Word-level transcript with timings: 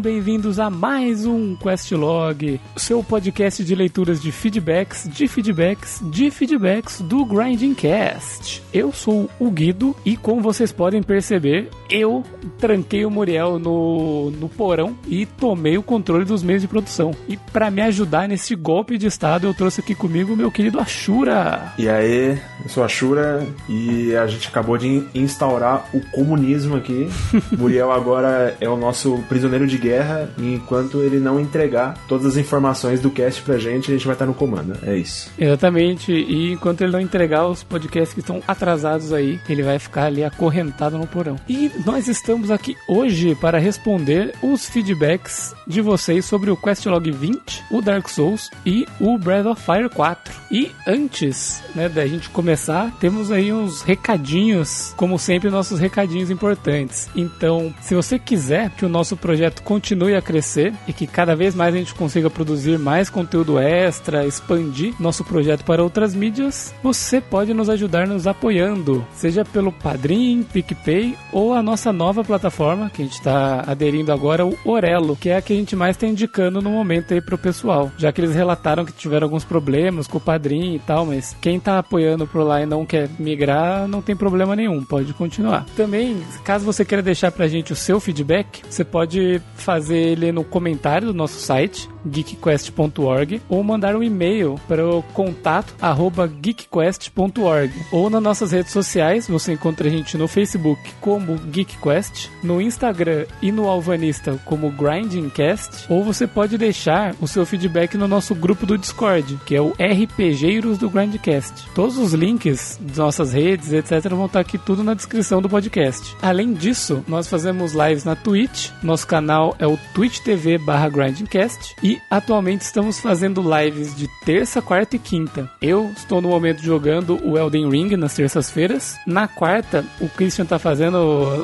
Sejam 0.00 0.14
bem-vindos 0.14 0.58
a 0.58 0.70
mais 0.70 1.26
um 1.26 1.54
Questlog, 1.56 2.58
seu 2.76 3.04
podcast 3.04 3.62
de 3.62 3.74
leituras 3.74 4.22
de 4.22 4.32
feedbacks, 4.32 5.06
de 5.06 5.28
feedbacks, 5.28 6.00
de 6.04 6.30
feedbacks 6.30 7.02
do 7.02 7.24
Grinding 7.24 7.74
Cast. 7.74 8.62
Eu 8.72 8.92
sou 8.92 9.28
o 9.38 9.50
Guido 9.50 9.94
e, 10.04 10.16
como 10.16 10.40
vocês 10.40 10.72
podem 10.72 11.02
perceber, 11.02 11.68
eu 11.90 12.24
tranquei 12.58 13.04
o 13.04 13.10
Muriel 13.10 13.58
no, 13.58 14.30
no 14.30 14.48
porão 14.48 14.96
e 15.06 15.26
tomei 15.26 15.76
o 15.76 15.82
controle 15.82 16.24
dos 16.24 16.42
meios 16.42 16.62
de 16.62 16.68
produção. 16.68 17.10
E 17.28 17.36
para 17.36 17.70
me 17.70 17.82
ajudar 17.82 18.26
nesse 18.26 18.54
golpe 18.54 18.96
de 18.96 19.06
estado, 19.06 19.46
eu 19.46 19.54
trouxe 19.54 19.80
aqui 19.80 19.94
comigo 19.94 20.32
o 20.32 20.36
meu 20.36 20.50
querido 20.50 20.80
Ashura. 20.80 21.74
E 21.76 21.88
aí, 21.88 22.40
eu 22.62 22.68
sou 22.68 22.84
Ashura 22.84 23.46
e 23.68 24.16
a 24.16 24.26
gente 24.26 24.48
acabou 24.48 24.78
de 24.78 25.04
instaurar 25.14 25.84
o 25.92 26.00
comunismo 26.10 26.76
aqui. 26.76 27.08
Muriel 27.58 27.92
agora 27.92 28.56
é 28.60 28.68
o 28.68 28.76
nosso 28.76 29.18
prisioneiro 29.28 29.66
de 29.66 29.76
guerra 29.76 29.89
e 30.38 30.54
enquanto 30.54 31.02
ele 31.02 31.18
não 31.18 31.40
entregar 31.40 31.94
todas 32.08 32.26
as 32.26 32.36
informações 32.36 33.00
do 33.00 33.10
cast 33.10 33.42
pra 33.42 33.58
gente, 33.58 33.90
a 33.90 33.94
gente 33.94 34.06
vai 34.06 34.14
estar 34.14 34.26
no 34.26 34.34
comando. 34.34 34.76
É 34.82 34.96
isso. 34.96 35.30
Exatamente. 35.38 36.12
E 36.12 36.52
enquanto 36.52 36.82
ele 36.82 36.92
não 36.92 37.00
entregar 37.00 37.46
os 37.46 37.62
podcasts 37.62 38.14
que 38.14 38.20
estão 38.20 38.42
atrasados 38.46 39.12
aí, 39.12 39.40
ele 39.48 39.62
vai 39.62 39.78
ficar 39.78 40.04
ali 40.04 40.24
acorrentado 40.24 40.98
no 40.98 41.06
porão. 41.06 41.36
E 41.48 41.70
nós 41.84 42.08
estamos 42.08 42.50
aqui 42.50 42.76
hoje 42.88 43.34
para 43.34 43.58
responder 43.58 44.34
os 44.42 44.68
feedbacks 44.68 45.54
de 45.66 45.80
vocês 45.80 46.24
sobre 46.24 46.50
o 46.50 46.56
Questlog 46.56 47.10
20, 47.10 47.64
o 47.70 47.80
Dark 47.80 48.08
Souls 48.08 48.50
e 48.64 48.86
o 49.00 49.18
Breath 49.18 49.46
of 49.46 49.62
Fire 49.62 49.88
4. 49.88 50.34
E 50.50 50.70
antes, 50.86 51.62
né, 51.74 51.88
da 51.88 52.06
gente 52.06 52.28
começar, 52.30 52.90
temos 52.98 53.30
aí 53.30 53.52
uns 53.52 53.82
recadinhos, 53.82 54.92
como 54.96 55.18
sempre, 55.18 55.50
nossos 55.50 55.78
recadinhos 55.78 56.30
importantes. 56.30 57.08
Então, 57.14 57.74
se 57.80 57.94
você 57.94 58.18
quiser 58.18 58.70
que 58.70 58.84
o 58.84 58.88
nosso 58.88 59.16
projeto 59.16 59.62
continue 59.62 59.79
a 60.16 60.22
crescer 60.22 60.72
e 60.86 60.92
que 60.92 61.06
cada 61.06 61.34
vez 61.34 61.54
mais 61.54 61.74
a 61.74 61.78
gente 61.78 61.94
consiga 61.94 62.30
produzir 62.30 62.78
mais 62.78 63.10
conteúdo 63.10 63.58
extra, 63.58 64.26
expandir 64.26 64.94
nosso 65.00 65.24
projeto 65.24 65.64
para 65.64 65.82
outras 65.82 66.14
mídias, 66.14 66.74
você 66.82 67.20
pode 67.20 67.52
nos 67.54 67.68
ajudar 67.68 68.06
nos 68.06 68.26
apoiando, 68.26 69.06
seja 69.12 69.44
pelo 69.44 69.72
Padrim, 69.72 70.42
PicPay 70.42 71.16
ou 71.32 71.54
a 71.54 71.62
nossa 71.62 71.92
nova 71.92 72.22
plataforma 72.24 72.90
que 72.90 73.02
a 73.02 73.04
gente 73.04 73.14
está 73.14 73.64
aderindo 73.66 74.12
agora, 74.12 74.46
o 74.46 74.56
Orelo, 74.64 75.16
que 75.16 75.30
é 75.30 75.36
a 75.36 75.42
que 75.42 75.52
a 75.52 75.56
gente 75.56 75.74
mais 75.76 75.96
está 75.96 76.06
indicando 76.06 76.60
no 76.60 76.70
momento 76.70 77.14
aí 77.14 77.20
pro 77.20 77.38
pessoal, 77.38 77.90
já 77.96 78.12
que 78.12 78.20
eles 78.20 78.34
relataram 78.34 78.84
que 78.84 78.92
tiveram 78.92 79.26
alguns 79.26 79.44
problemas 79.44 80.06
com 80.06 80.18
o 80.18 80.20
Padrim 80.20 80.74
e 80.74 80.78
tal, 80.78 81.06
mas 81.06 81.36
quem 81.40 81.56
está 81.56 81.78
apoiando 81.78 82.26
por 82.26 82.42
lá 82.42 82.62
e 82.62 82.66
não 82.66 82.84
quer 82.84 83.08
migrar, 83.18 83.88
não 83.88 84.02
tem 84.02 84.14
problema 84.14 84.54
nenhum, 84.54 84.84
pode 84.84 85.12
continuar. 85.14 85.64
Também, 85.76 86.22
caso 86.44 86.64
você 86.64 86.84
queira 86.84 87.02
deixar 87.02 87.32
pra 87.32 87.48
gente 87.48 87.72
o 87.72 87.76
seu 87.76 88.00
feedback, 88.00 88.62
você 88.68 88.84
pode 88.84 89.40
ele 89.90 90.32
no 90.32 90.42
comentário 90.42 91.08
do 91.08 91.14
nosso 91.14 91.38
site, 91.38 91.88
geekquest.org, 92.06 93.42
ou 93.48 93.62
mandar 93.62 93.96
um 93.96 94.02
e-mail 94.02 94.60
para 94.66 94.86
o 94.86 95.02
contato 95.02 95.74
arroba 95.80 96.26
geekquest.org. 96.26 97.72
Ou 97.92 98.10
nas 98.10 98.22
nossas 98.22 98.52
redes 98.52 98.72
sociais, 98.72 99.28
você 99.28 99.52
encontra 99.52 99.88
a 99.88 99.90
gente 99.90 100.16
no 100.16 100.28
Facebook 100.28 100.80
como 101.00 101.38
GeekQuest, 101.52 102.30
no 102.42 102.60
Instagram 102.60 103.26
e 103.42 103.50
no 103.52 103.68
Alvanista 103.68 104.38
como 104.44 104.70
GrindingCast, 104.70 105.86
ou 105.88 106.04
você 106.04 106.26
pode 106.26 106.56
deixar 106.58 107.14
o 107.20 107.28
seu 107.28 107.44
feedback 107.44 107.96
no 107.96 108.08
nosso 108.08 108.34
grupo 108.34 108.66
do 108.66 108.78
Discord, 108.78 109.38
que 109.44 109.54
é 109.54 109.60
o 109.60 109.74
RPGeiros 109.78 110.78
do 110.78 110.90
Grindcast. 110.90 111.68
Todos 111.74 111.98
os 111.98 112.12
links 112.12 112.78
das 112.80 112.98
nossas 112.98 113.32
redes, 113.32 113.72
etc, 113.72 114.08
vão 114.10 114.26
estar 114.26 114.40
aqui 114.40 114.58
tudo 114.58 114.84
na 114.84 114.94
descrição 114.94 115.40
do 115.40 115.48
podcast. 115.48 116.16
Além 116.22 116.52
disso, 116.52 117.04
nós 117.08 117.26
fazemos 117.26 117.72
lives 117.72 118.04
na 118.04 118.16
Twitch, 118.16 118.70
nosso 118.82 119.06
canal 119.06 119.54
é 119.58 119.66
o 119.66 119.78
Twitch 119.94 120.20
TV 120.20 120.58
barra 120.58 120.88
GrindingCast, 120.88 121.74
e 121.82 121.89
atualmente 122.10 122.62
estamos 122.62 123.00
fazendo 123.00 123.42
lives 123.42 123.96
de 123.96 124.08
terça, 124.24 124.60
quarta 124.60 124.96
e 124.96 124.98
quinta. 124.98 125.50
Eu 125.60 125.90
estou 125.96 126.20
no 126.20 126.28
momento 126.28 126.62
jogando 126.62 127.18
o 127.24 127.38
Elden 127.38 127.68
Ring 127.68 127.96
nas 127.96 128.14
terças-feiras. 128.14 128.96
Na 129.06 129.26
quarta, 129.26 129.84
o 130.00 130.08
Christian 130.08 130.44
tá 130.44 130.58
fazendo, 130.58 130.96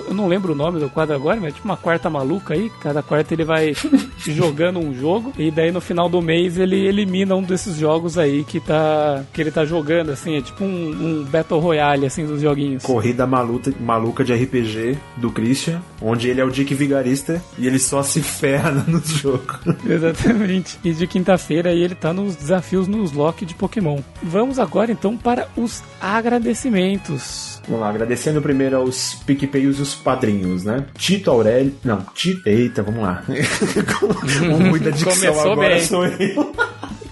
eu 0.08 0.14
não 0.14 0.28
lembro 0.28 0.52
o 0.52 0.56
nome 0.56 0.78
do 0.78 0.90
quadro 0.90 1.14
agora, 1.14 1.40
mas 1.40 1.50
é 1.50 1.52
tipo 1.52 1.64
uma 1.64 1.76
quarta 1.76 2.10
maluca 2.10 2.54
aí. 2.54 2.70
Cada 2.80 3.02
quarta 3.02 3.34
ele 3.34 3.44
vai 3.44 3.72
jogando 4.18 4.78
um 4.78 4.94
jogo 4.94 5.32
e 5.38 5.50
daí 5.50 5.72
no 5.72 5.80
final 5.80 6.08
do 6.08 6.20
mês 6.20 6.58
ele 6.58 6.86
elimina 6.86 7.34
um 7.34 7.42
desses 7.42 7.76
jogos 7.76 8.18
aí 8.18 8.44
que 8.44 8.60
tá 8.60 9.24
que 9.32 9.40
ele 9.40 9.50
tá 9.50 9.64
jogando 9.64 10.10
assim, 10.10 10.36
é 10.36 10.42
tipo 10.42 10.64
um, 10.64 10.68
um 10.68 11.24
Battle 11.24 11.60
Royale 11.60 12.06
assim 12.06 12.26
dos 12.26 12.40
joguinhos. 12.40 12.82
Corrida 12.82 13.26
maluca, 13.26 13.72
maluca 13.80 14.24
de 14.24 14.34
RPG 14.34 14.98
do 15.16 15.30
Christian, 15.30 15.80
onde 16.00 16.28
ele 16.28 16.40
é 16.40 16.44
o 16.44 16.50
Dick 16.50 16.74
Vigarista 16.74 17.42
e 17.58 17.66
ele 17.66 17.78
só 17.78 18.02
se 18.02 18.20
ferra 18.22 18.84
no 18.86 19.00
jogo. 19.00 19.58
Exatamente. 19.88 20.35
E 20.84 20.92
de 20.92 21.06
quinta-feira 21.06 21.72
ele 21.72 21.94
tá 21.94 22.12
nos 22.12 22.36
desafios 22.36 22.86
nos 22.86 23.12
lock 23.12 23.44
de 23.44 23.54
Pokémon. 23.54 23.98
Vamos 24.22 24.58
agora 24.58 24.92
então 24.92 25.16
para 25.16 25.48
os 25.56 25.82
agradecimentos. 26.00 27.60
Vamos 27.66 27.80
lá, 27.80 27.88
agradecendo 27.88 28.40
primeiro 28.40 28.76
aos 28.76 29.14
PicPayos 29.26 29.78
e 29.78 29.82
os 29.82 29.94
padrinhos, 29.94 30.64
né? 30.64 30.84
Tito 30.96 31.30
Aurélio. 31.30 31.74
Não, 31.84 32.04
Tito. 32.14 32.48
Eita, 32.48 32.82
vamos 32.82 33.02
lá. 33.02 33.22
Muita 34.68 34.92
dicção 34.92 35.12
Começou 35.32 35.52
agora 35.52 35.68
bem. 35.74 35.84
sou 35.84 36.06
eu. 36.06 36.34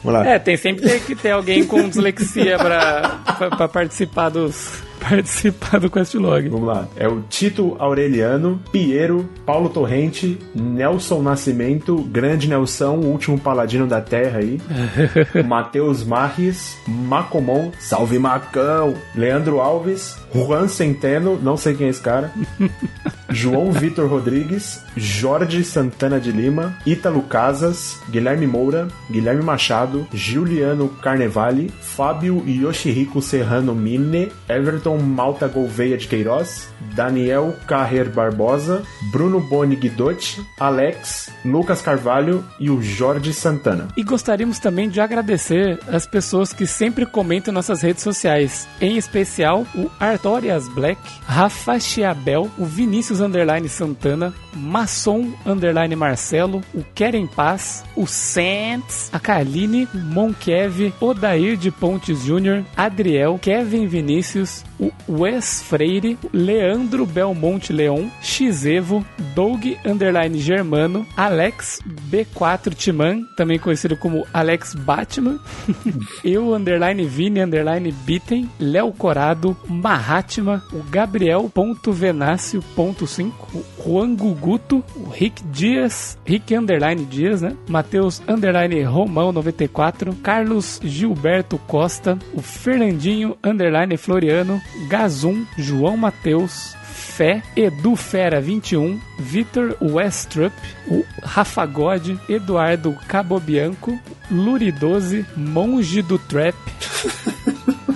Vamos 0.02 0.20
lá. 0.20 0.26
É, 0.26 0.38
tem 0.38 0.56
sempre 0.56 1.00
que 1.00 1.14
ter 1.16 1.30
alguém 1.30 1.64
com 1.64 1.88
dislexia 1.88 2.58
pra, 2.58 3.20
pra, 3.38 3.50
pra 3.50 3.68
participar 3.68 4.28
dos. 4.28 4.82
Participar 5.08 5.80
do 5.80 5.90
Questlog. 5.90 6.48
Vamos 6.48 6.66
lá. 6.66 6.88
É 6.96 7.06
o 7.06 7.20
Tito 7.28 7.76
Aureliano, 7.78 8.58
Piero, 8.72 9.28
Paulo 9.44 9.68
Torrente, 9.68 10.38
Nelson 10.54 11.20
Nascimento, 11.20 11.96
Grande 12.04 12.48
Nelson, 12.48 12.96
o 12.96 13.06
último 13.06 13.38
paladino 13.38 13.86
da 13.86 14.00
Terra 14.00 14.38
aí. 14.38 14.58
Matheus 15.46 16.02
Marres, 16.02 16.78
Macomon, 16.88 17.70
Salve 17.78 18.18
Macão, 18.18 18.94
Leandro 19.14 19.60
Alves, 19.60 20.16
Juan 20.34 20.68
Centeno, 20.68 21.38
não 21.40 21.56
sei 21.56 21.74
quem 21.74 21.86
é 21.86 21.90
esse 21.90 22.00
cara. 22.00 22.32
João 23.30 23.72
Vitor 23.72 24.08
Rodrigues, 24.08 24.84
Jorge 24.96 25.64
Santana 25.64 26.20
de 26.20 26.30
Lima, 26.30 26.76
Ítalo 26.86 27.22
Casas, 27.22 27.98
Guilherme 28.08 28.46
Moura, 28.46 28.88
Guilherme 29.10 29.42
Machado, 29.42 30.06
Juliano 30.12 30.88
Carnevale, 30.88 31.72
Fábio 31.80 32.44
Yoshihiko 32.46 33.20
Serrano 33.20 33.74
Mine, 33.74 34.30
Everton 34.48 34.93
Malta 34.98 35.48
Gouveia 35.48 35.96
de 35.96 36.06
Queiroz, 36.06 36.68
Daniel 36.94 37.54
Carrer 37.66 38.08
Barbosa, 38.08 38.82
Bruno 39.10 39.40
Boni 39.40 39.76
Guidotti, 39.76 40.44
Alex, 40.58 41.30
Lucas 41.44 41.80
Carvalho 41.80 42.44
e 42.58 42.70
o 42.70 42.82
Jorge 42.82 43.32
Santana. 43.32 43.88
E 43.96 44.02
gostaríamos 44.02 44.58
também 44.58 44.88
de 44.88 45.00
agradecer 45.00 45.78
as 45.88 46.06
pessoas 46.06 46.52
que 46.52 46.66
sempre 46.66 47.06
comentam 47.06 47.52
nossas 47.52 47.82
redes 47.82 48.02
sociais, 48.02 48.68
em 48.80 48.96
especial 48.96 49.66
o 49.74 49.90
Artorias 49.98 50.68
Black, 50.68 51.00
Rafa 51.26 51.78
Chiabel, 51.78 52.50
o 52.58 52.64
Vinícius 52.64 53.20
Underline 53.20 53.68
Santana, 53.68 54.32
Masson 54.54 55.32
Underline 55.44 55.96
Marcelo, 55.96 56.62
o 56.72 56.82
Querem 56.94 57.26
Paz, 57.26 57.84
o 57.96 58.06
Santos, 58.06 59.08
a 59.12 59.18
Kaline, 59.18 59.88
Monkev, 59.92 60.92
Odair 61.00 61.56
de 61.56 61.70
Pontes 61.70 62.22
Júnior, 62.22 62.64
Adriel, 62.76 63.38
Kevin 63.40 63.86
Vinícius, 63.86 64.64
o 64.84 64.92
Wes 65.08 65.62
Freire, 65.62 66.18
Leandro 66.32 67.04
Belmonte 67.06 67.72
Leon, 67.72 68.08
Xevo, 68.20 69.06
Doug 69.34 69.64
Underline 69.84 70.38
Germano, 70.38 71.04
Alex 71.16 71.80
B4 72.10 72.74
Timan, 72.74 73.24
também 73.36 73.58
conhecido 73.58 73.96
como 73.96 74.24
Alex 74.32 74.74
Batman, 74.74 75.38
eu 76.24 76.54
Underline 76.54 77.04
Vini 77.04 77.40
Underline 77.40 77.90
Bitten, 77.92 78.48
Léo 78.58 78.92
Corado, 78.92 79.56
Mahatma, 79.68 80.62
o 80.72 80.82
Gabriel.venácio.5, 80.90 83.32
o 83.54 83.64
Juan 83.82 84.14
Guguto, 84.14 84.84
o 84.96 85.08
Rick 85.08 85.42
Dias, 85.44 86.18
Rick 86.24 86.54
Underline 86.54 87.04
Dias, 87.04 87.42
né? 87.42 87.56
Matheus 87.68 88.22
Underline 88.28 88.82
Romão 88.82 89.32
94, 89.32 90.14
Carlos 90.22 90.80
Gilberto 90.82 91.58
Costa, 91.66 92.18
o 92.32 92.42
Fernandinho 92.42 93.36
Underline 93.42 93.96
Floriano, 93.96 94.60
Gazum, 94.88 95.44
João 95.56 95.96
Matheus, 95.96 96.76
Fé, 96.82 97.42
Edu 97.56 97.96
Fera 97.96 98.40
21, 98.40 99.00
Vitor 99.18 99.76
Westrup, 99.80 100.54
o 100.88 101.04
Rafa 101.22 101.64
God, 101.66 102.16
Eduardo 102.28 102.96
Cabobianco, 103.06 103.98
Luri 104.30 104.72
12, 104.72 105.24
Monge 105.36 106.02
do 106.02 106.18
Trap, 106.18 106.56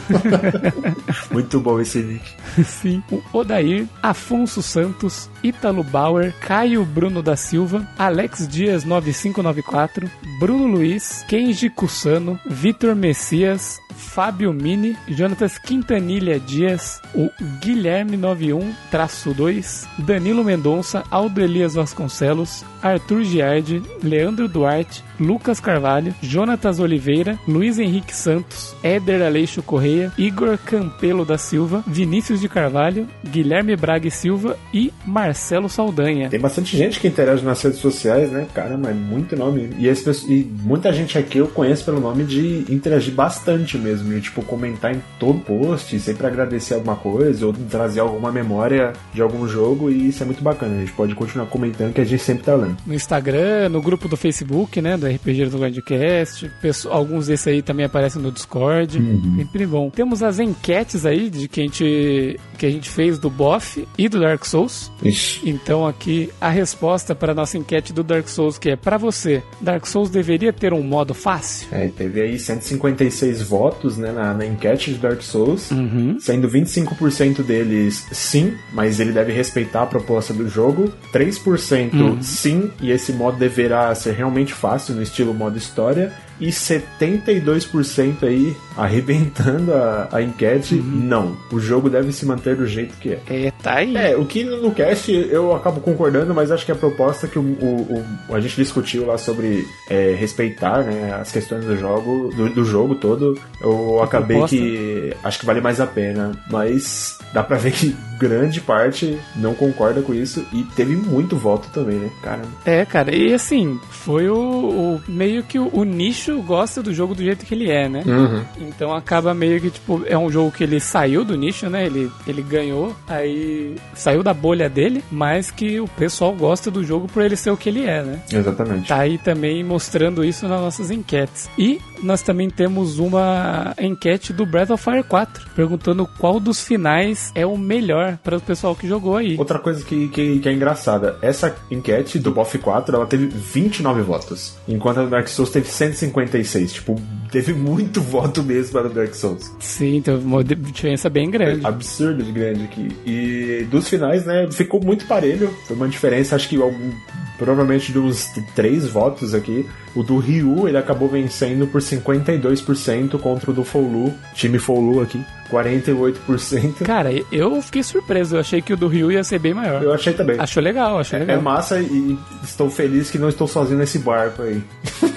Muito 1.31 1.61
bom 1.61 1.81
esse 1.81 1.99
nick. 1.99 2.25
Sim. 2.65 3.03
O 3.11 3.23
Odair, 3.33 3.87
Afonso 4.03 4.63
Santos, 4.63 5.31
Ítalo 5.43 5.83
Bauer, 5.83 6.35
Caio 6.41 6.85
Bruno 6.85 7.23
da 7.23 7.37
Silva, 7.37 7.87
Alex 7.99 8.47
Dias 8.49 8.85
9594, 8.85 10.11
Bruno 10.41 10.67
Luiz, 10.67 11.25
Kenji 11.29 11.71
Cussano, 11.71 12.39
Vitor 12.47 12.95
Messias, 12.95 13.81
Fábio 13.99 14.53
Mini, 14.53 14.97
Jonatas 15.09 15.59
Quintanilha 15.59 16.39
Dias, 16.39 17.03
o 17.15 17.29
Guilherme 17.61 18.17
91-2, 18.17 19.87
Danilo 19.99 20.45
Mendonça, 20.45 21.03
Aldo 21.11 21.41
Elias 21.41 21.75
Vasconcelos, 21.75 22.65
Arthur 22.83 23.25
Giardi, 23.25 23.83
Leandro 24.03 24.49
Duarte, 24.49 25.05
Lucas 25.19 25.59
Carvalho, 25.59 26.15
Jonatas 26.23 26.79
Oliveira, 26.79 27.39
Luiz 27.47 27.79
Henrique 27.79 28.15
Santos, 28.15 28.75
Éder 28.83 29.21
Aleixo 29.23 29.63
Correia, 29.63 30.13
Igor 30.17 30.57
Campelo 30.59 31.25
da 31.25 31.37
Silva, 31.37 31.83
Vinícius 31.87 32.41
de 32.41 32.49
Carvalho, 32.49 33.09
Guilherme 33.25 33.75
Braga 33.75 34.07
e 34.07 34.11
Silva 34.11 34.57
e 34.73 34.93
Marcelo 35.05 35.69
Saldanha. 35.69 36.29
Tem 36.29 36.39
bastante 36.39 36.77
gente 36.77 37.01
que 37.01 37.09
interage 37.09 37.45
nas 37.45 37.61
redes 37.61 37.81
sociais, 37.81 38.31
né? 38.31 38.47
Caramba, 38.55 38.91
é 38.91 38.95
muito 38.95 39.37
nome. 39.37 39.71
E, 39.79 39.89
esse, 39.89 40.09
e 40.33 40.45
muita 40.63 40.93
gente 40.93 41.19
aqui 41.19 41.39
eu 41.39 41.49
conheço 41.49 41.85
pelo 41.85 42.01
nome 42.01 42.25
de 42.25 42.65
interagir 42.69 43.13
bastante 43.13 43.77
mesmo. 43.77 43.88
E, 43.89 44.21
tipo, 44.21 44.43
comentar 44.43 44.95
em 44.95 45.03
todo 45.19 45.39
post, 45.41 45.99
sempre 46.01 46.27
agradecer 46.27 46.75
alguma 46.75 46.97
coisa 46.97 47.47
ou 47.47 47.53
trazer 47.53 48.01
alguma 48.01 48.31
memória 48.33 48.93
de 49.13 49.23
algum 49.23 49.47
jogo. 49.47 49.91
E 49.91 50.09
isso 50.09 50.23
é 50.23 50.27
muito 50.27 50.43
bacana. 50.43 50.77
A 50.77 50.81
gente 50.81 50.93
pode 50.93 51.15
continuar 51.15 51.47
comentando 51.47 51.93
que 51.93 52.01
a 52.01 52.05
gente 52.05 52.23
sempre 52.23 52.45
tá 52.45 52.55
lendo. 52.55 52.77
No 52.87 52.95
Instagram, 52.95 53.69
no 53.69 53.81
grupo 53.81 54.09
do 54.09 54.17
Facebook, 54.17 54.81
né? 54.81 54.97
Do 54.97 55.07
RPG 55.07 55.47
do 55.47 55.59
Grandcast. 55.59 56.51
Alguns 56.91 57.27
desses 57.27 57.47
aí 57.47 57.63
também 57.63 57.87
aparecem 57.87 58.21
no 58.21 58.31
Discord. 58.31 58.99
Uhum. 58.99 59.37
Sempre 59.37 59.67
bom. 59.67 59.91
Temos 59.91 60.23
as 60.23 60.39
enquetes 60.39 61.07
aí 61.07 61.31
de 61.31 61.49
que 61.49 61.61
a 61.61 61.65
gente, 61.65 62.41
que 62.59 62.67
a 62.67 62.71
gente 62.71 62.89
fez 62.89 63.19
do 63.19 63.31
BOF 63.31 63.87
e 63.97 64.09
do 64.09 64.21
Dark 64.21 64.45
Souls. 64.45 64.91
Ixi. 65.03 65.49
Então 65.49 65.87
aqui 65.87 66.31
a 66.41 66.49
resposta 66.49 67.15
para 67.15 67.33
a 67.33 67.35
nossa 67.35 67.57
enquete 67.57 67.93
do 67.93 68.03
Dark 68.03 68.29
Souls, 68.29 68.59
que 68.59 68.71
é 68.71 68.77
para 68.77 68.97
você, 68.97 69.43
Dark 69.61 69.87
Souls 69.87 70.11
deveria 70.11 70.53
ter 70.53 70.73
um 70.73 70.83
modo 70.83 71.15
fácil? 71.15 71.69
É, 71.73 71.89
teve 71.89 72.21
aí 72.21 72.39
156 72.39 73.43
votos 73.43 73.78
né, 73.97 74.13
na, 74.13 74.35
na 74.35 74.47
enquete 74.47 74.93
de 74.93 74.99
Dark 74.99 75.23
Souls, 75.23 75.71
uhum. 75.71 76.17
sendo 76.21 76.49
25% 76.49 77.43
deles 77.43 78.07
sim, 78.13 78.55
mas 78.73 79.01
ele 79.01 79.13
deve 79.13 79.33
respeitar 79.33 79.83
a 79.83 79.87
proposta 79.87 80.33
do 80.33 80.49
jogo, 80.49 80.93
3% 81.13 81.95
uhum. 81.95 82.23
sim, 82.23 82.71
e 82.81 82.91
esse 82.91 83.13
modo 83.13 83.39
deverá 83.39 83.95
ser 83.95 84.13
realmente 84.13 84.53
fácil 84.53 84.95
no 84.95 85.03
estilo 85.03 85.33
modo 85.33 85.57
história, 85.57 86.13
e 86.41 86.49
72% 86.49 88.23
aí 88.23 88.57
arrebentando 88.77 89.75
a, 89.75 90.09
a 90.13 90.23
enquete. 90.23 90.77
Uhum. 90.77 90.83
Não, 90.85 91.37
o 91.51 91.59
jogo 91.59 91.91
deve 91.91 92.13
se 92.13 92.25
manter 92.25 92.57
do 92.57 92.67
jeito 92.67 92.95
que 92.97 93.11
é. 93.11 93.21
É, 93.29 93.51
tá 93.63 93.75
aí. 93.75 93.97
É, 93.97 94.17
o 94.17 94.25
que 94.25 94.45
no 94.45 94.71
cast 94.73 95.13
eu 95.13 95.55
acabo 95.55 95.81
concordando, 95.81 96.35
mas 96.35 96.51
acho 96.51 96.65
que 96.65 96.73
a 96.73 96.77
proposta 96.77 97.27
que 97.27 97.39
o, 97.39 97.43
o, 97.43 98.05
o 98.29 98.35
a 98.35 98.41
gente 98.41 98.57
discutiu 98.57 99.07
lá 99.07 99.19
sobre 99.19 99.67
é, 99.89 100.15
respeitar 100.19 100.85
né, 100.85 101.15
as 101.21 101.33
questões 101.33 101.65
do 101.65 101.77
jogo, 101.77 102.33
do, 102.35 102.51
do 102.51 102.65
jogo 102.65 102.95
todo, 102.95 103.39
eu 103.61 104.01
a 104.01 104.05
acabei 104.05 104.37
proposta. 104.37 104.57
que 104.57 105.17
acho 105.25 105.39
que 105.41 105.47
vale 105.47 105.61
mais 105.61 105.81
a 105.81 105.87
pena. 105.87 106.33
Mas 106.51 107.19
dá 107.33 107.43
pra 107.43 107.57
ver 107.57 107.73
que 107.73 107.97
grande 108.19 108.61
parte 108.61 109.19
não 109.37 109.55
concorda 109.55 110.03
com 110.03 110.15
isso 110.15 110.45
e 110.53 110.63
teve 110.77 110.97
muito 110.97 111.37
voto 111.37 111.69
também, 111.73 111.97
né? 111.99 112.11
Cara. 112.23 112.43
É, 112.65 112.85
cara, 112.85 113.15
e 113.15 113.33
assim, 113.33 113.79
foi 113.91 114.29
o, 114.29 114.39
o 114.39 115.03
meio 115.09 115.43
que 115.43 115.59
o, 115.59 115.71
o 115.73 115.85
nicho 115.85 116.28
bicho 116.29 116.43
gosta 116.43 116.83
do 116.83 116.93
jogo 116.93 117.15
do 117.15 117.23
jeito 117.23 117.47
que 117.47 117.55
ele 117.55 117.71
é, 117.71 117.89
né? 117.89 118.03
Uhum. 118.07 118.45
Então 118.69 118.93
acaba 118.93 119.33
meio 119.33 119.61
que, 119.61 119.71
tipo, 119.71 120.03
é 120.07 120.17
um 120.17 120.31
jogo 120.31 120.53
que 120.53 120.63
ele 120.63 120.79
saiu 120.81 121.25
do 121.25 121.37
nicho, 121.37 121.69
né? 121.71 121.87
Ele, 121.87 122.11
ele 122.27 122.43
ganhou, 122.43 122.95
aí 123.09 123.77
saiu 123.95 124.23
da 124.23 124.35
bolha 124.35 124.69
dele, 124.69 125.03
mas 125.11 125.51
que 125.51 125.81
o 125.81 125.89
pessoal 125.89 126.33
gosta 126.35 126.71
do 126.71 126.85
jogo 126.85 127.09
por 127.09 127.23
ele 127.23 127.37
ser 127.37 127.51
o 127.51 127.57
que 127.57 127.69
ele 127.69 127.85
é, 127.85 128.03
né? 128.03 128.21
Exatamente. 128.31 128.89
Tá 128.89 128.99
aí 128.99 129.19
também 129.19 129.65
mostrando 129.65 130.25
isso 130.25 130.47
nas 130.47 130.61
nossas 130.61 130.91
enquetes. 130.91 131.49
E 131.59 131.81
nós 132.03 132.23
também 132.23 132.49
temos 132.49 132.99
uma 132.99 133.75
enquete 133.79 134.33
do 134.33 134.47
Breath 134.47 134.71
of 134.71 134.83
Fire 134.83 135.03
4, 135.03 135.49
perguntando 135.55 136.09
qual 136.19 136.39
dos 136.39 136.63
finais 136.63 137.33
é 137.35 137.47
o 137.47 137.57
melhor 137.57 138.19
para 138.23 138.37
o 138.37 138.41
pessoal 138.41 138.75
que 138.75 138.87
jogou 138.87 139.17
aí. 139.17 139.37
Outra 139.39 139.59
coisa 139.59 139.85
que, 139.85 140.09
que, 140.09 140.39
que 140.39 140.49
é 140.49 140.53
engraçada, 140.53 141.19
essa 141.23 141.57
enquete 141.71 142.19
do 142.19 142.31
BoF 142.31 142.59
4, 142.59 142.95
ela 142.95 143.07
teve 143.07 143.27
29 143.27 144.03
votos, 144.03 144.57
enquanto 144.69 145.01
a 145.01 145.07
Dark 145.07 145.29
Souls 145.29 145.51
teve 145.51 145.69
150 145.69 146.18
56. 146.27 146.73
Tipo, 146.73 147.01
teve 147.31 147.53
muito 147.53 148.01
voto 148.03 148.43
mesmo 148.43 148.73
para 148.73 148.87
o 148.87 148.91
Dark 148.91 149.15
Souls. 149.15 149.53
Sim, 149.61 150.01
teve 150.03 150.25
uma 150.25 150.43
diferença 150.43 151.09
bem 151.09 151.31
grande. 151.31 151.65
Absurdo 151.65 152.23
de 152.23 152.33
grande 152.33 152.65
aqui. 152.65 152.89
E 153.07 153.67
dos 153.71 153.89
finais, 153.89 154.25
né, 154.25 154.49
ficou 154.51 154.83
muito 154.83 155.07
parelho. 155.07 155.51
Foi 155.67 155.77
uma 155.77 155.89
diferença, 155.89 156.37
acho 156.37 156.49
que 156.49 156.61
algum, 156.61 156.91
provavelmente 157.37 157.93
de 157.93 157.99
uns 157.99 158.31
três 158.55 158.87
votos 158.87 159.35
aqui. 159.35 159.67
O 159.95 160.03
do 160.03 160.19
Ryu, 160.19 160.69
ele 160.69 160.77
acabou 160.77 161.09
vencendo 161.09 161.67
por 161.67 161.81
52% 161.81 163.19
contra 163.19 163.51
o 163.51 163.55
do 163.55 163.65
Foulu, 163.65 164.15
time 164.35 164.59
Foulu 164.59 165.01
aqui. 165.01 165.25
48%. 165.51 166.85
Cara, 166.85 167.11
eu 167.33 167.61
fiquei 167.63 167.83
surpreso. 167.83 168.37
Eu 168.37 168.41
achei 168.41 168.61
que 168.61 168.75
o 168.75 168.77
do 168.77 168.87
Ryu 168.87 169.11
ia 169.11 169.25
ser 169.25 169.39
bem 169.39 169.55
maior. 169.55 169.83
Eu 169.83 169.95
achei 169.95 170.13
também. 170.13 170.39
Achou 170.39 170.63
legal, 170.63 170.99
achei 170.99 171.19
legal. 171.21 171.39
É 171.39 171.41
massa 171.41 171.81
e 171.81 172.19
estou 172.45 172.71
feliz 172.71 173.11
que 173.11 173.19
não 173.19 173.31
estou 173.31 173.49
sozinho 173.49 173.79
nesse 173.79 173.99
barco 173.99 174.43
aí. 174.43 174.63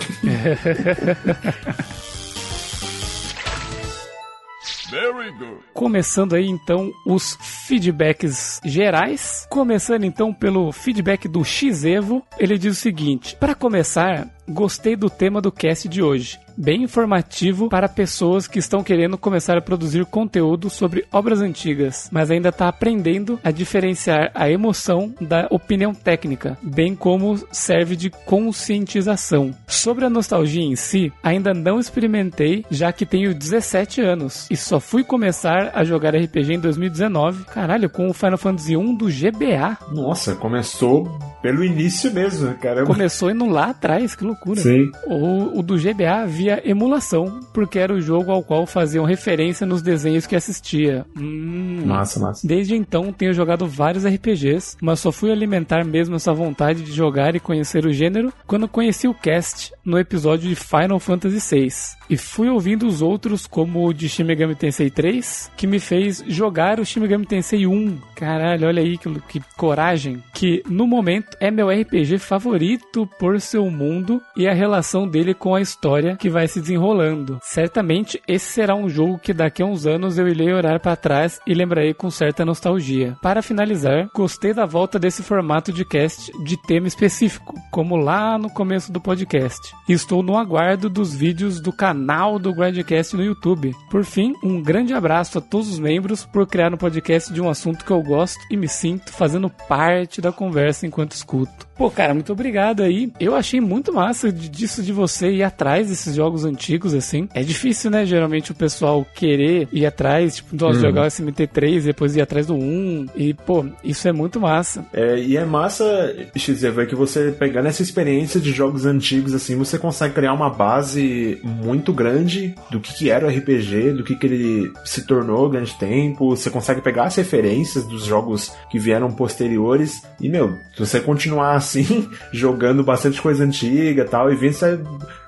Começando 5.74 6.36
aí 6.36 6.48
então 6.48 6.92
os 7.06 7.38
feedbacks 7.68 8.60
gerais. 8.64 9.48
Começando 9.50 10.04
então 10.04 10.34
pelo 10.34 10.72
feedback 10.72 11.28
do 11.28 11.44
Xevo, 11.44 12.22
ele 12.38 12.58
diz 12.58 12.78
o 12.78 12.82
seguinte: 12.82 13.36
para 13.38 13.56
começar, 13.56 14.28
gostei 14.50 14.96
do 14.96 15.10
tema 15.10 15.42
do 15.42 15.52
cast 15.52 15.88
de 15.88 16.02
hoje 16.02 16.38
bem 16.58 16.84
informativo 16.84 17.70
para 17.70 17.90
pessoas 17.90 18.48
que 18.48 18.60
estão 18.60 18.84
querendo 18.84 19.18
começar 19.18 19.58
a 19.58 19.62
produzir 19.62 20.06
conteúdo 20.06 20.70
sobre 20.70 21.06
obras 21.12 21.42
antigas, 21.42 22.10
mas 22.12 22.32
ainda 22.32 22.50
está 22.50 22.68
aprendendo 22.68 23.40
a 23.44 23.52
diferenciar 23.52 24.32
a 24.34 24.50
emoção 24.50 25.14
da 25.20 25.48
opinião 25.50 25.94
técnica, 25.94 26.58
bem 26.62 26.96
como 26.96 27.40
serve 27.52 27.96
de 27.96 28.10
conscientização. 28.10 29.54
Sobre 29.68 30.06
a 30.06 30.10
nostalgia 30.10 30.64
em 30.64 30.76
si, 30.76 31.12
ainda 31.24 31.54
não 31.54 31.80
experimentei, 31.80 32.66
já 32.70 32.92
que 32.92 33.06
tenho 33.06 33.34
17 33.34 34.02
anos 34.02 34.48
e 34.50 34.58
só 34.58 34.80
fui 34.80 35.04
começar 35.04 35.72
a 35.74 35.84
jogar 35.84 36.16
RPG 36.16 36.54
em 36.54 36.60
2019. 36.60 37.46
Caralho, 37.46 37.90
com 37.90 38.10
o 38.10 38.14
Final 38.14 38.38
Fantasy 38.38 38.76
1 38.76 38.96
do 38.96 39.06
GBA. 39.08 39.78
Nossa, 39.92 40.36
começou 40.36 41.20
pelo 41.42 41.64
início 41.64 42.14
mesmo, 42.14 42.54
caramba. 42.56 42.86
Começou 42.86 43.32
indo 43.32 43.46
lá 43.46 43.70
atrás, 43.72 44.16
que 44.16 44.24
loucura. 44.24 44.62
Sim. 44.62 44.92
O, 45.08 45.60
o 45.60 45.64
do 45.64 45.76
GBA 45.76 46.26
via 46.42 46.62
emulação, 46.68 47.40
porque 47.54 47.78
era 47.78 47.94
o 47.94 48.02
jogo 48.02 48.32
ao 48.32 48.44
qual 48.44 48.66
faziam 48.66 49.06
referência 49.06 49.66
nos 49.66 49.84
desenhos 49.84 50.26
que 50.26 50.36
assistia. 50.36 51.06
Hum. 51.16 51.84
Massa, 51.86 52.20
massa. 52.20 52.48
Desde 52.48 52.76
então 52.76 53.14
tenho 53.14 53.32
jogado 53.32 53.68
vários 53.68 54.06
RPGs, 54.06 54.78
mas 54.82 55.00
só 55.00 55.12
fui 55.12 55.32
alimentar 55.32 55.86
mesmo 55.86 56.16
essa 56.16 56.34
vontade 56.34 56.82
de 56.82 56.92
jogar 56.92 57.36
e 57.36 57.40
conhecer 57.40 57.86
o 57.86 57.94
gênero 57.94 58.34
quando 58.48 58.68
conheci 58.68 59.08
o 59.08 59.14
cast 59.14 59.72
no 59.84 59.98
episódio 59.98 60.50
de 60.50 60.56
Final 60.56 61.00
Fantasy 61.00 61.40
VI. 61.56 61.70
E 62.10 62.18
fui 62.18 62.50
ouvindo 62.50 62.86
os 62.86 63.02
outros, 63.02 63.48
como 63.48 63.88
o 63.88 63.94
de 63.94 64.10
Shin 64.10 64.24
Megami 64.24 64.56
Tensei 64.56 64.90
3, 64.90 65.52
que 65.56 65.66
me 65.66 65.80
fez 65.80 66.24
jogar 66.28 66.80
o 66.80 66.86
Shin 66.86 67.00
Megami 67.00 67.26
Tensei 67.26 67.66
1. 67.66 67.98
Caralho, 68.16 68.68
olha 68.68 68.82
aí 68.82 68.98
que, 68.98 69.10
que 69.22 69.42
coragem. 69.56 70.22
Que 70.34 70.62
no 70.68 70.86
momento 70.86 71.38
é 71.40 71.50
meu 71.50 71.70
RPG 71.70 72.18
favorito 72.18 73.08
por 73.18 73.40
seu 73.40 73.70
mundo 73.70 74.22
e 74.36 74.48
a 74.48 74.54
relação 74.54 75.08
dele 75.08 75.34
com 75.34 75.56
a 75.56 75.62
história 75.62 76.18
que 76.18 76.30
vai 76.30 76.48
se 76.48 76.60
desenrolando. 76.60 77.40
Certamente 77.42 78.22
esse 78.28 78.46
será 78.46 78.76
um 78.76 78.90
jogo 78.90 79.20
que 79.20 79.34
daqui 79.34 79.62
a 79.62 79.66
uns 79.66 79.86
anos 79.86 80.18
eu 80.18 80.28
irei 80.28 80.54
olhar 80.54 80.80
para 80.80 80.96
trás 80.96 81.40
e 81.48 81.54
lembrarei 81.54 81.94
com 81.94 82.10
certa 82.10 82.46
nostalgia. 82.46 83.16
Para 83.22 83.42
finalizar, 83.42 84.10
gostei 84.14 84.54
da 84.54 84.66
volta 84.66 85.00
desse 85.00 85.24
formato 85.24 85.72
de 85.72 85.86
cast 85.86 86.32
de 86.44 86.62
tema 86.62 86.88
específico, 86.88 87.54
como 87.72 87.96
lá 87.96 88.38
no 88.38 88.50
começo 88.50 88.92
do 88.92 89.00
podcast. 89.00 89.71
E 89.88 89.94
estou 89.94 90.22
no 90.22 90.38
aguardo 90.38 90.90
dos 90.90 91.14
vídeos 91.14 91.60
do 91.60 91.72
canal 91.72 92.38
do 92.38 92.54
Grindcast 92.54 93.16
no 93.16 93.24
YouTube. 93.24 93.76
Por 93.90 94.04
fim, 94.04 94.34
um 94.44 94.62
grande 94.62 94.94
abraço 94.94 95.38
a 95.38 95.42
todos 95.42 95.70
os 95.70 95.80
membros 95.80 96.26
por 96.26 96.48
criar 96.48 96.74
um 96.74 96.78
podcast 96.78 97.34
de 97.34 97.42
um 97.42 97.50
assunto 97.50 97.86
que 97.86 97.92
eu 97.92 98.02
gosto 98.02 98.40
e 98.50 98.58
me 98.58 98.68
sinto 98.68 99.12
fazendo 99.12 99.50
parte 99.50 100.22
da 100.22 100.32
conversa 100.32 100.86
enquanto 100.86 101.14
escuto. 101.14 101.71
Pô, 101.82 101.90
cara, 101.90 102.14
muito 102.14 102.32
obrigado 102.32 102.84
aí. 102.84 103.12
Eu 103.20 103.34
achei 103.34 103.60
muito 103.60 103.92
massa 103.92 104.32
disso 104.32 104.84
de 104.84 104.94
você 104.94 105.32
ir 105.32 105.42
atrás 105.42 105.90
desses 105.90 106.14
jogos 106.14 106.46
antigos, 106.46 106.94
assim. 106.94 107.28
É 107.34 107.42
difícil, 107.42 107.90
né? 107.90 108.06
Geralmente 108.06 108.52
o 108.52 108.54
pessoal 108.54 109.04
querer 109.16 109.68
ir 109.72 109.84
atrás, 109.88 110.36
tipo, 110.36 110.56
nós 110.56 110.78
hum. 110.78 110.82
jogar 110.82 111.06
o 111.06 111.08
SMT3 111.08 111.78
e 111.78 111.82
depois 111.82 112.16
ir 112.16 112.22
atrás 112.22 112.46
do 112.46 112.54
1. 112.54 113.08
E, 113.16 113.34
pô, 113.34 113.66
isso 113.84 114.08
é 114.08 114.12
muito 114.12 114.40
massa. 114.40 114.86
É, 114.94 115.18
e 115.18 115.36
é 115.36 115.44
massa, 115.44 116.16
XZ, 116.38 116.86
que 116.88 116.94
você 116.94 117.32
pegando 117.32 117.68
essa 117.68 117.82
experiência 117.82 118.40
de 118.40 118.52
jogos 118.52 118.86
antigos, 118.86 119.34
assim, 119.34 119.56
você 119.56 119.80
consegue 119.80 120.14
criar 120.14 120.34
uma 120.34 120.52
base 120.52 121.40
muito 121.44 121.92
grande 121.92 122.54
do 122.70 122.80
que, 122.80 122.94
que 122.94 123.10
era 123.10 123.26
o 123.26 123.30
RPG, 123.32 123.94
do 123.94 124.04
que, 124.04 124.16
que 124.16 124.28
ele 124.28 124.72
se 124.86 125.02
tornou 125.02 125.50
grande 125.50 125.74
tempo. 125.80 126.36
Você 126.36 126.52
consegue 126.52 126.80
pegar 126.80 127.06
as 127.06 127.16
referências 127.16 127.88
dos 127.88 128.06
jogos 128.06 128.54
que 128.70 128.78
vieram 128.78 129.12
posteriores. 129.12 130.04
E, 130.20 130.30
meu, 130.30 130.60
se 130.76 130.86
você 130.86 131.00
continuar 131.00 131.60
assim, 131.72 132.10
jogando 132.32 132.84
bastante 132.84 133.22
coisa 133.22 133.44
antiga 133.44 134.06
tal, 134.06 134.32
e 134.32 134.36
vendo, 134.36 134.54
você 134.54 134.80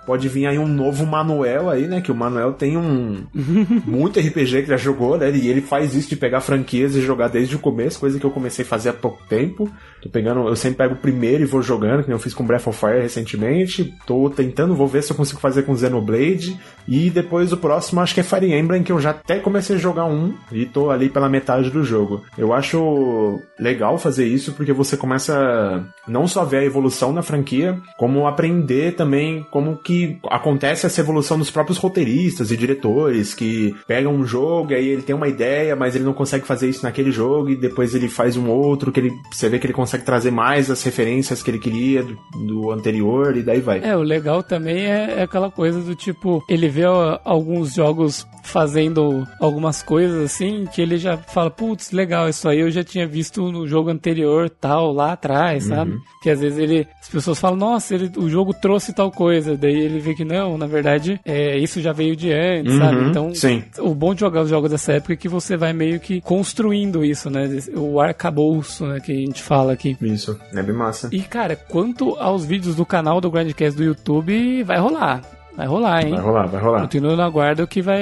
pode 0.05 0.27
vir 0.27 0.45
aí 0.45 0.59
um 0.59 0.67
novo 0.67 1.05
Manuel 1.05 1.69
aí, 1.69 1.87
né? 1.87 2.01
Que 2.01 2.11
o 2.11 2.15
Manuel 2.15 2.53
tem 2.53 2.77
um 2.77 3.25
muito 3.85 4.19
RPG 4.19 4.63
que 4.63 4.69
já 4.69 4.77
jogou, 4.77 5.17
né? 5.17 5.31
E 5.31 5.47
ele 5.47 5.61
faz 5.61 5.95
isso 5.95 6.09
de 6.09 6.15
pegar 6.15 6.41
franquias 6.41 6.95
e 6.95 7.01
jogar 7.01 7.29
desde 7.29 7.55
o 7.55 7.59
começo, 7.59 7.99
coisa 7.99 8.19
que 8.19 8.25
eu 8.25 8.31
comecei 8.31 8.65
a 8.65 8.67
fazer 8.67 8.89
há 8.89 8.93
pouco 8.93 9.21
tempo. 9.27 9.71
Tô 10.03 10.09
pegando, 10.09 10.45
eu 10.49 10.55
sempre 10.57 10.79
pego 10.79 10.95
o 10.95 10.97
primeiro 10.97 11.43
e 11.43 11.45
vou 11.45 11.61
jogando, 11.61 12.03
que 12.03 12.11
eu 12.11 12.19
fiz 12.19 12.33
com 12.33 12.45
Breath 12.45 12.67
of 12.67 12.77
Fire 12.77 13.01
recentemente. 13.01 13.93
Tô 14.05 14.29
tentando, 14.29 14.75
vou 14.75 14.85
ver 14.85 15.01
se 15.01 15.13
eu 15.13 15.15
consigo 15.15 15.39
fazer 15.39 15.63
com 15.63 15.77
Xenoblade. 15.77 16.59
E 16.85 17.09
depois 17.09 17.53
o 17.53 17.57
próximo 17.57 18.01
acho 18.01 18.13
que 18.13 18.19
é 18.19 18.23
Fire 18.23 18.53
Emblem, 18.53 18.83
que 18.83 18.91
eu 18.91 18.99
já 18.99 19.11
até 19.11 19.39
comecei 19.39 19.77
a 19.77 19.79
jogar 19.79 20.03
um 20.03 20.33
e 20.51 20.65
tô 20.65 20.89
ali 20.89 21.07
pela 21.07 21.29
metade 21.29 21.69
do 21.69 21.85
jogo. 21.85 22.21
Eu 22.37 22.51
acho 22.51 23.39
legal 23.57 23.97
fazer 23.97 24.27
isso 24.27 24.51
porque 24.51 24.73
você 24.73 24.97
começa 24.97 25.87
não 26.05 26.27
só 26.27 26.43
ver 26.43 26.57
a 26.57 26.65
evolução 26.65 27.13
na 27.13 27.21
franquia, 27.21 27.79
como 27.97 28.27
aprender 28.27 28.95
também 28.95 29.45
como 29.51 29.77
que 29.77 30.19
acontece 30.29 30.85
essa 30.85 30.99
evolução 30.99 31.39
dos 31.39 31.49
próprios 31.49 31.77
roteiristas 31.77 32.51
e 32.51 32.57
diretores 32.57 33.33
que 33.33 33.73
pegam 33.87 34.13
um 34.13 34.25
jogo 34.25 34.73
e 34.73 34.75
aí 34.75 34.87
ele 34.89 35.01
tem 35.01 35.15
uma 35.15 35.29
ideia, 35.29 35.77
mas 35.77 35.95
ele 35.95 36.03
não 36.03 36.13
consegue 36.13 36.45
fazer 36.45 36.67
isso 36.67 36.83
naquele 36.83 37.11
jogo 37.11 37.49
e 37.49 37.55
depois 37.55 37.95
ele 37.95 38.09
faz 38.09 38.35
um 38.35 38.49
outro 38.49 38.91
que 38.91 38.99
ele 38.99 39.13
você 39.31 39.47
vê 39.47 39.57
que 39.57 39.65
ele 39.65 39.73
consegue 39.73 39.92
trazer 40.01 40.31
mais 40.31 40.71
as 40.71 40.81
referências 40.83 41.43
que 41.43 41.51
ele 41.51 41.59
queria 41.59 42.03
do, 42.03 42.17
do 42.35 42.71
anterior 42.71 43.35
e 43.37 43.43
daí 43.43 43.59
vai. 43.59 43.79
É, 43.83 43.95
o 43.95 44.01
legal 44.01 44.41
também 44.41 44.85
é, 44.85 45.19
é 45.19 45.23
aquela 45.23 45.51
coisa 45.51 45.79
do 45.81 45.95
tipo, 45.95 46.43
ele 46.49 46.67
vê 46.67 46.85
ó, 46.85 47.19
alguns 47.23 47.73
jogos 47.73 48.25
fazendo 48.43 49.27
algumas 49.39 49.81
coisas 49.81 50.23
assim 50.23 50.65
que 50.71 50.81
ele 50.81 50.97
já 50.97 51.17
fala, 51.17 51.49
putz, 51.49 51.91
legal, 51.91 52.29
isso 52.29 52.47
aí 52.47 52.59
eu 52.59 52.69
já 52.69 52.83
tinha 52.83 53.07
visto 53.07 53.51
no 53.51 53.67
jogo 53.67 53.89
anterior, 53.89 54.49
tal, 54.49 54.91
lá 54.91 55.13
atrás, 55.13 55.65
sabe? 55.65 55.91
Uhum. 55.91 55.99
Que 56.21 56.29
às 56.29 56.39
vezes 56.39 56.59
ele, 56.59 56.87
as 57.01 57.09
pessoas 57.09 57.39
falam, 57.39 57.57
nossa, 57.57 57.95
ele, 57.95 58.11
o 58.17 58.29
jogo 58.29 58.53
trouxe 58.53 58.93
tal 58.93 59.09
coisa, 59.11 59.57
daí 59.57 59.75
ele 59.75 59.99
vê 59.99 60.13
que 60.13 60.25
não, 60.25 60.57
na 60.57 60.67
verdade, 60.67 61.19
é, 61.25 61.57
isso 61.57 61.81
já 61.81 61.91
veio 61.91 62.15
de 62.15 62.31
antes, 62.31 62.73
Uhum, 62.73 62.79
sabe? 62.79 63.09
Então, 63.09 63.35
sim. 63.35 63.63
o 63.79 63.93
bom 63.95 64.13
de 64.13 64.21
jogar 64.21 64.41
os 64.41 64.49
jogos 64.49 64.71
dessa 64.71 64.93
época 64.93 65.13
é 65.13 65.17
que 65.17 65.27
você 65.29 65.55
vai 65.57 65.73
meio 65.73 65.99
que 65.99 66.21
construindo 66.21 67.03
isso, 67.03 67.29
né? 67.29 67.47
O 67.75 67.99
arcabouço, 67.99 68.85
né, 68.85 68.99
que 68.99 69.11
a 69.11 69.15
gente 69.15 69.41
fala 69.41 69.73
aqui. 69.73 69.97
Isso, 70.01 70.37
é 70.53 70.61
bem 70.61 70.75
massa. 70.75 71.09
E, 71.11 71.21
cara, 71.21 71.55
quanto 71.55 72.15
aos 72.15 72.45
vídeos 72.45 72.75
do 72.75 72.85
canal 72.85 73.21
do 73.21 73.31
Grandcast 73.31 73.77
do 73.77 73.83
YouTube, 73.83 74.63
vai 74.63 74.79
rolar. 74.79 75.21
Vai 75.55 75.67
rolar, 75.67 76.03
hein? 76.03 76.11
Vai 76.15 76.19
rolar, 76.21 76.47
vai 76.47 76.61
rolar. 76.61 76.81
Continua 76.81 77.15
no 77.15 77.21
aguardo 77.21 77.67
que 77.67 77.81
vai. 77.81 78.01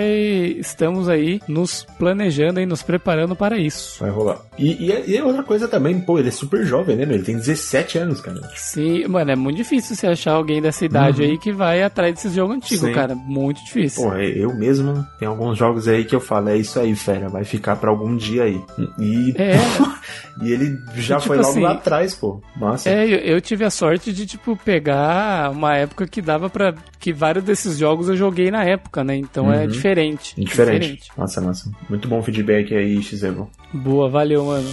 Estamos 0.57 1.09
aí 1.09 1.41
nos 1.47 1.85
planejando 1.99 2.59
e 2.61 2.65
nos 2.65 2.81
preparando 2.81 3.35
para 3.35 3.57
isso. 3.57 3.99
Vai 3.99 4.09
rolar. 4.09 4.39
E, 4.57 4.71
e, 4.89 5.15
e 5.15 5.21
outra 5.21 5.43
coisa 5.43 5.67
também, 5.67 5.99
pô, 5.99 6.17
ele 6.17 6.29
é 6.29 6.31
super 6.31 6.65
jovem, 6.65 6.95
né, 6.95 7.05
meu? 7.05 7.15
Ele 7.15 7.23
tem 7.25 7.35
17 7.35 7.97
anos, 7.97 8.21
cara. 8.21 8.39
Sim, 8.55 9.05
mano, 9.07 9.31
é 9.31 9.35
muito 9.35 9.57
difícil 9.57 9.95
você 9.95 10.07
achar 10.07 10.31
alguém 10.33 10.61
dessa 10.61 10.85
idade 10.85 11.21
Uhum. 11.21 11.29
aí 11.31 11.37
que 11.37 11.51
vai 11.51 11.83
atrás 11.83 12.13
desses 12.15 12.33
jogos 12.33 12.55
antigos, 12.55 12.85
Sim. 12.87 12.93
cara. 12.93 13.15
Muito 13.15 13.63
difícil. 13.65 14.03
Pô, 14.09 14.15
eu 14.15 14.53
mesmo, 14.55 15.05
tem 15.19 15.27
alguns 15.27 15.57
jogos 15.57 15.87
aí 15.89 16.05
que 16.05 16.15
eu 16.15 16.21
falo, 16.21 16.49
é 16.49 16.57
isso 16.57 16.79
aí, 16.79 16.95
fera, 16.95 17.27
vai 17.27 17.43
ficar 17.43 17.75
pra 17.75 17.89
algum 17.89 18.15
dia 18.15 18.43
aí. 18.43 18.61
E, 18.97 19.33
É. 19.37 19.55
e 20.41 20.51
ele 20.53 20.77
já 20.95 21.17
Tipo 21.17 21.27
foi 21.27 21.37
logo 21.37 21.49
assim, 21.49 21.61
lá 21.61 21.71
atrás, 21.73 22.15
pô. 22.15 22.41
Massa. 22.55 22.89
É, 22.89 23.03
eu, 23.05 23.17
eu 23.35 23.41
tive 23.41 23.65
a 23.65 23.69
sorte 23.69 24.13
de, 24.13 24.25
tipo, 24.25 24.55
pegar 24.55 25.51
uma 25.51 25.75
época 25.75 26.07
que 26.07 26.21
dava 26.21 26.49
pra. 26.49 26.73
que 26.99 27.11
vários 27.11 27.40
desses 27.41 27.77
jogos 27.77 28.07
eu 28.09 28.15
joguei 28.15 28.49
na 28.51 28.63
época, 28.63 29.03
né? 29.03 29.15
Então 29.15 29.51
é 29.51 29.61
Uhum. 29.61 29.67
diferente. 29.67 30.33
Diferente. 30.41 31.09
Massa, 31.17 31.41
massa. 31.41 31.71
Muito 31.89 32.07
bom 32.07 32.21
feedback 32.21 32.73
aí, 32.75 33.01
Xevo. 33.01 33.49
Boa, 33.73 34.09
valeu, 34.09 34.45
mano. 34.45 34.69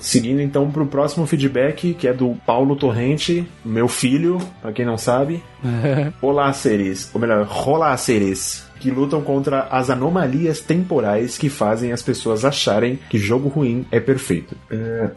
Seguindo 0.00 0.40
então 0.40 0.70
pro 0.70 0.86
próximo 0.86 1.24
feedback, 1.26 1.94
que 1.94 2.08
é 2.08 2.12
do 2.12 2.34
Paulo 2.46 2.74
Torrente, 2.74 3.46
meu 3.64 3.86
filho, 3.86 4.38
pra 4.60 4.72
quem 4.72 4.84
não 4.84 4.98
sabe. 4.98 5.42
Olá, 6.20 6.52
seres. 6.52 7.10
Ou 7.14 7.20
melhor, 7.20 7.46
Rolá, 7.48 7.96
seres. 7.96 8.66
Que 8.80 8.90
lutam 8.90 9.20
contra 9.22 9.62
as 9.70 9.90
anomalias 9.90 10.60
temporais 10.60 11.36
que 11.38 11.48
fazem 11.48 11.92
as 11.92 12.02
pessoas 12.02 12.44
acharem 12.44 12.98
que 13.08 13.18
jogo 13.18 13.48
ruim 13.48 13.84
é 13.90 14.00
perfeito. 14.00 14.56
É, 14.70 15.10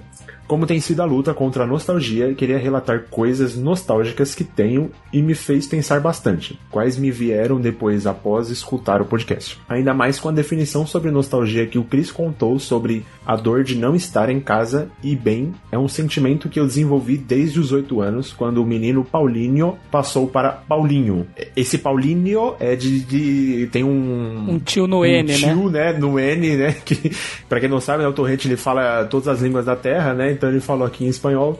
Como 0.45 0.67
tem 0.67 0.79
sido 0.81 1.01
a 1.01 1.05
luta 1.05 1.33
contra 1.33 1.63
a 1.63 1.67
nostalgia, 1.67 2.33
queria 2.35 2.57
relatar 2.57 3.05
coisas 3.09 3.55
nostálgicas 3.55 4.35
que 4.35 4.43
tenho 4.43 4.91
e 5.11 5.21
me 5.21 5.33
fez 5.33 5.65
pensar 5.65 6.01
bastante, 6.01 6.59
quais 6.69 6.97
me 6.97 7.09
vieram 7.09 7.61
depois 7.61 8.05
após 8.05 8.49
escutar 8.49 9.01
o 9.01 9.05
podcast. 9.05 9.57
Ainda 9.69 9.93
mais 9.93 10.19
com 10.19 10.27
a 10.27 10.33
definição 10.33 10.85
sobre 10.85 11.09
nostalgia 11.11 11.65
que 11.65 11.79
o 11.79 11.83
Chris 11.85 12.11
contou 12.11 12.59
sobre 12.59 13.05
a 13.25 13.37
dor 13.37 13.63
de 13.63 13.75
não 13.75 13.95
estar 13.95 14.29
em 14.29 14.41
casa 14.41 14.89
e 15.01 15.15
bem, 15.15 15.53
é 15.71 15.77
um 15.79 15.87
sentimento 15.87 16.49
que 16.49 16.59
eu 16.59 16.67
desenvolvi 16.67 17.17
desde 17.17 17.59
os 17.59 17.71
8 17.71 18.01
anos, 18.01 18.33
quando 18.33 18.61
o 18.61 18.65
menino 18.65 19.05
Paulinho 19.05 19.77
passou 19.89 20.27
para 20.27 20.51
Paulinho. 20.51 21.25
Esse 21.55 21.77
Paulinho 21.77 22.55
é 22.59 22.75
de. 22.75 22.99
de- 22.99 23.52
tem 23.71 23.83
um. 23.83 24.51
Um 24.51 24.59
tio 24.59 24.87
no 24.87 24.99
um 24.99 25.05
N, 25.05 25.31
né? 25.31 25.37
tio, 25.37 25.69
né? 25.69 25.93
No 25.93 26.19
N, 26.19 26.57
né? 26.57 26.75
Que, 26.83 27.11
pra 27.47 27.59
quem 27.59 27.69
não 27.69 27.79
sabe, 27.79 28.03
né, 28.03 28.09
o 28.09 28.13
Torrente 28.13 28.47
ele 28.47 28.57
fala 28.57 29.05
todas 29.05 29.27
as 29.27 29.41
línguas 29.41 29.65
da 29.65 29.75
terra, 29.75 30.13
né? 30.13 30.31
Então 30.31 30.49
ele 30.49 30.59
falou 30.59 30.85
aqui 30.85 31.05
em 31.05 31.07
espanhol, 31.07 31.59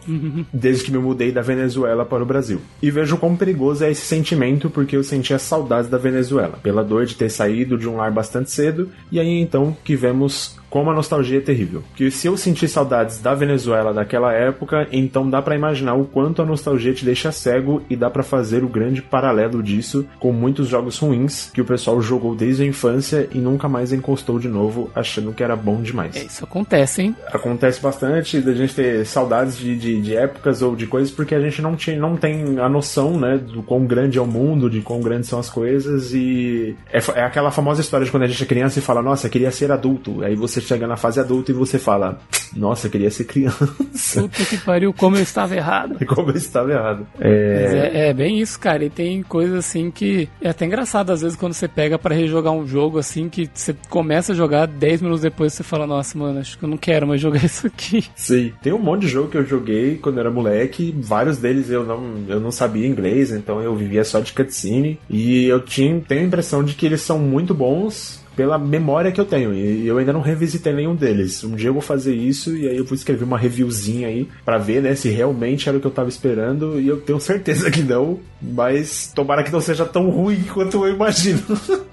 desde 0.52 0.84
que 0.84 0.92
me 0.92 0.98
mudei 0.98 1.32
da 1.32 1.42
Venezuela 1.42 2.04
para 2.04 2.22
o 2.22 2.26
Brasil. 2.26 2.60
E 2.82 2.92
vejo 2.92 3.18
quão 3.18 3.36
perigoso 3.36 3.86
é 3.86 3.92
esse 3.92 4.06
sentimento, 4.06 4.70
porque 4.70 4.98
eu 4.98 5.04
sentia 5.04 5.40
saudades 5.40 5.90
da 5.90 5.98
Venezuela, 5.98 6.60
pela 6.62 6.84
dor 6.84 7.06
de 7.06 7.16
ter 7.16 7.30
saído 7.30 7.78
de 7.78 7.88
um 7.88 7.96
lar 7.96 8.12
bastante 8.12 8.52
cedo, 8.52 8.90
e 9.12 9.20
aí 9.20 9.40
então 9.40 9.76
que 9.84 9.96
vemos 9.96 10.58
como 10.74 10.90
a 10.90 10.94
nostalgia 10.96 11.38
é 11.38 11.42
terrível. 11.42 11.84
Que 11.96 12.10
se 12.10 12.26
eu 12.26 12.36
sentir 12.36 12.68
saudades 12.68 13.20
da 13.20 13.36
Venezuela 13.36 13.94
daquela 13.94 14.34
época, 14.34 14.88
então 14.92 15.30
dá 15.30 15.40
pra 15.40 15.56
imaginar 15.56 15.94
o 15.94 16.06
quanto 16.06 16.42
a 16.42 16.46
nostalgia 16.46 16.96
te 16.96 17.06
deixa 17.06 17.32
cego 17.32 17.84
e 17.88 17.96
dá 17.96 18.10
pra 18.10 18.24
fazer 18.24 18.64
o 18.64 18.68
grande 18.68 19.00
paralelo 19.00 19.62
disso 19.62 20.04
com 20.20 20.32
muitos 20.32 20.68
jogos 20.68 20.98
ruins 20.98 21.52
que 21.54 21.62
o 21.62 21.66
pessoal 21.66 21.83
jogou 22.02 22.36
desde 22.36 22.64
a 22.64 22.66
infância 22.66 23.28
e 23.32 23.38
nunca 23.38 23.68
mais 23.68 23.94
encostou 23.94 24.40
de 24.40 24.48
novo, 24.48 24.92
achando 24.96 25.34
que 25.34 25.44
era 25.44 25.56
bom 25.56 25.82
demais. 25.82 26.16
É, 26.16 26.24
isso 26.24 26.44
acontece, 26.44 27.02
hein? 27.02 27.16
Acontece 27.28 27.82
bastante 27.82 28.40
da 28.42 28.54
gente 28.54 28.74
ter 28.74 29.06
saudades 29.06 29.58
de, 29.58 29.76
de, 29.76 30.02
de 30.02 30.16
épocas 30.16 30.62
ou 30.62 30.76
de 30.76 30.88
coisas 30.88 31.12
porque 31.12 31.36
a 31.36 31.40
gente 31.40 31.62
não, 31.62 31.76
tinha, 31.76 31.98
não 31.98 32.16
tem 32.16 32.60
a 32.60 32.70
noção, 32.70 33.20
né, 33.20 33.38
do 33.38 33.64
quão 33.64 33.86
grande 33.86 34.18
é 34.18 34.22
o 34.22 34.28
mundo, 34.28 34.70
de 34.70 34.82
quão 34.82 35.02
grandes 35.02 35.30
são 35.30 35.40
as 35.40 35.50
coisas 35.50 36.14
e 36.14 36.76
é, 36.92 37.00
é 37.16 37.24
aquela 37.24 37.52
famosa 37.52 37.82
história 37.82 38.06
de 38.06 38.12
quando 38.12 38.24
a 38.24 38.28
gente 38.28 38.42
é 38.44 38.46
criança 38.46 38.80
e 38.80 38.82
fala, 38.82 39.02
nossa, 39.02 39.30
queria 39.30 39.52
ser 39.52 39.72
adulto. 39.72 40.24
Aí 40.24 40.36
você 40.36 40.62
chega 40.62 40.88
na 40.88 40.98
fase 40.98 41.20
adulta 41.20 41.52
e 41.52 41.54
você 41.54 41.80
fala, 41.80 42.20
nossa, 42.56 42.90
queria 42.90 43.10
ser 43.10 43.26
criança. 43.26 44.22
Puta 44.22 44.46
que 44.46 44.58
pariu, 44.58 44.94
como 44.94 45.18
eu 45.18 45.24
estava 45.24 45.56
errado. 45.56 45.98
Como 46.14 46.30
eu 46.30 46.36
estava 46.36 46.72
errado. 46.72 47.08
É, 47.20 47.92
é, 47.94 48.10
é 48.10 48.14
bem 48.14 48.40
isso, 48.40 48.60
cara. 48.60 48.86
E 48.86 48.90
tem 48.90 49.24
coisas 49.24 49.58
assim 49.58 49.90
que 49.90 50.30
é 50.42 50.50
até 50.50 50.66
engraçado 50.66 51.12
às 51.12 51.22
vezes 51.22 51.36
quando 51.36 51.54
você 51.54 51.68
pega 51.76 51.98
pra 51.98 52.16
rejogar 52.16 52.54
um 52.54 52.68
jogo 52.68 53.00
assim 53.00 53.30
que 53.30 53.50
você 53.54 53.76
começa 53.90 54.34
a 54.34 54.36
jogar 54.36 54.68
10 54.68 55.02
minutos 55.02 55.22
depois 55.22 55.54
você 55.54 55.64
fala, 55.64 55.88
nossa, 55.88 56.18
mano, 56.18 56.40
acho 56.40 56.58
que 56.58 56.66
eu 56.66 56.70
não 56.70 56.78
quero 56.78 57.08
mais 57.08 57.20
jogar 57.22 57.44
isso 57.44 57.68
aqui. 57.68 58.06
Sim. 58.16 58.54
Tem 58.62 58.74
um 58.74 58.80
monte 58.80 59.02
de 59.02 59.08
jogo 59.08 59.30
que 59.30 59.38
eu 59.38 59.46
joguei 59.46 59.98
quando 59.98 60.18
eu 60.18 60.22
era 60.22 60.32
moleque. 60.32 60.96
Vários 61.00 61.38
deles 61.38 61.70
eu 61.70 61.86
não, 61.86 62.24
eu 62.28 62.40
não 62.40 62.52
sabia 62.52 62.88
inglês, 62.88 63.32
então 63.32 63.62
eu 63.62 63.76
vivia 63.76 64.04
só 64.04 64.20
de 64.20 64.34
cutscene. 64.34 65.00
E 65.10 65.46
eu 65.46 65.60
tinha, 65.60 66.00
tenho 66.02 66.22
a 66.22 66.26
impressão 66.26 66.64
de 66.64 66.74
que 66.74 66.86
eles 66.86 67.02
são 67.02 67.20
muito 67.20 67.54
bons 67.54 68.23
pela 68.36 68.58
memória 68.58 69.12
que 69.12 69.20
eu 69.20 69.26
tenho. 69.26 69.54
E 69.54 69.88
eu 69.88 69.98
ainda 69.98 70.14
não 70.14 70.22
revisitei 70.22 70.74
nenhum 70.74 70.96
deles. 70.96 71.44
Um 71.44 71.56
dia 71.56 71.70
eu 71.70 71.74
vou 71.74 71.82
fazer 71.82 72.16
isso 72.16 72.56
e 72.56 72.68
aí 72.68 72.78
eu 72.78 72.86
vou 72.86 72.96
escrever 72.96 73.24
uma 73.24 73.38
reviewzinha 73.38 74.08
aí 74.08 74.28
pra 74.44 74.58
ver, 74.58 74.82
né, 74.82 74.96
se 74.96 75.10
realmente 75.10 75.68
era 75.68 75.78
o 75.78 75.82
que 75.82 75.88
eu 75.88 75.92
tava 75.92 76.10
esperando. 76.10 76.80
E 76.80 76.88
eu 76.88 77.00
tenho 77.02 77.20
certeza 77.20 77.70
que 77.70 77.82
não. 77.82 78.20
Mas 78.42 79.12
tomara 79.16 79.44
que 79.44 79.52
não 79.52 79.62
seja 79.62 79.86
tão 79.86 80.10
ruim 80.10 80.44
quanto 80.54 80.86
eu 80.86 80.94
imagino. 80.94 81.42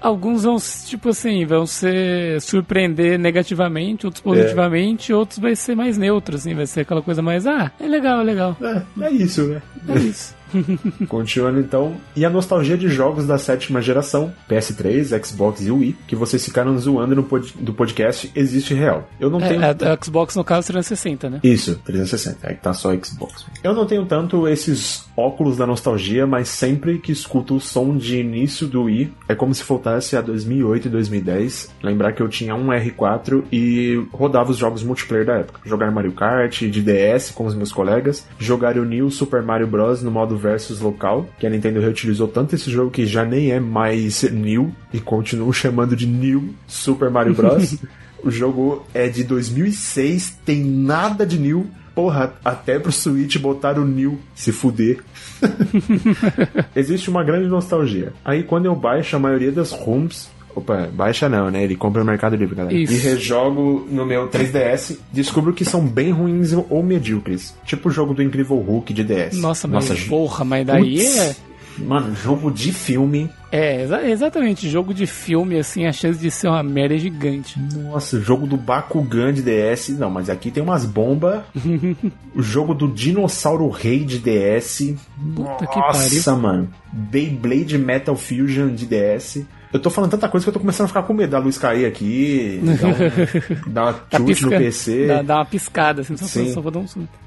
Alguns 0.01 0.43
vão, 0.43 0.57
tipo 0.85 1.09
assim, 1.09 1.45
vão 1.45 1.65
se 1.65 2.37
surpreender 2.41 3.17
negativamente, 3.17 4.05
outros 4.05 4.21
positivamente, 4.21 5.13
outros 5.13 5.39
vai 5.39 5.55
ser 5.55 5.75
mais 5.75 5.97
neutro, 5.97 6.35
assim, 6.35 6.53
vai 6.53 6.65
ser 6.65 6.81
aquela 6.81 7.01
coisa 7.01 7.21
mais, 7.21 7.47
ah, 7.47 7.71
é 7.79 7.87
legal, 7.87 8.19
é 8.19 8.23
legal. 8.23 8.57
é, 8.61 9.05
é 9.05 9.11
isso, 9.11 9.43
né? 9.47 9.61
É 9.87 9.99
isso. 9.99 10.35
Continuando 11.07 11.59
então, 11.59 11.95
e 12.15 12.25
a 12.25 12.29
nostalgia 12.29 12.77
de 12.77 12.87
jogos 12.89 13.25
da 13.25 13.37
sétima 13.37 13.81
geração, 13.81 14.33
PS3, 14.49 15.25
Xbox 15.25 15.61
e 15.61 15.71
Wii, 15.71 15.97
que 16.07 16.15
vocês 16.15 16.43
ficaram 16.43 16.77
zoando 16.77 17.15
no 17.15 17.23
pod 17.23 17.53
do 17.59 17.73
podcast, 17.73 18.31
existe 18.35 18.73
real. 18.73 19.09
Eu 19.19 19.29
não 19.29 19.39
tenho. 19.39 19.61
É, 19.61 19.67
a, 19.67 19.93
a 19.93 20.03
Xbox, 20.03 20.35
no 20.35 20.43
caso, 20.43 20.67
360, 20.67 21.29
né? 21.29 21.39
Isso, 21.43 21.75
360, 21.85 22.47
aí 22.47 22.55
tá 22.55 22.73
só 22.73 22.95
Xbox. 22.95 23.45
Eu 23.63 23.73
não 23.73 23.85
tenho 23.85 24.05
tanto 24.05 24.47
esses 24.47 25.05
óculos 25.15 25.57
da 25.57 25.67
nostalgia, 25.67 26.25
mas 26.25 26.49
sempre 26.49 26.99
que 26.99 27.11
escuto 27.11 27.55
o 27.55 27.59
som 27.59 27.95
de 27.95 28.19
início 28.19 28.67
do 28.67 28.83
Wii, 28.83 29.13
é 29.27 29.35
como 29.35 29.53
se 29.53 29.63
voltasse 29.63 30.15
a 30.15 30.21
2008 30.21 30.87
e 30.87 30.91
2010. 30.91 31.75
Lembrar 31.83 32.13
que 32.13 32.21
eu 32.21 32.29
tinha 32.29 32.55
um 32.55 32.67
R4 32.67 33.43
e 33.51 34.05
rodava 34.11 34.51
os 34.51 34.57
jogos 34.57 34.83
multiplayer 34.83 35.25
da 35.25 35.35
época. 35.35 35.61
Jogar 35.65 35.91
Mario 35.91 36.11
Kart 36.11 36.61
de 36.61 36.81
DS 36.81 37.31
com 37.31 37.45
os 37.45 37.55
meus 37.55 37.71
colegas, 37.71 38.27
jogar 38.39 38.77
o 38.77 38.85
New 38.85 39.09
Super 39.09 39.41
Mario 39.41 39.67
Bros. 39.67 40.01
no 40.01 40.11
modo 40.11 40.37
versus 40.41 40.79
local, 40.79 41.29
que 41.39 41.45
a 41.45 41.49
Nintendo 41.49 41.79
reutilizou 41.79 42.27
tanto 42.27 42.55
esse 42.55 42.69
jogo 42.69 42.91
que 42.91 43.05
já 43.05 43.23
nem 43.23 43.51
é 43.51 43.59
mais 43.59 44.23
New 44.23 44.73
e 44.91 44.99
continuo 44.99 45.53
chamando 45.53 45.95
de 45.95 46.07
New 46.07 46.53
Super 46.67 47.09
Mario 47.09 47.33
Bros. 47.33 47.77
O 48.23 48.29
jogo 48.29 48.85
é 48.93 49.07
de 49.09 49.23
2006, 49.23 50.37
tem 50.45 50.63
nada 50.63 51.25
de 51.25 51.39
new, 51.39 51.67
Porra, 51.93 52.33
até 52.43 52.79
pro 52.79 52.91
Switch 52.91 53.37
botaram 53.37 53.83
o 53.83 53.87
New 53.87 54.19
se 54.33 54.51
fuder. 54.51 54.99
Existe 56.75 57.09
uma 57.09 57.23
grande 57.23 57.47
nostalgia. 57.47 58.13
Aí 58.23 58.43
quando 58.43 58.65
eu 58.65 58.75
baixo 58.75 59.15
a 59.15 59.19
maioria 59.19 59.51
das 59.51 59.71
ROMs, 59.71 60.29
Opa, 60.55 60.89
baixa 60.93 61.27
não, 61.29 61.49
né? 61.49 61.63
Ele 61.63 61.75
compra 61.75 62.03
no 62.03 62.09
Mercado 62.09 62.35
Livre, 62.35 62.55
galera. 62.55 62.75
Isso. 62.75 62.93
E 62.93 62.97
rejogo 62.97 63.87
no 63.89 64.05
meu 64.05 64.27
3DS, 64.29 64.97
descubro 65.11 65.53
que 65.53 65.63
são 65.65 65.85
bem 65.85 66.11
ruins 66.11 66.53
ou 66.53 66.83
medíocres. 66.83 67.55
Tipo 67.65 67.89
o 67.89 67.91
jogo 67.91 68.13
do 68.13 68.21
Incrível 68.23 68.57
Hulk 68.57 68.93
de 68.93 69.03
DS. 69.03 69.37
Nossa, 69.39 69.67
mas 69.67 69.89
Nossa, 69.89 70.01
porra, 70.09 70.43
mas 70.45 70.65
daí 70.65 70.97
Putz. 70.97 71.17
é. 71.17 71.35
Mano, 71.77 72.13
jogo 72.13 72.51
de 72.51 72.73
filme. 72.73 73.29
É, 73.49 73.83
exa- 73.83 74.03
exatamente. 74.07 74.69
Jogo 74.69 74.93
de 74.93 75.07
filme, 75.07 75.57
assim, 75.57 75.85
a 75.87 75.93
chance 75.93 76.19
de 76.19 76.29
ser 76.29 76.49
uma 76.49 76.61
merda 76.61 76.95
é 76.95 76.97
gigante. 76.97 77.57
Nossa, 77.73 78.19
jogo 78.19 78.45
do 78.45 78.57
Bakugan 78.57 79.33
de 79.33 79.41
DS. 79.41 79.89
Não, 79.97 80.09
mas 80.09 80.29
aqui 80.29 80.51
tem 80.51 80.61
umas 80.61 80.83
bombas. 80.85 81.41
o 82.35 82.41
jogo 82.43 82.73
do 82.73 82.89
Dinossauro 82.89 83.69
Rei 83.69 84.03
de 84.03 84.19
DS. 84.19 84.93
Puta 85.33 85.65
que 85.65 85.79
Nossa, 85.79 86.35
mano. 86.35 86.69
Beyblade 86.91 87.77
Metal 87.77 88.17
Fusion 88.17 88.73
de 88.75 88.85
DS. 88.85 89.41
Eu 89.73 89.79
tô 89.79 89.89
falando 89.89 90.11
tanta 90.11 90.27
coisa 90.27 90.43
que 90.43 90.49
eu 90.49 90.53
tô 90.53 90.59
começando 90.59 90.85
a 90.85 90.87
ficar 90.89 91.03
com 91.03 91.13
medo 91.13 91.29
da 91.31 91.39
luz 91.39 91.57
cair 91.57 91.85
aqui. 91.85 92.59
Dar, 92.63 92.87
um, 92.87 93.63
dar 93.71 93.83
uma 93.83 93.93
Tá 93.93 94.17
chute 94.17 94.43
no 94.43 94.49
PC. 94.49 95.07
Dá, 95.07 95.21
dá 95.21 95.35
uma 95.37 95.45
piscada, 95.45 96.01
assim, 96.01 96.17
só, 96.17 96.25
Sim. 96.25 96.51
só 96.53 96.59
vou 96.61 96.71
dar 96.71 96.79
um. 96.79 96.85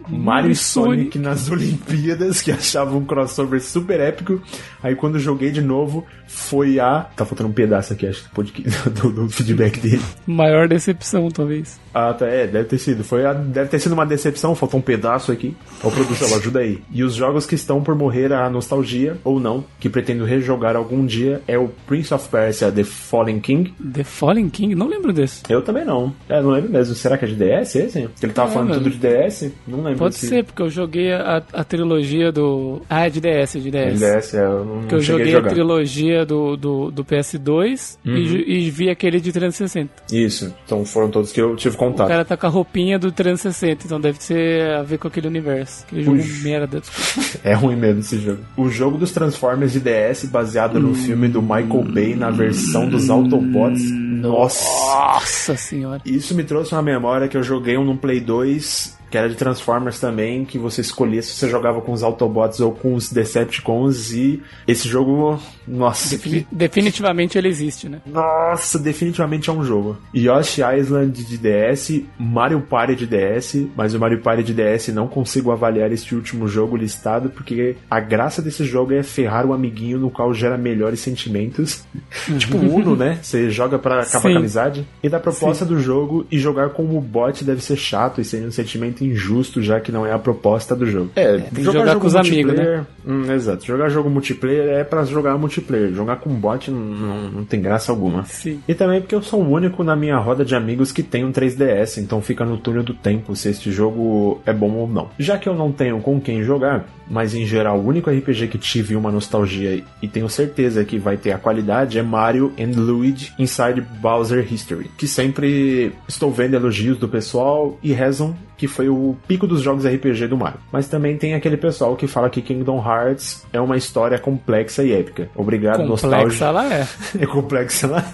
Mario 0.08 0.50
e 0.50 0.52
Hum, 0.52 0.54
Sonic 0.54 1.18
nas 1.18 1.48
Olimpíadas, 1.50 2.42
que 2.42 2.50
achava 2.52 2.94
um 2.96 3.04
crossover 3.04 3.62
super 3.62 3.98
épico. 4.00 4.42
Aí 4.82 4.94
quando 4.94 5.18
joguei 5.18 5.50
de 5.50 5.62
novo, 5.62 6.04
foi 6.26 6.78
a. 6.78 7.06
Tá 7.16 7.24
faltando 7.24 7.48
um 7.48 7.52
pedaço 7.52 7.92
aqui, 7.94 8.06
acho, 8.06 8.28
podcast- 8.30 8.90
do, 8.90 9.10
do 9.10 9.28
feedback 9.30 9.80
dele. 9.80 10.02
Maior 10.26 10.68
decepção, 10.68 11.28
talvez. 11.30 11.80
Ah, 11.94 12.12
tá, 12.12 12.26
é, 12.26 12.46
deve 12.46 12.64
ter 12.68 12.78
sido. 12.78 13.02
Foi 13.04 13.24
a- 13.24 13.32
deve 13.32 13.70
ter 13.70 13.78
sido 13.78 13.92
uma 13.92 14.04
decepção, 14.04 14.54
faltou 14.54 14.80
um 14.80 14.82
pedaço 14.82 15.32
aqui. 15.32 15.56
Ô, 15.82 15.90
produção, 15.90 16.36
ajuda 16.36 16.58
aí. 16.60 16.82
E 16.92 17.02
os 17.02 17.14
jogos 17.14 17.46
que 17.46 17.54
estão 17.54 17.82
por 17.82 17.94
morrer 17.94 18.32
a 18.32 18.50
nostalgia, 18.50 19.16
ou 19.24 19.40
não, 19.40 19.64
que 19.80 19.88
pretendo 19.88 20.24
rejogar 20.26 20.76
algum 20.76 21.06
dia, 21.06 21.40
é 21.48 21.56
o 21.56 21.68
Prince 21.86 22.12
of 22.12 22.28
Persia 22.34 22.72
The 22.72 22.84
Fallen 22.84 23.38
King. 23.40 23.72
The 23.92 24.02
Fallen 24.04 24.48
King? 24.50 24.74
Não 24.74 24.88
lembro 24.88 25.12
desse. 25.12 25.42
Eu 25.48 25.62
também 25.62 25.84
não. 25.84 26.12
É, 26.28 26.42
não 26.42 26.50
lembro 26.50 26.70
mesmo. 26.70 26.94
Será 26.94 27.16
que 27.16 27.24
é 27.24 27.28
de 27.28 27.34
DS 27.36 27.76
esse? 27.76 28.08
Ele 28.22 28.32
tava 28.32 28.50
É, 28.50 28.52
falando 28.52 28.68
mano. 28.70 28.80
tudo 28.82 28.92
de 28.92 28.98
DS? 28.98 29.52
Não 29.66 29.82
lembro. 29.82 29.98
Pode 30.00 30.16
se- 30.16 30.26
ser, 30.28 30.44
porque 30.44 30.62
eu 30.62 30.68
joguei 30.70 31.12
a, 31.12 31.42
a 31.52 31.62
trilogia 31.64 32.32
do. 32.32 32.82
Ah, 32.90 33.06
é 33.06 33.10
de 33.10 33.20
DS, 33.20 33.56
é 33.56 33.60
de 33.60 33.70
DS. 33.70 34.00
DS, 34.00 34.34
é, 34.34 34.44
eu 34.44 34.64
não, 34.64 34.78
Porque 34.80 34.94
eu 34.96 35.00
joguei 35.00 35.34
a 35.34 35.38
a 35.38 35.42
trilogia 35.42 36.24
do, 36.26 36.56
do, 36.56 36.90
do 36.90 37.04
PS2 37.04 37.96
Uhum. 38.04 38.14
e, 38.16 38.66
e 38.66 38.70
vi 38.70 38.88
aquele 38.90 39.20
de 39.20 39.30
360. 39.32 39.90
Isso, 40.12 40.52
então 40.64 40.84
foram 40.84 41.10
todos 41.10 41.32
que 41.32 41.40
eu 41.40 41.54
tive 41.56 41.74
O 41.74 41.78
contato. 41.78 42.08
cara 42.08 42.24
tá 42.24 42.36
com 42.36 42.46
a 42.46 42.50
roupinha 42.50 42.98
do 42.98 43.10
360, 43.12 43.86
então 43.86 44.00
deve 44.00 44.18
ter 44.18 44.70
a 44.74 44.82
ver 44.82 44.98
com 44.98 45.08
aquele 45.08 45.26
universo. 45.28 45.84
Aquele 45.86 46.02
jogo 46.04 46.16
Ux. 46.18 46.42
merda. 46.42 46.82
É 47.44 47.52
ruim 47.52 47.76
mesmo 47.76 48.00
esse 48.00 48.18
jogo. 48.18 48.38
O 48.56 48.68
jogo 48.70 48.96
dos 48.96 49.10
Transformers 49.12 49.72
de 49.72 49.80
DS, 49.80 50.24
baseado 50.26 50.78
Hum. 50.78 50.82
no 50.82 50.94
filme 50.94 51.28
do 51.28 51.42
Michael 51.42 51.84
Bay 51.92 52.14
na 52.24 52.30
versão 52.30 52.88
dos 52.88 53.10
Autobots. 53.10 53.82
Nossa! 53.90 54.64
Nossa 54.64 55.56
senhora. 55.56 56.00
Isso 56.06 56.34
me 56.34 56.42
trouxe 56.42 56.74
uma 56.74 56.80
memória 56.80 57.28
que 57.28 57.36
eu 57.36 57.42
joguei 57.42 57.76
um 57.76 57.84
no 57.84 57.98
Play 57.98 58.20
2, 58.20 58.96
que 59.14 59.18
era 59.18 59.28
de 59.28 59.36
Transformers 59.36 60.00
também, 60.00 60.44
que 60.44 60.58
você 60.58 60.80
escolhia 60.80 61.22
se 61.22 61.30
você 61.36 61.48
jogava 61.48 61.80
com 61.80 61.92
os 61.92 62.02
Autobots 62.02 62.58
ou 62.58 62.72
com 62.72 62.96
os 62.96 63.12
Decepticons. 63.12 64.12
E 64.12 64.42
esse 64.66 64.88
jogo, 64.88 65.40
nossa, 65.68 66.18
que- 66.18 66.44
definitivamente 66.50 67.38
ele 67.38 67.46
existe, 67.46 67.88
né? 67.88 68.00
nossa, 68.04 68.76
definitivamente 68.76 69.48
é 69.48 69.52
um 69.52 69.62
jogo. 69.62 69.96
Yoshi 70.12 70.62
Island 70.62 71.22
de 71.24 71.38
DS, 71.38 72.02
Mario 72.18 72.62
Party 72.62 72.96
de 72.96 73.06
DS, 73.06 73.68
mas 73.76 73.94
o 73.94 74.00
Mario 74.00 74.20
Party 74.20 74.42
de 74.42 74.52
DS 74.52 74.88
não 74.88 75.06
consigo 75.06 75.52
avaliar 75.52 75.92
este 75.92 76.12
último 76.16 76.48
jogo 76.48 76.76
listado, 76.76 77.30
porque 77.30 77.76
a 77.88 78.00
graça 78.00 78.42
desse 78.42 78.64
jogo 78.64 78.94
é 78.94 79.04
ferrar 79.04 79.46
o 79.46 79.52
amiguinho 79.52 79.96
no 79.96 80.10
qual 80.10 80.34
gera 80.34 80.58
melhores 80.58 80.98
sentimentos. 80.98 81.84
tipo 82.36 82.56
Uno, 82.56 82.96
né? 82.96 83.20
Você 83.22 83.48
joga 83.48 83.78
pra 83.78 84.00
acabar 84.02 84.22
Sim. 84.22 84.28
com 84.30 84.34
a 84.34 84.38
amizade. 84.40 84.84
E 85.04 85.08
da 85.08 85.20
proposta 85.20 85.64
do 85.64 85.78
jogo, 85.78 86.26
e 86.32 86.36
jogar 86.36 86.70
como 86.70 87.00
bot 87.00 87.44
deve 87.44 87.62
ser 87.62 87.76
chato 87.76 88.20
e 88.20 88.24
ser 88.24 88.44
um 88.44 88.50
sentimento 88.50 89.03
injusto, 89.06 89.62
já 89.62 89.80
que 89.80 89.92
não 89.92 90.06
é 90.06 90.12
a 90.12 90.18
proposta 90.18 90.74
do 90.74 90.86
jogo. 90.86 91.10
É, 91.16 91.38
tem 91.38 91.50
que 91.50 91.62
jogar 91.62 91.96
com 91.96 92.06
os 92.06 92.16
amigos, 92.16 92.54
né? 92.54 92.86
Hum, 93.06 93.30
exato. 93.30 93.64
Jogar 93.64 93.88
jogo 93.88 94.08
multiplayer 94.08 94.78
é 94.78 94.84
pra 94.84 95.04
jogar 95.04 95.36
multiplayer. 95.36 95.92
Jogar 95.92 96.16
com 96.16 96.30
bot 96.30 96.70
não, 96.70 96.80
não, 96.80 97.30
não 97.30 97.44
tem 97.44 97.60
graça 97.60 97.92
alguma. 97.92 98.24
Sim. 98.24 98.60
E 98.66 98.74
também 98.74 99.00
porque 99.00 99.14
eu 99.14 99.22
sou 99.22 99.42
o 99.42 99.50
único 99.50 99.84
na 99.84 99.94
minha 99.94 100.16
roda 100.16 100.44
de 100.44 100.54
amigos 100.54 100.92
que 100.92 101.02
tem 101.02 101.24
um 101.24 101.32
3DS, 101.32 101.98
então 101.98 102.20
fica 102.22 102.44
no 102.44 102.56
túnel 102.56 102.82
do 102.82 102.94
tempo 102.94 103.36
se 103.36 103.48
este 103.48 103.70
jogo 103.70 104.40
é 104.46 104.52
bom 104.52 104.72
ou 104.72 104.88
não. 104.88 105.10
Já 105.18 105.38
que 105.38 105.48
eu 105.48 105.54
não 105.54 105.70
tenho 105.70 106.00
com 106.00 106.20
quem 106.20 106.42
jogar, 106.42 106.86
mas 107.08 107.34
em 107.34 107.46
geral 107.46 107.78
o 107.78 107.86
único 107.86 108.10
RPG 108.10 108.48
que 108.48 108.58
tive 108.58 108.96
uma 108.96 109.10
nostalgia 109.10 109.82
e 110.02 110.08
tenho 110.08 110.28
certeza 110.28 110.84
que 110.84 110.98
vai 110.98 111.16
ter 111.16 111.32
a 111.32 111.38
qualidade 111.38 111.98
é 111.98 112.02
Mario 112.02 112.52
and 112.58 112.78
Luigi 112.78 113.32
Inside 113.38 113.80
Bowser 114.00 114.50
History, 114.50 114.90
que 114.96 115.06
sempre 115.06 115.92
estou 116.08 116.30
vendo 116.30 116.54
elogios 116.54 116.98
do 116.98 117.08
pessoal 117.08 117.78
e 117.82 117.92
rezam 117.92 118.34
que 118.56 118.68
foi 118.68 118.88
o 118.88 118.93
pico 119.26 119.46
dos 119.46 119.62
jogos 119.62 119.84
RPG 119.86 120.28
do 120.28 120.36
Mario. 120.36 120.58
Mas 120.72 120.88
também 120.88 121.16
tem 121.16 121.34
aquele 121.34 121.56
pessoal 121.56 121.96
que 121.96 122.06
fala 122.06 122.30
que 122.30 122.42
Kingdom 122.42 122.78
Hearts 122.78 123.46
é 123.52 123.60
uma 123.60 123.76
história 123.76 124.18
complexa 124.18 124.82
e 124.82 124.92
épica. 124.92 125.28
Obrigado, 125.34 125.84
nostálgico. 125.84 126.24
Complexa 126.34 126.44
ela 126.46 126.74
é. 126.74 126.88
É 127.18 127.26
complexa 127.26 127.86
lá. 127.86 128.04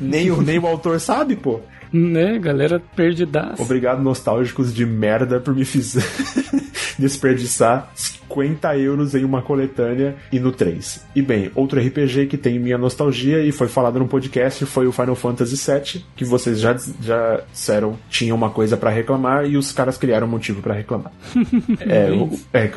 nem, 0.00 0.30
o, 0.30 0.42
nem 0.42 0.58
o 0.58 0.66
autor 0.66 1.00
sabe, 1.00 1.36
pô. 1.36 1.60
Né, 1.92 2.38
galera 2.38 2.82
perdidaça. 2.94 3.62
Obrigado, 3.62 4.02
nostálgicos 4.02 4.74
de 4.74 4.84
merda, 4.84 5.40
por 5.40 5.54
me 5.54 5.64
fizer 5.64 6.04
desperdiçar 6.98 7.90
50 8.28 8.76
euros 8.76 9.14
em 9.14 9.24
uma 9.24 9.42
coletânea 9.42 10.14
e 10.32 10.38
no 10.38 10.52
3. 10.52 11.04
E 11.16 11.22
bem, 11.22 11.50
outro 11.54 11.80
RPG 11.80 12.26
que 12.26 12.36
tem 12.36 12.58
minha 12.58 12.76
nostalgia 12.78 13.40
e 13.42 13.50
foi 13.52 13.68
falado 13.68 13.98
no 13.98 14.06
podcast 14.06 14.64
foi 14.66 14.86
o 14.86 14.92
Final 14.92 15.14
Fantasy 15.14 15.56
VII, 15.56 16.04
que 16.14 16.24
vocês 16.24 16.60
já, 16.60 16.76
já 17.02 17.40
disseram 17.52 17.96
tinha 18.10 18.34
uma 18.34 18.50
coisa 18.50 18.76
pra 18.76 18.90
reclamar 18.90 19.46
e 19.46 19.56
os 19.56 19.72
caras 19.72 19.96
criaram 19.96 20.26
um 20.26 20.30
motivo 20.30 20.60
pra 20.62 20.74
reclamar. 20.74 21.12
é, 21.80 22.10
o, 22.12 22.30
é, 22.52 22.70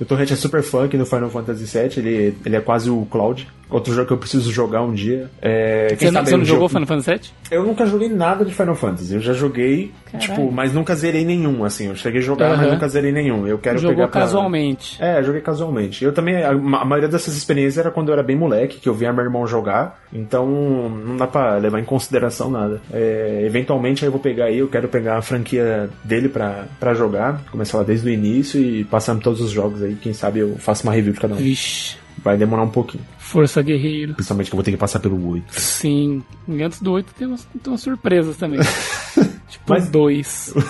o 0.00 0.04
Torrent 0.04 0.30
é 0.32 0.36
super 0.36 0.62
fã 0.62 0.84
aqui 0.84 0.96
no 0.96 1.06
Final 1.06 1.30
Fantasy 1.30 1.64
VII, 1.64 1.92
ele, 1.98 2.34
ele 2.44 2.56
é 2.56 2.60
quase 2.60 2.90
o 2.90 3.06
Cloud. 3.10 3.46
Outro 3.70 3.92
jogo 3.92 4.06
que 4.06 4.12
eu 4.14 4.18
preciso 4.18 4.50
jogar 4.50 4.80
um 4.82 4.94
dia. 4.94 5.30
É, 5.42 5.94
Você 5.94 6.10
não, 6.10 6.24
você 6.24 6.36
não 6.38 6.44
jogou 6.44 6.68
jogo- 6.68 6.68
Final 6.70 6.86
Fantasy 6.86 7.10
VII? 7.10 7.30
eu 7.50 7.64
nunca 7.66 7.84
joguei 7.84 8.08
nada 8.08 8.42
de 8.42 8.54
Final 8.54 8.74
Fantasy. 8.74 9.12
Eu 9.14 9.20
já 9.20 9.34
joguei, 9.34 9.92
Caralho. 10.06 10.26
tipo, 10.30 10.50
mas 10.50 10.72
nunca 10.72 10.94
zerei 10.94 11.22
nenhum, 11.22 11.62
assim. 11.62 11.88
Eu 11.88 11.94
cheguei 11.94 12.20
a 12.22 12.24
jogar, 12.24 12.48
mas 12.48 12.60
Aham. 12.60 12.70
nunca 12.72 12.88
zerei 12.88 13.12
nenhum. 13.12 13.46
Eu 13.46 13.58
quero 13.58 13.76
Jogou 13.78 13.94
pegar 13.94 14.08
pra... 14.08 14.22
casualmente. 14.22 14.87
É, 14.98 15.22
joguei 15.22 15.40
casualmente. 15.40 16.04
Eu 16.04 16.12
também, 16.12 16.42
a, 16.42 16.50
a 16.50 16.84
maioria 16.84 17.08
dessas 17.08 17.36
experiências 17.36 17.78
era 17.78 17.90
quando 17.90 18.08
eu 18.08 18.14
era 18.14 18.22
bem 18.22 18.36
moleque, 18.36 18.78
que 18.80 18.88
eu 18.88 18.94
via 18.94 19.12
meu 19.12 19.24
irmão 19.24 19.46
jogar. 19.46 20.00
Então, 20.12 20.46
não 20.88 21.16
dá 21.16 21.26
pra 21.26 21.56
levar 21.56 21.80
em 21.80 21.84
consideração 21.84 22.50
nada. 22.50 22.80
É, 22.92 23.42
eventualmente, 23.44 24.04
aí 24.04 24.08
eu 24.08 24.12
vou 24.12 24.20
pegar 24.20 24.46
aí, 24.46 24.58
eu 24.58 24.68
quero 24.68 24.88
pegar 24.88 25.18
a 25.18 25.22
franquia 25.22 25.90
dele 26.04 26.28
pra, 26.28 26.64
pra 26.78 26.94
jogar. 26.94 27.42
Começar 27.50 27.78
lá 27.78 27.84
desde 27.84 28.08
o 28.08 28.12
início 28.12 28.60
e 28.60 28.84
passando 28.84 29.20
todos 29.20 29.40
os 29.40 29.50
jogos 29.50 29.82
aí. 29.82 29.94
Quem 29.96 30.12
sabe 30.12 30.40
eu 30.40 30.56
faço 30.58 30.82
uma 30.84 30.92
review 30.92 31.12
de 31.12 31.20
cada 31.20 31.34
um. 31.34 31.38
Vixe. 31.38 31.96
Vai 32.22 32.36
demorar 32.36 32.62
um 32.64 32.68
pouquinho. 32.70 33.04
Força 33.16 33.62
Guerreiro. 33.62 34.14
Principalmente 34.14 34.48
que 34.50 34.54
eu 34.54 34.56
vou 34.56 34.64
ter 34.64 34.72
que 34.72 34.76
passar 34.76 34.98
pelo 34.98 35.24
8. 35.30 35.44
Sim. 35.52 36.22
E 36.48 36.62
antes 36.62 36.80
do 36.82 36.90
8 36.92 37.14
tem 37.14 37.28
umas, 37.28 37.44
tem 37.44 37.60
umas 37.72 37.80
surpresas 37.80 38.36
também. 38.36 38.58
tipo, 39.48 39.64
Mas- 39.68 39.88
dois. 39.88 40.52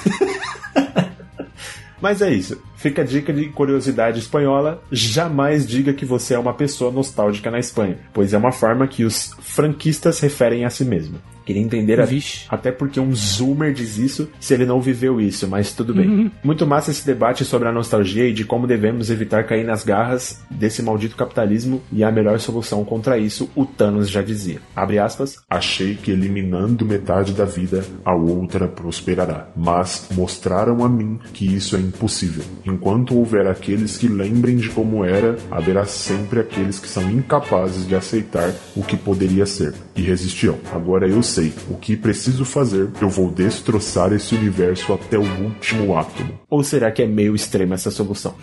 Mas 2.00 2.22
é 2.22 2.33
isso. 2.33 2.61
Fica 2.78 3.02
a 3.02 3.04
dica 3.04 3.32
de 3.32 3.46
curiosidade 3.46 4.20
espanhola: 4.20 4.82
jamais 4.90 5.66
diga 5.66 5.92
que 5.92 6.06
você 6.06 6.34
é 6.34 6.38
uma 6.38 6.54
pessoa 6.54 6.92
nostálgica 6.92 7.50
na 7.50 7.58
Espanha, 7.58 7.98
pois 8.14 8.32
é 8.32 8.38
uma 8.38 8.52
forma 8.52 8.86
que 8.86 9.04
os 9.04 9.32
franquistas 9.40 10.20
referem 10.20 10.64
a 10.64 10.70
si 10.70 10.84
mesmo. 10.84 11.18
Queria 11.48 11.62
entender 11.62 11.98
a... 11.98 12.04
Vixe. 12.04 12.44
até 12.50 12.70
porque 12.70 13.00
um 13.00 13.14
zoomer 13.14 13.72
diz 13.72 13.96
isso 13.96 14.28
se 14.38 14.52
ele 14.52 14.66
não 14.66 14.82
viveu 14.82 15.18
isso, 15.18 15.48
mas 15.48 15.72
tudo 15.72 15.94
bem. 15.94 16.06
Uhum. 16.06 16.30
Muito 16.44 16.66
massa 16.66 16.90
esse 16.90 17.06
debate 17.06 17.42
sobre 17.42 17.66
a 17.66 17.72
nostalgia 17.72 18.28
e 18.28 18.34
de 18.34 18.44
como 18.44 18.66
devemos 18.66 19.08
evitar 19.08 19.44
cair 19.44 19.64
nas 19.64 19.82
garras 19.82 20.42
desse 20.50 20.82
maldito 20.82 21.16
capitalismo 21.16 21.80
e 21.90 22.04
a 22.04 22.12
melhor 22.12 22.38
solução 22.38 22.84
contra 22.84 23.16
isso, 23.16 23.48
o 23.56 23.64
Thanos 23.64 24.10
já 24.10 24.20
dizia. 24.20 24.60
Abre 24.76 24.98
aspas. 24.98 25.38
Achei 25.48 25.94
que 25.94 26.10
eliminando 26.10 26.84
metade 26.84 27.32
da 27.32 27.46
vida, 27.46 27.82
a 28.04 28.14
outra 28.14 28.68
prosperará. 28.68 29.48
Mas 29.56 30.06
mostraram 30.14 30.84
a 30.84 30.88
mim 30.88 31.18
que 31.32 31.46
isso 31.46 31.76
é 31.76 31.80
impossível. 31.80 32.44
Enquanto 32.68 33.16
houver 33.16 33.46
aqueles 33.46 33.96
que 33.96 34.09
lembrem 34.09 34.57
de 34.57 34.68
como 34.68 35.02
era, 35.02 35.38
haverá 35.50 35.87
sempre 35.87 36.40
aqueles 36.40 36.78
que 36.78 36.87
são 36.87 37.11
incapazes 37.11 37.88
de 37.88 37.94
aceitar 37.94 38.52
o 38.76 38.83
que 38.83 38.96
poderia 38.96 39.46
ser 39.46 39.72
e 39.96 40.02
resistirão. 40.02 40.59
Agora 40.72 41.09
eu 41.09 41.22
sei 41.22 41.52
o 41.70 41.76
que 41.76 41.96
preciso 41.96 42.44
fazer, 42.44 42.90
eu 43.00 43.09
vou 43.09 43.31
destroçar 43.31 44.12
esse 44.12 44.35
universo 44.35 44.92
até 44.92 45.16
o 45.16 45.22
último 45.22 45.96
átomo. 45.96 46.38
Ou 46.50 46.62
será 46.62 46.90
que 46.90 47.02
é 47.02 47.07
meio 47.07 47.35
extrema 47.35 47.74
essa 47.74 47.90
solução? 47.90 48.35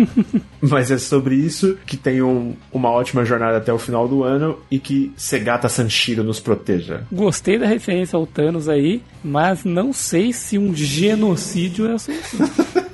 Mas 0.60 0.90
é 0.90 0.96
sobre 0.96 1.34
isso 1.34 1.76
que 1.86 1.98
tenham 1.98 2.56
uma 2.72 2.90
ótima 2.90 3.24
jornada 3.24 3.58
até 3.58 3.72
o 3.72 3.78
final 3.78 4.08
do 4.08 4.22
ano 4.22 4.58
e 4.70 4.78
que 4.78 5.12
Segata 5.16 5.68
Sanshiro 5.68 6.24
nos 6.24 6.40
proteja. 6.40 7.02
Gostei 7.12 7.58
da 7.58 7.66
referência 7.66 8.16
ao 8.16 8.26
Thanos 8.26 8.68
aí, 8.68 9.02
mas 9.22 9.64
não 9.64 9.92
sei 9.92 10.32
se 10.32 10.56
um 10.56 10.74
genocídio 10.74 11.86
é 11.86 11.92
a 11.92 11.98
solução. 11.98 12.50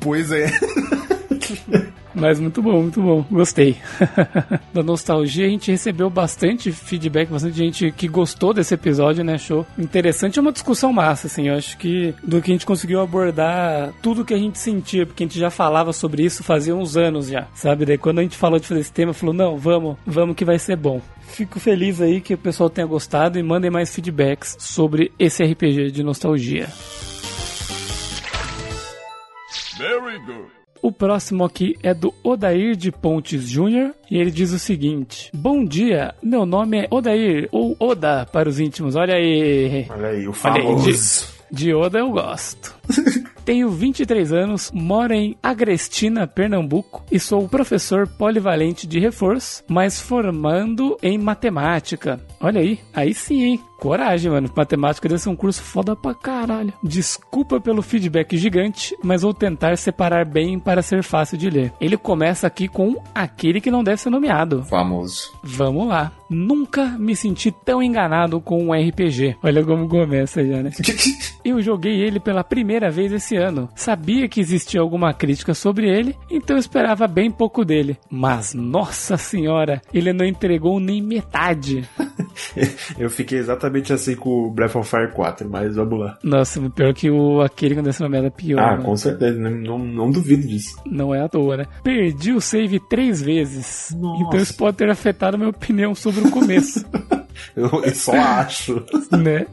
pois 0.00 0.32
é. 0.32 0.50
Mas 2.14 2.40
muito 2.40 2.60
bom, 2.60 2.82
muito 2.82 3.00
bom. 3.00 3.24
Gostei. 3.30 3.76
da 4.74 4.82
nostalgia, 4.82 5.46
a 5.46 5.48
gente 5.48 5.70
recebeu 5.70 6.10
bastante 6.10 6.72
feedback, 6.72 7.28
bastante 7.28 7.56
gente 7.56 7.92
que 7.92 8.08
gostou 8.08 8.52
desse 8.52 8.74
episódio, 8.74 9.24
né? 9.24 9.38
Show. 9.38 9.66
Interessante, 9.78 10.38
é 10.38 10.42
uma 10.42 10.52
discussão 10.52 10.92
massa, 10.92 11.26
assim. 11.26 11.48
Eu 11.48 11.54
acho 11.54 11.78
que 11.78 12.14
do 12.22 12.42
que 12.42 12.50
a 12.50 12.54
gente 12.54 12.66
conseguiu 12.66 13.00
abordar 13.00 13.92
tudo 14.02 14.24
que 14.24 14.34
a 14.34 14.38
gente 14.38 14.58
sentia, 14.58 15.06
porque 15.06 15.24
a 15.24 15.26
gente 15.26 15.38
já 15.38 15.50
falava 15.50 15.92
sobre 15.92 16.24
isso 16.24 16.42
fazia 16.42 16.74
uns 16.74 16.96
anos 16.96 17.28
já, 17.28 17.46
sabe? 17.54 17.84
Daí 17.84 17.98
quando 17.98 18.18
a 18.18 18.22
gente 18.22 18.36
falou 18.36 18.58
de 18.58 18.66
fazer 18.66 18.80
esse 18.80 18.92
tema, 18.92 19.12
falou: 19.12 19.34
não, 19.34 19.56
vamos, 19.56 19.96
vamos 20.06 20.36
que 20.36 20.44
vai 20.44 20.58
ser 20.58 20.76
bom. 20.76 21.00
Fico 21.20 21.60
feliz 21.60 22.00
aí 22.00 22.20
que 22.20 22.34
o 22.34 22.38
pessoal 22.38 22.68
tenha 22.68 22.86
gostado 22.86 23.38
e 23.38 23.42
mandem 23.42 23.70
mais 23.70 23.94
feedbacks 23.94 24.56
sobre 24.58 25.12
esse 25.18 25.44
RPG 25.44 25.92
de 25.92 26.02
nostalgia. 26.02 26.68
Very 29.80 30.18
good. 30.26 30.50
O 30.82 30.92
próximo 30.92 31.42
aqui 31.42 31.74
é 31.82 31.94
do 31.94 32.12
Odair 32.22 32.76
de 32.76 32.92
Pontes 32.92 33.48
Júnior 33.48 33.94
e 34.10 34.18
ele 34.18 34.30
diz 34.30 34.52
o 34.52 34.58
seguinte: 34.58 35.30
Bom 35.32 35.64
dia, 35.64 36.14
meu 36.22 36.44
nome 36.44 36.80
é 36.80 36.88
Odair, 36.90 37.48
ou 37.50 37.74
Oda 37.80 38.26
para 38.30 38.48
os 38.48 38.60
íntimos. 38.60 38.94
Olha 38.94 39.14
aí. 39.14 39.86
Olha 39.88 40.08
aí, 40.08 40.28
o 40.28 40.32
famoso. 40.34 40.86
Aí, 40.86 40.94
de, 41.50 41.64
de 41.64 41.74
Oda 41.74 41.98
eu 41.98 42.10
gosto. 42.10 42.74
Tenho 43.44 43.70
23 43.70 44.32
anos, 44.32 44.70
moro 44.72 45.14
em 45.14 45.34
Agrestina, 45.42 46.26
Pernambuco 46.26 47.02
e 47.10 47.18
sou 47.18 47.48
professor 47.48 48.06
polivalente 48.06 48.86
de 48.86 49.00
reforço, 49.00 49.64
mas 49.66 49.98
formando 49.98 50.96
em 51.02 51.18
matemática. 51.18 52.20
Olha 52.38 52.60
aí, 52.60 52.78
aí 52.94 53.12
sim, 53.12 53.42
hein? 53.42 53.60
Coragem, 53.80 54.30
mano. 54.30 54.50
Matemática 54.54 55.08
deve 55.08 55.20
ser 55.20 55.30
um 55.30 55.36
curso 55.36 55.62
foda 55.62 55.96
pra 55.96 56.14
caralho. 56.14 56.72
Desculpa 56.82 57.58
pelo 57.58 57.80
feedback 57.80 58.36
gigante, 58.36 58.94
mas 59.02 59.22
vou 59.22 59.32
tentar 59.32 59.76
separar 59.76 60.26
bem 60.26 60.58
para 60.58 60.82
ser 60.82 61.02
fácil 61.02 61.38
de 61.38 61.48
ler. 61.48 61.72
Ele 61.80 61.96
começa 61.96 62.46
aqui 62.46 62.68
com 62.68 63.02
aquele 63.14 63.60
que 63.60 63.70
não 63.70 63.82
deve 63.82 64.00
ser 64.00 64.10
nomeado. 64.10 64.62
Famoso. 64.64 65.32
Vamos 65.42 65.88
lá. 65.88 66.12
Nunca 66.28 66.84
me 66.86 67.16
senti 67.16 67.50
tão 67.50 67.82
enganado 67.82 68.40
com 68.40 68.62
um 68.62 68.72
RPG. 68.72 69.38
Olha 69.42 69.64
como 69.64 69.88
começa 69.88 70.46
já, 70.46 70.62
né? 70.62 70.70
Eu 71.42 71.60
joguei 71.62 72.02
ele 72.02 72.20
pela 72.20 72.44
primeira 72.44 72.90
vez 72.90 73.10
esse 73.10 73.34
ano. 73.34 73.68
Sabia 73.74 74.28
que 74.28 74.40
existia 74.40 74.80
alguma 74.80 75.14
crítica 75.14 75.54
sobre 75.54 75.88
ele, 75.88 76.14
então 76.30 76.56
esperava 76.56 77.08
bem 77.08 77.30
pouco 77.30 77.64
dele. 77.64 77.98
Mas, 78.10 78.52
nossa 78.52 79.16
senhora, 79.16 79.80
ele 79.92 80.12
não 80.12 80.24
entregou 80.24 80.78
nem 80.78 81.02
metade. 81.02 81.88
eu 82.98 83.10
fiquei 83.10 83.38
exatamente 83.38 83.92
assim 83.92 84.14
com 84.14 84.46
o 84.46 84.50
Breath 84.50 84.76
of 84.76 84.88
Fire 84.88 85.10
4, 85.12 85.48
mas 85.48 85.76
vamos 85.76 86.00
lá. 86.00 86.18
Nossa, 86.22 86.60
pior 86.70 86.94
que 86.94 87.10
o 87.10 87.40
aquele 87.40 87.74
com 87.74 87.88
essa 87.88 88.02
nomeada 88.02 88.28
é 88.28 88.30
pior. 88.30 88.60
Ah, 88.60 88.76
né? 88.76 88.84
com 88.84 88.96
certeza, 88.96 89.38
não, 89.38 89.50
não, 89.50 89.78
não, 89.78 90.10
duvido 90.10 90.46
disso. 90.46 90.76
Não 90.86 91.14
é 91.14 91.22
à 91.22 91.28
toa, 91.28 91.56
né? 91.56 91.66
Perdi 91.82 92.32
o 92.32 92.40
save 92.40 92.80
três 92.88 93.20
vezes. 93.20 93.94
Nossa. 93.98 94.22
Então 94.22 94.40
isso 94.40 94.54
pode 94.54 94.76
ter 94.76 94.90
afetado 94.90 95.36
a 95.36 95.38
minha 95.38 95.50
opinião 95.50 95.94
sobre 95.94 96.20
o 96.20 96.30
começo. 96.30 96.84
Eu, 97.56 97.68
eu 97.84 97.94
só 97.94 98.12
acho. 98.12 98.84
né? 99.12 99.46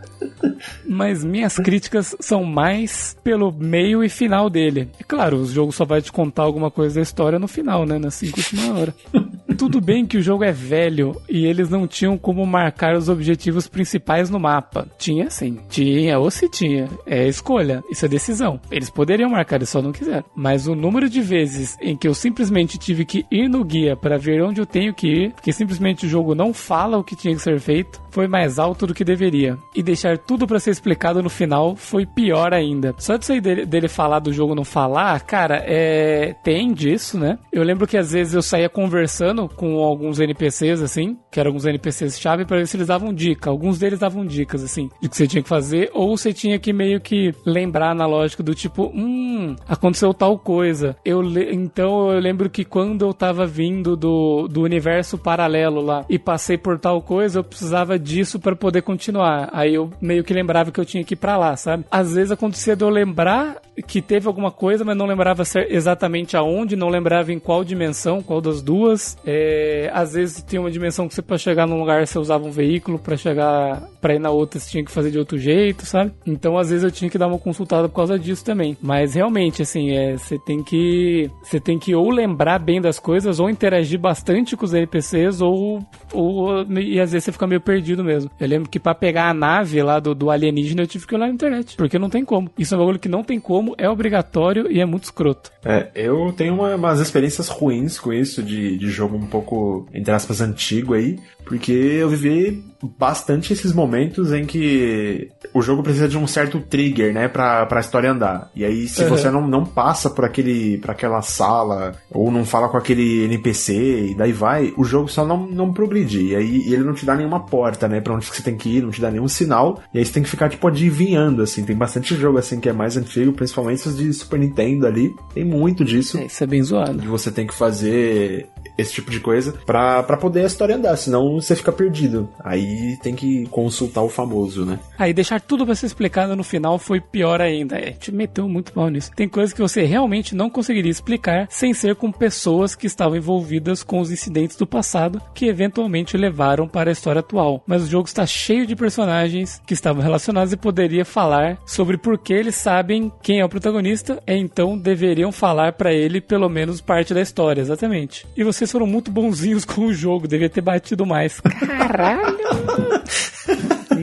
Mas 0.86 1.24
minhas 1.24 1.56
críticas 1.58 2.16
são 2.20 2.44
mais 2.44 3.16
pelo 3.24 3.52
meio 3.52 4.04
e 4.04 4.10
final 4.10 4.50
dele. 4.50 4.90
E 5.00 5.04
claro, 5.04 5.38
o 5.38 5.46
jogo 5.46 5.72
só 5.72 5.86
vai 5.86 6.02
te 6.02 6.12
contar 6.12 6.44
alguma 6.44 6.72
coisa 6.72 6.96
da 6.96 7.02
história 7.02 7.40
no 7.40 7.48
final, 7.48 7.86
né? 7.86 8.00
Na 8.00 8.12
cinco 8.12 8.40
última 8.40 8.80
hora. 8.80 8.96
Tudo 9.58 9.82
bem 9.82 10.06
que 10.06 10.18
o 10.18 10.22
jogo 10.22 10.44
é 10.44 10.52
velho 10.52 11.20
e 11.28 11.46
eles 11.46 11.70
não 11.70 11.88
tinham 11.88 12.18
como 12.18 12.46
marcar 12.46 12.96
os 12.96 13.10
objetivos 13.10 13.68
principais 13.68 14.30
no 14.30 14.40
mapa. 14.40 14.88
Tinha 14.98 15.30
sim. 15.30 15.60
Tinha 15.70 16.20
ou 16.20 16.30
se 16.30 16.48
tinha. 16.48 16.88
É 17.06 17.28
escolha. 17.28 17.84
Isso 17.90 18.06
é 18.06 18.08
decisão. 18.08 18.60
Eles 18.70 18.90
poderiam 18.90 19.30
marcar, 19.30 19.56
eles 19.56 19.70
só 19.70 19.82
não 19.82 19.92
quiseram. 19.92 20.26
Mas 20.36 20.68
o 20.68 20.76
número 20.76 21.10
de 21.10 21.22
vezes 21.22 21.76
em 21.82 21.96
que 21.96 22.08
eu 22.08 22.14
simplesmente 22.14 22.78
tive 22.78 23.04
que 23.04 23.26
ir 23.32 23.50
no 23.50 23.64
guia 23.64 23.96
para 23.96 24.18
ver 24.18 24.44
onde 24.44 24.62
eu 24.62 24.66
tenho 24.66 24.94
que 24.94 25.08
ir, 25.08 25.32
porque 25.34 25.52
simplesmente 25.52 26.06
o 26.06 26.10
jogo 26.10 26.36
não 26.36 26.54
fala 26.54 26.98
o 26.98 27.04
que 27.04 27.16
tinha 27.16 27.34
que 27.34 27.42
ser 27.42 27.60
feito, 27.60 28.02
foi 28.12 28.28
mais 28.28 28.60
alto 28.60 28.86
do 28.86 28.94
que 28.94 29.04
deveria. 29.04 29.58
E 29.76 29.82
deixar 29.82 30.17
tudo 30.18 30.48
para 30.48 30.60
ser 30.60 30.72
explicado 30.72 31.22
no 31.22 31.30
final 31.30 31.76
foi 31.76 32.06
pior 32.06 32.54
ainda. 32.54 32.94
Só 32.98 33.18
disso 33.18 33.34
aí 33.34 33.42
dele, 33.42 33.66
dele 33.66 33.88
falar 33.88 34.20
do 34.20 34.34
jogo 34.34 34.56
não 34.56 34.64
falar, 34.64 35.20
cara, 35.22 35.64
é. 35.66 36.36
Tem 36.44 36.74
disso, 36.74 37.18
né? 37.18 37.38
Eu 37.52 37.64
lembro 37.64 37.88
que 37.88 37.98
às 37.98 38.12
vezes 38.12 38.34
eu 38.34 38.42
saía 38.42 38.70
conversando 38.70 39.48
com 39.50 39.84
alguns 39.84 40.20
NPCs, 40.20 40.82
assim, 40.82 41.18
que 41.32 41.40
eram 41.40 41.50
alguns 41.50 41.66
NPCs 41.66 42.20
chave, 42.20 42.46
para 42.46 42.58
ver 42.58 42.68
se 42.68 42.78
eles 42.78 42.88
davam 42.88 43.14
dica. 43.14 43.50
Alguns 43.50 43.80
deles 43.80 44.00
davam 44.00 44.26
dicas, 44.26 44.64
assim, 44.64 44.90
de 45.02 45.10
que 45.10 45.16
você 45.18 45.28
tinha 45.28 45.44
que 45.44 45.50
fazer, 45.50 45.90
ou 45.94 46.16
você 46.18 46.34
tinha 46.34 46.60
que 46.60 46.72
meio 46.74 47.00
que 47.00 47.34
lembrar 47.46 47.96
na 47.96 48.06
lógica 48.06 48.44
do 48.44 48.54
tipo, 48.54 48.92
hum, 48.94 49.56
aconteceu 49.68 50.14
tal 50.14 50.38
coisa. 50.38 50.96
Eu 51.04 51.22
Então 51.52 52.12
eu 52.12 52.20
lembro 52.20 52.50
que 52.50 52.64
quando 52.64 53.06
eu 53.06 53.14
tava 53.14 53.46
vindo 53.46 53.96
do, 53.96 54.48
do 54.48 54.62
universo 54.62 55.18
paralelo 55.18 55.82
lá 55.82 56.06
e 56.10 56.18
passei 56.18 56.58
por 56.58 56.80
tal 56.80 57.02
coisa, 57.02 57.40
eu 57.40 57.44
precisava 57.44 57.98
disso 57.98 58.40
para 58.40 58.56
poder 58.56 58.82
continuar. 58.82 59.50
Aí 59.52 59.74
eu 59.74 59.90
meio 60.02 60.24
que 60.24 60.34
lembrava 60.34 60.72
que 60.72 60.80
eu 60.80 60.86
tinha 60.86 61.04
que 61.04 61.14
ir 61.14 61.18
pra 61.18 61.38
lá, 61.38 61.56
sabe? 61.56 61.86
Às 61.92 62.14
vezes 62.14 62.32
acontecia 62.32 62.76
de 62.76 62.84
eu 62.84 62.90
lembrar 62.90 63.58
que 63.86 64.02
teve 64.02 64.28
alguma 64.28 64.52
coisa, 64.52 64.84
mas 64.84 64.98
não 64.98 65.06
lembrava 65.06 65.44
exatamente 65.70 66.36
aonde, 66.36 66.76
não 66.76 66.90
lembrava 66.90 67.32
em 67.32 67.40
qual 67.40 67.64
dimensão, 67.64 68.22
qual 68.22 68.42
das 68.42 68.62
duas. 68.62 69.18
É, 69.26 69.90
às 69.94 70.14
vezes 70.14 70.44
tinha 70.48 70.62
uma 70.62 70.72
dimensão 70.72 71.08
que 71.08 71.14
você 71.14 71.22
para 71.22 71.38
chegar 71.38 71.68
num 71.68 71.80
lugar 71.80 72.06
você 72.06 72.18
usava 72.18 72.46
um 72.46 72.52
veículo, 72.52 72.98
para 72.98 73.18
chegar 73.18 73.82
para 74.02 74.16
ir 74.16 74.20
na 74.20 74.30
outra 74.30 74.60
você 74.60 74.70
tinha 74.70 74.84
que 74.84 74.92
fazer 74.92 75.12
de 75.12 75.20
outro 75.20 75.38
jeito, 75.38 75.86
sabe? 75.86 76.12
Então 76.26 76.58
às 76.58 76.70
vezes 76.70 76.84
eu 76.84 76.92
tinha 76.92 77.10
que 77.10 77.18
dar 77.18 77.28
uma 77.28 77.40
consultada 77.40 77.88
por 77.88 77.96
causa 77.96 78.18
disso 78.18 78.44
também. 78.44 78.78
Mas 78.82 79.14
realmente 79.14 79.62
assim, 79.62 79.92
é, 79.92 80.18
você 80.18 80.38
tem 80.40 80.64
que 80.64 81.30
você 81.44 81.60
tem 81.60 81.78
que 81.78 81.94
ou 81.94 82.10
lembrar 82.10 82.60
bem 82.60 82.82
das 82.82 83.00
coisas 83.00 83.40
ou 83.40 83.50
interagir 83.50 84.00
bastante 84.00 84.56
com 84.56 84.66
os 84.66 84.74
NPCs 84.74 85.42
ou 85.42 85.86
ou 86.14 86.64
e 86.72 87.00
às 87.00 87.12
vezes 87.12 87.26
você 87.26 87.32
fica 87.32 87.48
meio 87.48 87.62
perdido 87.62 88.04
mesmo. 88.04 88.32
Eu 88.40 88.48
lembro 88.48 88.70
que 88.70 88.80
para 88.80 88.96
pegar 88.96 89.30
a 89.30 89.34
nave 89.34 89.82
lá 89.88 90.00
do, 90.00 90.14
do 90.14 90.30
alienígena 90.30 90.84
eu 90.84 90.88
tive 90.88 91.08
que 91.08 91.16
olhar 91.16 91.28
na 91.28 91.34
internet, 91.34 91.76
porque 91.78 91.98
não 91.98 92.10
tem 92.10 92.24
como. 92.24 92.52
Isso 92.58 92.74
é 92.74 92.78
um 92.78 92.82
bagulho 92.82 93.00
que 93.00 93.10
não 93.10 93.24
tem 93.24 93.40
como, 93.40 93.74
é 93.78 93.90
obrigatório 93.90 94.72
e 94.72 94.80
é 94.80 94.86
muito 94.86 95.06
escroto. 95.06 95.52
É, 95.64 95.90
eu 95.96 96.34
tenho 96.36 96.54
uma, 96.54 96.76
umas 96.76 97.00
experiências 97.00 97.48
ruins 97.48 98.00
com 98.00 98.12
isso 98.12 98.44
de, 98.44 98.78
de 98.78 98.90
jogo 98.90 99.16
um 99.16 99.26
pouco, 99.26 99.88
entre 99.94 100.14
aspas, 100.14 100.42
antigo 100.42 100.94
aí, 100.94 101.18
porque 101.46 101.72
eu 101.72 102.10
vivi 102.10 102.64
bastante 102.98 103.54
esses 103.54 103.74
momentos 103.74 104.32
em 104.32 104.46
que 104.46 105.30
o 105.54 105.62
jogo 105.62 105.84
precisa 105.84 106.08
de 106.08 106.18
um 106.18 106.28
certo 106.28 106.60
trigger, 106.60 107.14
né, 107.14 107.28
pra, 107.28 107.66
pra 107.66 107.80
história 107.80 108.12
andar. 108.12 108.52
E 108.56 108.64
aí, 108.64 108.88
se 108.88 109.04
uhum. 109.04 109.10
você 109.10 109.32
não, 109.32 109.48
não 109.48 109.66
passa 109.66 110.10
por 110.10 110.26
aquele, 110.26 110.78
por 110.78 110.92
aquela 110.92 111.22
sala, 111.22 111.96
ou 112.12 112.32
não 112.32 112.46
fala 112.46 112.70
com 112.70 112.78
aquele 112.78 113.26
NPC, 113.26 114.10
e 114.12 114.16
daí 114.16 114.32
vai, 114.32 114.74
o 114.78 114.84
jogo 114.84 115.08
só 115.08 115.26
não, 115.26 115.48
não 115.48 115.74
progride. 115.74 116.28
E 116.28 116.36
aí 116.36 116.74
ele 116.74 116.84
não 116.84 116.94
te 116.94 117.06
dá 117.06 117.16
nenhuma 117.16 117.46
porta, 117.46 117.88
né, 117.88 118.02
pra 118.02 118.14
onde 118.14 118.26
você 118.26 118.42
tem 118.42 118.56
que 118.56 118.78
ir, 118.78 118.84
não 118.84 118.92
te 118.92 119.02
dá 119.02 119.10
nenhum 119.10 119.28
sinal. 119.28 119.82
E 119.94 120.00
aí 120.00 120.06
você 120.06 120.14
tem 120.14 120.24
que 120.24 120.30
ficar, 120.30 120.50
tipo, 120.50 120.68
adivinhando, 120.68 121.42
assim. 121.42 121.64
Tem 121.64 121.76
bastante 121.76 122.16
jogo, 122.16 122.38
assim, 122.38 122.60
que 122.60 122.70
é 122.70 122.74
mais 122.74 122.98
antigo, 122.98 123.34
principalmente 123.34 123.88
os 123.88 123.98
de 123.98 124.12
Super 124.14 124.40
Nintendo 124.40 124.86
ali. 124.86 125.16
Tem 125.34 125.44
muito 125.44 125.84
disso. 125.84 126.18
É, 126.18 126.26
isso 126.26 126.44
é 126.44 126.48
bem 126.48 126.62
zoado. 126.62 127.00
De 127.00 127.08
você 127.08 127.32
tem 127.32 127.48
que 127.48 127.54
fazer 127.54 128.48
esse 128.78 128.94
tipo 128.94 129.10
de 129.10 129.20
coisa 129.20 129.54
pra, 129.66 130.04
pra 130.04 130.18
poder 130.18 130.44
a 130.44 130.48
história 130.48 130.76
andar, 130.76 130.96
senão 130.98 131.40
você 131.40 131.56
fica 131.56 131.72
perdido. 131.72 132.30
Aí 132.44 132.67
tem 133.02 133.16
que 133.16 133.46
consultar 133.48 134.02
o 134.02 134.10
famoso, 134.10 134.66
né? 134.66 134.80
Aí 134.98 135.14
deixar 135.14 135.40
tudo 135.40 135.66
pra 135.66 135.76
ser 135.76 135.86
explicado 135.86 136.36
no 136.36 136.44
final 136.44 136.78
foi 136.78 137.00
pior 137.00 137.42
ainda. 137.42 137.78
É, 137.78 137.92
te 137.92 138.12
meteu 138.12 138.48
muito 138.48 138.74
mal 138.76 138.90
nisso. 138.90 139.12
Tem 139.16 139.28
coisas 139.28 139.54
que 139.54 139.62
você 139.62 139.84
realmente 139.84 140.36
não 140.36 140.50
conseguiria 140.50 140.92
explicar 140.92 141.48
sem 141.50 141.74
ser 141.74 141.96
com 141.96 142.12
pessoas 142.12 142.76
que 142.76 142.88
estavam 142.88 143.18
envolvidas 143.18 143.84
com 143.84 144.00
os 144.00 144.12
incidentes 144.12 144.58
do 144.58 144.68
passado 144.68 145.22
que 145.34 145.48
eventualmente 145.48 146.18
levaram 146.18 146.68
para 146.68 146.90
a 146.90 146.94
história 146.94 147.20
atual. 147.20 147.64
Mas 147.66 147.84
o 147.84 147.88
jogo 147.88 148.08
está 148.08 148.26
cheio 148.26 148.66
de 148.66 148.76
personagens 148.76 149.62
que 149.66 149.74
estavam 149.74 150.04
relacionados 150.04 150.52
e 150.52 150.58
poderia 150.58 151.06
falar 151.06 151.58
sobre 151.66 151.98
por 151.98 152.18
que 152.18 152.34
eles 152.34 152.56
sabem 152.56 153.12
quem 153.22 153.40
é 153.40 153.46
o 153.46 153.50
protagonista 153.50 154.22
e 154.28 154.34
então 154.34 154.78
deveriam 154.78 155.32
falar 155.32 155.74
para 155.74 155.94
ele 155.94 156.20
pelo 156.22 156.50
menos 156.50 156.82
parte 156.82 157.14
da 157.14 157.22
história, 157.22 157.62
exatamente. 157.62 158.26
E 158.36 158.44
você 158.44 158.58
vocês 158.58 158.72
foram 158.72 158.88
muito 158.88 159.12
bonzinhos 159.12 159.64
com 159.66 159.86
o 159.86 159.94
jogo, 159.94 160.28
devia 160.28 160.50
ter 160.50 160.62
batido 160.62 161.06
mais. 161.06 161.40
Caralho! 161.40 162.57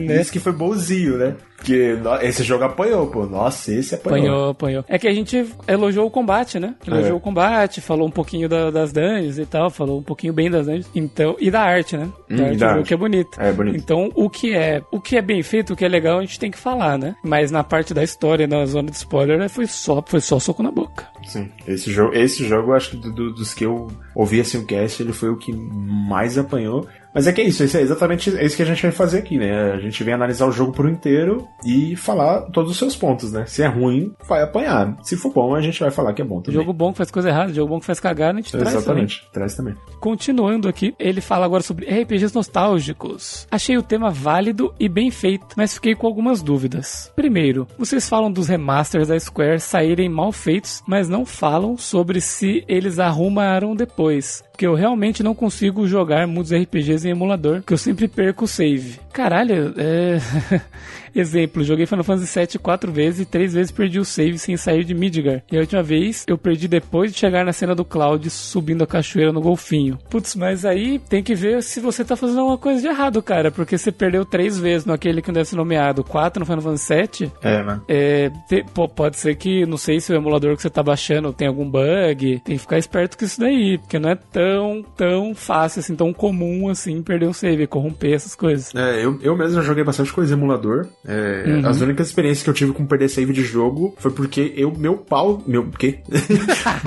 Né? 0.05 0.21
Isso 0.21 0.31
que 0.31 0.39
foi 0.39 0.51
bonzinho, 0.51 1.17
né? 1.17 1.35
Porque 1.55 1.97
esse 2.21 2.43
jogo 2.43 2.63
apanhou, 2.63 3.07
pô. 3.07 3.25
Nossa, 3.25 3.73
esse 3.73 3.95
apanhou. 3.95 4.17
Apanhou, 4.17 4.49
apanhou. 4.49 4.85
É 4.87 4.99
que 4.99 5.07
a 5.07 5.13
gente 5.13 5.47
elogiou 5.67 6.05
o 6.05 6.11
combate, 6.11 6.59
né? 6.59 6.75
Elogiou 6.85 7.13
é. 7.13 7.17
o 7.17 7.19
combate, 7.19 7.81
falou 7.81 8.07
um 8.07 8.11
pouquinho 8.11 8.47
da, 8.47 8.69
das 8.69 8.93
dungeons 8.93 9.39
e 9.39 9.45
tal, 9.45 9.69
falou 9.69 9.99
um 9.99 10.03
pouquinho 10.03 10.31
bem 10.31 10.49
das 10.49 10.67
dungeons. 10.67 10.89
Então, 10.93 11.35
e 11.39 11.49
da 11.49 11.61
arte, 11.61 11.97
né? 11.97 12.07
Hum, 12.29 12.35
da 12.35 12.45
arte 12.45 12.57
da 12.59 12.83
que 12.83 12.93
é 12.93 12.97
bonito. 12.97 13.41
É 13.41 13.51
bonito. 13.51 13.77
Então, 13.77 14.11
o 14.13 14.29
que 14.29 14.53
é, 14.53 14.81
o 14.91 14.99
que 14.99 15.17
é 15.17 15.21
bem 15.21 15.41
feito, 15.41 15.73
o 15.73 15.75
que 15.75 15.83
é 15.83 15.87
legal, 15.87 16.19
a 16.19 16.21
gente 16.21 16.39
tem 16.39 16.51
que 16.51 16.57
falar, 16.57 16.99
né? 16.99 17.15
Mas 17.23 17.49
na 17.49 17.63
parte 17.63 17.93
da 17.93 18.03
história, 18.03 18.45
na 18.45 18.65
zona 18.65 18.91
de 18.91 18.97
spoiler, 18.97 19.49
foi 19.49 19.65
só, 19.65 20.03
foi 20.05 20.21
só 20.21 20.39
soco 20.39 20.61
na 20.61 20.71
boca. 20.71 21.07
Sim. 21.25 21.49
Esse 21.67 21.91
jogo, 21.91 22.13
esse 22.13 22.47
jogo, 22.47 22.73
acho 22.73 22.91
que 22.91 22.97
do, 22.97 23.11
do, 23.11 23.33
dos 23.33 23.53
que 23.55 23.65
eu 23.65 23.87
ouvi 24.13 24.39
assim 24.39 24.59
o 24.59 24.65
cast, 24.65 25.01
ele 25.01 25.13
foi 25.13 25.29
o 25.29 25.37
que 25.37 25.51
mais 25.51 26.37
apanhou. 26.37 26.87
Mas 27.15 27.27
é 27.27 27.31
que 27.31 27.39
é 27.39 27.45
isso, 27.45 27.63
isso 27.63 27.77
é 27.77 27.81
exatamente 27.81 28.29
isso 28.43 28.57
que 28.57 28.61
a 28.61 28.65
gente 28.65 28.81
vai 28.81 28.91
fazer 28.91 29.19
aqui, 29.19 29.37
né? 29.37 29.71
A 29.71 29.77
gente 29.77 30.03
vem 30.03 30.13
analisar 30.13 30.45
o 30.45 30.51
jogo 30.51 30.73
por 30.73 30.89
inteiro 30.89 31.47
e 31.65 31.95
falar 31.95 32.41
todos 32.51 32.71
os 32.71 32.77
seus 32.77 32.93
pontos, 32.93 33.31
né? 33.31 33.45
Se 33.45 33.63
é 33.63 33.67
ruim, 33.67 34.13
vai 34.27 34.43
apanhar. 34.43 34.97
Se 35.01 35.15
for 35.15 35.31
bom, 35.31 35.55
a 35.55 35.61
gente 35.61 35.79
vai 35.79 35.89
falar 35.89 36.13
que 36.13 36.21
é 36.21 36.25
bom 36.25 36.41
também. 36.41 36.59
Jogo 36.59 36.73
bom 36.73 36.91
que 36.91 36.97
faz 36.97 37.09
coisa 37.09 37.29
errada, 37.29 37.53
jogo 37.53 37.69
bom 37.69 37.79
que 37.79 37.85
faz 37.85 38.01
cagada, 38.01 38.37
a 38.37 38.41
gente 38.41 38.51
traz 38.51 38.75
Exatamente, 38.75 39.25
traz 39.31 39.55
também. 39.55 39.75
Continuando 40.01 40.67
aqui, 40.67 40.93
ele 40.99 41.21
fala 41.21 41.45
agora 41.45 41.63
sobre 41.63 41.85
RPGs 41.85 42.35
nostálgicos. 42.35 43.47
Achei 43.49 43.77
o 43.77 43.83
tema 43.83 44.09
válido 44.11 44.73
e 44.77 44.89
bem 44.89 45.09
feito, 45.09 45.45
mas 45.55 45.75
fiquei 45.75 45.95
com 45.95 46.07
algumas 46.07 46.41
dúvidas. 46.41 47.13
Primeiro, 47.15 47.65
vocês 47.77 48.09
falam 48.09 48.29
dos 48.29 48.49
remasters 48.49 49.07
da 49.07 49.17
Square 49.17 49.61
saírem 49.61 50.09
mal 50.09 50.33
feitos, 50.33 50.83
mas 50.85 51.07
não 51.07 51.25
falam 51.25 51.77
sobre 51.77 52.19
se 52.19 52.65
eles 52.67 52.99
arrumaram 52.99 53.73
depois 53.73 54.43
porque 54.55 54.65
eu 54.65 54.73
realmente 54.73 55.21
não 55.21 55.35
consigo 55.35 55.85
jogar 55.85 56.25
muitos 56.25 56.53
RPGs 56.53 57.05
em 57.05 57.11
emulador, 57.11 57.61
que 57.61 57.73
eu 57.73 57.77
sempre 57.77 58.07
perco 58.07 58.45
o 58.45 58.47
save. 58.47 59.01
Caralho, 59.11 59.73
é. 59.77 60.17
Exemplo, 61.15 61.63
joguei 61.63 61.85
Final 61.85 62.03
Fantasy 62.03 62.39
VII 62.39 62.59
quatro 62.59 62.91
vezes 62.91 63.21
e 63.21 63.25
três 63.25 63.53
vezes 63.53 63.71
perdi 63.71 63.99
o 63.99 64.05
save 64.05 64.37
sem 64.37 64.57
sair 64.57 64.83
de 64.83 64.93
Midgar. 64.93 65.43
E 65.51 65.57
a 65.57 65.61
última 65.61 65.81
vez 65.81 66.25
eu 66.27 66.37
perdi 66.37 66.67
depois 66.67 67.11
de 67.11 67.17
chegar 67.17 67.45
na 67.45 67.53
cena 67.53 67.73
do 67.73 67.85
Cloud 67.85 68.29
subindo 68.29 68.83
a 68.83 68.87
cachoeira 68.87 69.31
no 69.31 69.41
golfinho. 69.41 69.97
Putz, 70.09 70.35
mas 70.35 70.65
aí 70.65 70.99
tem 70.99 71.23
que 71.23 71.35
ver 71.35 71.63
se 71.63 71.79
você 71.79 72.03
tá 72.03 72.15
fazendo 72.15 72.39
alguma 72.39 72.57
coisa 72.57 72.81
de 72.81 72.87
errado, 72.87 73.21
cara, 73.21 73.51
porque 73.51 73.77
você 73.77 73.91
perdeu 73.91 74.25
três 74.25 74.59
vezes 74.59 74.85
no 74.85 74.93
aquele 74.93 75.21
que 75.21 75.29
não 75.29 75.35
deve 75.35 75.49
ser 75.49 75.55
nomeado, 75.55 76.03
quatro 76.03 76.39
no 76.39 76.45
Final 76.45 76.61
Fantasy 76.61 76.93
VII. 76.93 77.31
É, 77.41 77.63
mano. 77.63 77.83
É, 77.87 78.29
te, 78.47 78.65
pô, 78.73 78.87
pode 78.87 79.17
ser 79.17 79.35
que, 79.35 79.65
não 79.65 79.77
sei 79.77 79.99
se 79.99 80.11
o 80.11 80.15
emulador 80.15 80.55
que 80.55 80.61
você 80.61 80.69
tá 80.69 80.83
baixando 80.83 81.31
tem 81.31 81.47
algum 81.47 81.69
bug, 81.69 82.41
tem 82.43 82.55
que 82.55 82.57
ficar 82.57 82.77
esperto 82.77 83.17
com 83.17 83.25
isso 83.25 83.39
daí, 83.39 83.77
porque 83.77 83.99
não 83.99 84.09
é 84.09 84.15
tão, 84.15 84.83
tão 84.95 85.35
fácil, 85.35 85.79
assim, 85.79 85.95
tão 85.95 86.13
comum, 86.13 86.69
assim, 86.69 87.01
perder 87.01 87.27
o 87.27 87.33
save, 87.33 87.67
corromper 87.67 88.13
essas 88.13 88.35
coisas. 88.35 88.73
É, 88.75 89.03
eu, 89.03 89.19
eu 89.21 89.35
mesmo 89.35 89.55
já 89.55 89.61
joguei 89.61 89.83
bastante 89.83 90.11
coisa 90.11 90.33
em 90.33 90.37
emulador, 90.37 90.87
é, 91.07 91.43
uhum. 91.45 91.67
As 91.67 91.81
únicas 91.81 92.07
experiências 92.07 92.43
que 92.43 92.49
eu 92.49 92.53
tive 92.53 92.73
com 92.73 92.85
perder 92.85 93.09
save 93.09 93.31
de 93.31 93.43
jogo 93.43 93.95
foi 93.99 94.11
porque 94.11 94.53
eu, 94.57 94.71
meu 94.71 94.97
pau. 94.97 95.43
Meu. 95.45 95.69
Quê? 95.77 95.99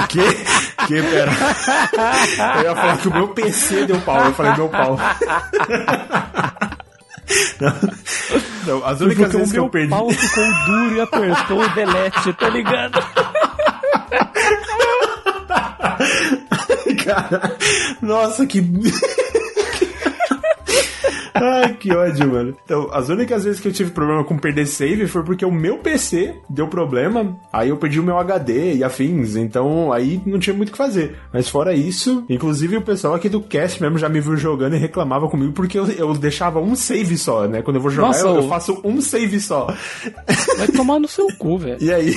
que? 0.09 0.21
Que? 0.87 1.03
Pera. 1.03 1.33
Eu 2.57 2.63
ia 2.63 2.75
falar 2.75 2.99
que 2.99 3.09
o 3.09 3.15
meu 3.15 3.29
PC 3.29 3.87
deu 3.87 4.01
pau. 4.01 4.25
Eu 4.25 4.33
falei 4.33 4.57
meu 4.57 4.69
pau. 4.69 4.99
Não, 7.61 7.75
não, 8.67 8.83
as 8.87 9.03
únicas 9.03 9.31
vezes 9.31 9.53
que 9.53 9.59
eu 9.59 9.69
perdi. 9.69 9.93
O 9.93 9.97
pau 9.97 10.09
ficou 10.09 10.45
duro 10.67 10.97
e 10.97 11.01
apertou 11.01 11.61
o 11.61 11.69
delete, 11.75 12.33
tá 12.33 12.49
ligado? 12.49 12.99
Cara, 17.05 17.55
nossa, 18.01 18.47
que. 18.47 18.63
Ai, 21.41 21.75
que 21.75 21.93
ódio, 21.93 22.31
mano. 22.31 22.57
Então, 22.65 22.89
as 22.93 23.09
únicas 23.09 23.45
vezes 23.45 23.61
que 23.61 23.69
eu 23.69 23.73
tive 23.73 23.91
problema 23.91 24.25
com 24.25 24.37
perder 24.37 24.67
save 24.67 25.07
foi 25.07 25.23
porque 25.23 25.45
o 25.45 25.53
meu 25.53 25.79
PC 25.79 26.35
deu 26.49 26.69
problema, 26.69 27.37
aí 27.53 27.69
eu 27.69 27.77
perdi 27.77 28.01
o 28.01 28.03
meu 28.03 28.19
HD 28.19 28.75
e 28.75 28.85
afins, 28.85 29.37
então 29.37 29.93
aí 29.93 30.21
não 30.27 30.39
tinha 30.39 30.55
muito 30.55 30.69
o 30.69 30.73
que 30.73 30.79
fazer. 30.79 31.17
Mas 31.33 31.49
fora 31.49 31.75
isso, 31.75 32.25
inclusive 32.29 32.77
o 32.77 32.83
pessoal 32.83 33.15
aqui 33.15 33.29
do 33.29 33.41
cast 33.41 33.81
mesmo 33.81 33.99
já 33.99 34.09
me 34.09 34.21
viu 34.21 34.37
jogando 34.37 34.75
e 34.75 34.79
reclamava 34.79 35.29
comigo 35.29 35.53
porque 35.53 35.79
eu, 35.79 35.87
eu 35.93 36.13
deixava 36.15 36.61
um 36.61 36.75
save 36.75 37.17
só, 37.17 37.47
né? 37.47 37.63
Quando 37.63 37.77
eu 37.77 37.83
vou 37.83 37.91
jogar, 37.91 38.09
Nossa, 38.09 38.27
eu, 38.27 38.37
eu, 38.37 38.49
faço 38.49 38.81
um 38.85 39.01
save 39.01 39.41
só. 39.41 39.75
Vai 40.57 40.69
tomar 40.69 40.99
no 40.99 41.09
seu 41.09 41.27
cu, 41.39 41.59
velho. 41.59 41.79
E 41.89 41.93
aí, 41.93 42.13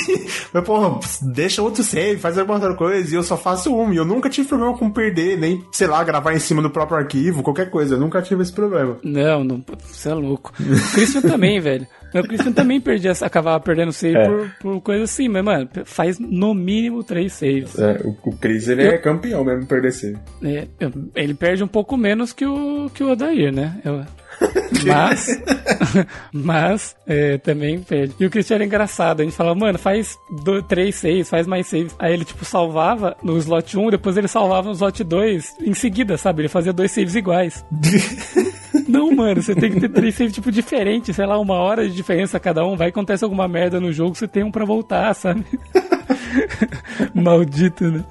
mas 0.52 0.64
porra, 0.66 1.00
deixa 1.22 1.62
outro 1.62 1.84
save, 1.84 2.20
faz 2.20 2.38
alguma 2.38 2.58
outra 2.58 2.76
coisa, 2.76 3.10
e 3.10 3.16
eu 3.16 3.24
só 3.24 3.38
faço 3.38 3.74
um. 3.74 3.94
E 3.94 3.98
eu 3.98 4.04
nunca 4.04 4.30
tive 4.30 4.48
problema 4.48 4.78
com 4.78 4.90
perder, 4.90 5.38
nem, 5.38 5.64
sei 5.72 5.88
lá, 5.88 6.04
gravar 6.04 6.34
em 6.34 6.40
cima 6.40 6.62
do 6.62 6.70
próprio 6.70 6.98
arquivo, 6.98 7.44
qualquer 7.44 7.70
coisa. 7.70 7.96
Eu 7.96 8.00
nunca 8.00 8.22
tive 8.22 8.42
esse 8.42 8.52
problema. 8.52 8.98
Não, 9.12 9.44
não, 9.44 9.64
você 9.80 10.10
é 10.10 10.14
louco. 10.14 10.54
O 10.60 10.94
Christian 10.94 11.22
também, 11.22 11.60
velho. 11.62 11.88
O 12.14 12.24
Christian 12.24 12.52
também 12.52 12.82
perdia, 12.82 13.14
acabava 13.22 13.60
perdendo 13.60 13.94
save 13.94 14.18
é. 14.18 14.28
por, 14.28 14.52
por 14.60 14.82
coisa 14.82 15.04
assim, 15.06 15.30
mas, 15.30 15.44
mano, 15.44 15.70
faz 15.86 16.20
no 16.20 16.54
mínimo 16.54 17.04
três 17.04 17.32
saves. 17.32 17.80
É, 17.80 18.02
o, 18.04 18.18
o 18.30 18.36
Chris, 18.36 18.68
ele 18.68 18.86
eu, 18.86 18.92
é 18.92 18.98
campeão 18.98 19.46
mesmo 19.46 19.66
perder 19.66 19.94
save. 19.94 20.18
É, 20.44 20.68
ele 21.16 21.34
perde 21.34 21.64
um 21.64 21.68
pouco 21.68 21.96
menos 21.96 22.34
que 22.34 22.46
o, 22.46 22.90
que 22.94 23.04
o 23.04 23.12
Odair, 23.12 23.54
né? 23.54 23.80
Eu, 23.86 24.04
mas, 24.86 25.42
mas 26.32 26.96
é, 27.08 27.38
também 27.38 27.80
perde. 27.82 28.16
E 28.20 28.26
o 28.26 28.30
Christian 28.30 28.56
era 28.56 28.66
engraçado. 28.66 29.22
A 29.22 29.24
gente 29.24 29.36
falava, 29.36 29.60
mano, 29.60 29.78
faz 29.78 30.18
do, 30.44 30.62
três 30.64 30.96
saves, 30.96 31.30
faz 31.30 31.48
mais 31.48 31.68
saves. 31.68 31.96
Aí 32.00 32.14
ele, 32.14 32.26
tipo, 32.26 32.44
salvava 32.46 33.16
no 33.24 33.38
slot 33.38 33.78
1, 33.78 33.90
depois 33.92 34.18
ele 34.18 34.28
salvava 34.28 34.68
no 34.70 34.74
slot 34.74 35.04
2 35.04 35.56
em 35.62 35.74
seguida, 35.74 36.18
sabe? 36.18 36.42
Ele 36.42 36.50
fazia 36.50 36.74
dois 36.74 36.92
saves 36.92 37.16
iguais. 37.16 37.66
Não, 38.88 39.12
mano, 39.12 39.42
você 39.42 39.56
tem 39.56 39.72
que 39.72 39.80
ter 39.80 39.90
três 39.90 40.16
saves, 40.16 40.34
tipo, 40.34 40.52
diferentes, 40.52 41.16
sei 41.16 41.26
lá, 41.26 41.40
uma 41.40 41.56
hora 41.56 41.88
de 41.88 41.96
diferença 41.96 42.40
cada 42.40 42.66
um. 42.66 42.76
Vai 42.76 42.90
acontecer 42.90 43.24
alguma 43.24 43.48
merda 43.48 43.80
no 43.80 43.92
jogo, 43.92 44.16
você 44.16 44.28
tem 44.28 44.44
um 44.44 44.52
pra 44.52 44.66
voltar, 44.66 45.14
sabe? 45.14 45.46
Maldito, 47.14 47.86
né? 47.86 48.04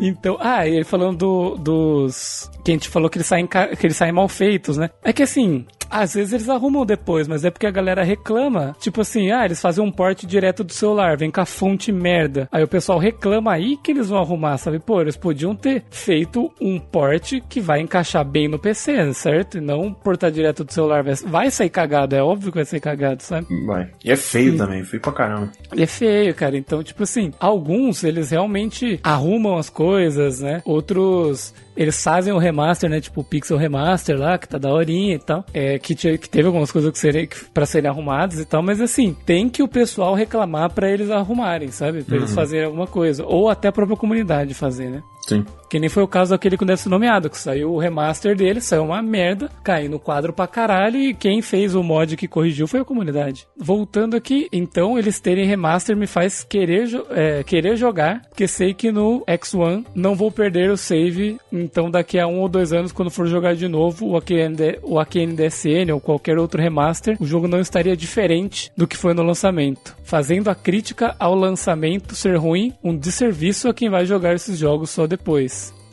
Então, 0.00 0.36
ah, 0.40 0.66
e 0.66 0.84
falando 0.84 1.18
do, 1.18 1.56
dos. 1.56 2.50
Que 2.64 2.70
a 2.70 2.74
gente 2.74 2.88
falou 2.88 3.10
que 3.10 3.18
eles, 3.18 3.26
saem, 3.26 3.46
que 3.46 3.86
eles 3.86 3.96
saem 3.96 4.12
mal 4.12 4.28
feitos, 4.28 4.76
né? 4.76 4.90
É 5.02 5.12
que 5.12 5.22
assim, 5.22 5.66
às 5.90 6.14
vezes 6.14 6.32
eles 6.32 6.48
arrumam 6.48 6.84
depois, 6.84 7.28
mas 7.28 7.44
é 7.44 7.50
porque 7.50 7.66
a 7.66 7.70
galera 7.70 8.02
reclama. 8.02 8.76
Tipo 8.80 9.00
assim, 9.00 9.30
ah, 9.30 9.44
eles 9.44 9.60
fazem 9.60 9.84
um 9.84 9.90
porte 9.90 10.26
direto 10.26 10.64
do 10.64 10.72
celular, 10.72 11.16
vem 11.16 11.30
com 11.30 11.40
a 11.40 11.46
fonte 11.46 11.92
merda. 11.92 12.48
Aí 12.52 12.62
o 12.62 12.68
pessoal 12.68 12.98
reclama 12.98 13.52
aí 13.52 13.76
que 13.76 13.90
eles 13.90 14.08
vão 14.08 14.18
arrumar, 14.18 14.58
sabe? 14.58 14.78
Pô, 14.78 15.00
eles 15.00 15.16
podiam 15.16 15.54
ter 15.54 15.84
feito 15.90 16.50
um 16.60 16.78
porte 16.78 17.42
que 17.48 17.60
vai 17.60 17.80
encaixar 17.80 18.24
bem 18.24 18.48
no 18.48 18.58
PC, 18.58 19.12
certo? 19.14 19.58
E 19.58 19.60
não 19.60 19.92
portar 19.92 20.30
direto 20.30 20.64
do 20.64 20.72
celular. 20.72 21.04
Vai 21.26 21.50
sair 21.50 21.70
cagado, 21.70 22.14
é 22.14 22.22
óbvio 22.22 22.50
que 22.50 22.58
vai 22.58 22.64
sair 22.64 22.80
cagado, 22.80 23.22
sabe? 23.22 23.46
Vai. 23.66 23.90
E 24.04 24.10
é 24.10 24.16
feio 24.16 24.52
Sim. 24.52 24.58
também, 24.58 24.84
feio 24.84 25.02
pra 25.02 25.12
caramba. 25.12 25.52
E 25.74 25.82
é 25.82 25.86
feio, 25.86 26.34
cara. 26.34 26.56
Então, 26.56 26.82
tipo 26.82 27.02
assim, 27.02 27.32
alguns 27.38 28.04
eles 28.04 28.30
realmente 28.30 29.00
arrumam 29.02 29.56
as 29.56 29.70
coisas, 29.70 30.40
né? 30.40 30.62
Outros 30.64 31.54
eles 31.78 32.02
fazem 32.02 32.32
o 32.32 32.38
remaster, 32.38 32.90
né? 32.90 33.00
Tipo 33.00 33.20
o 33.20 33.24
Pixel 33.24 33.56
Remaster 33.56 34.18
lá, 34.18 34.36
que 34.36 34.48
tá 34.48 34.58
da 34.58 34.68
horinha 34.68 35.14
e 35.14 35.18
tal. 35.18 35.44
É, 35.54 35.78
que, 35.78 35.94
que 35.94 36.28
teve 36.28 36.48
algumas 36.48 36.72
coisas 36.72 36.90
que 36.90 36.98
serem, 36.98 37.28
pra 37.54 37.64
serem 37.64 37.88
arrumadas 37.88 38.40
e 38.40 38.44
tal, 38.44 38.60
mas 38.62 38.80
assim, 38.80 39.16
tem 39.24 39.48
que 39.48 39.62
o 39.62 39.68
pessoal 39.68 40.14
reclamar 40.14 40.72
para 40.72 40.90
eles 40.90 41.08
arrumarem, 41.08 41.70
sabe? 41.70 42.02
Pra 42.02 42.16
uhum. 42.16 42.22
eles 42.22 42.34
fazerem 42.34 42.66
alguma 42.66 42.88
coisa. 42.88 43.24
Ou 43.24 43.48
até 43.48 43.68
a 43.68 43.72
própria 43.72 43.96
comunidade 43.96 44.54
fazer, 44.54 44.90
né? 44.90 45.02
Sim. 45.28 45.44
Que 45.68 45.78
nem 45.78 45.90
foi 45.90 46.02
o 46.02 46.08
caso 46.08 46.30
daquele 46.30 46.56
que 46.56 46.64
deve 46.64 46.80
ser 46.80 46.88
nomeado, 46.88 47.28
que 47.28 47.36
saiu 47.36 47.72
o 47.72 47.78
remaster 47.78 48.34
dele, 48.34 48.60
saiu 48.60 48.84
uma 48.84 49.02
merda, 49.02 49.50
caiu 49.62 49.90
no 49.90 49.98
quadro 49.98 50.32
pra 50.32 50.46
caralho 50.46 50.98
e 50.98 51.12
quem 51.12 51.42
fez 51.42 51.74
o 51.74 51.82
mod 51.82 52.16
que 52.16 52.26
corrigiu 52.26 52.66
foi 52.66 52.80
a 52.80 52.84
comunidade. 52.84 53.46
Voltando 53.54 54.16
aqui, 54.16 54.48
então 54.50 54.98
eles 54.98 55.20
terem 55.20 55.44
remaster 55.44 55.94
me 55.94 56.06
faz 56.06 56.42
querer, 56.42 56.88
é, 57.10 57.42
querer 57.44 57.76
jogar, 57.76 58.22
porque 58.30 58.48
sei 58.48 58.72
que 58.72 58.90
no 58.90 59.22
X1 59.26 59.84
não 59.94 60.14
vou 60.14 60.32
perder 60.32 60.70
o 60.70 60.76
save, 60.76 61.38
então 61.52 61.90
daqui 61.90 62.18
a 62.18 62.26
um 62.26 62.40
ou 62.40 62.48
dois 62.48 62.72
anos, 62.72 62.90
quando 62.90 63.10
for 63.10 63.26
jogar 63.26 63.54
de 63.54 63.68
novo 63.68 64.06
o 64.06 64.16
AQN, 64.16 64.56
o 64.82 64.98
AQN 64.98 65.34
DSN 65.34 65.92
ou 65.92 66.00
qualquer 66.00 66.38
outro 66.38 66.62
remaster, 66.62 67.18
o 67.20 67.26
jogo 67.26 67.46
não 67.46 67.60
estaria 67.60 67.94
diferente 67.94 68.72
do 68.74 68.86
que 68.86 68.96
foi 68.96 69.12
no 69.12 69.22
lançamento. 69.22 69.94
Fazendo 70.02 70.48
a 70.48 70.54
crítica 70.54 71.14
ao 71.18 71.34
lançamento 71.34 72.14
ser 72.14 72.36
ruim, 72.36 72.72
um 72.82 72.96
desserviço 72.96 73.68
a 73.68 73.74
quem 73.74 73.90
vai 73.90 74.06
jogar 74.06 74.34
esses 74.34 74.56
jogos 74.56 74.88
só 74.88 75.06
depois. 75.06 75.17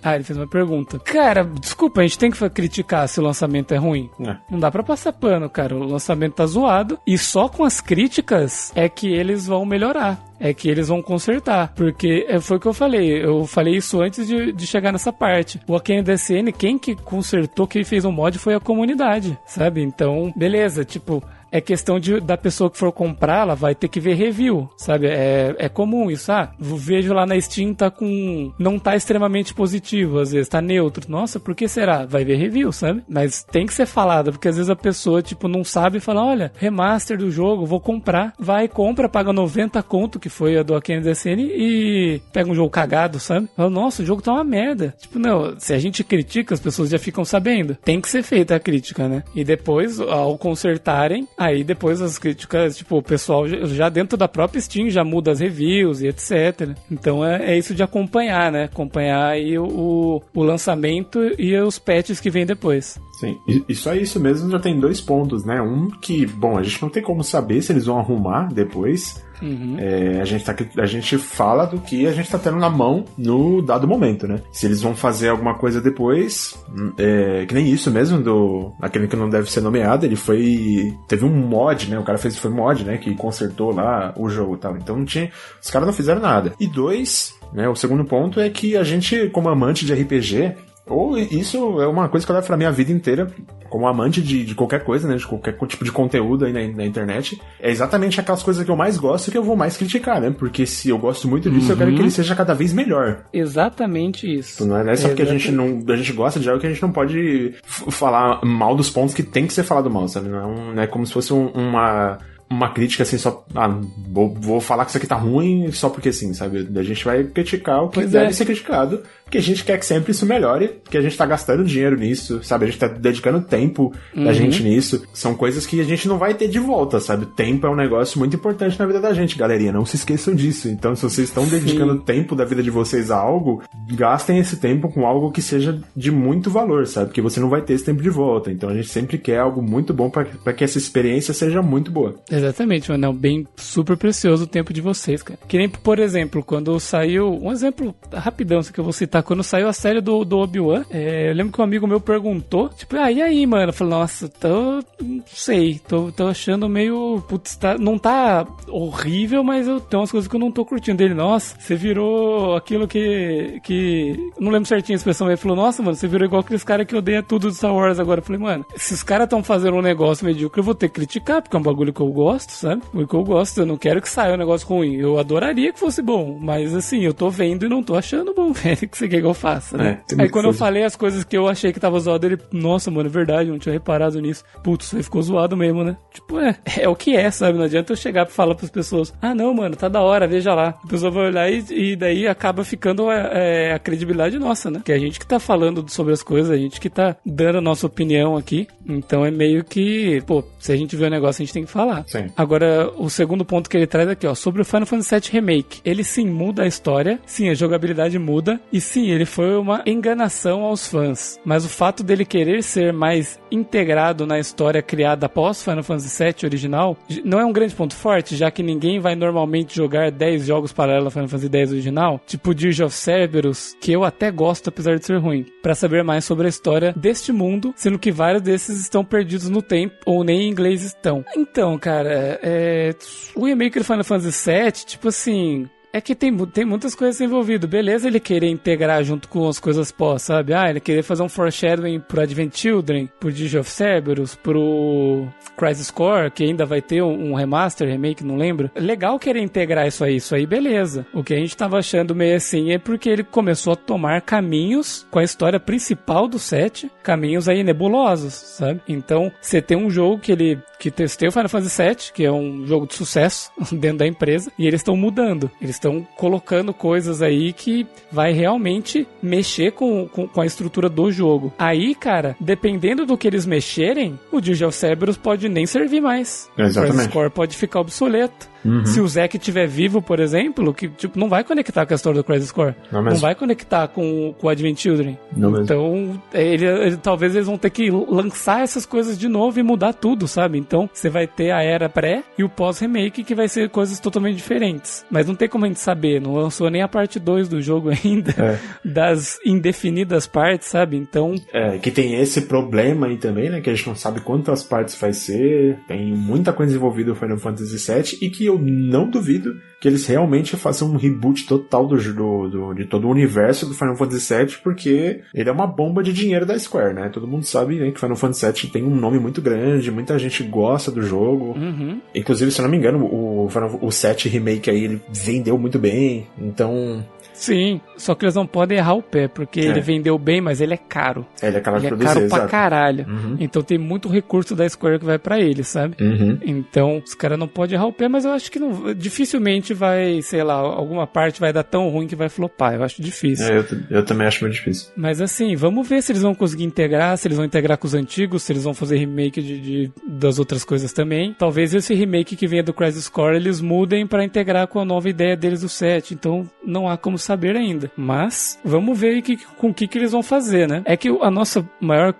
Ah, 0.05 0.13
ele 0.13 0.23
fez 0.23 0.38
uma 0.38 0.45
pergunta. 0.45 0.99
Cara, 0.99 1.43
desculpa, 1.43 2.01
a 2.01 2.03
gente 2.03 2.19
tem 2.19 2.29
que 2.29 2.49
criticar 2.51 3.07
se 3.07 3.19
o 3.19 3.23
lançamento 3.23 3.73
é 3.73 3.77
ruim. 3.77 4.07
É. 4.19 4.38
Não 4.51 4.59
dá 4.59 4.69
pra 4.69 4.83
passar 4.83 5.11
pano, 5.11 5.49
cara. 5.49 5.75
O 5.75 5.83
lançamento 5.83 6.35
tá 6.35 6.45
zoado. 6.45 6.99
E 7.07 7.17
só 7.17 7.49
com 7.49 7.63
as 7.63 7.81
críticas 7.81 8.71
é 8.75 8.88
que 8.88 9.07
eles 9.11 9.47
vão 9.47 9.65
melhorar 9.65 10.23
é 10.39 10.53
que 10.53 10.69
eles 10.69 10.89
vão 10.89 11.01
consertar. 11.01 11.73
Porque 11.75 12.25
é, 12.27 12.39
foi 12.39 12.57
o 12.57 12.59
que 12.59 12.67
eu 12.67 12.73
falei. 12.73 13.23
Eu 13.23 13.45
falei 13.45 13.77
isso 13.77 14.01
antes 14.01 14.27
de, 14.27 14.51
de 14.51 14.67
chegar 14.67 14.91
nessa 14.91 15.11
parte. 15.11 15.59
O 15.67 15.75
Aken 15.75 16.03
DSN, 16.03 16.51
quem 16.55 16.77
que 16.77 16.95
consertou, 16.95 17.65
quem 17.67 17.83
fez 17.83 18.05
o 18.05 18.11
mod 18.11 18.38
foi 18.38 18.53
a 18.53 18.59
comunidade, 18.59 19.38
sabe? 19.45 19.81
Então, 19.81 20.31
beleza, 20.35 20.85
tipo, 20.85 21.23
é 21.56 21.62
questão 21.62 22.00
de, 22.00 22.20
da 22.20 22.38
pessoa 22.38 22.70
que 22.70 22.78
for 22.78 22.91
comprar, 22.91 23.41
ela 23.41 23.56
vai 23.56 23.74
ter 23.74 23.88
que 23.88 24.00
ver 24.00 24.15
review, 24.15 24.70
sabe? 24.78 25.08
É, 25.08 25.56
é 25.58 25.70
comum 25.70 26.12
isso. 26.12 26.30
Ah, 26.32 26.52
vejo 26.60 27.13
lá 27.13 27.26
na 27.26 27.39
Steam, 27.39 27.74
tá 27.74 27.89
com. 27.89 28.52
Não 28.60 28.78
tá 28.78 28.96
extremamente 28.96 29.54
positivo, 29.54 30.20
às 30.20 30.32
vezes 30.32 30.50
tá 30.50 30.62
neutro. 30.62 31.10
Nossa, 31.10 31.39
por 31.39 31.56
que 31.56 31.68
será? 31.68 32.06
Vai 32.06 32.26
ver 32.26 32.36
review, 32.36 32.74
sabe? 32.74 33.04
Mas 33.08 33.44
tem 33.44 33.65
que 33.65 33.74
ser 33.74 33.86
falado, 33.86 34.34
porque 34.34 34.50
às 34.50 34.58
vezes 34.58 34.70
a 34.70 34.76
pessoa, 34.76 35.22
tipo, 35.22 35.48
não 35.48 35.63
sabe 35.63 35.98
e 35.98 36.02
fala: 36.02 36.26
olha, 36.26 36.52
remaster 36.58 37.18
do 37.18 37.32
jogo, 37.32 37.65
vou 37.65 37.80
comprar. 37.80 38.34
Vai, 38.38 38.68
compra, 38.68 39.08
paga 39.08 39.32
90 39.32 39.82
conto, 39.84 40.20
que 40.20 40.30
foi 40.30 40.58
a 40.58 40.63
do 40.63 40.76
Akane 40.76 41.02
DSN, 41.02 41.39
e 41.39 42.22
pega 42.34 42.52
um 42.52 42.56
jogo 42.56 42.70
cagado, 42.70 43.18
sabe? 43.18 43.48
Fala, 43.56 43.70
Nossa, 43.70 44.04
o 44.04 44.06
jogo 44.06 44.22
tá 44.22 44.34
uma 44.34 44.44
merda. 44.44 44.94
Tipo, 45.00 45.20
não, 45.20 45.58
se 45.58 45.74
a 45.74 45.80
gente 45.80 46.04
critica, 46.04 46.54
as 46.54 46.60
pessoas 46.60 46.89
já 46.89 47.00
ficam 47.00 47.24
sabendo. 47.24 47.76
Tem 47.76 48.02
que 48.02 48.10
ser 48.10 48.24
feita 48.24 48.56
a 48.56 48.60
crítica, 48.60 49.08
né? 49.08 49.24
E 49.34 49.44
depois, 49.44 50.02
ao 50.02 50.38
consertarem, 50.38 51.28
aí 51.45 51.63
depois 51.63 52.01
as 52.01 52.17
críticas, 52.17 52.77
tipo, 52.77 52.97
o 52.97 53.03
pessoal 53.03 53.47
já 53.47 53.89
dentro 53.89 54.17
da 54.17 54.27
própria 54.27 54.62
Steam 54.62 54.89
já 54.89 55.03
muda 55.03 55.31
as 55.31 55.39
reviews 55.39 56.01
e 56.01 56.08
etc. 56.08 56.75
Então 56.91 57.25
é, 57.25 57.53
é 57.53 57.58
isso 57.58 57.73
de 57.73 57.84
acompanhar, 57.84 58.51
né? 58.51 58.65
Acompanhar 58.65 59.27
aí 59.27 59.58
o, 59.58 60.21
o 60.34 60.43
lançamento 60.43 61.19
e 61.39 61.58
os 61.58 61.79
patches 61.79 62.19
que 62.19 62.29
vem 62.29 62.45
depois. 62.45 62.99
Sim, 63.15 63.39
e 63.47 63.73
só 63.73 63.93
isso 63.93 64.19
mesmo 64.19 64.51
já 64.51 64.60
tem 64.60 64.78
dois 64.78 64.99
pontos, 64.99 65.45
né? 65.45 65.62
Um 65.62 65.89
que, 65.89 66.25
bom, 66.25 66.58
a 66.58 66.63
gente 66.63 66.82
não 66.82 66.89
tem 66.89 67.01
como 67.01 67.23
saber 67.23 67.62
se 67.62 67.71
eles 67.71 67.86
vão 67.86 67.97
arrumar 67.97 68.54
depois. 68.54 69.23
Uhum. 69.41 69.78
É, 69.80 70.21
a, 70.21 70.25
gente 70.25 70.43
tá, 70.43 70.56
a 70.78 70.86
gente 70.86 71.17
fala 71.17 71.65
do 71.65 71.80
que 71.80 72.08
a 72.08 72.12
gente 72.12 72.30
tá 72.30 72.38
tendo 72.38 72.58
na 72.58 72.69
mão 72.69 73.06
no 73.17 73.62
dado 73.62 73.88
momento, 73.88 74.28
né? 74.28 74.41
Se 74.51 74.65
eles 74.65 74.82
vão 74.82 74.95
fazer 74.95 75.30
alguma 75.30 75.56
coisa 75.56 75.80
depois, 75.80 76.58
é, 76.97 77.45
que 77.45 77.54
nem 77.54 77.69
isso 77.69 77.89
mesmo, 77.89 78.21
do 78.21 78.73
aquele 78.82 79.08
que 79.08 79.15
não 79.15 79.30
deve 79.30 79.49
ser 79.49 79.62
nomeado, 79.62 80.06
ele 80.06 80.15
foi. 80.17 80.93
Teve 81.08 81.23
um 81.23 81.34
mod, 81.34 81.89
né? 81.89 81.97
O 81.97 82.04
cara 82.04 82.17
fez 82.17 82.38
foi 82.38 82.51
mod, 82.51 82.84
né? 82.84 82.97
Que 82.97 83.15
consertou 83.15 83.73
lá 83.73 84.13
o 84.17 84.28
jogo 84.28 84.56
e 84.56 84.58
tal. 84.58 84.75
Então 84.75 84.97
não 84.97 85.06
tinha. 85.06 85.32
Os 85.62 85.69
caras 85.69 85.86
não 85.86 85.93
fizeram 85.93 86.19
nada. 86.21 86.54
E 86.60 86.67
dois, 86.67 87.34
né? 87.54 87.67
O 87.69 87.75
segundo 87.75 88.04
ponto 88.04 88.41
é 88.41 88.49
que 88.49 88.75
a 88.75 88.84
gente, 88.84 89.30
como 89.30 89.47
amante 89.47 89.86
de 89.86 89.93
RPG, 89.93 90.56
ou 90.88 91.17
isso 91.17 91.82
é 91.82 91.88
uma 91.88 92.08
coisa 92.08 92.26
que 92.26 92.32
eu 92.32 92.36
levo 92.36 92.45
pra 92.45 92.58
minha 92.58 92.71
vida 92.71 92.91
inteira, 92.91 93.28
como 93.69 93.88
amante 93.88 94.21
de, 94.21 94.45
de 94.45 94.54
qualquer 94.54 94.84
coisa, 94.84 95.08
né? 95.08 95.15
De 95.15 95.26
qualquer 95.26 95.58
tipo 95.67 95.84
de 95.84 95.91
conteúdo 95.91 96.45
aí 96.45 96.54
na, 96.54 96.78
na, 96.78 96.86
internet. 96.86 97.41
É 97.60 97.71
exatamente 97.71 98.19
aquelas 98.19 98.43
coisas 98.43 98.63
que 98.63 98.69
eu 98.69 98.76
mais 98.76 98.98
gosto 98.98 99.32
que 99.32 99.38
eu 99.38 99.43
vou 99.43 99.56
mais 99.56 99.76
criticar, 99.76 100.21
né? 100.21 100.34
Porque 100.38 100.65
se 100.65 100.89
eu 100.89 100.98
gosto 100.98 101.28
muito 101.28 101.50
disso, 101.50 101.67
uhum. 101.67 101.71
eu 101.71 101.78
quero 101.78 101.91
que 101.91 101.98
ele 101.98 102.04
uhum. 102.04 102.10
seja 102.12 102.36
cada 102.36 102.54
vez 102.54 102.71
melhor. 102.71 103.24
Exatamente 103.34 104.32
isso. 104.32 104.65
Não 104.65 104.78
é, 104.78 104.84
não 104.84 104.91
é 104.91 104.95
só 104.95 105.08
porque 105.08 105.24
a 105.24 105.26
gente 105.26 105.52
não. 105.52 105.84
A 105.88 105.95
gente 105.95 106.13
gosta 106.13 106.39
de 106.39 106.48
algo 106.48 106.62
que 106.62 106.67
a 106.67 106.69
gente 106.69 106.82
não 106.82 106.91
pode 106.91 107.56
falar 107.63 108.39
mal 108.45 108.76
dos 108.76 108.89
pontos 108.89 109.15
que 109.15 109.24
tem 109.24 109.48
que 109.48 109.54
ser 109.54 109.63
falado 109.63 109.89
mal, 109.89 110.08
sabe? 110.08 110.30
Não 110.30 110.39
é, 110.39 110.45
um, 110.45 110.74
não 110.74 110.84
é 110.84 110.88
como 110.88 111.06
se 111.06 111.13
fosse 111.13 111.34
um, 111.34 111.48
uma 111.48 112.19
uma 112.49 112.69
crítica 112.69 113.03
assim, 113.03 113.17
só. 113.17 113.45
Ah, 113.55 113.67
vou, 114.08 114.34
vou 114.34 114.62
falar 114.62 114.86
que 114.86 114.91
isso 114.91 114.97
aqui 114.97 115.08
tá 115.08 115.15
ruim 115.15 115.71
só 115.71 115.89
porque 115.89 116.13
sim, 116.13 116.34
sabe? 116.34 116.67
A 116.75 116.84
gente 116.84 117.03
vai 117.03 117.23
criticar 117.23 117.84
o 117.84 117.89
que 117.89 117.95
pois 117.95 118.12
deve 118.12 118.27
é. 118.27 118.31
ser 118.31 118.45
criticado, 118.45 119.01
porque 119.23 119.39
a 119.39 119.41
gente 119.41 119.63
quer 119.63 119.79
que 119.79 119.86
sempre 119.86 120.12
isso 120.12 120.25
melhore, 120.25 120.67
porque 120.84 120.97
a 120.97 121.01
gente 121.01 121.17
tá 121.17 121.25
gastando 121.25 121.63
dinheiro 121.63 121.97
nisso, 121.97 122.41
sabe? 122.43 122.65
A 122.65 122.67
gente 122.67 122.79
tá 122.79 122.88
dedicando 122.88 123.41
tempo 123.41 123.91
uhum. 124.15 124.23
da 124.23 124.31
gente 124.31 124.62
nisso. 124.62 125.03
São 125.13 125.34
coisas 125.34 125.65
que 125.65 125.79
a 125.81 125.84
gente 125.84 126.08
não 126.08 126.17
vai 126.17 126.36
ter 126.36 126.47
de 126.47 126.60
volta, 126.60 126.99
sabe? 126.99 127.25
Tempo 127.25 127.65
é 127.65 127.69
um 127.69 127.75
negócio 127.75 128.19
muito 128.19 128.36
importante 128.36 128.77
na 128.77 128.86
vida 128.86 128.99
da 128.99 129.13
gente, 129.13 129.38
galerinha. 129.38 129.73
Não 129.73 129.86
se 129.86 129.95
esqueçam 129.95 130.36
disso. 130.36 130.69
Então, 130.69 130.95
se 130.95 131.01
vocês 131.01 131.27
estão 131.27 131.47
dedicando 131.47 131.93
sim. 131.93 132.01
tempo 132.01 132.36
da 132.36 132.45
vida 132.45 132.62
de 132.62 132.69
vocês 132.69 133.10
a 133.10 133.17
algo, 133.17 133.63
gastem 133.91 134.38
esse 134.38 134.58
tempo 134.58 134.89
com 134.89 135.05
algo 135.05 135.31
que 135.31 135.41
seja 135.41 135.81
de 135.95 136.12
muito 136.12 136.51
valor, 136.51 136.86
sabe? 136.86 137.08
Porque 137.08 137.21
você 137.21 137.39
não 137.39 137.49
vai 137.49 137.62
ter 137.63 137.73
esse 137.73 137.84
tempo 137.84 138.03
de 138.03 138.10
volta. 138.10 138.51
Então, 138.51 138.69
a 138.69 138.75
gente 138.75 138.89
sempre 138.89 139.17
quer 139.17 139.39
algo 139.39 139.62
muito 139.62 139.93
bom 139.93 140.10
para 140.10 140.53
que 140.53 140.63
essa 140.63 140.77
experiência 140.77 141.34
seja 141.34 141.63
muito 141.63 141.91
boa. 141.91 142.15
Exatamente, 142.36 142.91
mano. 142.91 143.08
É 143.08 143.13
bem 143.13 143.48
super 143.56 143.95
precioso 143.95 144.43
o 144.43 144.48
tempo 144.48 144.74
de 144.74 144.82
vocês, 144.82 145.24
cara. 145.24 145.39
Que 145.48 145.58
nem, 145.58 145.69
por 145.69 146.00
exemplo, 146.00 146.43
quando 146.43 146.78
saiu. 146.80 147.39
Um 147.41 147.52
exemplo 147.52 147.95
rapidão 148.12 148.62
que 148.62 148.80
eu 148.80 148.84
vou 148.84 148.93
citar. 148.93 149.24
Quando 149.24 149.43
saiu 149.43 149.67
a 149.67 149.74
série 149.74 150.02
do, 150.02 150.26
do 150.26 150.38
Obi-Wan, 150.38 150.86
é, 150.89 151.30
eu 151.30 151.34
lembro 151.34 151.54
que 151.54 151.62
um 151.62 151.63
amigo 151.63 151.88
meu 151.88 152.00
perguntou, 152.00 152.69
tipo, 152.69 152.95
ah, 152.98 153.12
e 153.12 153.21
aí, 153.21 153.45
mano? 153.45 153.69
Eu 153.69 153.74
falei, 153.74 153.93
nossa, 153.93 154.28
tô. 154.28 154.84
Não 155.02 155.24
sei. 155.28 155.80
Tô, 155.88 156.12
tô 156.12 156.28
achando 156.28 156.67
meio. 156.67 157.24
Putz, 157.28 157.56
tá, 157.56 157.78
não 157.78 157.98
tá 157.98 158.45
horrível, 158.67 159.43
mas 159.43 159.67
eu 159.67 159.80
tenho 159.80 160.02
umas 160.02 160.12
coisas 160.12 160.28
que 160.28 160.36
eu 160.36 160.39
não 160.39 160.52
tô 160.52 160.65
curtindo 160.65 160.98
dele. 160.98 161.13
Nossa, 161.13 161.56
você 161.60 161.76
virou 161.76 162.56
aquilo 162.56 162.88
que. 162.88 163.60
que. 163.63 164.15
Não 164.39 164.52
lembro 164.52 164.67
certinho 164.67 164.95
a 164.95 164.98
expressão. 164.98 165.28
Ele 165.28 165.38
falou, 165.38 165.56
nossa, 165.56 165.82
mano, 165.82 165.95
você 165.95 166.08
virou 166.08 166.26
igual 166.26 166.41
aqueles 166.41 166.63
caras 166.63 166.86
que 166.86 166.95
odeiam 166.95 167.24
tudo 167.24 167.50
de 167.50 167.56
Star 167.56 167.74
Wars 167.74 168.00
agora. 168.00 168.19
Eu 168.19 168.26
falei, 168.26 168.41
mano, 168.41 168.65
se 168.76 168.93
os 168.93 169.04
caras 169.04 169.26
estão 169.26 169.43
fazendo 169.43 169.78
um 169.78 169.82
negócio 169.82 170.26
medíocre, 170.26 170.60
eu 170.60 170.63
vou 170.63 170.76
ter 170.76 170.89
que 170.89 170.95
criticar, 170.95 171.41
porque 171.41 171.56
é 171.56 171.60
um 171.60 171.63
bagulho 171.63 171.93
que 171.93 172.02
eu 172.02 172.08
gosto 172.08 172.24
gosto, 172.25 172.51
sabe? 172.51 172.81
O 172.91 173.05
que 173.05 173.13
eu 173.13 173.23
gosto, 173.23 173.59
eu 173.59 173.65
não 173.67 173.77
quero 173.77 174.01
que 174.01 174.09
saia 174.09 174.33
um 174.33 174.38
negócio 174.38 174.67
ruim. 174.67 174.95
Eu 174.95 175.19
adoraria 175.19 175.71
que 175.71 175.79
fosse 175.79 176.01
bom, 176.01 176.39
mas 176.41 176.73
assim, 176.73 177.01
eu 177.01 177.13
tô 177.13 177.29
vendo 177.29 177.65
e 177.65 177.69
não 177.69 177.83
tô 177.83 177.95
achando 177.95 178.33
bom, 178.33 178.51
velho, 178.53 178.89
que 178.89 178.97
você 178.97 179.07
quer 179.07 179.21
que 179.21 179.27
eu 179.27 179.33
faça, 179.33 179.77
né? 179.77 179.99
É, 180.11 180.23
aí 180.23 180.29
quando 180.29 180.45
eu 180.45 180.53
falei 180.53 180.83
as 180.83 180.95
coisas 180.95 181.23
que 181.23 181.38
eu 181.38 181.47
achei 181.47 181.71
que 181.71 181.79
tava 181.79 181.99
zoado, 181.99 182.25
ele, 182.25 182.39
nossa, 182.51 182.89
mano, 182.89 183.07
é 183.07 183.11
verdade, 183.11 183.51
não 183.51 183.59
tinha 183.59 183.73
reparado 183.73 184.19
nisso. 184.19 184.43
Putz, 184.63 184.95
aí 184.95 185.03
ficou 185.03 185.21
zoado 185.21 185.55
mesmo, 185.55 185.83
né? 185.83 185.95
Tipo, 186.11 186.39
é, 186.39 186.57
é 186.81 186.89
o 186.89 186.95
que 186.95 187.15
é, 187.15 187.29
sabe? 187.29 187.57
Não 187.57 187.65
adianta 187.65 187.93
eu 187.93 187.97
chegar 187.97 188.25
pra 188.25 188.33
falar 188.33 188.55
pras 188.55 188.71
pessoas, 188.71 189.13
ah, 189.21 189.35
não, 189.35 189.53
mano, 189.53 189.75
tá 189.75 189.88
da 189.88 190.01
hora, 190.01 190.27
veja 190.27 190.53
lá. 190.55 190.73
A 190.83 190.88
pessoa 190.88 191.11
vai 191.11 191.27
olhar 191.27 191.51
e, 191.51 191.91
e 191.91 191.95
daí 191.95 192.27
acaba 192.27 192.63
ficando 192.63 193.11
é, 193.11 193.69
é, 193.69 193.73
a 193.73 193.79
credibilidade 193.79 194.39
nossa, 194.39 194.71
né? 194.71 194.81
Que 194.83 194.91
é 194.91 194.95
a 194.95 194.99
gente 194.99 195.19
que 195.19 195.27
tá 195.27 195.39
falando 195.39 195.88
sobre 195.89 196.13
as 196.13 196.23
coisas, 196.23 196.49
a 196.49 196.57
gente 196.57 196.79
que 196.79 196.89
tá 196.89 197.15
dando 197.23 197.59
a 197.59 197.61
nossa 197.61 197.85
opinião 197.85 198.35
aqui. 198.35 198.67
Então 198.88 199.23
é 199.23 199.29
meio 199.29 199.63
que, 199.63 200.21
pô, 200.25 200.43
se 200.59 200.71
a 200.71 200.75
gente 200.75 200.95
vê 200.95 201.05
o 201.05 201.09
negócio, 201.09 201.43
a 201.43 201.45
gente 201.45 201.53
tem 201.53 201.65
que 201.65 201.71
falar. 201.71 202.03
Sim. 202.15 202.32
Agora, 202.36 202.91
o 202.97 203.10
segundo 203.10 203.45
ponto 203.45 203.69
que 203.69 203.78
ele 203.78 203.88
traz 203.88 204.08
aqui, 204.10 204.28
ó, 204.28 204.36
sobre 204.36 204.62
o 204.62 204.65
Final 204.65 204.86
Fantasy 204.86 205.15
VII 205.15 205.30
Remake. 205.32 205.82
Ele 205.84 206.04
sim 206.04 206.28
muda 206.28 206.63
a 206.63 206.67
história, 206.67 207.19
sim, 207.25 207.49
a 207.49 207.54
jogabilidade 207.54 208.17
muda, 208.19 208.60
e 208.71 208.80
sim, 208.80 209.10
ele 209.10 209.25
foi 209.25 209.56
uma 209.56 209.84
enganação 209.86 210.63
aos 210.63 210.88
fãs. 210.88 211.39
Mas 211.43 211.65
o 211.65 211.69
fato 211.69 212.04
dele 212.04 212.25
querer 212.25 212.63
ser 212.63 212.93
mais 212.93 213.39
integrado 213.51 214.25
na 214.25 214.39
história 214.39 214.82
criada 214.82 215.25
após 215.25 215.63
Final 215.63 215.84
Fantasy 215.84 216.23
VII 216.23 216.45
original 216.45 216.97
não 217.23 217.39
é 217.39 217.45
um 217.45 217.54
grande 217.54 217.75
ponto 217.75 217.95
forte, 217.95 218.36
já 218.36 218.51
que 218.51 218.63
ninguém 218.63 218.99
vai 218.99 219.15
normalmente 219.15 219.75
jogar 219.75 220.12
10 220.12 220.45
jogos 220.45 220.73
paralelos 220.73 221.06
ao 221.06 221.12
Final 221.12 221.28
Fantasy 221.28 221.49
X 221.51 221.71
original, 221.71 222.21
tipo 222.25 222.54
Dirge 222.54 222.84
of 222.84 222.95
Cerberus, 222.95 223.75
que 223.80 223.91
eu 223.91 224.04
até 224.04 224.32
gosto 224.32 224.69
apesar 224.69 224.97
de 224.97 225.06
ser 225.06 225.17
ruim, 225.17 225.45
para 225.62 225.75
saber 225.75 226.04
mais 226.04 226.25
sobre 226.25 226.45
a 226.45 226.49
história 226.49 226.93
deste 226.95 227.32
mundo, 227.32 227.73
sendo 227.75 227.99
que 227.99 228.12
vários 228.12 228.41
desses 228.41 228.80
estão 228.80 229.04
perdidos 229.04 229.49
no 229.49 229.62
tempo 229.62 229.95
ou 230.06 230.23
nem 230.23 230.43
em 230.43 230.49
inglês 230.49 230.84
estão. 230.84 231.23
Então, 231.36 231.78
cara, 232.06 232.39
é, 232.41 232.96
o 233.36 233.46
remake 233.46 233.80
do 233.80 233.86
Final 233.86 234.04
Fantasy 234.04 234.52
VII, 234.52 234.72
tipo 234.72 235.08
assim, 235.08 235.70
é 235.95 236.01
que 236.01 236.13
tem, 236.13 236.36
tem 236.47 236.65
muitas 236.65 236.93
coisas 236.93 237.21
envolvidas. 237.21 237.69
Beleza 237.69 238.08
ele 238.10 238.19
querer 238.19 238.49
integrar 238.49 239.01
junto 239.01 239.29
com 239.29 239.47
as 239.47 239.60
coisas 239.60 239.93
pós, 239.93 240.23
sabe? 240.23 240.53
Ah, 240.53 240.69
ele 240.69 240.81
querer 240.81 241.03
fazer 241.03 241.23
um 241.23 241.29
foreshadowing 241.29 242.01
pro 242.01 242.19
Advent 242.19 242.53
Children, 242.53 243.10
pro 243.17 243.31
Digi 243.31 243.58
of 243.58 243.69
Cerberus, 243.69 244.36
pro 244.36 245.25
Crisis 245.55 245.89
Core, 245.89 246.29
que 246.31 246.43
ainda 246.43 246.65
vai 246.65 246.81
ter 246.81 247.01
um, 247.01 247.31
um, 247.31 247.34
remaster, 247.34 247.88
remake, 247.88 248.25
não 248.25 248.36
lembro. 248.36 248.69
Legal 248.75 249.17
querer 249.17 249.41
integrar 249.41 249.88
isso 249.88 250.03
aí, 250.03 250.17
isso 250.17 250.36
aí 250.36 250.45
beleza. 250.45 251.08
O 251.13 251.23
que 251.23 251.34
a 251.34 251.38
gente 251.38 251.55
tava 251.55 251.77
achando 251.77 252.13
meio 252.13 252.36
assim 252.36 252.73
é 252.73 252.77
porque 252.77 253.08
ele 253.08 253.23
começou 253.23 253.71
a 253.71 253.77
tomar 253.77 254.21
caminhos 254.21 255.08
com 255.10 255.19
a 255.19 255.23
história 255.23 255.62
principal 255.62 256.27
do 256.27 256.38
set, 256.38 256.91
caminhos 257.03 257.47
aí 257.47 257.63
nebulosos, 257.63 258.34
sabe? 258.34 258.81
Então, 258.86 259.31
você 259.39 259.62
tem 259.62 259.77
um 259.77 259.89
jogo 259.89 260.19
que 260.19 260.34
ele 260.34 260.60
que 260.77 260.91
testei 260.91 261.29
o 261.29 261.31
Final 261.31 261.49
Fantasy 261.49 261.81
VII, 261.81 261.95
que 262.13 262.25
é 262.25 262.31
um 262.31 262.65
jogo 262.65 262.86
de 262.86 262.95
sucesso 262.95 263.49
dentro 263.71 263.99
da 263.99 264.08
empresa, 264.08 264.51
e 264.58 264.67
eles 264.67 264.81
estão 264.81 264.95
mudando. 264.95 265.49
Eles 265.62 265.75
estão 265.86 266.06
colocando 266.15 266.74
coisas 266.74 267.21
aí 267.21 267.54
que 267.54 267.86
vai 268.12 268.34
realmente 268.34 269.08
mexer 269.21 269.71
com, 269.71 270.08
com, 270.08 270.28
com, 270.28 270.41
a 270.41 270.45
estrutura 270.45 270.89
do 270.89 271.12
jogo. 271.12 271.54
Aí, 271.58 271.93
cara, 271.93 272.36
dependendo 272.39 273.06
do 273.06 273.17
que 273.17 273.28
eles 273.28 273.45
mexerem, 273.45 274.19
o 274.32 274.41
Digital 274.41 274.71
Cerberus 274.71 275.17
pode 275.17 275.48
nem 275.48 275.65
servir 275.65 276.02
mais. 276.02 276.50
Exatamente. 276.58 277.08
O 277.08 277.10
Score 277.10 277.30
pode 277.30 277.56
ficar 277.56 277.80
obsoleto. 277.82 278.55
Uhum. 278.65 278.86
Se 278.86 278.99
o 278.99 279.08
Zack 279.08 279.38
estiver 279.38 279.67
vivo, 279.67 280.01
por 280.01 280.19
exemplo, 280.19 280.73
que 280.73 280.89
tipo, 280.89 281.19
não 281.19 281.30
vai 281.30 281.43
conectar 281.43 281.86
com 281.86 281.93
a 281.93 281.95
história 281.95 282.19
do 282.19 282.23
Crisis 282.23 282.51
Core. 282.51 282.75
Não, 282.91 283.01
não 283.01 283.15
vai 283.17 283.36
conectar 283.36 283.88
com, 283.88 284.34
com 284.38 284.47
o 284.47 284.49
Advent 284.49 284.80
Children. 284.80 285.17
Não 285.36 285.62
então, 285.62 285.91
mesmo. 285.93 286.23
Ele, 286.34 286.65
ele, 286.65 286.97
talvez 286.97 287.36
eles 287.36 287.47
vão 287.47 287.58
ter 287.58 287.69
que 287.69 287.91
lançar 287.91 288.63
essas 288.63 288.86
coisas 288.86 289.17
de 289.17 289.28
novo 289.28 289.60
e 289.60 289.63
mudar 289.63 289.93
tudo, 289.93 290.28
sabe? 290.28 290.58
Então, 290.58 290.89
você 290.91 291.10
vai 291.10 291.28
ter 291.28 291.51
a 291.51 291.62
era 291.62 291.88
pré 291.88 292.23
e 292.38 292.43
o 292.43 292.49
pós-remake, 292.49 293.23
que 293.23 293.36
vai 293.36 293.47
ser 293.47 293.69
coisas 293.69 293.99
totalmente 293.99 294.36
diferentes. 294.38 295.06
Mas 295.10 295.28
não 295.28 295.36
tem 295.36 295.47
como 295.47 295.65
a 295.65 295.67
gente 295.67 295.80
saber, 295.80 296.19
não 296.19 296.36
lançou 296.36 296.69
nem 296.69 296.82
a 296.82 296.88
parte 296.88 297.19
2 297.19 297.47
do 297.47 297.62
jogo 297.62 297.89
ainda, 298.04 298.32
é. 298.32 298.60
das 298.84 299.38
indefinidas 299.45 300.25
partes, 300.25 300.67
sabe? 300.67 300.97
Então. 300.97 301.36
É, 301.54 301.78
que 301.78 301.91
tem 301.91 302.15
esse 302.15 302.41
problema 302.41 303.08
aí 303.08 303.17
também, 303.17 303.49
né? 303.49 303.62
Que 303.62 303.69
a 303.69 303.75
gente 303.75 303.88
não 303.88 303.95
sabe 303.95 304.21
quantas 304.21 304.63
partes 304.63 304.95
vai 304.99 305.13
ser, 305.13 305.78
tem 305.88 306.13
muita 306.13 306.51
coisa 306.51 306.75
envolvida 306.75 307.12
no 307.12 307.15
Final 307.15 307.38
Fantasy 307.38 307.78
VII 307.78 308.19
e 308.21 308.30
que 308.30 308.49
eu 308.56 308.60
não 308.62 309.10
duvido 309.10 309.56
que 309.80 309.88
eles 309.88 310.08
realmente 310.08 310.56
façam 310.56 310.89
um 310.89 310.98
reboot 310.98 311.46
total 311.46 311.86
do, 311.86 311.98
do, 311.98 312.50
do, 312.50 312.74
de 312.74 312.86
todo 312.86 313.08
o 313.08 313.12
universo 313.12 313.68
do 313.68 313.76
Final 313.76 313.96
Fantasy 313.96 314.34
VII, 314.34 314.58
porque 314.63 315.22
ele 315.34 315.50
é 315.50 315.52
uma 315.52 315.68
bomba 315.68 316.02
de 316.02 316.12
dinheiro 316.12 316.46
da 316.46 316.58
Square, 316.58 316.96
né? 316.96 317.10
Todo 317.10 317.28
mundo 317.28 317.46
sabe 317.46 317.76
né, 317.76 317.91
que 317.91 318.00
Final 318.00 318.16
Fantasy 318.16 318.45
VII 318.45 318.72
tem 318.72 318.84
um 318.84 318.95
nome 318.95 319.20
muito 319.20 319.41
grande, 319.41 319.91
muita 319.91 320.18
gente 320.18 320.41
gosta 320.43 320.91
do 320.91 321.01
jogo. 321.01 321.53
Uhum. 321.58 322.01
Inclusive, 322.16 322.51
se 322.51 322.60
eu 322.60 322.64
não 322.64 322.72
me 322.72 322.78
engano, 322.78 323.06
o, 323.06 323.47
o 323.82 323.91
7 323.91 324.30
Remake 324.30 324.70
aí 324.70 324.86
ele 324.86 325.01
vendeu 325.12 325.58
muito 325.58 325.78
bem, 325.78 326.28
então 326.38 327.06
Sim, 327.36 327.81
só 327.97 328.15
que 328.15 328.25
eles 328.25 328.36
não 328.36 328.47
podem 328.47 328.77
errar 328.77 328.93
o 328.93 329.03
pé, 329.03 329.27
porque 329.27 329.59
é. 329.59 329.65
ele 329.65 329.81
vendeu 329.81 330.17
bem, 330.17 330.41
mas 330.41 330.61
ele 330.61 330.73
é 330.73 330.77
caro. 330.77 331.25
É, 331.41 331.47
ele 331.47 331.57
é 331.57 331.61
caro 331.61 331.77
ele 331.77 331.83
de 331.83 331.88
produzir, 331.89 332.09
é 332.09 332.13
caro 332.13 332.29
pra 332.29 332.47
caralho. 332.47 333.05
Uhum. 333.07 333.38
Então 333.39 333.61
tem 333.61 333.77
muito 333.77 334.09
recurso 334.09 334.55
da 334.55 334.67
Square 334.67 334.99
que 334.99 335.05
vai 335.05 335.19
para 335.19 335.39
ele, 335.39 335.63
sabe? 335.63 335.95
Uhum. 336.01 336.39
Então 336.41 337.01
os 337.05 337.13
caras 337.13 337.38
não 337.38 337.47
podem 337.47 337.75
errar 337.75 337.88
o 337.88 337.93
pé, 337.93 338.07
mas 338.07 338.25
eu 338.25 338.31
acho 338.31 338.51
que 338.51 338.59
não, 338.59 338.93
dificilmente 338.93 339.73
vai, 339.73 340.21
sei 340.21 340.43
lá, 340.43 340.55
alguma 340.55 341.05
parte 341.05 341.39
vai 341.39 341.51
dar 341.51 341.63
tão 341.63 341.89
ruim 341.89 342.07
que 342.07 342.15
vai 342.15 342.29
flopar. 342.29 342.75
Eu 342.75 342.83
acho 342.83 343.01
difícil. 343.01 343.47
É, 343.47 343.57
eu, 343.57 343.65
eu, 343.89 344.05
também 344.05 344.27
acho 344.27 344.43
muito 344.43 344.53
difícil. 344.53 344.91
Mas 344.95 345.21
assim, 345.21 345.55
vamos 345.55 345.88
ver 345.88 346.01
se 346.01 346.11
eles 346.11 346.21
vão 346.21 346.33
conseguir 346.33 346.63
integrar, 346.63 347.17
se 347.17 347.27
eles 347.27 347.38
vão 347.38 347.45
integrar 347.45 347.77
com 347.77 347.88
os 347.88 347.93
antigos, 347.93 348.43
se 348.43 348.53
eles 348.53 348.63
vão 348.63 348.73
fazer 348.73 348.97
remake 348.97 349.41
de, 349.41 349.59
de 349.59 349.91
das 350.07 350.39
outras 350.39 350.63
coisas 350.63 350.93
também. 350.93 351.36
Talvez 351.38 351.73
esse 351.73 351.93
remake 351.93 352.36
que 352.36 352.47
venha 352.47 352.63
do 352.63 352.73
Crisis 352.73 353.09
Core 353.09 353.36
eles 353.36 353.61
mudem 353.61 354.07
para 354.07 354.23
integrar 354.23 354.67
com 354.67 354.79
a 354.79 354.86
nova 354.86 355.09
ideia 355.09 355.36
deles 355.36 355.61
do 355.61 355.69
set. 355.69 356.13
Então 356.13 356.49
não 356.65 356.88
há 356.88 356.97
como 356.97 357.17
saber 357.26 357.55
ainda. 357.55 357.91
Mas 357.97 358.59
vamos 358.63 358.97
ver 358.99 359.21
que, 359.21 359.38
com 359.57 359.69
o 359.69 359.73
que, 359.73 359.88
que 359.88 359.97
eles 359.97 360.11
vão 360.11 360.23
fazer, 360.23 360.67
né? 360.67 360.82
É 360.86 360.95
que 360.95 361.09
a 361.09 361.32
nossa 361.32 361.67
maior 361.82 362.13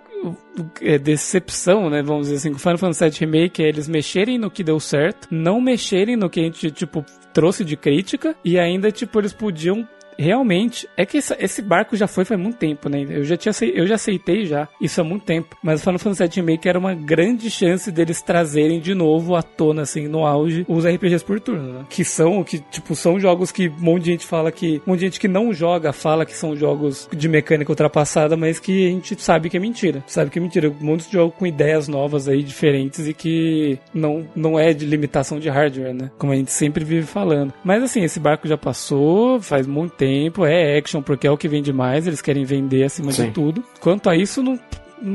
é, 0.80 0.98
decepção, 0.98 1.88
né? 1.90 2.02
Vamos 2.02 2.26
dizer 2.26 2.36
assim, 2.36 2.52
com 2.52 2.58
Final 2.58 2.78
Fantasy 2.78 3.10
VII 3.10 3.18
Remake 3.20 3.62
é 3.62 3.68
eles 3.68 3.88
mexerem 3.88 4.38
no 4.38 4.50
que 4.50 4.64
deu 4.64 4.80
certo, 4.80 5.28
não 5.30 5.60
mexerem 5.60 6.16
no 6.16 6.28
que 6.28 6.40
a 6.40 6.44
gente, 6.44 6.70
tipo, 6.70 7.04
trouxe 7.32 7.64
de 7.64 7.76
crítica 7.76 8.34
e 8.44 8.58
ainda, 8.58 8.90
tipo, 8.90 9.20
eles 9.20 9.32
podiam 9.32 9.86
realmente, 10.18 10.88
é 10.96 11.04
que 11.04 11.18
essa, 11.18 11.36
esse 11.38 11.62
barco 11.62 11.96
já 11.96 12.06
foi 12.06 12.24
faz 12.24 12.40
muito 12.40 12.56
tempo, 12.56 12.88
né? 12.88 13.06
Eu 13.08 13.24
já, 13.24 13.36
tinha, 13.36 13.52
eu 13.74 13.86
já 13.86 13.96
aceitei 13.96 14.44
já 14.44 14.68
isso 14.80 15.00
há 15.00 15.04
muito 15.04 15.24
tempo. 15.24 15.56
Mas 15.62 15.80
o 15.80 15.84
Final 15.84 15.98
Fantasy 15.98 16.22
VII 16.22 16.46
Remake 16.46 16.68
era 16.68 16.78
uma 16.78 16.94
grande 16.94 17.50
chance 17.50 17.90
deles 17.90 18.22
trazerem 18.22 18.80
de 18.80 18.94
novo 18.94 19.34
à 19.34 19.42
tona, 19.42 19.82
assim, 19.82 20.08
no 20.08 20.26
auge, 20.26 20.64
os 20.68 20.84
RPGs 20.86 21.24
por 21.24 21.40
turno, 21.40 21.72
né? 21.72 21.86
Que 21.88 22.04
são, 22.04 22.42
que, 22.42 22.58
tipo, 22.58 22.94
são 22.94 23.20
jogos 23.20 23.52
que 23.52 23.68
um 23.68 23.80
monte 23.80 24.04
de 24.04 24.10
gente 24.12 24.26
fala 24.26 24.50
que. 24.50 24.82
Um 24.86 24.90
monte 24.90 25.00
de 25.00 25.06
gente 25.06 25.20
que 25.20 25.28
não 25.28 25.52
joga 25.52 25.92
fala 25.92 26.26
que 26.26 26.36
são 26.36 26.56
jogos 26.56 27.08
de 27.12 27.28
mecânica 27.28 27.70
ultrapassada, 27.70 28.36
mas 28.36 28.58
que 28.58 28.86
a 28.86 28.90
gente 28.90 29.22
sabe 29.22 29.50
que 29.50 29.56
é 29.56 29.60
mentira. 29.60 30.02
Sabe 30.06 30.30
que 30.30 30.38
é 30.38 30.42
mentira. 30.42 30.68
Um 30.68 30.84
monte 30.84 31.06
de 31.06 31.12
jogos 31.12 31.36
com 31.36 31.46
ideias 31.46 31.88
novas 31.88 32.28
aí, 32.28 32.42
diferentes 32.42 33.06
e 33.06 33.14
que 33.14 33.78
não, 33.92 34.26
não 34.34 34.58
é 34.58 34.72
de 34.72 34.86
limitação 34.86 35.38
de 35.38 35.48
hardware, 35.48 35.94
né? 35.94 36.10
Como 36.18 36.32
a 36.32 36.36
gente 36.36 36.52
sempre 36.52 36.84
vive 36.84 37.06
falando. 37.06 37.52
Mas 37.64 37.82
assim, 37.82 38.02
esse 38.02 38.18
barco 38.18 38.48
já 38.48 38.56
passou, 38.56 39.40
faz 39.40 39.66
muito 39.66 39.92
tempo 39.92 40.05
tempo, 40.06 40.46
é 40.46 40.78
action 40.78 41.02
porque 41.02 41.26
é 41.26 41.30
o 41.30 41.36
que 41.36 41.48
vende 41.48 41.72
mais, 41.72 42.06
eles 42.06 42.22
querem 42.22 42.44
vender 42.44 42.84
acima 42.84 43.10
Sim. 43.10 43.26
de 43.26 43.30
tudo. 43.32 43.64
Quanto 43.80 44.08
a 44.08 44.16
isso, 44.16 44.42
não 44.42 44.58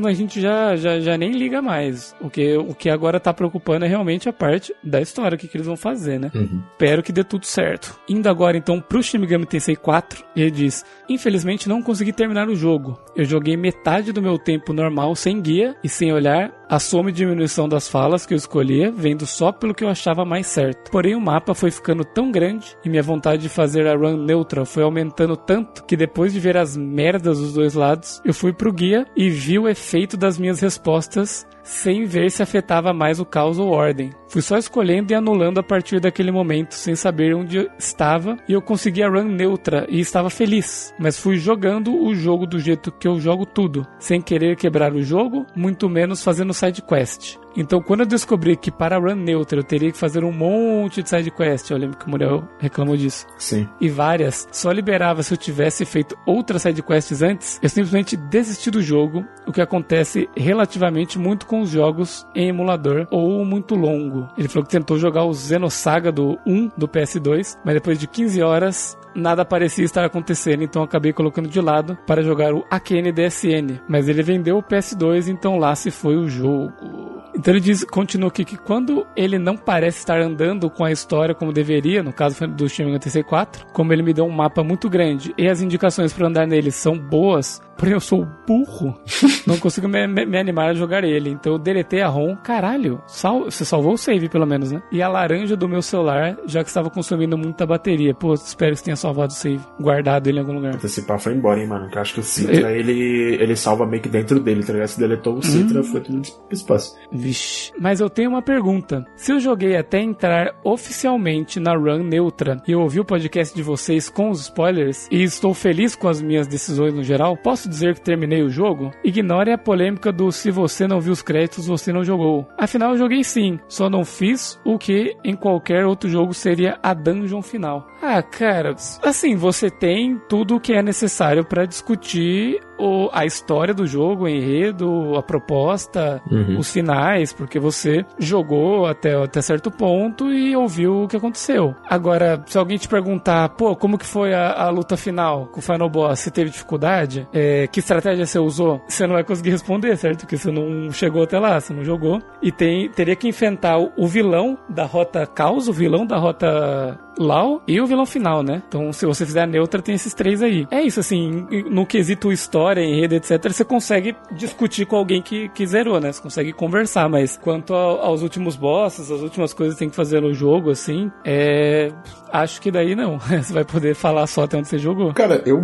a 0.06 0.14
gente 0.14 0.40
já, 0.40 0.76
já, 0.76 1.00
já 1.00 1.18
nem 1.18 1.32
liga 1.32 1.62
mais. 1.62 2.16
O 2.22 2.30
que, 2.30 2.56
o 2.58 2.74
que 2.74 2.90
agora 2.90 3.20
tá 3.20 3.34
preocupando 3.34 3.86
é 3.86 3.88
realmente 3.88 4.30
a 4.30 4.34
parte 4.34 4.74
da 4.84 5.02
história, 5.02 5.36
o 5.36 5.38
que, 5.38 5.48
que 5.48 5.58
eles 5.58 5.68
vão 5.68 5.78
fazer, 5.78 6.20
né? 6.20 6.32
Uhum. 6.34 6.62
Espero 6.72 7.04
que 7.04 7.12
dê 7.12 7.24
tudo 7.24 7.46
certo. 7.46 8.00
Indo 8.08 8.30
agora 8.30 8.58
então 8.58 8.80
pro 8.80 9.02
Shin 9.02 9.20
Megami 9.20 9.46
Tensei 9.46 9.76
4, 9.76 10.24
ele 10.36 10.52
diz: 10.52 10.86
Infelizmente 11.10 11.68
não 11.68 11.82
consegui 11.82 12.14
terminar 12.14 12.48
o 12.50 12.56
jogo. 12.56 13.00
Eu 13.16 13.26
joguei 13.26 13.58
metade 13.58 14.12
do 14.12 14.22
meu 14.22 14.38
tempo 14.38 14.74
normal 14.74 15.16
sem 15.16 15.42
guia 15.42 15.76
e 15.84 15.90
sem 15.90 16.12
olhar 16.14 16.52
a 16.72 16.80
soma 16.80 17.10
e 17.10 17.14
diminuição 17.14 17.68
das 17.68 17.90
falas 17.90 18.26
que 18.26 18.34
eu 18.34 18.38
escolhia, 18.38 18.94
vendo 18.96 19.26
só 19.26 19.52
pelo 19.52 19.74
que 19.74 19.84
eu 19.84 19.90
achava 19.90 20.24
mais 20.24 20.48
certo. 20.48 20.90
Porém, 20.90 21.14
o 21.16 21.20
mapa 21.20 21.54
foi 21.54 21.70
ficando 21.70 22.06
tão 22.06 22.32
grande 22.32 22.78
e 22.86 22.90
minha 22.90 23.04
vontade 23.04 23.42
de 23.42 23.50
fazer 23.50 23.86
a 23.86 23.94
run 23.94 24.16
neutral 24.16 24.66
foi 24.66 24.82
aumentando 24.82 25.36
tanto 25.36 25.84
que 25.84 25.98
depois 25.98 26.32
de 26.32 26.40
ver 26.40 26.56
as 26.56 26.78
merdas 26.78 27.40
dos 27.40 27.54
dois 27.54 27.74
lados, 27.74 28.22
eu 28.24 28.34
fui 28.34 28.54
pro 28.54 28.72
guia 28.72 29.06
e 29.18 29.30
vi 29.30 29.60
o 29.60 29.68
efeito 29.72 30.16
das 30.16 30.38
minhas 30.38 30.60
respostas 30.60 31.48
sem 31.64 32.06
ver 32.06 32.32
se 32.32 32.42
afetava 32.44 32.94
mais 32.94 33.20
o 33.20 33.26
caos 33.26 33.60
ou 33.60 33.70
ordem. 33.70 34.12
Fui 34.28 34.42
só 34.42 34.58
escolhendo 34.58 35.12
e 35.12 35.16
anulando 35.16 35.60
a 35.60 35.64
partir 35.64 36.00
daquele 36.00 36.32
momento, 36.32 36.74
sem 36.74 36.96
saber 36.96 37.36
onde 37.36 37.70
estava, 37.78 38.38
e 38.48 38.54
eu 38.54 38.62
consegui 38.62 39.04
a 39.04 39.10
run 39.10 39.26
neutra 39.26 39.86
e 39.90 40.00
estava 40.00 40.30
feliz. 40.30 40.94
Mas 41.00 41.20
fui 41.20 41.38
jogando 41.38 41.96
o 41.96 42.14
jogo 42.16 42.46
do 42.46 42.60
jeito 42.60 42.92
que 42.92 43.08
eu 43.08 43.20
jogo 43.20 43.46
tudo, 43.46 43.86
sem 44.00 44.22
querer 44.22 44.56
quebrar 44.56 44.94
o 44.94 45.04
jogo, 45.04 45.46
muito 45.56 45.90
menos 45.90 46.24
fazendo 46.24 46.54
side 46.54 46.82
quest. 46.82 47.38
Então, 47.56 47.82
quando 47.82 48.02
eu 48.02 48.06
descobri 48.06 48.56
que 48.56 48.72
para 48.72 48.98
run 48.98 49.16
neutra 49.16 49.60
eu 49.60 49.64
teria 49.64 49.92
que 49.92 49.98
fazer 49.98 50.24
um 50.24 50.32
monte 50.32 51.04
de 51.04 51.10
side 51.10 51.32
quest, 51.32 51.70
eu 51.70 51.78
lembro 51.78 51.98
que 51.98 52.06
o 52.06 52.10
Muriel 52.10 52.48
reclamou 52.60 52.96
disso. 52.96 53.26
Sim. 53.38 53.68
E 53.80 53.90
várias, 53.90 54.48
só 54.52 54.72
liberava 54.72 55.24
se 55.24 55.34
eu 55.34 55.38
tivesse 55.38 55.86
feito 55.86 56.18
outras 56.26 56.62
side 56.62 56.82
quests 56.82 57.22
antes, 57.22 57.60
eu 57.62 57.70
simplesmente 57.70 58.16
desisti 58.16 58.72
do 58.72 58.82
jogo, 58.82 59.26
o 59.46 59.52
que 59.52 59.62
acontece 59.62 60.30
relativamente 60.36 61.20
muito 61.20 61.46
com 61.46 61.62
os 61.62 61.70
jogos 61.70 62.26
em 62.36 62.50
emulador 62.50 63.08
ou 63.12 63.44
muito 63.46 63.76
longo. 63.76 64.28
Ele 64.38 64.48
falou 64.48 64.66
que 64.66 64.72
tentou 64.72 64.98
jogar 64.98 65.24
o 65.24 65.34
Xenosaga 65.34 66.12
do 66.12 66.38
1 66.46 66.72
do 66.78 66.88
PS2, 66.88 67.58
mas 67.64 67.74
depois 67.74 68.00
de 68.00 68.08
15 68.08 68.42
horas 68.42 68.98
nada 69.16 69.44
parecia 69.44 69.84
estar 69.84 70.06
acontecendo, 70.06 70.64
então 70.64 70.84
acabei 70.84 71.12
colocando 71.14 71.50
de 71.50 71.60
lado 71.60 71.98
para 72.08 72.24
jogar 72.24 72.54
o 72.54 72.66
Akene 72.70 73.12
DSN. 73.12 73.82
Mas 73.88 74.08
ele 74.08 74.24
vendeu 74.24 74.58
o 74.58 74.64
PS2, 74.64 75.28
então 75.28 75.58
lá 75.58 75.76
se 75.76 75.92
foi 75.92 76.16
o 76.16 76.30
jogo. 76.30 77.21
Então 77.34 77.54
ele 77.54 77.62
diz, 77.62 77.84
continua 77.84 78.30
aqui 78.30 78.44
que 78.44 78.58
quando 78.58 79.08
ele 79.16 79.40
não 79.40 79.56
parece 79.56 80.00
estar 80.00 80.20
andando 80.20 80.70
com 80.70 80.84
a 80.84 80.92
história 80.92 81.34
como 81.34 81.54
deveria, 81.54 82.04
no 82.04 82.12
caso 82.12 82.46
do 82.48 82.68
Shin 82.68 82.84
Megami 82.84 83.00
Tensei 83.00 83.24
4, 83.24 83.68
como 83.74 83.94
ele 83.94 84.04
me 84.04 84.14
deu 84.14 84.26
um 84.26 84.32
mapa 84.32 84.64
muito 84.64 84.90
grande 84.90 85.34
e 85.38 85.48
as 85.48 85.62
indicações 85.62 86.12
para 86.12 86.28
andar 86.28 86.46
nele 86.46 86.72
são 86.72 86.98
boas, 86.98 87.62
porém 87.82 87.96
eu 87.96 88.00
sou 88.00 88.28
burro, 88.48 88.96
não 89.48 89.58
consigo 89.58 89.88
me, 89.88 90.06
me, 90.06 90.24
me, 90.24 90.38
animar 90.38 90.70
a 90.70 90.74
jogar 90.76 91.04
ele. 91.04 91.32
Então 91.32 91.54
eu 91.54 91.58
deletei 91.58 92.02
a 92.02 92.08
ROM, 92.08 92.36
caralho, 92.36 93.02
sal, 93.08 93.46
você 93.46 93.66
salvou 93.66 93.94
o 93.94 93.98
save 93.98 94.30
pelo 94.30 94.46
menos, 94.46 94.72
né? 94.72 94.84
E 94.92 95.02
a 95.02 95.10
laranja 95.10 95.58
do 95.58 95.68
meu 95.68 95.82
celular, 95.82 96.38
já 96.46 96.64
que 96.64 96.70
estava 96.70 96.92
consumindo 96.92 97.36
muita 97.36 97.66
bateria. 97.66 98.14
Pô, 98.14 98.36
espero 98.36 98.74
que 98.74 98.78
você 98.78 98.86
tenha 98.86 98.96
salvado 98.96 99.34
o 99.34 99.36
save, 99.36 99.62
guardado 99.80 100.28
ele 100.28 100.38
em 100.38 100.42
algum 100.42 100.54
lugar. 100.54 100.76
Esse 100.76 101.02
pá 101.08 101.18
foi 101.18 101.34
embora, 101.34 101.60
hein, 101.60 101.68
mano? 101.68 101.90
Que 101.90 101.98
eu 101.98 102.02
acho 102.02 102.14
que 102.14 102.20
o 102.20 102.24
Citra, 102.24 102.72
eu... 102.72 102.76
ele, 102.76 103.38
ele 103.42 103.56
salva 103.56 103.88
meio 103.88 104.04
que 104.04 104.10
dentro 104.10 104.40
dele, 104.40 104.64
tá 104.64 104.74
ligado? 104.74 104.88
Se 104.88 105.00
deletou 105.00 105.38
o 105.38 105.42
Citra, 105.42 105.80
hum. 105.80 105.84
foi 105.84 106.02
tudo 106.02 106.22
espaço. 106.52 106.96
Vixe. 107.12 107.72
Mas 107.80 108.00
eu 108.00 108.12
tenho 108.12 108.30
uma 108.30 108.44
pergunta. 108.44 109.04
Se 109.16 109.32
eu 109.32 109.40
joguei 109.40 109.76
até 109.76 110.00
entrar 110.00 110.54
oficialmente 110.64 111.60
na 111.60 111.74
run 111.74 112.04
neutra 112.04 112.62
e 112.68 112.74
eu 112.74 112.82
ouvi 112.82 113.00
o 113.00 113.06
podcast 113.06 113.56
de 113.56 113.64
vocês 113.64 114.08
com 114.08 114.30
os 114.30 114.42
spoilers 114.42 115.08
e 115.10 115.24
estou 115.24 115.52
feliz 115.56 115.96
com 115.96 116.08
as 116.08 116.22
minhas 116.22 116.46
decisões 116.46 116.94
no 116.94 117.04
geral, 117.04 117.36
posso 117.36 117.71
dizer 117.72 117.96
que 117.96 118.02
terminei 118.02 118.44
o 118.44 118.50
jogo? 118.50 118.92
Ignore 119.04 119.52
a 119.52 119.58
polêmica 119.58 120.12
do 120.12 120.32
se 120.32 120.52
você 120.52 120.88
não 120.88 121.02
viu 121.02 121.14
os 121.14 121.22
créditos, 121.22 121.68
você 121.68 121.92
não 121.92 122.04
jogou. 122.04 122.48
Afinal, 122.58 122.92
eu 122.92 122.98
joguei 122.98 123.24
sim, 123.24 123.60
só 123.68 123.90
não 123.90 124.06
fiz 124.06 124.60
o 124.64 124.78
que 124.78 125.16
em 125.24 125.36
qualquer 125.36 125.86
outro 125.86 126.10
jogo 126.10 126.34
seria 126.34 126.78
a 126.84 126.94
dungeon 126.94 127.42
final. 127.42 127.88
Ah, 128.02 128.22
cara, 128.22 128.76
assim, 129.04 129.36
você 129.36 129.70
tem 129.70 130.20
tudo 130.28 130.56
o 130.56 130.60
que 130.60 130.74
é 130.74 130.82
necessário 130.82 131.46
para 131.46 131.66
discutir 131.66 132.60
o, 132.82 133.10
a 133.14 133.26
história 133.26 133.74
do 133.74 133.86
jogo, 133.86 134.24
o 134.24 134.28
enredo, 134.28 135.16
a 135.16 135.22
proposta, 135.22 136.20
uhum. 136.30 136.58
os 136.58 136.72
finais, 136.72 137.32
porque 137.32 137.60
você 137.60 138.04
jogou 138.18 138.88
até, 138.88 139.14
até 139.14 139.42
certo 139.42 139.70
ponto 139.70 140.32
e 140.32 140.56
ouviu 140.56 141.04
o 141.04 141.08
que 141.08 141.16
aconteceu. 141.16 141.76
Agora, 141.88 142.44
se 142.48 142.58
alguém 142.58 142.78
te 142.78 142.88
perguntar, 142.88 143.50
pô, 143.50 143.76
como 143.76 143.98
que 143.98 144.06
foi 144.06 144.34
a, 144.34 144.64
a 144.64 144.70
luta 144.70 144.98
final 144.98 145.46
com 145.48 145.60
o 145.60 145.62
Final 145.62 145.90
Boss? 145.90 146.20
Você 146.20 146.32
teve 146.32 146.50
dificuldade? 146.50 147.28
É, 147.32 147.61
que 147.68 147.80
estratégia 147.80 148.26
você 148.26 148.40
usou? 148.40 148.82
Você 148.88 149.06
não 149.06 149.16
vai 149.16 149.24
conseguir 149.24 149.52
responder, 149.52 149.96
certo? 149.98 150.22
Porque 150.22 150.38
você 150.38 150.52
não 150.52 150.92
chegou 150.92 151.24
até 151.24 151.40
lá, 151.40 151.60
você 151.60 151.74
não 151.74 151.84
jogou. 151.84 152.22
E 152.42 152.52
tem, 152.52 152.90
teria 152.90 153.16
que 153.16 153.28
enfrentar 153.28 153.78
o, 153.78 153.92
o 153.98 154.08
vilão 154.08 154.58
da 154.70 154.86
rota 154.86 155.26
Caos, 155.26 155.68
o 155.68 155.74
vilão 155.74 156.06
da 156.06 156.18
rota 156.18 157.00
Lau 157.18 157.62
e 157.68 157.80
o 157.80 157.86
vilão 157.86 158.06
final, 158.06 158.42
né? 158.42 158.62
Então, 158.68 158.92
se 158.94 159.06
você 159.06 159.26
fizer 159.26 159.42
a 159.42 159.46
neutra, 159.46 159.82
tem 159.82 159.96
esses 159.96 160.14
três 160.14 160.42
aí. 160.42 160.68
É 160.72 160.82
isso, 160.82 161.00
assim, 161.00 161.46
no 161.70 161.86
quesito 161.86 162.32
história, 162.32 162.82
enredo, 162.82 163.16
etc., 163.16 163.52
você 163.52 163.66
consegue 163.66 164.16
discutir 164.32 164.86
com 164.86 164.96
alguém 164.96 165.22
que, 165.22 165.50
que 165.50 165.66
zerou, 165.66 166.00
né? 166.00 166.12
Você 166.12 166.22
consegue 166.22 166.54
conversar, 166.54 167.10
mas 167.10 167.38
quanto 167.38 167.74
aos 167.74 168.22
últimos 168.22 168.56
bosses, 168.56 169.12
as 169.12 169.22
últimas 169.22 169.54
coisas 169.54 169.76
que 169.76 169.80
tem 169.80 169.90
que 169.90 169.96
fazer 169.96 170.22
no 170.22 170.34
jogo, 170.34 170.70
assim, 170.72 171.12
é. 171.26 171.92
Acho 172.32 172.62
que 172.62 172.72
daí 172.72 172.96
não. 172.96 173.20
Você 173.42 173.54
vai 173.54 173.66
poder 173.66 173.94
falar 173.94 174.26
só 174.26 174.44
até 174.44 174.58
onde 174.58 174.68
você 174.68 174.78
jogou. 174.78 175.14
Cara, 175.14 175.42
eu. 175.46 175.62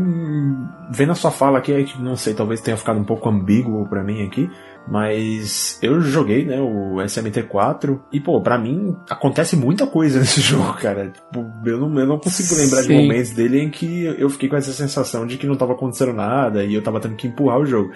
Vendo 0.89 1.11
a 1.11 1.15
sua 1.15 1.31
fala 1.31 1.59
aqui, 1.59 1.73
é 1.81 1.83
que 1.83 2.01
não 2.01 2.15
sei, 2.15 2.33
talvez 2.33 2.61
tenha 2.61 2.77
ficado 2.77 2.99
um 2.99 3.03
pouco 3.03 3.29
ambíguo 3.29 3.87
para 3.87 4.03
mim 4.03 4.25
aqui, 4.25 4.49
mas 4.87 5.77
eu 5.81 5.99
joguei, 5.99 6.45
né, 6.45 6.59
o 6.61 6.95
SMT4 6.95 7.99
e, 8.11 8.19
pô, 8.19 8.41
pra 8.41 8.57
mim 8.57 8.95
acontece 9.09 9.55
muita 9.55 9.85
coisa 9.85 10.19
nesse 10.19 10.41
jogo, 10.41 10.73
cara. 10.73 11.09
Tipo, 11.09 11.45
eu 11.65 11.77
não, 11.77 11.99
eu 11.99 12.07
não 12.07 12.19
consigo 12.19 12.55
lembrar 12.55 12.83
Sim. 12.83 12.87
de 12.89 12.93
momentos 12.93 13.31
dele 13.31 13.61
em 13.61 13.69
que 13.69 14.05
eu 14.17 14.29
fiquei 14.29 14.47
com 14.47 14.55
essa 14.55 14.71
sensação 14.71 15.27
de 15.27 15.37
que 15.37 15.45
não 15.45 15.55
tava 15.55 15.73
acontecendo 15.73 16.13
nada 16.13 16.63
e 16.63 16.73
eu 16.73 16.81
tava 16.81 16.99
tendo 16.99 17.15
que 17.15 17.27
empurrar 17.27 17.59
o 17.59 17.65
jogo. 17.65 17.91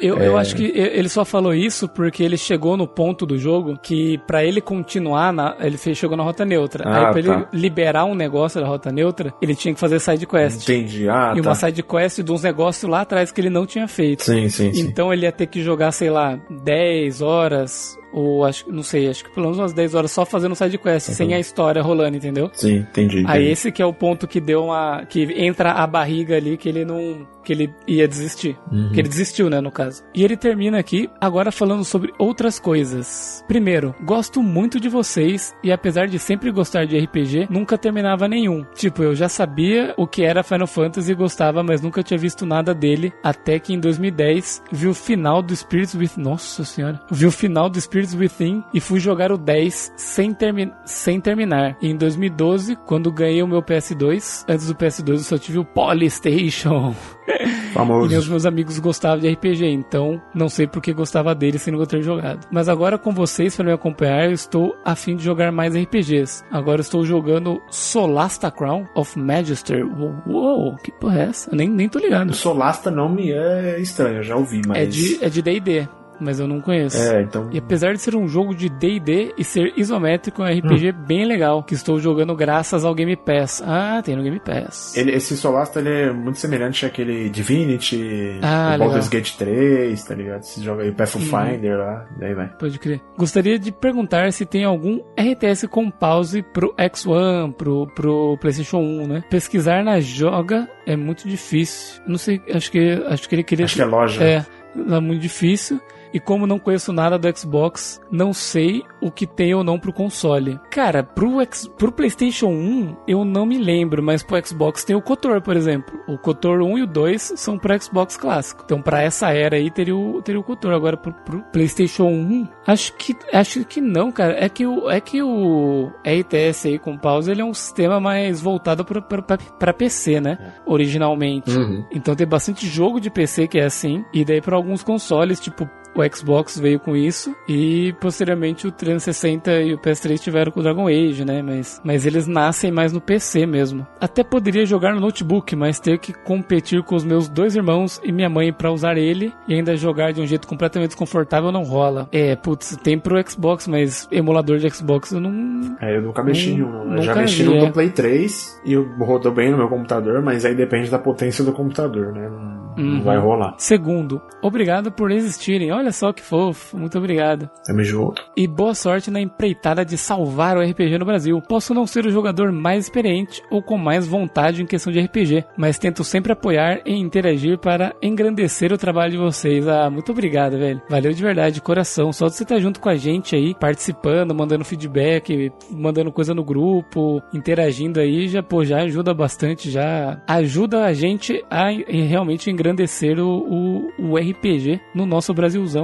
Eu, 0.00 0.18
é... 0.18 0.28
eu 0.28 0.36
acho 0.36 0.54
que 0.54 0.64
ele 0.64 1.08
só 1.08 1.24
falou 1.24 1.54
isso 1.54 1.88
porque 1.88 2.22
ele 2.22 2.36
chegou 2.36 2.76
no 2.76 2.86
ponto 2.86 3.26
do 3.26 3.38
jogo 3.38 3.78
que 3.82 4.18
para 4.26 4.44
ele 4.44 4.60
continuar, 4.60 5.32
na, 5.32 5.56
ele 5.60 5.76
chegou 5.94 6.16
na 6.16 6.22
rota 6.22 6.44
neutra. 6.44 6.84
Ah, 6.86 7.08
Aí 7.08 7.12
pra 7.12 7.22
tá. 7.22 7.48
ele 7.52 7.60
liberar 7.60 8.04
um 8.04 8.14
negócio 8.14 8.60
da 8.60 8.66
rota 8.66 8.90
neutra, 8.90 9.32
ele 9.40 9.54
tinha 9.54 9.74
que 9.74 9.80
fazer 9.80 10.00
side 10.00 10.26
quest. 10.26 10.62
Entendi. 10.62 11.08
Ah, 11.08 11.32
e 11.36 11.42
tá. 11.42 11.48
uma 11.48 11.54
side 11.54 11.82
quest 11.82 12.22
de 12.22 12.32
uns 12.32 12.42
negócios 12.42 12.90
lá 12.90 13.02
atrás 13.02 13.30
que 13.30 13.40
ele 13.40 13.50
não 13.50 13.66
tinha 13.66 13.88
feito. 13.88 14.24
Sim, 14.24 14.48
sim, 14.48 14.72
sim. 14.72 14.80
Então 14.80 15.12
ele 15.12 15.26
ia 15.26 15.32
ter 15.32 15.46
que 15.46 15.62
jogar, 15.62 15.92
sei 15.92 16.10
lá, 16.10 16.38
10 16.50 17.22
horas 17.22 17.98
ou 18.12 18.44
acho, 18.44 18.70
não 18.70 18.82
sei, 18.82 19.08
acho 19.08 19.22
que 19.24 19.30
pelo 19.30 19.46
menos 19.46 19.58
umas 19.58 19.72
10 19.72 19.94
horas 19.94 20.10
só 20.10 20.24
fazendo 20.24 20.54
side 20.54 20.78
quest, 20.78 21.08
uhum. 21.08 21.14
sem 21.14 21.34
a 21.34 21.38
história 21.38 21.82
rolando, 21.82 22.16
entendeu? 22.16 22.50
Sim, 22.54 22.76
entendi, 22.76 23.20
entendi. 23.20 23.24
Aí 23.26 23.50
esse 23.50 23.70
que 23.70 23.82
é 23.82 23.86
o 23.86 23.92
ponto 23.92 24.26
que 24.26 24.40
deu 24.40 24.64
uma. 24.64 25.04
que 25.06 25.24
entra 25.36 25.72
a 25.72 25.86
barriga 25.86 26.36
ali 26.36 26.56
que 26.56 26.68
ele 26.68 26.84
não. 26.84 27.26
Que 27.48 27.52
ele 27.52 27.74
ia 27.86 28.08
desistir. 28.08 28.58
Uhum. 28.70 28.90
Que 28.92 29.00
ele 29.00 29.08
desistiu, 29.08 29.48
né, 29.50 29.60
no 29.60 29.70
caso. 29.70 30.02
E 30.14 30.24
ele 30.24 30.36
termina 30.36 30.78
aqui, 30.78 31.08
agora 31.20 31.52
falando 31.52 31.84
sobre 31.84 32.12
outras 32.18 32.58
coisas. 32.58 33.44
Primeiro, 33.46 33.94
gosto 34.02 34.42
muito 34.42 34.80
de 34.80 34.88
vocês 34.88 35.54
e 35.62 35.70
apesar 35.70 36.06
de 36.06 36.18
sempre 36.18 36.50
gostar 36.50 36.86
de 36.86 36.98
RPG, 36.98 37.48
nunca 37.50 37.78
terminava 37.78 38.26
nenhum. 38.26 38.64
Tipo, 38.74 39.02
eu 39.02 39.14
já 39.14 39.28
sabia 39.28 39.94
o 39.96 40.06
que 40.06 40.24
era 40.24 40.42
Final 40.42 40.66
Fantasy 40.66 41.12
e 41.12 41.14
gostava, 41.14 41.62
mas 41.62 41.82
nunca 41.82 42.02
tinha 42.02 42.18
visto 42.18 42.46
nada 42.46 42.74
dele, 42.74 43.12
até 43.22 43.58
que 43.58 43.72
em 43.72 43.80
2010 43.80 44.62
vi 44.72 44.88
o 44.88 44.94
final 44.94 45.42
do 45.42 45.54
Spirits 45.54 45.94
with. 45.94 46.10
Nossa 46.16 46.64
senhora! 46.64 47.00
Vi 47.10 47.26
o 47.26 47.30
final 47.30 47.68
do 47.68 47.80
Spirits 47.80 47.98
Spirits 47.98 48.14
Within 48.14 48.64
e 48.72 48.80
fui 48.80 49.00
jogar 49.00 49.32
o 49.32 49.38
10 49.38 49.92
sem, 49.96 50.32
termi 50.32 50.72
sem 50.84 51.20
terminar. 51.20 51.76
E 51.80 51.88
em 51.88 51.96
2012, 51.96 52.76
quando 52.86 53.12
ganhei 53.12 53.42
o 53.42 53.48
meu 53.48 53.62
PS2, 53.62 54.44
antes 54.48 54.66
do 54.66 54.74
PS2 54.74 55.08
eu 55.08 55.18
só 55.18 55.38
tive 55.38 55.58
o 55.58 55.64
Polystation. 55.64 56.94
Famoso. 57.72 58.06
e 58.06 58.10
meus, 58.10 58.28
meus 58.28 58.46
amigos 58.46 58.78
gostavam 58.78 59.18
de 59.18 59.30
RPG, 59.30 59.66
então 59.66 60.20
não 60.34 60.48
sei 60.48 60.66
por 60.66 60.82
que 60.82 60.92
gostava 60.92 61.34
dele 61.34 61.58
sem 61.58 61.72
nunca 61.72 61.86
ter 61.86 62.02
jogado. 62.02 62.46
Mas 62.50 62.68
agora 62.68 62.98
com 62.98 63.12
vocês 63.12 63.54
para 63.54 63.64
me 63.64 63.72
acompanhar, 63.72 64.26
eu 64.26 64.32
estou 64.32 64.76
a 64.84 64.94
fim 64.94 65.16
de 65.16 65.24
jogar 65.24 65.52
mais 65.52 65.74
RPGs. 65.74 66.44
Agora 66.50 66.80
estou 66.80 67.04
jogando 67.04 67.60
Solasta 67.70 68.50
Crown 68.50 68.86
of 68.94 69.18
Magister. 69.18 69.84
Uou, 69.86 70.14
uou 70.26 70.76
que 70.76 70.92
porra 70.92 71.20
é 71.20 71.24
essa? 71.28 71.50
Eu 71.50 71.56
nem, 71.56 71.68
nem 71.68 71.88
tô 71.88 71.98
ligado. 71.98 72.34
Solasta 72.34 72.90
não 72.90 73.08
me 73.08 73.30
é 73.32 73.80
estranho, 73.80 74.18
eu 74.18 74.22
já 74.22 74.36
ouvi, 74.36 74.62
mas. 74.66 74.78
É 74.78 74.86
de, 74.86 75.24
é 75.24 75.28
de 75.28 75.42
DD 75.42 75.88
mas 76.20 76.40
eu 76.40 76.46
não 76.46 76.60
conheço. 76.60 76.98
É, 76.98 77.22
então. 77.22 77.48
E 77.52 77.58
apesar 77.58 77.92
de 77.92 78.00
ser 78.00 78.14
um 78.14 78.28
jogo 78.28 78.54
de 78.54 78.68
D&D 78.68 79.34
e 79.36 79.44
ser 79.44 79.72
isométrico, 79.76 80.42
é 80.42 80.52
um 80.52 80.58
RPG 80.58 80.90
hum. 80.90 81.04
bem 81.06 81.24
legal, 81.24 81.62
que 81.62 81.74
estou 81.74 81.98
jogando 81.98 82.34
graças 82.34 82.84
ao 82.84 82.94
Game 82.94 83.16
Pass. 83.16 83.62
Ah, 83.64 84.00
tem 84.04 84.16
no 84.16 84.22
Game 84.22 84.40
Pass. 84.40 84.96
Ele, 84.96 85.12
esse 85.12 85.36
Solasta 85.36 85.80
ele 85.80 85.88
é 85.90 86.12
muito 86.12 86.38
semelhante 86.38 86.86
àquele 86.86 87.28
Divinity, 87.28 88.38
ah, 88.42 88.74
o 88.74 88.78
Baldur's 88.78 89.08
Gate 89.08 89.36
3, 89.36 90.02
tá 90.04 90.14
ligado? 90.14 90.40
Esse 90.40 90.62
jogo 90.62 90.80
aí, 90.80 90.92
Pathfinder 90.92 91.74
hum. 91.74 91.78
lá, 91.78 92.06
daí 92.18 92.34
vai. 92.34 92.48
Pode 92.58 92.78
crer. 92.78 93.00
Gostaria 93.16 93.58
de 93.58 93.72
perguntar 93.72 94.32
se 94.32 94.44
tem 94.44 94.64
algum 94.64 95.00
RTS 95.18 95.66
com 95.68 95.90
pause 95.90 96.42
pro 96.42 96.74
X1, 96.76 97.52
pro, 97.54 97.86
pro 97.94 98.36
PlayStation 98.40 98.78
1, 98.78 99.06
né? 99.06 99.24
Pesquisar 99.30 99.84
na 99.84 100.00
joga 100.00 100.68
é 100.86 100.96
muito 100.96 101.28
difícil. 101.28 102.02
Não 102.06 102.18
sei, 102.18 102.40
acho 102.52 102.70
que 102.70 102.92
acho 103.06 103.28
que 103.28 103.34
ele 103.34 103.44
queria 103.44 103.64
Acho 103.64 103.76
que 103.76 103.82
é 103.82 103.84
loja. 103.84 104.24
É, 104.24 104.46
é 104.76 105.00
muito 105.00 105.20
difícil. 105.20 105.80
E 106.12 106.20
como 106.20 106.46
não 106.46 106.58
conheço 106.58 106.92
nada 106.92 107.18
do 107.18 107.36
Xbox, 107.36 108.00
não 108.10 108.32
sei 108.32 108.82
o 109.00 109.10
que 109.10 109.26
tem 109.26 109.54
ou 109.54 109.62
não 109.62 109.78
pro 109.78 109.92
console. 109.92 110.58
Cara, 110.70 111.02
pro, 111.02 111.40
X, 111.40 111.68
pro 111.76 111.92
PlayStation 111.92 112.48
1 112.48 112.96
eu 113.06 113.24
não 113.24 113.46
me 113.46 113.58
lembro, 113.58 114.02
mas 114.02 114.22
pro 114.22 114.44
Xbox 114.44 114.84
tem 114.84 114.96
o 114.96 115.02
Kotor, 115.02 115.40
por 115.40 115.56
exemplo. 115.56 115.98
O 116.06 116.18
Kotor 116.18 116.62
1 116.62 116.78
e 116.78 116.82
o 116.82 116.86
2 116.86 117.34
são 117.36 117.58
pro 117.58 117.80
Xbox 117.80 118.16
clássico. 118.16 118.62
Então, 118.64 118.80
para 118.80 119.02
essa 119.02 119.32
era 119.32 119.56
aí 119.56 119.70
teria 119.70 119.96
o, 119.96 120.22
teria 120.22 120.40
o 120.40 120.44
Kotor. 120.44 120.72
Agora 120.72 120.96
pro, 120.96 121.12
pro 121.12 121.42
PlayStation 121.52 122.06
1, 122.06 122.48
acho 122.66 122.94
que 122.94 123.16
acho 123.32 123.64
que 123.64 123.80
não, 123.80 124.10
cara. 124.10 124.36
É 124.38 124.48
que 124.48 124.66
o 124.66 124.90
é 124.90 125.00
que 125.00 125.22
o 125.22 125.90
RTS 126.04 126.68
aí 126.68 126.78
com 126.78 126.96
pause, 126.96 127.30
ele 127.30 127.40
é 127.40 127.44
um 127.44 127.54
sistema 127.54 128.00
mais 128.00 128.40
voltado 128.40 128.84
para 128.84 129.72
PC, 129.72 130.20
né? 130.20 130.38
É. 130.40 130.52
Originalmente. 130.66 131.50
Uhum. 131.50 131.84
Então 131.90 132.14
tem 132.14 132.26
bastante 132.26 132.66
jogo 132.66 133.00
de 133.00 133.10
PC 133.10 133.48
que 133.48 133.58
é 133.58 133.64
assim, 133.64 134.04
e 134.12 134.24
daí 134.24 134.40
para 134.40 134.56
alguns 134.56 134.82
consoles, 134.82 135.40
tipo 135.40 135.68
o 135.94 136.16
Xbox 136.16 136.58
veio 136.58 136.78
com 136.78 136.96
isso 136.96 137.34
e 137.48 137.94
posteriormente 138.00 138.66
o 138.66 138.72
360 138.72 139.62
e 139.62 139.74
o 139.74 139.78
PS3 139.78 140.18
tiveram 140.18 140.52
com 140.52 140.60
o 140.60 140.62
Dragon 140.62 140.86
Age, 140.86 141.24
né? 141.24 141.42
Mas, 141.42 141.80
mas 141.84 142.06
eles 142.06 142.26
nascem 142.26 142.70
mais 142.70 142.92
no 142.92 143.00
PC 143.00 143.46
mesmo. 143.46 143.86
Até 144.00 144.22
poderia 144.22 144.64
jogar 144.64 144.94
no 144.94 145.00
notebook, 145.00 145.54
mas 145.56 145.80
ter 145.80 145.98
que 145.98 146.12
competir 146.12 146.82
com 146.82 146.94
os 146.94 147.04
meus 147.04 147.28
dois 147.28 147.56
irmãos 147.56 148.00
e 148.04 148.12
minha 148.12 148.28
mãe 148.28 148.52
para 148.52 148.70
usar 148.70 148.96
ele 148.96 149.32
e 149.46 149.54
ainda 149.54 149.76
jogar 149.76 150.12
de 150.12 150.20
um 150.20 150.26
jeito 150.26 150.46
completamente 150.46 150.90
desconfortável 150.90 151.50
não 151.50 151.62
rola. 151.62 152.08
É, 152.12 152.36
putz, 152.36 152.76
tem 152.76 152.98
pro 152.98 153.18
Xbox, 153.28 153.66
mas 153.66 154.08
emulador 154.10 154.58
de 154.58 154.68
Xbox 154.70 155.12
eu 155.12 155.20
não. 155.20 155.76
É, 155.80 155.96
eu 155.96 156.02
nunca 156.02 156.22
mexi 156.22 156.50
em 156.50 156.62
um. 156.62 156.96
Eu 156.96 157.02
já 157.02 157.14
mexi 157.14 157.42
no 157.44 157.56
é. 157.56 157.70
Play 157.70 157.90
3 157.90 158.60
e 158.64 158.74
rodou 158.74 159.32
bem 159.32 159.50
no 159.50 159.56
meu 159.56 159.68
computador, 159.68 160.22
mas 160.22 160.44
aí 160.44 160.54
depende 160.54 160.90
da 160.90 160.98
potência 160.98 161.44
do 161.44 161.52
computador, 161.52 162.12
né? 162.12 162.28
Não, 162.28 162.74
uhum. 162.76 162.94
não 162.94 163.02
vai 163.02 163.18
rolar. 163.18 163.54
Segundo, 163.58 164.20
obrigado 164.42 164.90
por 164.90 165.10
existirem. 165.10 165.70
Olha 165.78 165.92
só 165.92 166.12
que 166.12 166.20
fofo. 166.20 166.76
Muito 166.76 166.98
obrigado. 166.98 167.48
Tamo 167.64 167.84
junto. 167.84 168.20
E 168.36 168.48
boa 168.48 168.74
sorte 168.74 169.12
na 169.12 169.20
empreitada 169.20 169.84
de 169.84 169.96
salvar 169.96 170.56
o 170.56 170.60
RPG 170.60 170.98
no 170.98 171.04
Brasil. 171.04 171.40
Posso 171.40 171.72
não 171.72 171.86
ser 171.86 172.04
o 172.04 172.10
jogador 172.10 172.50
mais 172.50 172.86
experiente 172.86 173.40
ou 173.48 173.62
com 173.62 173.78
mais 173.78 174.04
vontade 174.04 174.60
em 174.60 174.66
questão 174.66 174.92
de 174.92 174.98
RPG, 174.98 175.44
mas 175.56 175.78
tento 175.78 176.02
sempre 176.02 176.32
apoiar 176.32 176.80
e 176.84 176.94
interagir 176.94 177.58
para 177.58 177.94
engrandecer 178.02 178.72
o 178.72 178.76
trabalho 178.76 179.12
de 179.12 179.18
vocês. 179.18 179.68
Ah, 179.68 179.88
muito 179.88 180.10
obrigado, 180.10 180.58
velho. 180.58 180.82
Valeu 180.90 181.12
de 181.12 181.22
verdade, 181.22 181.54
de 181.54 181.62
coração. 181.62 182.12
Só 182.12 182.26
de 182.26 182.34
você 182.34 182.42
estar 182.42 182.58
junto 182.58 182.80
com 182.80 182.88
a 182.88 182.96
gente 182.96 183.36
aí, 183.36 183.54
participando, 183.54 184.34
mandando 184.34 184.64
feedback, 184.64 185.52
mandando 185.70 186.10
coisa 186.10 186.34
no 186.34 186.42
grupo, 186.42 187.22
interagindo 187.32 188.00
aí, 188.00 188.26
já, 188.26 188.42
pô, 188.42 188.64
já 188.64 188.82
ajuda 188.82 189.14
bastante, 189.14 189.70
já 189.70 190.20
ajuda 190.26 190.86
a 190.86 190.92
gente 190.92 191.40
a 191.48 191.68
realmente 191.88 192.50
engrandecer 192.50 193.20
o, 193.20 193.88
o, 193.98 194.10
o 194.10 194.16
RPG 194.16 194.80
no 194.92 195.06
nosso 195.06 195.32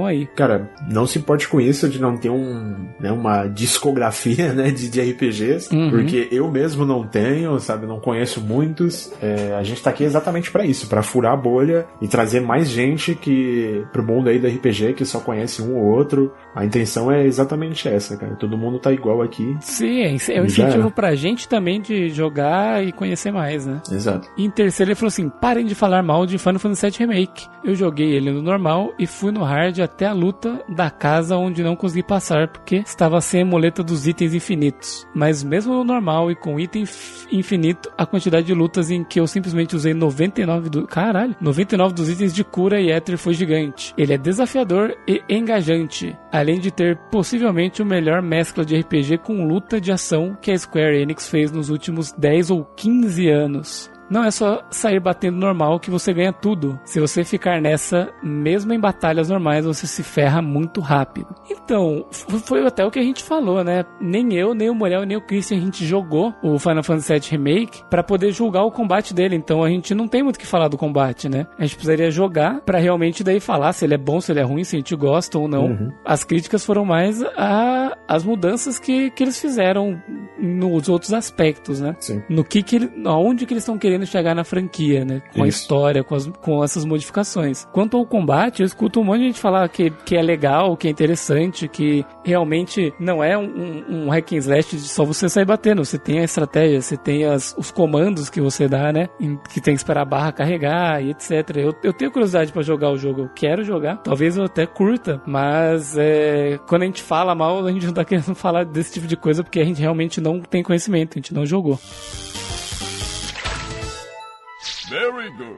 Aí. 0.05 0.25
Cara, 0.35 0.69
não 0.89 1.05
se 1.05 1.19
importe 1.19 1.47
com 1.47 1.59
isso 1.59 1.89
de 1.89 1.99
não 1.99 2.17
ter 2.17 2.29
um, 2.29 2.87
né, 2.99 3.11
uma 3.11 3.47
discografia 3.47 4.51
né, 4.55 4.71
de, 4.71 4.89
de 4.89 5.01
RPGs, 5.01 5.73
uhum. 5.73 5.89
porque 5.89 6.27
eu 6.31 6.49
mesmo 6.49 6.85
não 6.85 7.05
tenho, 7.05 7.59
sabe, 7.59 7.85
não 7.85 7.99
conheço 7.99 8.41
muitos. 8.41 9.11
É, 9.21 9.53
a 9.53 9.63
gente 9.63 9.81
tá 9.81 9.89
aqui 9.89 10.03
exatamente 10.03 10.51
para 10.51 10.65
isso, 10.65 10.87
para 10.87 11.03
furar 11.03 11.33
a 11.33 11.37
bolha 11.37 11.85
e 12.01 12.07
trazer 12.07 12.41
mais 12.41 12.69
gente 12.69 13.15
que 13.15 13.85
pro 13.91 14.03
mundo 14.03 14.29
aí 14.29 14.39
do 14.39 14.47
RPG 14.47 14.93
que 14.93 15.05
só 15.05 15.19
conhece 15.19 15.61
um 15.61 15.75
ou 15.75 15.85
outro. 15.85 16.33
A 16.55 16.65
intenção 16.65 17.11
é 17.11 17.25
exatamente 17.25 17.87
essa, 17.87 18.17
cara. 18.17 18.35
Todo 18.35 18.57
mundo 18.57 18.79
tá 18.79 18.91
igual 18.91 19.21
aqui. 19.21 19.55
Sim, 19.59 20.01
é 20.01 20.41
um 20.41 20.45
incentivo 20.45 20.91
pra 20.91 21.15
gente 21.15 21.47
também 21.47 21.81
de 21.81 22.09
jogar 22.09 22.83
e 22.83 22.91
conhecer 22.91 23.31
mais, 23.31 23.65
né? 23.65 23.81
Exato. 23.91 24.27
E 24.37 24.45
em 24.45 24.49
terceiro 24.49 24.91
ele 24.91 24.95
falou 24.95 25.09
assim: 25.09 25.29
parem 25.29 25.65
de 25.65 25.75
falar 25.75 26.01
mal 26.01 26.25
de 26.25 26.37
Final 26.37 26.59
Fantasy 26.59 26.89
VII 26.89 26.99
Remake. 26.99 27.47
Eu 27.63 27.75
joguei 27.75 28.11
ele 28.11 28.31
no 28.31 28.41
normal 28.41 28.93
e 28.97 29.05
fui 29.05 29.31
no 29.31 29.43
hard 29.43 29.74
até 29.81 30.05
a 30.05 30.13
luta 30.13 30.63
da 30.67 30.89
casa 30.89 31.37
onde 31.37 31.63
não 31.63 31.75
consegui 31.75 32.03
passar 32.03 32.47
porque 32.47 32.77
estava 32.77 33.21
sem 33.21 33.41
a 33.41 33.45
muleta 33.45 33.83
dos 33.83 34.07
itens 34.07 34.33
infinitos. 34.33 35.07
Mas 35.13 35.43
mesmo 35.43 35.73
no 35.73 35.83
normal 35.83 36.31
e 36.31 36.35
com 36.35 36.59
item 36.59 36.83
infinito, 37.31 37.91
a 37.97 38.05
quantidade 38.05 38.45
de 38.45 38.53
lutas 38.53 38.91
em 38.91 39.03
que 39.03 39.19
eu 39.19 39.27
simplesmente 39.27 39.75
usei 39.75 39.93
99 39.93 40.69
do... 40.69 40.87
Caralho! 40.87 41.35
99 41.39 41.93
dos 41.93 42.09
itens 42.09 42.33
de 42.33 42.43
cura 42.43 42.79
e 42.79 42.91
éter 42.91 43.17
foi 43.17 43.33
gigante. 43.33 43.93
Ele 43.97 44.13
é 44.13 44.17
desafiador 44.17 44.95
e 45.07 45.21
engajante, 45.29 46.17
além 46.31 46.59
de 46.59 46.71
ter 46.71 46.97
possivelmente 47.11 47.81
o 47.81 47.85
melhor 47.85 48.21
mescla 48.21 48.65
de 48.65 48.77
RPG 48.77 49.19
com 49.19 49.47
luta 49.47 49.79
de 49.79 49.91
ação 49.91 50.37
que 50.41 50.51
a 50.51 50.57
Square 50.57 51.01
Enix 51.01 51.29
fez 51.29 51.51
nos 51.51 51.69
últimos 51.69 52.11
10 52.11 52.51
ou 52.51 52.65
15 52.65 53.29
anos. 53.29 53.94
Não 54.09 54.23
é 54.23 54.31
só 54.31 54.63
sair 54.69 54.99
batendo 54.99 55.37
normal 55.37 55.79
que 55.79 55.89
você 55.89 56.13
ganha 56.13 56.33
tudo. 56.33 56.79
Se 56.83 56.99
você 56.99 57.23
ficar 57.23 57.61
nessa, 57.61 58.13
mesmo 58.21 58.73
em 58.73 58.79
batalhas 58.79 59.29
normais, 59.29 59.65
você 59.65 59.87
se 59.87 60.03
ferra 60.03 60.41
muito 60.41 60.81
rápido. 60.81 61.27
Então, 61.49 62.05
foi 62.11 62.65
até 62.65 62.85
o 62.85 62.91
que 62.91 62.99
a 62.99 63.03
gente 63.03 63.23
falou, 63.23 63.63
né? 63.63 63.85
Nem 63.99 64.33
eu, 64.33 64.53
nem 64.53 64.69
o 64.69 64.75
Morel, 64.75 65.05
nem 65.05 65.17
o 65.17 65.21
Christian, 65.21 65.57
a 65.57 65.61
gente 65.61 65.85
jogou 65.85 66.33
o 66.43 66.59
Final 66.59 66.83
Fantasy 66.83 67.13
VII 67.13 67.29
Remake 67.31 67.83
para 67.89 68.03
poder 68.03 68.31
julgar 68.31 68.63
o 68.63 68.71
combate 68.71 69.13
dele. 69.13 69.35
Então 69.35 69.63
a 69.63 69.69
gente 69.69 69.93
não 69.95 70.07
tem 70.07 70.23
muito 70.23 70.35
o 70.35 70.39
que 70.39 70.47
falar 70.47 70.67
do 70.67 70.77
combate, 70.77 71.27
né? 71.29 71.47
A 71.57 71.63
gente 71.63 71.75
precisaria 71.75 72.11
jogar 72.11 72.61
para 72.61 72.77
realmente 72.77 73.23
daí 73.23 73.39
falar 73.39 73.73
se 73.73 73.85
ele 73.85 73.93
é 73.93 73.97
bom, 73.97 74.21
se 74.21 74.31
ele 74.31 74.39
é 74.39 74.43
ruim, 74.43 74.63
se 74.63 74.75
a 74.75 74.79
gente 74.79 74.95
gosta 74.95 75.37
ou 75.39 75.47
não. 75.47 75.65
Uhum. 75.65 75.91
As 76.03 76.23
críticas 76.23 76.65
foram 76.65 76.85
mais 76.85 77.21
a, 77.21 77.97
as 78.07 78.23
mudanças 78.23 78.79
que, 78.79 79.09
que 79.11 79.23
eles 79.23 79.39
fizeram 79.39 80.01
nos 80.37 80.89
outros 80.89 81.13
aspectos, 81.13 81.79
né? 81.79 81.95
Sim. 81.99 82.21
No 82.29 82.43
que 82.43 82.61
que, 82.61 82.89
aonde 83.05 83.45
que 83.45 83.53
eles 83.53 83.63
estão 83.63 83.77
querendo 83.77 83.94
querendo 83.95 84.05
chegar 84.05 84.35
na 84.35 84.43
franquia, 84.43 85.05
né? 85.05 85.21
Com 85.33 85.43
a 85.43 85.47
Isso. 85.47 85.61
história, 85.61 86.03
com, 86.03 86.15
as- 86.15 86.27
com 86.41 86.63
essas 86.63 86.83
modificações. 86.85 87.65
Quanto 87.71 87.95
ao 87.97 88.05
combate, 88.05 88.61
eu 88.61 88.65
escuto 88.65 88.99
um 88.99 89.03
monte 89.03 89.19
de 89.19 89.25
gente 89.27 89.39
falar 89.39 89.67
que, 89.69 89.89
que 89.89 90.15
é 90.15 90.21
legal, 90.21 90.75
que 90.75 90.87
é 90.87 90.91
interessante, 90.91 91.67
que 91.67 92.05
realmente 92.23 92.93
não 92.99 93.23
é 93.23 93.37
um, 93.37 93.83
um, 94.05 94.09
hack 94.09 94.33
and 94.33 94.37
slash 94.37 94.75
de 94.75 94.81
só 94.87 95.05
você 95.05 95.29
sair 95.29 95.45
batendo. 95.45 95.83
Você 95.83 95.97
tem 95.97 96.19
a 96.19 96.23
estratégia, 96.23 96.81
você 96.81 96.97
tem 96.97 97.25
as, 97.25 97.55
os 97.57 97.71
comandos 97.71 98.29
que 98.29 98.41
você 98.41 98.67
dá, 98.67 98.91
né? 98.91 99.07
que 99.49 99.61
tem 99.61 99.73
que 99.73 99.79
esperar 99.79 100.01
a 100.01 100.05
barra 100.05 100.31
carregar 100.31 101.01
e 101.01 101.11
etc. 101.11 101.31
Eu, 101.57 101.73
eu 101.83 101.93
tenho 101.93 102.11
curiosidade 102.11 102.51
pra 102.51 102.61
jogar 102.61 102.91
o 102.91 102.97
jogo, 102.97 103.21
eu 103.21 103.29
quero 103.33 103.63
jogar. 103.63 103.97
Talvez 103.97 104.35
eu 104.37 104.43
até 104.43 104.65
curta, 104.65 105.21
mas 105.25 105.97
é, 105.97 106.59
quando 106.67 106.83
a 106.83 106.85
gente 106.85 107.01
fala 107.01 107.33
mal, 107.33 107.65
a 107.65 107.71
gente 107.71 107.85
não 107.85 107.93
tá 107.93 108.03
querendo 108.03 108.33
falar 108.35 108.65
desse 108.65 108.93
tipo 108.93 109.07
de 109.07 109.15
coisa 109.15 109.43
porque 109.43 109.59
a 109.59 109.65
gente 109.65 109.79
realmente 109.79 110.19
não 110.19 110.41
tem 110.41 110.61
conhecimento, 110.61 111.13
a 111.17 111.19
gente 111.19 111.33
não 111.33 111.45
jogou. 111.45 111.79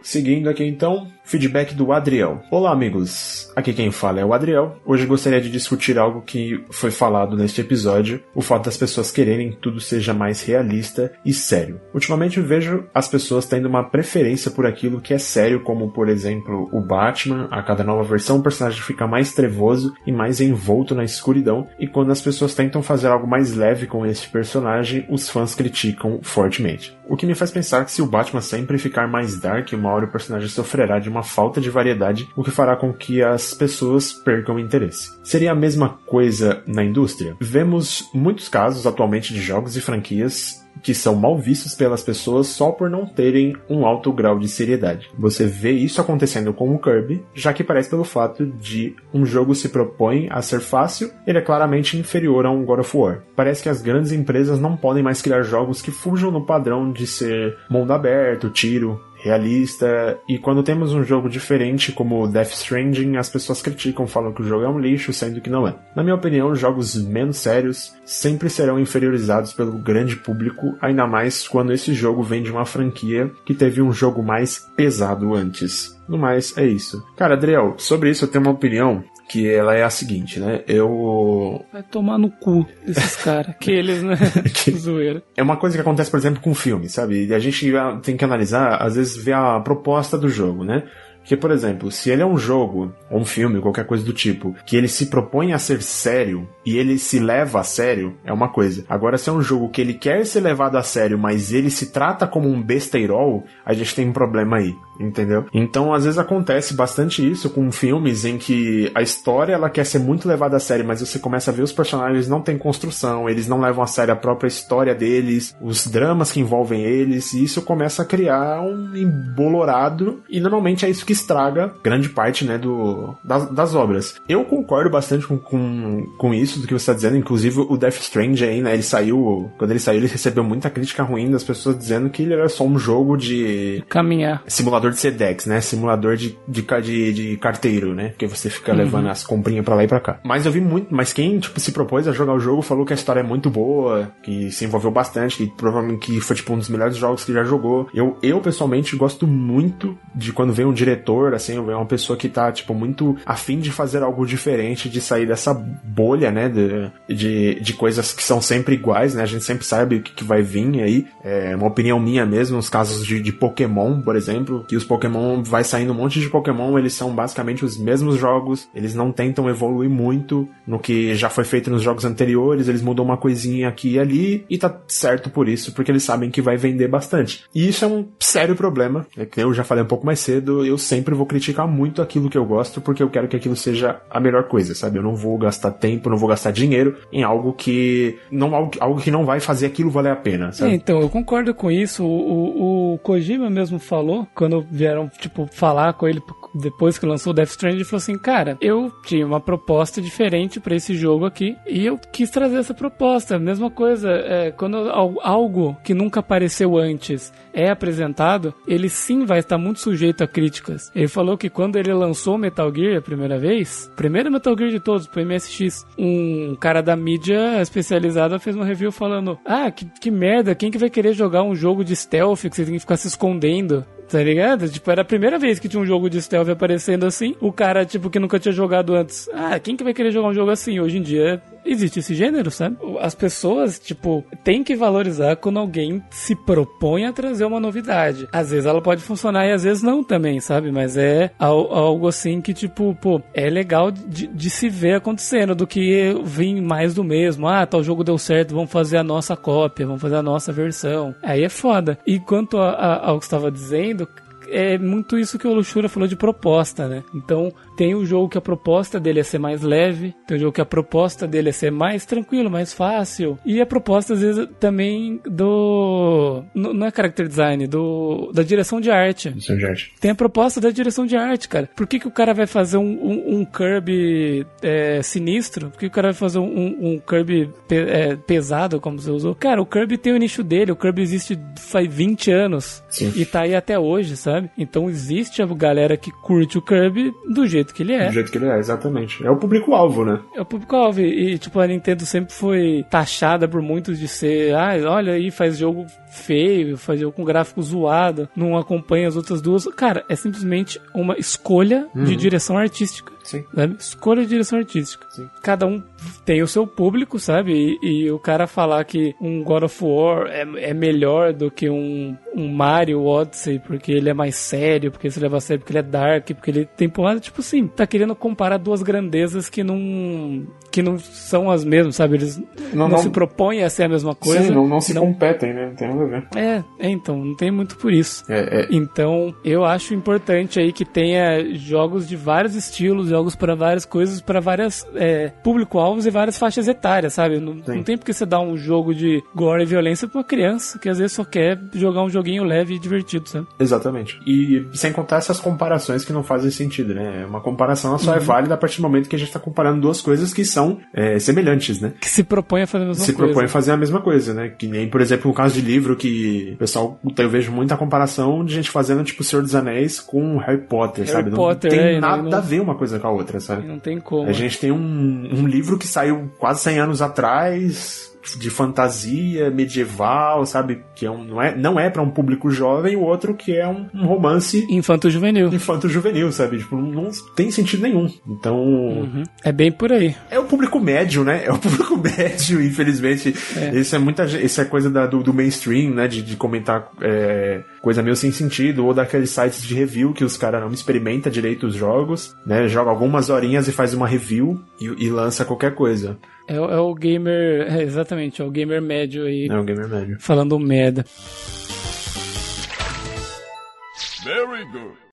Seguindo 0.04 0.50
aqui 0.50 0.64
então, 0.64 1.12
feedback 1.28 1.76
do 1.76 1.92
Adriel. 1.92 2.42
Olá, 2.50 2.72
amigos. 2.72 3.52
Aqui 3.54 3.74
quem 3.74 3.92
fala 3.92 4.22
é 4.22 4.26
o 4.26 4.34
Adriel. 4.34 4.78
Hoje 4.86 5.06
gostaria 5.06 5.42
de 5.42 5.52
discutir 5.52 6.00
algo 6.00 6.22
que 6.22 6.64
foi 6.72 6.90
falado 6.90 7.36
neste 7.36 7.60
episódio: 7.60 8.24
o 8.34 8.42
fato 8.42 8.66
das 8.66 8.78
pessoas 8.78 9.12
quererem 9.12 9.52
que 9.52 9.58
tudo 9.58 9.82
seja 9.82 10.14
mais 10.14 10.42
realista 10.42 11.12
e 11.26 11.34
sério. 11.34 11.82
Ultimamente 11.94 12.40
vejo 12.40 12.86
as 12.94 13.10
pessoas 13.10 13.46
tendo 13.46 13.68
uma 13.68 13.84
preferência 13.84 14.50
por 14.50 14.66
aquilo 14.66 15.02
que 15.02 15.14
é 15.14 15.18
sério, 15.18 15.64
como 15.64 15.92
por 15.92 16.08
exemplo 16.08 16.70
o 16.72 16.80
Batman. 16.80 17.50
A 17.52 17.62
cada 17.62 17.84
nova 17.84 18.04
versão, 18.04 18.38
o 18.38 18.44
personagem 18.44 18.82
fica 18.82 19.06
mais 19.06 19.34
trevoso 19.34 19.94
e 20.06 20.12
mais 20.12 20.40
envolto 20.40 20.96
na 20.96 21.04
escuridão, 21.04 21.68
e 21.78 21.88
quando 21.88 22.12
as 22.12 22.22
pessoas 22.22 22.56
tentam 22.56 22.82
fazer 22.82 23.08
algo 23.08 23.28
mais 23.28 23.54
leve 23.54 23.86
com 23.86 24.06
este 24.06 24.30
personagem, 24.30 25.06
os 25.10 25.30
fãs 25.30 25.54
criticam 25.54 26.20
fortemente. 26.22 26.98
O 27.10 27.16
que 27.16 27.26
me 27.26 27.36
faz 27.36 27.52
pensar 27.52 27.84
que 27.86 27.92
se 27.92 28.02
o 28.02 28.06
Batman 28.06 28.42
sempre 28.42 28.78
ficar 28.78 29.08
mais 29.08 29.40
dark, 29.40 29.72
uma 29.74 29.92
hora 29.92 30.06
o 30.06 30.12
personagem 30.12 30.50
sofrerá 30.50 31.00
de 31.00 31.10
uma 31.10 31.17
falta 31.24 31.60
de 31.62 31.70
variedade, 31.70 32.30
o 32.36 32.44
que 32.44 32.52
fará 32.52 32.76
com 32.76 32.94
que 32.94 33.22
as 33.22 33.54
pessoas 33.54 34.14
percam 34.14 34.60
interesse. 34.60 35.12
Seria 35.24 35.52
a 35.52 35.56
mesma 35.56 35.90
coisa 36.06 36.64
na 36.66 36.84
indústria? 36.84 37.36
Vemos 37.40 38.10
muitos 38.14 38.50
casos 38.50 38.86
atualmente 38.86 39.34
de 39.34 39.42
jogos 39.42 39.76
e 39.76 39.82
franquias 39.82 40.66
que 40.82 40.94
são 40.94 41.16
mal 41.16 41.38
vistos 41.38 41.74
pelas 41.76 42.02
pessoas 42.04 42.48
só 42.48 42.72
por 42.72 42.90
não 42.90 43.06
terem 43.06 43.56
um 43.70 43.86
alto 43.86 44.12
grau 44.12 44.38
de 44.38 44.48
seriedade. 44.48 45.10
Você 45.18 45.46
vê 45.46 45.72
isso 45.72 46.00
acontecendo 46.00 46.54
com 46.54 46.74
o 46.74 46.80
Kirby, 46.80 47.24
já 47.34 47.54
que 47.54 47.64
parece 47.64 47.90
pelo 47.90 48.04
fato 48.04 48.46
de 48.46 48.96
um 49.14 49.26
jogo 49.26 49.56
se 49.56 49.70
propõe 49.70 50.28
a 50.30 50.42
ser 50.42 50.60
fácil, 50.60 51.12
ele 51.26 51.38
é 51.38 51.42
claramente 51.42 51.98
inferior 51.98 52.46
a 52.46 52.52
um 52.52 52.66
God 52.66 52.80
of 52.80 52.98
War. 52.98 53.24
Parece 53.36 53.64
que 53.64 53.70
as 53.70 53.82
grandes 53.82 54.12
empresas 54.12 54.60
não 54.60 54.78
podem 54.78 55.04
mais 55.04 55.22
criar 55.22 55.42
jogos 55.42 55.82
que 55.82 55.92
fujam 55.92 56.32
no 56.32 56.46
padrão 56.46 56.92
de 56.92 57.08
ser 57.08 57.58
mundo 57.70 57.92
aberto, 57.92 58.50
tiro, 58.50 59.02
realista, 59.28 60.20
e 60.28 60.38
quando 60.38 60.64
temos 60.64 60.94
um 60.94 61.04
jogo 61.04 61.30
diferente 61.30 61.92
como 61.92 62.28
Death 62.28 62.52
Stranding, 62.52 63.18
as 63.18 63.30
pessoas 63.30 63.62
criticam, 63.62 64.08
falam 64.08 64.34
que 64.34 64.42
o 64.42 64.48
jogo 64.48 64.64
é 64.64 64.70
um 64.70 64.80
lixo, 64.80 65.14
sendo 65.14 65.42
que 65.42 65.50
não 65.50 65.68
é. 65.68 65.76
Na 65.96 66.04
minha 66.04 66.16
opinião, 66.16 66.56
jogos 66.56 66.96
menos 66.96 67.38
sérios 67.38 67.94
sempre 68.06 68.50
serão 68.50 68.80
inferiorizados 68.80 69.54
pelo 69.54 69.78
grande 69.78 70.16
público, 70.16 70.76
ainda 70.82 71.06
mais 71.06 71.48
quando 71.48 71.74
esse 71.74 71.94
jogo 71.94 72.24
vem 72.24 72.42
de 72.42 72.52
uma 72.52 72.66
franquia 72.66 73.30
que 73.46 73.54
teve 73.54 73.82
um 73.82 73.92
jogo 73.92 74.24
mais 74.24 74.60
pesado 74.76 75.34
antes. 75.34 75.96
No 76.08 76.18
mais, 76.18 76.58
é 76.58 76.66
isso. 76.66 77.04
Cara, 77.18 77.34
Adriel, 77.34 77.76
sobre 77.78 78.10
isso 78.10 78.24
eu 78.24 78.30
tenho 78.30 78.44
uma 78.44 78.52
opinião 78.52 79.04
que 79.28 79.48
ela 79.50 79.76
é 79.76 79.84
a 79.84 79.90
seguinte, 79.90 80.40
né? 80.40 80.64
Eu 80.68 81.66
Vai 81.72 81.84
tomar 81.84 82.18
no 82.18 82.32
cu 82.32 82.66
esses 82.88 83.16
caras. 83.24 83.50
Aqueles, 83.50 84.02
né? 84.02 84.16
Zoeira. 84.78 85.22
É 85.36 85.44
uma 85.44 85.58
coisa 85.58 85.76
que 85.76 85.82
acontece, 85.82 86.10
por 86.10 86.18
exemplo, 86.18 86.42
com 86.42 86.54
filme, 86.56 86.88
sabe? 86.88 87.26
E 87.26 87.34
a 87.34 87.40
gente 87.40 87.76
ah, 87.76 88.00
tem 88.02 88.16
que 88.16 88.24
analisar, 88.24 88.82
às 88.82 88.96
vezes, 88.96 89.18
ver 89.18 89.34
a 89.34 89.60
proposta 89.60 90.18
do 90.18 90.30
jogo, 90.30 90.64
né? 90.64 90.84
Porque, 91.28 91.36
por 91.36 91.52
exemplo, 91.52 91.92
se 91.92 92.10
ele 92.10 92.22
é 92.22 92.26
um 92.26 92.38
jogo, 92.38 92.94
ou 93.12 93.20
um 93.20 93.26
filme, 93.26 93.60
qualquer 93.60 93.86
coisa 93.86 94.02
do 94.02 94.14
tipo, 94.14 94.56
que 94.66 94.78
ele 94.78 94.88
se 94.88 95.08
propõe 95.08 95.52
a 95.52 95.60
ser 95.60 95.82
sério 95.82 96.48
e 96.66 96.78
ele 96.78 96.98
se 96.98 97.20
leva 97.20 97.60
a 97.60 97.64
sério, 97.66 98.16
é 98.24 98.32
uma 98.32 98.48
coisa. 98.48 98.86
Agora, 98.88 99.18
se 99.18 99.30
é 99.30 99.34
um 99.34 99.42
jogo 99.42 99.68
que 99.68 99.82
ele 99.82 99.94
quer 99.94 100.26
ser 100.26 100.40
levado 100.40 100.78
a 100.78 100.84
sério, 100.84 101.20
mas 101.20 101.52
ele 101.52 101.70
se 101.70 101.92
trata 101.92 102.26
como 102.26 102.48
um 102.48 102.62
besteirol, 102.62 103.44
a 103.66 103.74
gente 103.74 103.94
tem 103.94 104.08
um 104.08 104.14
problema 104.14 104.56
aí, 104.56 104.74
entendeu? 104.98 105.44
Então, 105.54 105.94
às 105.94 106.06
vezes 106.06 106.18
acontece 106.18 106.74
bastante 106.74 107.30
isso 107.30 107.50
com 107.50 107.70
filmes 107.74 108.24
em 108.24 108.38
que 108.38 108.90
a 108.96 109.02
história 109.02 109.52
ela 109.52 109.70
quer 109.70 109.86
ser 109.86 110.00
muito 110.00 110.30
levada 110.30 110.56
a 110.56 110.62
sério, 110.62 110.88
mas 110.88 111.02
você 111.02 111.20
começa 111.20 111.52
a 111.52 111.54
ver 111.54 111.62
os 111.62 111.74
personagens 111.74 112.30
não 112.30 112.42
têm 112.42 112.58
construção, 112.58 113.28
eles 113.28 113.50
não 113.50 113.60
levam 113.60 113.84
a 113.84 113.88
sério 113.88 114.14
a 114.14 114.18
própria 114.18 114.48
história 114.48 114.96
deles, 114.96 115.54
os 115.62 115.88
dramas 115.88 116.32
que 116.32 116.40
envolvem 116.40 116.84
eles, 116.84 117.34
e 117.34 117.44
isso 117.44 117.62
começa 117.62 118.04
a 118.04 118.06
criar 118.06 118.62
um 118.62 118.96
embolorado, 118.96 120.24
e 120.30 120.40
normalmente 120.40 120.86
é 120.86 120.90
isso 120.90 121.06
que 121.06 121.17
estraga 121.18 121.74
grande 121.84 122.10
parte, 122.10 122.46
né, 122.46 122.58
do, 122.58 123.16
das, 123.24 123.50
das 123.52 123.76
obras. 123.76 124.16
Eu 124.28 124.46
concordo 124.46 124.90
bastante 124.90 125.28
com, 125.28 125.38
com, 125.38 126.06
com 126.18 126.34
isso 126.34 126.60
do 126.60 126.68
que 126.68 126.74
você 126.74 126.84
está 126.84 126.94
dizendo, 126.94 127.18
inclusive 127.18 127.60
o 127.60 127.78
Death 127.78 128.00
Strange 128.00 128.44
aí, 128.44 128.62
né, 128.62 128.74
ele 128.74 128.84
saiu, 128.84 129.52
quando 129.58 129.72
ele 129.72 129.80
saiu 129.80 129.98
ele 129.98 130.08
recebeu 130.08 130.44
muita 130.44 130.70
crítica 130.70 131.04
ruim 131.04 131.30
das 131.30 131.44
pessoas 131.44 131.78
dizendo 131.78 132.10
que 132.10 132.24
ele 132.24 132.34
era 132.34 132.48
só 132.48 132.64
um 132.64 132.78
jogo 132.78 133.18
de 133.18 133.84
Caminhar. 133.90 134.44
simulador 134.48 134.92
de 134.92 135.00
Sedex, 135.00 135.46
né? 135.46 135.60
Simulador 135.60 136.16
de, 136.16 136.38
de, 136.48 136.62
de, 136.62 137.14
de 137.14 137.38
carteiro, 137.38 137.94
né? 137.94 138.14
Que 138.18 138.28
você 138.28 138.50
fica 138.50 138.74
levando 138.74 139.10
as 139.10 139.24
comprinhas 139.24 139.66
pra 139.66 139.76
lá 139.76 139.84
e 139.84 139.88
pra 139.88 140.00
cá. 140.00 140.20
Mas 140.24 140.46
eu 140.46 140.52
vi 140.52 140.62
muito, 140.62 140.94
mas 140.94 141.12
quem, 141.12 141.40
tipo, 141.40 141.60
se 141.60 141.72
propôs 141.72 142.08
a 142.08 142.12
jogar 142.12 142.34
o 142.34 142.40
jogo 142.40 142.62
falou 142.62 142.86
que 142.86 142.94
a 142.94 142.96
história 142.96 143.22
é 143.22 143.24
muito 143.24 143.50
boa, 143.50 144.12
que 144.22 144.52
se 144.52 144.66
envolveu 144.66 144.92
bastante, 144.92 145.38
que 145.38 145.48
provavelmente 145.58 146.06
que 146.06 146.22
foi, 146.22 146.36
tipo, 146.36 146.54
um 146.54 146.58
dos 146.58 146.70
melhores 146.70 146.96
jogos 146.96 147.26
que 147.26 147.34
já 147.34 147.44
jogou. 147.44 147.88
Eu, 147.94 148.18
eu 148.22 148.40
pessoalmente, 148.40 148.96
gosto 148.96 149.26
muito 149.28 149.98
de 150.16 150.32
quando 150.32 150.54
vem 150.54 150.66
um 150.66 150.74
diretor, 150.74 151.07
assim, 151.34 151.54
vem 151.66 151.76
uma 151.76 151.86
pessoa 151.86 152.18
que 152.18 152.30
tá, 152.30 152.52
tipo, 152.52 152.74
muito 152.74 153.18
afim 153.26 153.60
de 153.60 153.72
fazer 153.72 154.04
algo 154.04 154.26
diferente, 154.26 154.90
de 154.90 155.02
sair 155.02 155.26
dessa 155.26 155.54
bolha, 155.54 156.32
né? 156.32 156.50
De, 156.50 157.16
de, 157.16 157.60
de 157.62 157.74
coisas 157.74 158.14
que 158.14 158.24
são 158.24 158.42
sempre 158.42 158.76
iguais, 158.76 159.16
né? 159.16 159.24
A 159.24 159.28
gente 159.28 159.44
sempre 159.44 159.66
sabe 159.66 159.98
o 159.98 160.02
que, 160.02 160.14
que 160.14 160.24
vai 160.24 160.42
vir 160.42 160.68
aí. 160.82 161.06
É 161.24 161.56
uma 161.56 161.68
opinião 161.68 162.00
minha 162.00 162.26
mesmo, 162.26 162.58
os 162.58 162.70
casos 162.70 163.06
de, 163.06 163.20
de 163.20 163.32
Pokémon, 163.32 164.02
por 164.02 164.16
exemplo, 164.16 164.66
que 164.68 164.76
os 164.76 164.84
Pokémon 164.84 165.42
vai 165.44 165.64
saindo 165.64 165.92
um 165.92 165.96
monte 165.96 166.20
de 166.20 166.30
Pokémon, 166.30 166.78
eles 166.78 166.94
são 166.94 167.14
basicamente 167.14 167.64
os 167.64 167.78
mesmos 167.78 168.18
jogos, 168.18 168.68
eles 168.74 168.94
não 168.94 169.12
tentam 169.12 169.50
evoluir 169.50 169.90
muito 169.90 170.48
no 170.66 170.80
que 170.80 171.16
já 171.16 171.30
foi 171.30 171.44
feito 171.44 171.70
nos 171.70 171.82
jogos 171.82 172.06
anteriores, 172.06 172.68
eles 172.68 172.82
mudam 172.82 173.06
uma 173.06 173.18
coisinha 173.18 173.68
aqui 173.68 173.94
e 173.94 174.00
ali, 174.00 174.46
e 174.50 174.58
tá 174.58 174.76
certo 174.88 175.30
por 175.30 175.48
isso, 175.48 175.74
porque 175.74 175.92
eles 175.92 176.04
sabem 176.04 176.30
que 176.30 176.42
vai 176.42 176.58
vender 176.58 176.88
bastante. 176.88 177.46
E 177.54 177.68
isso 177.68 177.86
é 177.86 177.88
um 177.88 178.08
sério 178.20 178.56
problema, 178.56 179.06
é 179.18 179.26
que 179.26 179.42
eu 179.42 179.54
já 179.54 179.64
falei 179.64 179.84
um 179.84 179.88
pouco 179.88 180.06
mais 180.06 180.20
cedo, 180.20 180.66
eu 180.66 180.78
sempre 180.78 180.97
vou 181.04 181.26
criticar 181.26 181.68
muito 181.68 182.02
aquilo 182.02 182.30
que 182.30 182.38
eu 182.38 182.46
gosto, 182.46 182.82
porque 182.82 183.02
eu 183.02 183.10
quero 183.10 183.28
que 183.28 183.36
aquilo 183.36 183.56
seja 183.56 184.02
a 184.10 184.20
melhor 184.20 184.44
coisa, 184.46 184.74
sabe? 184.76 184.98
Eu 184.98 185.04
não 185.04 185.16
vou 185.16 185.38
gastar 185.38 185.72
tempo, 185.72 186.10
não 186.10 186.18
vou 186.18 186.30
gastar 186.30 186.52
dinheiro 186.52 186.98
em 187.12 187.24
algo 187.24 187.54
que 187.54 188.18
não 188.32 188.56
algo, 188.56 189.02
que 189.02 189.12
não 189.12 189.26
vai 189.26 189.40
fazer 189.40 189.68
aquilo 189.68 189.90
valer 189.90 190.12
a 190.12 190.16
pena, 190.16 190.52
sabe? 190.52 190.74
então, 190.74 191.02
eu 191.02 191.10
concordo 191.10 191.54
com 191.54 191.72
isso. 191.72 192.06
O, 192.06 192.94
o, 192.94 192.94
o 192.94 192.98
Kojima 193.00 193.50
mesmo 193.50 193.80
falou, 193.80 194.28
quando 194.34 194.66
vieram, 194.72 195.10
tipo, 195.20 195.48
falar 195.52 195.94
com 195.94 196.08
ele 196.08 196.22
depois 196.62 196.98
que 196.98 197.06
lançou 197.06 197.34
Death 197.34 197.50
Stranding, 197.50 197.78
ele 197.78 197.86
falou 197.86 197.98
assim, 197.98 198.18
cara, 198.18 198.58
eu 198.62 198.92
tinha 199.04 199.26
uma 199.26 199.40
proposta 199.40 200.02
diferente 200.02 200.60
pra 200.60 200.76
esse 200.76 200.96
jogo 200.96 201.26
aqui, 201.26 201.56
e 201.68 201.86
eu 201.86 201.98
quis 202.12 202.30
trazer 202.30 202.58
essa 202.58 202.74
proposta. 202.74 203.38
Mesma 203.40 203.70
coisa, 203.70 204.10
é, 204.12 204.52
quando 204.52 204.78
al- 204.78 205.20
algo 205.22 205.78
que 205.84 205.94
nunca 205.94 206.20
apareceu 206.20 206.78
antes 206.78 207.32
é 207.54 207.70
apresentado, 207.70 208.54
ele 208.68 208.90
sim 208.90 209.26
vai 209.26 209.40
estar 209.40 209.58
muito 209.58 209.80
sujeito 209.80 210.24
a 210.24 210.28
críticas. 210.28 210.92
Ele 210.96 211.08
falou 211.08 211.38
que 211.38 211.50
quando 211.50 211.76
ele 211.78 211.94
lançou 211.94 212.38
Metal 212.38 212.74
Gear 212.74 212.98
a 212.98 213.02
primeira 213.02 213.38
vez, 213.38 213.92
primeiro 213.96 214.32
Metal 214.32 214.56
Gear 214.58 214.70
de 214.72 214.80
todos, 214.80 215.08
pro 215.08 215.26
MSX, 215.26 215.86
um 215.98 216.56
cara 216.60 216.82
da 216.82 216.96
mídia 216.96 217.62
especializada 217.62 218.40
fez 218.40 218.56
uma 218.56 218.66
review 218.66 218.92
falando: 218.92 219.38
Ah, 219.46 219.70
que, 219.72 219.86
que 220.00 220.12
merda, 220.12 220.56
quem 220.56 220.70
que 220.72 220.78
vai 220.78 220.90
querer 220.90 221.14
jogar 221.14 221.44
um 221.44 221.56
jogo 221.56 221.84
de 221.84 221.96
stealth 221.96 222.42
que 222.42 222.56
você 222.56 222.64
tem 222.66 222.74
que 222.76 222.80
ficar 222.80 222.98
se 222.98 223.08
escondendo? 223.08 223.86
Tá 224.10 224.24
ligado? 224.24 224.70
Tipo, 224.70 224.90
era 224.90 225.02
a 225.02 225.06
primeira 225.06 225.38
vez 225.38 225.60
que 225.60 225.68
tinha 225.68 225.82
um 225.82 225.86
jogo 225.86 226.10
de 226.10 226.22
stealth 226.22 226.50
aparecendo 226.50 227.06
assim. 227.06 227.36
O 227.42 227.52
cara, 227.52 227.86
tipo, 227.86 228.10
que 228.10 228.20
nunca 228.20 228.40
tinha 228.40 228.54
jogado 228.54 228.96
antes. 228.96 229.30
Ah, 229.34 229.60
quem 229.60 229.76
que 229.76 229.84
vai 229.84 229.94
querer 229.94 230.12
jogar 230.12 230.30
um 230.30 230.34
jogo 230.34 230.50
assim? 230.50 230.80
Hoje 230.80 230.98
em 230.98 231.02
dia 231.02 231.42
existe 231.68 232.00
esse 232.00 232.16
gênero, 232.16 232.50
sabe? 232.52 232.78
As 233.00 233.14
pessoas, 233.16 233.80
tipo, 233.80 234.24
têm 234.44 234.64
que 234.64 234.76
valorizar 234.76 235.36
quando 235.36 235.60
alguém 235.60 236.02
se 236.10 236.36
propõe 236.36 237.06
a 237.06 237.14
trazer 237.14 237.46
uma 237.46 237.60
novidade. 237.60 238.28
Às 238.32 238.52
vezes 238.52 238.66
ela 238.66 238.82
pode 238.82 239.02
funcionar 239.02 239.46
e 239.48 239.52
às 239.52 239.64
vezes 239.64 239.84
não 239.84 240.04
também, 240.04 240.40
sabe? 240.40 240.72
Mas 240.72 240.98
é 240.98 241.32
al- 241.40 241.74
algo 241.74 242.08
assim 242.08 242.42
que, 242.42 242.54
tipo, 242.54 242.96
pô, 243.02 243.22
é 243.34 243.50
legal 243.50 243.92
de, 243.92 244.28
de 244.28 244.50
se 244.50 244.70
ver 244.70 244.96
acontecendo 244.96 245.54
do 245.56 245.68
que 245.68 246.14
vir 246.24 246.62
mais 246.62 246.94
do 246.94 247.04
mesmo. 247.04 247.48
Ah, 247.48 247.66
tal 247.66 247.84
jogo 247.84 248.04
deu 248.04 248.18
certo, 248.18 248.56
vamos 248.56 248.72
fazer 248.72 248.98
a 248.98 249.04
nossa 249.04 249.36
cópia, 249.36 249.86
vamos 249.86 250.02
fazer 250.02 250.16
a 250.16 250.24
nossa 250.24 250.52
versão. 250.52 251.14
Aí 251.22 251.44
é 251.44 251.50
foda. 251.50 251.98
E 252.06 252.20
quanto 252.20 252.58
ao 252.58 253.20
que 253.20 253.26
estava 253.26 253.52
dizendo, 253.52 254.08
é 254.50 254.78
muito 254.78 255.18
isso 255.18 255.38
que 255.38 255.48
o 255.48 255.54
Luxura 255.54 255.90
falou 255.90 256.08
de 256.08 256.16
proposta, 256.16 256.88
né? 256.88 257.04
Então, 257.14 257.52
tem 257.78 257.94
o 257.94 258.04
jogo 258.04 258.28
que 258.28 258.38
a 258.40 258.42
proposta 258.42 259.00
dele 259.00 259.20
é 259.20 259.24
ser 259.24 259.38
mais 259.38 259.62
leve, 259.62 260.16
tem 260.26 260.36
o 260.36 260.40
jogo 260.40 260.52
que 260.52 260.62
a 260.62 260.66
proposta 260.66 261.28
dele 261.28 261.50
é 261.50 261.52
ser 261.52 261.72
mais 261.72 262.06
tranquilo, 262.06 262.50
mais 262.50 262.74
fácil. 262.74 263.38
E 263.46 263.62
a 263.62 263.66
proposta, 263.68 264.16
às 264.16 264.22
vezes, 264.22 264.48
também 264.60 265.22
do. 265.24 266.44
Não 266.56 266.88
é 266.88 266.92
character 266.92 267.28
design, 267.28 267.68
do 267.68 268.32
da 268.34 268.42
direção 268.42 268.82
de 268.82 268.90
arte. 268.90 269.30
Direção 269.30 269.58
de 269.58 269.66
arte. 269.66 269.94
Tem 270.02 270.10
a 270.10 270.16
proposta 270.16 270.60
da 270.60 270.72
direção 270.72 271.06
de 271.06 271.16
arte, 271.16 271.48
cara. 271.48 271.70
Por 271.76 271.86
que, 271.86 272.00
que 272.00 272.08
o 272.08 272.12
cara 272.12 272.34
vai 272.34 272.48
fazer 272.48 272.78
um, 272.78 272.82
um, 272.84 273.40
um 273.40 273.46
Kirby 273.46 274.46
é, 274.64 275.02
sinistro? 275.04 275.70
Por 275.70 275.80
que, 275.80 275.86
que 275.86 275.92
o 275.92 275.96
cara 275.96 276.08
vai 276.08 276.18
fazer 276.18 276.40
um, 276.40 276.94
um 276.94 277.00
Kirby 277.00 277.52
pe, 277.68 277.76
é, 277.76 278.16
pesado, 278.16 278.82
como 278.82 279.00
você 279.00 279.12
usou? 279.12 279.36
Cara, 279.36 279.62
o 279.62 279.66
Kirby 279.68 280.00
tem 280.00 280.14
o 280.14 280.18
nicho 280.18 280.44
dele, 280.44 280.72
o 280.72 280.76
Kirby 280.76 281.04
existe 281.04 281.38
faz 281.60 281.88
20 281.88 282.32
anos 282.32 282.84
Sim. 282.90 283.14
e 283.16 283.24
tá 283.24 283.42
aí 283.42 283.54
até 283.54 283.78
hoje, 283.78 284.18
sabe? 284.18 284.50
Então 284.58 284.90
existe 284.90 285.44
a 285.44 285.46
galera 285.46 285.96
que 285.96 286.10
curte 286.12 286.58
o 286.58 286.62
Kirby 286.62 287.14
do 287.30 287.46
jeito 287.46 287.67
que 287.74 287.84
ele 287.84 287.94
é. 287.94 288.08
Do 288.08 288.14
jeito 288.14 288.32
que 288.32 288.38
ele 288.38 288.48
é, 288.48 288.58
exatamente. 288.58 289.26
É 289.26 289.30
o 289.30 289.38
público-alvo, 289.38 290.06
né? 290.06 290.20
É 290.36 290.42
o 290.42 290.46
público-alvo. 290.46 291.02
E, 291.02 291.38
tipo, 291.38 291.60
a 291.60 291.68
Nintendo 291.68 292.06
sempre 292.06 292.34
foi 292.34 292.86
taxada 292.90 293.48
por 293.48 293.62
muitos 293.62 294.00
de 294.00 294.08
ser, 294.08 294.54
ah, 294.56 294.74
olha 294.90 295.14
aí, 295.14 295.32
faz 295.32 295.58
jogo 295.58 295.86
feio, 296.10 296.78
faz 296.78 297.00
jogo 297.00 297.16
com 297.16 297.24
gráfico 297.24 297.62
zoado, 297.62 298.30
não 298.36 298.58
acompanha 298.58 299.08
as 299.08 299.16
outras 299.16 299.42
duas. 299.42 299.66
Cara, 299.76 300.06
é 300.10 300.16
simplesmente 300.16 300.82
uma 300.94 301.18
escolha 301.18 301.88
de 301.94 302.16
direção 302.16 302.58
artística. 302.58 303.18
Sim. 303.28 303.44
Sabe? 303.54 303.76
Escolha 303.78 304.22
de 304.22 304.30
direção 304.30 304.58
artística. 304.58 305.06
Sim. 305.10 305.30
Cada 305.44 305.68
um 305.68 305.84
tem 306.24 306.42
o 306.42 306.48
seu 306.48 306.66
público, 306.66 307.20
sabe? 307.20 307.78
E, 307.84 308.06
e 308.06 308.12
o 308.12 308.18
cara 308.18 308.48
falar 308.48 308.86
que 308.86 309.14
um 309.20 309.44
God 309.44 309.64
of 309.64 309.84
War 309.84 310.28
é, 310.28 310.70
é 310.70 310.74
melhor 310.74 311.34
do 311.34 311.52
que 311.52 311.70
um, 311.70 312.16
um 312.34 312.48
Mario 312.48 313.04
Odyssey 313.04 313.60
porque 313.60 313.92
ele 313.92 314.10
é 314.10 314.14
mais 314.14 314.36
sério, 314.38 314.92
porque 314.92 315.08
ele 315.08 315.14
se 315.14 315.20
leva 315.20 315.38
a 315.38 315.42
sério, 315.42 315.60
porque 315.60 315.74
ele 315.74 315.80
é 315.80 315.84
dark, 315.84 316.28
porque 316.28 316.52
ele 316.52 316.66
tem 316.66 316.88
porrada, 316.88 317.20
tipo 317.20 317.42
assim, 317.42 317.68
tá 317.68 317.86
querendo 317.86 318.16
comparar 318.16 318.58
duas 318.58 318.82
grandezas 318.82 319.50
que 319.50 319.62
não 319.62 320.48
que 320.78 320.84
não 320.84 321.00
são 321.00 321.50
as 321.50 321.66
mesmas, 321.66 321.96
sabe? 321.96 322.18
Eles 322.18 322.38
não, 322.38 322.46
Não, 322.74 322.90
não- 322.90 322.98
se 323.00 323.10
propõem 323.10 323.64
a 323.64 323.70
ser 323.70 323.86
a 323.86 323.90
mesma 323.90 324.14
coisa. 324.14 324.44
Sim, 324.44 324.52
não, 324.52 324.68
não 324.68 324.80
se 324.80 324.94
competem, 324.94 325.52
né? 325.52 325.66
Não 325.70 325.76
tem 325.76 325.88
nada 325.88 326.04
a 326.04 326.06
ver. 326.06 326.28
É, 326.36 326.64
é, 326.78 326.90
então, 326.92 327.18
não 327.18 327.36
tem 327.36 327.50
muito 327.50 327.76
por 327.78 327.92
isso. 327.92 328.24
É, 328.30 328.62
é, 328.62 328.68
Então, 328.70 329.34
eu 329.44 329.66
acho 329.66 329.96
importante 329.96 330.60
aí 330.60 330.72
que 330.72 330.86
tenha 330.86 331.44
jogos 331.56 332.08
de 332.08 332.16
vários 332.16 332.54
estilos, 332.54 333.10
jogos 333.10 333.36
para 333.36 333.56
várias 333.56 333.86
coisas, 333.86 334.22
para 334.22 334.40
várias 334.40 334.86
é, 334.94 335.30
público-alvos 335.44 336.06
e 336.06 336.12
várias 336.12 336.38
faixas 336.38 336.68
etárias, 336.68 337.14
sabe? 337.14 337.40
Não, 337.40 337.56
não 337.56 337.82
tem 337.84 337.98
porque 337.98 338.14
você 338.14 338.26
dar 338.26 338.40
um 338.40 338.56
jogo 338.56 338.94
de 338.94 339.24
gore 339.34 339.64
e 339.64 339.66
violência 339.66 340.08
pra 340.08 340.20
uma 340.20 340.24
criança 340.24 340.78
que 340.78 340.88
às 340.90 341.00
vezes 341.00 341.14
só 341.14 341.26
quer 341.26 341.60
jogar 341.74 342.04
um 342.04 342.10
joguinho 342.10 342.44
leve 342.44 342.76
e 342.76 342.80
divertido, 342.80 343.28
sabe? 343.28 343.48
Exatamente. 343.60 344.20
E 344.28 344.64
sem 344.74 344.92
contar 344.94 345.18
essas 345.18 345.40
comparações 345.40 346.06
que 346.06 346.14
não 346.14 346.22
fazem 346.22 346.52
sentido, 346.52 346.94
né? 346.94 347.26
Uma 347.28 347.42
comparação 347.42 347.98
só 347.98 348.14
é 348.14 348.20
válida 348.20 348.54
a 348.54 348.58
partir 348.58 348.78
do 348.78 348.84
momento 348.84 349.10
que 349.10 349.16
a 349.16 349.20
gente 349.20 349.32
tá 349.32 349.40
comparando 349.40 349.82
duas 349.82 350.02
coisas 350.02 350.34
que 350.34 350.46
são 350.46 350.67
é, 350.94 351.20
semelhantes, 351.20 351.80
né? 351.80 351.94
Que 352.00 352.10
se 352.10 352.24
propõe 352.24 352.64
a 352.64 352.68
fazer 352.68 352.84
a 352.84 352.88
mesma 352.88 353.04
se 353.06 353.14
coisa. 353.14 353.28
propõe 353.32 353.46
a 353.46 353.50
fazer 353.50 353.72
a 353.72 353.78
mesma 353.78 354.02
coisa, 354.02 354.34
né? 354.34 354.50
Que 354.50 354.68
nem, 354.68 354.90
por 354.90 355.02
exemplo, 355.02 355.28
no 355.30 355.34
caso 355.36 355.54
de 355.54 355.62
livro, 355.62 355.96
que 355.96 356.52
o 356.56 356.58
pessoal, 356.58 357.00
eu 357.18 357.30
vejo 357.30 357.52
muita 357.52 357.78
comparação 357.78 358.44
de 358.44 358.54
gente 358.54 358.70
fazendo, 358.70 359.04
tipo, 359.04 359.24
Senhor 359.24 359.42
dos 359.42 359.56
Anéis 359.56 360.00
com 360.00 360.38
Harry 360.38 360.62
Potter, 360.62 361.06
Harry 361.06 361.12
sabe? 361.18 361.32
Potter, 361.32 361.72
não 361.72 361.78
tem 361.78 361.96
é, 361.96 362.00
nada 362.00 362.24
não- 362.24 362.38
a 362.38 362.42
ver 362.42 362.62
uma 362.62 362.76
coisa 362.76 363.00
com 363.00 363.08
a 363.08 363.12
outra, 363.12 363.40
sabe? 363.40 363.68
Não 363.68 363.80
tem 363.80 364.00
como. 364.00 364.30
A 364.30 364.34
gente 364.34 364.60
tem 364.60 364.72
um, 364.72 365.30
um 365.34 365.48
livro 365.48 365.78
que 365.78 365.88
saiu 365.88 366.32
quase 366.40 366.62
100 366.62 366.80
anos 366.80 367.02
atrás, 367.02 368.07
de 368.38 368.50
fantasia 368.50 369.50
medieval, 369.52 370.46
sabe? 370.46 370.82
Que 370.96 371.06
é 371.06 371.12
um, 371.12 371.24
não 371.24 371.42
é, 371.42 371.56
não 371.56 371.80
é 371.80 371.90
para 371.90 372.02
um 372.02 372.10
público 372.10 372.50
jovem, 372.50 372.96
o 372.96 373.02
outro 373.02 373.34
que 373.36 373.56
é 373.56 373.68
um, 373.68 373.88
um 373.94 374.06
romance 374.06 374.66
Infanto-juvenil. 374.70 375.54
infanto-juvenil, 375.54 376.32
sabe? 376.32 376.58
Tipo, 376.60 376.76
não, 376.78 377.10
tem 377.36 377.52
sentido 377.52 377.84
nenhum. 377.84 378.10
Então, 378.28 378.58
Uhum. 378.58 379.24
É 379.44 379.52
bem 379.52 379.72
por 379.72 379.92
aí. 379.92 380.16
é 380.30 380.40
o 380.40 380.46
público 380.46 380.80
médio, 380.80 381.24
né? 381.24 381.44
É 381.46 381.52
o 381.52 381.58
público 381.60 381.98
médio, 381.98 382.62
infelizmente. 382.62 383.34
Isso 383.74 383.96
é 383.96 384.00
muita 384.00 384.26
Isso 384.26 384.60
é 384.62 384.66
coisa 384.66 384.90
da- 384.90 385.06
do, 385.06 385.22
do 385.24 385.34
mainstream, 385.34 385.92
né? 385.94 386.08
De, 386.08 386.22
de 386.22 386.36
comentar 386.36 386.90
é, 387.02 387.62
coisa 387.82 388.02
meio 388.02 388.16
sem 388.16 388.32
sentido, 388.32 388.86
ou 388.86 388.94
daqueles 388.94 389.30
sites 389.30 389.62
de 389.62 389.76
review 389.76 390.14
que 390.14 390.24
os 390.24 390.38
caras 390.38 390.62
não 390.62 390.72
experimentam 390.72 391.32
direito 391.32 391.68
os 391.68 391.76
jogos, 391.76 392.36
né? 392.46 392.68
Joga 392.68 392.90
algumas 392.90 393.30
horinhas 393.30 393.68
e 393.68 393.72
faz 393.72 393.94
uma 393.94 394.08
review 394.08 394.60
e, 394.80 395.06
e 395.06 395.10
lança 395.10 395.46
qualquer 395.46 395.74
coisa. 395.76 396.18
É, 396.48 396.60
o- 396.60 396.72
é 396.72 396.80
o 396.80 396.94
gamer. 396.96 397.68
é, 397.74 397.82
exatamente, 397.84 398.42
é 398.42 398.46
o 398.46 398.50
gamer 398.52 398.82
médio 398.82 399.26
aí. 399.26 399.48
É 399.50 399.58
o 399.58 399.64
gamer 399.64 399.88
médio. 399.88 400.18
Falando 400.20 400.58
merda. 400.60 401.04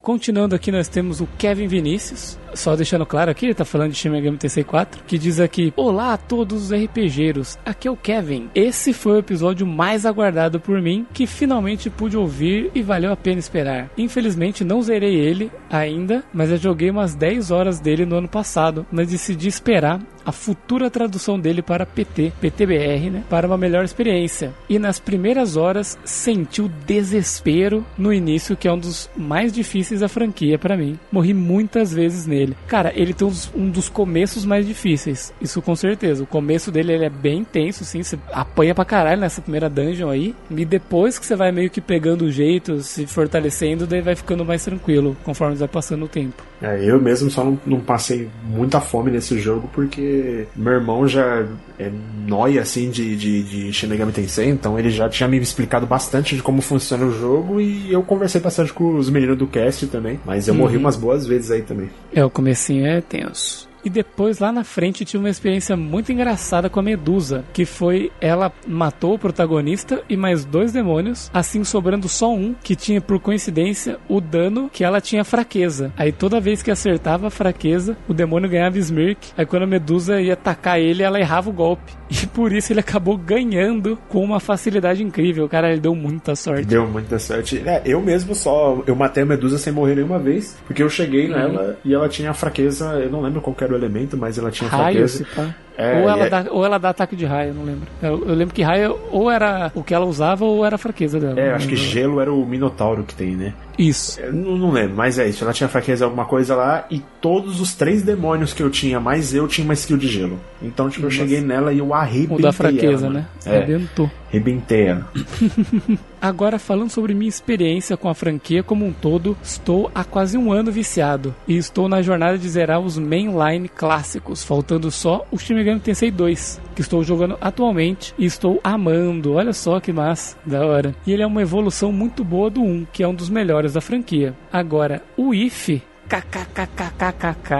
Continuando 0.00 0.54
aqui, 0.54 0.70
nós 0.70 0.88
temos 0.88 1.20
o 1.20 1.26
Kevin 1.38 1.66
Vinícius. 1.66 2.38
Só 2.52 2.76
deixando 2.76 3.06
claro 3.06 3.30
aqui, 3.30 3.46
ele 3.46 3.54
tá 3.54 3.64
falando 3.64 3.92
de 3.92 3.96
Shin 3.96 4.10
Megami 4.10 4.36
Tensei 4.36 4.62
4, 4.64 5.02
que 5.06 5.16
diz 5.18 5.40
aqui: 5.40 5.72
Olá 5.76 6.12
a 6.12 6.16
todos 6.18 6.64
os 6.64 6.72
RPGeiros, 6.72 7.58
aqui 7.64 7.88
é 7.88 7.90
o 7.90 7.96
Kevin. 7.96 8.50
Esse 8.54 8.92
foi 8.92 9.12
o 9.14 9.18
episódio 9.18 9.66
mais 9.66 10.04
aguardado 10.04 10.60
por 10.60 10.80
mim, 10.82 11.06
que 11.12 11.26
finalmente 11.26 11.88
pude 11.88 12.16
ouvir 12.16 12.70
e 12.74 12.82
valeu 12.82 13.12
a 13.12 13.16
pena 13.16 13.38
esperar. 13.38 13.90
Infelizmente 13.96 14.62
não 14.64 14.82
zerei 14.82 15.14
ele 15.14 15.50
ainda, 15.70 16.22
mas 16.32 16.50
eu 16.50 16.56
joguei 16.58 16.90
umas 16.90 17.14
10 17.14 17.50
horas 17.50 17.80
dele 17.80 18.04
no 18.04 18.16
ano 18.16 18.28
passado, 18.28 18.86
mas 18.92 19.08
decidi 19.08 19.48
esperar 19.48 20.00
a 20.24 20.32
futura 20.32 20.90
tradução 20.90 21.38
dele 21.38 21.62
para 21.62 21.86
PT, 21.86 22.32
PTBR, 22.40 23.10
né, 23.10 23.24
para 23.28 23.46
uma 23.46 23.58
melhor 23.58 23.84
experiência. 23.84 24.52
E 24.68 24.78
nas 24.78 24.98
primeiras 24.98 25.56
horas 25.56 25.98
senti 26.04 26.62
o 26.62 26.70
desespero 26.86 27.84
no 27.96 28.12
início, 28.12 28.56
que 28.56 28.68
é 28.68 28.72
um 28.72 28.78
dos 28.78 29.10
mais 29.16 29.52
difíceis 29.52 30.00
da 30.00 30.08
franquia 30.08 30.58
para 30.58 30.76
mim. 30.76 30.98
Morri 31.10 31.34
muitas 31.34 31.92
vezes 31.92 32.26
nele. 32.26 32.56
Cara, 32.66 32.92
ele 32.94 33.12
tem 33.12 33.28
um 33.54 33.68
dos 33.68 33.88
começos 33.88 34.44
mais 34.44 34.66
difíceis, 34.66 35.32
isso 35.40 35.60
com 35.60 35.76
certeza. 35.76 36.22
O 36.22 36.26
começo 36.26 36.70
dele 36.70 36.92
ele 36.92 37.04
é 37.04 37.10
bem 37.10 37.40
intenso, 37.40 37.84
sim, 37.84 38.02
você 38.02 38.18
apanha 38.32 38.74
pra 38.74 38.84
caralho 38.84 39.20
nessa 39.20 39.42
primeira 39.42 39.68
dungeon 39.68 40.08
aí. 40.08 40.34
E 40.50 40.64
depois 40.64 41.18
que 41.18 41.26
você 41.26 41.36
vai 41.36 41.52
meio 41.52 41.70
que 41.70 41.80
pegando 41.80 42.24
o 42.24 42.30
jeito, 42.30 42.80
se 42.80 43.06
fortalecendo, 43.06 43.86
daí 43.86 44.00
vai 44.00 44.14
ficando 44.14 44.44
mais 44.44 44.64
tranquilo, 44.64 45.16
conforme 45.24 45.56
vai 45.56 45.68
passando 45.68 46.04
o 46.04 46.08
tempo. 46.08 46.42
É, 46.62 46.82
eu 46.82 47.00
mesmo 47.00 47.30
só 47.30 47.44
não, 47.44 47.58
não 47.66 47.80
passei 47.80 48.28
muita 48.44 48.80
fome 48.80 49.10
nesse 49.10 49.38
jogo 49.38 49.68
porque 49.72 50.13
meu 50.54 50.72
irmão 50.72 51.06
já 51.06 51.46
é 51.78 51.90
nóia 52.26 52.62
assim 52.62 52.90
de, 52.90 53.16
de, 53.16 53.42
de 53.42 53.72
Shin 53.72 53.86
Megami 53.86 54.12
Tensei, 54.12 54.48
então 54.48 54.78
ele 54.78 54.90
já 54.90 55.08
tinha 55.08 55.28
me 55.28 55.38
explicado 55.38 55.86
bastante 55.86 56.36
de 56.36 56.42
como 56.42 56.62
funciona 56.62 57.04
o 57.06 57.10
jogo 57.10 57.60
e 57.60 57.92
eu 57.92 58.02
conversei 58.02 58.40
bastante 58.40 58.72
com 58.72 58.96
os 58.96 59.10
meninos 59.10 59.36
do 59.36 59.46
cast 59.46 59.86
também, 59.88 60.20
mas 60.24 60.48
eu 60.48 60.54
morri 60.54 60.76
umas 60.76 60.96
boas 60.96 61.26
vezes 61.26 61.50
aí 61.50 61.62
também. 61.62 61.90
É, 62.12 62.24
o 62.24 62.30
comecinho 62.30 62.86
é 62.86 63.00
tenso. 63.00 63.68
E 63.84 63.90
depois, 63.90 64.38
lá 64.38 64.50
na 64.50 64.64
frente, 64.64 65.04
tive 65.04 65.22
uma 65.22 65.30
experiência 65.30 65.76
muito 65.76 66.10
engraçada 66.10 66.70
com 66.70 66.80
a 66.80 66.82
Medusa, 66.82 67.44
que 67.52 67.64
foi 67.64 68.10
ela 68.20 68.52
matou 68.66 69.14
o 69.14 69.18
protagonista 69.18 70.02
e 70.08 70.16
mais 70.16 70.44
dois 70.44 70.72
demônios, 70.72 71.30
assim 71.34 71.62
sobrando 71.64 72.08
só 72.08 72.32
um, 72.32 72.54
que 72.62 72.74
tinha 72.74 73.00
por 73.00 73.20
coincidência 73.20 73.98
o 74.08 74.20
dano 74.20 74.70
que 74.72 74.84
ela 74.84 75.00
tinha 75.00 75.24
fraqueza. 75.24 75.92
Aí 75.96 76.12
toda 76.12 76.40
vez 76.40 76.62
que 76.62 76.70
acertava 76.70 77.26
a 77.26 77.30
fraqueza, 77.30 77.96
o 78.08 78.14
demônio 78.14 78.48
ganhava 78.48 78.78
Smirk. 78.78 79.32
Aí 79.36 79.44
quando 79.44 79.64
a 79.64 79.66
Medusa 79.66 80.20
ia 80.20 80.32
atacar 80.32 80.80
ele, 80.80 81.02
ela 81.02 81.20
errava 81.20 81.50
o 81.50 81.52
golpe. 81.52 81.92
E 82.22 82.26
por 82.26 82.52
isso 82.52 82.72
ele 82.72 82.80
acabou 82.80 83.16
ganhando 83.16 83.98
com 84.08 84.22
uma 84.22 84.38
facilidade 84.38 85.02
incrível. 85.02 85.48
Cara, 85.48 85.70
ele 85.70 85.80
deu 85.80 85.94
muita 85.94 86.36
sorte. 86.36 86.64
Deu 86.64 86.86
muita 86.86 87.18
sorte. 87.18 87.62
É, 87.66 87.82
eu 87.84 88.00
mesmo 88.00 88.34
só, 88.34 88.82
eu 88.86 88.94
matei 88.94 89.22
a 89.22 89.26
Medusa 89.26 89.58
sem 89.58 89.72
morrer 89.72 89.96
nenhuma 89.96 90.18
vez, 90.18 90.56
porque 90.66 90.82
eu 90.82 90.88
cheguei 90.88 91.28
nela 91.28 91.78
e 91.84 91.92
ela 91.92 92.08
tinha 92.08 92.32
fraqueza, 92.32 92.86
eu 93.00 93.10
não 93.10 93.20
lembro 93.20 93.40
qual 93.40 93.54
que 93.54 93.64
era 93.64 93.72
o 93.72 93.76
elemento, 93.76 94.16
mas 94.16 94.38
ela 94.38 94.50
tinha 94.50 94.68
Raio, 94.70 95.08
fraqueza. 95.08 95.26
pá. 95.34 95.54
É, 95.76 96.00
ou, 96.00 96.08
ela 96.08 96.26
é- 96.26 96.30
dá, 96.30 96.44
ou 96.50 96.64
ela 96.64 96.78
dá 96.78 96.90
ataque 96.90 97.16
de 97.16 97.24
raio, 97.24 97.52
não 97.52 97.64
lembro. 97.64 97.88
Eu, 98.00 98.28
eu 98.28 98.34
lembro 98.34 98.54
que 98.54 98.62
raio 98.62 98.96
ou 99.10 99.30
era 99.30 99.72
o 99.74 99.82
que 99.82 99.92
ela 99.92 100.06
usava 100.06 100.44
ou 100.44 100.64
era 100.64 100.76
a 100.76 100.78
fraqueza 100.78 101.18
dela. 101.18 101.38
É, 101.40 101.52
acho 101.52 101.66
que 101.68 101.74
gelo 101.76 102.20
era 102.20 102.32
o 102.32 102.46
Minotauro 102.46 103.02
que 103.02 103.14
tem, 103.14 103.34
né? 103.34 103.52
Isso. 103.76 104.20
Eu 104.20 104.32
não, 104.32 104.70
lembro, 104.70 104.94
mas 104.96 105.18
é 105.18 105.28
isso. 105.28 105.42
Ela 105.42 105.52
tinha 105.52 105.68
fraqueza 105.68 106.04
alguma 106.04 106.24
coisa 106.26 106.54
lá 106.54 106.86
e 106.88 107.02
todos 107.20 107.60
os 107.60 107.74
três 107.74 108.02
demônios 108.02 108.52
que 108.52 108.62
eu 108.62 108.70
tinha, 108.70 109.00
mais 109.00 109.34
eu, 109.34 109.48
tinha 109.48 109.64
uma 109.64 109.74
skill 109.74 109.96
de 109.96 110.06
gelo. 110.06 110.38
Então, 110.62 110.88
tipo, 110.88 111.06
eu 111.06 111.10
cheguei 111.10 111.40
nela 111.40 111.72
e 111.72 111.78
eu 111.78 111.92
arrebentei 111.92 112.36
O 112.36 112.40
da 112.40 112.52
fraqueza, 112.52 113.06
ela, 113.06 113.14
né? 113.14 113.26
É, 113.44 113.56
Arrebentou. 113.56 114.08
arrebentei 114.28 114.82
ela. 114.86 115.08
Agora, 116.24 116.58
falando 116.58 116.88
sobre 116.88 117.12
minha 117.12 117.28
experiência 117.28 117.98
com 117.98 118.08
a 118.08 118.14
franquia 118.14 118.62
como 118.62 118.86
um 118.86 118.94
todo, 118.94 119.36
estou 119.42 119.90
há 119.94 120.02
quase 120.02 120.38
um 120.38 120.50
ano 120.50 120.72
viciado 120.72 121.34
e 121.46 121.54
estou 121.54 121.86
na 121.86 122.00
jornada 122.00 122.38
de 122.38 122.48
zerar 122.48 122.80
os 122.80 122.96
mainline 122.96 123.68
clássicos, 123.68 124.42
faltando 124.42 124.90
só 124.90 125.26
o 125.30 125.36
Shin 125.36 125.52
Megami 125.52 125.80
Tensei 125.80 126.10
2, 126.10 126.62
que 126.74 126.80
estou 126.80 127.04
jogando 127.04 127.36
atualmente 127.42 128.14
e 128.16 128.24
estou 128.24 128.58
amando. 128.64 129.34
Olha 129.34 129.52
só 129.52 129.78
que 129.80 129.92
massa, 129.92 130.38
da 130.46 130.64
hora. 130.64 130.94
E 131.06 131.12
ele 131.12 131.22
é 131.22 131.26
uma 131.26 131.42
evolução 131.42 131.92
muito 131.92 132.24
boa 132.24 132.48
do 132.48 132.62
1, 132.62 132.86
que 132.90 133.02
é 133.02 133.06
um 133.06 133.14
dos 133.14 133.28
melhores 133.28 133.74
da 133.74 133.82
franquia. 133.82 134.34
Agora, 134.50 135.02
o 135.18 135.34
If, 135.34 135.82
kkkkkkk. 136.08 137.54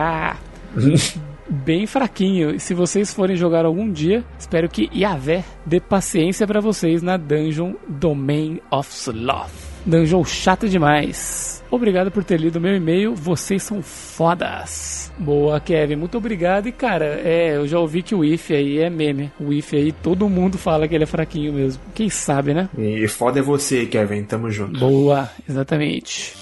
Bem 1.48 1.86
fraquinho. 1.86 2.54
E 2.54 2.60
se 2.60 2.74
vocês 2.74 3.12
forem 3.12 3.36
jogar 3.36 3.64
algum 3.64 3.90
dia, 3.90 4.24
espero 4.38 4.68
que 4.68 4.90
Yahvé 4.94 5.44
dê 5.64 5.80
paciência 5.80 6.46
pra 6.46 6.60
vocês 6.60 7.02
na 7.02 7.16
dungeon 7.16 7.74
Domain 7.88 8.60
of 8.70 8.90
Sloth. 8.90 9.74
Dungeon 9.86 10.24
chata 10.24 10.66
demais. 10.66 11.62
Obrigado 11.70 12.10
por 12.10 12.24
ter 12.24 12.40
lido 12.40 12.60
meu 12.60 12.74
e-mail, 12.74 13.14
vocês 13.14 13.62
são 13.62 13.82
fodas. 13.82 15.12
Boa, 15.18 15.60
Kevin, 15.60 15.96
muito 15.96 16.16
obrigado. 16.16 16.68
E 16.68 16.72
cara, 16.72 17.20
é, 17.22 17.56
eu 17.56 17.66
já 17.66 17.78
ouvi 17.78 18.02
que 18.02 18.14
o 18.14 18.24
IF 18.24 18.54
aí 18.54 18.78
é 18.78 18.88
meme. 18.88 19.30
O 19.38 19.52
IF 19.52 19.76
aí, 19.76 19.92
todo 19.92 20.28
mundo 20.28 20.56
fala 20.56 20.88
que 20.88 20.94
ele 20.94 21.04
é 21.04 21.06
fraquinho 21.06 21.52
mesmo. 21.52 21.82
Quem 21.94 22.08
sabe, 22.08 22.54
né? 22.54 22.68
E 22.78 23.06
foda 23.08 23.40
é 23.40 23.42
você, 23.42 23.86
Kevin, 23.86 24.22
tamo 24.24 24.50
junto. 24.50 24.78
Boa, 24.78 25.28
exatamente. 25.48 26.34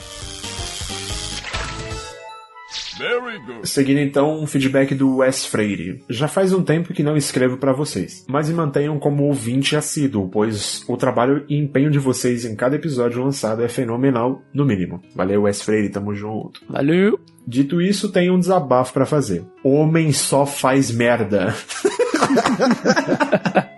Seguindo 3.65 3.99
então 4.01 4.41
um 4.41 4.47
feedback 4.47 4.95
do 4.95 5.17
Wes 5.19 5.47
Freire. 5.47 6.03
Já 6.09 6.29
faz 6.29 6.53
um 6.53 6.63
tempo 6.63 6.93
que 6.93 7.03
não 7.03 7.17
escrevo 7.17 7.57
para 7.57 7.73
vocês, 7.73 8.25
mas 8.29 8.49
me 8.49 8.55
mantenham 8.55 8.99
como 8.99 9.25
ouvinte 9.25 9.77
assíduo, 9.77 10.29
pois 10.29 10.85
o 10.89 10.97
trabalho 10.97 11.45
e 11.49 11.57
empenho 11.57 11.91
de 11.91 11.99
vocês 11.99 12.45
em 12.45 12.55
cada 12.55 12.77
episódio 12.77 13.23
lançado 13.23 13.63
é 13.63 13.69
fenomenal, 13.69 14.43
no 14.53 14.65
mínimo. 14.65 15.01
Valeu, 15.15 15.43
Wes 15.43 15.63
Freire, 15.63 15.89
tamo 15.89 16.15
junto. 16.15 16.61
Valeu! 16.69 17.19
Dito 17.47 17.81
isso, 17.83 18.11
tenho 18.13 18.35
um 18.35 18.39
desabafo 18.39 18.93
para 18.93 19.05
fazer. 19.07 19.45
Homem 19.65 20.13
só 20.13 20.47
faz 20.47 20.91
merda. 20.93 21.55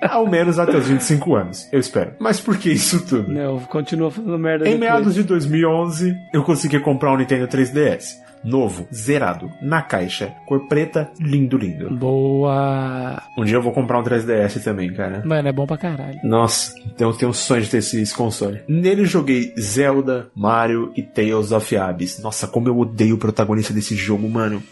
Ao 0.02 0.28
menos 0.28 0.58
até 0.58 0.76
os 0.76 0.86
25 0.86 1.34
anos, 1.34 1.66
eu 1.72 1.80
espero. 1.80 2.12
Mas 2.20 2.38
por 2.40 2.56
que 2.58 2.70
isso 2.70 3.04
tudo? 3.04 3.32
Não, 3.32 3.58
continua 3.60 4.10
fazendo 4.10 4.38
merda 4.38 4.64
Em 4.68 4.72
depois. 4.74 4.80
meados 4.80 5.14
de 5.14 5.22
2011, 5.24 6.14
eu 6.32 6.42
consegui 6.44 6.78
comprar 6.78 7.12
um 7.12 7.16
Nintendo 7.16 7.48
3DS. 7.48 8.22
Novo, 8.44 8.86
zerado, 8.92 9.50
na 9.62 9.80
caixa, 9.82 10.34
cor 10.46 10.68
preta, 10.68 11.10
lindo, 11.18 11.56
lindo. 11.56 11.88
Boa! 11.96 13.22
Um 13.38 13.44
dia 13.44 13.56
eu 13.56 13.62
vou 13.62 13.72
comprar 13.72 13.98
um 13.98 14.02
3DS 14.04 14.62
também, 14.62 14.92
cara. 14.92 15.22
Mano, 15.24 15.48
é 15.48 15.52
bom 15.52 15.66
pra 15.66 15.78
caralho. 15.78 16.18
Nossa, 16.22 16.74
então 16.86 17.08
eu 17.10 17.16
tenho 17.16 17.30
um 17.30 17.34
sonho 17.34 17.62
de 17.62 17.70
ter 17.70 17.78
esse, 17.78 18.00
esse 18.00 18.14
console. 18.14 18.60
Nele 18.68 19.04
joguei 19.04 19.54
Zelda, 19.58 20.28
Mario 20.34 20.92
e 20.96 21.02
Tales 21.02 21.52
of 21.52 21.76
Abyss. 21.76 22.20
Nossa, 22.22 22.46
como 22.46 22.68
eu 22.68 22.78
odeio 22.78 23.14
o 23.14 23.18
protagonista 23.18 23.72
desse 23.72 23.94
jogo, 23.96 24.28
mano. 24.28 24.62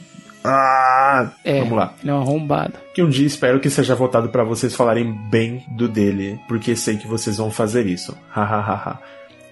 Ah! 0.45 1.31
É, 1.45 1.61
Vamos 1.61 1.79
lá. 1.79 1.95
ele 2.03 2.11
é 2.11 2.15
um 2.15 2.21
arrombado. 2.21 2.75
Que 2.95 3.03
um 3.03 3.09
dia 3.09 3.27
espero 3.27 3.61
que 3.61 3.71
seja 3.71 3.95
votado 3.95 4.29
pra 4.29 4.43
vocês 4.45 4.75
falarem 4.75 5.13
bem 5.31 5.65
do 5.77 5.89
dele, 5.89 6.39
porque 6.49 6.75
sei 6.75 6.97
que 6.97 7.07
vocês 7.07 7.37
vão 7.37 7.51
fazer 7.51 7.87
isso. 7.87 8.17
Hahaha. 8.29 8.99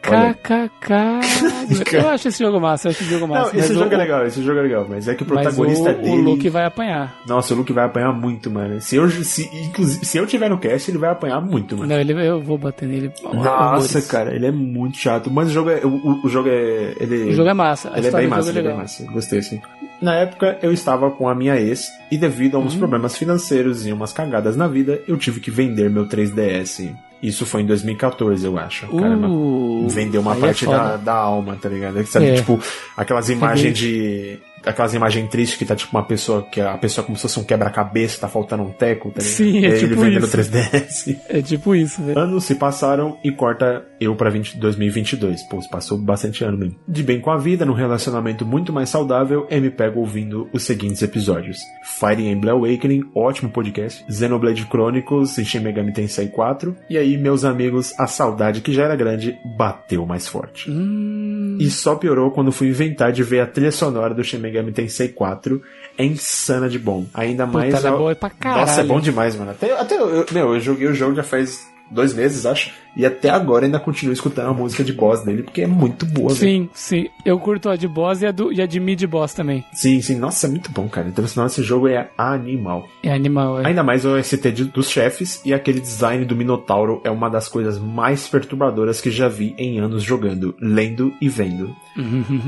KKK. 0.03 1.93
eu 1.97 2.09
acho 2.09 2.29
esse 2.29 2.43
jogo 2.43 2.61
massa, 2.61 2.89
eu 2.89 2.91
acho 2.91 3.03
esse 3.03 3.11
jogo 3.11 3.27
Não, 3.27 3.35
massa. 3.35 3.57
esse 3.57 3.69
mas 3.69 3.79
jogo 3.79 3.91
o, 3.91 3.95
é 3.95 3.97
legal, 3.97 4.27
esse 4.27 4.43
jogo 4.43 4.59
é 4.59 4.63
legal, 4.63 4.87
mas 4.89 5.09
é 5.09 5.15
que 5.15 5.23
o 5.23 5.27
protagonista 5.27 5.91
o, 5.91 5.95
dele. 5.95 6.11
o 6.11 6.21
Luke 6.23 6.49
vai 6.49 6.65
apanhar. 6.65 7.15
Nossa, 7.27 7.55
o 7.55 7.57
Luke 7.59 7.73
vai 7.73 7.85
apanhar 7.85 8.13
muito, 8.13 8.51
mano. 8.51 8.81
Se 8.81 8.97
eu, 8.97 9.09
se, 9.11 9.45
inclusive, 9.67 10.05
se 10.05 10.19
eu 10.19 10.27
tiver 10.27 10.49
no 10.49 10.59
cast, 10.59 10.91
ele 10.91 10.99
vai 10.99 11.11
apanhar 11.11 11.41
muito, 11.41 11.77
mano. 11.77 11.89
Não, 11.93 12.01
ele, 12.01 12.13
eu 12.27 12.41
vou 12.41 12.57
bater 12.59 12.89
nele. 12.89 13.13
Nossa, 13.23 13.51
horrores. 13.51 14.07
cara, 14.07 14.35
ele 14.35 14.47
é 14.47 14.53
muito 14.53 14.97
chato. 14.99 15.31
Mas 15.31 15.49
o 15.49 15.53
jogo 15.53 15.71
é. 15.71 15.81
O, 15.85 16.25
o- 16.25 16.29
jogo 16.29 16.49
é. 16.49 16.95
Ele, 17.01 17.31
O 17.31 17.33
jogo 17.33 17.49
é 17.51 17.55
massa. 17.55 17.91
A 17.93 17.99
ele 17.99 18.07
é 18.09 18.11
bem 18.11 18.27
massa, 18.27 18.49
é 18.49 18.53
ele 18.53 18.59
é 18.61 18.63
bem 18.63 18.77
massa. 18.77 19.05
Gostei, 19.13 19.39
assim. 19.41 19.61
Na 20.01 20.15
época, 20.15 20.59
eu 20.63 20.73
estava 20.73 21.11
com 21.11 21.29
a 21.29 21.35
minha 21.35 21.57
ex, 21.61 21.89
e 22.11 22.17
devido 22.17 22.57
a 22.57 22.61
uns 22.61 22.75
Hum. 22.75 22.79
problemas 22.79 23.17
financeiros 23.19 23.87
e 23.87 23.93
umas 23.93 24.13
cagadas 24.15 24.57
na 24.57 24.67
vida, 24.67 25.01
eu 25.07 25.17
tive 25.19 25.41
que 25.41 25.51
vender 25.51 25.91
meu 25.91 26.07
3DS. 26.09 26.91
Isso 27.23 27.45
foi 27.45 27.63
em 27.63 27.67
2014, 27.67 28.45
eu 28.47 28.59
acho. 28.59 28.87
Caramba. 28.89 29.29
Uh, 29.29 29.87
Vendeu 29.89 30.21
uma 30.23 30.33
aí 30.33 30.39
é 30.39 30.41
parte 30.41 30.65
foda. 30.65 30.79
da, 30.79 30.97
da 30.97 31.15
alma, 31.15 31.57
tá 31.61 31.69
ligado? 31.69 32.05
Sabe, 32.07 32.31
É. 32.31 32.35
tipo, 32.37 32.59
aquelas 32.97 33.29
imagens 33.29 33.77
de. 33.77 34.39
Aquelas 34.65 34.95
imagens 34.95 35.29
tristes 35.31 35.59
que 35.59 35.65
tá 35.65 35.75
tipo 35.75 35.97
uma 35.97 36.05
pessoa, 36.05 36.43
que 36.43 36.61
a 36.61 36.77
pessoa 36.77 37.05
como 37.05 37.17
se 37.17 37.23
fosse 37.23 37.41
um 37.41 37.45
quebra-cabeça, 37.45 38.21
tá 38.21 38.29
faltando 38.29 38.63
um 38.63 38.71
teco, 38.73 39.11
tá? 39.11 39.21
Sim, 39.21 39.65
é 39.65 39.73
tipo 39.79 39.95
ele 39.95 39.95
vendendo 39.97 40.27
isso. 40.27 40.37
3DS. 40.37 41.17
É 41.29 41.43
tipo 41.43 41.75
isso, 41.75 42.03
velho. 42.03 42.19
Anos 42.19 42.45
se 42.45 42.55
passaram 42.55 43.17
e 43.25 43.33
corta 43.33 43.85
eu 44.01 44.15
pra 44.15 44.29
20 44.31 44.59
2022. 44.59 45.43
Pô, 45.45 45.59
passou 45.71 45.97
bastante 45.99 46.45
ano 46.45 46.59
mesmo. 46.59 46.77
De 46.87 47.03
bem 47.03 47.21
com 47.21 47.31
a 47.31 47.39
vida, 47.39 47.65
num 47.65 47.73
relacionamento 47.73 48.45
muito 48.45 48.73
mais 48.73 48.89
saudável, 48.91 49.47
eu 49.51 49.61
me 49.61 49.71
pego 49.71 50.01
ouvindo 50.01 50.49
os 50.53 50.63
seguintes 50.63 51.03
episódios. 51.03 51.59
Fire 51.83 52.23
Emblem 52.27 52.53
Awakening, 52.55 53.03
ótimo 53.15 53.51
podcast. 53.51 54.05
Xenoblade 54.13 54.67
Chronicles 54.67 55.39
e 55.39 55.45
Shin 55.45 55.61
Megami 55.61 55.93
Tensei 55.93 56.29
4. 56.29 56.77
E 56.91 56.99
aí, 56.99 57.17
meus 57.17 57.45
amigos, 57.45 57.95
a 57.99 58.07
saudade 58.07 58.61
que 58.61 58.73
já 58.73 58.85
era 58.85 58.97
grande 58.97 59.39
bateu 59.57 60.05
mais 60.05 60.29
forte. 60.29 60.71
Hum, 60.71 61.57
E 61.59 61.71
só 61.71 61.95
piorou 61.95 62.31
quando 62.31 62.53
fui 62.53 62.69
inventar 62.69 63.11
de 63.13 63.23
ver 63.23 63.41
a 63.41 63.47
trilha 63.47 63.73
sonora 63.73 64.15
do 64.15 64.23
Shin 64.23 64.37
Megami 64.39 64.50
Tensei 64.73 65.09
4. 65.09 65.63
É 65.99 66.05
insana 66.05 66.69
de 66.69 66.79
bom. 66.79 67.07
Ainda 67.13 67.47
mais... 67.47 67.75
puta, 67.75 67.89
é 67.89 67.91
boa 67.91 68.15
pra 68.15 68.31
caralho. 68.31 68.61
nossa, 68.61 68.81
é 68.81 68.85
bom 68.85 69.01
demais, 69.01 69.37
mano. 69.37 69.51
Até, 69.51 69.73
até 69.79 69.97
eu, 69.97 70.27
meu, 70.33 70.55
eu 70.55 70.61
joguei 70.61 70.89
o 70.89 70.95
jogo 70.95 71.15
já 71.15 71.23
faz 71.23 71.67
dois 71.91 72.15
meses, 72.15 72.47
acho. 72.47 72.73
E 72.97 73.07
até 73.07 73.31
agora 73.31 73.65
ainda 73.67 73.79
continuo 73.81 74.13
escutando 74.13 74.49
a 74.51 74.55
música 74.55 74.83
de 74.85 74.93
boss 74.93 75.25
dele, 75.25 75.43
porque 75.43 75.63
é 75.63 75.67
muito 75.67 76.05
boa. 76.07 76.31
Sim, 76.31 76.69
sim. 76.75 77.09
Eu 77.25 77.39
curto 77.39 77.69
a 77.69 77.77
de 77.77 77.87
boss 77.89 78.21
e 78.23 78.27
a, 78.27 78.33
do, 78.33 78.53
e 78.53 78.61
a 78.61 78.67
de 78.67 78.81
mid 78.81 79.03
boss 79.07 79.33
também. 79.35 79.65
Sim, 79.73 80.01
sim. 80.01 80.17
Nossa, 80.17 80.47
é 80.47 80.51
muito 80.51 80.71
bom, 80.71 80.89
cara. 80.89 81.09
Então, 81.09 81.27
senão 81.27 81.47
esse 81.47 81.63
jogo 81.63 81.89
é 81.89 82.11
animal. 82.19 82.89
É 83.03 83.13
animal, 83.13 83.61
é. 83.61 83.67
Ainda 83.69 83.83
mais 83.83 84.05
o 84.05 84.17
ST 84.23 84.51
de- 84.53 84.65
dos 84.65 84.89
chefes 84.91 85.41
e 85.45 85.53
aquele 85.55 85.81
design 85.81 86.25
do 86.25 86.35
Minotauro 86.37 87.01
é 87.05 87.11
uma 87.11 87.29
das 87.31 87.49
coisas 87.49 87.79
mais 87.79 88.27
perturbadoras 88.29 89.01
que 89.01 89.11
já 89.11 89.29
vi 89.29 89.55
em 89.59 89.79
anos 89.81 90.03
jogando, 90.03 90.55
lendo 90.61 91.13
e 91.21 91.29
vendo. 91.29 91.75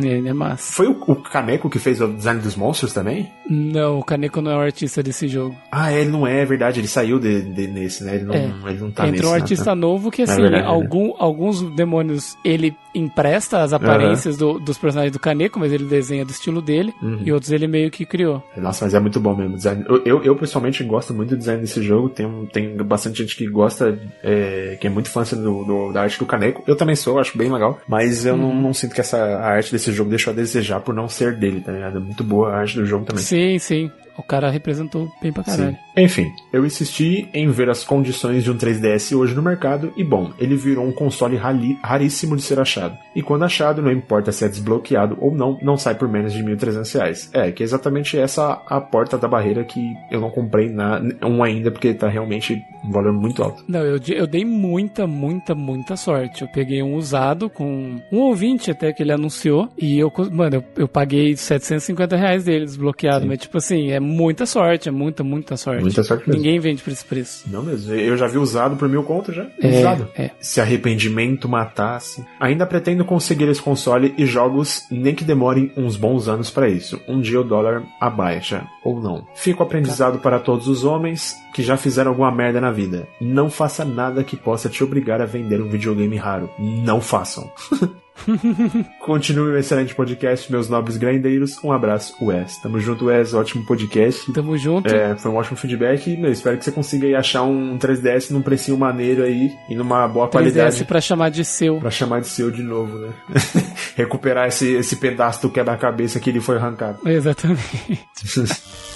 Ele 0.03 0.29
é 0.29 0.33
massa. 0.33 0.73
Foi 0.73 0.87
o, 0.87 0.93
o 1.07 1.17
Kaneko 1.17 1.69
que 1.71 1.79
fez 1.79 2.01
o 2.01 2.09
design 2.09 2.41
dos 2.41 2.57
monstros 2.57 2.93
também? 2.93 3.31
Não, 3.49 3.99
o 3.99 4.05
Kaneko 4.05 4.41
não 4.41 4.51
é 4.53 4.57
o 4.57 4.61
artista 4.61 5.03
desse 5.03 5.29
jogo. 5.29 5.55
Ah, 5.71 5.93
ele 5.93 6.11
não 6.11 6.27
é, 6.27 6.41
é 6.41 6.45
verdade. 6.45 6.81
Ele 6.81 6.89
saiu 6.89 7.19
de, 7.19 7.43
de- 7.43 7.67
nesse, 7.69 8.05
né? 8.05 8.17
Ele 8.17 8.25
não, 8.25 8.35
É. 8.35 8.51
ele 8.67 8.79
não 8.81 8.91
tá 8.91 9.05
nesse. 9.05 9.17
Entrou 9.17 9.31
um 9.33 9.35
né? 9.35 9.41
artista 9.41 9.75
novo 9.75 10.11
que, 10.11 10.23
assim, 10.33 10.43
verdade, 10.43 10.67
algum, 10.67 11.13
alguns 11.19 11.63
demônios 11.75 12.37
ele 12.45 12.75
empresta 12.95 13.63
as 13.63 13.73
aparências 13.73 14.37
do- 14.37 14.59
dos 14.59 14.77
personagens 14.77 15.13
do 15.13 15.19
Kaneko, 15.19 15.59
mas 15.59 15.73
ele 15.73 15.85
desenha 15.85 16.25
do 16.27 16.31
estilo 16.31 16.61
dele, 16.61 16.93
Uhum. 17.03 17.23
e 17.25 17.33
outros 17.33 17.51
ele 17.51 17.67
meio 17.67 17.91
que 17.91 18.05
criou. 18.05 18.43
Nossa, 18.57 18.85
mas 18.85 18.93
é 18.95 19.01
muito 19.01 19.19
bom 19.19 19.35
mesmo 19.35 19.55
o 19.55 19.57
design. 19.57 19.85
Eu, 19.89 20.03
eu, 20.05 20.23
eu, 20.25 20.37
pessoalmente 20.37 20.85
gosto 20.85 21.15
muito 21.15 21.31
do 21.31 21.37
design 21.39 21.61
desse 21.63 21.83
jogo. 21.83 22.11
Tem, 22.11 22.29
tem 22.53 22.77
bastante 22.77 23.23
gente 23.23 23.35
que 23.35 23.47
gosta, 23.47 23.99
é, 24.23 24.77
que 24.81 24.87
é 24.87 24.91
muito 24.91 25.09
fã 25.11 25.23
assim, 25.23 25.37
do, 25.43 25.65
do- 25.65 25.93
da 25.93 26.03
arte 26.03 26.19
do 26.19 26.27
Kaneko. 26.27 26.63
Eu 26.67 26.77
também 26.77 26.95
sou, 26.97 27.19
acho 27.19 27.37
bem 27.39 27.51
legal. 27.51 27.81
Mas 27.89 28.27
eu 28.27 28.35
Uhum. 28.35 28.41
não, 28.55 28.63
não 28.63 28.75
sinto 28.75 28.95
que 28.95 29.01
essa 29.01 29.17
a 29.17 29.47
arte 29.53 29.73
desse 29.73 29.91
jogo 29.93 30.11
deixou 30.11 30.33
a 30.33 30.37
desejar 30.37 30.81
por 30.81 30.95
não 30.95 31.09
ser 31.09 31.35
dele, 31.37 31.61
tá 31.63 31.73
ligado? 31.73 31.97
É 31.97 32.01
muito 32.01 32.23
boa 32.23 32.51
a 32.53 32.59
arte 32.59 32.77
do 32.77 32.85
jogo 32.85 33.07
também. 33.07 33.23
Sim, 33.23 33.59
sim. 33.59 33.91
O 34.17 34.23
cara 34.23 34.51
representou 34.51 35.09
bem 35.23 35.33
pra 35.33 35.43
caralho. 35.43 35.73
Sim. 35.73 35.79
Enfim, 35.97 36.33
eu 36.53 36.65
insisti 36.65 37.29
em 37.35 37.49
ver 37.51 37.69
as 37.69 37.85
condições 37.85 38.45
de 38.45 38.51
um 38.51 38.57
3DS 38.57 39.17
hoje 39.17 39.35
no 39.35 39.43
mercado 39.43 39.93
e 39.97 40.03
bom, 40.05 40.33
ele 40.39 40.57
virou 40.57 40.87
um 40.87 40.93
console 40.93 41.37
rali- 41.37 41.79
raríssimo 41.83 42.37
de 42.37 42.43
ser 42.43 42.59
achado. 42.59 42.97
E 43.15 43.23
quando 43.23 43.45
achado, 43.45 43.83
não 43.83 43.93
importa 43.93 44.33
se 44.33 44.45
é 44.45 44.49
desbloqueado 44.49 45.17
ou 45.21 45.35
não, 45.35 45.59
não 45.63 45.77
sai 45.77 45.95
por 45.95 46.09
menos 46.09 46.33
de 46.33 46.43
1.300 46.43 46.95
reais. 46.95 47.31
É, 47.33 47.53
que 47.53 47.63
é 47.63 47.65
exatamente 47.65 48.19
essa 48.19 48.63
a 48.67 48.81
porta 48.81 49.19
da 49.19 49.29
barreira 49.29 49.65
que 49.65 49.81
eu 50.11 50.21
não 50.21 50.31
comprei 50.31 50.69
na, 50.71 51.01
um 51.23 51.43
ainda 51.43 51.71
porque 51.71 51.93
tá 51.93 52.09
realmente 52.09 52.63
um 52.85 52.91
valor 52.91 53.13
muito 53.13 53.43
alto. 53.43 53.63
Não, 53.69 53.81
eu, 53.81 53.99
eu 54.09 54.27
dei 54.27 54.45
muita, 54.45 55.07
muita, 55.07 55.55
muita 55.55 55.97
sorte. 55.97 56.43
Eu 56.43 56.49
peguei 56.49 56.83
um 56.83 56.95
usado 56.97 57.49
com 57.51 58.01
um 58.11 58.19
ouvinte 58.19 58.71
até 58.71 58.93
que 58.93 59.03
ele 59.03 59.13
anunciou. 59.13 59.69
E 59.79 59.99
eu, 59.99 60.11
mano, 60.31 60.57
eu, 60.57 60.65
eu 60.77 60.89
paguei 60.89 61.37
750 61.37 62.17
reais 62.17 62.45
dele 62.45 62.65
desbloqueado. 62.65 63.23
Sim. 63.23 63.29
Mas, 63.29 63.39
tipo 63.39 63.59
assim, 63.59 63.91
é 63.91 64.01
muita 64.03 64.45
sorte, 64.47 64.89
é 64.89 64.93
muita, 64.93 65.23
muita 65.25 65.57
sorte. 65.57 65.83
Muita 65.83 66.03
sorte 66.03 66.29
mesmo. 66.29 66.43
Ninguém 66.43 66.59
vende 66.61 66.83
por 66.83 66.93
esse 66.93 67.05
preço. 67.05 67.45
Não 67.47 67.63
mesmo, 67.63 67.95
eu 67.95 68.17
já 68.17 68.27
vi 68.27 68.39
usado 68.39 68.77
por 68.77 68.89
mil 68.89 69.03
conto 69.03 69.33
já. 69.33 69.47
É, 69.61 69.81
usado. 69.81 70.09
é. 70.17 70.31
Se 70.41 70.61
arrependimento 70.61 71.49
matasse. 71.49 72.25
Ainda 72.41 72.67
pretendo 72.67 73.05
conseguir 73.05 73.49
esse 73.49 73.63
console 73.63 74.15
e 74.19 74.27
jogos, 74.27 74.83
nem 74.91 75.15
que 75.15 75.25
demorem 75.25 75.73
uns 75.77 75.97
bons 75.97 76.29
anos 76.29 76.51
para 76.51 76.69
isso. 76.69 77.01
Um 77.09 77.21
dia 77.21 77.41
o 77.41 77.45
dólar 77.45 77.83
abaixa, 78.01 78.67
ou 78.85 79.01
não. 79.01 79.27
Fico 79.35 79.63
aprendizado 79.63 80.19
para 80.19 80.39
todos 80.39 80.69
os 80.69 80.85
homens 80.85 81.35
que 81.55 81.63
já 81.63 81.77
fizeram 81.77 82.11
alguma 82.11 82.33
merda 82.33 82.61
na 82.61 82.73
vida. 82.73 83.07
Não 83.21 83.51
faça 83.51 83.85
nada 83.85 84.25
que 84.25 84.37
possa 84.37 84.69
te 84.69 84.83
obrigar 84.83 85.21
a 85.21 85.27
vender 85.27 85.61
um 85.61 85.69
videogame 85.69 86.17
raro. 86.17 86.51
Não 86.59 87.01
façam. 87.01 87.51
Continue 89.05 89.53
o 89.53 89.59
excelente 89.59 89.95
podcast, 89.95 90.51
meus 90.51 90.69
nobres 90.69 90.97
grindeiros. 90.97 91.63
Um 91.65 91.73
abraço, 91.73 92.15
Wes. 92.23 92.57
Tamo 92.59 92.79
junto, 92.79 93.07
Wes. 93.07 93.35
Ótimo 93.35 93.65
podcast. 93.67 94.33
Tamo 94.33 94.57
junto. 94.57 94.95
É, 94.95 95.17
foi 95.17 95.31
um 95.31 95.37
ótimo 95.37 95.57
feedback. 95.57 96.17
Meu, 96.17 96.31
espero 96.31 96.57
que 96.59 96.65
você 96.65 96.73
consiga 96.73 97.07
aí 97.07 97.15
achar 97.15 97.43
um 97.43 97.79
3DS 97.79 98.31
num 98.31 98.43
precinho 98.43 98.79
maneiro 98.79 99.23
aí 99.23 99.53
e 99.69 99.75
numa 99.75 100.07
boa 100.07 100.29
3DS 100.29 100.33
qualidade 100.33 100.85
pra 100.85 101.01
chamar 101.01 101.31
de 101.31 101.45
seu. 101.45 101.79
pra 101.79 101.91
chamar 101.91 102.21
de 102.21 102.29
seu 102.29 102.51
de 102.51 102.63
novo, 102.63 102.97
né? 102.99 103.13
Recuperar 103.97 104.49
esse, 104.49 104.73
esse 104.75 104.97
pedaço 104.97 105.43
do 105.43 105.51
quebra-cabeça 105.51 106.21
que 106.21 106.31
ele 106.31 106.41
foi 106.41 106.57
arrancado. 106.57 106.99
Exatamente. 107.09 107.63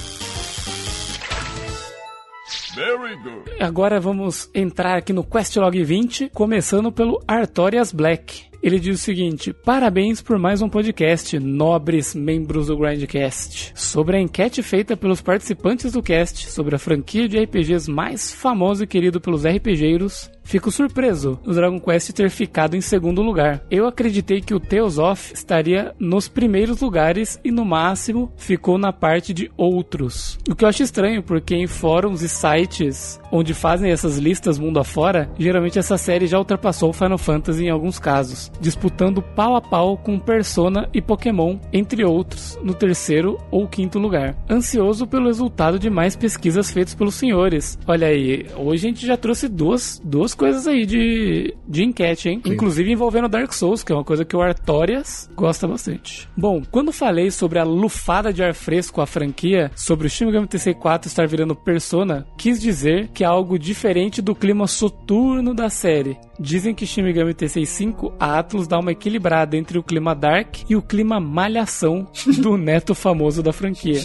Agora 3.58 3.98
vamos 3.98 4.50
entrar 4.54 4.98
aqui 4.98 5.10
no 5.12 5.24
Questlog 5.24 5.82
20, 5.82 6.30
começando 6.34 6.92
pelo 6.92 7.22
Artorias 7.26 7.90
Black. 7.90 8.45
Ele 8.62 8.78
diz 8.78 9.00
o 9.00 9.02
seguinte: 9.02 9.52
Parabéns 9.52 10.20
por 10.22 10.38
mais 10.38 10.62
um 10.62 10.68
podcast, 10.68 11.38
nobres 11.38 12.14
membros 12.14 12.66
do 12.66 12.76
Grindcast. 12.76 13.72
Sobre 13.74 14.16
a 14.16 14.20
enquete 14.20 14.62
feita 14.62 14.96
pelos 14.96 15.20
participantes 15.20 15.92
do 15.92 16.02
cast 16.02 16.50
sobre 16.50 16.74
a 16.74 16.78
franquia 16.78 17.28
de 17.28 17.38
RPGs 17.38 17.90
mais 17.90 18.32
famosa 18.32 18.84
e 18.84 18.86
querido 18.86 19.20
pelos 19.20 19.44
RPGeiros, 19.44 20.30
Fico 20.46 20.70
surpreso 20.70 21.40
o 21.44 21.52
Dragon 21.52 21.80
Quest 21.80 22.12
ter 22.12 22.30
ficado 22.30 22.76
em 22.76 22.80
segundo 22.80 23.20
lugar. 23.20 23.64
Eu 23.68 23.84
acreditei 23.84 24.40
que 24.40 24.54
o 24.54 24.60
Tales 24.60 24.96
of 24.96 25.34
estaria 25.34 25.92
nos 25.98 26.28
primeiros 26.28 26.80
lugares 26.80 27.40
e 27.42 27.50
no 27.50 27.64
máximo 27.64 28.32
ficou 28.36 28.78
na 28.78 28.92
parte 28.92 29.34
de 29.34 29.50
outros. 29.56 30.38
O 30.48 30.54
que 30.54 30.64
eu 30.64 30.68
acho 30.68 30.84
estranho, 30.84 31.20
porque 31.20 31.56
em 31.56 31.66
fóruns 31.66 32.22
e 32.22 32.28
sites 32.28 33.18
onde 33.32 33.52
fazem 33.52 33.90
essas 33.90 34.18
listas 34.18 34.56
mundo 34.56 34.78
afora, 34.78 35.28
geralmente 35.36 35.80
essa 35.80 35.98
série 35.98 36.28
já 36.28 36.38
ultrapassou 36.38 36.92
Final 36.92 37.18
Fantasy 37.18 37.64
em 37.64 37.70
alguns 37.70 37.98
casos, 37.98 38.45
disputando 38.60 39.22
pau 39.22 39.56
a 39.56 39.60
pau 39.60 39.96
com 39.96 40.18
Persona 40.18 40.88
e 40.92 41.00
Pokémon, 41.00 41.58
entre 41.72 42.04
outros, 42.04 42.58
no 42.62 42.74
terceiro 42.74 43.38
ou 43.50 43.66
quinto 43.66 43.98
lugar. 43.98 44.36
Ansioso 44.48 45.06
pelo 45.06 45.26
resultado 45.26 45.78
de 45.78 45.90
mais 45.90 46.16
pesquisas 46.16 46.70
feitas 46.70 46.94
pelos 46.94 47.14
senhores. 47.14 47.78
Olha 47.86 48.08
aí, 48.08 48.46
hoje 48.56 48.86
a 48.86 48.88
gente 48.88 49.06
já 49.06 49.16
trouxe 49.16 49.48
duas, 49.48 50.00
duas 50.04 50.34
coisas 50.34 50.66
aí 50.66 50.86
de, 50.86 51.54
de 51.66 51.84
enquete, 51.84 52.28
hein? 52.28 52.40
Sim. 52.44 52.52
Inclusive 52.52 52.92
envolvendo 52.92 53.28
Dark 53.28 53.52
Souls, 53.52 53.82
que 53.82 53.92
é 53.92 53.94
uma 53.94 54.04
coisa 54.04 54.24
que 54.24 54.36
o 54.36 54.42
Artorias 54.42 55.30
gosta 55.34 55.66
bastante. 55.66 56.28
Bom, 56.36 56.62
quando 56.70 56.92
falei 56.92 57.30
sobre 57.30 57.58
a 57.58 57.64
lufada 57.64 58.32
de 58.32 58.42
ar 58.42 58.54
fresco 58.54 59.00
à 59.00 59.06
franquia, 59.06 59.70
sobre 59.74 60.06
o 60.06 60.10
Shin 60.10 60.26
Megami 60.26 60.46
Tensei 60.46 60.74
4 60.74 61.08
estar 61.08 61.26
virando 61.26 61.54
Persona, 61.54 62.26
quis 62.36 62.60
dizer 62.60 63.08
que 63.08 63.24
é 63.24 63.26
algo 63.26 63.58
diferente 63.58 64.22
do 64.22 64.34
clima 64.34 64.66
soturno 64.66 65.54
da 65.54 65.68
série. 65.68 66.16
Dizem 66.38 66.74
que 66.74 66.86
Shin 66.86 67.02
Megami 67.02 67.34
Tensei 67.34 67.64
5, 67.64 68.14
a 68.18 68.35
Atlus 68.38 68.66
dá 68.66 68.78
uma 68.78 68.92
equilibrada 68.92 69.56
entre 69.56 69.78
o 69.78 69.82
clima 69.82 70.14
dark 70.14 70.58
e 70.68 70.76
o 70.76 70.82
clima 70.82 71.20
malhação 71.20 72.06
do 72.38 72.56
neto 72.58 72.94
famoso 72.94 73.42
da 73.42 73.52
franquia. 73.52 74.00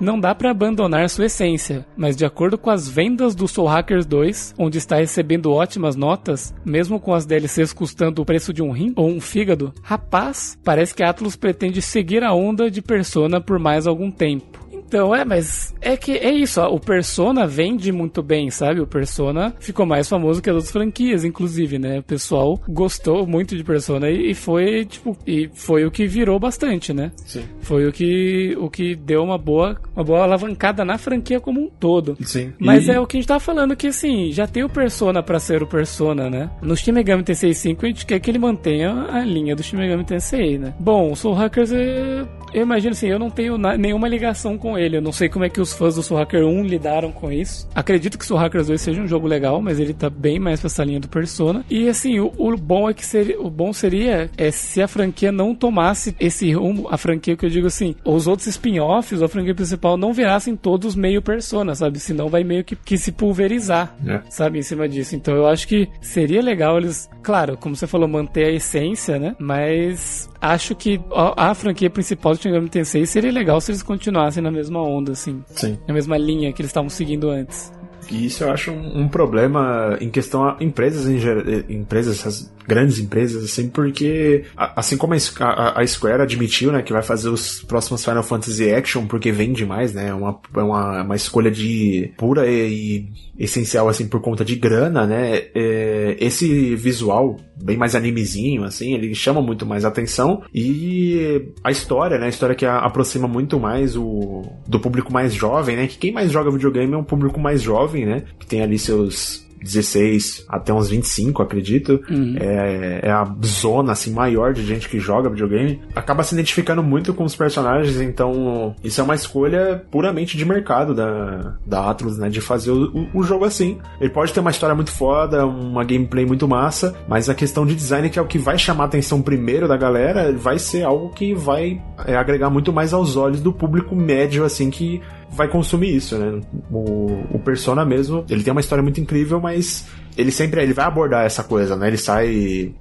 Não 0.00 0.18
dá 0.18 0.34
para 0.34 0.50
abandonar 0.50 1.08
sua 1.08 1.26
essência, 1.26 1.86
mas 1.96 2.16
de 2.16 2.24
acordo 2.24 2.58
com 2.58 2.70
as 2.70 2.88
vendas 2.88 3.34
do 3.34 3.46
Soul 3.46 3.68
Hackers 3.68 4.06
2, 4.06 4.54
onde 4.58 4.78
está 4.78 4.96
recebendo 4.96 5.52
ótimas 5.52 5.96
notas, 5.96 6.54
mesmo 6.64 7.00
com 7.00 7.14
as 7.14 7.26
DLCs 7.26 7.72
custando 7.72 8.22
o 8.22 8.24
preço 8.24 8.52
de 8.52 8.62
um 8.62 8.70
rim 8.70 8.92
ou 8.96 9.08
um 9.08 9.20
fígado, 9.20 9.72
rapaz, 9.82 10.58
parece 10.64 10.94
que 10.94 11.02
a 11.02 11.10
Atlus 11.10 11.36
pretende 11.36 11.82
seguir 11.82 12.22
a 12.22 12.32
onda 12.32 12.70
de 12.70 12.82
Persona 12.82 13.40
por 13.40 13.58
mais 13.58 13.86
algum 13.86 14.10
tempo. 14.10 14.69
Então, 14.90 15.14
é, 15.14 15.24
mas 15.24 15.72
é 15.80 15.96
que 15.96 16.18
é 16.18 16.32
isso, 16.32 16.60
ó, 16.60 16.74
o 16.74 16.80
Persona 16.80 17.46
vende 17.46 17.92
muito 17.92 18.24
bem, 18.24 18.50
sabe? 18.50 18.80
O 18.80 18.86
Persona 18.88 19.54
ficou 19.60 19.86
mais 19.86 20.08
famoso 20.08 20.42
que 20.42 20.50
as 20.50 20.56
outras 20.56 20.72
franquias, 20.72 21.24
inclusive, 21.24 21.78
né? 21.78 22.00
O 22.00 22.02
pessoal 22.02 22.60
gostou 22.68 23.24
muito 23.24 23.56
de 23.56 23.62
Persona 23.62 24.10
e, 24.10 24.32
e 24.32 24.34
foi, 24.34 24.84
tipo, 24.84 25.16
e 25.24 25.48
foi 25.54 25.84
o 25.84 25.92
que 25.92 26.08
virou 26.08 26.40
bastante, 26.40 26.92
né? 26.92 27.12
Sim. 27.24 27.44
Foi 27.60 27.86
o 27.86 27.92
que, 27.92 28.56
o 28.58 28.68
que 28.68 28.96
deu 28.96 29.22
uma 29.22 29.38
boa, 29.38 29.80
uma 29.94 30.02
boa 30.02 30.24
alavancada 30.24 30.84
na 30.84 30.98
franquia 30.98 31.38
como 31.38 31.60
um 31.60 31.68
todo. 31.68 32.16
Sim. 32.22 32.52
Mas 32.58 32.88
e... 32.88 32.90
é 32.90 32.98
o 32.98 33.06
que 33.06 33.16
a 33.16 33.20
gente 33.20 33.28
tava 33.28 33.38
falando 33.38 33.76
que, 33.76 33.86
assim, 33.86 34.32
já 34.32 34.48
tem 34.48 34.64
o 34.64 34.68
Persona 34.68 35.22
para 35.22 35.38
ser 35.38 35.62
o 35.62 35.68
Persona, 35.68 36.28
né? 36.28 36.50
No 36.60 36.76
Shin 36.76 36.90
Megami 36.90 37.22
Tensei 37.22 37.54
5 37.54 37.86
a 37.86 37.88
gente 37.88 38.04
quer 38.04 38.18
que 38.18 38.28
ele 38.28 38.40
mantenha 38.40 39.06
a 39.08 39.24
linha 39.24 39.54
do 39.54 39.62
Shin 39.62 39.76
Megami 39.76 40.04
Tensei, 40.04 40.58
né? 40.58 40.74
Bom, 40.80 41.12
o 41.12 41.16
Soul 41.16 41.34
Hackers 41.34 41.70
é 41.70 42.26
eu 42.52 42.62
imagino 42.62 42.92
assim, 42.92 43.08
eu 43.08 43.18
não 43.18 43.30
tenho 43.30 43.56
nenhuma 43.56 44.08
ligação 44.08 44.56
com 44.58 44.78
ele. 44.78 44.96
Eu 44.96 45.02
não 45.02 45.12
sei 45.12 45.28
como 45.28 45.44
é 45.44 45.48
que 45.48 45.60
os 45.60 45.72
fãs 45.72 45.94
do 45.94 46.02
Soul 46.02 46.20
Hacker 46.20 46.44
1 46.44 46.62
lidaram 46.64 47.12
com 47.12 47.30
isso. 47.30 47.68
Acredito 47.74 48.18
que 48.18 48.26
Soul 48.26 48.40
Hackers 48.40 48.66
2 48.66 48.80
seja 48.80 49.02
um 49.02 49.06
jogo 49.06 49.26
legal, 49.26 49.60
mas 49.60 49.78
ele 49.78 49.94
tá 49.94 50.08
bem 50.08 50.38
mais 50.38 50.60
pra 50.60 50.66
essa 50.66 50.84
linha 50.84 51.00
do 51.00 51.08
Persona. 51.08 51.64
E 51.68 51.88
assim, 51.88 52.18
o, 52.18 52.32
o 52.36 52.56
bom 52.56 52.88
é 52.88 52.94
que 52.94 53.04
seria, 53.04 53.40
o 53.40 53.50
bom 53.50 53.72
seria 53.72 54.30
é 54.36 54.50
se 54.50 54.82
a 54.82 54.88
franquia 54.88 55.32
não 55.32 55.54
tomasse 55.54 56.14
esse 56.18 56.52
rumo, 56.52 56.88
a 56.90 56.96
franquia 56.96 57.36
que 57.36 57.44
eu 57.44 57.50
digo 57.50 57.66
assim, 57.66 57.94
os 58.04 58.26
outros 58.26 58.46
spin-offs, 58.48 59.22
a 59.22 59.28
franquia 59.28 59.54
principal 59.54 59.96
não 59.96 60.12
virassem 60.12 60.56
todos 60.56 60.94
meio 60.94 61.20
Persona, 61.20 61.74
sabe? 61.74 61.98
Senão 61.98 62.28
vai 62.28 62.42
meio 62.42 62.64
que, 62.64 62.74
que 62.74 62.96
se 62.96 63.12
pulverizar, 63.12 63.94
é. 64.06 64.20
sabe? 64.28 64.58
Em 64.58 64.62
cima 64.62 64.88
disso. 64.88 65.14
Então 65.14 65.34
eu 65.34 65.46
acho 65.46 65.66
que 65.68 65.88
seria 66.00 66.42
legal 66.42 66.78
eles, 66.78 67.08
claro, 67.22 67.56
como 67.56 67.76
você 67.76 67.86
falou, 67.86 68.08
manter 68.08 68.46
a 68.46 68.52
essência, 68.52 69.18
né? 69.18 69.36
Mas 69.38 70.29
acho 70.40 70.74
que 70.74 71.00
a, 71.12 71.50
a 71.50 71.54
franquia 71.54 71.90
principal 71.90 72.34
do 72.34 72.40
Shin 72.40 72.66
Tensei 72.68 73.04
seria 73.06 73.30
legal 73.30 73.60
se 73.60 73.70
eles 73.70 73.82
continuassem 73.82 74.42
na 74.42 74.50
mesma 74.50 74.82
onda, 74.82 75.12
assim. 75.12 75.44
Sim. 75.48 75.78
Na 75.86 75.94
mesma 75.94 76.16
linha 76.16 76.52
que 76.52 76.62
eles 76.62 76.70
estavam 76.70 76.88
seguindo 76.88 77.28
antes. 77.30 77.72
E 78.10 78.26
isso 78.26 78.42
eu 78.42 78.50
acho 78.50 78.72
um, 78.72 79.02
um 79.02 79.08
problema 79.08 79.96
em 80.00 80.10
questão 80.10 80.44
a 80.44 80.56
empresas 80.60 81.06
em 81.06 81.74
empresas, 81.74 82.18
essas 82.18 82.52
grandes 82.66 82.98
empresas, 82.98 83.44
assim, 83.44 83.68
porque 83.68 84.44
assim 84.56 84.96
como 84.96 85.14
a, 85.14 85.80
a, 85.80 85.86
Square 85.86 86.22
admitiu, 86.22 86.72
né, 86.72 86.82
que 86.82 86.92
vai 86.92 87.02
fazer 87.02 87.28
os 87.28 87.62
próximos 87.62 88.04
Final 88.04 88.22
Fantasy 88.22 88.72
Action 88.72 89.06
porque 89.06 89.32
vende 89.32 89.64
mais, 89.64 89.92
né, 89.92 90.08
é 90.08 90.14
uma, 90.14 90.38
é 90.56 90.60
uma, 90.62 91.02
uma 91.02 91.16
escolha 91.16 91.50
de 91.50 92.12
pura 92.16 92.46
e, 92.46 93.08
e 93.38 93.44
essencial, 93.44 93.88
assim, 93.88 94.06
por 94.06 94.20
conta 94.20 94.44
de 94.44 94.56
grana, 94.56 95.06
né, 95.06 95.42
é, 95.54 96.16
esse 96.20 96.74
visual 96.76 97.36
bem 97.62 97.76
mais 97.76 97.94
animezinho, 97.94 98.64
assim, 98.64 98.94
ele 98.94 99.14
chama 99.14 99.42
muito 99.42 99.66
mais 99.66 99.84
atenção 99.84 100.42
e 100.54 101.52
a 101.62 101.70
história, 101.70 102.18
né, 102.18 102.26
a 102.26 102.30
história 102.30 102.54
que 102.54 102.64
aproxima 102.64 103.28
muito 103.28 103.58
mais 103.58 103.96
o 103.96 104.42
do 104.66 104.80
público 104.80 105.12
mais 105.12 105.34
jovem, 105.34 105.76
né, 105.76 105.86
que 105.86 105.98
quem 105.98 106.12
mais 106.12 106.30
joga 106.30 106.50
videogame 106.50 106.94
é 106.94 106.96
um 106.96 107.04
público 107.04 107.38
mais 107.40 107.62
jovem, 107.62 108.06
né? 108.06 108.22
Que 108.38 108.46
tem 108.46 108.62
ali 108.62 108.78
seus 108.78 109.46
16 109.62 110.46
até 110.48 110.72
uns 110.72 110.88
25, 110.88 111.42
acredito. 111.42 112.02
Uhum. 112.10 112.36
É, 112.38 113.00
é, 113.04 113.10
a 113.10 113.24
zona 113.44 113.92
assim 113.92 114.12
maior 114.12 114.52
de 114.52 114.64
gente 114.64 114.88
que 114.88 114.98
joga 114.98 115.28
videogame. 115.28 115.80
Acaba 115.94 116.22
se 116.22 116.34
identificando 116.34 116.82
muito 116.82 117.12
com 117.14 117.24
os 117.24 117.36
personagens, 117.36 118.00
então 118.00 118.74
isso 118.82 119.00
é 119.00 119.04
uma 119.04 119.14
escolha 119.14 119.84
puramente 119.90 120.36
de 120.36 120.44
mercado 120.44 120.94
da, 120.94 121.54
da 121.66 121.90
Atlus, 121.90 122.18
né? 122.18 122.28
De 122.28 122.40
fazer 122.40 122.70
o, 122.70 123.08
o, 123.14 123.22
jogo 123.22 123.44
assim. 123.44 123.78
Ele 124.00 124.10
pode 124.10 124.32
ter 124.32 124.40
uma 124.40 124.50
história 124.50 124.74
muito 124.74 124.90
foda, 124.90 125.46
uma 125.46 125.84
gameplay 125.84 126.24
muito 126.24 126.48
massa, 126.48 126.94
mas 127.08 127.28
a 127.28 127.34
questão 127.34 127.66
de 127.66 127.74
design, 127.74 128.08
que 128.10 128.18
é 128.18 128.22
o 128.22 128.26
que 128.26 128.38
vai 128.38 128.58
chamar 128.58 128.84
a 128.84 128.86
atenção 128.86 129.22
primeiro 129.22 129.68
da 129.68 129.76
galera, 129.76 130.32
vai 130.32 130.58
ser 130.58 130.82
algo 130.82 131.10
que 131.10 131.34
vai 131.34 131.80
é, 132.06 132.16
agregar 132.16 132.50
muito 132.50 132.72
mais 132.72 132.92
aos 132.92 133.16
olhos 133.16 133.40
do 133.40 133.52
público 133.52 133.94
médio, 133.94 134.44
assim, 134.44 134.70
que 134.70 135.00
vai 135.30 135.48
consumir 135.48 135.94
isso, 135.94 136.18
né? 136.18 136.40
O, 136.70 137.24
o 137.32 137.38
Persona 137.38 137.84
mesmo, 137.84 138.24
ele 138.28 138.42
tem 138.42 138.52
uma 138.52 138.60
história 138.60 138.82
muito 138.82 139.00
incrível, 139.00 139.40
mas 139.40 139.86
ele 140.16 140.30
sempre 140.30 140.62
ele 140.62 140.72
vai 140.72 140.84
abordar 140.84 141.24
essa 141.24 141.42
coisa, 141.42 141.76
né? 141.76 141.88
Ele 141.88 141.96
sai. 141.96 142.28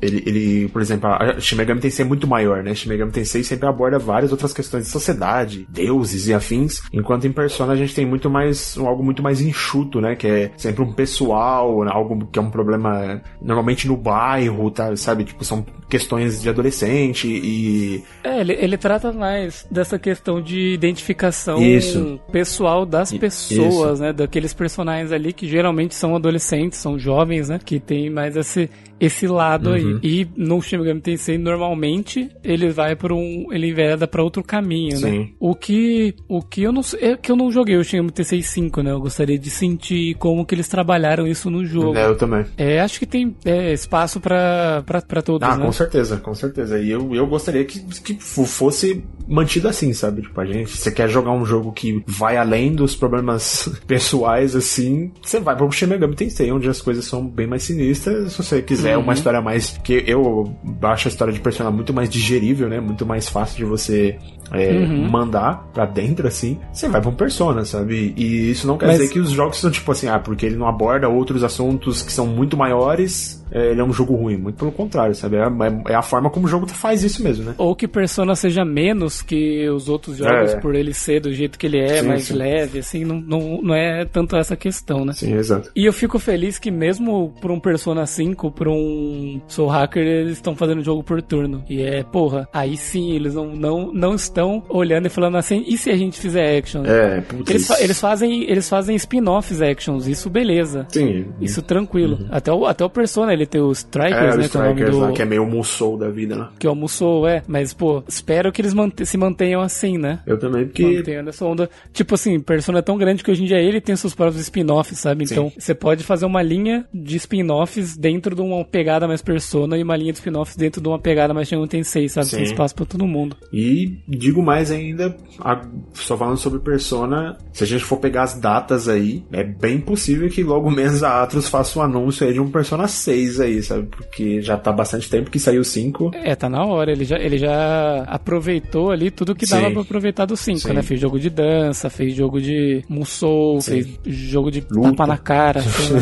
Ele, 0.01 0.23
ele 0.25 0.67
por 0.69 0.82
exemplo, 0.82 1.09
a 1.09 1.39
Shin 1.39 1.55
Megami 1.55 1.82
Tensei 1.82 2.05
é 2.05 2.07
muito 2.07 2.27
maior, 2.27 2.63
né? 2.63 2.73
Shin 2.73 2.89
Megami 2.89 3.11
Tensei 3.11 3.43
sempre 3.43 3.67
aborda 3.67 3.99
várias 3.99 4.32
outras 4.32 4.53
questões 4.53 4.86
de 4.86 4.91
sociedade, 4.91 5.67
deuses 5.69 6.27
e 6.27 6.34
afins, 6.34 6.82
enquanto 6.91 7.25
em 7.25 7.32
Persona 7.32 7.73
a 7.73 7.75
gente 7.75 7.95
tem 7.95 8.05
muito 8.05 8.30
mais. 8.30 8.77
algo 8.77 9.03
muito 9.03 9.23
mais 9.23 9.41
enxuto, 9.41 10.01
né? 10.01 10.15
Que 10.15 10.27
é 10.27 10.51
sempre 10.57 10.84
um 10.84 10.93
pessoal, 10.93 11.84
algo 11.89 12.27
que 12.32 12.39
é 12.39 12.41
um 12.41 12.49
problema 12.49 13.21
normalmente 13.41 13.88
no 13.88 13.95
bairro, 13.95 14.69
tá? 14.71 14.95
Sabe? 14.95 15.23
Tipo, 15.23 15.43
são 15.43 15.65
questões 15.89 16.41
de 16.41 16.49
adolescente 16.49 17.27
e. 17.27 18.03
É, 18.23 18.41
ele, 18.41 18.53
ele 18.53 18.77
trata 18.77 19.11
mais 19.11 19.65
dessa 19.71 19.97
questão 19.97 20.41
de 20.41 20.73
identificação 20.73 21.61
Isso. 21.61 22.19
pessoal 22.32 22.86
das 22.86 23.11
pessoas, 23.11 23.93
Isso. 23.93 24.01
né? 24.01 24.13
Daqueles 24.13 24.53
personagens 24.53 25.11
ali 25.11 25.34
que 25.34 25.47
geralmente 25.47 25.95
são 25.95 26.15
adolescentes, 26.15 26.80
são 26.80 26.97
jovens 26.97 27.18
jovens, 27.20 27.49
né? 27.49 27.59
Que 27.63 27.80
tem 27.80 28.09
mais 28.09 28.36
esse, 28.36 28.70
esse 29.00 29.28
lado 29.28 29.70
uhum. 29.70 29.76
aí. 29.76 30.00
E 30.04 30.28
no 30.36 30.62
Shin 30.62 30.78
Megami 30.78 31.02
Tensei, 31.02 31.38
normalmente, 31.38 32.30
ele 32.43 32.70
vai 32.70 32.95
por 32.95 33.12
um... 33.12 33.47
Ele 33.52 33.70
envereda 33.70 34.08
pra 34.08 34.24
outro 34.24 34.43
caminho, 34.43 35.00
né? 35.00 35.12
Sim. 35.12 35.20
né? 35.20 35.30
O 35.39 35.56
que... 35.56 36.16
O 36.28 36.41
que 36.41 36.64
eu 36.64 36.72
não... 36.72 36.82
É 37.00 37.16
que 37.16 37.32
eu 37.32 37.36
não 37.36 37.52
joguei 37.52 37.78
o 37.78 37.84
Shin 37.84 37.97
Megami 37.97 38.12
Tensei 38.12 38.41
5, 38.41 38.82
né? 38.82 38.91
Eu 38.91 39.00
gostaria 39.00 39.38
de 39.38 39.50
sentir 39.50 40.16
como 40.16 40.45
que 40.45 40.56
eles 40.56 40.68
trabalharam 40.68 41.28
isso 41.28 41.50
no 41.50 41.66
jogo. 41.66 41.97
É, 41.97 42.06
eu 42.06 42.18
também. 42.18 42.45
É, 42.58 42.80
acho 42.80 43.00
que 43.00 43.06
tem 43.06 43.36
é, 43.45 43.74
espaço 43.74 44.20
pra 44.20 44.84
todos, 45.24 45.47
Ah, 45.47 45.58
né? 45.58 45.66
com 45.66 45.72
certeza, 45.72 46.18
com 46.18 46.34
certeza. 46.34 46.80
E 46.80 46.89
eu, 46.89 47.16
eu 47.16 47.28
gostaria 47.28 47.64
que, 47.66 47.80
que 48.02 48.16
fosse 48.20 49.04
mantido 49.28 49.68
assim, 49.68 49.93
sabe? 49.93 50.24
Tipo, 50.24 50.41
a 50.41 50.45
gente... 50.45 50.72
Você 50.72 50.91
quer 50.91 51.10
jogar 51.10 51.32
um 51.32 51.45
jogo 51.45 51.72
que 51.72 52.04
vai 52.06 52.38
além 52.38 52.74
dos 52.74 52.95
problemas 52.95 53.70
pessoais, 53.88 54.56
assim, 54.56 55.12
você 55.22 55.39
vai 55.39 55.56
pro 55.56 55.72
Shin 55.72 55.88
Megami 55.88 56.16
Tensei, 56.16 56.52
onde 56.52 56.70
as 56.70 56.82
coisas 56.82 57.06
são 57.06 57.26
bem 57.28 57.47
mais 57.47 57.64
sinistras. 57.64 58.34
Se 58.34 58.43
você 58.43 58.62
quiser 58.62 58.88
uhum. 58.97 59.03
uma 59.03 59.13
história 59.13 59.41
mais. 59.41 59.77
que 59.83 60.03
eu 60.07 60.53
acho 60.81 61.07
a 61.07 61.11
história 61.11 61.33
de 61.33 61.39
personagem 61.39 61.75
muito 61.75 61.93
mais 61.93 62.09
digerível, 62.09 62.69
né? 62.69 62.79
Muito 62.79 63.05
mais 63.05 63.27
fácil 63.27 63.57
de 63.57 63.65
você 63.65 64.17
é, 64.51 64.71
uhum. 64.71 65.09
mandar 65.09 65.69
pra 65.73 65.85
dentro, 65.85 66.27
assim, 66.27 66.59
você 66.71 66.87
vai 66.87 67.01
pra 67.01 67.09
um 67.09 67.15
Persona, 67.15 67.65
sabe? 67.65 68.13
E 68.15 68.51
isso 68.51 68.65
não 68.65 68.77
quer 68.77 68.87
Mas... 68.87 68.99
dizer 68.99 69.11
que 69.11 69.19
os 69.19 69.31
jogos 69.31 69.59
são 69.59 69.69
tipo 69.69 69.91
assim, 69.91 70.07
ah, 70.07 70.19
porque 70.19 70.45
ele 70.45 70.55
não 70.55 70.67
aborda 70.67 71.07
outros 71.07 71.43
assuntos 71.43 72.01
que 72.01 72.11
são 72.11 72.25
muito 72.25 72.57
maiores, 72.57 73.38
é, 73.52 73.72
ele 73.72 73.82
é 73.82 73.84
um 73.84 73.91
jogo 73.93 74.16
ruim. 74.16 74.38
Muito 74.38 74.56
pelo 74.58 74.72
contrário, 74.72 75.14
sabe? 75.16 75.38
É, 75.38 75.41
é, 75.41 75.91
é 75.93 75.95
a 75.95 76.02
forma 76.02 76.30
como 76.30 76.45
o 76.45 76.50
jogo 76.50 76.68
faz 76.68 77.04
isso 77.04 77.24
mesmo, 77.24 77.45
né? 77.45 77.56
Ou 77.58 77.76
que 77.76 77.88
Persona 77.88 78.36
seja 78.36 78.64
menos 78.66 79.22
que 79.22 79.68
os 79.70 79.89
outros 79.89 80.18
jogos 80.18 80.54
É. 80.54 80.58
por 80.60 80.76
ele 80.76 80.93
ser 80.93 81.20
do 81.22 81.32
jeito 81.34 81.58
que 81.58 81.66
ele 81.68 81.80
é, 81.80 82.02
Sim, 82.02 82.08
mais 82.08 82.24
sim. 82.26 82.34
leve, 82.34 82.80
assim, 82.80 83.04
não, 83.06 83.20
não, 83.20 83.62
não 83.62 83.76
é 83.76 84.06
tanto 84.06 84.36
essa 84.36 84.56
questão, 84.56 85.04
né? 85.06 85.14
Sim, 85.14 85.34
exato. 85.34 85.72
E 85.76 85.86
eu 85.86 85.93
fico 85.93 86.20
feliz 86.20 86.58
que 86.60 86.72
mesmo 86.72 87.34
por 87.41 87.52
um 87.52 87.60
Persona 87.60 88.06
5, 88.06 88.52
por 88.52 88.68
um 88.68 89.41
Soul 89.47 89.70
Hacker, 89.70 90.04
eles 90.06 90.34
estão 90.34 90.56
fazendo 90.56 90.84
jogo 90.84 91.04
por 91.04 91.22
turno. 91.22 91.64
E 91.70 91.82
é, 91.82 92.04
porra, 92.04 92.47
aí 92.54 92.78
sim, 92.78 93.12
eles 93.12 93.34
não, 93.36 93.47
não, 93.56 93.91
não 93.93 94.16
estão 94.16 94.64
olhando 94.70 95.08
e 95.08 95.10
falando 95.10 95.38
assim, 95.38 95.64
e 95.68 95.78
se 95.78 95.89
a 95.89 95.95
gente 95.97 96.20
fizer 96.20 96.58
action? 96.58 96.84
É, 96.86 97.22
putz. 97.22 97.50
Eles, 97.50 97.68
fa- 97.68 97.82
eles 97.82 98.00
fazem, 98.00 98.43
eles 98.50 98.70
fazem 98.70 98.95
spin-offs 98.95 99.62
actions, 99.62 100.08
isso 100.08 100.30
beleza. 100.30 100.86
Sim. 100.89 101.26
Isso 101.41 101.62
tranquilo. 101.62 102.26
Até, 102.30 102.52
o, 102.52 102.66
até 102.66 102.84
o 102.86 102.89
Persona, 102.89 103.34
ele 103.39 103.45
tem 103.47 103.61
o 103.61 103.71
Strikers. 103.71 104.15
É, 104.35 104.37
né? 104.37 104.43
os 104.45 104.51
que 104.51 104.57
é 104.57 104.61
o 104.61 104.63
Strikers 104.65 104.91
do, 104.91 104.99
lá, 104.99 105.11
que 105.11 105.21
é 105.21 105.25
meio 105.25 105.45
Musou 105.45 105.97
da 105.97 106.09
vida, 106.09 106.35
né? 106.35 106.47
que 106.59 106.67
almoçou, 106.67 107.27
é. 107.27 107.43
Mas, 107.47 107.73
pô, 107.73 108.03
espero 108.07 108.51
que 108.51 108.61
eles 108.61 108.73
mante- 108.73 109.05
se 109.05 109.17
mantenham 109.17 109.61
assim, 109.61 109.97
né? 109.97 110.19
Eu 110.25 110.37
também, 110.37 110.65
porque... 110.65 111.03
Onda. 111.41 111.69
Tipo 111.93 112.15
assim, 112.15 112.39
Persona 112.39 112.79
é 112.79 112.81
tão 112.81 112.97
grande 112.97 113.23
que 113.23 113.31
hoje 113.31 113.43
em 113.43 113.45
dia 113.45 113.59
ele 113.59 113.79
tem 113.81 113.95
seus 113.95 114.13
próprios 114.13 114.41
spin-offs, 114.41 114.99
sabe? 114.99 115.25
Sim. 115.27 115.33
Então, 115.33 115.51
você 115.57 115.73
pode 115.73 116.03
fazer 116.03 116.25
uma 116.25 116.41
linha 116.41 116.85
de 116.93 117.17
spin-offs 117.17 117.95
dentro 117.97 118.35
de 118.35 118.41
uma 118.41 118.63
pegada 118.65 119.07
mais 119.07 119.21
Persona 119.21 119.77
e 119.77 119.83
uma 119.83 119.95
linha 119.95 120.11
de 120.11 120.19
spin-offs 120.19 120.55
dentro 120.55 120.81
de 120.81 120.87
uma 120.87 120.99
pegada 120.99 121.33
mais 121.33 121.47
Shenmue 121.47 121.67
Tensei, 121.67 122.09
sabe? 122.09 122.29
Tem 122.29 122.39
Sim. 122.45 122.51
espaço 122.51 122.75
pra 122.75 122.85
todo 122.85 123.05
mundo. 123.07 123.35
E 123.53 123.99
digo 124.07 124.41
mais 124.41 124.71
ainda, 124.71 125.15
a- 125.39 125.61
só 125.93 126.17
falando 126.17 126.37
sobre 126.37 126.59
Persona, 126.59 127.37
se 127.53 127.63
a 127.63 127.67
gente 127.67 127.83
for 127.83 127.97
pegar 127.97 128.23
as 128.23 128.39
datas 128.39 128.87
aí, 128.87 129.23
é 129.31 129.43
bem 129.43 129.79
possível 129.79 130.29
que 130.29 130.43
logo 130.43 130.69
menos 130.69 131.03
a 131.03 131.23
Atlus 131.23 131.47
faça 131.47 131.79
um 131.79 131.81
anúncio 131.81 132.25
aí 132.25 132.33
de 132.33 132.39
um 132.39 132.49
Persona 132.51 132.87
6 132.87 133.28
aí, 133.38 133.61
sabe? 133.61 133.88
Porque 133.88 134.41
já 134.41 134.55
tá 134.55 134.71
bastante 134.71 135.09
tempo 135.09 135.30
que 135.30 135.38
saiu 135.39 135.59
o 135.59 135.65
5. 135.65 136.11
É, 136.13 136.34
tá 136.36 136.47
na 136.47 136.63
hora. 136.63 136.89
Ele 136.93 137.03
já, 137.03 137.17
ele 137.19 137.38
já 137.38 138.03
aproveitou 138.07 138.91
ali 138.91 139.11
tudo 139.11 139.36
que 139.36 139.45
dava 139.45 139.67
Sim. 139.67 139.73
pra 139.73 139.82
aproveitar 139.82 140.25
do 140.25 140.38
5, 140.38 140.59
Sim. 140.59 140.73
né? 140.73 140.82
Fez 140.82 141.01
jogo 141.01 141.19
de 141.19 141.30
dança, 141.30 141.89
fez 141.89 142.13
jogo 142.15 142.39
de 142.39 142.84
Musou, 142.88 143.59
Sim. 143.59 143.84
fez 143.84 144.15
jogo 144.15 144.49
de 144.49 144.63
Luta. 144.71 144.89
tapa 144.91 145.07
na 145.07 145.17
cara. 145.17 145.61
sei 145.61 145.89
lá. 145.95 146.01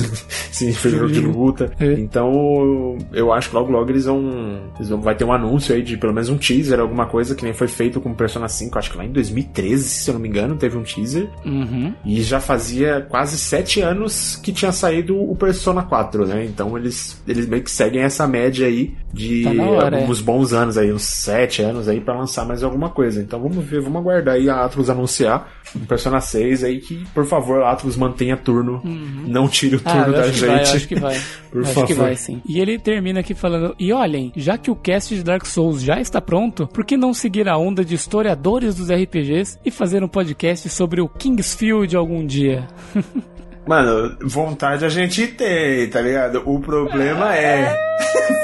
Sim, 0.51 0.71
fez 0.73 0.93
jogo 0.93 1.11
de 1.11 1.21
luta. 1.21 1.71
É. 1.79 1.93
Então, 1.93 2.97
eu 3.13 3.31
acho 3.31 3.49
que 3.49 3.55
logo 3.55 3.71
logo 3.71 3.89
eles 3.89 4.05
vão, 4.05 4.61
eles 4.75 4.89
vão. 4.89 4.99
Vai 4.99 5.15
ter 5.15 5.23
um 5.23 5.31
anúncio 5.31 5.73
aí 5.75 5.81
de 5.81 5.95
pelo 5.95 6.11
menos 6.13 6.27
um 6.29 6.37
teaser, 6.37 6.79
alguma 6.79 7.05
coisa 7.05 7.35
que 7.35 7.43
nem 7.43 7.53
foi 7.53 7.67
feito 7.67 8.01
com 8.01 8.13
Persona 8.13 8.47
5, 8.47 8.77
acho 8.77 8.91
que 8.91 8.97
lá 8.97 9.05
em 9.05 9.11
2013, 9.11 9.83
se 9.83 10.09
eu 10.09 10.13
não 10.15 10.21
me 10.21 10.27
engano, 10.27 10.55
teve 10.57 10.77
um 10.77 10.83
teaser. 10.83 11.29
uhum. 11.45 11.93
E 12.03 12.21
já 12.21 12.39
fazia 12.39 13.05
quase 13.09 13.37
sete 13.37 13.79
anos 13.81 14.35
que 14.37 14.51
tinha 14.51 14.71
saído 14.71 15.17
o 15.19 15.35
Persona 15.35 15.83
4, 15.83 16.25
né? 16.25 16.45
Então 16.45 16.77
eles, 16.77 17.16
eles 17.27 17.47
meio 17.47 17.63
que 17.63 17.71
seguem 17.71 18.01
essa 18.01 18.27
média 18.27 18.67
aí 18.67 18.93
de 19.13 19.43
Tá 19.43 19.63
hora, 19.63 19.97
alguns 20.01 20.21
bons 20.21 20.53
anos 20.53 20.77
aí, 20.77 20.91
uns 20.91 21.03
sete 21.03 21.61
anos 21.61 21.87
aí 21.87 21.99
pra 22.01 22.13
lançar 22.17 22.45
mais 22.45 22.63
alguma 22.63 22.89
coisa. 22.89 23.21
Então 23.21 23.41
vamos 23.41 23.63
ver, 23.65 23.81
vamos 23.81 23.99
aguardar 24.01 24.35
aí 24.35 24.49
a 24.49 24.65
Atlus 24.65 24.89
anunciar 24.89 25.51
um 25.75 25.79
Persona 25.85 26.19
6 26.21 26.63
aí 26.63 26.79
que, 26.79 27.05
por 27.13 27.25
favor, 27.25 27.61
a 27.63 27.71
Atlus 27.71 27.95
mantenha 27.97 28.37
turno, 28.37 28.81
não 29.27 29.47
tire 29.47 29.75
o 29.77 29.81
Ah, 29.85 29.91
turno 29.91 30.07
eu 30.07 30.13
da 30.13 30.27
gente. 30.31 30.45
vai, 30.45 30.61
acho 30.61 30.87
que 30.87 30.95
vai. 30.95 31.17
Por 31.51 31.61
acho 31.63 31.73
favor. 31.73 31.87
que 31.87 31.93
vai, 31.93 32.15
sim. 32.15 32.41
E 32.47 32.59
ele 32.59 32.77
termina 32.77 33.21
aqui 33.21 33.33
falando: 33.33 33.73
E 33.79 33.91
olhem, 33.93 34.31
já 34.35 34.57
que 34.57 34.69
o 34.69 34.75
cast 34.75 35.15
de 35.15 35.23
Dark 35.23 35.45
Souls 35.45 35.81
já 35.81 35.99
está 35.99 36.19
pronto, 36.21 36.67
por 36.67 36.85
que 36.85 36.95
não 36.97 37.13
seguir 37.13 37.47
a 37.47 37.57
onda 37.57 37.83
de 37.83 37.95
historiadores 37.95 38.75
dos 38.75 38.89
RPGs 38.91 39.57
e 39.65 39.71
fazer 39.71 40.03
um 40.03 40.07
podcast 40.07 40.69
sobre 40.69 41.01
o 41.01 41.07
Kingsfield 41.09 41.95
algum 41.95 42.25
dia? 42.25 42.67
Mano, 43.67 44.15
vontade 44.21 44.85
a 44.85 44.89
gente 44.89 45.27
tem, 45.27 45.87
tá 45.89 46.01
ligado? 46.01 46.41
O 46.45 46.59
problema 46.59 47.35
é 47.35 47.75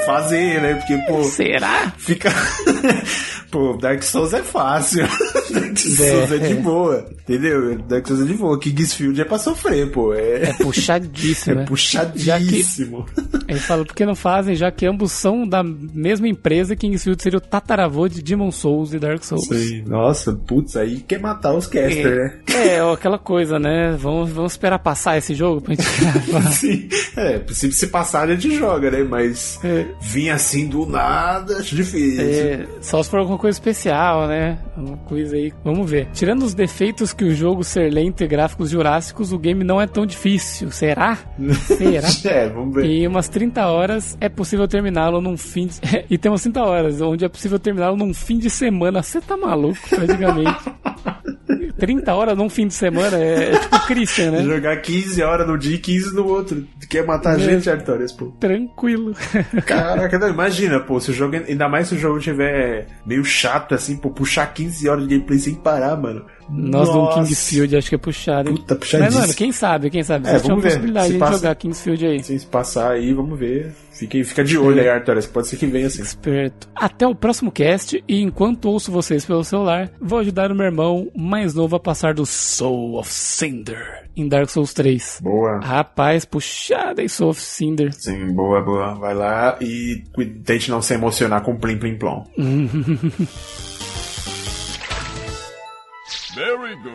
fazer, 0.06 0.60
né? 0.60 0.74
Porque, 0.74 0.96
pô, 1.06 1.24
Será? 1.24 1.92
fica. 1.96 2.30
Pô, 3.54 3.76
Dark 3.80 4.02
Souls 4.02 4.32
é 4.32 4.42
fácil. 4.42 5.06
Dark 5.54 5.78
Souls 5.78 6.32
é, 6.32 6.38
de 6.38 6.54
boa, 6.56 7.06
entendeu? 7.12 7.78
Dark 7.78 8.04
Souls 8.04 8.22
é 8.22 8.26
de 8.26 8.34
boa. 8.34 8.58
Kingsfield 8.58 9.20
é 9.20 9.24
pra 9.24 9.38
sofrer, 9.38 9.92
pô. 9.92 10.12
É, 10.12 10.50
É 10.50 10.52
puxadíssimo, 10.54 11.52
é 11.54 11.58
né? 11.60 11.64
puxadíssimo. 11.64 13.06
Ele 13.46 13.60
fala, 13.60 13.84
por 13.84 13.94
que 13.94 14.04
não 14.04 14.16
fazem, 14.16 14.56
já 14.56 14.72
que 14.72 14.84
ambos 14.84 15.12
são 15.12 15.46
da 15.46 15.62
mesma 15.62 16.26
empresa, 16.26 16.74
Kingsfield 16.74 17.22
seria 17.22 17.38
o 17.38 17.40
tataravô 17.40 18.08
de 18.08 18.20
Demon 18.22 18.50
Souls 18.50 18.92
e 18.92 18.98
Dark 18.98 19.22
Souls. 19.22 19.46
Sei. 19.46 19.84
Nossa, 19.86 20.32
putz, 20.32 20.76
aí 20.76 20.98
quer 21.06 21.20
matar 21.20 21.54
os 21.54 21.68
caster, 21.68 22.16
né? 22.16 22.38
É, 22.56 22.82
ó, 22.82 22.94
aquela 22.94 23.20
coisa, 23.20 23.56
né? 23.60 23.96
Vamos, 23.96 24.30
vamos 24.30 24.50
esperar 24.52 24.80
passar 24.80 25.13
esse 25.18 25.34
jogo 25.34 25.60
pra 25.60 25.74
gente 25.74 25.88
gravar. 26.00 26.42
Sim. 26.52 26.88
É, 27.16 27.40
se, 27.48 27.72
se 27.72 27.86
passar 27.88 28.28
a 28.28 28.34
gente 28.34 28.56
joga, 28.56 28.90
né? 28.90 29.02
Mas 29.02 29.58
É. 29.64 29.86
vir 30.00 30.30
assim 30.30 30.66
do 30.66 30.86
nada, 30.86 31.58
acho 31.58 31.74
difícil. 31.76 32.22
É, 32.24 32.66
só 32.80 33.02
se 33.02 33.10
for 33.10 33.20
alguma 33.20 33.38
coisa 33.38 33.56
especial, 33.56 34.26
né? 34.28 34.58
Uma 34.76 34.96
coisa 34.98 35.36
aí. 35.36 35.52
Vamos 35.64 35.88
ver. 35.90 36.08
Tirando 36.12 36.42
os 36.42 36.54
defeitos 36.54 37.12
que 37.12 37.24
o 37.24 37.34
jogo 37.34 37.62
ser 37.64 37.92
lento 37.92 38.22
e 38.22 38.26
gráficos 38.26 38.70
jurássicos, 38.70 39.32
o 39.32 39.38
game 39.38 39.62
não 39.64 39.80
é 39.80 39.86
tão 39.86 40.04
difícil. 40.06 40.70
Será? 40.70 41.18
Será? 41.66 42.08
É, 42.24 42.48
vamos 42.48 42.74
ver. 42.74 42.84
Em 42.86 43.06
umas 43.06 43.28
30 43.28 43.66
horas 43.66 44.16
é 44.20 44.28
possível 44.28 44.66
terminá-lo 44.68 45.20
num 45.20 45.36
fim 45.36 45.66
de... 45.66 45.74
E 46.10 46.18
tem 46.18 46.30
umas 46.30 46.42
30 46.42 46.62
horas, 46.62 47.00
onde 47.00 47.24
é 47.24 47.28
possível 47.28 47.58
terminá-lo 47.58 47.96
num 47.96 48.12
fim 48.12 48.38
de 48.38 48.50
semana. 48.50 49.02
Você 49.02 49.20
tá 49.20 49.36
maluco, 49.36 49.78
praticamente. 49.88 50.54
30 51.78 52.14
horas 52.14 52.36
num 52.36 52.48
fim 52.48 52.66
de 52.66 52.74
semana 52.74 53.16
é, 53.18 53.52
é 53.54 53.58
tipo 53.58 53.86
Christian, 53.86 54.30
né? 54.30 54.42
Jogar 54.44 54.76
15 54.80 55.22
horas 55.22 55.46
no 55.46 55.58
dia 55.58 55.74
e 55.74 55.78
15 55.78 56.14
no 56.14 56.26
outro. 56.26 56.64
Quer 56.88 57.04
matar 57.06 57.32
a 57.36 57.36
É. 57.36 57.38
gente, 57.40 57.68
Artorias, 57.68 58.12
pô. 58.12 58.26
Tranquilo. 58.40 59.14
Caraca, 59.66 60.18
não, 60.18 60.28
imagina, 60.28 60.80
pô, 60.80 61.00
se 61.00 61.10
o 61.10 61.14
jogo, 61.14 61.36
ainda 61.36 61.68
mais 61.68 61.88
se 61.88 61.94
o 61.94 61.98
jogo 61.98 62.20
tiver 62.20 62.86
meio 63.04 63.24
chato 63.24 63.74
assim, 63.74 63.96
pô, 63.96 64.10
puxar 64.10 64.46
15 64.52 64.88
horas 64.88 65.02
de 65.06 65.14
gameplay 65.14 65.38
sem 65.38 65.54
parar, 65.54 65.96
mano. 65.96 66.24
Nós 66.48 66.88
do 66.88 66.94
Nossa. 66.98 67.18
Kingsfield 67.20 67.76
acho 67.76 67.88
que 67.88 67.94
é 67.94 67.98
puxado. 67.98 68.50
hein? 68.50 68.56
Puta, 68.56 68.74
Mas, 68.74 68.78
puxadíssimo. 68.80 69.20
mano, 69.20 69.34
quem 69.34 69.52
sabe, 69.52 69.90
quem 69.90 70.02
sabe? 70.02 70.28
É, 70.28 70.38
vamos 70.38 70.62
ver. 70.62 70.70
possibilidade 70.70 71.06
Se 71.06 71.12
de 71.14 71.18
passa- 71.18 71.32
jogar 71.38 71.54
Kingsfield 71.54 72.06
aí. 72.06 72.22
Se 72.22 72.46
passar 72.46 72.92
aí, 72.92 73.12
vamos 73.12 73.38
ver. 73.38 73.72
Fica, 73.92 74.24
fica 74.24 74.42
de 74.44 74.58
olho 74.58 74.80
aí, 74.80 74.88
Artorias, 74.88 75.26
pode 75.26 75.46
ser 75.46 75.56
que 75.56 75.66
venha 75.66 75.86
assim. 75.86 76.02
Esperto. 76.02 76.68
Até 76.74 77.06
o 77.06 77.14
próximo 77.14 77.52
cast, 77.52 78.02
e 78.08 78.20
enquanto 78.20 78.64
ouço 78.68 78.90
vocês 78.90 79.24
pelo 79.24 79.44
celular, 79.44 79.90
vou 80.00 80.18
ajudar 80.18 80.50
o 80.50 80.54
meu 80.54 80.66
irmão 80.66 81.08
mais 81.16 81.54
novo 81.54 81.76
a 81.76 81.80
passar 81.80 82.12
do 82.14 82.26
Soul 82.26 82.98
of 82.98 83.08
Cinder 83.12 84.02
em 84.16 84.28
Dark 84.28 84.48
Souls 84.50 84.72
3. 84.74 85.20
Boa. 85.22 85.60
Rapaz, 85.60 86.24
puxada 86.24 87.02
em 87.02 87.08
Soul 87.08 87.30
of 87.30 87.40
Cinder. 87.40 87.92
Sim, 87.92 88.32
boa, 88.32 88.60
boa. 88.62 88.94
Vai 88.94 89.14
lá 89.14 89.56
e 89.60 90.02
tente 90.44 90.70
não 90.70 90.82
se 90.82 90.94
emocionar 90.94 91.42
com 91.42 91.56
Plim 91.56 91.78
Plim 91.78 91.96
Plom. 91.96 92.24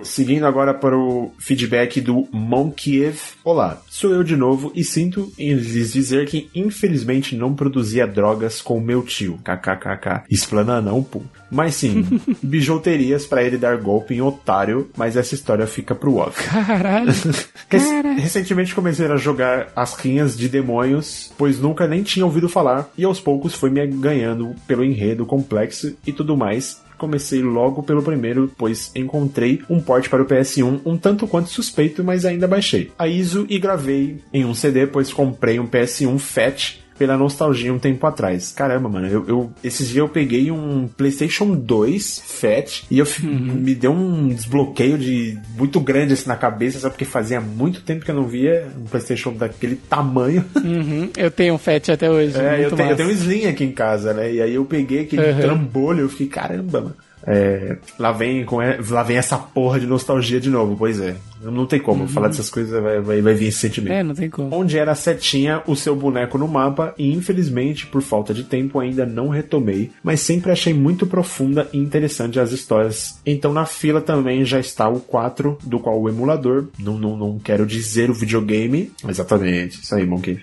Seguindo 0.04 0.46
agora 0.46 0.74
para 0.74 0.98
o 0.98 1.32
feedback 1.40 2.02
do 2.02 2.28
Monkiev. 2.32 3.18
Olá, 3.44 3.82
sou 3.90 4.12
eu 4.12 4.24
de 4.24 4.36
novo 4.36 4.72
e 4.76 4.84
sinto 4.84 5.32
em 5.38 5.54
lhes 5.54 5.94
dizer 5.94 6.28
que 6.28 6.50
infelizmente 6.54 7.36
não 7.36 7.56
produzia 7.56 8.06
drogas 8.06 8.62
com 8.62 8.80
meu 8.80 9.02
tio. 9.02 9.40
KKKK. 9.44 10.24
Explana 10.30 10.82
não, 10.82 11.02
pô. 11.02 11.22
Mas 11.50 11.76
sim, 11.76 12.06
bijuterias 12.44 13.26
para 13.26 13.44
ele 13.44 13.58
dar 13.58 13.78
golpe 13.78 14.14
em 14.14 14.22
otário, 14.22 14.90
mas 14.98 15.16
essa 15.16 15.34
história 15.36 15.66
fica 15.66 15.96
pro 15.96 16.18
off. 16.18 16.44
Caralho. 16.44 17.12
Rec- 17.70 18.20
Recentemente 18.20 18.76
comecei 18.76 19.08
a 19.08 19.16
jogar 19.18 19.70
as 19.76 19.94
rinhas 19.96 20.38
de 20.38 20.50
demônios, 20.50 21.32
pois 21.38 21.60
nunca 21.60 21.88
nem 21.88 22.04
tinha 22.04 22.26
ouvido 22.26 22.50
falar, 22.50 22.90
e 22.98 23.04
aos 23.06 23.20
poucos 23.20 23.54
foi 23.56 23.70
me 23.70 23.86
ganhando 23.88 24.54
pelo 24.68 24.84
enredo 24.84 25.26
complexo 25.26 25.96
e 26.06 26.12
tudo 26.12 26.36
mais. 26.38 26.82
Comecei 27.00 27.42
logo 27.42 27.82
pelo 27.82 28.04
primeiro, 28.04 28.52
pois 28.58 28.92
encontrei 28.94 29.62
um 29.70 29.82
port 29.82 30.08
para 30.10 30.22
o 30.22 30.26
PS1 30.26 30.82
um 30.86 30.98
tanto 30.98 31.26
quanto 31.28 31.50
suspeito, 31.50 32.04
mas 32.04 32.26
ainda 32.26 32.48
baixei. 32.48 32.92
A 33.00 33.08
ISO 33.08 33.48
e 33.50 33.58
gravei 33.58 34.20
em 34.32 34.46
um 34.46 34.54
CD, 34.54 34.86
pois 34.86 35.12
comprei 35.12 35.60
um 35.60 35.68
PS1 35.68 36.20
Fat 36.20 36.78
pela 37.00 37.18
nostalgia 37.18 37.74
um 37.74 37.80
tempo 37.80 38.06
atrás. 38.06 38.52
Caramba, 38.52 38.90
mano, 38.90 39.08
eu, 39.08 39.26
eu- 39.28 39.52
esses 39.64 39.88
dias 39.88 39.98
eu 40.00 40.10
peguei 40.10 40.52
um 40.52 40.88
PlayStation 40.88 41.56
2 41.56 42.22
Fat 42.26 42.84
e 42.92 43.00
eu 43.00 43.06
fi- 43.06 43.26
me 43.26 43.74
deu 43.74 43.92
um 43.94 44.28
desbloqueio 44.28 44.98
de 44.98 45.38
muito 45.58 45.80
grande 45.80 46.14
assim 46.14 46.28
na 46.28 46.36
cabeça, 46.36 46.78
sabe? 46.80 46.94
Porque 46.94 47.06
fazia 47.06 47.40
muito 47.42 47.82
tempo 47.82 48.04
que 48.06 48.12
eu 48.12 48.16
não 48.16 48.28
via 48.28 48.68
um 48.78 48.84
PlayStation 48.84 49.34
daquele 49.34 49.76
tamanho. 49.78 50.44
Uhum, 50.70 51.10
Eu 51.18 51.32
tenho 51.32 51.54
um 51.54 51.58
FAT 51.58 51.90
até 51.94 52.10
hoje. 52.12 52.38
É, 52.38 52.64
eu, 52.66 52.72
tenho, 52.72 52.90
eu 52.92 52.96
tenho 52.96 53.10
um 53.10 53.12
Slim 53.14 53.46
aqui 53.48 53.64
em 53.64 53.72
casa, 53.72 54.14
né? 54.14 54.32
E 54.34 54.42
aí 54.42 54.54
eu 54.54 54.66
peguei 54.66 55.02
aquele 55.02 55.32
Uhum. 55.32 55.40
trambolho, 55.40 56.02
eu 56.02 56.10
fiquei, 56.10 56.28
caramba, 56.28 56.82
mano. 56.82 56.96
É, 57.26 57.78
lá 57.98 58.12
vem 58.12 58.46
com 58.46 58.58
lá 58.90 59.04
vem 59.04 59.18
essa 59.18 59.38
porra 59.38 59.80
de 59.80 59.86
nostalgia 59.86 60.40
de 60.40 60.50
novo, 60.50 60.76
pois 60.78 61.00
é. 61.00 61.16
Não 61.42 61.66
tem 61.66 61.80
como. 61.80 62.08
Falar 62.08 62.28
dessas 62.28 62.50
coisas 62.50 62.82
vai, 62.82 63.00
vai, 63.00 63.22
vai 63.22 63.34
vir 63.34 63.48
esse 63.48 63.60
sentimento. 63.60 63.94
É, 63.94 64.04
não 64.04 64.14
tem 64.14 64.30
como. 64.30 64.54
Onde 64.54 64.78
era 64.78 64.92
a 64.92 64.96
setinha, 64.96 65.62
o 65.66 65.76
seu 65.76 65.96
boneco 65.96 66.38
no 66.38 66.48
mapa, 66.48 66.94
e 66.98 67.14
infelizmente, 67.14 67.88
por 67.88 68.02
falta 68.02 68.34
de 68.34 68.44
tempo, 68.44 68.80
ainda 68.80 69.06
não 69.06 69.30
retomei, 69.30 69.92
mas 70.04 70.20
sempre 70.20 70.52
achei 70.52 70.74
muito 70.74 71.08
profunda 71.08 71.68
e 71.72 71.78
interessante 71.78 72.40
as 72.40 72.52
histórias. 72.52 73.20
Então 73.26 73.54
na 73.54 73.66
fila 73.66 74.02
também 74.02 74.44
já 74.44 74.60
está 74.60 74.90
o 74.90 75.00
4, 75.00 75.58
do 75.64 75.80
qual 75.80 76.00
o 76.00 76.10
emulador, 76.10 76.68
não, 76.78 76.98
não, 76.98 77.16
não 77.16 77.40
quero 77.40 77.66
dizer 77.66 78.10
o 78.10 78.14
videogame, 78.14 78.92
exatamente, 79.08 79.82
isso 79.82 79.96
aí, 79.96 80.06
Monkey. 80.06 80.40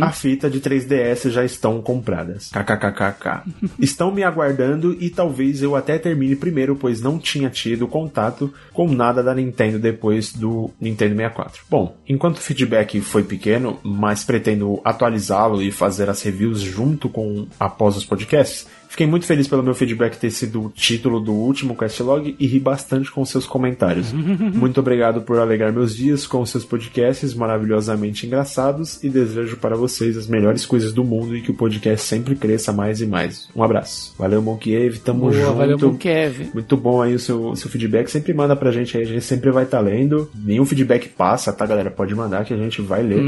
A 0.00 0.10
fita 0.12 0.48
de 0.48 0.60
3DS 0.60 1.30
já 1.30 1.44
estão 1.44 1.80
compradas. 1.82 2.50
KKKKK. 2.50 3.42
estão 3.78 4.12
me 4.12 4.22
aguardando 4.22 4.96
e 5.00 5.10
talvez 5.10 5.62
eu 5.62 5.76
até 5.76 5.98
termine 5.98 6.36
primeiro, 6.36 6.76
pois 6.76 7.00
não 7.00 7.18
tinha 7.18 7.50
tido 7.50 7.86
contato 7.86 8.52
com 8.72 8.88
nada 8.88 9.22
da 9.22 9.34
Nintendo 9.34 9.78
depois 9.78 10.32
do 10.38 10.70
Nintendo 10.80 11.16
64. 11.16 11.64
Bom, 11.68 11.96
enquanto 12.08 12.36
o 12.36 12.40
feedback 12.40 13.00
foi 13.00 13.24
pequeno, 13.24 13.78
mas 13.82 14.24
pretendo 14.24 14.80
atualizá-lo 14.84 15.62
e 15.62 15.70
fazer 15.72 16.08
as 16.08 16.22
reviews 16.22 16.60
junto 16.60 17.08
com 17.08 17.46
após 17.58 17.96
os 17.96 18.04
podcasts, 18.04 18.66
Fiquei 18.98 19.06
muito 19.06 19.26
feliz 19.26 19.46
pelo 19.46 19.62
meu 19.62 19.76
feedback 19.76 20.18
ter 20.18 20.28
sido 20.28 20.60
o 20.60 20.70
título 20.70 21.20
do 21.20 21.32
último 21.32 21.76
Questlog 21.76 22.34
e 22.36 22.46
ri 22.48 22.58
bastante 22.58 23.12
com 23.12 23.24
seus 23.24 23.46
comentários. 23.46 24.10
muito 24.12 24.80
obrigado 24.80 25.20
por 25.20 25.38
alegrar 25.38 25.72
meus 25.72 25.94
dias 25.94 26.26
com 26.26 26.44
seus 26.44 26.64
podcasts 26.64 27.32
maravilhosamente 27.32 28.26
engraçados 28.26 29.00
e 29.04 29.08
desejo 29.08 29.56
para 29.58 29.76
vocês 29.76 30.16
as 30.16 30.26
melhores 30.26 30.66
coisas 30.66 30.92
do 30.92 31.04
mundo 31.04 31.36
e 31.36 31.42
que 31.42 31.52
o 31.52 31.54
podcast 31.54 32.04
sempre 32.04 32.34
cresça 32.34 32.72
mais 32.72 33.00
e 33.00 33.06
mais. 33.06 33.48
Um 33.54 33.62
abraço. 33.62 34.16
Valeu, 34.18 34.42
Monkey 34.42 34.90
tamo 34.98 35.20
Boa, 35.20 35.32
junto. 35.32 35.54
valeu, 35.54 35.78
Monkev. 35.78 36.50
Muito 36.52 36.76
bom 36.76 37.00
aí 37.00 37.14
o 37.14 37.20
seu, 37.20 37.54
seu 37.54 37.70
feedback. 37.70 38.08
Sempre 38.08 38.34
manda 38.34 38.56
pra 38.56 38.72
gente 38.72 38.96
aí, 38.96 39.04
a 39.04 39.06
gente 39.06 39.24
sempre 39.24 39.52
vai 39.52 39.62
estar 39.62 39.78
lendo. 39.78 40.28
Nenhum 40.34 40.64
feedback 40.64 41.08
passa, 41.08 41.52
tá, 41.52 41.64
galera? 41.64 41.88
Pode 41.88 42.16
mandar 42.16 42.44
que 42.44 42.52
a 42.52 42.56
gente 42.56 42.82
vai 42.82 43.04
ler. 43.04 43.22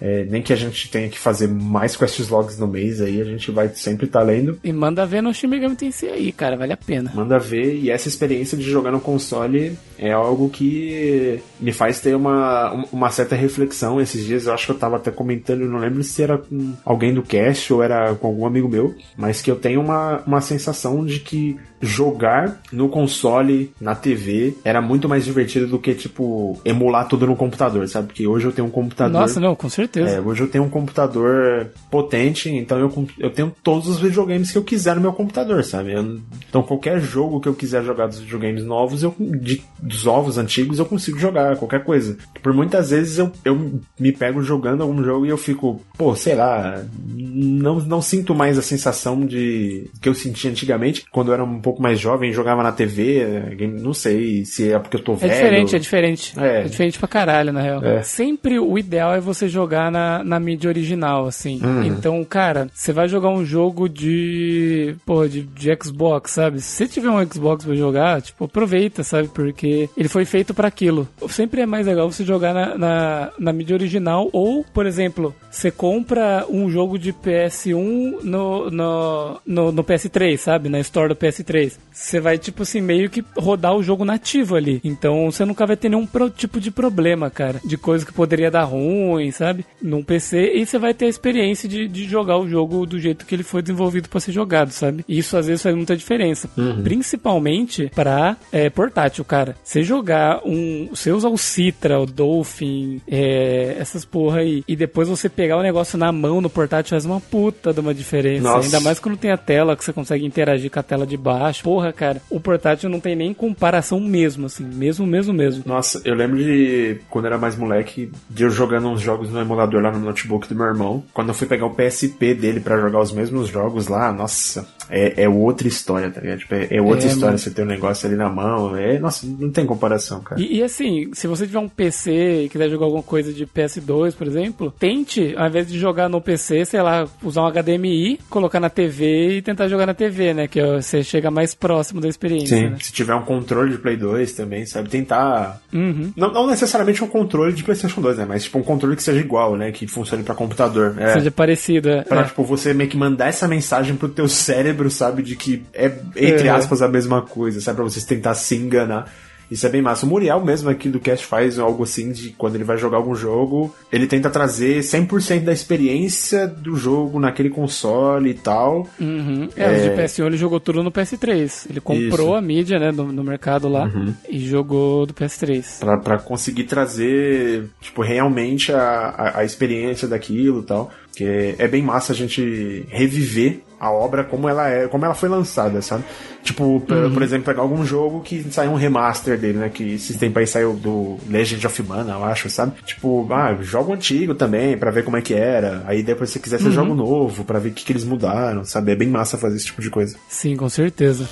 É, 0.00 0.24
nem 0.26 0.42
que 0.42 0.52
a 0.52 0.56
gente 0.56 0.88
tenha 0.88 1.08
que 1.08 1.18
fazer 1.18 1.48
mais 1.48 1.96
quests 1.96 2.28
no 2.60 2.68
mês 2.68 3.00
aí, 3.00 3.20
a 3.20 3.24
gente 3.24 3.50
vai 3.50 3.68
sempre 3.70 4.06
estar 4.06 4.22
lendo. 4.22 4.56
E 4.62 4.72
manda 4.72 5.07
ver 5.08 5.22
no 5.22 5.32
Shin 5.34 5.46
Megami 5.48 5.74
Tensei 5.74 6.10
aí, 6.10 6.30
cara, 6.32 6.56
vale 6.56 6.72
a 6.72 6.76
pena. 6.76 7.10
Manda 7.14 7.38
ver, 7.38 7.74
e 7.76 7.90
essa 7.90 8.08
experiência 8.08 8.56
de 8.56 8.64
jogar 8.64 8.92
no 8.92 9.00
console 9.00 9.76
é 9.98 10.12
algo 10.12 10.48
que 10.48 11.40
me 11.60 11.72
faz 11.72 12.00
ter 12.00 12.14
uma, 12.14 12.72
um- 12.74 12.84
uma 12.92 13.10
certa 13.10 13.34
reflexão. 13.34 14.00
Esses 14.00 14.24
dias 14.24 14.46
eu 14.46 14.54
acho 14.54 14.66
que 14.66 14.72
eu 14.72 14.78
tava 14.78 14.96
até 14.96 15.10
comentando, 15.10 15.60
não 15.64 15.78
lembro 15.78 16.02
se 16.04 16.22
era 16.22 16.38
com 16.38 16.74
alguém 16.84 17.12
do 17.12 17.22
cast 17.22 17.72
ou 17.72 17.82
era 17.82 18.14
com 18.14 18.26
algum 18.28 18.46
amigo 18.46 18.68
meu, 18.68 18.94
mas 19.16 19.42
que 19.42 19.50
eu 19.50 19.56
tenho 19.56 19.80
uma, 19.80 20.22
uma 20.26 20.40
sensação 20.40 21.04
de 21.04 21.20
que 21.20 21.56
jogar 21.80 22.60
no 22.72 22.88
console, 22.88 23.72
na 23.80 23.94
TV, 23.94 24.54
era 24.64 24.80
muito 24.80 25.08
mais 25.08 25.24
divertido 25.24 25.66
do 25.66 25.78
que, 25.78 25.94
tipo, 25.94 26.60
emular 26.64 27.06
tudo 27.08 27.26
no 27.26 27.36
computador, 27.36 27.86
sabe? 27.88 28.08
Porque 28.08 28.26
hoje 28.26 28.46
eu 28.46 28.52
tenho 28.52 28.66
um 28.68 28.70
computador. 28.70 29.20
Nossa, 29.20 29.40
não, 29.40 29.54
com 29.54 29.68
certeza. 29.68 30.08
É, 30.16 30.20
hoje 30.20 30.42
eu 30.42 30.48
tenho 30.48 30.64
um 30.64 30.68
computador 30.70 31.68
potente, 31.90 32.50
então 32.50 32.78
eu, 32.78 33.06
eu 33.18 33.30
tenho 33.30 33.52
todos 33.62 33.88
os 33.88 33.98
videogames 34.00 34.50
que 34.50 34.58
eu 34.58 34.64
quiser 34.64 34.94
no 34.96 35.00
meu 35.00 35.12
computador, 35.12 35.62
sabe? 35.64 35.92
Eu- 35.92 36.20
então 36.48 36.62
qualquer 36.62 37.00
jogo 37.00 37.40
que 37.40 37.48
eu 37.48 37.54
quiser 37.54 37.82
jogar 37.84 38.06
dos 38.06 38.18
videogames 38.20 38.64
novos, 38.64 39.02
eu, 39.02 39.14
de- 39.18 39.62
dos 39.82 40.06
ovos 40.06 40.38
antigos, 40.38 40.78
eu 40.78 40.86
consigo 40.86 41.18
jogar, 41.18 41.56
qualquer 41.56 41.84
coisa. 41.84 42.16
Por 42.42 42.52
muitas 42.52 42.90
vezes 42.90 43.18
eu, 43.18 43.30
eu 43.44 43.80
me 43.98 44.12
pego 44.12 44.42
jogando 44.42 44.82
algum 44.82 45.02
jogo 45.04 45.26
e 45.26 45.28
eu 45.28 45.38
fico, 45.38 45.80
pô, 45.96 46.14
sei 46.16 46.34
lá, 46.34 46.82
não, 47.06 47.80
não 47.80 48.02
sinto 48.02 48.34
mais 48.34 48.58
a 48.58 48.62
sensação 48.62 49.24
de 49.24 49.90
que 50.00 50.08
eu 50.08 50.14
sentia 50.14 50.50
antigamente, 50.50 51.04
quando 51.10 51.28
eu 51.28 51.34
era 51.34 51.44
um 51.44 51.60
pouco 51.68 51.82
mais 51.82 52.00
jovem, 52.00 52.32
jogava 52.32 52.62
na 52.62 52.72
TV, 52.72 53.18
é, 53.18 53.66
não 53.66 53.92
sei 53.92 54.42
se 54.46 54.72
é 54.72 54.78
porque 54.78 54.96
eu 54.96 55.02
tô 55.02 55.12
É 55.12 55.16
velho. 55.16 55.32
diferente, 55.34 55.76
é 55.76 55.78
diferente. 55.78 56.40
É. 56.40 56.60
É. 56.60 56.62
diferente 56.62 56.98
pra 56.98 57.06
caralho, 57.08 57.52
na 57.52 57.60
real. 57.60 57.84
É. 57.84 58.02
Sempre 58.02 58.58
o 58.58 58.78
ideal 58.78 59.14
é 59.14 59.20
você 59.20 59.48
jogar 59.48 59.90
na, 59.92 60.24
na 60.24 60.40
mídia 60.40 60.68
original, 60.68 61.26
assim. 61.26 61.60
Então, 61.84 62.24
cara, 62.24 62.68
você 62.72 62.90
vai 62.92 63.06
jogar 63.06 63.28
um 63.28 63.44
jogo 63.44 63.86
de. 63.88 64.94
Pô, 65.04 65.26
de, 65.28 65.42
de 65.42 65.76
Xbox, 65.82 66.30
sabe? 66.32 66.60
Se 66.60 66.70
você 66.70 66.88
tiver 66.88 67.10
um 67.10 67.24
Xbox 67.30 67.64
pra 67.66 67.74
jogar, 67.74 68.22
tipo, 68.22 68.44
aproveita, 68.44 69.02
sabe? 69.02 69.28
Porque 69.28 69.90
ele 69.96 70.08
foi 70.08 70.24
feito 70.24 70.54
pra 70.54 70.68
aquilo. 70.68 71.06
Sempre 71.28 71.60
é 71.60 71.66
mais 71.66 71.86
legal 71.86 72.10
você 72.10 72.24
jogar 72.24 72.54
na, 72.54 72.78
na, 72.78 73.30
na 73.38 73.52
mídia 73.52 73.74
original. 73.76 74.28
Ou, 74.32 74.64
por 74.72 74.86
exemplo, 74.86 75.34
você 75.50 75.70
compra 75.70 76.46
um 76.48 76.70
jogo 76.70 76.98
de 76.98 77.12
PS1 77.12 78.22
no, 78.22 78.70
no, 78.70 79.40
no, 79.46 79.72
no 79.72 79.84
PS3, 79.84 80.36
sabe? 80.38 80.68
Na 80.68 80.80
store 80.80 81.08
do 81.10 81.16
PS3. 81.16 81.57
Você 81.92 82.20
vai, 82.20 82.38
tipo 82.38 82.62
assim, 82.62 82.80
meio 82.80 83.10
que 83.10 83.24
rodar 83.36 83.74
o 83.74 83.82
jogo 83.82 84.04
nativo 84.04 84.54
ali. 84.54 84.80
Então 84.84 85.30
você 85.32 85.44
nunca 85.44 85.66
vai 85.66 85.76
ter 85.76 85.88
nenhum 85.88 86.06
pro- 86.06 86.30
tipo 86.30 86.60
de 86.60 86.70
problema, 86.70 87.28
cara. 87.28 87.60
De 87.64 87.76
coisa 87.76 88.06
que 88.06 88.12
poderia 88.12 88.50
dar 88.52 88.62
ruim, 88.64 89.32
sabe? 89.32 89.66
Num 89.82 90.02
PC. 90.04 90.52
E 90.54 90.64
você 90.64 90.78
vai 90.78 90.94
ter 90.94 91.06
a 91.06 91.08
experiência 91.08 91.68
de, 91.68 91.88
de 91.88 92.04
jogar 92.04 92.38
o 92.38 92.48
jogo 92.48 92.86
do 92.86 93.00
jeito 93.00 93.26
que 93.26 93.34
ele 93.34 93.42
foi 93.42 93.62
desenvolvido 93.62 94.08
pra 94.08 94.20
ser 94.20 94.30
jogado, 94.30 94.70
sabe? 94.70 95.04
E 95.08 95.18
isso 95.18 95.36
às 95.36 95.48
vezes 95.48 95.62
faz 95.62 95.74
muita 95.74 95.96
diferença. 95.96 96.48
Principalmente 96.84 97.90
pra 97.94 98.36
é, 98.52 98.68
portátil, 98.70 99.24
cara. 99.24 99.56
Você 99.64 99.82
jogar 99.82 100.40
um. 100.44 100.88
Você 100.90 101.10
usar 101.10 101.28
o 101.28 101.38
Citra, 101.38 101.98
o 101.98 102.06
Dolphin, 102.06 103.00
é, 103.08 103.76
essas 103.78 104.04
porra 104.04 104.40
aí. 104.40 104.62
E 104.68 104.76
depois 104.76 105.08
você 105.08 105.28
pegar 105.28 105.56
o 105.56 105.62
negócio 105.62 105.98
na 105.98 106.12
mão 106.12 106.40
no 106.40 106.50
portátil 106.50 106.90
faz 106.90 107.04
uma 107.04 107.20
puta 107.20 107.72
de 107.72 107.80
uma 107.80 107.94
diferença. 107.94 108.42
Nossa. 108.42 108.66
Ainda 108.66 108.80
mais 108.80 108.98
quando 109.00 109.16
tem 109.16 109.30
a 109.30 109.36
tela 109.36 109.76
que 109.76 109.84
você 109.84 109.92
consegue 109.92 110.24
interagir 110.24 110.70
com 110.70 110.78
a 110.78 110.82
tela 110.82 111.06
de 111.06 111.16
baixo. 111.16 111.47
Porra, 111.56 111.92
cara, 111.92 112.20
o 112.30 112.40
portátil 112.40 112.90
não 112.90 113.00
tem 113.00 113.16
nem 113.16 113.32
comparação 113.32 114.00
mesmo, 114.00 114.46
assim. 114.46 114.64
Mesmo, 114.64 115.06
mesmo, 115.06 115.32
mesmo. 115.32 115.62
Nossa, 115.66 116.00
eu 116.04 116.14
lembro 116.14 116.38
de 116.38 117.00
quando 117.08 117.26
era 117.26 117.38
mais 117.38 117.56
moleque, 117.56 118.10
de 118.28 118.44
eu 118.44 118.50
jogando 118.50 118.88
uns 118.88 119.00
jogos 119.00 119.30
no 119.30 119.40
emulador 119.40 119.82
lá 119.82 119.90
no 119.90 119.98
notebook 119.98 120.48
do 120.48 120.54
meu 120.54 120.66
irmão. 120.66 121.04
Quando 121.12 121.28
eu 121.28 121.34
fui 121.34 121.46
pegar 121.46 121.66
o 121.66 121.74
PSP 121.74 122.34
dele 122.34 122.60
pra 122.60 122.80
jogar 122.80 123.00
os 123.00 123.12
mesmos 123.12 123.48
jogos 123.48 123.88
lá, 123.88 124.12
nossa, 124.12 124.66
é, 124.90 125.24
é 125.24 125.28
outra 125.28 125.66
história, 125.68 126.10
tá 126.10 126.20
ligado? 126.20 126.38
Tipo, 126.40 126.54
é, 126.54 126.68
é 126.70 126.80
outra 126.80 127.04
É, 127.04 127.08
história 127.08 127.26
mano. 127.28 127.38
você 127.38 127.50
ter 127.50 127.62
um 127.62 127.66
negócio 127.66 128.06
ali 128.08 128.16
na 128.16 128.28
mão. 128.28 128.76
É, 128.76 128.98
nossa, 128.98 129.26
não 129.26 129.50
tem 129.50 129.66
comparação, 129.66 130.20
cara. 130.20 130.40
E, 130.40 130.58
e 130.58 130.62
assim, 130.62 131.10
se 131.12 131.26
você 131.26 131.46
tiver 131.46 131.58
um 131.58 131.68
PC 131.68 132.44
e 132.44 132.48
quiser 132.48 132.68
jogar 132.70 132.86
alguma 132.86 133.02
coisa 133.02 133.32
de 133.32 133.46
PS2, 133.46 134.14
por 134.14 134.26
exemplo, 134.26 134.72
tente, 134.78 135.34
ao 135.36 135.46
invés 135.48 135.68
de 135.68 135.78
jogar 135.78 136.08
no 136.08 136.20
PC, 136.20 136.64
sei 136.64 136.80
lá, 136.82 137.06
usar 137.22 137.42
um 137.42 137.50
HDMI, 137.50 138.18
colocar 138.30 138.60
na 138.60 138.70
TV 138.70 139.38
e 139.38 139.42
tentar 139.42 139.68
jogar 139.68 139.86
na 139.86 139.94
TV, 139.94 140.34
né? 140.34 140.48
Que 140.48 140.62
você 140.64 141.02
chega 141.02 141.30
mais 141.30 141.54
próximo 141.54 142.00
da 142.00 142.08
experiência, 142.08 142.56
Sim, 142.56 142.70
né? 142.70 142.76
se 142.80 142.92
tiver 142.92 143.14
um 143.14 143.22
controle 143.22 143.72
de 143.72 143.78
Play 143.78 143.96
2 143.96 144.32
também, 144.32 144.64
sabe? 144.66 144.88
Tentar. 144.88 145.60
Uhum. 145.72 146.12
Não, 146.16 146.32
não 146.32 146.46
necessariamente 146.46 147.02
um 147.02 147.08
controle 147.08 147.52
de 147.52 147.62
PlayStation 147.62 148.00
2, 148.00 148.18
né? 148.18 148.26
Mas 148.28 148.44
tipo 148.44 148.58
um 148.58 148.62
controle 148.62 148.96
que 148.96 149.02
seja 149.02 149.20
igual, 149.20 149.56
né? 149.56 149.72
Que 149.72 149.86
funcione 149.86 150.22
pra 150.22 150.34
computador. 150.34 150.94
É. 150.98 151.14
Seja 151.14 151.30
parecido, 151.30 151.88
é. 151.90 152.02
Pra, 152.02 152.24
tipo, 152.24 152.44
você 152.44 152.72
meio 152.74 152.88
que 152.90 152.96
mandar 152.96 153.28
essa 153.28 153.46
mensagem 153.48 153.96
pro 153.96 154.08
teu 154.08 154.28
cérebro, 154.28 154.77
sabe? 154.90 155.22
De 155.22 155.34
que 155.36 155.62
é, 155.74 155.86
entre 156.16 156.48
É. 156.48 156.50
aspas, 156.50 156.82
a 156.82 156.88
mesma 156.88 157.22
coisa, 157.22 157.60
sabe? 157.60 157.76
Pra 157.76 157.84
você 157.84 158.00
tentar 158.06 158.34
se 158.34 158.54
enganar. 158.56 159.12
Isso 159.50 159.66
é 159.66 159.70
bem 159.70 159.80
massa. 159.80 160.04
O 160.04 160.08
Muriel 160.10 160.44
mesmo 160.44 160.68
aqui 160.68 160.90
do 160.90 161.00
Cast 161.00 161.24
faz 161.24 161.58
algo 161.58 161.82
assim 161.82 162.12
de 162.12 162.28
quando 162.32 162.56
ele 162.56 162.64
vai 162.64 162.76
jogar 162.76 162.98
algum 162.98 163.14
jogo, 163.14 163.74
ele 163.90 164.06
tenta 164.06 164.28
trazer 164.28 164.80
100% 164.80 165.42
da 165.44 165.54
experiência 165.54 166.46
do 166.46 166.76
jogo 166.76 167.18
naquele 167.18 167.48
console 167.48 168.28
e 168.28 168.34
tal. 168.34 168.86
Uhum. 169.00 169.48
É, 169.56 169.74
os 169.74 169.82
de 169.84 169.90
PS1 170.02 170.26
ele 170.26 170.36
jogou 170.36 170.60
tudo 170.60 170.82
no 170.82 170.92
PS3. 170.92 171.66
Ele 171.70 171.80
comprou 171.80 172.08
Isso. 172.08 172.22
Uhum. 172.24 172.34
a 172.34 172.42
mídia, 172.42 172.78
né, 172.78 172.92
no, 172.92 173.10
no 173.10 173.24
mercado 173.24 173.70
lá 173.70 173.90
e 174.28 174.38
jogou 174.38 175.06
do 175.06 175.14
PS3. 175.14 175.78
Pra, 175.80 175.96
pra 175.96 176.18
conseguir 176.18 176.64
trazer, 176.64 177.70
tipo, 177.80 178.02
realmente 178.02 178.70
a, 178.70 178.80
a, 178.80 179.38
a 179.40 179.44
experiência 179.44 180.06
daquilo 180.06 180.60
e 180.60 180.64
tal. 180.64 180.90
Que 181.16 181.54
é 181.58 181.66
bem 181.66 181.82
massa 181.82 182.12
a 182.12 182.14
gente 182.14 182.84
reviver 182.90 183.62
a 183.78 183.90
obra 183.90 184.24
como 184.24 184.48
ela 184.48 184.68
é, 184.68 184.88
como 184.88 185.04
ela 185.04 185.14
foi 185.14 185.28
lançada, 185.28 185.80
sabe? 185.80 186.04
Tipo, 186.42 186.80
por, 186.80 187.12
por 187.12 187.22
exemplo, 187.22 187.44
pegar 187.44 187.62
algum 187.62 187.84
jogo 187.84 188.20
que 188.20 188.42
saiu 188.50 188.72
um 188.72 188.76
remaster 188.76 189.38
dele, 189.38 189.58
né? 189.58 189.68
Que 189.68 189.94
esses 189.94 190.16
tempos 190.16 190.38
aí 190.38 190.46
saiu 190.46 190.74
do 190.74 191.18
Legend 191.28 191.66
of 191.66 191.82
Mana, 191.82 192.12
eu 192.14 192.24
acho, 192.24 192.48
sabe? 192.48 192.72
Tipo, 192.84 193.26
ah, 193.30 193.56
jogo 193.60 193.92
antigo 193.92 194.34
também, 194.34 194.76
pra 194.76 194.90
ver 194.90 195.04
como 195.04 195.16
é 195.16 195.22
que 195.22 195.34
era. 195.34 195.82
Aí 195.86 196.02
depois, 196.02 196.30
se 196.30 196.40
quiser, 196.40 196.58
você 196.58 196.70
joga 196.70 196.92
um 196.92 196.96
novo, 196.96 197.44
pra 197.44 197.58
ver 197.58 197.70
o 197.70 197.72
que, 197.72 197.84
que 197.84 197.92
eles 197.92 198.04
mudaram, 198.04 198.64
sabe? 198.64 198.92
É 198.92 198.96
bem 198.96 199.08
massa 199.08 199.36
fazer 199.36 199.56
esse 199.56 199.66
tipo 199.66 199.82
de 199.82 199.90
coisa. 199.90 200.16
Sim, 200.28 200.56
com 200.56 200.68
certeza. 200.68 201.28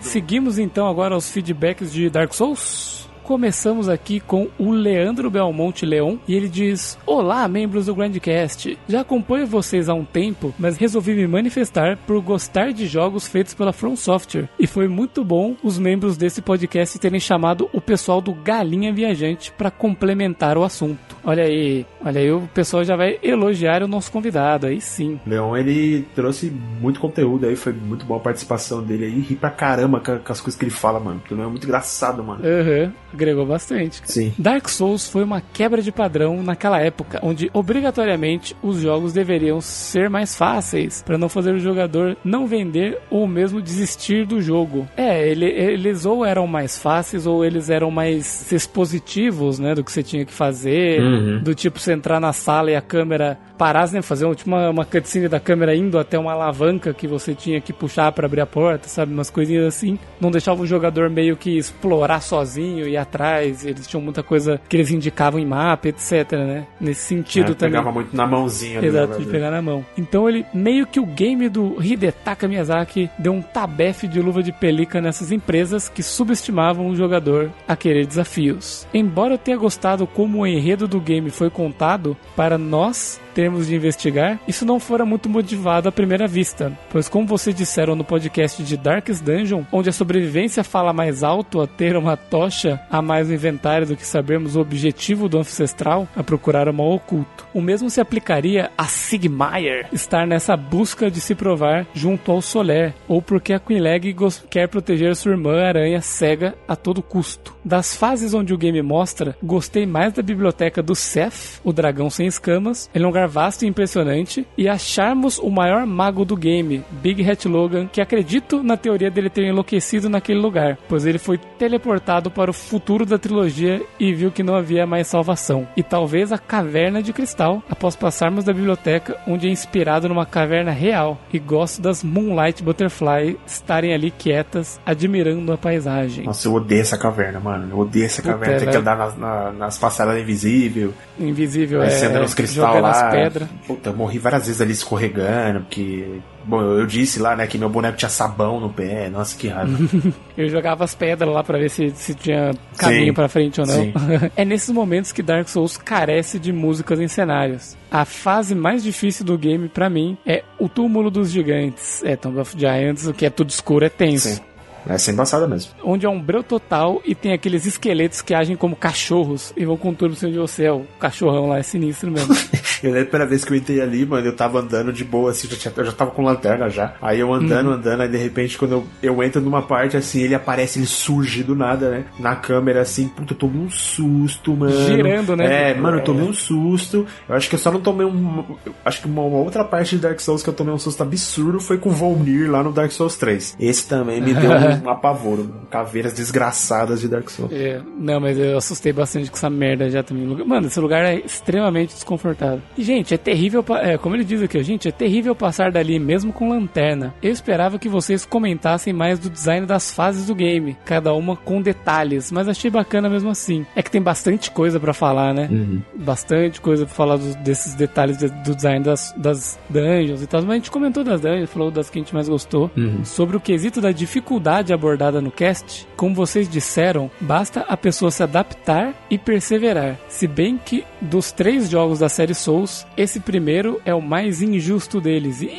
Seguimos 0.00 0.58
então 0.58 0.88
agora 0.88 1.14
aos 1.14 1.28
feedbacks 1.28 1.92
de 1.92 2.08
Dark 2.08 2.32
Souls. 2.32 2.89
Começamos 3.30 3.88
aqui 3.88 4.18
com 4.18 4.48
o 4.58 4.72
Leandro 4.72 5.30
Belmonte 5.30 5.86
Leon 5.86 6.16
e 6.26 6.34
ele 6.34 6.48
diz: 6.48 6.98
Olá, 7.06 7.46
membros 7.46 7.86
do 7.86 7.94
Grandcast. 7.94 8.76
Já 8.88 9.02
acompanho 9.02 9.46
vocês 9.46 9.88
há 9.88 9.94
um 9.94 10.04
tempo, 10.04 10.52
mas 10.58 10.76
resolvi 10.76 11.14
me 11.14 11.28
manifestar 11.28 11.96
por 11.96 12.20
gostar 12.20 12.72
de 12.72 12.88
jogos 12.88 13.28
feitos 13.28 13.54
pela 13.54 13.72
From 13.72 13.94
Software. 13.94 14.48
E 14.58 14.66
foi 14.66 14.88
muito 14.88 15.22
bom 15.22 15.54
os 15.62 15.78
membros 15.78 16.16
desse 16.16 16.42
podcast 16.42 16.98
terem 16.98 17.20
chamado 17.20 17.70
o 17.72 17.80
pessoal 17.80 18.20
do 18.20 18.34
Galinha 18.34 18.92
Viajante 18.92 19.52
para 19.52 19.70
complementar 19.70 20.58
o 20.58 20.64
assunto. 20.64 20.98
Olha 21.22 21.44
aí, 21.44 21.86
olha 22.04 22.20
aí, 22.20 22.32
o 22.32 22.48
pessoal 22.52 22.82
já 22.82 22.96
vai 22.96 23.16
elogiar 23.22 23.80
o 23.84 23.86
nosso 23.86 24.10
convidado, 24.10 24.66
aí 24.66 24.80
sim. 24.80 25.20
Leon, 25.24 25.56
ele 25.56 26.04
trouxe 26.16 26.50
muito 26.80 26.98
conteúdo 26.98 27.46
aí, 27.46 27.54
foi 27.54 27.72
muito 27.72 28.04
boa 28.04 28.18
a 28.18 28.22
participação 28.22 28.82
dele 28.82 29.04
aí, 29.04 29.20
ri 29.20 29.36
pra 29.36 29.50
caramba 29.50 30.00
com, 30.00 30.32
as 30.32 30.40
coisas 30.40 30.58
que 30.58 30.64
ele 30.64 30.72
fala, 30.72 30.98
mano. 30.98 31.20
Porque 31.20 31.32
Leon 31.32 31.46
é 31.46 31.50
muito 31.50 31.64
engraçado, 31.64 32.24
mano. 32.24 32.42
Uhum, 32.42 32.92
agregou 33.12 33.46
bastante. 33.46 34.00
Sim. 34.04 34.32
Dark 34.38 34.68
Souls 34.68 35.08
foi 35.08 35.22
uma 35.22 35.40
quebra 35.40 35.82
de 35.82 35.92
padrão 35.92 36.42
naquela 36.42 36.80
época, 36.80 37.20
onde 37.22 37.50
obrigatoriamente 37.52 38.56
os 38.62 38.80
jogos 38.80 39.12
deveriam 39.12 39.60
ser 39.60 40.08
mais 40.08 40.34
fáceis, 40.34 41.02
para 41.02 41.18
não 41.18 41.28
fazer 41.28 41.54
o 41.54 41.60
jogador 41.60 42.16
não 42.24 42.46
vender 42.46 42.98
ou 43.10 43.26
mesmo 43.26 43.60
desistir 43.60 44.26
do 44.26 44.40
jogo. 44.40 44.86
É, 44.96 45.28
ele, 45.28 45.46
eles 45.46 46.04
ou 46.04 46.24
eram 46.24 46.46
mais 46.46 46.78
fáceis 46.78 47.26
ou 47.26 47.44
eles 47.44 47.70
eram 47.70 47.90
mais 47.90 48.50
expositivos, 48.52 49.58
né, 49.58 49.74
do 49.74 49.84
que 49.84 49.92
você 49.92 50.02
tinha 50.02 50.24
que 50.24 50.32
fazer. 50.32 51.00
Uhum. 51.00 51.42
Do 51.42 51.54
tipo, 51.54 51.78
você 51.78 51.92
entrar 51.92 52.20
na 52.20 52.32
sala 52.32 52.70
e 52.70 52.76
a 52.76 52.80
câmera 52.80 53.38
parasse, 53.60 53.94
né? 53.94 54.00
Fazer 54.00 54.34
tipo, 54.34 54.48
uma, 54.48 54.70
uma 54.70 54.84
cutscene 54.86 55.28
da 55.28 55.38
câmera 55.38 55.76
indo 55.76 55.98
até 55.98 56.18
uma 56.18 56.32
alavanca 56.32 56.94
que 56.94 57.06
você 57.06 57.34
tinha 57.34 57.60
que 57.60 57.74
puxar 57.74 58.10
para 58.12 58.24
abrir 58.24 58.40
a 58.40 58.46
porta, 58.46 58.88
sabe? 58.88 59.12
Umas 59.12 59.28
coisinhas 59.28 59.66
assim. 59.66 59.98
Não 60.18 60.30
deixava 60.30 60.62
o 60.62 60.66
jogador 60.66 61.10
meio 61.10 61.36
que 61.36 61.58
explorar 61.58 62.20
sozinho 62.20 62.88
e 62.88 62.96
atrás. 63.02 63.64
Eles 63.64 63.86
tinham 63.86 64.02
muita 64.02 64.22
coisa 64.22 64.60
que 64.68 64.76
eles 64.76 64.90
indicavam 64.90 65.40
em 65.40 65.46
mapa, 65.46 65.88
etc, 65.88 66.32
né? 66.32 66.66
Nesse 66.80 67.02
sentido 67.02 67.52
é, 67.52 67.54
também. 67.54 67.72
Pegava 67.72 67.92
muito 67.92 68.16
na 68.16 68.26
mãozinha. 68.26 68.84
Exato, 68.84 69.18
de 69.18 69.26
pegar 69.26 69.50
na 69.50 69.62
mão. 69.62 69.84
Então 69.96 70.28
ele, 70.28 70.44
meio 70.52 70.86
que 70.86 71.00
o 71.00 71.06
game 71.06 71.48
do 71.48 71.82
Hidetaka 71.82 72.48
Miyazaki 72.48 73.10
deu 73.18 73.32
um 73.32 73.42
tabefe 73.42 74.06
de 74.06 74.20
luva 74.20 74.42
de 74.42 74.52
pelica 74.52 75.00
nessas 75.00 75.32
empresas 75.32 75.88
que 75.88 76.02
subestimavam 76.02 76.88
o 76.88 76.96
jogador 76.96 77.50
a 77.66 77.76
querer 77.76 78.06
desafios. 78.06 78.86
Embora 78.92 79.34
eu 79.34 79.38
tenha 79.38 79.56
gostado 79.56 80.06
como 80.06 80.38
o 80.38 80.46
enredo 80.46 80.86
do 80.86 81.00
game 81.00 81.30
foi 81.30 81.50
contado, 81.50 82.16
para 82.36 82.58
nós 82.58 83.20
termos 83.34 83.66
de 83.66 83.74
investigar, 83.74 84.38
isso 84.46 84.64
não 84.64 84.80
fora 84.80 85.04
muito 85.04 85.28
motivado 85.28 85.88
à 85.88 85.92
primeira 85.92 86.26
vista, 86.26 86.72
pois 86.90 87.08
como 87.08 87.26
vocês 87.26 87.54
disseram 87.54 87.94
no 87.94 88.04
podcast 88.04 88.62
de 88.62 88.76
Darkest 88.76 89.22
Dungeon, 89.22 89.64
onde 89.72 89.88
a 89.88 89.92
sobrevivência 89.92 90.64
fala 90.64 90.92
mais 90.92 91.22
alto 91.22 91.60
a 91.60 91.66
ter 91.66 91.96
uma 91.96 92.16
tocha 92.16 92.80
a 92.90 93.00
mais 93.00 93.28
no 93.28 93.34
inventário 93.34 93.86
do 93.86 93.96
que 93.96 94.06
sabermos 94.06 94.56
o 94.56 94.60
objetivo 94.60 95.28
do 95.28 95.38
ancestral, 95.38 96.08
a 96.16 96.22
procurar 96.22 96.68
o 96.68 96.74
mal 96.74 96.92
oculto. 96.92 97.46
O 97.54 97.60
mesmo 97.60 97.90
se 97.90 98.00
aplicaria 98.00 98.70
a 98.76 98.84
Sigmire 98.84 99.86
estar 99.92 100.26
nessa 100.26 100.56
busca 100.56 101.10
de 101.10 101.20
se 101.20 101.34
provar 101.34 101.86
junto 101.94 102.30
ao 102.30 102.42
Soler, 102.42 102.94
ou 103.08 103.20
porque 103.20 103.52
a 103.52 103.60
Quinleg 103.60 104.14
quer 104.48 104.68
proteger 104.68 105.14
sua 105.16 105.32
irmã 105.32 105.62
aranha 105.62 106.00
cega 106.00 106.54
a 106.66 106.76
todo 106.76 107.02
custo. 107.02 107.54
Das 107.64 107.94
fases 107.94 108.34
onde 108.34 108.54
o 108.54 108.58
game 108.58 108.82
mostra, 108.82 109.36
gostei 109.42 109.86
mais 109.86 110.12
da 110.12 110.22
biblioteca 110.22 110.82
do 110.82 110.94
Seth, 110.94 111.60
o 111.62 111.72
dragão 111.72 112.10
sem 112.10 112.26
escamas. 112.26 112.90
Ele 112.94 113.04
é 113.04 113.08
um 113.08 113.12
lugar 113.20 113.28
vasto 113.28 113.64
e 113.64 113.68
impressionante. 113.68 114.46
E 114.56 114.68
acharmos 114.68 115.38
o 115.38 115.50
maior 115.50 115.86
mago 115.86 116.24
do 116.24 116.36
game, 116.36 116.84
Big 116.90 117.28
Hat 117.28 117.46
Logan, 117.46 117.86
que 117.86 118.00
acredito 118.00 118.62
na 118.62 118.76
teoria 118.76 119.10
dele 119.10 119.30
ter 119.30 119.44
enlouquecido 119.44 120.08
naquele 120.08 120.40
lugar, 120.40 120.78
pois 120.88 121.04
ele 121.04 121.18
foi 121.18 121.38
teleportado 121.58 122.30
para 122.30 122.50
o 122.50 122.54
futuro 122.54 123.04
da 123.04 123.18
trilogia 123.18 123.82
e 123.98 124.12
viu 124.12 124.30
que 124.30 124.42
não 124.42 124.54
havia 124.54 124.86
mais 124.86 125.06
salvação. 125.06 125.66
E 125.76 125.82
talvez 125.82 126.32
a 126.32 126.38
caverna 126.38 127.02
de 127.02 127.12
cristal, 127.12 127.62
após 127.68 127.96
passarmos 127.96 128.44
da 128.44 128.52
biblioteca, 128.52 129.16
onde 129.26 129.48
é 129.48 129.50
inspirado 129.50 130.08
numa 130.08 130.26
caverna 130.26 130.70
real. 130.70 131.18
E 131.32 131.38
gosto 131.38 131.82
das 131.82 132.02
Moonlight 132.02 132.62
Butterfly 132.62 133.38
estarem 133.46 133.92
ali 133.92 134.10
quietas, 134.10 134.80
admirando 134.84 135.52
a 135.52 135.58
paisagem. 135.58 136.24
Nossa, 136.24 136.48
eu 136.48 136.54
odeio 136.54 136.80
essa 136.80 136.96
caverna, 136.96 137.40
mano. 137.40 137.68
Eu 137.70 137.78
odeio 137.78 138.06
essa 138.06 138.22
caverna. 138.22 138.58
Tem 138.58 138.70
que 138.70 138.76
andar 138.76 138.96
nas, 138.96 139.16
na, 139.16 139.52
nas 139.52 139.78
passaredas 139.78 140.22
invisível. 140.22 140.92
Invisível, 141.18 141.82
é. 141.82 141.90
Você 141.90 142.06
anda 142.06 142.20
nos 142.20 142.34
cristais 142.34 142.82
lá. 142.82 143.09
Pedra. 143.10 143.48
Puta, 143.66 143.90
eu 143.90 143.96
morri 143.96 144.18
várias 144.18 144.46
vezes 144.46 144.60
ali 144.60 144.72
escorregando, 144.72 145.60
porque. 145.60 146.20
Bom, 146.42 146.62
eu 146.62 146.86
disse 146.86 147.18
lá, 147.18 147.36
né, 147.36 147.46
que 147.46 147.58
meu 147.58 147.68
boneco 147.68 147.98
tinha 147.98 148.08
sabão 148.08 148.58
no 148.58 148.70
pé. 148.70 149.10
Nossa, 149.10 149.36
que 149.36 149.48
raiva. 149.48 149.78
eu 150.36 150.48
jogava 150.48 150.84
as 150.84 150.94
pedras 150.94 151.32
lá 151.32 151.44
para 151.44 151.58
ver 151.58 151.68
se, 151.68 151.90
se 151.90 152.14
tinha 152.14 152.52
caminho 152.78 153.12
para 153.12 153.28
frente 153.28 153.60
ou 153.60 153.66
não. 153.66 153.92
é 154.34 154.44
nesses 154.44 154.70
momentos 154.70 155.12
que 155.12 155.22
Dark 155.22 155.48
Souls 155.48 155.76
carece 155.76 156.38
de 156.38 156.52
músicas 156.52 156.98
em 156.98 157.08
cenários. 157.08 157.76
A 157.90 158.04
fase 158.04 158.54
mais 158.54 158.82
difícil 158.82 159.24
do 159.24 159.36
game 159.36 159.68
para 159.68 159.90
mim 159.90 160.16
é 160.26 160.42
o 160.58 160.68
túmulo 160.68 161.10
dos 161.10 161.30
gigantes. 161.30 162.02
É 162.04 162.16
Tomb 162.16 162.40
of 162.40 162.58
Giants, 162.58 163.06
o 163.06 163.12
que 163.12 163.26
é 163.26 163.30
tudo 163.30 163.50
escuro, 163.50 163.84
é 163.84 163.88
tenso. 163.88 164.28
Sim. 164.28 164.40
É 164.88 164.98
sem 164.98 165.14
embaçada 165.14 165.46
mesmo. 165.46 165.72
Onde 165.82 166.06
é 166.06 166.08
um 166.08 166.20
breu 166.20 166.42
total 166.42 167.00
e 167.04 167.14
tem 167.14 167.32
aqueles 167.32 167.66
esqueletos 167.66 168.22
que 168.22 168.34
agem 168.34 168.56
como 168.56 168.76
cachorros 168.76 169.52
e 169.56 169.64
vão 169.64 169.76
com 169.76 169.94
tudo 169.94 170.16
pro 170.16 170.30
de 170.30 170.38
você. 170.38 170.64
É 170.64 170.72
o 170.72 170.84
cachorrão 170.98 171.48
lá 171.48 171.58
é 171.58 171.62
sinistro 171.62 172.10
mesmo. 172.10 172.34
eu 172.82 172.92
lembro 172.92 173.02
a 173.02 173.06
primeira 173.06 173.26
vez 173.26 173.44
que 173.44 173.52
eu 173.52 173.56
entrei 173.56 173.80
ali, 173.80 174.04
mano, 174.04 174.26
eu 174.26 174.34
tava 174.34 174.60
andando 174.60 174.92
de 174.92 175.04
boa, 175.04 175.30
assim, 175.30 175.48
já 175.48 175.56
tinha, 175.56 175.72
eu 175.76 175.84
já 175.84 175.92
tava 175.92 176.10
com 176.10 176.22
lanterna 176.22 176.68
já. 176.68 176.94
Aí 177.00 177.20
eu 177.20 177.32
andando, 177.32 177.68
uhum. 177.68 177.74
andando, 177.74 178.02
aí 178.02 178.08
de 178.08 178.16
repente 178.16 178.58
quando 178.58 178.72
eu, 178.72 178.86
eu 179.02 179.22
entro 179.22 179.40
numa 179.40 179.62
parte 179.62 179.96
assim, 179.96 180.22
ele 180.22 180.34
aparece, 180.34 180.78
ele 180.78 180.86
surge 180.86 181.42
do 181.42 181.54
nada, 181.54 181.90
né? 181.90 182.04
Na 182.18 182.36
câmera 182.36 182.80
assim, 182.80 183.08
puta, 183.08 183.32
eu 183.32 183.38
tomei 183.38 183.60
um 183.60 183.70
susto, 183.70 184.54
mano. 184.54 184.72
Girando, 184.86 185.36
né? 185.36 185.70
É, 185.70 185.74
mano, 185.74 185.98
eu 185.98 186.04
tomei 186.04 186.24
um 186.24 186.32
susto. 186.32 187.06
Eu 187.28 187.34
acho 187.34 187.48
que 187.48 187.54
eu 187.54 187.58
só 187.58 187.70
não 187.70 187.80
tomei 187.80 188.06
um. 188.06 188.44
Acho 188.84 189.02
que 189.02 189.08
uma, 189.08 189.22
uma 189.22 189.38
outra 189.38 189.64
parte 189.64 189.96
de 189.96 190.02
Dark 190.02 190.20
Souls 190.20 190.42
que 190.42 190.48
eu 190.48 190.54
tomei 190.54 190.72
um 190.72 190.78
susto 190.78 191.02
absurdo 191.02 191.60
foi 191.60 191.78
com 191.78 191.90
o 191.90 191.92
Volnir 191.92 192.50
lá 192.50 192.62
no 192.62 192.72
Dark 192.72 192.90
Souls 192.92 193.16
3. 193.16 193.56
Esse 193.58 193.88
também 193.88 194.20
me 194.20 194.32
deu 194.34 194.50
um, 194.50 194.69
um 194.74 194.90
apavoro. 194.90 195.50
Caveiras 195.70 196.12
desgraçadas 196.12 197.00
de 197.00 197.08
Dark 197.08 197.28
Souls. 197.28 197.52
É, 197.52 197.80
não, 197.96 198.20
mas 198.20 198.38
eu 198.38 198.56
assustei 198.56 198.92
bastante 198.92 199.30
com 199.30 199.36
essa 199.36 199.50
merda 199.50 199.88
já 199.90 200.02
também. 200.02 200.26
Mano, 200.44 200.66
esse 200.66 200.80
lugar 200.80 201.04
é 201.04 201.16
extremamente 201.16 201.94
desconfortável. 201.94 202.60
E, 202.76 202.82
gente, 202.82 203.14
é 203.14 203.18
terrível, 203.18 203.64
é, 203.80 203.96
como 203.98 204.16
ele 204.16 204.24
diz 204.24 204.42
aqui, 204.42 204.62
gente, 204.62 204.88
é 204.88 204.92
terrível 204.92 205.34
passar 205.34 205.70
dali 205.70 205.98
mesmo 205.98 206.32
com 206.32 206.48
lanterna. 206.48 207.14
Eu 207.22 207.32
esperava 207.32 207.78
que 207.78 207.88
vocês 207.88 208.24
comentassem 208.24 208.92
mais 208.92 209.18
do 209.18 209.30
design 209.30 209.66
das 209.66 209.92
fases 209.94 210.26
do 210.26 210.34
game, 210.34 210.76
cada 210.84 211.12
uma 211.14 211.36
com 211.36 211.60
detalhes, 211.62 212.30
mas 212.30 212.48
achei 212.48 212.70
bacana 212.70 213.08
mesmo 213.08 213.30
assim. 213.30 213.64
É 213.74 213.82
que 213.82 213.90
tem 213.90 214.02
bastante 214.02 214.50
coisa 214.50 214.78
para 214.78 214.92
falar, 214.92 215.34
né? 215.34 215.48
Uhum. 215.50 215.80
Bastante 215.96 216.60
coisa 216.60 216.84
pra 216.86 216.94
falar 216.94 217.16
do, 217.16 217.34
desses 217.36 217.74
detalhes 217.74 218.18
de, 218.18 218.28
do 218.28 218.54
design 218.54 218.84
das, 218.84 219.12
das 219.16 219.58
dungeons 219.68 220.22
e 220.22 220.26
tal. 220.26 220.42
Mas 220.42 220.50
a 220.50 220.54
gente 220.54 220.70
comentou 220.70 221.04
das 221.04 221.20
dungeons, 221.20 221.50
falou 221.50 221.70
das 221.70 221.88
que 221.88 221.98
a 221.98 222.02
gente 222.02 222.14
mais 222.14 222.28
gostou. 222.28 222.70
Uhum. 222.76 223.04
Sobre 223.04 223.36
o 223.36 223.40
quesito 223.40 223.80
da 223.80 223.92
dificuldade 223.92 224.59
abordada 224.72 225.20
no 225.20 225.30
cast, 225.30 225.86
como 225.96 226.14
vocês 226.14 226.48
disseram, 226.48 227.10
basta 227.20 227.60
a 227.62 227.76
pessoa 227.76 228.10
se 228.10 228.22
adaptar 228.22 228.94
e 229.10 229.18
perseverar. 229.18 229.98
Se 230.08 230.26
bem 230.26 230.58
que 230.58 230.84
dos 231.00 231.32
três 231.32 231.68
jogos 231.70 232.00
da 232.00 232.08
série 232.08 232.34
Souls, 232.34 232.86
esse 232.96 233.20
primeiro 233.20 233.80
é 233.84 233.94
o 233.94 234.02
mais 234.02 234.42
injusto 234.42 235.00
deles. 235.00 235.42
E... 235.42 235.50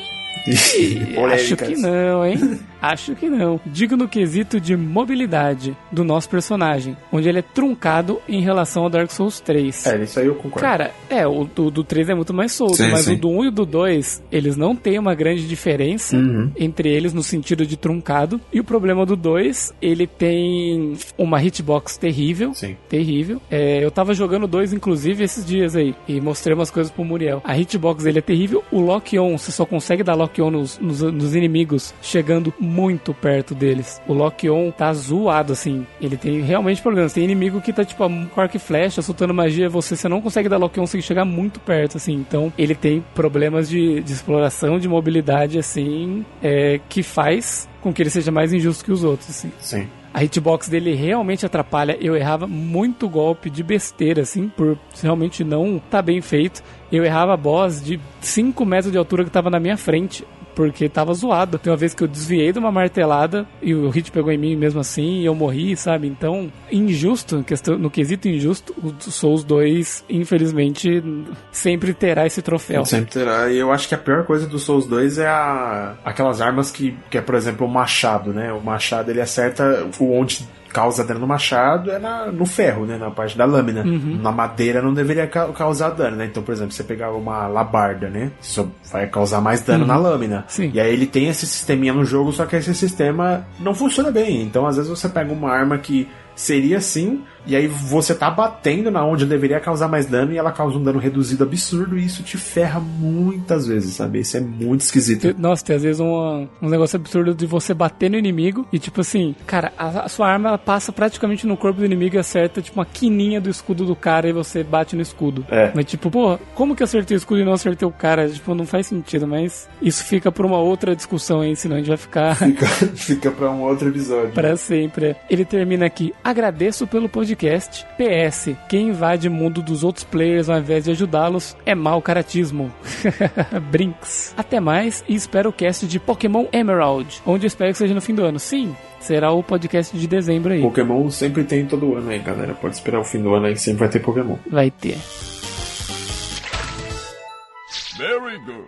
Acho 1.33 1.55
que 1.55 1.75
não, 1.75 2.25
hein? 2.25 2.59
Acho 2.81 3.15
que 3.15 3.29
não. 3.29 3.59
Digo 3.65 3.95
no 3.95 4.07
quesito 4.07 4.59
de 4.59 4.75
mobilidade 4.75 5.77
do 5.91 6.03
nosso 6.03 6.29
personagem, 6.29 6.97
onde 7.11 7.29
ele 7.29 7.39
é 7.39 7.41
truncado 7.43 8.19
em 8.27 8.41
relação 8.41 8.83
ao 8.83 8.89
Dark 8.89 9.11
Souls 9.11 9.39
3. 9.39 9.85
É, 9.85 10.03
isso 10.03 10.19
aí 10.19 10.25
eu 10.25 10.35
concordo. 10.35 10.59
Cara, 10.59 10.91
é, 11.09 11.27
o 11.27 11.43
do, 11.45 11.69
do 11.69 11.83
3 11.83 12.09
é 12.09 12.15
muito 12.15 12.33
mais 12.33 12.51
solto, 12.51 12.77
sim, 12.77 12.89
mas 12.89 13.01
sim. 13.01 13.13
o 13.13 13.19
do 13.19 13.29
1 13.29 13.45
e 13.45 13.47
o 13.47 13.51
do 13.51 13.65
2, 13.65 14.23
eles 14.31 14.57
não 14.57 14.75
têm 14.75 14.97
uma 14.97 15.13
grande 15.13 15.47
diferença 15.47 16.17
uhum. 16.17 16.51
entre 16.57 16.89
eles 16.89 17.13
no 17.13 17.21
sentido 17.21 17.65
de 17.65 17.77
truncado. 17.77 18.41
E 18.51 18.59
o 18.59 18.63
problema 18.63 19.05
do 19.05 19.15
2, 19.15 19.73
ele 19.81 20.07
tem 20.07 20.93
uma 21.17 21.41
hitbox 21.41 21.97
terrível. 21.97 22.53
Sim. 22.53 22.75
Terrível. 22.89 23.39
É, 23.49 23.83
eu 23.83 23.91
tava 23.91 24.13
jogando 24.13 24.45
o 24.45 24.47
2, 24.47 24.73
inclusive, 24.73 25.23
esses 25.23 25.45
dias 25.45 25.75
aí, 25.75 25.93
e 26.07 26.19
mostrei 26.19 26.55
umas 26.55 26.71
coisas 26.71 26.91
pro 26.91 27.05
Muriel. 27.05 27.41
A 27.43 27.57
hitbox 27.57 28.03
dele 28.03 28.19
é 28.19 28.21
terrível. 28.21 28.63
O 28.71 28.79
lock-on, 28.79 29.37
você 29.37 29.51
só 29.51 29.65
consegue 29.65 30.03
dar 30.03 30.15
lock-on 30.15 30.49
nos, 30.49 30.79
nos, 30.79 31.01
nos 31.01 31.35
inimigos 31.35 31.93
chegando 32.01 32.53
muito 32.71 33.13
perto 33.13 33.53
deles. 33.53 34.01
O 34.07 34.13
Lock-On 34.13 34.71
tá 34.71 34.93
zoado, 34.93 35.53
assim. 35.53 35.85
Ele 35.99 36.15
tem 36.15 36.41
realmente 36.41 36.81
problemas. 36.81 37.13
Tem 37.13 37.23
inimigo 37.23 37.61
que 37.61 37.73
tá, 37.73 37.83
tipo, 37.83 38.03
com 38.29 38.41
arco 38.41 38.55
e 38.55 38.59
flecha, 38.59 39.01
soltando 39.01 39.33
magia, 39.33 39.69
você, 39.69 39.95
você 39.95 40.07
não 40.07 40.21
consegue 40.21 40.49
dar 40.49 40.57
Lock-On 40.57 40.85
sem 40.85 41.01
chegar 41.01 41.25
muito 41.25 41.59
perto, 41.59 41.97
assim. 41.97 42.13
Então, 42.13 42.51
ele 42.57 42.75
tem 42.75 43.03
problemas 43.13 43.69
de, 43.69 44.01
de 44.01 44.13
exploração, 44.13 44.79
de 44.79 44.87
mobilidade, 44.87 45.59
assim, 45.59 46.25
é, 46.41 46.79
que 46.89 47.03
faz 47.03 47.69
com 47.81 47.91
que 47.91 48.01
ele 48.01 48.09
seja 48.09 48.31
mais 48.31 48.53
injusto 48.53 48.85
que 48.85 48.91
os 48.91 49.03
outros, 49.03 49.29
assim. 49.29 49.51
Sim. 49.59 49.87
A 50.13 50.23
hitbox 50.23 50.67
dele 50.67 50.93
realmente 50.93 51.45
atrapalha. 51.45 51.97
Eu 51.99 52.15
errava 52.15 52.45
muito 52.45 53.07
golpe 53.07 53.49
de 53.49 53.63
besteira, 53.63 54.21
assim, 54.21 54.49
por 54.49 54.77
realmente 55.01 55.43
não 55.43 55.81
tá 55.89 56.01
bem 56.01 56.21
feito. 56.21 56.61
eu 56.91 57.03
errava 57.05 57.35
boss 57.37 57.81
de 57.81 57.99
5 58.19 58.65
metros 58.65 58.91
de 58.91 58.97
altura 58.97 59.23
que 59.23 59.29
tava 59.29 59.49
na 59.49 59.59
minha 59.59 59.77
frente 59.77 60.25
porque 60.55 60.89
tava 60.89 61.13
zoado. 61.13 61.57
Tem 61.57 61.71
uma 61.71 61.77
vez 61.77 61.93
que 61.93 62.03
eu 62.03 62.07
desviei 62.07 62.51
de 62.51 62.59
uma 62.59 62.71
martelada 62.71 63.45
e 63.61 63.73
o 63.73 63.89
hit 63.89 64.11
pegou 64.11 64.31
em 64.31 64.37
mim 64.37 64.55
mesmo 64.55 64.79
assim 64.79 65.21
e 65.21 65.25
eu 65.25 65.35
morri, 65.35 65.75
sabe? 65.75 66.07
Então, 66.07 66.51
injusto, 66.71 67.43
no 67.79 67.89
quesito 67.89 68.27
injusto, 68.27 68.73
o 68.81 69.11
Souls 69.11 69.43
2, 69.43 70.05
infelizmente, 70.09 71.03
sempre 71.51 71.93
terá 71.93 72.25
esse 72.25 72.41
troféu. 72.41 72.85
Sempre 72.85 73.11
terá. 73.11 73.51
E 73.51 73.57
eu 73.57 73.71
acho 73.71 73.87
que 73.87 73.95
a 73.95 73.97
pior 73.97 74.25
coisa 74.25 74.47
do 74.47 74.59
Souls 74.59 74.85
2 74.87 75.19
é 75.19 75.27
a... 75.27 75.95
aquelas 76.03 76.41
armas 76.41 76.71
que, 76.71 76.97
que 77.09 77.17
é, 77.17 77.21
por 77.21 77.35
exemplo, 77.35 77.65
o 77.65 77.69
machado, 77.69 78.33
né? 78.33 78.51
O 78.51 78.61
machado 78.61 79.09
ele 79.11 79.21
acerta 79.21 79.87
o 79.99 80.13
onde 80.13 80.47
causa 80.71 81.03
dano 81.03 81.19
no 81.19 81.27
machado 81.27 81.91
é 81.91 81.99
na, 81.99 82.27
no 82.27 82.45
ferro, 82.45 82.85
né? 82.85 82.97
Na 82.97 83.11
parte 83.11 83.37
da 83.37 83.45
lâmina. 83.45 83.81
Uhum. 83.81 84.19
Na 84.21 84.31
madeira 84.31 84.81
não 84.81 84.93
deveria 84.93 85.27
ca 85.27 85.47
causar 85.49 85.91
dano, 85.91 86.17
né? 86.17 86.25
Então, 86.25 86.41
por 86.41 86.53
exemplo, 86.53 86.71
você 86.71 86.83
pegar 86.83 87.11
uma 87.11 87.47
labarda, 87.47 88.09
né? 88.09 88.31
Só 88.39 88.67
vai 88.91 89.07
causar 89.07 89.41
mais 89.41 89.61
dano 89.61 89.81
uhum. 89.81 89.87
na 89.87 89.97
lâmina. 89.97 90.45
Sim. 90.47 90.71
E 90.73 90.79
aí 90.79 90.91
ele 90.91 91.05
tem 91.05 91.27
esse 91.27 91.45
sisteminha 91.45 91.93
no 91.93 92.05
jogo, 92.05 92.31
só 92.31 92.45
que 92.45 92.55
esse 92.55 92.73
sistema 92.73 93.45
não 93.59 93.73
funciona 93.73 94.11
bem. 94.11 94.41
Então, 94.41 94.65
às 94.65 94.77
vezes 94.77 94.89
você 94.89 95.09
pega 95.09 95.31
uma 95.31 95.51
arma 95.51 95.77
que 95.77 96.07
seria 96.35 96.77
assim 96.77 97.23
e 97.45 97.55
aí 97.55 97.67
você 97.67 98.13
tá 98.13 98.29
batendo 98.29 98.91
na 98.91 99.03
onde 99.03 99.25
deveria 99.25 99.59
causar 99.59 99.87
mais 99.87 100.05
dano 100.05 100.31
e 100.31 100.37
ela 100.37 100.51
causa 100.51 100.77
um 100.77 100.83
dano 100.83 100.99
reduzido 100.99 101.43
absurdo 101.43 101.97
e 101.97 102.05
isso 102.05 102.23
te 102.23 102.37
ferra 102.37 102.79
muitas 102.79 103.67
vezes, 103.67 103.95
sabe? 103.95 104.19
Isso 104.19 104.37
é 104.37 104.39
muito 104.39 104.81
esquisito. 104.81 105.35
Nossa, 105.37 105.65
tem 105.65 105.75
às 105.75 105.83
vezes 105.83 105.99
um, 105.99 106.47
um 106.61 106.69
negócio 106.69 106.95
absurdo 106.95 107.33
de 107.33 107.45
você 107.45 107.73
bater 107.73 108.09
no 108.09 108.17
inimigo 108.17 108.67
e 108.71 108.79
tipo 108.79 109.01
assim, 109.01 109.35
cara, 109.45 109.71
a, 109.77 110.05
a, 110.05 110.09
sua 110.09 110.27
arma 110.27 110.49
ela 110.49 110.57
passa 110.57 110.91
praticamente 110.91 111.47
no 111.47 111.57
corpo 111.57 111.79
do 111.79 111.85
inimigo 111.85 112.15
e 112.15 112.19
acerta 112.19 112.61
tipo 112.61 112.79
uma 112.79 112.85
quininha 112.85 113.41
do 113.41 113.49
escudo 113.49 113.85
do 113.85 113.95
cara 113.95 114.29
e 114.29 114.33
você 114.33 114.63
bate 114.63 114.95
no 114.95 115.01
escudo. 115.01 115.45
É. 115.49 115.71
Mas 115.73 115.85
tipo, 115.85 116.11
pô, 116.11 116.37
como 116.53 116.75
que 116.75 116.83
eu 116.83 116.85
acertei 116.85 117.15
o 117.15 117.19
escudo 117.19 117.41
e 117.41 117.45
não 117.45 117.53
acertei 117.53 117.87
o 117.87 117.91
cara? 117.91 118.29
Tipo, 118.29 118.53
não 118.53 118.65
faz 118.65 118.87
sentido, 118.87 119.27
mas 119.27 119.67
isso 119.81 120.03
fica 120.03 120.31
por 120.31 120.45
uma 120.45 120.57
outra 120.57 120.95
discussão 120.95 121.41
aí, 121.41 121.55
senão 121.55 121.75
a 121.75 121.79
gente 121.79 121.87
vai 121.87 121.97
ficar... 121.97 122.35
Fica, 122.35 122.65
fica 122.95 123.31
pra 123.31 123.49
um 123.49 123.61
outro 123.61 123.89
episódio. 123.89 124.31
Pra 124.31 124.55
sempre. 124.55 125.15
Ele 125.29 125.43
termina 125.43 125.85
aqui, 125.85 126.13
agradeço 126.23 126.85
pelo 126.85 127.09
podcast 127.09 127.30
podcast. 127.31 127.85
PS: 127.97 128.55
quem 128.67 128.89
invade 128.89 129.27
o 129.27 129.31
mundo 129.31 129.61
dos 129.61 129.83
outros 129.83 130.03
players 130.03 130.49
ao 130.49 130.59
invés 130.59 130.85
de 130.85 130.91
ajudá-los 130.91 131.55
é 131.65 131.73
mau 131.73 132.01
caratismo. 132.01 132.71
Brinks. 133.71 134.33
Até 134.37 134.59
mais 134.59 135.03
e 135.07 135.15
espero 135.15 135.49
o 135.49 135.53
cast 135.53 135.87
de 135.87 135.99
Pokémon 135.99 136.45
Emerald, 136.51 137.21
onde 137.25 137.45
eu 137.45 137.47
espero 137.47 137.71
que 137.71 137.77
seja 137.77 137.93
no 137.93 138.01
fim 138.01 138.13
do 138.13 138.23
ano. 138.23 138.39
Sim, 138.39 138.75
será 138.99 139.31
o 139.31 139.43
podcast 139.43 139.97
de 139.97 140.07
dezembro 140.07 140.53
aí. 140.53 140.61
Pokémon 140.61 141.09
sempre 141.09 141.43
tem 141.43 141.65
todo 141.65 141.95
ano 141.95 142.09
aí, 142.09 142.19
galera. 142.19 142.53
Pode 142.53 142.75
esperar 142.75 142.99
o 142.99 143.05
fim 143.05 143.21
do 143.21 143.33
ano 143.33 143.47
aí, 143.47 143.57
sempre 143.57 143.79
vai 143.79 143.89
ter 143.89 143.99
Pokémon. 143.99 144.35
Vai 144.49 144.69
ter. 144.69 144.97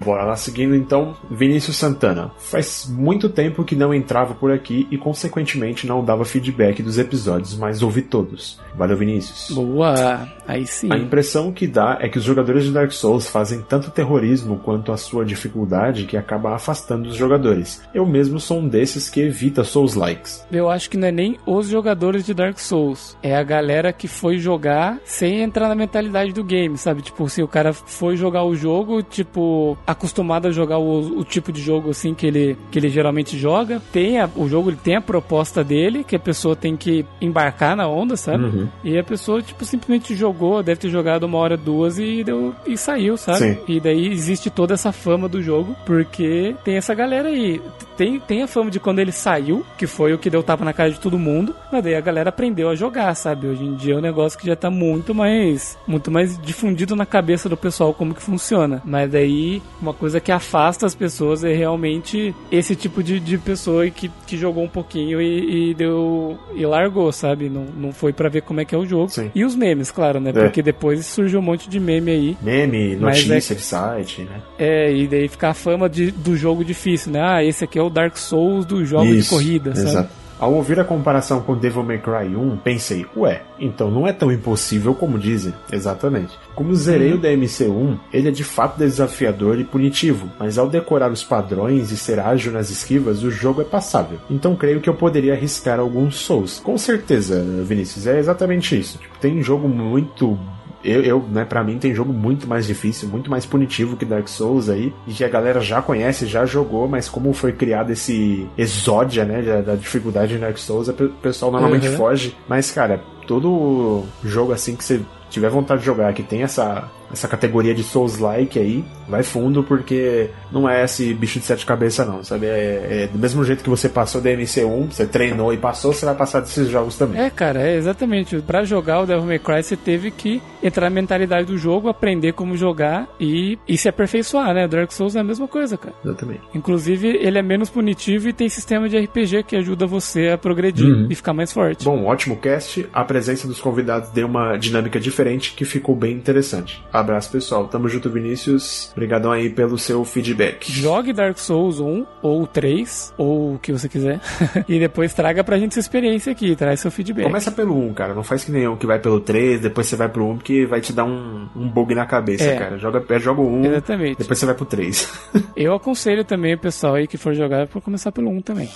Bora 0.03 0.23
lá 0.23 0.35
seguindo 0.35 0.75
então, 0.75 1.15
Vinícius 1.29 1.77
Santana. 1.77 2.31
Faz 2.37 2.87
muito 2.89 3.29
tempo 3.29 3.63
que 3.63 3.75
não 3.75 3.93
entrava 3.93 4.33
por 4.33 4.51
aqui 4.51 4.87
e 4.91 4.97
consequentemente 4.97 5.87
não 5.87 6.03
dava 6.03 6.25
feedback 6.25 6.83
dos 6.83 6.97
episódios, 6.97 7.57
mas 7.57 7.81
ouvi 7.81 8.01
todos. 8.01 8.59
Valeu, 8.75 8.97
Vinícius. 8.97 9.51
Boa, 9.51 10.27
aí 10.47 10.65
sim. 10.65 10.91
A 10.91 10.97
impressão 10.97 11.51
que 11.51 11.67
dá 11.67 11.97
é 12.01 12.09
que 12.09 12.17
os 12.17 12.23
jogadores 12.23 12.63
de 12.63 12.71
Dark 12.71 12.91
Souls 12.91 13.27
fazem 13.27 13.61
tanto 13.61 13.91
terrorismo 13.91 14.59
quanto 14.63 14.91
a 14.91 14.97
sua 14.97 15.23
dificuldade 15.23 16.05
que 16.05 16.17
acaba 16.17 16.55
afastando 16.55 17.09
os 17.09 17.15
jogadores. 17.15 17.81
Eu 17.93 18.05
mesmo 18.05 18.39
sou 18.39 18.59
um 18.59 18.67
desses 18.67 19.09
que 19.09 19.21
evita 19.21 19.63
Souls 19.63 19.95
likes. 19.95 20.45
Eu 20.51 20.69
acho 20.69 20.89
que 20.89 20.97
não 20.97 21.07
é 21.07 21.11
nem 21.11 21.37
os 21.45 21.67
jogadores 21.67 22.25
de 22.25 22.33
Dark 22.33 22.57
Souls, 22.59 23.17
é 23.21 23.35
a 23.35 23.43
galera 23.43 23.93
que 23.93 24.07
foi 24.07 24.37
jogar 24.37 24.99
sem 25.05 25.41
entrar 25.41 25.67
na 25.67 25.75
mentalidade 25.75 26.33
do 26.33 26.43
game, 26.43 26.77
sabe? 26.77 27.01
Tipo, 27.01 27.29
se 27.29 27.43
o 27.43 27.47
cara 27.47 27.73
foi 27.73 28.15
jogar 28.15 28.43
o 28.43 28.55
jogo, 28.55 29.01
tipo, 29.01 29.77
acostumado 29.85 30.47
a 30.47 30.51
jogar 30.51 30.77
o, 30.77 31.19
o, 31.19 31.23
tipo 31.23 31.51
de 31.51 31.61
jogo 31.61 31.91
assim 31.91 32.13
que 32.13 32.25
ele, 32.25 32.57
que 32.71 32.79
ele 32.79 32.89
geralmente 32.89 33.37
joga. 33.37 33.81
Tem 33.91 34.19
a, 34.19 34.29
o 34.35 34.47
jogo 34.47 34.69
ele 34.69 34.79
tem 34.83 34.95
a 34.95 35.01
proposta 35.01 35.63
dele, 35.63 36.03
que 36.03 36.15
a 36.15 36.19
pessoa 36.19 36.55
tem 36.55 36.75
que 36.75 37.05
embarcar 37.21 37.75
na 37.75 37.87
onda, 37.87 38.15
sabe? 38.15 38.43
Uhum. 38.43 38.62
E 38.83 38.97
a 38.97 39.03
pessoa, 39.03 39.41
tipo, 39.41 39.63
simplesmente 39.65 40.15
jogou, 40.15 40.61
deve 40.63 40.81
ter 40.81 40.89
jogado 40.89 41.23
uma 41.23 41.37
hora, 41.37 41.57
duas 41.57 41.97
e, 41.97 42.23
deu, 42.23 42.53
e 42.65 42.77
saiu, 42.77 43.17
sabe? 43.17 43.39
Sim. 43.39 43.57
E 43.67 43.79
daí 43.79 44.07
existe 44.07 44.49
toda 44.49 44.73
essa 44.73 44.91
fama 44.91 45.27
do 45.27 45.41
jogo, 45.41 45.75
porque 45.85 46.55
tem 46.63 46.75
essa 46.75 46.93
galera 46.93 47.29
aí. 47.29 47.61
Tem, 47.97 48.19
tem 48.19 48.41
a 48.41 48.47
fama 48.47 48.71
de 48.71 48.79
quando 48.79 48.99
ele 48.99 49.11
saiu, 49.11 49.63
que 49.77 49.85
foi 49.85 50.13
o 50.13 50.17
que 50.17 50.29
deu 50.29 50.41
tapa 50.41 50.65
na 50.65 50.73
cara 50.73 50.89
de 50.89 50.99
todo 50.99 51.19
mundo, 51.19 51.55
mas 51.71 51.83
daí 51.83 51.95
a 51.95 52.01
galera 52.01 52.29
aprendeu 52.29 52.69
a 52.69 52.75
jogar, 52.75 53.13
sabe? 53.15 53.47
Hoje 53.47 53.63
em 53.63 53.75
dia 53.75 53.93
é 53.93 53.97
um 53.97 54.01
negócio 54.01 54.37
que 54.37 54.47
já 54.47 54.55
tá 54.55 54.69
muito 54.69 55.13
mais, 55.13 55.77
muito 55.85 56.09
mais 56.09 56.39
difundido 56.39 56.95
na 56.95 57.05
cabeça 57.05 57.47
do 57.47 57.55
pessoal 57.55 57.93
como 57.93 58.13
que 58.15 58.21
funciona. 58.21 58.81
Mas 58.83 59.11
daí, 59.11 59.61
uma 59.81 59.93
coisa 59.93 60.19
que 60.19 60.31
afasta 60.31 60.85
as 60.85 60.95
pessoas 60.95 61.43
é 61.43 61.53
realmente 61.53 62.33
esse 62.51 62.75
tipo 62.75 63.03
de, 63.03 63.19
de 63.19 63.37
pessoa 63.37 63.89
que, 63.89 64.09
que 64.25 64.37
jogou 64.37 64.63
um 64.63 64.69
pouquinho 64.69 65.21
e, 65.21 65.71
e 65.71 65.73
deu. 65.73 66.37
e 66.55 66.65
largou, 66.65 67.11
sabe? 67.11 67.49
Não, 67.49 67.65
não 67.65 67.91
foi 67.91 68.11
para 68.11 68.29
ver 68.29 68.41
como 68.41 68.52
é 68.59 68.65
que 68.65 68.73
é 68.73 68.77
o 68.77 68.85
jogo. 68.85 69.09
Sim. 69.09 69.31
E 69.33 69.43
os 69.43 69.55
memes, 69.55 69.91
claro, 69.91 70.19
né? 70.19 70.31
É. 70.31 70.33
Porque 70.33 70.61
depois 70.61 71.05
surgiu 71.05 71.39
um 71.39 71.43
monte 71.43 71.69
de 71.69 71.79
meme 71.79 72.11
aí. 72.11 72.37
Meme, 72.41 72.95
notícia 72.95 73.53
é, 73.53 73.55
de 73.55 73.61
site, 73.61 74.21
né? 74.21 74.41
É, 74.57 74.93
e 74.93 75.07
daí 75.07 75.27
fica 75.27 75.49
a 75.49 75.53
fama 75.53 75.89
de, 75.89 76.11
do 76.11 76.35
jogo 76.35 76.63
difícil, 76.63 77.11
né? 77.11 77.21
Ah, 77.21 77.43
esse 77.43 77.63
aqui 77.63 77.77
é 77.77 77.81
o 77.81 77.89
Dark 77.89 78.17
Souls 78.17 78.65
dos 78.65 78.87
jogos 78.87 79.23
de 79.23 79.29
corrida, 79.29 79.71
exato. 79.71 80.22
Ao 80.39 80.53
ouvir 80.53 80.79
a 80.79 80.83
comparação 80.83 81.41
com 81.41 81.57
Devil 81.57 81.83
May 81.83 81.99
Cry 81.99 82.35
1, 82.35 82.57
pensei, 82.57 83.05
ué, 83.15 83.43
então 83.59 83.89
não 83.89 84.07
é 84.07 84.11
tão 84.11 84.31
impossível 84.31 84.93
como 84.93 85.17
dizem. 85.17 85.53
Exatamente. 85.71 86.37
Como 86.55 86.75
zerei 86.75 87.13
uhum. 87.13 87.17
o 87.17 87.21
DMC1, 87.21 87.99
ele 88.11 88.27
é 88.27 88.31
de 88.31 88.43
fato 88.43 88.77
desafiador 88.77 89.59
e 89.59 89.63
punitivo, 89.63 90.29
mas 90.39 90.57
ao 90.57 90.69
decorar 90.69 91.11
os 91.11 91.23
padrões 91.23 91.91
e 91.91 91.97
ser 91.97 92.19
ágil 92.19 92.51
nas 92.51 92.69
esquivas, 92.69 93.23
o 93.23 93.31
jogo 93.31 93.61
é 93.61 93.65
passável. 93.65 94.19
Então 94.29 94.55
creio 94.55 94.81
que 94.81 94.89
eu 94.89 94.93
poderia 94.93 95.33
arriscar 95.33 95.79
alguns 95.79 96.15
Souls. 96.17 96.59
Com 96.59 96.77
certeza, 96.77 97.43
Vinícius, 97.63 98.07
é 98.07 98.19
exatamente 98.19 98.77
isso. 98.77 98.97
Tipo, 98.97 99.17
tem 99.19 99.41
jogo 99.41 99.67
muito 99.67 100.37
eu, 100.83 101.01
eu 101.01 101.25
né, 101.31 101.45
para 101.45 101.63
mim 101.63 101.77
tem 101.77 101.93
jogo 101.93 102.11
muito 102.11 102.47
mais 102.47 102.65
difícil, 102.65 103.07
muito 103.07 103.29
mais 103.29 103.45
punitivo 103.45 103.95
que 103.95 104.05
Dark 104.05 104.27
Souls 104.27 104.69
aí, 104.69 104.93
e 105.07 105.13
que 105.13 105.23
a 105.23 105.29
galera 105.29 105.61
já 105.61 105.81
conhece, 105.81 106.25
já 106.25 106.45
jogou, 106.45 106.87
mas 106.87 107.07
como 107.07 107.33
foi 107.33 107.53
criado 107.53 107.91
esse 107.91 108.47
exódia, 108.57 109.25
né, 109.25 109.41
da, 109.41 109.61
da 109.61 109.75
dificuldade 109.75 110.35
em 110.35 110.39
Dark 110.39 110.57
Souls, 110.57 110.87
o 110.87 110.93
pessoal 110.93 111.51
normalmente 111.51 111.87
uhum. 111.87 111.97
foge. 111.97 112.35
Mas, 112.47 112.71
cara, 112.71 113.01
todo 113.27 114.03
jogo 114.23 114.51
assim 114.51 114.75
que 114.75 114.83
você 114.83 115.01
tiver 115.29 115.49
vontade 115.49 115.79
de 115.79 115.85
jogar, 115.85 116.13
que 116.13 116.21
tem 116.21 116.43
essa 116.43 116.89
essa 117.13 117.27
categoria 117.27 117.73
de 117.73 117.83
Souls-like 117.83 118.59
aí, 118.59 118.83
vai 119.07 119.23
fundo, 119.23 119.63
porque 119.63 120.29
não 120.51 120.67
é 120.67 120.83
esse 120.83 121.13
bicho 121.13 121.39
de 121.39 121.45
sete 121.45 121.65
cabeças, 121.65 122.07
não, 122.07 122.23
sabe? 122.23 122.47
É, 122.47 123.03
é, 123.03 123.07
do 123.07 123.17
mesmo 123.17 123.43
jeito 123.43 123.63
que 123.63 123.69
você 123.69 123.87
passou 123.87 124.21
DMC1, 124.21 124.91
você 124.91 125.05
treinou 125.05 125.53
e 125.53 125.57
passou, 125.57 125.93
você 125.93 126.05
vai 126.05 126.15
passar 126.15 126.41
desses 126.41 126.67
jogos 126.67 126.97
também. 126.97 127.21
É, 127.21 127.29
cara, 127.29 127.61
é 127.61 127.75
exatamente. 127.75 128.41
Para 128.41 128.63
jogar 128.63 129.01
o 129.01 129.05
Devil 129.05 129.25
May 129.25 129.39
Cry, 129.39 129.63
você 129.63 129.77
teve 129.77 130.11
que 130.11 130.41
entrar 130.61 130.89
na 130.89 130.95
mentalidade 130.95 131.47
do 131.47 131.57
jogo, 131.57 131.87
aprender 131.87 132.33
como 132.33 132.57
jogar 132.57 133.07
e, 133.19 133.57
e 133.67 133.77
se 133.77 133.87
aperfeiçoar, 133.87 134.53
né? 134.53 134.67
Dark 134.67 134.91
Souls 134.91 135.15
é 135.15 135.19
a 135.19 135.23
mesma 135.23 135.47
coisa, 135.47 135.77
cara. 135.77 135.95
Exatamente. 136.03 136.41
Inclusive, 136.53 137.07
ele 137.07 137.37
é 137.37 137.41
menos 137.41 137.69
punitivo 137.69 138.29
e 138.29 138.33
tem 138.33 138.49
sistema 138.49 138.89
de 138.89 138.97
RPG 138.97 139.43
que 139.43 139.55
ajuda 139.55 139.85
você 139.85 140.29
a 140.29 140.37
progredir 140.37 140.87
uhum. 140.87 141.07
e 141.09 141.15
ficar 141.15 141.33
mais 141.33 141.51
forte. 141.51 141.83
Bom, 141.85 142.05
ótimo 142.05 142.37
cast. 142.37 142.87
A 142.93 143.03
presença 143.03 143.47
dos 143.47 143.59
convidados 143.59 144.09
deu 144.09 144.27
uma 144.27 144.57
dinâmica 144.57 144.99
diferente 144.99 145.53
que 145.53 145.65
ficou 145.65 145.95
bem 145.95 146.13
interessante. 146.13 146.83
Abraço, 147.03 147.31
pessoal. 147.31 147.67
Tamo 147.67 147.89
junto, 147.89 148.09
Vinícius. 148.09 148.89
Obrigadão 148.93 149.31
aí 149.31 149.49
pelo 149.49 149.77
seu 149.77 150.03
feedback. 150.05 150.71
Jogue 150.71 151.11
Dark 151.11 151.37
Souls 151.37 151.79
1 151.79 152.05
ou 152.21 152.47
3, 152.47 153.13
ou 153.17 153.55
o 153.55 153.59
que 153.59 153.71
você 153.71 153.89
quiser. 153.89 154.21
e 154.67 154.79
depois 154.79 155.13
traga 155.13 155.43
pra 155.43 155.57
gente 155.57 155.73
sua 155.73 155.81
experiência 155.81 156.31
aqui, 156.31 156.55
traz 156.55 156.79
seu 156.79 156.89
feedback. 156.89 157.25
Começa 157.25 157.51
pelo 157.51 157.77
1, 157.77 157.93
cara. 157.93 158.13
Não 158.13 158.23
faz 158.23 158.43
que 158.43 158.51
nenhum 158.51 158.77
que 158.77 158.87
vai 158.87 158.99
pelo 158.99 159.19
3, 159.19 159.59
depois 159.59 159.87
você 159.87 159.95
vai 159.95 160.07
pro 160.07 160.25
1, 160.25 160.37
porque 160.37 160.65
vai 160.65 160.79
te 160.79 160.93
dar 160.93 161.03
um, 161.03 161.47
um 161.55 161.67
bug 161.67 161.93
na 161.93 162.05
cabeça, 162.05 162.45
é. 162.45 162.55
cara. 162.57 162.77
Joga, 162.77 163.03
é, 163.07 163.19
joga 163.19 163.41
o 163.41 163.47
1, 163.47 163.65
Exatamente. 163.65 164.17
depois 164.17 164.39
você 164.39 164.45
vai 164.45 164.55
pro 164.55 164.65
3. 164.65 165.09
Eu 165.55 165.73
aconselho 165.73 166.23
também 166.23 166.53
o 166.53 166.59
pessoal 166.59 166.95
aí 166.95 167.07
que 167.07 167.17
for 167.17 167.33
jogar 167.33 167.67
por 167.67 167.81
começar 167.81 168.11
pelo 168.11 168.29
1 168.29 168.41
também. 168.41 168.69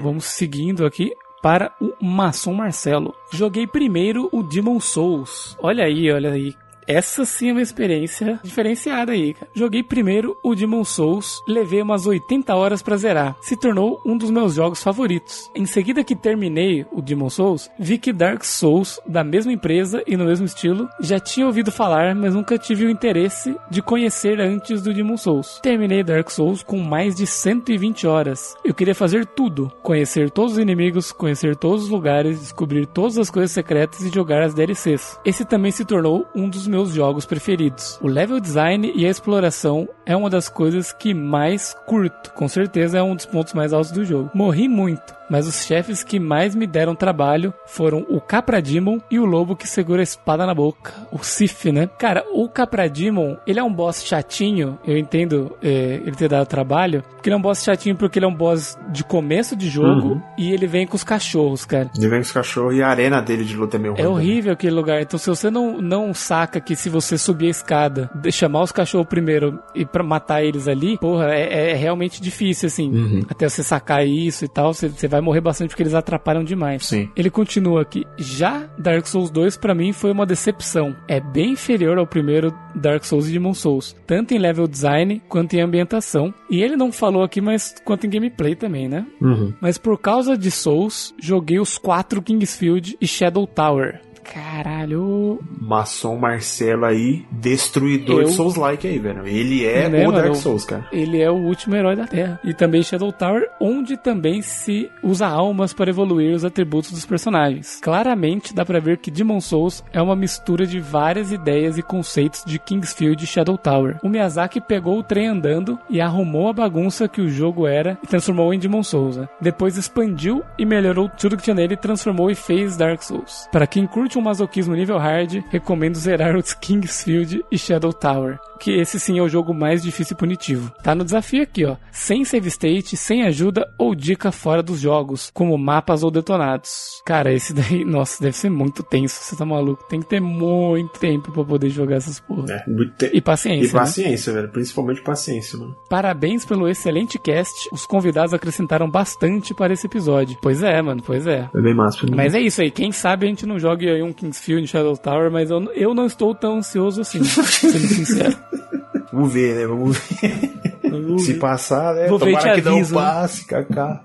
Vamos 0.00 0.24
seguindo 0.24 0.86
aqui 0.86 1.12
para 1.42 1.72
o 1.80 1.92
Maçom 2.00 2.54
Marcelo. 2.54 3.14
Joguei 3.32 3.66
primeiro 3.66 4.28
o 4.32 4.42
Demon 4.42 4.78
Souls. 4.78 5.56
Olha 5.60 5.84
aí, 5.84 6.10
olha 6.10 6.30
aí. 6.30 6.54
Essa 6.86 7.24
sim 7.24 7.50
é 7.50 7.52
uma 7.52 7.62
experiência 7.62 8.40
diferenciada 8.42 9.12
aí, 9.12 9.34
cara. 9.34 9.50
Joguei 9.54 9.82
primeiro 9.82 10.36
o 10.42 10.54
Demon 10.54 10.84
Souls, 10.84 11.42
levei 11.46 11.82
umas 11.82 12.06
80 12.06 12.54
horas 12.54 12.82
pra 12.82 12.96
zerar. 12.96 13.36
Se 13.40 13.56
tornou 13.56 14.00
um 14.04 14.16
dos 14.16 14.30
meus 14.30 14.54
jogos 14.54 14.82
favoritos. 14.82 15.50
Em 15.54 15.66
seguida 15.66 16.04
que 16.04 16.16
terminei 16.16 16.86
o 16.92 17.00
Demon 17.00 17.30
Souls, 17.30 17.70
vi 17.78 17.98
que 17.98 18.12
Dark 18.12 18.44
Souls, 18.44 19.00
da 19.06 19.22
mesma 19.24 19.52
empresa 19.52 20.02
e 20.06 20.16
no 20.16 20.24
mesmo 20.24 20.46
estilo, 20.46 20.88
já 21.00 21.18
tinha 21.18 21.46
ouvido 21.46 21.70
falar, 21.70 22.14
mas 22.14 22.34
nunca 22.34 22.58
tive 22.58 22.86
o 22.86 22.90
interesse 22.90 23.56
de 23.70 23.82
conhecer 23.82 24.40
antes 24.40 24.82
do 24.82 24.92
Demon 24.92 25.16
Souls. 25.16 25.60
Terminei 25.62 26.02
Dark 26.02 26.30
Souls 26.30 26.62
com 26.62 26.78
mais 26.78 27.14
de 27.14 27.26
120 27.26 28.06
horas. 28.06 28.54
Eu 28.64 28.74
queria 28.74 28.94
fazer 28.94 29.26
tudo: 29.26 29.70
conhecer 29.82 30.30
todos 30.30 30.52
os 30.52 30.58
inimigos, 30.58 31.12
conhecer 31.12 31.56
todos 31.56 31.84
os 31.84 31.90
lugares, 31.90 32.40
descobrir 32.40 32.86
todas 32.86 33.18
as 33.18 33.30
coisas 33.30 33.52
secretas 33.52 34.00
e 34.02 34.12
jogar 34.12 34.42
as 34.42 34.54
DLCs. 34.54 35.18
Esse 35.24 35.44
também 35.44 35.70
se 35.70 35.84
tornou 35.84 36.26
um 36.34 36.48
dos 36.48 36.66
meus 36.72 36.94
jogos 36.94 37.26
preferidos. 37.26 37.98
O 38.00 38.08
level 38.08 38.40
design 38.40 38.90
e 38.96 39.04
a 39.04 39.10
exploração 39.10 39.86
é 40.06 40.16
uma 40.16 40.30
das 40.30 40.48
coisas 40.48 40.90
que 40.90 41.12
mais 41.12 41.76
curto. 41.86 42.32
Com 42.32 42.48
certeza 42.48 42.96
é 42.96 43.02
um 43.02 43.14
dos 43.14 43.26
pontos 43.26 43.52
mais 43.52 43.74
altos 43.74 43.92
do 43.92 44.06
jogo. 44.06 44.30
Morri 44.32 44.68
muito, 44.68 45.14
mas 45.32 45.48
os 45.48 45.64
chefes 45.64 46.04
que 46.04 46.20
mais 46.20 46.54
me 46.54 46.66
deram 46.66 46.94
trabalho 46.94 47.54
foram 47.64 48.04
o 48.10 48.20
Caprademon 48.20 48.98
e 49.10 49.18
o 49.18 49.24
lobo 49.24 49.56
que 49.56 49.66
segura 49.66 50.02
a 50.02 50.04
espada 50.04 50.44
na 50.44 50.54
boca, 50.54 50.92
o 51.10 51.24
Sif, 51.24 51.72
né? 51.72 51.88
Cara, 51.98 52.22
o 52.34 52.50
Caprademon, 52.50 53.38
ele 53.46 53.58
é 53.58 53.62
um 53.62 53.72
boss 53.72 54.04
chatinho, 54.04 54.78
eu 54.86 54.98
entendo 54.98 55.56
é, 55.62 56.02
ele 56.04 56.14
ter 56.14 56.28
dado 56.28 56.46
trabalho, 56.46 57.02
porque 57.14 57.30
ele 57.30 57.34
é 57.34 57.38
um 57.38 57.40
boss 57.40 57.64
chatinho 57.64 57.96
porque 57.96 58.18
ele 58.18 58.26
é 58.26 58.28
um 58.28 58.34
boss 58.34 58.76
de 58.90 59.02
começo 59.02 59.56
de 59.56 59.70
jogo 59.70 60.08
uhum. 60.08 60.22
e 60.36 60.52
ele 60.52 60.66
vem 60.66 60.86
com 60.86 60.96
os 60.96 61.02
cachorros, 61.02 61.64
cara. 61.64 61.90
Ele 61.96 62.08
vem 62.08 62.18
com 62.18 62.26
os 62.26 62.32
cachorros 62.32 62.76
e 62.76 62.82
a 62.82 62.88
arena 62.88 63.22
dele 63.22 63.44
de 63.46 63.56
luta 63.56 63.78
é 63.78 63.80
meio 63.80 63.94
É 63.96 64.06
horrível 64.06 64.52
aquele 64.52 64.74
lugar, 64.74 65.00
então 65.00 65.18
se 65.18 65.30
você 65.30 65.50
não, 65.50 65.80
não 65.80 66.12
saca 66.12 66.60
que 66.60 66.76
se 66.76 66.90
você 66.90 67.16
subir 67.16 67.46
a 67.46 67.50
escada, 67.50 68.10
chamar 68.30 68.64
os 68.64 68.72
cachorros 68.72 69.06
primeiro 69.06 69.58
e 69.74 69.86
para 69.86 70.02
matar 70.02 70.44
eles 70.44 70.68
ali, 70.68 70.98
porra, 70.98 71.32
é, 71.32 71.70
é 71.70 71.74
realmente 71.74 72.20
difícil, 72.20 72.66
assim, 72.66 72.92
uhum. 72.92 73.20
até 73.30 73.48
você 73.48 73.62
sacar 73.62 74.06
isso 74.06 74.44
e 74.44 74.48
tal, 74.48 74.74
você, 74.74 74.90
você 74.90 75.08
vai 75.08 75.21
morrer 75.22 75.40
bastante 75.40 75.70
porque 75.70 75.82
eles 75.82 75.94
atrapalham 75.94 76.44
demais. 76.44 76.86
Sim. 76.86 77.08
Ele 77.16 77.30
continua 77.30 77.82
aqui. 77.82 78.04
Já 78.18 78.68
Dark 78.78 79.06
Souls 79.06 79.30
2 79.30 79.56
para 79.56 79.74
mim 79.74 79.92
foi 79.92 80.10
uma 80.10 80.26
decepção. 80.26 80.94
É 81.08 81.20
bem 81.20 81.52
inferior 81.52 81.98
ao 81.98 82.06
primeiro 82.06 82.52
Dark 82.74 83.04
Souls 83.04 83.28
e 83.28 83.32
Demon 83.32 83.54
Souls, 83.54 83.96
tanto 84.06 84.34
em 84.34 84.38
level 84.38 84.66
design 84.66 85.22
quanto 85.28 85.54
em 85.54 85.60
ambientação. 85.60 86.32
E 86.50 86.62
ele 86.62 86.76
não 86.76 86.92
falou 86.92 87.22
aqui, 87.22 87.40
mas 87.40 87.74
quanto 87.84 88.06
em 88.06 88.10
gameplay 88.10 88.54
também, 88.54 88.88
né? 88.88 89.06
Uhum. 89.20 89.52
Mas 89.60 89.78
por 89.78 89.98
causa 89.98 90.36
de 90.36 90.50
Souls, 90.50 91.14
joguei 91.18 91.58
os 91.58 91.78
quatro 91.78 92.20
Kingsfield 92.20 92.96
e 93.00 93.06
Shadow 93.06 93.46
Tower. 93.46 94.00
Caralho. 94.22 95.40
Maçom 95.60 96.16
Marcelo 96.16 96.84
aí, 96.84 97.24
destruidor 97.30 98.22
eu... 98.22 98.28
de 98.28 98.32
Souls-like 98.32 98.86
aí, 98.86 98.98
velho. 98.98 99.26
Ele 99.26 99.64
é 99.64 99.88
né, 99.88 100.06
o 100.06 100.12
Dark 100.12 100.24
mano, 100.24 100.34
Souls, 100.36 100.64
cara. 100.64 100.86
Ele 100.92 101.20
é 101.20 101.30
o 101.30 101.36
último 101.36 101.76
herói 101.76 101.96
da 101.96 102.06
Terra. 102.06 102.40
E 102.44 102.54
também 102.54 102.82
Shadow 102.82 103.12
Tower, 103.12 103.48
onde 103.60 103.96
também 103.96 104.42
se 104.42 104.90
usa 105.02 105.26
almas 105.26 105.72
para 105.72 105.90
evoluir 105.90 106.34
os 106.34 106.44
atributos 106.44 106.90
dos 106.92 107.06
personagens. 107.06 107.78
Claramente 107.82 108.54
dá 108.54 108.64
para 108.64 108.80
ver 108.80 108.98
que 108.98 109.10
Demon 109.10 109.40
Souls 109.40 109.84
é 109.92 110.00
uma 110.00 110.16
mistura 110.16 110.66
de 110.66 110.80
várias 110.80 111.32
ideias 111.32 111.78
e 111.78 111.82
conceitos 111.82 112.44
de 112.44 112.58
Kingsfield 112.58 113.22
e 113.22 113.26
Shadow 113.26 113.58
Tower. 113.58 113.98
O 114.02 114.08
Miyazaki 114.08 114.60
pegou 114.60 114.98
o 114.98 115.02
trem 115.02 115.28
andando 115.28 115.78
e 115.90 116.00
arrumou 116.00 116.48
a 116.48 116.52
bagunça 116.52 117.08
que 117.08 117.20
o 117.20 117.28
jogo 117.28 117.66
era 117.66 117.98
e 118.02 118.06
transformou 118.06 118.52
em 118.52 118.58
Demon 118.58 118.82
Souls. 118.82 119.16
Né? 119.16 119.28
Depois 119.40 119.76
expandiu 119.76 120.42
e 120.58 120.64
melhorou 120.64 121.08
tudo 121.08 121.36
que 121.36 121.42
tinha 121.42 121.54
nele 121.54 121.74
e 121.74 121.76
transformou 121.76 122.30
e 122.30 122.34
fez 122.34 122.76
Dark 122.76 123.02
Souls. 123.02 123.48
Para 123.50 123.66
quem 123.66 123.86
curte 123.86 124.11
curte 124.12 124.18
um 124.18 124.22
masoquismo 124.22 124.74
nível 124.74 124.98
hard, 124.98 125.42
recomendo 125.48 125.96
zerar 125.96 126.36
os 126.36 126.52
Kingsfield 126.52 127.42
e 127.50 127.56
Shadow 127.56 127.92
Tower 127.92 128.38
que 128.62 128.70
esse 128.70 129.00
sim 129.00 129.18
é 129.18 129.22
o 129.22 129.28
jogo 129.28 129.52
mais 129.52 129.82
difícil 129.82 130.14
e 130.14 130.18
punitivo. 130.18 130.72
Tá 130.84 130.94
no 130.94 131.04
desafio 131.04 131.42
aqui, 131.42 131.64
ó. 131.64 131.76
Sem 131.90 132.24
save 132.24 132.46
state, 132.46 132.96
sem 132.96 133.24
ajuda 133.24 133.68
ou 133.76 133.92
dica 133.92 134.30
fora 134.30 134.62
dos 134.62 134.78
jogos, 134.78 135.30
como 135.34 135.58
mapas 135.58 136.04
ou 136.04 136.12
detonados. 136.12 137.02
Cara, 137.04 137.32
esse 137.32 137.52
daí, 137.52 137.84
nossa, 137.84 138.22
deve 138.22 138.36
ser 138.36 138.50
muito 138.50 138.84
tenso, 138.84 139.20
você 139.20 139.34
tá 139.34 139.44
maluco. 139.44 139.84
Tem 139.88 140.00
que 140.00 140.08
ter 140.08 140.20
muito 140.20 141.00
tempo 141.00 141.32
para 141.32 141.44
poder 141.44 141.70
jogar 141.70 141.96
essas 141.96 142.20
porra. 142.20 142.52
É, 142.52 142.70
muito 142.70 142.92
tempo. 142.92 143.16
E 143.16 143.20
paciência. 143.20 143.64
E 143.64 143.66
né? 143.66 143.80
paciência, 143.80 144.32
né? 144.32 144.40
velho. 144.40 144.52
Principalmente 144.52 145.02
paciência, 145.02 145.58
mano. 145.58 145.74
Parabéns 145.90 146.44
pelo 146.44 146.68
excelente 146.68 147.18
cast. 147.18 147.68
Os 147.72 147.84
convidados 147.84 148.32
acrescentaram 148.32 148.88
bastante 148.88 149.52
para 149.52 149.72
esse 149.72 149.88
episódio. 149.88 150.38
Pois 150.40 150.62
é, 150.62 150.80
mano, 150.80 151.02
pois 151.04 151.26
é. 151.26 151.48
É 151.52 151.60
bem 151.60 151.74
massa. 151.74 152.06
Mas 152.14 152.32
é 152.32 152.40
isso 152.40 152.62
aí. 152.62 152.70
Quem 152.70 152.92
sabe 152.92 153.26
a 153.26 153.28
gente 153.28 153.44
não 153.44 153.58
jogue 153.58 153.88
um 154.02 154.12
Kingsfield 154.12 154.66
Shadow 154.66 154.96
Tower, 154.96 155.30
mas 155.30 155.50
eu, 155.50 155.62
eu 155.72 155.94
não 155.94 156.06
estou 156.06 156.34
tão 156.34 156.58
ansioso 156.58 157.00
assim, 157.00 157.22
sendo 157.24 157.78
sincero. 157.78 158.36
Vamos 159.12 159.32
ver, 159.32 159.56
né? 159.56 159.66
Vamos 159.66 159.98
ver. 159.98 160.52
Vamos 160.90 161.24
Se 161.24 161.32
ver. 161.34 161.38
passar, 161.38 161.94
né? 161.94 162.08
Vou 162.08 162.18
Tomara 162.18 162.60
que 162.60 162.68
aviso, 162.68 162.94
não 162.94 163.02
passe, 163.02 163.46
Kaká. 163.46 164.04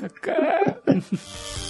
Kaká. 0.00 0.76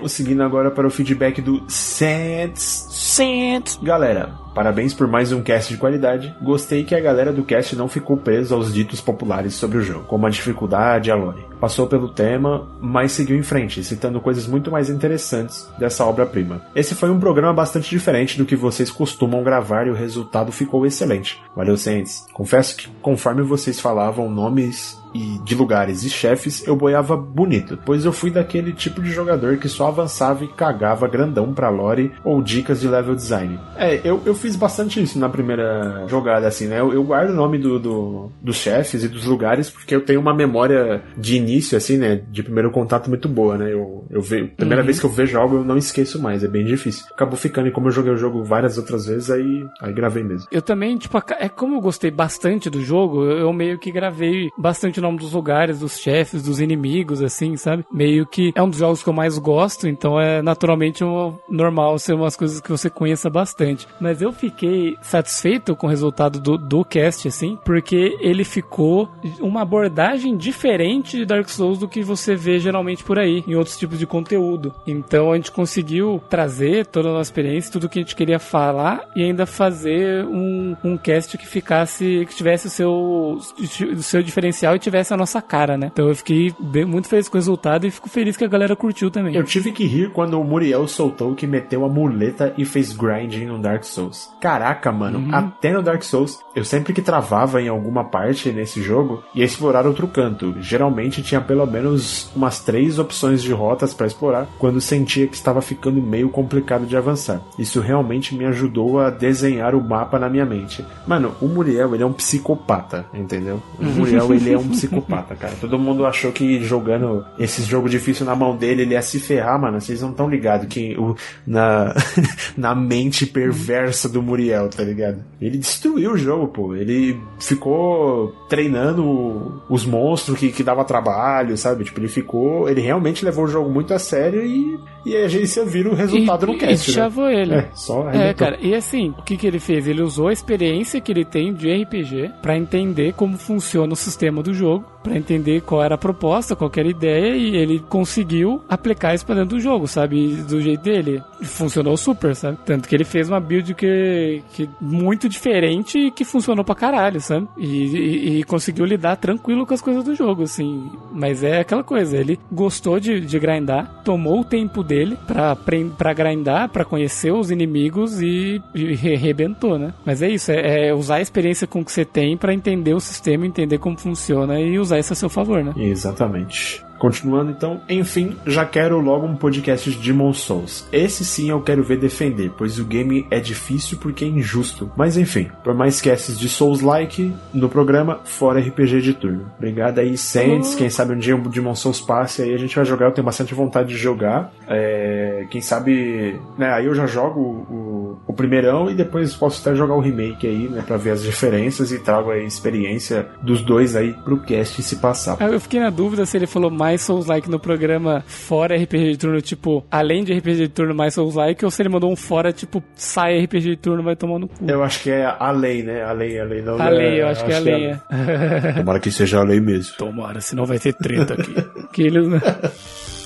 Vou 0.00 0.08
seguindo 0.08 0.42
agora 0.42 0.70
para 0.70 0.86
o 0.86 0.90
feedback 0.90 1.40
do 1.40 1.62
Sands. 1.68 2.88
Sands. 2.90 3.78
Galera, 3.80 4.32
parabéns 4.54 4.92
por 4.92 5.06
mais 5.06 5.30
um 5.30 5.42
cast 5.42 5.72
de 5.72 5.78
qualidade. 5.78 6.34
Gostei 6.42 6.82
que 6.82 6.94
a 6.94 7.00
galera 7.00 7.32
do 7.32 7.44
cast 7.44 7.76
não 7.76 7.88
ficou 7.88 8.16
presa 8.16 8.54
aos 8.54 8.74
ditos 8.74 9.00
populares 9.00 9.54
sobre 9.54 9.78
o 9.78 9.82
jogo, 9.82 10.04
como 10.06 10.26
a 10.26 10.30
dificuldade 10.30 11.08
e 11.08 11.12
a 11.12 11.14
lore. 11.14 11.46
Passou 11.60 11.86
pelo 11.86 12.08
tema, 12.08 12.68
mas 12.80 13.12
seguiu 13.12 13.36
em 13.36 13.42
frente, 13.42 13.82
citando 13.84 14.20
coisas 14.20 14.46
muito 14.46 14.70
mais 14.70 14.90
interessantes 14.90 15.68
dessa 15.78 16.04
obra-prima. 16.04 16.62
Esse 16.74 16.94
foi 16.94 17.10
um 17.10 17.20
programa 17.20 17.52
bastante 17.52 17.88
diferente 17.90 18.38
do 18.38 18.46
que 18.46 18.56
vocês 18.56 18.90
costumam 18.90 19.44
gravar 19.44 19.86
e 19.86 19.90
o 19.90 19.94
resultado 19.94 20.50
ficou 20.50 20.84
excelente. 20.84 21.40
Valeu, 21.54 21.76
Sands. 21.76 22.26
Confesso 22.32 22.76
que, 22.76 22.88
conforme 23.00 23.42
vocês 23.42 23.78
falavam 23.78 24.28
nomes 24.28 24.97
e 25.14 25.38
de 25.44 25.54
lugares 25.54 26.04
e 26.04 26.10
chefes, 26.10 26.66
eu 26.66 26.76
boiava 26.76 27.16
bonito, 27.16 27.78
pois 27.84 28.04
eu 28.04 28.12
fui 28.12 28.30
daquele 28.30 28.72
tipo 28.72 29.02
de 29.02 29.10
jogador 29.10 29.56
que 29.56 29.68
só 29.68 29.88
avançava 29.88 30.44
e 30.44 30.48
cagava 30.48 31.08
grandão 31.08 31.52
pra 31.52 31.68
lore 31.68 32.12
ou 32.24 32.42
dicas 32.42 32.80
de 32.80 32.88
level 32.88 33.14
design. 33.14 33.58
É, 33.76 34.00
eu, 34.04 34.20
eu 34.24 34.34
fiz 34.34 34.56
bastante 34.56 35.02
isso 35.02 35.18
na 35.18 35.28
primeira 35.28 36.04
jogada, 36.08 36.46
assim, 36.46 36.66
né? 36.66 36.80
Eu, 36.80 36.92
eu 36.92 37.02
guardo 37.02 37.30
o 37.30 37.34
nome 37.34 37.58
do, 37.58 37.78
do, 37.78 38.32
dos 38.40 38.56
chefes 38.56 39.04
e 39.04 39.08
dos 39.08 39.24
lugares 39.24 39.70
porque 39.70 39.94
eu 39.94 40.00
tenho 40.00 40.20
uma 40.20 40.34
memória 40.34 41.02
de 41.16 41.36
início, 41.36 41.76
assim, 41.76 41.96
né? 41.96 42.22
De 42.30 42.42
primeiro 42.42 42.70
contato 42.70 43.08
muito 43.08 43.28
boa, 43.28 43.56
né? 43.56 43.72
Eu, 43.72 44.04
eu 44.10 44.22
vejo, 44.22 44.48
primeira 44.56 44.82
uhum. 44.82 44.86
vez 44.86 45.00
que 45.00 45.06
eu 45.06 45.10
vejo 45.10 45.38
algo 45.38 45.56
eu 45.56 45.64
não 45.64 45.76
esqueço 45.76 46.20
mais, 46.20 46.44
é 46.44 46.48
bem 46.48 46.64
difícil. 46.64 47.06
Acabou 47.12 47.36
ficando, 47.36 47.68
e 47.68 47.70
como 47.70 47.88
eu 47.88 47.92
joguei 47.92 48.12
o 48.12 48.16
jogo 48.16 48.42
várias 48.44 48.78
outras 48.78 49.06
vezes, 49.06 49.30
aí, 49.30 49.66
aí 49.80 49.92
gravei 49.92 50.22
mesmo. 50.22 50.48
Eu 50.50 50.62
também, 50.62 50.96
tipo, 50.96 51.18
é 51.38 51.48
como 51.48 51.76
eu 51.76 51.80
gostei 51.80 52.10
bastante 52.10 52.70
do 52.70 52.82
jogo, 52.82 53.24
eu 53.24 53.52
meio 53.52 53.78
que 53.78 53.90
gravei 53.90 54.50
bastante 54.56 54.98
o 54.98 55.02
nome 55.08 55.18
dos 55.18 55.32
lugares, 55.32 55.80
dos 55.80 55.98
chefes, 55.98 56.42
dos 56.42 56.60
inimigos, 56.60 57.22
assim, 57.22 57.56
sabe? 57.56 57.84
Meio 57.92 58.26
que 58.26 58.52
é 58.54 58.62
um 58.62 58.70
dos 58.70 58.78
jogos 58.78 59.02
que 59.02 59.08
eu 59.08 59.12
mais 59.12 59.38
gosto, 59.38 59.88
então 59.88 60.20
é 60.20 60.40
naturalmente 60.42 61.02
normal 61.48 61.98
ser 61.98 62.14
umas 62.14 62.36
coisas 62.36 62.60
que 62.60 62.70
você 62.70 62.88
conheça 62.88 63.28
bastante. 63.28 63.86
Mas 64.00 64.22
eu 64.22 64.32
fiquei 64.32 64.96
satisfeito 65.02 65.74
com 65.74 65.86
o 65.86 65.90
resultado 65.90 66.40
do, 66.40 66.56
do 66.56 66.84
cast, 66.84 67.28
assim, 67.28 67.58
porque 67.64 68.16
ele 68.20 68.44
ficou 68.44 69.08
uma 69.40 69.62
abordagem 69.62 70.36
diferente 70.36 71.16
de 71.16 71.24
Dark 71.24 71.48
Souls 71.48 71.78
do 71.78 71.88
que 71.88 72.02
você 72.02 72.34
vê 72.34 72.58
geralmente 72.58 73.02
por 73.02 73.18
aí, 73.18 73.42
em 73.46 73.54
outros 73.54 73.78
tipos 73.78 73.98
de 73.98 74.06
conteúdo. 74.06 74.74
Então 74.86 75.32
a 75.32 75.36
gente 75.36 75.50
conseguiu 75.50 76.22
trazer 76.28 76.86
toda 76.86 77.08
a 77.08 77.12
nossa 77.12 77.30
experiência, 77.30 77.72
tudo 77.72 77.88
que 77.88 77.98
a 77.98 78.02
gente 78.02 78.16
queria 78.16 78.38
falar 78.38 79.08
e 79.16 79.22
ainda 79.22 79.46
fazer 79.46 80.24
um, 80.26 80.76
um 80.84 80.96
cast 80.96 81.36
que 81.38 81.46
ficasse, 81.46 82.26
que 82.28 82.34
tivesse 82.34 82.66
o 82.66 82.70
seu, 82.70 82.92
o 82.92 84.02
seu 84.02 84.22
diferencial 84.22 84.76
e 84.76 84.78
tivesse 84.88 85.14
a 85.14 85.16
nossa 85.16 85.40
cara, 85.40 85.76
né? 85.76 85.90
Então 85.92 86.08
eu 86.08 86.16
fiquei 86.16 86.54
bem, 86.58 86.84
muito 86.84 87.08
feliz 87.08 87.28
com 87.28 87.36
o 87.36 87.40
resultado 87.40 87.86
e 87.86 87.90
fico 87.90 88.08
feliz 88.08 88.36
que 88.36 88.44
a 88.44 88.48
galera 88.48 88.74
curtiu 88.74 89.10
também. 89.10 89.34
Eu 89.34 89.44
tive 89.44 89.72
que 89.72 89.84
rir 89.84 90.10
quando 90.12 90.40
o 90.40 90.44
Muriel 90.44 90.86
soltou 90.88 91.34
que 91.34 91.46
meteu 91.46 91.84
a 91.84 91.88
muleta 91.88 92.54
e 92.56 92.64
fez 92.64 92.92
grinding 92.92 93.46
no 93.46 93.58
Dark 93.58 93.84
Souls. 93.84 94.30
Caraca, 94.40 94.90
mano, 94.90 95.18
uhum. 95.18 95.34
até 95.34 95.72
no 95.72 95.82
Dark 95.82 96.02
Souls, 96.02 96.40
eu 96.54 96.64
sempre 96.64 96.92
que 96.92 97.02
travava 97.02 97.60
em 97.60 97.68
alguma 97.68 98.04
parte 98.04 98.50
nesse 98.50 98.82
jogo, 98.82 99.22
ia 99.34 99.44
explorar 99.44 99.86
outro 99.86 100.08
canto. 100.08 100.54
Geralmente 100.60 101.22
tinha 101.22 101.40
pelo 101.40 101.66
menos 101.66 102.30
umas 102.34 102.60
três 102.60 102.98
opções 102.98 103.42
de 103.42 103.52
rotas 103.52 103.92
para 103.94 104.06
explorar 104.06 104.46
quando 104.58 104.80
sentia 104.80 105.26
que 105.26 105.36
estava 105.36 105.60
ficando 105.60 106.00
meio 106.00 106.28
complicado 106.28 106.86
de 106.86 106.96
avançar. 106.96 107.40
Isso 107.58 107.80
realmente 107.80 108.34
me 108.34 108.44
ajudou 108.46 108.98
a 108.98 109.10
desenhar 109.10 109.74
o 109.74 109.82
mapa 109.82 110.18
na 110.18 110.28
minha 110.28 110.44
mente. 110.44 110.84
Mano, 111.06 111.34
o 111.40 111.46
Muriel, 111.46 111.94
ele 111.94 112.02
é 112.02 112.06
um 112.06 112.12
psicopata, 112.12 113.06
entendeu? 113.12 113.62
O 113.78 113.84
Muriel, 113.98 114.32
ele 114.32 114.52
é 114.52 114.58
um 114.58 114.68
psicopata, 114.78 115.34
cara. 115.34 115.54
Todo 115.60 115.78
mundo 115.78 116.06
achou 116.06 116.32
que 116.32 116.62
jogando 116.62 117.24
esses 117.38 117.66
jogos 117.66 117.90
difíceis 117.90 118.26
na 118.26 118.36
mão 118.36 118.56
dele, 118.56 118.82
ele 118.82 118.94
ia 118.94 119.02
se 119.02 119.18
ferrar, 119.18 119.60
mano. 119.60 119.80
Vocês 119.80 120.00
não 120.00 120.10
estão 120.10 120.28
ligados 120.28 120.68
que 120.68 120.96
o, 120.98 121.16
na, 121.46 121.94
na 122.56 122.74
mente 122.74 123.26
perversa 123.26 124.08
do 124.08 124.22
Muriel, 124.22 124.68
tá 124.68 124.82
ligado? 124.82 125.24
Ele 125.40 125.58
destruiu 125.58 126.12
o 126.12 126.18
jogo, 126.18 126.48
pô. 126.48 126.74
Ele 126.74 127.18
ficou 127.38 128.32
treinando 128.48 129.62
os 129.68 129.84
monstros 129.84 130.38
que, 130.38 130.50
que 130.50 130.62
dava 130.62 130.84
trabalho, 130.84 131.56
sabe? 131.56 131.84
Tipo, 131.84 132.00
ele 132.00 132.08
ficou. 132.08 132.68
Ele 132.68 132.80
realmente 132.80 133.24
levou 133.24 133.44
o 133.44 133.48
jogo 133.48 133.70
muito 133.70 133.94
a 133.94 133.98
sério 133.98 134.44
e, 134.44 134.78
e 135.06 135.16
a 135.16 135.24
agência 135.24 135.64
vira 135.64 135.90
o 135.90 135.94
resultado 135.94 136.44
e, 136.44 136.52
no 136.52 136.58
cast. 136.58 136.90
E 136.90 136.94
chavou 136.94 137.26
né? 137.26 137.42
ele. 137.42 137.54
É, 137.54 137.68
só 137.74 138.08
é, 138.10 138.34
cara. 138.34 138.58
E 138.60 138.74
assim, 138.74 139.14
o 139.18 139.22
que, 139.22 139.36
que 139.36 139.46
ele 139.46 139.58
fez? 139.58 139.86
Ele 139.86 140.02
usou 140.02 140.28
a 140.28 140.32
experiência 140.32 141.00
que 141.00 141.12
ele 141.12 141.24
tem 141.24 141.52
de 141.52 141.70
RPG 141.70 142.32
para 142.42 142.56
entender 142.56 143.12
como 143.14 143.36
funciona 143.36 143.92
o 143.92 143.96
sistema 143.96 144.42
do 144.42 144.52
jogo, 144.52 144.67
jogo 144.68 144.97
para 145.08 145.18
entender 145.18 145.62
qual 145.62 145.82
era 145.82 145.94
a 145.94 145.98
proposta, 145.98 146.54
qual 146.54 146.70
era 146.76 146.86
a 146.86 146.90
ideia, 146.90 147.36
e 147.36 147.56
ele 147.56 147.80
conseguiu 147.88 148.62
aplicar 148.68 149.14
isso 149.14 149.24
pra 149.24 149.34
dentro 149.34 149.56
do 149.56 149.60
jogo, 149.60 149.86
sabe? 149.86 150.36
Do 150.48 150.60
jeito 150.60 150.82
dele. 150.82 151.22
Funcionou 151.42 151.96
super, 151.96 152.34
sabe? 152.36 152.58
Tanto 152.64 152.88
que 152.88 152.94
ele 152.94 153.04
fez 153.04 153.28
uma 153.28 153.40
build 153.40 153.74
que, 153.74 154.42
que 154.52 154.68
muito 154.80 155.28
diferente 155.28 155.98
e 155.98 156.10
que 156.10 156.24
funcionou 156.24 156.64
pra 156.64 156.74
caralho, 156.74 157.20
sabe? 157.20 157.48
E, 157.56 157.66
e, 157.66 158.38
e, 158.38 158.44
conseguiu 158.44 158.84
lidar 158.84 159.16
tranquilo 159.16 159.66
com 159.66 159.74
as 159.74 159.80
coisas 159.80 160.04
do 160.04 160.14
jogo, 160.14 160.42
assim. 160.42 160.90
Mas 161.12 161.42
é 161.42 161.60
aquela 161.60 161.82
coisa, 161.82 162.16
ele 162.16 162.38
gostou 162.50 163.00
de, 163.00 163.20
de 163.20 163.38
grindar, 163.38 164.02
tomou 164.04 164.40
o 164.40 164.44
tempo 164.44 164.82
dele 164.82 165.16
pra, 165.26 165.56
pra 165.56 166.12
grindar, 166.12 166.68
pra 166.68 166.84
conhecer 166.84 167.32
os 167.32 167.50
inimigos 167.50 168.20
e, 168.20 168.60
e 168.74 169.14
arrebentou, 169.14 169.78
né? 169.78 169.94
Mas 170.04 170.22
é 170.22 170.28
isso, 170.28 170.52
é, 170.52 170.88
é 170.88 170.94
usar 170.94 171.16
a 171.16 171.20
experiência 171.20 171.66
com 171.66 171.84
que 171.84 171.92
você 171.92 172.04
tem 172.04 172.36
para 172.36 172.52
entender 172.52 172.94
o 172.94 173.00
sistema, 173.00 173.46
entender 173.46 173.78
como 173.78 173.96
funciona 173.96 174.60
e 174.60 174.78
usar 174.78 174.97
isso 174.98 175.12
a 175.12 175.16
seu 175.16 175.28
favor, 175.28 175.62
né? 175.64 175.72
Exatamente. 175.76 176.84
Continuando 176.98 177.50
então, 177.50 177.80
enfim, 177.88 178.36
já 178.46 178.64
quero 178.64 179.00
logo 179.00 179.26
um 179.26 179.36
podcast 179.36 179.90
de 179.90 179.98
Demon 179.98 180.32
Souls. 180.32 180.86
Esse 180.92 181.24
sim 181.24 181.50
eu 181.50 181.60
quero 181.60 181.82
ver 181.82 181.98
defender, 181.98 182.50
pois 182.56 182.78
o 182.78 182.84
game 182.84 183.26
é 183.30 183.40
difícil 183.40 183.98
porque 183.98 184.24
é 184.24 184.28
injusto. 184.28 184.90
Mas 184.96 185.16
enfim, 185.16 185.48
por 185.62 185.74
mais 185.74 186.00
casts 186.00 186.38
de 186.38 186.48
Souls-like 186.48 187.32
no 187.54 187.68
programa, 187.68 188.20
fora 188.24 188.60
RPG 188.60 189.00
de 189.00 189.14
turno. 189.14 189.50
Obrigado 189.56 189.98
aí, 189.98 190.16
Saints. 190.16 190.74
Quem 190.74 190.90
sabe 190.90 191.14
um 191.14 191.18
dia 191.18 191.36
o 191.36 191.48
Demon 191.48 191.74
Souls 191.74 192.00
passe 192.00 192.42
aí 192.42 192.54
a 192.54 192.58
gente 192.58 192.74
vai 192.74 192.84
jogar. 192.84 193.06
Eu 193.06 193.12
tenho 193.12 193.24
bastante 193.24 193.54
vontade 193.54 193.88
de 193.88 193.96
jogar. 193.96 194.52
É, 194.66 195.46
quem 195.50 195.60
sabe, 195.60 196.40
né? 196.56 196.72
Aí 196.72 196.86
eu 196.86 196.94
já 196.94 197.06
jogo 197.06 197.40
o, 197.40 198.18
o 198.26 198.32
primeirão 198.32 198.90
e 198.90 198.94
depois 198.94 199.34
posso 199.34 199.60
até 199.60 199.76
jogar 199.76 199.94
o 199.94 200.00
remake 200.00 200.46
aí, 200.46 200.68
né? 200.68 200.82
Pra 200.86 200.96
ver 200.96 201.10
as 201.10 201.22
diferenças 201.22 201.92
e 201.92 201.98
trago 201.98 202.30
a 202.30 202.38
experiência 202.38 203.28
dos 203.42 203.62
dois 203.62 203.94
aí 203.94 204.12
pro 204.12 204.38
cast 204.40 204.82
se 204.82 204.96
passar. 204.96 205.36
Eu 205.40 205.60
fiquei 205.60 205.80
na 205.80 205.90
dúvida 205.90 206.26
se 206.26 206.36
ele 206.36 206.46
falou 206.46 206.70
mais 206.70 206.87
mais 206.88 207.02
Souls-like 207.02 207.50
no 207.50 207.60
programa 207.60 208.24
fora 208.26 208.74
RPG 208.74 209.12
de 209.12 209.18
turno, 209.18 209.42
tipo, 209.42 209.84
além 209.90 210.24
de 210.24 210.32
RPG 210.32 210.56
de 210.56 210.68
turno 210.68 210.94
mais 210.94 211.12
Souls-like, 211.12 211.62
ou 211.62 211.70
se 211.70 211.82
ele 211.82 211.90
mandou 211.90 212.10
um 212.10 212.16
fora, 212.16 212.50
tipo, 212.50 212.82
sai 212.94 213.44
RPG 213.44 213.60
de 213.60 213.76
turno, 213.76 214.02
vai 214.02 214.16
tomar 214.16 214.38
no 214.38 214.48
cu. 214.48 214.54
Eu 214.66 214.82
acho 214.82 215.02
que 215.02 215.10
é 215.10 215.26
a 215.26 215.50
lei, 215.50 215.82
né? 215.82 216.02
A 216.02 216.12
lei, 216.12 216.40
a 216.40 216.44
lei. 216.44 216.62
Não, 216.62 216.80
a 216.80 216.88
lei, 216.88 217.20
eu 217.20 217.28
acho, 217.28 217.44
acho 217.44 217.46
que 217.46 217.52
é 217.52 217.56
a 217.56 217.60
lei, 217.60 217.84
é. 217.84 217.90
é. 217.90 218.72
Tomara 218.72 219.00
que 219.00 219.10
seja 219.10 219.38
a 219.38 219.44
lei 219.44 219.60
mesmo. 219.60 219.96
Tomara, 219.98 220.40
senão 220.40 220.64
vai 220.64 220.78
ter 220.78 220.94
treta 220.94 221.34
aqui. 221.34 221.54
que 221.92 222.02
eles, 222.04 222.26
né? 222.26 222.40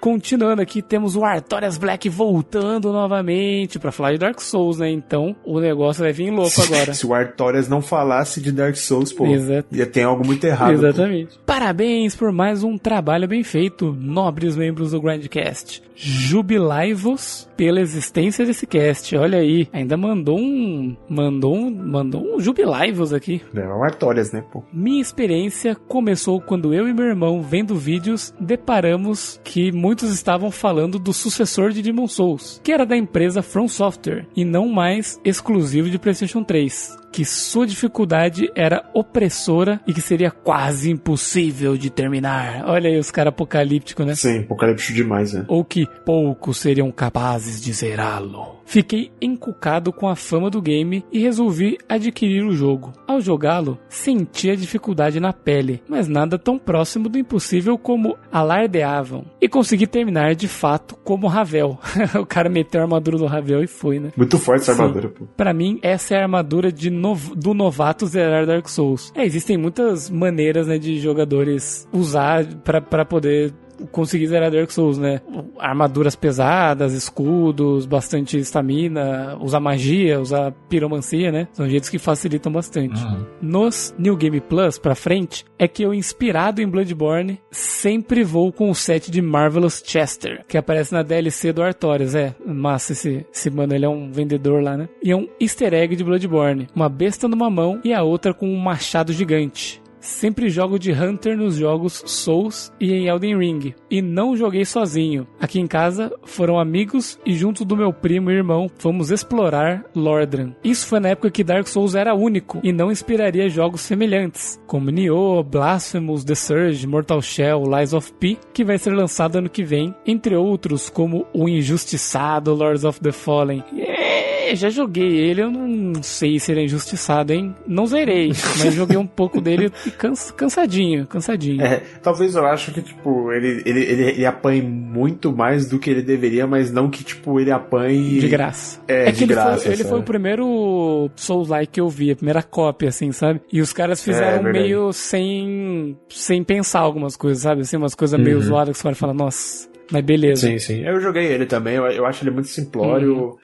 Continuando 0.00 0.62
aqui, 0.62 0.82
temos 0.82 1.16
o 1.16 1.24
Artorias 1.24 1.78
Black 1.78 2.08
voltando 2.08 2.92
novamente 2.92 3.78
para 3.78 3.92
falar 3.92 4.12
de 4.12 4.18
Dark 4.18 4.40
Souls, 4.40 4.78
né? 4.78 4.90
Então 4.90 5.34
o 5.44 5.60
negócio 5.60 6.02
vai 6.02 6.12
vir 6.12 6.30
louco 6.30 6.60
agora. 6.60 6.94
Se 6.94 7.06
o 7.06 7.14
Artorias 7.14 7.68
não 7.68 7.80
falasse 7.80 8.40
de 8.40 8.52
Dark 8.52 8.76
Souls, 8.76 9.12
pô, 9.12 9.26
Exato. 9.26 9.68
ia 9.72 9.86
ter 9.86 10.02
algo 10.02 10.26
muito 10.26 10.44
errado. 10.44 10.72
Exatamente. 10.72 11.36
Pô. 11.38 11.44
Parabéns 11.46 12.14
por 12.14 12.32
mais 12.32 12.62
um 12.62 12.76
trabalho 12.76 13.28
bem 13.28 13.42
feito, 13.42 13.96
nobres 13.98 14.56
membros 14.56 14.90
do 14.90 15.00
Grandcast. 15.00 15.82
Jubilai-vos 15.94 17.48
pela 17.56 17.80
existência 17.80 18.44
desse 18.44 18.66
cast. 18.66 19.16
Olha 19.16 19.38
aí, 19.38 19.68
ainda 19.72 19.96
mandou 19.96 20.38
um. 20.38 20.96
Mandou 21.08 21.54
um. 21.54 21.70
Mandou 21.70 22.34
um 22.34 22.40
jubilai-vos 22.40 23.12
aqui. 23.12 23.40
É, 23.54 23.60
o 23.60 23.84
Artorias, 23.84 24.32
né, 24.32 24.42
pô? 24.52 24.64
Minha 24.72 25.00
experiência 25.00 25.74
começou 25.74 26.40
quando 26.40 26.74
eu 26.74 26.88
e 26.88 26.92
meu 26.92 27.04
irmão, 27.04 27.40
vendo 27.40 27.76
vídeos, 27.76 28.34
deparamos 28.40 29.21
que 29.44 29.72
muitos 29.72 30.12
estavam 30.12 30.50
falando 30.50 30.98
do 30.98 31.12
sucessor 31.12 31.70
de 31.72 31.82
Demon 31.82 32.08
Souls, 32.08 32.60
que 32.62 32.72
era 32.72 32.86
da 32.86 32.96
empresa 32.96 33.42
From 33.42 33.68
Software 33.68 34.26
e 34.36 34.44
não 34.44 34.68
mais 34.68 35.20
exclusivo 35.24 35.90
de 35.90 35.98
PlayStation 35.98 36.42
3 36.42 37.01
que 37.12 37.24
sua 37.26 37.66
dificuldade 37.66 38.50
era 38.54 38.88
opressora 38.94 39.80
e 39.86 39.92
que 39.92 40.00
seria 40.00 40.30
quase 40.30 40.90
impossível 40.90 41.76
de 41.76 41.90
terminar. 41.90 42.64
Olha 42.66 42.88
aí 42.88 42.98
os 42.98 43.10
caras 43.10 43.28
apocalípticos, 43.28 44.06
né? 44.06 44.14
Sim, 44.14 44.40
apocalíptico 44.40 44.94
demais, 44.94 45.34
né? 45.34 45.44
Ou 45.46 45.62
que 45.62 45.86
poucos 46.04 46.56
seriam 46.56 46.90
capazes 46.90 47.60
de 47.60 47.72
zerá-lo. 47.72 48.62
Fiquei 48.64 49.12
encucado 49.20 49.92
com 49.92 50.08
a 50.08 50.16
fama 50.16 50.48
do 50.48 50.62
game 50.62 51.04
e 51.12 51.18
resolvi 51.18 51.76
adquirir 51.86 52.42
o 52.42 52.54
jogo. 52.54 52.92
Ao 53.06 53.20
jogá-lo, 53.20 53.78
senti 53.86 54.48
a 54.48 54.54
dificuldade 54.54 55.20
na 55.20 55.30
pele, 55.30 55.82
mas 55.86 56.08
nada 56.08 56.38
tão 56.38 56.58
próximo 56.58 57.06
do 57.08 57.18
impossível 57.18 57.76
como 57.76 58.16
alardeavam. 58.32 59.26
E 59.42 59.46
consegui 59.48 59.86
terminar 59.86 60.34
de 60.34 60.48
fato 60.48 60.96
como 61.04 61.26
Ravel. 61.26 61.78
o 62.18 62.24
cara 62.24 62.48
meteu 62.48 62.80
a 62.80 62.84
armadura 62.84 63.18
do 63.18 63.26
Ravel 63.26 63.62
e 63.62 63.66
foi, 63.66 63.98
né? 63.98 64.10
Muito 64.16 64.38
forte 64.38 64.62
essa 64.62 64.72
armadura, 64.72 65.10
pô. 65.10 65.26
Pra 65.36 65.52
mim, 65.52 65.78
essa 65.82 66.14
é 66.14 66.18
a 66.18 66.22
armadura 66.22 66.72
de 66.72 66.88
do 67.36 67.54
novato 67.54 68.06
zerar 68.06 68.46
Dark 68.46 68.68
Souls. 68.68 69.12
É, 69.14 69.24
existem 69.24 69.56
muitas 69.56 70.08
maneiras, 70.08 70.66
né, 70.66 70.78
de 70.78 71.00
jogadores 71.00 71.86
usar 71.92 72.44
para 72.64 73.04
poder 73.04 73.52
conseguir 73.90 74.26
zerar 74.26 74.50
Dark 74.50 74.70
Souls, 74.70 74.98
né? 74.98 75.20
Armaduras 75.58 76.16
pesadas, 76.16 76.92
escudos, 76.92 77.86
bastante 77.86 78.38
estamina, 78.38 79.36
usar 79.40 79.60
magia, 79.60 80.20
usar 80.20 80.52
piromancia, 80.68 81.32
né? 81.32 81.48
São 81.52 81.68
jeitos 81.68 81.88
que 81.88 81.98
facilitam 81.98 82.52
bastante. 82.52 83.02
Uhum. 83.04 83.26
Nos 83.40 83.94
New 83.98 84.16
Game 84.16 84.40
Plus 84.40 84.78
pra 84.78 84.94
frente, 84.94 85.44
é 85.58 85.68
que 85.68 85.82
eu, 85.82 85.94
inspirado 85.94 86.60
em 86.60 86.68
Bloodborne, 86.68 87.40
sempre 87.50 88.24
vou 88.24 88.52
com 88.52 88.70
o 88.70 88.74
set 88.74 89.10
de 89.10 89.22
Marvelous 89.22 89.82
Chester, 89.84 90.44
que 90.48 90.58
aparece 90.58 90.92
na 90.92 91.02
DLC 91.02 91.52
do 91.52 91.62
Artorias. 91.62 92.14
É, 92.14 92.34
massa 92.46 92.92
esse, 92.92 93.26
esse 93.32 93.50
mano, 93.50 93.74
ele 93.74 93.84
é 93.84 93.88
um 93.88 94.10
vendedor 94.10 94.62
lá, 94.62 94.76
né? 94.76 94.88
E 95.02 95.10
é 95.10 95.16
um 95.16 95.28
easter 95.40 95.74
egg 95.74 95.96
de 95.96 96.04
Bloodborne. 96.04 96.68
Uma 96.74 96.88
besta 96.88 97.28
numa 97.28 97.50
mão 97.50 97.80
e 97.84 97.92
a 97.92 98.02
outra 98.02 98.32
com 98.34 98.48
um 98.48 98.58
machado 98.58 99.12
gigante. 99.12 99.81
Sempre 100.02 100.50
jogo 100.50 100.80
de 100.80 100.90
Hunter 100.90 101.36
nos 101.36 101.54
jogos 101.54 102.02
Souls 102.06 102.72
e 102.80 102.92
em 102.92 103.06
Elden 103.06 103.38
Ring. 103.38 103.72
E 103.88 104.02
não 104.02 104.36
joguei 104.36 104.64
sozinho. 104.64 105.28
Aqui 105.40 105.60
em 105.60 105.66
casa 105.68 106.12
foram 106.24 106.58
amigos 106.58 107.20
e 107.24 107.34
junto 107.34 107.64
do 107.64 107.76
meu 107.76 107.92
primo 107.92 108.28
e 108.28 108.34
irmão 108.34 108.68
fomos 108.78 109.12
explorar 109.12 109.84
Lordran. 109.94 110.54
Isso 110.64 110.88
foi 110.88 110.98
na 110.98 111.10
época 111.10 111.30
que 111.30 111.44
Dark 111.44 111.68
Souls 111.68 111.94
era 111.94 112.16
único 112.16 112.58
e 112.64 112.72
não 112.72 112.90
inspiraria 112.90 113.48
jogos 113.48 113.82
semelhantes, 113.82 114.60
como 114.66 114.90
Nioh, 114.90 115.44
Blasphemous, 115.44 116.24
The 116.24 116.34
Surge, 116.34 116.84
Mortal 116.84 117.22
Shell, 117.22 117.62
Lies 117.64 117.92
of 117.92 118.12
P, 118.14 118.36
que 118.52 118.64
vai 118.64 118.78
ser 118.78 118.90
lançado 118.90 119.36
ano 119.36 119.48
que 119.48 119.62
vem, 119.62 119.94
entre 120.04 120.34
outros 120.34 120.90
como 120.90 121.28
o 121.32 121.48
injustiçado 121.48 122.52
Lords 122.52 122.82
of 122.82 123.00
the 123.00 123.12
Fallen. 123.12 123.62
Yeah! 123.72 124.31
Já 124.54 124.68
joguei 124.68 125.16
ele, 125.18 125.42
eu 125.42 125.50
não 125.50 126.02
sei 126.02 126.38
se 126.38 126.52
ele 126.52 126.60
é 126.60 126.64
injustiçado, 126.64 127.32
hein? 127.32 127.54
Não 127.66 127.86
zerei, 127.86 128.28
mas 128.58 128.74
joguei 128.74 128.96
um 128.96 129.06
pouco 129.06 129.40
dele 129.40 129.70
e 129.86 129.90
cansa, 129.90 130.32
cansadinho, 130.32 131.06
cansadinho. 131.06 131.62
É, 131.62 131.82
talvez 132.02 132.34
eu 132.34 132.44
acho 132.46 132.72
que, 132.72 132.82
tipo, 132.82 133.32
ele, 133.32 133.62
ele, 133.64 133.80
ele, 133.80 134.02
ele 134.10 134.26
apanhe 134.26 134.62
muito 134.62 135.32
mais 135.32 135.68
do 135.68 135.78
que 135.78 135.90
ele 135.90 136.02
deveria, 136.02 136.46
mas 136.46 136.70
não 136.70 136.90
que, 136.90 137.04
tipo, 137.04 137.40
ele 137.40 137.50
apanhe... 137.50 138.20
De 138.20 138.28
graça. 138.28 138.80
É, 138.88 139.08
é 139.08 139.12
de 139.12 139.24
ele 139.24 139.34
graça. 139.34 139.64
Foi, 139.64 139.72
ele 139.72 139.84
foi 139.84 139.98
o 139.98 140.02
primeiro 140.02 141.10
Souls-like 141.16 141.72
que 141.72 141.80
eu 141.80 141.88
vi, 141.88 142.10
a 142.10 142.16
primeira 142.16 142.42
cópia, 142.42 142.88
assim, 142.88 143.12
sabe? 143.12 143.40
E 143.52 143.60
os 143.60 143.72
caras 143.72 144.02
fizeram 144.02 144.46
é, 144.48 144.52
meio 144.52 144.92
sem, 144.92 145.96
sem 146.08 146.42
pensar 146.44 146.80
algumas 146.80 147.16
coisas, 147.16 147.42
sabe? 147.42 147.62
Assim, 147.62 147.76
umas 147.76 147.94
coisas 147.94 148.18
meio 148.20 148.36
uhum. 148.36 148.42
zoadas 148.42 148.72
que 148.72 148.76
os 148.78 148.82
caras 148.82 148.98
falam, 148.98 149.14
nossa... 149.14 149.70
Mas 149.90 150.04
beleza. 150.04 150.48
Sim, 150.48 150.58
sim. 150.58 150.80
Eu 150.86 150.98
joguei 151.00 151.26
ele 151.26 151.44
também, 151.44 151.74
eu, 151.74 151.84
eu 151.86 152.06
acho 152.06 152.24
ele 152.24 152.30
muito 152.30 152.48
simplório. 152.48 153.14
Uhum. 153.14 153.36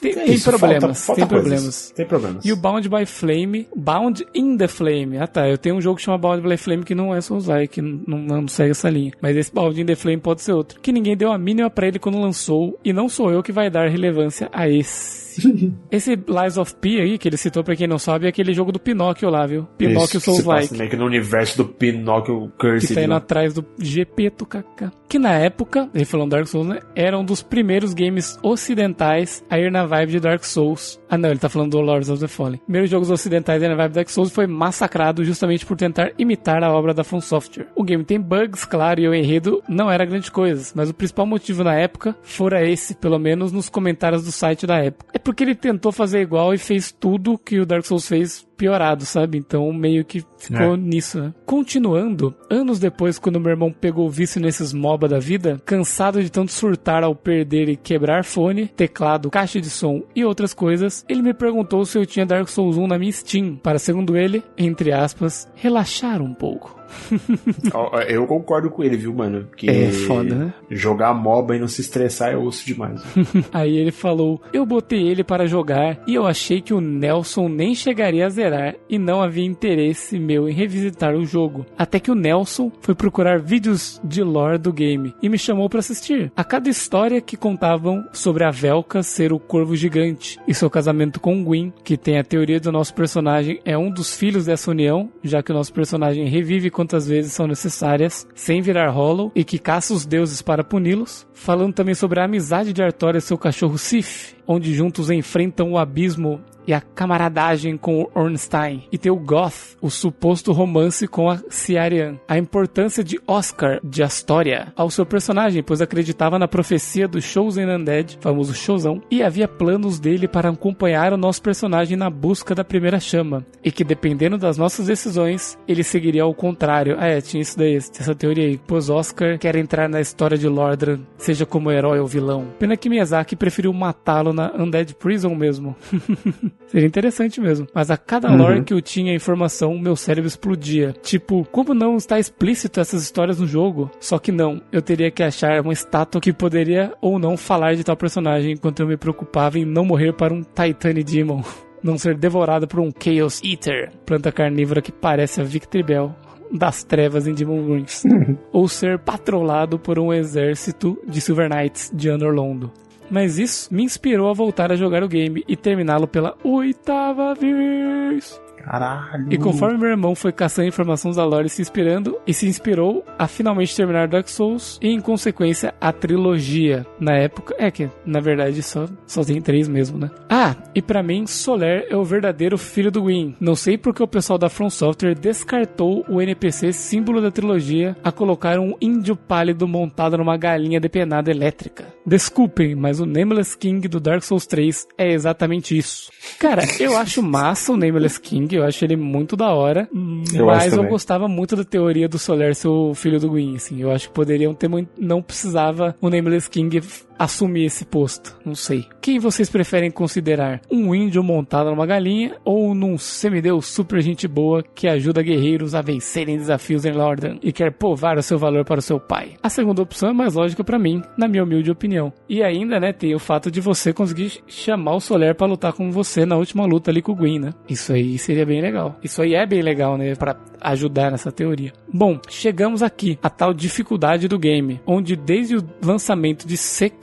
Tem, 0.00 0.18
é 0.18 0.26
isso, 0.26 0.48
problemas, 0.48 0.82
falta, 0.82 1.20
falta 1.20 1.20
tem 1.20 1.28
problemas. 1.28 1.92
Tem 1.94 2.06
problemas. 2.06 2.44
E 2.44 2.52
o 2.52 2.56
Bound 2.56 2.88
by 2.88 3.06
Flame, 3.06 3.68
Bound 3.74 4.26
in 4.34 4.56
the 4.56 4.68
Flame. 4.68 5.18
Ah 5.18 5.26
tá, 5.26 5.48
eu 5.48 5.58
tenho 5.58 5.76
um 5.76 5.80
jogo 5.80 5.96
que 5.96 6.02
chama 6.02 6.18
Bound 6.18 6.46
by 6.46 6.56
Flame 6.56 6.84
que 6.84 6.94
não 6.94 7.14
é 7.14 7.20
Souls-like, 7.20 7.80
não, 7.80 8.18
não 8.18 8.48
segue 8.48 8.70
essa 8.70 8.88
linha. 8.88 9.12
Mas 9.20 9.36
esse 9.36 9.52
Bound 9.52 9.80
in 9.80 9.86
the 9.86 9.94
Flame 9.94 10.18
pode 10.18 10.42
ser 10.42 10.52
outro. 10.52 10.80
Que 10.80 10.92
ninguém 10.92 11.16
deu 11.16 11.32
a 11.32 11.38
mínima 11.38 11.70
pra 11.70 11.86
ele 11.86 11.98
quando 11.98 12.20
lançou, 12.20 12.78
e 12.84 12.92
não 12.92 13.08
sou 13.08 13.30
eu 13.30 13.42
que 13.42 13.52
vai 13.52 13.70
dar 13.70 13.88
relevância 13.88 14.48
a 14.52 14.68
esse. 14.68 15.29
Esse 15.90 16.16
Lies 16.16 16.56
of 16.56 16.74
P 16.76 17.00
aí, 17.00 17.18
que 17.18 17.28
ele 17.28 17.36
citou 17.36 17.62
pra 17.62 17.76
quem 17.76 17.86
não 17.86 17.98
sabe, 17.98 18.26
é 18.26 18.28
aquele 18.28 18.52
jogo 18.52 18.72
do 18.72 18.80
Pinóquio 18.80 19.30
lá, 19.30 19.46
viu? 19.46 19.66
Pinóquio 19.78 20.20
Souls 20.20 20.44
Like. 20.44 20.76
Meio 20.76 20.90
que 20.90 20.96
no 20.96 21.06
universo 21.06 21.58
do 21.58 21.64
Pinóquio 21.64 22.50
Curse. 22.58 22.88
Que 22.88 22.94
tá 22.94 23.02
indo 23.02 23.14
atrás 23.14 23.54
do 23.54 23.64
GP 23.78 24.30
KK. 24.30 24.90
Que 25.08 25.18
na 25.18 25.32
época, 25.32 25.90
ele 25.92 26.04
falando 26.04 26.30
Dark 26.30 26.46
Souls, 26.46 26.68
né? 26.68 26.80
Era 26.94 27.18
um 27.18 27.24
dos 27.24 27.42
primeiros 27.42 27.92
games 27.92 28.38
ocidentais 28.42 29.44
a 29.50 29.58
ir 29.58 29.70
na 29.70 29.84
vibe 29.84 30.12
de 30.12 30.20
Dark 30.20 30.44
Souls. 30.44 31.00
Ah, 31.08 31.18
não, 31.18 31.30
ele 31.30 31.38
tá 31.38 31.48
falando 31.48 31.72
do 31.72 31.80
Lords 31.80 32.08
of 32.08 32.20
the 32.20 32.28
Fallen. 32.28 32.58
Primeiros 32.58 32.88
jogos 32.88 33.10
ocidentais 33.10 33.60
aí 33.62 33.68
na 33.68 33.74
vibe 33.74 33.90
de 33.90 33.94
Dark 33.96 34.08
Souls 34.08 34.30
foi 34.30 34.46
massacrado 34.46 35.24
justamente 35.24 35.66
por 35.66 35.76
tentar 35.76 36.12
imitar 36.16 36.62
a 36.62 36.72
obra 36.72 36.94
da 36.94 37.02
From 37.02 37.20
Software. 37.20 37.66
O 37.74 37.82
game 37.82 38.04
tem 38.04 38.20
bugs, 38.20 38.64
claro, 38.64 39.00
e 39.00 39.08
o 39.08 39.14
enredo 39.14 39.62
não 39.68 39.90
era 39.90 40.04
grande 40.04 40.30
coisa, 40.30 40.72
mas 40.76 40.88
o 40.88 40.94
principal 40.94 41.26
motivo 41.26 41.64
na 41.64 41.74
época 41.74 42.14
fora 42.22 42.64
esse, 42.64 42.94
pelo 42.94 43.18
menos 43.18 43.50
nos 43.50 43.68
comentários 43.68 44.24
do 44.24 44.30
site 44.30 44.66
da 44.66 44.78
época. 44.78 45.06
É 45.12 45.18
porque 45.20 45.44
ele 45.44 45.54
tentou 45.54 45.92
fazer 45.92 46.20
igual 46.20 46.52
e 46.52 46.58
fez 46.58 46.90
tudo 46.90 47.38
que 47.38 47.60
o 47.60 47.66
Dark 47.66 47.84
Souls 47.84 48.08
fez 48.08 48.46
piorado, 48.60 49.06
sabe? 49.06 49.38
Então 49.38 49.72
meio 49.72 50.04
que 50.04 50.22
ficou 50.36 50.74
é. 50.74 50.76
nisso, 50.76 51.18
né? 51.18 51.32
Continuando, 51.46 52.34
anos 52.50 52.78
depois, 52.78 53.18
quando 53.18 53.40
meu 53.40 53.52
irmão 53.52 53.72
pegou 53.72 54.06
o 54.06 54.10
vício 54.10 54.38
nesses 54.38 54.74
MOBA 54.74 55.08
da 55.08 55.18
vida, 55.18 55.58
cansado 55.64 56.22
de 56.22 56.30
tanto 56.30 56.52
surtar 56.52 57.02
ao 57.02 57.14
perder 57.14 57.70
e 57.70 57.76
quebrar 57.76 58.22
fone, 58.22 58.66
teclado, 58.66 59.30
caixa 59.30 59.58
de 59.58 59.70
som 59.70 60.02
e 60.14 60.26
outras 60.26 60.52
coisas, 60.52 61.06
ele 61.08 61.22
me 61.22 61.32
perguntou 61.32 61.86
se 61.86 61.96
eu 61.96 62.04
tinha 62.04 62.26
Dark 62.26 62.48
Souls 62.48 62.76
1 62.76 62.86
na 62.86 62.98
minha 62.98 63.10
Steam, 63.10 63.56
para, 63.56 63.78
segundo 63.78 64.14
ele, 64.14 64.42
entre 64.58 64.92
aspas, 64.92 65.50
relaxar 65.54 66.20
um 66.20 66.34
pouco. 66.34 66.80
Eu 68.08 68.26
concordo 68.26 68.70
com 68.70 68.82
ele, 68.82 68.96
viu, 68.96 69.14
mano? 69.14 69.48
Que 69.56 69.70
é 69.70 69.90
foda, 69.90 70.34
né? 70.34 70.54
Jogar 70.70 71.14
MOBA 71.14 71.56
e 71.56 71.58
não 71.58 71.68
se 71.68 71.80
estressar 71.80 72.32
é 72.32 72.36
osso 72.36 72.66
demais. 72.66 73.00
Aí 73.52 73.76
ele 73.76 73.92
falou: 73.92 74.40
Eu 74.52 74.66
botei 74.66 75.08
ele 75.08 75.22
para 75.22 75.46
jogar 75.46 76.02
e 76.06 76.14
eu 76.14 76.26
achei 76.26 76.60
que 76.60 76.74
o 76.74 76.80
Nelson 76.80 77.48
nem 77.48 77.74
chegaria 77.74 78.26
a 78.26 78.28
zerar 78.28 78.49
e 78.88 78.98
não 78.98 79.22
havia 79.22 79.44
interesse 79.44 80.18
meu 80.18 80.48
em 80.48 80.52
revisitar 80.52 81.14
o 81.14 81.24
jogo. 81.24 81.66
Até 81.76 81.98
que 82.00 82.10
o 82.10 82.14
Nelson 82.14 82.70
foi 82.80 82.94
procurar 82.94 83.38
vídeos 83.38 84.00
de 84.04 84.22
lore 84.22 84.58
do 84.58 84.72
game 84.72 85.14
e 85.22 85.28
me 85.28 85.38
chamou 85.38 85.68
para 85.68 85.80
assistir. 85.80 86.32
A 86.36 86.44
cada 86.44 86.68
história 86.68 87.20
que 87.20 87.36
contavam 87.36 88.04
sobre 88.12 88.44
a 88.44 88.50
Velka 88.50 89.02
ser 89.02 89.32
o 89.32 89.38
corvo 89.38 89.76
gigante 89.76 90.38
e 90.46 90.54
seu 90.54 90.68
casamento 90.68 91.20
com 91.20 91.44
Gwyn, 91.44 91.72
que 91.84 91.96
tem 91.96 92.18
a 92.18 92.24
teoria 92.24 92.60
do 92.60 92.72
nosso 92.72 92.94
personagem 92.94 93.60
é 93.64 93.76
um 93.76 93.90
dos 93.90 94.14
filhos 94.14 94.46
dessa 94.46 94.70
união, 94.70 95.10
já 95.22 95.42
que 95.42 95.50
o 95.50 95.54
nosso 95.54 95.72
personagem 95.72 96.26
revive 96.26 96.70
quantas 96.70 97.06
vezes 97.06 97.32
são 97.32 97.46
necessárias, 97.46 98.26
sem 98.34 98.60
virar 98.60 98.90
hollow, 98.90 99.32
e 99.34 99.44
que 99.44 99.58
caça 99.58 99.94
os 99.94 100.04
deuses 100.06 100.42
para 100.42 100.64
puni-los. 100.64 101.26
Falando 101.32 101.72
também 101.72 101.94
sobre 101.94 102.20
a 102.20 102.24
amizade 102.24 102.72
de 102.72 102.82
Arthur 102.82 103.16
e 103.16 103.20
seu 103.20 103.38
cachorro 103.38 103.78
Sif, 103.78 104.34
onde 104.46 104.74
juntos 104.74 105.10
enfrentam 105.10 105.72
o 105.72 105.78
abismo 105.78 106.40
e 106.66 106.72
a 106.72 106.80
camaradagem 106.80 107.76
com 107.76 108.02
o 108.02 108.10
Ornstein. 108.14 108.84
E 108.92 108.98
tem 108.98 109.10
o 109.10 109.16
Goth, 109.16 109.76
o 109.80 109.90
suposto 109.90 110.52
romance 110.52 111.06
com 111.06 111.28
a 111.28 111.38
Ciarian. 111.48 112.18
A 112.28 112.38
importância 112.38 113.02
de 113.02 113.20
Oscar 113.26 113.80
de 113.82 114.02
Astoria 114.02 114.72
ao 114.76 114.90
seu 114.90 115.04
personagem, 115.04 115.62
pois 115.62 115.80
acreditava 115.80 116.38
na 116.38 116.48
profecia 116.48 117.08
do 117.08 117.20
Chosen 117.20 117.66
Undead, 117.66 118.18
famoso 118.20 118.54
showzão, 118.54 119.02
e 119.10 119.22
havia 119.22 119.48
planos 119.48 119.98
dele 119.98 120.28
para 120.28 120.50
acompanhar 120.50 121.12
o 121.12 121.16
nosso 121.16 121.42
personagem 121.42 121.96
na 121.96 122.10
busca 122.10 122.54
da 122.54 122.64
primeira 122.64 123.00
chama. 123.00 123.44
E 123.64 123.70
que 123.70 123.84
dependendo 123.84 124.38
das 124.38 124.56
nossas 124.56 124.86
decisões, 124.86 125.58
ele 125.66 125.82
seguiria 125.82 126.22
ao 126.22 126.34
contrário. 126.34 126.96
Ah, 126.98 127.08
é, 127.08 127.20
tinha 127.20 127.42
isso 127.42 127.58
daí, 127.58 127.76
essa 127.76 128.14
teoria 128.14 128.46
aí. 128.46 128.60
Pois 128.66 128.88
Oscar 128.90 129.38
quer 129.38 129.56
entrar 129.56 129.88
na 129.88 130.00
história 130.00 130.36
de 130.36 130.48
Lordran, 130.48 131.00
seja 131.16 131.46
como 131.46 131.70
herói 131.70 131.98
ou 131.98 132.06
vilão. 132.06 132.46
Pena 132.58 132.76
que 132.76 132.88
Miyazaki 132.88 133.36
preferiu 133.36 133.72
matá-lo 133.72 134.32
na 134.32 134.52
Undead 134.56 134.94
Prison 134.94 135.34
mesmo. 135.34 135.76
Seria 136.68 136.86
interessante 136.86 137.40
mesmo. 137.40 137.66
Mas 137.74 137.90
a 137.90 137.96
cada 137.96 138.30
uhum. 138.30 138.36
lore 138.36 138.62
que 138.62 138.72
eu 138.72 138.80
tinha 138.80 139.14
informação, 139.14 139.78
meu 139.78 139.96
cérebro 139.96 140.28
explodia. 140.28 140.94
Tipo, 141.02 141.46
como 141.50 141.74
não 141.74 141.96
está 141.96 142.18
explícito 142.18 142.80
essas 142.80 143.02
histórias 143.02 143.40
no 143.40 143.46
jogo? 143.46 143.90
Só 144.00 144.18
que 144.18 144.32
não, 144.32 144.60
eu 144.70 144.82
teria 144.82 145.10
que 145.10 145.22
achar 145.22 145.60
uma 145.60 145.72
estátua 145.72 146.20
que 146.20 146.32
poderia 146.32 146.92
ou 147.00 147.18
não 147.18 147.36
falar 147.36 147.74
de 147.74 147.84
tal 147.84 147.96
personagem 147.96 148.52
enquanto 148.52 148.80
eu 148.80 148.86
me 148.86 148.96
preocupava 148.96 149.58
em 149.58 149.64
não 149.64 149.84
morrer 149.84 150.12
para 150.12 150.34
um 150.34 150.42
Titane 150.42 151.04
Demon. 151.04 151.42
Não 151.82 151.96
ser 151.96 152.14
devorado 152.14 152.68
por 152.68 152.78
um 152.78 152.90
Chaos 152.92 153.40
Eater, 153.42 153.90
planta 154.04 154.30
carnívora 154.30 154.82
que 154.82 154.92
parece 154.92 155.40
a 155.40 155.44
Victory 155.44 155.82
Bell 155.82 156.14
das 156.52 156.84
trevas 156.84 157.26
em 157.26 157.32
Demon 157.32 157.62
Ruins, 157.62 158.02
ou 158.52 158.68
ser 158.68 158.98
patrolado 158.98 159.78
por 159.78 159.98
um 159.98 160.12
exército 160.12 160.98
de 161.08 161.22
Silver 161.22 161.48
Knights 161.48 161.90
de 161.94 162.10
Anorlondo 162.10 162.70
mas 163.10 163.38
isso 163.38 163.72
me 163.72 163.82
inspirou 163.82 164.30
a 164.30 164.34
voltar 164.34 164.70
a 164.70 164.76
jogar 164.76 165.02
o 165.02 165.08
game 165.08 165.44
e 165.48 165.56
terminá-lo 165.56 166.06
pela 166.06 166.36
oitava 166.44 167.34
vez. 167.34 168.40
Caralho. 168.64 169.26
E 169.30 169.38
conforme 169.38 169.78
meu 169.78 169.88
irmão 169.88 170.14
foi 170.14 170.32
caçando 170.32 170.68
informações 170.68 171.16
da 171.16 171.24
lore 171.24 171.48
se 171.48 171.62
inspirando, 171.62 172.18
e 172.26 172.32
se 172.32 172.46
inspirou 172.46 173.04
a 173.18 173.26
finalmente 173.26 173.74
terminar 173.74 174.08
Dark 174.08 174.28
Souls 174.28 174.78
e, 174.82 174.88
em 174.88 175.00
consequência, 175.00 175.74
a 175.80 175.92
trilogia. 175.92 176.86
Na 176.98 177.16
época, 177.16 177.54
é 177.58 177.70
que, 177.70 177.88
na 178.04 178.20
verdade, 178.20 178.62
só, 178.62 178.86
só 179.06 179.24
tem 179.24 179.40
três 179.40 179.68
mesmo, 179.68 179.98
né? 179.98 180.10
Ah, 180.28 180.54
e 180.74 180.82
para 180.82 181.02
mim, 181.02 181.26
Soler 181.26 181.86
é 181.90 181.96
o 181.96 182.04
verdadeiro 182.04 182.56
filho 182.58 182.90
do 182.90 183.06
Win. 183.06 183.34
Não 183.40 183.54
sei 183.54 183.76
porque 183.76 184.02
o 184.02 184.08
pessoal 184.08 184.38
da 184.38 184.48
From 184.48 184.70
Software 184.70 185.14
descartou 185.14 186.04
o 186.08 186.20
NPC 186.20 186.72
símbolo 186.72 187.20
da 187.20 187.30
trilogia 187.30 187.96
a 188.02 188.12
colocar 188.12 188.58
um 188.58 188.74
índio 188.80 189.16
pálido 189.16 189.66
montado 189.66 190.16
numa 190.16 190.36
galinha 190.36 190.80
depenada 190.80 191.30
elétrica. 191.30 191.86
Desculpem, 192.06 192.74
mas 192.74 193.00
o 193.00 193.06
Nameless 193.06 193.56
King 193.56 193.86
do 193.86 194.00
Dark 194.00 194.22
Souls 194.22 194.46
3 194.46 194.86
é 194.96 195.12
exatamente 195.12 195.76
isso. 195.76 196.10
Cara, 196.38 196.62
eu 196.78 196.96
acho 196.96 197.22
massa 197.22 197.72
o 197.72 197.76
Nameless 197.76 198.20
King 198.20 198.49
eu 198.56 198.64
acho 198.64 198.84
ele 198.84 198.96
muito 198.96 199.36
da 199.36 199.52
hora. 199.52 199.88
Eu 200.32 200.46
mas 200.46 200.72
eu 200.72 200.84
gostava 200.84 201.28
muito 201.28 201.56
da 201.56 201.64
teoria 201.64 202.08
do 202.08 202.18
Soler 202.18 202.54
ser 202.54 202.68
o 202.68 202.94
filho 202.94 203.20
do 203.20 203.28
Gwyn, 203.30 203.56
assim. 203.56 203.80
Eu 203.80 203.90
acho 203.90 204.08
que 204.08 204.14
poderiam 204.14 204.54
ter 204.54 204.68
muito. 204.68 204.90
Não 204.98 205.22
precisava 205.22 205.94
o 206.00 206.08
Nameless 206.08 206.48
King 206.48 206.80
assumir 207.20 207.66
esse 207.66 207.84
posto. 207.84 208.34
Não 208.46 208.54
sei. 208.54 208.86
Quem 208.98 209.18
vocês 209.18 209.50
preferem 209.50 209.90
considerar? 209.90 210.62
Um 210.70 210.94
índio 210.94 211.22
montado 211.22 211.68
numa 211.68 211.84
galinha 211.84 212.36
ou 212.46 212.74
num 212.74 212.96
semideus 212.96 213.66
super 213.66 214.00
gente 214.00 214.26
boa 214.26 214.62
que 214.62 214.88
ajuda 214.88 215.22
guerreiros 215.22 215.74
a 215.74 215.82
vencerem 215.82 216.38
desafios 216.38 216.86
em 216.86 216.92
Lordan 216.92 217.36
e 217.42 217.52
quer 217.52 217.72
provar 217.72 218.16
o 218.16 218.22
seu 218.22 218.38
valor 218.38 218.64
para 218.64 218.78
o 218.78 218.82
seu 218.82 218.98
pai? 218.98 219.34
A 219.42 219.50
segunda 219.50 219.82
opção 219.82 220.08
é 220.08 220.12
mais 220.14 220.32
lógica 220.32 220.64
para 220.64 220.78
mim, 220.78 221.02
na 221.18 221.28
minha 221.28 221.44
humilde 221.44 221.70
opinião. 221.70 222.10
E 222.26 222.42
ainda, 222.42 222.80
né, 222.80 222.90
tem 222.90 223.14
o 223.14 223.18
fato 223.18 223.50
de 223.50 223.60
você 223.60 223.92
conseguir 223.92 224.40
chamar 224.46 224.94
o 224.94 225.00
Soler 225.00 225.34
para 225.34 225.46
lutar 225.46 225.74
com 225.74 225.90
você 225.90 226.24
na 226.24 226.38
última 226.38 226.64
luta 226.64 226.90
ali 226.90 227.02
com 227.02 227.12
o 227.12 227.16
Gwyn, 227.16 227.38
né? 227.38 227.52
Isso 227.68 227.92
aí 227.92 228.16
seria 228.16 228.46
bem 228.46 228.62
legal. 228.62 228.98
Isso 229.02 229.20
aí 229.20 229.34
é 229.34 229.44
bem 229.44 229.60
legal, 229.60 229.98
né, 229.98 230.14
para 230.14 230.36
ajudar 230.58 231.10
nessa 231.10 231.30
teoria. 231.30 231.72
Bom, 231.92 232.18
chegamos 232.28 232.82
aqui, 232.82 233.18
a 233.22 233.28
tal 233.28 233.52
dificuldade 233.52 234.28
do 234.28 234.38
game, 234.38 234.80
onde 234.86 235.16
desde 235.16 235.56
o 235.56 235.64
lançamento 235.84 236.46
de 236.46 236.56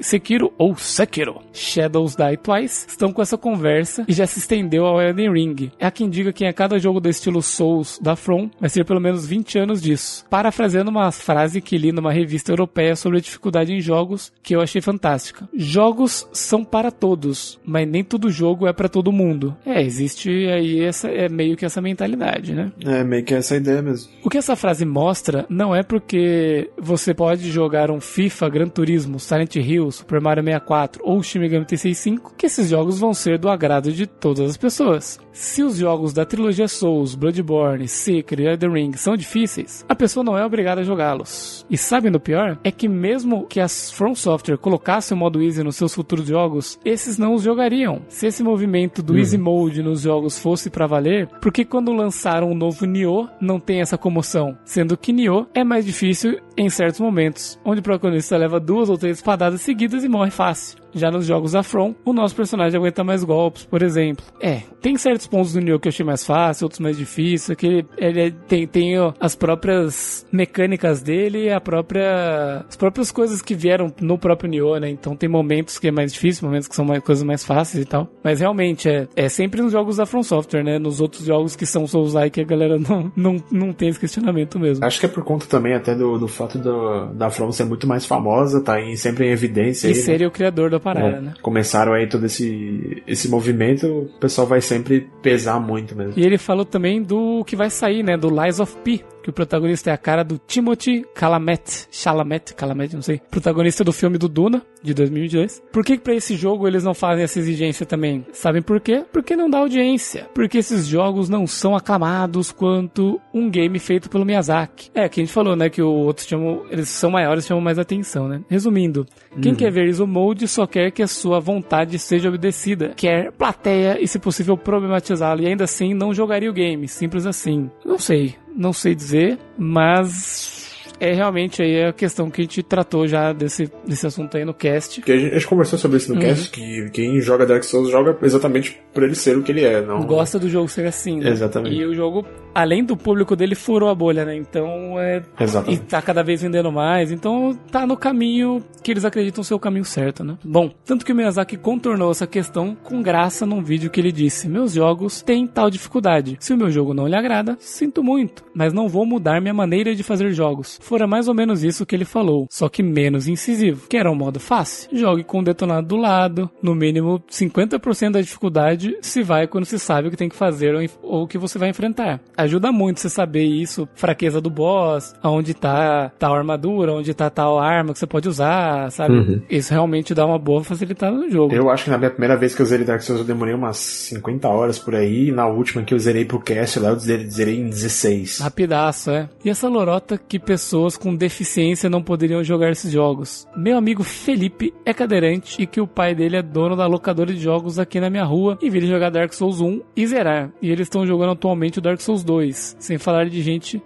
Sekiro 0.07 0.53
ou 0.57 0.73
Sekiro, 0.77 1.41
Shadows 1.51 2.15
Die 2.15 2.38
Twice, 2.38 2.85
estão 2.88 3.11
com 3.11 3.21
essa 3.21 3.38
conversa 3.38 4.05
e 4.07 4.13
já 4.13 4.25
se 4.25 4.39
estendeu 4.39 4.85
ao 4.85 5.01
Elden 5.01 5.34
Ring. 5.34 5.69
É 5.77 5.91
quem 5.91 6.09
diga 6.09 6.31
que 6.31 6.45
a 6.45 6.53
cada 6.53 6.79
jogo 6.79 7.01
do 7.01 7.09
estilo 7.09 7.41
Souls 7.41 7.99
da 8.01 8.15
From 8.15 8.49
vai 8.57 8.69
ser 8.69 8.85
pelo 8.85 9.01
menos 9.01 9.27
20 9.27 9.59
anos 9.59 9.81
disso. 9.81 10.25
Parafraseando 10.29 10.89
uma 10.89 11.11
frase 11.11 11.59
que 11.59 11.77
li 11.77 11.91
numa 11.91 12.13
revista 12.13 12.53
europeia 12.53 12.95
sobre 12.95 13.17
a 13.17 13.21
dificuldade 13.21 13.73
em 13.73 13.81
jogos, 13.81 14.31
que 14.41 14.55
eu 14.55 14.61
achei 14.61 14.79
fantástica. 14.79 15.49
Jogos 15.53 16.25
são 16.31 16.63
para 16.63 16.89
todos, 16.89 17.59
mas 17.65 17.85
nem 17.85 18.01
todo 18.01 18.31
jogo 18.31 18.65
é 18.65 18.71
para 18.71 18.88
todo 18.88 19.11
mundo. 19.11 19.57
É, 19.65 19.81
existe 19.84 20.29
aí 20.29 20.79
essa 20.79 21.09
é 21.09 21.27
meio 21.27 21.57
que 21.57 21.65
essa 21.65 21.81
mentalidade, 21.81 22.53
né? 22.53 22.71
É 22.85 23.03
meio 23.03 23.25
que 23.25 23.34
essa 23.34 23.57
ideia 23.57 23.81
mesmo. 23.81 24.09
O 24.23 24.29
que 24.29 24.38
essa 24.38 24.55
frase 24.55 24.85
mostra 24.85 25.45
não 25.49 25.75
é 25.75 25.84
porque 25.84 26.69
você 26.77 27.13
pode 27.13 27.51
jogar 27.51 27.91
um 27.91 27.99
FIFA, 27.99 28.49
Gran 28.49 28.69
Turismo, 28.69 29.19
Silent 29.19 29.57
Hill, 29.57 29.97
Super 29.98 30.22
Mario 30.22 30.44
64 30.44 31.03
ou 31.06 31.22
Shin 31.22 31.40
Megami 31.40 31.65
Tensei 31.65 31.94
5 31.94 32.34
que 32.38 32.45
esses 32.45 32.69
jogos 32.69 32.99
vão 32.99 33.14
ser 33.14 33.38
do 33.38 33.49
agrado 33.49 33.91
de 33.91 34.06
todas 34.06 34.49
as 34.49 34.57
pessoas. 34.57 35.19
Se 35.32 35.61
os 35.61 35.78
jogos 35.78 36.14
da 36.14 36.26
trilogia 36.26 36.68
Souls, 36.68 37.14
Bloodborne, 37.14 37.88
Sekiro 37.88 38.41
e 38.41 38.48
Elden 38.48 38.72
Ring 38.72 38.94
são 38.94 39.15
difíceis, 39.15 39.86
a 39.88 39.95
pessoa 39.95 40.24
não 40.24 40.38
é 40.38 40.44
obrigada 40.44 40.82
a 40.82 40.84
jogá-los. 40.84 41.65
E 41.69 41.78
sabe 41.78 42.10
no 42.10 42.19
pior? 42.19 42.57
É 42.64 42.72
que 42.72 42.88
mesmo 42.88 43.45
que 43.45 43.60
as 43.60 43.91
From 43.91 44.15
Software 44.15 44.57
colocassem 44.57 45.15
o 45.15 45.19
modo 45.19 45.41
Easy 45.41 45.64
nos 45.64 45.76
seus 45.76 45.94
futuros 45.94 46.28
jogos, 46.28 46.80
esses 46.84 47.18
não 47.18 47.36
os 47.36 47.44
jogariam. 47.44 48.02
Se 48.07 48.26
esse 48.26 48.44
movimento 48.44 49.03
do 49.03 49.14
hum. 49.14 49.18
Easy 49.18 49.38
Mode 49.38 49.84
nos 49.84 50.02
jogos 50.02 50.40
fosse 50.40 50.69
para 50.69 50.88
valer, 50.88 51.28
por 51.40 51.52
que 51.52 51.64
quando 51.64 51.94
lançaram 51.94 52.52
um 52.52 52.56
novo 52.56 52.86
Nioh 52.86 53.30
não 53.40 53.60
tem 53.60 53.82
essa 53.82 53.98
comoção? 53.98 54.57
Sendo 54.65 54.98
que 54.98 55.14
Nioh 55.14 55.48
é 55.53 55.64
mais 55.64 55.86
difícil 55.86 56.40
em 56.57 56.69
certos 56.69 56.99
momentos, 56.99 57.60
onde 57.64 57.80
o 57.80 57.84
protagonista 57.84 58.36
leva 58.36 58.60
duas 58.60 58.90
ou 58.90 58.98
três 58.98 59.18
espadadas 59.18 59.61
seguidas 59.61 59.86
e 60.03 60.07
morre 60.07 60.31
fácil. 60.31 60.77
Já 60.98 61.11
nos 61.11 61.26
jogos 61.26 61.52
da 61.52 61.64
From, 61.64 61.94
o 62.03 62.14
nosso 62.14 62.36
personagem 62.36 62.78
aguenta 62.78 63.03
mais 63.03 63.24
golpes, 63.24 63.65
por 63.65 63.82
exemplo. 63.82 64.26
É, 64.41 64.61
tem 64.82 64.98
certos 64.98 65.28
pontos 65.28 65.53
do 65.53 65.61
Nioh 65.61 65.80
que 65.80 65.88
eu 65.88 65.91
achei 65.91 66.06
mais 66.06 66.26
fácil, 66.26 66.65
outros 66.65 66.80
mais 66.80 66.98
difíceis, 66.98 67.56
que 67.57 67.68
ele, 67.68 67.86
ele 67.98 68.32
tem, 68.48 68.68
tem 68.68 68.99
ó, 68.99 69.14
as 69.19 69.36
próprias 69.36 70.26
mecânicas 70.32 71.02
dele 71.02 71.52
a 71.52 71.60
própria, 71.60 72.65
as 72.68 72.76
próprias 72.76 73.11
coisas 73.11 73.41
que 73.41 73.53
vieram 73.53 73.94
no 74.02 74.18
próprio 74.18 74.49
Nioh, 74.49 74.80
né? 74.80 74.90
Então 74.90 75.15
tem 75.15 75.30
momentos 75.30 75.78
que 75.78 75.88
é 75.88 75.91
mais 75.91 76.14
difícil, 76.14 76.48
momentos 76.48 76.68
que 76.68 76.76
são 76.76 76.86
mais, 76.86 77.03
coisas 77.03 77.24
mais 77.24 77.44
fáceis 77.44 77.84
e 77.84 77.88
tal. 77.88 78.07
Mas 78.24 78.40
realmente, 78.40 78.90
é, 78.90 79.07
é 79.15 79.30
sempre 79.30 79.61
nos 79.61 79.72
jogos 79.72 79.98
da 79.98 80.06
From 80.06 80.24
Software, 80.24 80.64
né? 80.64 80.80
Nos 80.80 81.02
outros 81.02 81.26
jogos 81.26 81.56
que 81.56 81.65
são 81.65 81.88
Souls-like, 81.88 82.41
a 82.41 82.44
galera 82.44 82.78
não, 82.80 83.11
não, 83.15 83.36
não 83.52 83.74
tem 83.74 83.90
esse 83.90 83.99
questionamento 83.99 84.60
mesmo. 84.60 84.86
Acho 84.86 84.99
que 84.99 85.06
é 85.06 85.10
por 85.10 85.24
conta 85.24 85.45
também 85.45 85.74
até 85.74 85.95
do, 85.95 86.18
do 86.18 86.28
fato 86.28 86.57
do, 86.57 87.14
da 87.14 87.30
From 87.30 87.52
ser 87.52 87.65
muito 87.65 87.88
mais 87.88 88.06
famosa, 88.06 88.61
tá 88.61 88.80
em, 88.82 88.95
sempre 88.95 89.28
em 89.28 89.32
evidência. 89.32 89.88
E 89.88 89.91
aí, 89.91 89.98
né? 89.98 90.03
ser 90.03 90.19
né? 90.19 90.28
o 90.28 90.32
criador 90.32 90.69
da 90.69 90.80
pararam, 90.93 91.22
né? 91.22 91.34
Começaram 91.41 91.93
aí 91.93 92.07
todo 92.07 92.26
esse, 92.26 93.03
esse 93.07 93.30
movimento, 93.30 93.88
o 93.88 94.19
pessoal 94.19 94.47
vai 94.47 94.61
sempre 94.61 95.09
pesar 95.22 95.59
muito 95.59 95.95
mesmo. 95.95 96.14
E 96.15 96.26
ele 96.26 96.38
falou 96.38 96.65
também 96.65 97.01
do 97.01 97.43
que 97.45 97.55
vai 97.55 97.69
sair, 97.69 98.03
né? 98.03 98.18
Do 98.18 98.30
Lies 98.30 98.59
of 98.59 98.76
P, 98.84 99.03
que 99.27 99.31
o 99.31 99.33
protagonista 99.33 99.89
é 99.89 99.93
a 99.93 99.97
cara 99.97 100.23
do 100.23 100.37
Timothy 100.37 101.05
Chalamet, 101.13 101.89
Chalamet, 101.91 102.55
Chalamet, 102.57 102.95
não 102.95 103.01
sei, 103.01 103.19
protagonista 103.29 103.83
do 103.83 103.91
filme 103.91 104.17
do 104.17 104.29
Duna, 104.29 104.61
de 104.81 104.93
2022. 104.93 105.61
Por 105.69 105.83
que 105.83 105.97
para 105.97 106.15
esse 106.15 106.37
jogo 106.37 106.65
eles 106.65 106.83
não 106.85 106.93
fazem 106.93 107.25
essa 107.25 107.37
exigência 107.37 107.85
também? 107.85 108.25
Sabem 108.31 108.61
por 108.61 108.79
quê? 108.79 109.03
Porque 109.11 109.35
não 109.35 109.49
dá 109.49 109.57
audiência. 109.57 110.29
Porque 110.33 110.59
esses 110.59 110.87
jogos 110.87 111.27
não 111.27 111.45
são 111.45 111.75
aclamados 111.75 112.53
quanto 112.53 113.19
um 113.33 113.49
game 113.49 113.77
feito 113.79 114.09
pelo 114.09 114.23
Miyazaki. 114.23 114.89
É, 114.95 115.09
que 115.09 115.19
a 115.19 115.23
gente 115.25 115.33
falou, 115.33 115.57
né, 115.57 115.69
que 115.69 115.81
o 115.81 115.89
outros 115.89 116.25
chamam, 116.25 116.63
eles 116.71 116.87
são 116.87 117.11
maiores, 117.11 117.45
chamam 117.45 117.61
mais 117.61 117.77
atenção, 117.77 118.29
né? 118.29 118.41
Resumindo, 118.49 119.05
quem 119.41 119.53
quer 119.53 119.71
ver 119.71 119.87
Iso 119.87 120.07
Mode 120.07 120.47
só 120.47 120.65
quer 120.65 120.91
que 120.91 121.03
a 121.03 121.07
sua 121.07 121.41
vontade 121.41 121.99
seja 121.99 122.29
obedecida, 122.29 122.93
quer 122.95 123.31
plateia 123.33 124.01
e, 124.01 124.07
se 124.07 124.19
possível, 124.19 124.57
problematizá-lo, 124.57 125.41
e 125.41 125.47
ainda 125.47 125.65
assim 125.65 125.93
não 125.93 126.13
jogaria 126.13 126.49
o 126.49 126.53
game, 126.53 126.87
simples 126.87 127.25
assim. 127.25 127.69
Não 127.83 127.99
sei, 127.99 128.35
não 128.57 128.73
sei 128.73 128.95
dizer, 128.95 129.38
mas 129.57 130.57
é 130.99 131.13
realmente 131.13 131.61
aí 131.61 131.84
a 131.85 131.93
questão 131.93 132.29
que 132.29 132.41
a 132.41 132.43
gente 132.43 132.63
tratou 132.63 133.07
já 133.07 133.31
desse, 133.31 133.71
desse 133.85 134.07
assunto 134.07 134.35
aí 134.35 134.43
no 134.43 134.53
cast. 134.53 134.99
Que 135.01 135.11
a 135.11 135.15
gente, 135.17 135.31
a 135.31 135.34
gente 135.35 135.47
conversou 135.47 135.77
sobre 135.77 135.97
isso 135.97 136.09
no 136.13 136.19
Uhum. 136.19 136.27
cast, 136.27 136.49
que 136.49 136.89
quem 136.89 137.21
joga 137.21 137.45
Dark 137.45 137.63
Souls 137.63 137.91
joga 137.91 138.17
exatamente 138.23 138.79
por 138.93 139.03
ele 139.03 139.13
ser 139.13 139.38
o 139.38 139.43
que 139.43 139.51
ele 139.51 139.63
é, 139.63 139.79
não... 139.81 140.01
Gosta 140.01 140.39
do 140.39 140.49
jogo 140.49 140.67
ser 140.67 140.88
assim, 140.88 141.19
né? 141.19 141.29
Exatamente. 141.29 141.75
E 141.75 141.85
o 141.85 141.93
jogo, 141.93 142.25
além 142.57 142.84
do 142.84 142.97
público 142.97 143.35
dele, 143.35 143.53
furou 143.53 143.88
a 143.88 143.93
bolha, 143.93 144.25
né? 144.25 144.35
Então 144.35 144.99
é. 144.99 145.21
E 145.39 145.43
Exatamente. 145.43 145.84
tá 145.84 146.01
cada 146.01 146.23
vez 146.23 146.41
vendendo 146.41 146.71
mais, 146.71 147.11
então 147.11 147.55
tá 147.71 147.85
no 147.85 147.95
caminho 147.95 148.63
que 148.84 148.89
eles 148.89 149.05
acreditam 149.05 149.43
ser 149.43 149.53
o 149.53 149.59
caminho 149.59 149.85
certo, 149.85 150.23
né? 150.23 150.38
Bom, 150.43 150.71
tanto 150.84 151.05
que 151.05 151.11
o 151.11 151.15
Miyazaki 151.15 151.55
contornou 151.55 152.09
essa 152.09 152.25
questão 152.25 152.75
com 152.84 153.01
graça 153.01 153.45
num 153.45 153.61
vídeo 153.61 153.91
que 153.91 153.99
ele 153.99 154.11
disse: 154.11 154.49
Meus 154.49 154.73
jogos 154.73 155.21
têm 155.21 155.45
tal 155.45 155.69
dificuldade. 155.69 156.35
Se 156.39 156.51
o 156.51 156.57
meu 156.57 156.71
jogo 156.71 156.95
não 156.95 157.07
lhe 157.07 157.15
agrada, 157.15 157.55
sinto 157.59 158.03
muito, 158.03 158.43
mas 158.55 158.73
não 158.73 158.89
vou 158.89 159.05
mudar 159.05 159.39
minha 159.39 159.53
maneira 159.53 159.93
de 159.93 160.01
fazer 160.01 160.31
jogos. 160.31 160.79
Fora 160.81 161.05
mais 161.05 161.27
ou 161.27 161.35
menos 161.35 161.63
isso 161.63 161.85
que 161.85 161.95
ele 161.95 162.05
falou, 162.05 162.47
só 162.49 162.67
que 162.67 162.81
menos 162.81 163.27
incisivo. 163.27 163.88
Quer 163.88 164.07
um 164.07 164.15
modo 164.15 164.39
fácil? 164.39 164.89
Jogue 164.97 165.23
com 165.23 165.41
o 165.41 165.43
detonado 165.43 165.88
do 165.88 165.95
lado, 165.95 166.49
no 166.61 166.73
mínimo 166.73 167.21
50% 167.29 168.11
da 168.11 168.21
dificuldade 168.21 168.97
se 169.01 169.21
vai 169.21 169.45
quando 169.47 169.65
se 169.65 169.77
sabe 169.77 170.07
o 170.07 170.11
que 170.11 170.17
tem 170.17 170.29
que 170.29 170.35
fazer 170.35 170.73
ou, 171.03 171.23
o 171.23 171.27
que 171.27 171.38
você 171.38 171.59
vai 171.59 171.69
enfrentar. 171.69 172.19
Ajuda 172.48 172.72
muito 172.72 173.02
você 173.02 173.10
saber 173.10 173.44
isso, 173.44 173.90
fraqueza 173.94 174.40
do 174.40 174.49
boss, 174.49 175.14
aonde 175.22 175.53
tá 175.53 176.10
tal 176.18 176.34
armadura, 176.34 176.94
onde 176.94 177.14
tá 177.14 177.30
tal 177.30 177.60
arma 177.60 177.91
que 177.91 177.99
você 177.99 178.07
pode 178.07 178.30
usar, 178.30 178.90
sabe? 178.90 179.15
Uhum. 179.15 179.41
Isso 179.49 179.74
realmente 179.74 180.14
dá 180.14 180.26
uma 180.26 180.40
boa 180.40 180.64
facilitada 180.64 181.14
no 181.14 181.30
jogo. 181.30 181.53
Eu 181.53 181.69
acho 181.69 181.84
que 181.84 181.90
na 181.90 181.98
minha 181.98 182.10
primeira 182.10 182.38
vez 182.38 182.56
que 182.56 182.61
eu 182.61 182.65
zerei 182.65 182.86
Dark 182.86 183.02
Souls 183.02 183.19
eu 183.19 183.28
demorei 183.28 183.53
umas 183.53 183.76
50 183.76 184.48
horas 184.48 184.80
por 184.80 184.95
aí, 184.95 185.28
e 185.28 185.32
na 185.34 185.45
última 185.45 185.84
que 185.84 185.94
eu 185.94 185.99
zerei 185.99 186.24
pro 186.24 186.40
cast 186.40 186.80
lá 186.80 186.90
eu 186.90 186.99
zerei, 186.99 187.30
zerei 187.30 187.60
em 187.60 187.68
16. 187.68 188.40
Rapidaço, 188.40 189.11
é. 189.11 189.28
E 189.44 189.49
essa 189.49 189.68
lorota 189.68 190.18
que 190.18 190.40
pessoas 190.40 190.95
com 190.95 191.14
deficiência 191.14 191.90
não 191.90 192.02
poderiam 192.02 192.41
jogar 192.45 192.72
esses 192.72 192.91
jogos. 192.91 193.45
Meu 193.57 193.78
amigo 193.78 194.03
Felipe 194.03 194.74
é 194.86 194.94
cadeirante 194.94 195.61
e 195.61 195.68
que 195.68 195.82
o 195.82 195.88
pai 195.88 196.15
dele 196.15 196.38
é 196.38 196.41
dono 196.41 196.78
da 196.78 196.88
locadora 196.88 197.34
de 197.34 197.40
jogos 197.41 197.78
aqui 197.78 197.99
na 197.99 198.10
minha 198.10 198.24
rua 198.24 198.57
e 198.61 198.69
viria 198.69 198.88
jogar 198.88 199.10
Dark 199.10 199.34
Souls 199.34 199.60
1 199.60 199.82
e 199.98 200.07
zerar. 200.07 200.49
E 200.61 200.72
eles 200.72 200.86
estão 200.88 201.06
jogando 201.06 201.32
atualmente 201.32 201.80
o 201.80 201.82
Dark 201.82 201.99
Souls 201.99 202.24
2. 202.24 202.36
Sem 202.80 202.97
falar 202.97 203.26
de 203.30 203.41
gente, 203.41 203.81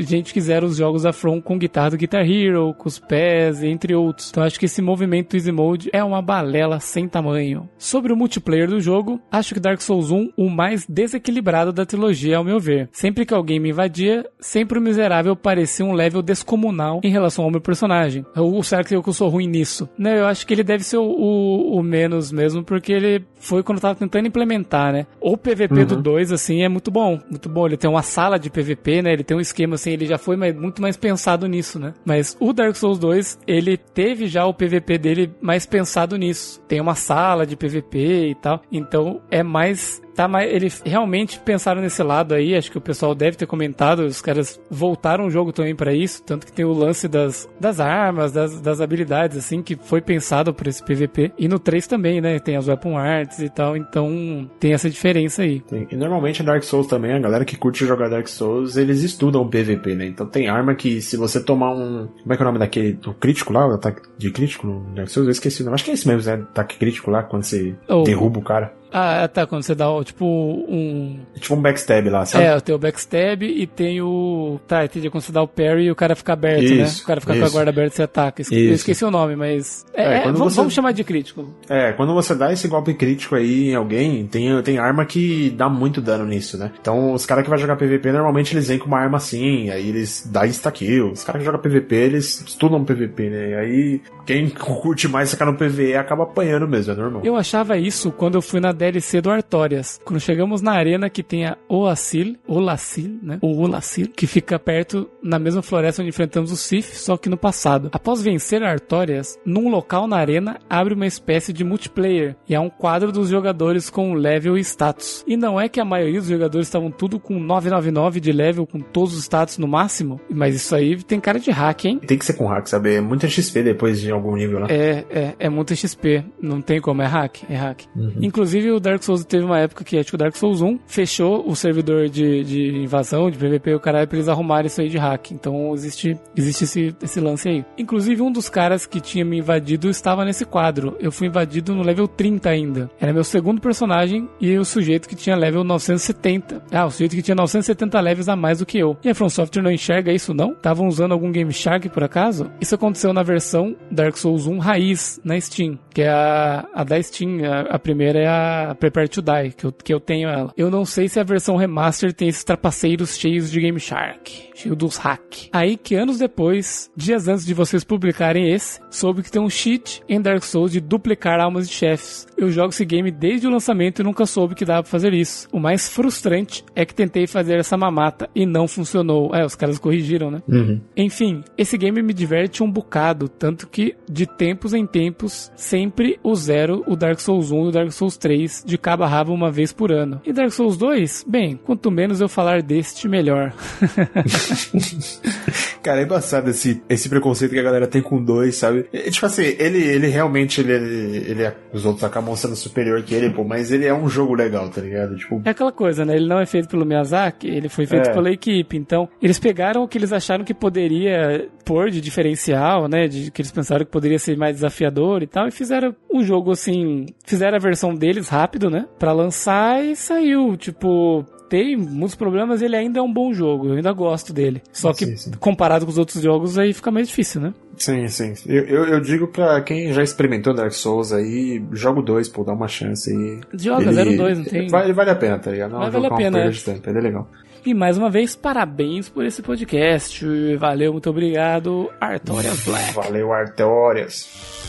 gente 0.00 0.32
que 0.32 0.40
zera 0.40 0.64
os 0.64 0.76
jogos 0.76 1.02
da 1.02 1.12
From 1.12 1.40
com 1.40 1.58
guitarra 1.58 1.90
do 1.90 1.96
Guitar 1.96 2.28
Hero, 2.28 2.74
com 2.74 2.88
os 2.88 2.98
pés, 2.98 3.62
entre 3.62 3.94
outros. 3.94 4.30
Então 4.30 4.42
acho 4.42 4.58
que 4.58 4.66
esse 4.66 4.80
movimento 4.82 5.34
Easy 5.36 5.52
Mode 5.52 5.90
é 5.92 6.02
uma 6.02 6.22
balela 6.22 6.80
sem 6.80 7.08
tamanho. 7.08 7.68
Sobre 7.78 8.12
o 8.12 8.16
multiplayer 8.16 8.68
do 8.68 8.80
jogo, 8.80 9.20
acho 9.30 9.54
que 9.54 9.60
Dark 9.60 9.80
Souls 9.80 10.10
1 10.10 10.30
o 10.36 10.48
mais 10.50 10.86
desequilibrado 10.86 11.72
da 11.72 11.84
trilogia, 11.86 12.36
ao 12.38 12.44
meu 12.44 12.58
ver. 12.58 12.88
Sempre 12.92 13.24
que 13.26 13.34
alguém 13.34 13.60
me 13.60 13.70
invadia, 13.70 14.24
sempre 14.40 14.78
o 14.78 14.82
miserável 14.82 15.36
parecia 15.36 15.84
um 15.84 15.92
level 15.92 16.22
descomunal 16.22 17.00
em 17.02 17.10
relação 17.10 17.44
ao 17.44 17.50
meu 17.50 17.60
personagem. 17.60 18.24
Ou 18.36 18.62
será 18.62 18.82
que 18.84 18.94
eu 18.94 19.02
sou 19.12 19.28
ruim 19.28 19.46
nisso? 19.46 19.88
Né, 19.98 20.18
eu 20.18 20.26
acho 20.26 20.46
que 20.46 20.54
ele 20.54 20.62
deve 20.64 20.84
ser 20.84 20.96
o, 20.98 21.02
o- 21.04 21.76
o 21.78 21.82
menos 21.82 22.32
mesmo, 22.32 22.62
porque 22.64 22.92
ele 22.92 23.24
foi 23.38 23.62
quando 23.62 23.78
eu 23.78 23.82
tava 23.82 23.94
tentando 23.94 24.26
implementar, 24.28 24.92
né? 24.92 25.06
O 25.20 25.36
PVP 25.36 25.84
do 25.84 25.96
2, 26.02 26.32
assim, 26.32 26.62
é 26.62 26.68
muito 26.68 26.90
bom. 26.90 27.18
Muito 27.30 27.48
bom. 27.48 27.66
Ele 27.72 27.78
tem 27.78 27.88
uma 27.88 28.02
sala 28.02 28.38
de 28.38 28.50
PVP, 28.50 29.00
né? 29.00 29.14
Ele 29.14 29.24
tem 29.24 29.34
um 29.34 29.40
esquema, 29.40 29.76
assim, 29.76 29.92
ele 29.92 30.04
já 30.04 30.18
foi 30.18 30.36
mais- 30.36 30.54
muito 30.54 30.82
mais 30.82 30.94
pensado 30.94 31.46
nisso, 31.46 31.78
né? 31.78 31.94
Mas 32.04 32.36
o 32.38 32.52
Dark 32.52 32.76
Souls 32.76 32.98
2, 32.98 33.38
ele 33.46 33.78
teve 33.78 34.26
já 34.26 34.44
o 34.44 34.52
PVP 34.52 34.98
dele 34.98 35.34
mais 35.40 35.64
pensado 35.64 36.18
nisso. 36.18 36.60
Tem 36.68 36.82
uma 36.82 36.94
sala 36.94 37.46
de 37.46 37.56
PVP 37.56 38.28
e 38.28 38.34
tal. 38.34 38.60
Então, 38.70 39.22
é 39.30 39.42
mais 39.42 40.01
tá 40.14 40.28
mais 40.28 40.52
eles 40.52 40.82
realmente 40.84 41.38
pensaram 41.40 41.80
nesse 41.80 42.02
lado 42.02 42.34
aí 42.34 42.54
acho 42.54 42.70
que 42.70 42.78
o 42.78 42.80
pessoal 42.80 43.14
deve 43.14 43.36
ter 43.36 43.46
comentado 43.46 44.00
os 44.00 44.20
caras 44.20 44.60
voltaram 44.70 45.26
o 45.26 45.30
jogo 45.30 45.52
também 45.52 45.74
pra 45.74 45.92
isso 45.94 46.22
tanto 46.22 46.46
que 46.46 46.52
tem 46.52 46.64
o 46.64 46.72
lance 46.72 47.08
das, 47.08 47.48
das 47.58 47.80
armas 47.80 48.32
das, 48.32 48.60
das 48.60 48.80
habilidades 48.80 49.36
assim 49.36 49.62
que 49.62 49.76
foi 49.76 50.00
pensado 50.00 50.52
por 50.54 50.66
esse 50.66 50.82
PVP 50.82 51.32
e 51.38 51.48
no 51.48 51.58
3 51.58 51.86
também 51.86 52.20
né 52.20 52.38
tem 52.38 52.56
as 52.56 52.68
weapon 52.68 52.96
arts 52.96 53.38
e 53.38 53.48
tal 53.48 53.76
então 53.76 54.48
tem 54.60 54.72
essa 54.72 54.88
diferença 54.90 55.42
aí 55.42 55.60
Tem- 55.60 55.86
E 55.90 55.96
normalmente 55.96 56.42
Dark 56.42 56.62
Souls 56.62 56.86
também, 56.86 57.12
a 57.12 57.18
galera 57.18 57.44
que 57.44 57.56
curte 57.56 57.84
jogar 57.86 58.08
Dark 58.08 58.26
Souls, 58.28 58.76
eles 58.76 59.02
estudam 59.02 59.48
PVP, 59.48 59.94
né? 59.94 60.06
Então 60.06 60.26
tem 60.26 60.48
arma 60.48 60.74
que 60.74 61.00
se 61.00 61.16
você 61.16 61.42
tomar 61.42 61.72
um. 61.74 62.08
Como 62.22 62.32
é 62.32 62.36
que 62.36 62.42
é 62.42 62.44
o 62.44 62.46
nome 62.46 62.58
daquele? 62.58 62.92
Do 62.94 63.14
crítico 63.14 63.52
lá? 63.52 63.66
O 63.66 63.72
ataque 63.74 64.02
de 64.18 64.30
crítico 64.30 64.66
no 64.66 64.80
Dark 64.94 65.08
Souls? 65.08 65.26
Eu 65.26 65.32
esqueci 65.32 65.62
o 65.62 65.64
nome. 65.64 65.74
Acho 65.74 65.84
que 65.84 65.90
é 65.90 65.94
esse 65.94 66.06
mesmo, 66.08 66.30
né? 66.30 66.42
Ataque 66.50 66.76
crítico 66.78 67.10
lá, 67.10 67.22
quando 67.22 67.44
você 67.44 67.74
Oh. 67.88 68.02
derruba 68.02 68.38
o 68.38 68.42
cara. 68.42 68.72
Ah 68.92 69.26
tá 69.28 69.46
quando 69.46 69.62
você 69.62 69.74
dá 69.74 69.86
tipo 70.04 70.24
um 70.24 71.18
É 71.36 71.38
tipo 71.40 71.54
um 71.54 71.60
backstab 71.62 72.08
lá, 72.08 72.24
sabe? 72.24 72.44
É, 72.44 72.60
tem 72.60 72.74
o 72.74 72.78
backstab 72.78 73.42
e 73.44 73.66
tem 73.66 74.00
o. 74.02 74.60
Tá, 74.66 74.84
entendi. 74.84 75.08
Quando 75.10 75.22
você 75.22 75.32
dá 75.32 75.42
o 75.42 75.48
parry 75.48 75.84
e 75.84 75.90
o 75.90 75.94
cara 75.96 76.14
fica 76.14 76.32
aberto, 76.32 76.62
né? 76.62 76.82
Isso, 76.82 77.02
O 77.02 77.06
cara 77.06 77.20
fica 77.20 77.32
com 77.34 77.40
a 77.42 77.44
isso. 77.44 77.52
guarda 77.52 77.70
aberta 77.70 77.94
e 77.94 77.96
você 77.96 78.02
ataca. 78.02 78.42
Esque- 78.42 78.54
Eu 78.54 78.64
Isso. 78.64 78.74
esqueci 78.74 79.04
o 79.04 79.10
nome, 79.10 79.36
mas. 79.36 79.84
É, 79.94 80.02
É, 80.02 80.16
é, 80.18 80.22
vamos, 80.24 80.38
você- 80.40 80.56
vamos 80.56 80.72
chamar 80.74 80.92
de 80.92 81.04
crítico. 81.04 81.52
É, 81.68 81.92
quando 81.92 82.14
você 82.14 82.34
dá 82.34 82.52
esse 82.52 82.68
golpe 82.68 82.94
crítico 82.94 83.34
aí 83.34 83.70
em 83.70 83.74
alguém, 83.74 84.26
tem, 84.26 84.60
tem 84.62 84.78
arma 84.78 85.04
que 85.04 85.50
dá 85.50 85.68
muito 85.68 86.00
dano 86.00 86.24
nisso, 86.26 86.56
né? 86.58 86.70
Então, 86.80 87.12
os 87.12 87.24
caras 87.26 87.44
que 87.44 87.50
vai 87.50 87.58
jogar 87.58 87.76
PVP, 87.76 88.12
normalmente 88.12 88.54
eles 88.54 88.68
vêm 88.68 88.78
com 88.78 88.86
uma 88.86 88.98
arma 88.98 89.16
assim, 89.16 89.70
aí 89.70 89.88
eles 89.88 90.28
dão 90.30 90.44
insta-kill. 90.44 91.10
Os 91.12 91.24
caras 91.24 91.40
que 91.40 91.46
jogam 91.46 91.60
PVP, 91.60 91.94
eles 91.96 92.40
estudam 92.46 92.84
PVP, 92.84 93.28
né? 93.30 93.50
E 93.50 93.54
aí, 93.54 94.00
quem 94.26 94.48
curte 94.50 95.08
mais 95.08 95.30
ficar 95.30 95.46
no 95.46 95.54
PVE 95.54 95.94
acaba 95.96 96.24
apanhando 96.24 96.66
mesmo, 96.68 96.92
é 96.92 96.96
normal. 96.96 97.22
Eu 97.24 97.36
achava 97.36 97.76
isso 97.78 98.10
quando 98.12 98.34
eu 98.36 98.42
fui 98.42 98.60
na 98.60 98.72
DLC 98.82 99.20
do 99.20 99.30
Artorias. 99.30 100.00
Quando 100.04 100.18
chegamos 100.18 100.60
na 100.60 100.72
arena 100.72 101.08
que 101.08 101.22
tem 101.22 101.46
a 101.46 101.56
Oacil, 101.68 102.36
Olacil, 102.48 103.16
né? 103.22 103.38
O 103.40 103.60
Olacil, 103.62 104.08
que 104.08 104.26
fica 104.26 104.58
perto 104.58 105.08
na 105.22 105.38
mesma 105.38 105.62
floresta 105.62 106.02
onde 106.02 106.08
enfrentamos 106.08 106.50
o 106.50 106.56
Sif, 106.56 106.96
só 106.96 107.16
que 107.16 107.28
no 107.28 107.36
passado. 107.36 107.90
Após 107.92 108.20
vencer 108.20 108.60
Artorias, 108.64 109.38
num 109.46 109.68
local 109.68 110.08
na 110.08 110.16
arena 110.16 110.58
abre 110.68 110.94
uma 110.94 111.06
espécie 111.06 111.52
de 111.52 111.62
multiplayer 111.62 112.34
e 112.48 112.56
há 112.56 112.60
um 112.60 112.68
quadro 112.68 113.12
dos 113.12 113.28
jogadores 113.28 113.88
com 113.88 114.14
level 114.14 114.58
e 114.58 114.60
status. 114.62 115.22
E 115.28 115.36
não 115.36 115.60
é 115.60 115.68
que 115.68 115.78
a 115.78 115.84
maioria 115.84 116.18
dos 116.18 116.28
jogadores 116.28 116.66
estavam 116.66 116.90
tudo 116.90 117.20
com 117.20 117.38
999 117.38 118.18
de 118.18 118.32
level, 118.32 118.66
com 118.66 118.80
todos 118.80 119.14
os 119.14 119.22
status 119.22 119.58
no 119.58 119.68
máximo, 119.68 120.20
mas 120.28 120.56
isso 120.56 120.74
aí 120.74 121.00
tem 121.04 121.20
cara 121.20 121.38
de 121.38 121.52
hack, 121.52 121.84
hein? 121.84 122.00
Tem 122.04 122.18
que 122.18 122.24
ser 122.24 122.32
com 122.32 122.46
hack, 122.46 122.66
sabe? 122.66 122.96
É 122.96 123.00
muita 123.00 123.28
XP 123.28 123.62
depois 123.62 124.00
de 124.00 124.10
algum 124.10 124.34
nível 124.34 124.58
lá. 124.58 124.66
É, 124.68 125.04
é, 125.08 125.34
é 125.38 125.48
muito 125.48 125.76
XP. 125.76 126.24
Não 126.40 126.60
tem 126.60 126.80
como, 126.80 127.00
é 127.00 127.06
hack, 127.06 127.44
é 127.48 127.54
hack. 127.54 127.84
Inclusive 128.20 128.71
o 128.72 128.80
Dark 128.80 129.02
Souls 129.02 129.24
teve 129.24 129.44
uma 129.44 129.58
época 129.58 129.84
que 129.84 129.98
acho 129.98 130.08
que 130.08 130.14
o 130.14 130.18
Dark 130.18 130.36
Souls 130.36 130.60
1 130.60 130.78
fechou 130.86 131.48
o 131.48 131.54
servidor 131.54 132.08
de, 132.08 132.44
de 132.44 132.78
invasão, 132.78 133.30
de 133.30 133.38
PVP, 133.38 133.74
o 133.74 133.80
caralho, 133.80 134.08
pra 134.08 134.16
eles 134.16 134.28
arrumarem 134.28 134.66
isso 134.66 134.80
aí 134.80 134.88
de 134.88 134.98
hack. 134.98 135.32
Então 135.32 135.72
existe, 135.74 136.18
existe 136.36 136.64
esse, 136.64 136.96
esse 137.02 137.20
lance 137.20 137.48
aí. 137.48 137.64
Inclusive 137.78 138.22
um 138.22 138.32
dos 138.32 138.48
caras 138.48 138.86
que 138.86 139.00
tinha 139.00 139.24
me 139.24 139.38
invadido 139.38 139.88
estava 139.88 140.24
nesse 140.24 140.44
quadro. 140.44 140.96
Eu 141.00 141.12
fui 141.12 141.28
invadido 141.28 141.74
no 141.74 141.82
level 141.82 142.08
30 142.08 142.50
ainda. 142.50 142.90
Era 143.00 143.12
meu 143.12 143.24
segundo 143.24 143.60
personagem 143.60 144.28
e 144.40 144.56
o 144.56 144.64
sujeito 144.64 145.08
que 145.08 145.16
tinha 145.16 145.36
level 145.36 145.64
970. 145.64 146.62
Ah, 146.70 146.86
o 146.86 146.90
sujeito 146.90 147.16
que 147.16 147.22
tinha 147.22 147.34
970 147.34 148.00
levels 148.00 148.28
a 148.28 148.36
mais 148.36 148.58
do 148.58 148.66
que 148.66 148.78
eu. 148.78 148.96
E 149.02 149.08
a 149.08 149.14
From 149.14 149.28
Software 149.28 149.62
não 149.62 149.70
enxerga 149.70 150.12
isso 150.12 150.34
não? 150.34 150.52
Estavam 150.52 150.86
usando 150.86 151.12
algum 151.12 151.30
Game 151.30 151.52
Shark 151.52 151.88
por 151.88 152.04
acaso? 152.04 152.50
Isso 152.60 152.74
aconteceu 152.74 153.12
na 153.12 153.22
versão 153.22 153.76
Dark 153.90 154.16
Souls 154.16 154.46
1 154.46 154.58
raiz 154.58 155.20
na 155.24 155.40
Steam, 155.40 155.78
que 155.92 156.02
é 156.02 156.08
a, 156.08 156.64
a 156.74 156.84
da 156.84 157.02
Steam. 157.02 157.44
A, 157.44 157.74
a 157.74 157.78
primeira 157.78 158.18
é 158.18 158.26
a 158.26 158.61
a 158.70 158.74
Prepare 158.74 159.08
to 159.08 159.22
Die, 159.22 159.52
que 159.56 159.64
eu, 159.64 159.72
que 159.72 159.94
eu 159.94 160.00
tenho 160.00 160.28
ela. 160.28 160.52
Eu 160.56 160.70
não 160.70 160.84
sei 160.84 161.08
se 161.08 161.18
a 161.18 161.24
versão 161.24 161.56
remaster 161.56 162.12
tem 162.12 162.28
esses 162.28 162.44
trapaceiros 162.44 163.16
cheios 163.16 163.50
de 163.50 163.60
Game 163.60 163.78
Shark, 163.78 164.50
cheio 164.54 164.76
dos 164.76 164.96
hack. 164.96 165.48
Aí 165.52 165.76
que 165.76 165.94
anos 165.94 166.18
depois, 166.18 166.90
dias 166.96 167.28
antes 167.28 167.44
de 167.44 167.54
vocês 167.54 167.84
publicarem 167.84 168.52
esse, 168.52 168.80
soube 168.90 169.22
que 169.22 169.30
tem 169.30 169.40
um 169.40 169.50
cheat 169.50 170.02
em 170.08 170.20
Dark 170.20 170.42
Souls 170.42 170.72
de 170.72 170.80
duplicar 170.80 171.40
almas 171.40 171.68
de 171.68 171.74
chefes. 171.74 172.26
Eu 172.36 172.50
jogo 172.50 172.70
esse 172.70 172.84
game 172.84 173.10
desde 173.10 173.46
o 173.46 173.50
lançamento 173.50 174.00
e 174.00 174.04
nunca 174.04 174.26
soube 174.26 174.54
que 174.54 174.64
dava 174.64 174.82
pra 174.82 174.90
fazer 174.90 175.12
isso. 175.12 175.48
O 175.52 175.60
mais 175.60 175.88
frustrante 175.88 176.64
é 176.74 176.84
que 176.84 176.94
tentei 176.94 177.26
fazer 177.26 177.58
essa 177.58 177.76
mamata 177.76 178.28
e 178.34 178.46
não 178.46 178.66
funcionou. 178.66 179.34
É, 179.34 179.44
os 179.44 179.54
caras 179.54 179.78
corrigiram, 179.78 180.30
né? 180.30 180.42
Uhum. 180.48 180.80
Enfim, 180.96 181.42
esse 181.56 181.76
game 181.76 182.02
me 182.02 182.12
diverte 182.12 182.62
um 182.62 182.70
bocado, 182.70 183.28
tanto 183.28 183.66
que 183.66 183.94
de 184.10 184.26
tempos 184.26 184.74
em 184.74 184.86
tempos 184.86 185.50
sempre 185.56 186.18
o 186.22 186.34
zero 186.34 186.82
o 186.86 186.96
Dark 186.96 187.20
Souls 187.20 187.50
1 187.50 187.64
e 187.64 187.68
o 187.68 187.70
Dark 187.70 187.90
Souls 187.92 188.16
3 188.16 188.41
de 188.64 188.78
cabo 188.78 189.04
a 189.04 189.08
rabo 189.08 189.32
uma 189.32 189.50
vez 189.50 189.72
por 189.72 189.92
ano. 189.92 190.20
E 190.24 190.32
Dark 190.32 190.50
Souls 190.50 190.76
2? 190.76 191.24
Bem, 191.28 191.58
quanto 191.64 191.90
menos 191.90 192.20
eu 192.20 192.28
falar 192.28 192.62
deste, 192.62 193.08
melhor. 193.08 193.52
Cara, 195.82 196.00
é 196.00 196.04
embaçado 196.04 196.50
esse, 196.50 196.82
esse 196.88 197.08
preconceito 197.08 197.52
que 197.52 197.58
a 197.58 197.62
galera 197.62 197.86
tem 197.86 198.00
com 198.00 198.22
dois, 198.22 198.56
sabe? 198.56 198.86
É, 198.92 199.10
tipo 199.10 199.26
assim, 199.26 199.42
ele, 199.58 199.78
ele 199.82 200.06
realmente, 200.08 200.60
ele, 200.60 200.72
ele, 200.72 201.16
ele 201.30 201.42
é- 201.42 201.56
os 201.72 201.84
outros 201.84 202.04
acabam 202.04 202.34
sendo 202.36 202.54
superior 202.54 203.02
que 203.02 203.14
ele, 203.14 203.30
pô, 203.30 203.42
mas 203.44 203.72
ele 203.72 203.86
é 203.86 203.94
um 203.94 204.08
jogo 204.08 204.34
legal, 204.34 204.68
tá 204.70 204.80
ligado? 204.80 205.16
Tipo, 205.16 205.42
É 205.44 205.50
aquela 205.50 205.72
coisa, 205.72 206.04
né? 206.04 206.14
Ele 206.14 206.28
não 206.28 206.38
é 206.40 206.46
feito 206.46 206.68
pelo 206.68 206.86
Miyazaki, 206.86 207.48
ele 207.48 207.68
foi 207.68 207.86
feito 207.86 208.10
É. 208.10 208.12
pela 208.12 208.30
equipe. 208.30 208.76
Então, 208.76 209.08
eles 209.20 209.38
pegaram 209.38 209.82
o 209.82 209.88
que 209.88 209.98
eles 209.98 210.12
acharam 210.12 210.44
que 210.44 210.54
poderia 210.54 211.48
pôr 211.64 211.90
de 211.90 212.00
diferencial, 212.00 212.88
né? 212.88 213.08
De 213.08 213.30
que 213.30 213.40
eles 213.42 213.50
pensaram 213.52 213.84
que 213.84 213.90
poderia 213.90 214.18
ser 214.18 214.36
mais 214.36 214.56
desafiador 214.56 215.22
e 215.22 215.26
tal, 215.26 215.48
e 215.48 215.50
fizeram 215.50 215.94
um 216.12 216.22
jogo 216.22 216.52
assim. 216.52 217.06
Fizeram 217.24 217.56
a 217.56 217.60
versão 217.60 217.94
deles 217.94 218.28
rápido, 218.32 218.68
né? 218.70 218.86
Pra 218.98 219.12
lançar 219.12 219.84
e 219.84 219.94
saiu. 219.94 220.56
Tipo. 220.56 221.24
Tem 221.48 221.76
muitos 221.76 222.14
problemas, 222.14 222.62
ele 222.62 222.74
ainda 222.74 222.98
é 222.98 223.02
um 223.02 223.12
bom 223.12 223.30
jogo. 223.34 223.68
Eu 223.68 223.74
ainda 223.74 223.92
gosto 223.92 224.32
dele. 224.32 224.62
Só 224.72 224.94
que, 224.94 225.04
Sim, 225.04 225.16
sim. 225.18 225.30
comparado 225.38 225.84
com 225.84 225.90
os 225.92 225.98
outros 225.98 226.22
jogos, 226.22 226.56
aí 226.56 226.72
fica 226.72 226.90
mais 226.90 227.08
difícil, 227.08 227.42
né? 227.42 227.52
sim, 227.76 228.08
sim. 228.08 228.32
Eu, 228.46 228.64
eu, 228.64 228.84
eu 228.86 229.00
digo 229.02 229.28
pra 229.28 229.60
quem 229.60 229.92
já 229.92 230.02
experimentou 230.02 230.54
Dark 230.54 230.72
Souls 230.72 231.12
aí, 231.12 231.62
joga 231.72 232.00
o 232.00 232.02
2, 232.02 232.30
pô, 232.30 232.42
dá 232.42 232.54
uma 232.54 232.68
chance 232.68 233.10
aí. 233.14 233.38
Joga, 233.52 233.90
Ele- 233.90 234.16
02, 234.16 234.38
não 234.38 234.44
tem. 234.46 234.66
Vale, 234.68 234.94
vale 234.94 235.10
a 235.10 235.14
pena, 235.14 235.38
tá 235.38 235.50
ligado? 235.50 235.72
Não, 235.72 235.80
Mas 235.80 235.92
vale 235.92 236.06
a 236.06 236.14
pena, 236.14 236.38
é. 236.38 236.50
tempo, 236.52 236.88
ele 236.88 236.98
é 236.98 237.02
legal. 237.02 237.28
E 237.66 237.74
mais 237.74 237.98
uma 237.98 238.08
vez, 238.08 238.34
parabéns 238.34 239.10
por 239.10 239.22
esse 239.22 239.42
podcast. 239.42 240.24
Valeu, 240.56 240.92
muito 240.92 241.10
obrigado, 241.10 241.90
Artorias 242.00 242.64
Black. 242.64 242.94
Valeu, 242.94 243.30
Arteórias. 243.30 244.61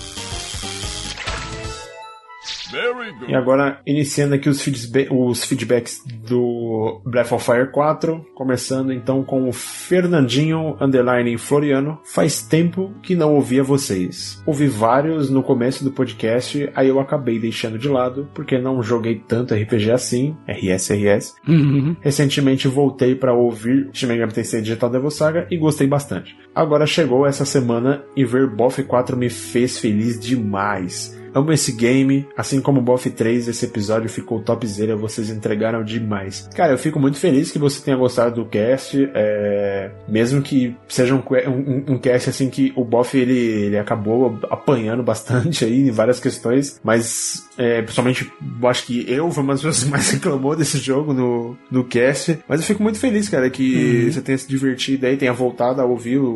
E 3.30 3.36
agora, 3.36 3.80
iniciando 3.86 4.36
aqui 4.36 4.50
os, 4.50 4.62
feedba- 4.62 5.14
os 5.14 5.44
feedbacks 5.44 6.02
do 6.28 7.02
Breath 7.06 7.32
of 7.32 7.46
Fire 7.46 7.72
4, 7.72 8.26
começando 8.36 8.92
então 8.92 9.24
com 9.24 9.48
o 9.48 9.54
Fernandinho 9.54 10.76
Underline 10.82 11.38
Floriano. 11.38 12.00
Faz 12.04 12.42
tempo 12.42 12.92
que 13.02 13.16
não 13.16 13.34
ouvia 13.36 13.64
vocês. 13.64 14.42
Ouvi 14.46 14.68
vários 14.68 15.30
no 15.30 15.44
começo 15.44 15.84
do 15.84 15.92
podcast, 15.92 16.70
aí 16.76 16.88
eu 16.90 17.00
acabei 17.00 17.40
deixando 17.40 17.78
de 17.78 17.88
lado, 17.88 18.28
porque 18.34 18.58
não 18.58 18.82
joguei 18.82 19.22
tanto 19.28 19.54
RPG 19.54 19.92
assim, 19.92 20.36
RSRS. 20.48 21.36
Uhum. 21.48 21.96
Recentemente 22.02 22.68
voltei 22.68 23.16
para 23.16 23.34
ouvir 23.34 23.90
Shin 23.94 24.08
Megami 24.08 24.32
Tensei 24.34 24.62
Digital 24.62 24.90
Devil 24.90 25.12
Saga 25.12 25.48
e 25.52 25.58
gostei 25.58 25.88
bastante. 25.88 26.36
Agora 26.56 26.86
chegou 26.86 27.26
essa 27.26 27.46
semana 27.46 28.04
e 28.16 28.24
ver 28.26 28.48
BoF 28.48 28.84
4 28.84 29.18
me 29.18 29.30
fez 29.30 29.80
feliz 29.80 30.20
demais. 30.20 31.18
Amo 31.36 31.52
esse 31.52 31.72
game, 31.72 32.28
assim 32.38 32.62
como 32.62 32.80
o 32.80 32.84
BoF 32.84 33.10
3, 33.10 33.48
esse 33.48 33.66
episódio 33.66 34.08
ficou 34.08 34.40
topzera, 34.40 34.96
vocês 34.96 35.32
entregaram 35.32 35.84
demais. 35.84 36.48
Cara, 36.56 36.74
eu 36.74 36.78
fico 36.78 37.00
muito 37.00 37.18
feliz 37.18 37.50
que 37.52 37.58
você 37.58 37.82
tenha 37.84 37.98
gostado 37.98 38.36
do 38.44 38.46
cast, 38.48 39.10
é, 39.16 39.90
mesmo 40.08 40.44
que 40.44 40.76
seja 40.88 41.16
um, 41.16 41.24
um- 41.50 41.94
um 41.96 41.98
cast 41.98 42.30
assim 42.30 42.52
que 42.52 42.72
o 42.76 42.86
BoF 42.86 43.18
ele, 43.18 43.36
ele 43.36 43.80
acabou 43.80 44.38
apanhando 44.48 45.02
bastante 45.02 45.66
aí 45.66 45.88
em 45.88 45.90
várias 45.90 46.20
questões, 46.20 46.80
mas 46.84 47.48
é, 47.58 47.82
principalmente 47.82 48.32
eu 48.62 48.68
acho 48.70 48.86
que 48.86 49.04
eu 49.12 49.32
fui 49.32 49.42
uma 49.44 49.54
das 49.54 49.64
pessoas 49.64 49.84
que 49.86 49.90
mais 49.90 50.12
reclamou 50.14 50.56
desse 50.56 50.78
jogo 50.78 51.14
no, 51.16 51.58
no 51.72 51.84
cast, 51.84 52.38
mas 52.48 52.60
eu 52.60 52.66
fico 52.68 52.84
muito 52.84 53.00
feliz, 53.00 53.28
cara, 53.28 53.50
que 53.50 54.12
você 54.12 54.22
tenha 54.22 54.38
se 54.38 54.48
divertido 54.48 55.08
aí, 55.08 55.18
tenha 55.18 55.34
voltado 55.34 55.82
a 55.82 55.86
ouvir 55.86 56.20
o, 56.20 56.28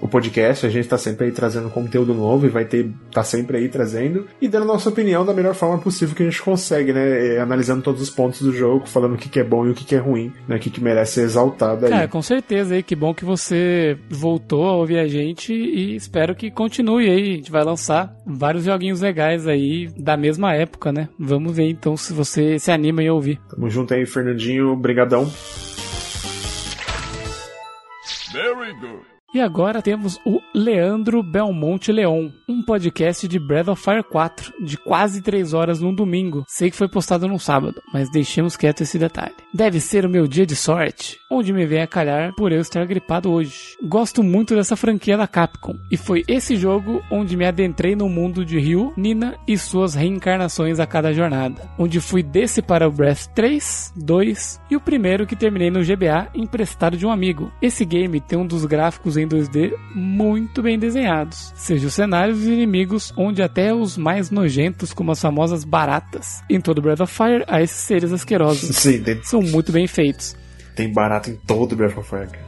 o 0.00 0.08
podcast, 0.08 0.66
a 0.66 0.68
gente 0.68 0.88
tá 0.88 0.98
sempre 0.98 1.26
aí 1.26 1.32
trazendo 1.32 1.70
conteúdo 1.70 2.14
novo 2.14 2.46
e 2.46 2.48
vai 2.48 2.64
ter, 2.64 2.90
tá 3.12 3.22
sempre 3.22 3.56
aí 3.58 3.68
trazendo 3.68 4.26
e 4.40 4.48
dando 4.48 4.64
a 4.64 4.66
nossa 4.66 4.88
opinião 4.88 5.24
da 5.24 5.32
melhor 5.32 5.54
forma 5.54 5.78
possível 5.78 6.14
que 6.14 6.22
a 6.22 6.26
gente 6.26 6.42
consegue, 6.42 6.92
né, 6.92 7.34
é, 7.34 7.40
analisando 7.40 7.82
todos 7.82 8.00
os 8.00 8.10
pontos 8.10 8.42
do 8.42 8.52
jogo, 8.52 8.86
falando 8.86 9.14
o 9.14 9.18
que, 9.18 9.28
que 9.28 9.40
é 9.40 9.44
bom 9.44 9.66
e 9.66 9.70
o 9.70 9.74
que, 9.74 9.84
que 9.84 9.94
é 9.94 9.98
ruim, 9.98 10.32
né, 10.46 10.56
o 10.56 10.58
que, 10.58 10.70
que 10.70 10.82
merece 10.82 11.14
ser 11.14 11.22
exaltado 11.22 11.86
aí. 11.86 11.90
Cara, 11.90 12.08
com 12.08 12.22
certeza 12.22 12.74
aí, 12.74 12.82
que 12.82 12.94
bom 12.94 13.14
que 13.14 13.24
você 13.24 13.98
voltou 14.10 14.66
a 14.66 14.76
ouvir 14.76 14.98
a 14.98 15.08
gente 15.08 15.52
e 15.52 15.96
espero 15.96 16.34
que 16.34 16.50
continue 16.50 17.08
aí. 17.08 17.32
A 17.32 17.36
gente 17.36 17.50
vai 17.50 17.64
lançar 17.64 18.14
vários 18.26 18.64
joguinhos 18.64 19.00
legais 19.00 19.46
aí 19.46 19.88
da 19.96 20.16
mesma 20.16 20.54
época, 20.54 20.92
né? 20.92 21.08
Vamos 21.18 21.56
ver 21.56 21.68
então 21.68 21.96
se 21.96 22.12
você 22.12 22.58
se 22.58 22.70
anima 22.70 23.02
em 23.02 23.10
ouvir. 23.10 23.40
Tamo 23.48 23.70
junto 23.70 23.94
aí, 23.94 24.04
Fernandinho, 24.06 24.76
brigadão. 24.76 25.30
E 29.36 29.40
agora 29.42 29.82
temos 29.82 30.18
o 30.24 30.40
Leandro 30.58 31.22
Belmonte 31.22 31.92
Leon, 31.92 32.30
um 32.48 32.62
podcast 32.62 33.28
de 33.28 33.38
Breath 33.38 33.68
of 33.68 33.82
Fire 33.82 34.02
4, 34.02 34.54
de 34.64 34.78
quase 34.78 35.20
3 35.20 35.52
horas 35.52 35.82
num 35.82 35.94
domingo. 35.94 36.46
Sei 36.48 36.70
que 36.70 36.76
foi 36.78 36.88
postado 36.88 37.28
num 37.28 37.38
sábado, 37.38 37.82
mas 37.92 38.10
deixemos 38.10 38.56
quieto 38.56 38.80
esse 38.80 38.98
detalhe. 38.98 39.34
Deve 39.52 39.80
ser 39.80 40.06
o 40.06 40.08
meu 40.08 40.26
dia 40.26 40.46
de 40.46 40.56
sorte, 40.56 41.18
onde 41.30 41.52
me 41.52 41.66
vem 41.66 41.82
a 41.82 41.86
calhar 41.86 42.34
por 42.34 42.52
eu 42.52 42.62
estar 42.62 42.86
gripado 42.86 43.30
hoje. 43.30 43.76
Gosto 43.86 44.22
muito 44.22 44.54
dessa 44.54 44.76
franquia 44.76 45.18
da 45.18 45.26
Capcom, 45.26 45.74
e 45.92 45.96
foi 45.98 46.24
esse 46.26 46.56
jogo 46.56 47.02
onde 47.10 47.36
me 47.36 47.44
adentrei 47.44 47.94
no 47.94 48.08
mundo 48.08 48.42
de 48.42 48.58
Ryu, 48.58 48.94
Nina 48.96 49.36
e 49.46 49.58
suas 49.58 49.94
reencarnações 49.94 50.80
a 50.80 50.86
cada 50.86 51.12
jornada, 51.12 51.68
onde 51.78 52.00
fui 52.00 52.22
desse 52.22 52.62
para 52.62 52.88
o 52.88 52.92
Breath 52.92 53.26
3, 53.34 53.92
2 53.94 54.60
e 54.70 54.76
o 54.76 54.80
primeiro 54.80 55.26
que 55.26 55.36
terminei 55.36 55.70
no 55.70 55.84
GBA 55.84 56.30
emprestado 56.34 56.96
de 56.96 57.04
um 57.04 57.10
amigo. 57.10 57.52
Esse 57.60 57.84
game 57.84 58.22
tem 58.22 58.38
um 58.38 58.46
dos 58.46 58.64
gráficos 58.64 59.18
em 59.18 59.28
2D 59.28 59.74
muito 59.94 60.45
bem 60.62 60.78
desenhados, 60.78 61.52
seja 61.56 61.86
os 61.86 61.94
cenários 61.94 62.44
e 62.44 62.50
inimigos, 62.52 63.12
onde 63.16 63.42
até 63.42 63.72
os 63.74 63.96
mais 63.96 64.30
nojentos, 64.30 64.92
como 64.92 65.12
as 65.12 65.20
famosas 65.20 65.64
baratas, 65.64 66.42
em 66.50 66.60
todo 66.60 66.80
Breath 66.82 67.00
of 67.00 67.12
Fire, 67.12 67.44
há 67.46 67.62
esses 67.62 67.76
seres 67.84 68.12
asquerosos. 68.12 68.70
Sim, 68.76 69.02
tem, 69.02 69.22
São 69.22 69.40
muito 69.42 69.72
bem 69.72 69.86
feitos. 69.86 70.36
tem 70.74 70.92
barato 70.92 71.30
em 71.30 71.36
todo 71.46 71.74
Breath 71.76 71.96
of 71.98 72.08
Fire, 72.08 72.26
cara. 72.28 72.46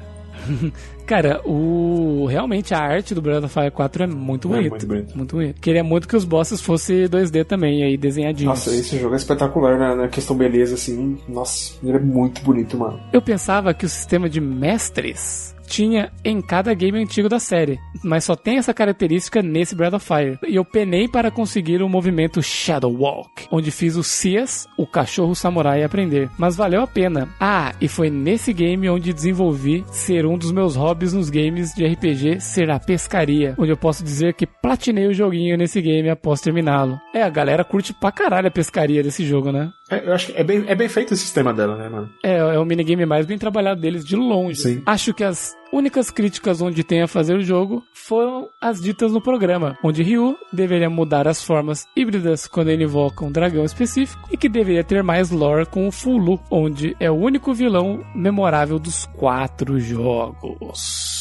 Cara, 1.08 1.40
o 1.42 2.26
realmente 2.26 2.74
a 2.74 2.78
arte 2.80 3.14
do 3.14 3.22
Breath 3.22 3.42
of 3.44 3.52
Fire 3.54 3.70
4 3.70 4.02
é 4.02 4.06
muito 4.06 4.46
É 4.48 4.50
bonita. 4.50 4.70
muito 4.70 4.86
bonito. 4.86 5.16
Muito 5.16 5.36
bonito. 5.36 5.60
Queria 5.60 5.82
muito 5.82 6.06
que 6.06 6.14
os 6.14 6.24
bosses 6.26 6.60
fossem 6.60 7.06
2D 7.08 7.46
também, 7.46 7.82
aí 7.82 7.96
desenhadinhos. 7.96 8.50
Nossa, 8.50 8.70
esse 8.78 8.98
jogo 8.98 9.14
é 9.14 9.16
espetacular 9.16 9.78
na, 9.78 9.96
na 9.96 10.08
questão 10.08 10.36
beleza, 10.36 10.74
assim. 10.74 11.16
Nossa, 11.26 11.74
ele 11.82 11.96
é 11.96 12.00
muito 12.00 12.42
bonito, 12.42 12.76
mano. 12.76 13.00
Eu 13.10 13.22
pensava 13.22 13.72
que 13.72 13.86
o 13.86 13.88
sistema 13.88 14.28
de 14.28 14.38
mestres 14.38 15.54
tinha 15.68 16.10
em 16.24 16.40
cada 16.40 16.72
game 16.74 16.98
antigo 16.98 17.28
da 17.28 17.38
série, 17.38 17.78
mas 18.02 18.24
só 18.24 18.34
tem 18.34 18.58
essa 18.58 18.74
característica 18.74 19.42
nesse 19.42 19.74
Breath 19.74 19.94
of 19.94 20.06
Fire. 20.06 20.38
E 20.46 20.56
eu 20.56 20.64
penei 20.64 21.06
para 21.06 21.30
conseguir 21.30 21.82
o 21.82 21.88
movimento 21.88 22.42
Shadow 22.42 22.92
Walk, 22.92 23.46
onde 23.50 23.70
fiz 23.70 23.96
o 23.96 24.02
Cias, 24.02 24.66
o 24.76 24.86
cachorro 24.86 25.34
samurai, 25.34 25.82
aprender. 25.82 26.30
Mas 26.38 26.56
valeu 26.56 26.82
a 26.82 26.86
pena. 26.86 27.28
Ah, 27.38 27.74
e 27.80 27.86
foi 27.86 28.10
nesse 28.10 28.52
game 28.52 28.88
onde 28.88 29.12
desenvolvi 29.12 29.84
ser 29.88 30.26
um 30.26 30.38
dos 30.38 30.50
meus 30.50 30.74
hobbies 30.74 31.12
nos 31.12 31.30
games 31.30 31.74
de 31.74 31.86
RPG 31.86 32.40
ser 32.40 32.70
a 32.70 32.80
pescaria, 32.80 33.54
onde 33.58 33.70
eu 33.70 33.76
posso 33.76 34.02
dizer 34.02 34.34
que 34.34 34.46
platinei 34.46 35.06
o 35.06 35.14
joguinho 35.14 35.56
nesse 35.56 35.80
game 35.82 36.08
após 36.08 36.40
terminá-lo. 36.40 36.98
É, 37.14 37.22
a 37.22 37.30
galera 37.30 37.64
curte 37.64 37.92
pra 37.92 38.10
caralho 38.10 38.48
a 38.48 38.50
pescaria 38.50 39.02
desse 39.02 39.24
jogo, 39.24 39.52
né? 39.52 39.70
É, 39.90 40.06
eu 40.06 40.12
acho 40.12 40.26
que 40.26 40.32
é 40.32 40.44
bem, 40.44 40.64
é 40.66 40.74
bem 40.74 40.88
feito 40.88 41.12
o 41.12 41.16
sistema 41.16 41.52
dela, 41.52 41.76
né, 41.76 41.88
mano? 41.88 42.10
É, 42.22 42.36
é 42.36 42.58
o 42.58 42.64
minigame 42.64 43.06
mais 43.06 43.24
bem 43.24 43.38
trabalhado 43.38 43.80
deles 43.80 44.04
de 44.04 44.16
longe. 44.16 44.60
Sim. 44.60 44.82
Acho 44.84 45.14
que 45.14 45.24
as 45.24 45.56
únicas 45.72 46.10
críticas 46.10 46.60
onde 46.60 46.84
tem 46.84 47.02
a 47.02 47.08
fazer 47.08 47.34
o 47.34 47.42
jogo 47.42 47.82
foram 47.92 48.48
as 48.60 48.80
ditas 48.80 49.12
no 49.12 49.20
programa, 49.20 49.76
onde 49.82 50.02
Ryu 50.02 50.36
deveria 50.52 50.90
mudar 50.90 51.26
as 51.26 51.42
formas 51.42 51.86
híbridas 51.96 52.46
quando 52.46 52.68
ele 52.68 52.84
invoca 52.84 53.24
um 53.24 53.32
dragão 53.32 53.64
específico 53.64 54.28
e 54.30 54.36
que 54.36 54.48
deveria 54.48 54.84
ter 54.84 55.02
mais 55.02 55.30
lore 55.30 55.66
com 55.66 55.88
o 55.88 55.92
Fulu, 55.92 56.40
onde 56.50 56.96
é 57.00 57.10
o 57.10 57.14
único 57.14 57.52
vilão 57.54 58.04
memorável 58.14 58.78
dos 58.78 59.06
quatro 59.06 59.78
jogos. 59.78 61.17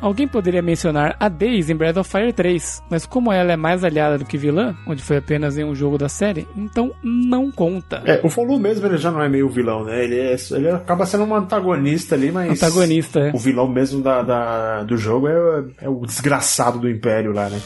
Alguém 0.00 0.28
poderia 0.28 0.60
mencionar 0.62 1.16
a 1.18 1.28
Daisy 1.28 1.72
em 1.72 1.76
Breath 1.76 1.96
of 1.96 2.10
Fire 2.10 2.32
3, 2.32 2.82
mas 2.90 3.06
como 3.06 3.32
ela 3.32 3.52
é 3.52 3.56
mais 3.56 3.82
aliada 3.82 4.18
do 4.18 4.24
que 4.24 4.36
vilã, 4.36 4.76
onde 4.86 5.02
foi 5.02 5.16
apenas 5.16 5.56
em 5.58 5.64
um 5.64 5.74
jogo 5.74 5.96
da 5.98 6.08
série, 6.08 6.46
então 6.56 6.92
não 7.02 7.50
conta. 7.50 8.02
É, 8.04 8.20
o 8.22 8.28
Folu 8.28 8.58
mesmo 8.58 8.86
ele 8.86 8.98
já 8.98 9.10
não 9.10 9.22
é 9.22 9.28
meio 9.28 9.48
vilão, 9.48 9.84
né? 9.84 10.04
Ele, 10.04 10.18
é, 10.18 10.36
ele 10.52 10.70
acaba 10.70 11.06
sendo 11.06 11.24
um 11.24 11.34
antagonista 11.34 12.14
ali, 12.14 12.30
mas. 12.30 12.62
Antagonista, 12.62 13.20
é. 13.20 13.30
O 13.34 13.38
vilão 13.38 13.66
mesmo 13.68 14.02
da, 14.02 14.22
da- 14.22 14.82
do 14.84 14.96
jogo 14.96 15.28
é, 15.28 15.64
é 15.82 15.88
o 15.88 16.00
desgraçado 16.06 16.78
do 16.78 16.88
Império 16.88 17.32
lá, 17.32 17.48
né? 17.48 17.60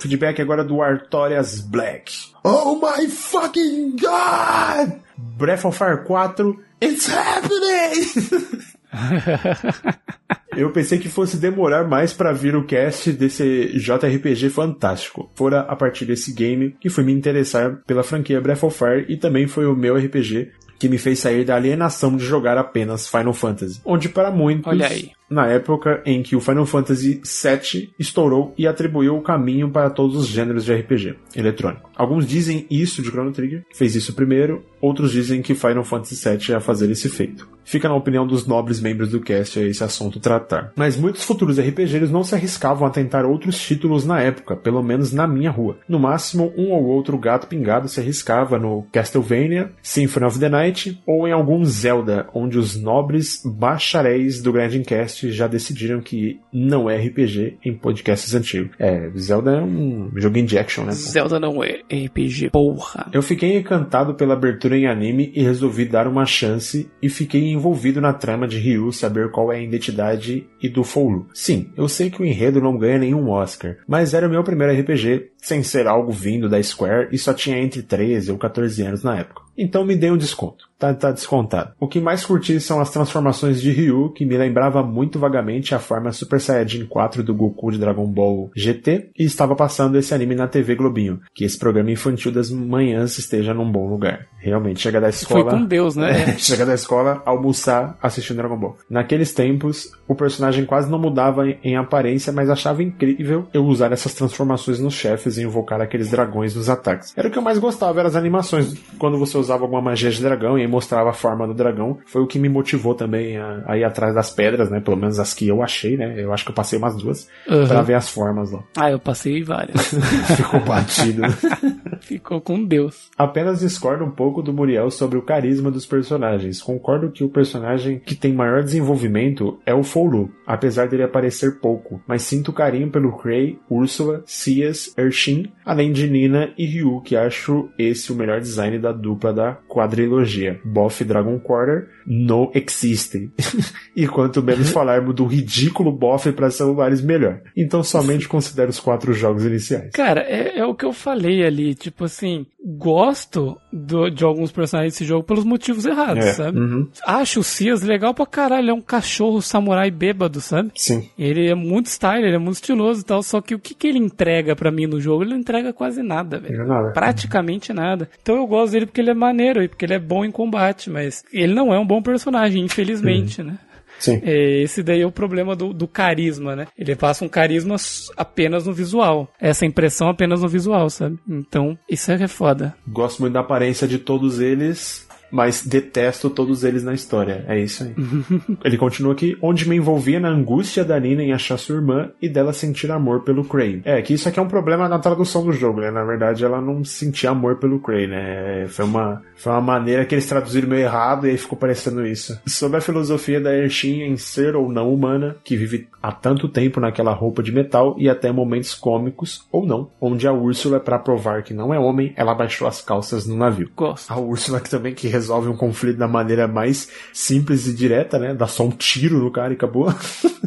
Feedback 0.00 0.40
agora 0.40 0.64
do 0.64 0.80
Artorias 0.80 1.60
Black. 1.60 2.12
Oh 2.42 2.76
my 2.76 3.06
fucking 3.08 3.96
god! 3.96 4.92
Breath 5.18 5.64
of 5.64 5.76
Fire 5.76 6.04
4, 6.04 6.56
it's 6.80 7.08
happening! 7.08 8.64
Eu 10.56 10.72
pensei 10.72 10.98
que 10.98 11.08
fosse 11.08 11.36
demorar 11.36 11.86
mais 11.86 12.14
para 12.14 12.32
vir 12.32 12.56
o 12.56 12.64
cast 12.64 13.12
desse 13.12 13.78
JRPG 13.78 14.48
fantástico. 14.48 15.30
Fora 15.34 15.60
a 15.60 15.76
partir 15.76 16.06
desse 16.06 16.32
game 16.32 16.74
que 16.80 16.88
fui 16.88 17.04
me 17.04 17.12
interessar 17.12 17.82
pela 17.86 18.02
franquia 18.02 18.40
Breath 18.40 18.64
of 18.64 18.76
Fire 18.76 19.04
e 19.06 19.18
também 19.18 19.46
foi 19.46 19.66
o 19.66 19.76
meu 19.76 19.96
RPG 19.96 20.50
que 20.78 20.88
me 20.88 20.98
fez 20.98 21.18
sair 21.18 21.44
da 21.44 21.56
alienação 21.56 22.16
de 22.16 22.24
jogar 22.24 22.56
apenas 22.58 23.08
Final 23.08 23.32
Fantasy, 23.32 23.80
onde 23.84 24.08
para 24.08 24.30
muitos 24.30 24.66
Olha 24.66 24.88
aí. 24.88 25.10
Na 25.30 25.46
época 25.46 26.02
em 26.04 26.22
que 26.22 26.36
o 26.36 26.40
Final 26.40 26.66
Fantasy 26.66 27.20
VII 27.24 27.90
estourou 27.98 28.54
e 28.56 28.66
atribuiu 28.66 29.16
o 29.16 29.22
caminho 29.22 29.70
para 29.70 29.90
todos 29.90 30.16
os 30.16 30.26
gêneros 30.26 30.64
de 30.64 30.74
RPG 30.74 31.16
eletrônico. 31.34 31.90
Alguns 31.96 32.26
dizem 32.26 32.66
isso 32.70 33.02
de 33.02 33.10
Chrono 33.10 33.32
Trigger, 33.32 33.64
fez 33.74 33.96
isso 33.96 34.14
primeiro, 34.14 34.64
outros 34.80 35.12
dizem 35.12 35.42
que 35.42 35.54
Final 35.54 35.84
Fantasy 35.84 36.16
VII 36.16 36.50
ia 36.50 36.60
fazer 36.60 36.90
esse 36.90 37.08
feito. 37.08 37.48
Fica 37.66 37.88
na 37.88 37.96
opinião 37.96 38.24
dos 38.24 38.46
nobres 38.46 38.80
membros 38.80 39.10
do 39.10 39.20
cast 39.20 39.58
a 39.58 39.62
esse 39.62 39.82
assunto 39.82 40.20
tratar. 40.20 40.72
Mas 40.76 40.96
muitos 40.96 41.24
futuros 41.24 41.58
RPGs 41.58 42.12
não 42.12 42.22
se 42.22 42.32
arriscavam 42.32 42.86
a 42.86 42.90
tentar 42.90 43.24
outros 43.24 43.58
títulos 43.58 44.06
na 44.06 44.20
época, 44.20 44.54
pelo 44.54 44.80
menos 44.84 45.12
na 45.12 45.26
minha 45.26 45.50
rua. 45.50 45.76
No 45.88 45.98
máximo, 45.98 46.52
um 46.56 46.70
ou 46.70 46.84
outro 46.84 47.18
gato 47.18 47.48
pingado 47.48 47.88
se 47.88 47.98
arriscava 47.98 48.56
no 48.56 48.86
Castlevania, 48.92 49.72
Symphony 49.82 50.26
of 50.26 50.38
the 50.38 50.48
Night 50.48 51.02
ou 51.04 51.26
em 51.26 51.32
algum 51.32 51.64
Zelda, 51.64 52.28
onde 52.32 52.56
os 52.56 52.80
nobres 52.80 53.42
bacharéis 53.44 54.40
do 54.40 54.52
Grand 54.52 54.84
Cast 55.16 55.32
já 55.32 55.46
decidiram 55.46 56.00
que 56.00 56.38
não 56.52 56.90
é 56.90 56.96
RPG 56.96 57.58
em 57.64 57.74
podcasts 57.74 58.34
antigos. 58.34 58.70
É, 58.78 59.10
Zelda 59.16 59.52
é 59.52 59.62
um 59.62 60.10
joguinho 60.14 60.46
de 60.46 60.58
action, 60.58 60.84
né? 60.84 60.92
Zelda 60.92 61.40
não 61.40 61.62
é 61.64 61.80
RPG, 61.90 62.50
porra. 62.50 63.08
Eu 63.12 63.22
fiquei 63.22 63.56
encantado 63.56 64.14
pela 64.14 64.34
abertura 64.34 64.76
em 64.76 64.86
anime 64.86 65.32
e 65.34 65.42
resolvi 65.42 65.86
dar 65.86 66.06
uma 66.06 66.26
chance 66.26 66.90
e 67.00 67.08
fiquei 67.08 67.50
envolvido 67.52 68.00
na 68.00 68.12
trama 68.12 68.46
de 68.46 68.58
Ryu 68.58 68.92
saber 68.92 69.30
qual 69.30 69.52
é 69.52 69.56
a 69.56 69.62
identidade 69.62 70.46
e 70.62 70.68
do 70.68 70.84
Foulu. 70.84 71.26
Sim, 71.32 71.70
eu 71.76 71.88
sei 71.88 72.10
que 72.10 72.20
o 72.20 72.24
enredo 72.24 72.60
não 72.60 72.76
ganha 72.76 72.98
nenhum 72.98 73.30
Oscar, 73.30 73.76
mas 73.86 74.12
era 74.12 74.26
o 74.26 74.30
meu 74.30 74.44
primeiro 74.44 74.78
RPG, 74.78 75.30
sem 75.38 75.62
ser 75.62 75.86
algo 75.86 76.12
vindo 76.12 76.48
da 76.48 76.62
Square 76.62 77.08
e 77.12 77.18
só 77.18 77.32
tinha 77.32 77.58
entre 77.58 77.82
13 77.82 78.30
ou 78.32 78.38
14 78.38 78.82
anos 78.82 79.02
na 79.02 79.18
época. 79.18 79.45
Então 79.56 79.84
me 79.84 79.96
dei 79.96 80.10
um 80.10 80.16
desconto. 80.16 80.66
Tá, 80.78 80.92
tá 80.92 81.10
descontado. 81.10 81.72
O 81.80 81.88
que 81.88 81.98
mais 81.98 82.22
curti 82.22 82.60
são 82.60 82.78
as 82.80 82.90
transformações 82.90 83.62
de 83.62 83.70
Ryu, 83.70 84.12
que 84.12 84.26
me 84.26 84.36
lembrava 84.36 84.82
muito 84.82 85.18
vagamente 85.18 85.74
a 85.74 85.78
forma 85.78 86.12
Super 86.12 86.38
Saiyajin 86.38 86.84
4 86.84 87.22
do 87.22 87.34
Goku 87.34 87.70
de 87.72 87.78
Dragon 87.78 88.06
Ball 88.06 88.50
GT, 88.54 89.08
e 89.18 89.24
estava 89.24 89.56
passando 89.56 89.96
esse 89.96 90.12
anime 90.12 90.34
na 90.34 90.46
TV 90.46 90.74
Globinho. 90.74 91.20
Que 91.34 91.44
esse 91.46 91.58
programa 91.58 91.90
infantil 91.90 92.30
das 92.30 92.50
manhãs 92.50 93.16
esteja 93.16 93.54
num 93.54 93.72
bom 93.72 93.88
lugar. 93.88 94.26
Realmente, 94.38 94.80
chega 94.80 95.00
da 95.00 95.10
Foi 95.10 95.40
escola. 95.40 95.50
com 95.50 95.64
Deus, 95.64 95.96
né? 95.96 96.06
É, 96.28 96.38
chega 96.38 96.66
da 96.66 96.74
escola, 96.74 97.22
almoçar, 97.24 97.96
assistindo 98.02 98.36
Dragon 98.36 98.58
Ball. 98.58 98.76
Naqueles 98.90 99.32
tempos, 99.32 99.90
o 100.06 100.14
personagem 100.14 100.66
quase 100.66 100.90
não 100.90 100.98
mudava 100.98 101.48
em- 101.48 101.58
em 101.64 101.76
aparência, 101.76 102.32
mas 102.32 102.50
achava 102.50 102.82
incrível 102.82 103.46
eu 103.54 103.64
usar 103.64 103.92
essas 103.92 104.12
transformações 104.12 104.78
nos 104.78 104.92
chefes 104.94 105.38
e 105.38 105.42
invocar 105.42 105.80
aqueles 105.80 106.10
dragões 106.10 106.54
nos 106.54 106.68
ataques. 106.68 107.14
Era 107.16 107.28
o 107.28 107.30
que 107.30 107.38
eu 107.38 107.42
mais 107.42 107.58
gostava, 107.58 107.98
eram 108.00 108.08
as 108.08 108.16
animações. 108.16 108.74
Quando 108.98 109.18
você 109.18 109.36
usava 109.46 109.62
alguma 109.64 109.80
magia 109.80 110.10
de 110.10 110.20
dragão 110.20 110.58
e 110.58 110.62
aí 110.62 110.66
mostrava 110.68 111.10
a 111.10 111.12
forma 111.12 111.46
do 111.46 111.54
dragão, 111.54 111.98
foi 112.06 112.22
o 112.22 112.26
que 112.26 112.38
me 112.38 112.48
motivou 112.48 112.94
também 112.94 113.36
a, 113.36 113.62
a 113.66 113.76
ir 113.78 113.84
atrás 113.84 114.14
das 114.14 114.30
pedras, 114.30 114.70
né? 114.70 114.80
Pelo 114.80 114.96
menos 114.96 115.18
as 115.18 115.32
que 115.32 115.46
eu 115.48 115.62
achei, 115.62 115.96
né? 115.96 116.14
Eu 116.18 116.32
acho 116.32 116.44
que 116.44 116.50
eu 116.50 116.54
passei 116.54 116.78
umas 116.78 116.96
duas 116.96 117.28
Uhum. 117.48 117.66
pra 117.68 117.82
ver 117.82 117.94
as 117.94 118.08
formas 118.08 118.50
lá. 118.50 118.62
Ah, 118.76 118.90
eu 118.90 118.98
passei 118.98 119.42
várias. 119.42 119.80
Ficou 120.36 120.60
batido. 120.60 121.22
Ficou 122.00 122.40
com 122.40 122.62
Deus. 122.64 123.08
Apenas 123.16 123.60
discordo 123.60 124.04
um 124.04 124.10
pouco 124.10 124.42
do 124.42 124.52
Muriel 124.52 124.90
sobre 124.90 125.18
o 125.18 125.22
carisma 125.22 125.70
dos 125.70 125.86
personagens. 125.86 126.60
Concordo 126.60 127.10
que 127.10 127.24
o 127.24 127.28
personagem 127.28 127.98
que 127.98 128.14
tem 128.14 128.32
maior 128.32 128.62
desenvolvimento 128.62 129.58
é 129.64 129.74
o 129.74 129.82
Foulu, 129.82 130.30
apesar 130.46 130.88
dele 130.88 131.02
aparecer 131.02 131.58
pouco, 131.60 132.00
mas 132.06 132.22
sinto 132.22 132.52
carinho 132.52 132.90
pelo 132.90 133.16
Cray, 133.16 133.58
Úrsula, 133.70 134.22
Cias, 134.26 134.92
Ershin, 134.96 135.52
além 135.64 135.92
de 135.92 136.08
Nina 136.08 136.50
e 136.56 136.66
Ryu, 136.66 137.00
que 137.02 137.16
acho 137.16 137.68
esse 137.78 138.12
o 138.12 138.16
melhor 138.16 138.40
design 138.40 138.78
da 138.78 138.92
dupla 138.92 139.32
da 139.36 139.52
quadrilogia. 139.68 140.58
Boff 140.64 141.04
Dragon 141.04 141.38
Quarter 141.38 141.88
no 142.06 142.50
existe. 142.54 143.30
e 143.94 144.06
quanto 144.08 144.42
menos 144.42 144.70
falarmos 144.72 145.14
do 145.14 145.24
ridículo 145.26 145.92
Boff 145.92 146.30
para 146.32 146.50
celulares, 146.50 147.00
melhor. 147.00 147.40
Então 147.56 147.82
somente 147.82 148.26
considero 148.28 148.70
os 148.70 148.80
quatro 148.80 149.12
jogos 149.12 149.44
iniciais. 149.44 149.90
Cara, 149.92 150.20
é, 150.22 150.58
é 150.58 150.64
o 150.66 150.74
que 150.74 150.84
eu 150.84 150.92
falei 150.92 151.44
ali. 151.44 151.74
Tipo 151.74 152.04
assim, 152.04 152.46
gosto 152.64 153.56
do- 153.72 154.10
de 154.10 154.24
alguns 154.24 154.50
personagens 154.50 154.94
desse 154.94 155.04
jogo 155.04 155.22
pelos 155.24 155.44
motivos 155.44 155.84
errados, 155.84 156.24
É, 156.24 156.32
sabe? 156.32 156.58
uhum. 156.58 156.88
Acho 157.06 157.40
o 157.40 157.44
Cias 157.44 157.82
legal 157.82 158.14
pra 158.14 158.26
caralho. 158.26 158.62
Ele 158.62 158.70
é 158.70 158.74
um 158.74 158.80
cachorro 158.80 159.40
samurai 159.42 159.90
bêbado, 159.90 160.40
sabe? 160.40 160.70
Sim. 160.74 161.08
Ele 161.18 161.48
é 161.48 161.54
muito 161.54 161.86
style, 161.86 162.24
ele 162.26 162.36
é 162.36 162.38
muito 162.38 162.54
estiloso 162.56 163.00
e 163.02 163.04
tal. 163.04 163.22
Só 163.22 163.40
que 163.40 163.54
o 163.54 163.58
que, 163.58 163.74
que 163.74 163.86
ele 163.86 163.98
entrega 163.98 164.56
pra 164.56 164.70
mim 164.70 164.86
no 164.86 165.00
jogo? 165.00 165.22
Ele 165.22 165.30
não 165.32 165.38
entrega 165.40 165.72
quase 165.72 166.02
nada, 166.02 166.38
velho. 166.38 166.56
Não 166.58 166.64
é 166.64 166.68
nada. 166.68 166.90
Praticamente 166.92 167.72
nada. 167.72 168.08
Então 168.22 168.36
eu 168.36 168.46
gosto 168.46 168.72
dele 168.72 168.86
porque 168.86 169.00
ele 169.00 169.10
é 169.10 169.14
maneiro 169.26 169.68
porque 169.68 169.84
ele 169.84 169.94
é 169.94 169.98
bom 169.98 170.24
em 170.24 170.30
combate, 170.30 170.90
mas 170.90 171.24
ele 171.32 171.54
não 171.54 171.72
é 171.72 171.78
um 171.78 171.86
bom 171.86 172.02
personagem, 172.02 172.64
infelizmente, 172.64 173.42
né? 173.42 173.58
Sim. 173.98 174.20
É, 174.22 174.62
Esse 174.62 174.82
daí 174.82 175.00
é 175.00 175.06
o 175.06 175.12
problema 175.12 175.56
do, 175.56 175.72
do 175.72 175.88
carisma, 175.88 176.54
né? 176.54 176.66
Ele 176.76 176.94
passa 176.94 177.24
um 177.24 177.28
carisma 177.28 177.76
apenas 178.16 178.66
no 178.66 178.72
visual. 178.72 179.32
Essa 179.40 179.64
impressão 179.66 180.08
apenas 180.08 180.42
no 180.42 180.48
visual, 180.48 180.90
sabe? 180.90 181.18
Então, 181.28 181.78
isso 181.88 182.10
é 182.12 182.18
que 182.18 182.24
é 182.24 182.28
foda. 182.28 182.74
Gosto 182.86 183.20
muito 183.20 183.32
da 183.32 183.40
aparência 183.40 183.88
de 183.88 183.98
todos 183.98 184.40
eles, 184.40 185.05
mas 185.30 185.66
detesto 185.66 186.30
todos 186.30 186.64
eles 186.64 186.82
na 186.82 186.94
história. 186.94 187.44
É 187.48 187.58
isso 187.58 187.84
aí. 187.84 187.94
Ele 188.64 188.78
continua 188.78 189.12
aqui, 189.12 189.36
onde 189.42 189.68
me 189.68 189.76
envolvia 189.76 190.20
na 190.20 190.28
angústia 190.28 190.84
da 190.84 190.98
Nina 190.98 191.22
em 191.22 191.32
achar 191.32 191.58
sua 191.58 191.76
irmã 191.76 192.10
e 192.20 192.28
dela 192.28 192.52
sentir 192.52 192.90
amor 192.90 193.22
pelo 193.22 193.44
Cray. 193.44 193.82
É, 193.84 194.00
que 194.02 194.14
isso 194.14 194.28
aqui 194.28 194.38
é 194.38 194.42
um 194.42 194.48
problema 194.48 194.88
na 194.88 194.98
tradução 194.98 195.44
do 195.44 195.52
jogo, 195.52 195.80
né? 195.80 195.90
Na 195.90 196.04
verdade, 196.04 196.44
ela 196.44 196.60
não 196.60 196.84
sentia 196.84 197.30
amor 197.30 197.56
pelo 197.56 197.80
Cray, 197.80 198.06
né? 198.06 198.66
Foi 198.68 198.84
uma, 198.84 199.22
foi 199.36 199.52
uma 199.52 199.60
maneira 199.60 200.04
que 200.04 200.14
eles 200.14 200.26
traduziram 200.26 200.68
meio 200.68 200.82
errado 200.82 201.26
e 201.26 201.30
aí 201.30 201.38
ficou 201.38 201.58
parecendo 201.58 202.06
isso. 202.06 202.38
Sobre 202.46 202.78
a 202.78 202.80
filosofia 202.80 203.40
da 203.40 203.56
Ershin 203.56 204.02
em 204.02 204.16
ser 204.16 204.56
ou 204.56 204.70
não 204.70 204.92
humana, 204.92 205.36
que 205.44 205.56
vive 205.56 205.88
há 206.02 206.12
tanto 206.12 206.48
tempo 206.48 206.80
naquela 206.80 207.12
roupa 207.12 207.42
de 207.42 207.52
metal 207.52 207.96
e 207.98 208.08
até 208.08 208.30
momentos 208.30 208.74
cômicos, 208.74 209.46
ou 209.50 209.66
não, 209.66 209.90
onde 210.00 210.26
a 210.26 210.32
Úrsula, 210.32 210.78
para 210.78 210.98
provar 210.98 211.42
que 211.42 211.54
não 211.54 211.72
é 211.72 211.78
homem, 211.78 212.12
ela 212.16 212.34
baixou 212.34 212.68
as 212.68 212.80
calças 212.80 213.26
no 213.26 213.36
navio. 213.36 213.70
Gosto. 213.74 214.12
A 214.12 214.18
Úrsula 214.18 214.60
que 214.60 214.70
também 214.70 214.94
que 214.94 215.08
resolve 215.16 215.48
um 215.48 215.56
conflito 215.56 215.96
da 215.96 216.06
maneira 216.06 216.46
mais 216.46 216.88
simples 217.12 217.66
e 217.66 217.74
direta, 217.74 218.18
né? 218.18 218.34
Dá 218.34 218.46
só 218.46 218.64
um 218.64 218.70
tiro 218.70 219.18
no 219.18 219.30
cara 219.30 219.52
e 219.52 219.56
acabou. 219.56 219.88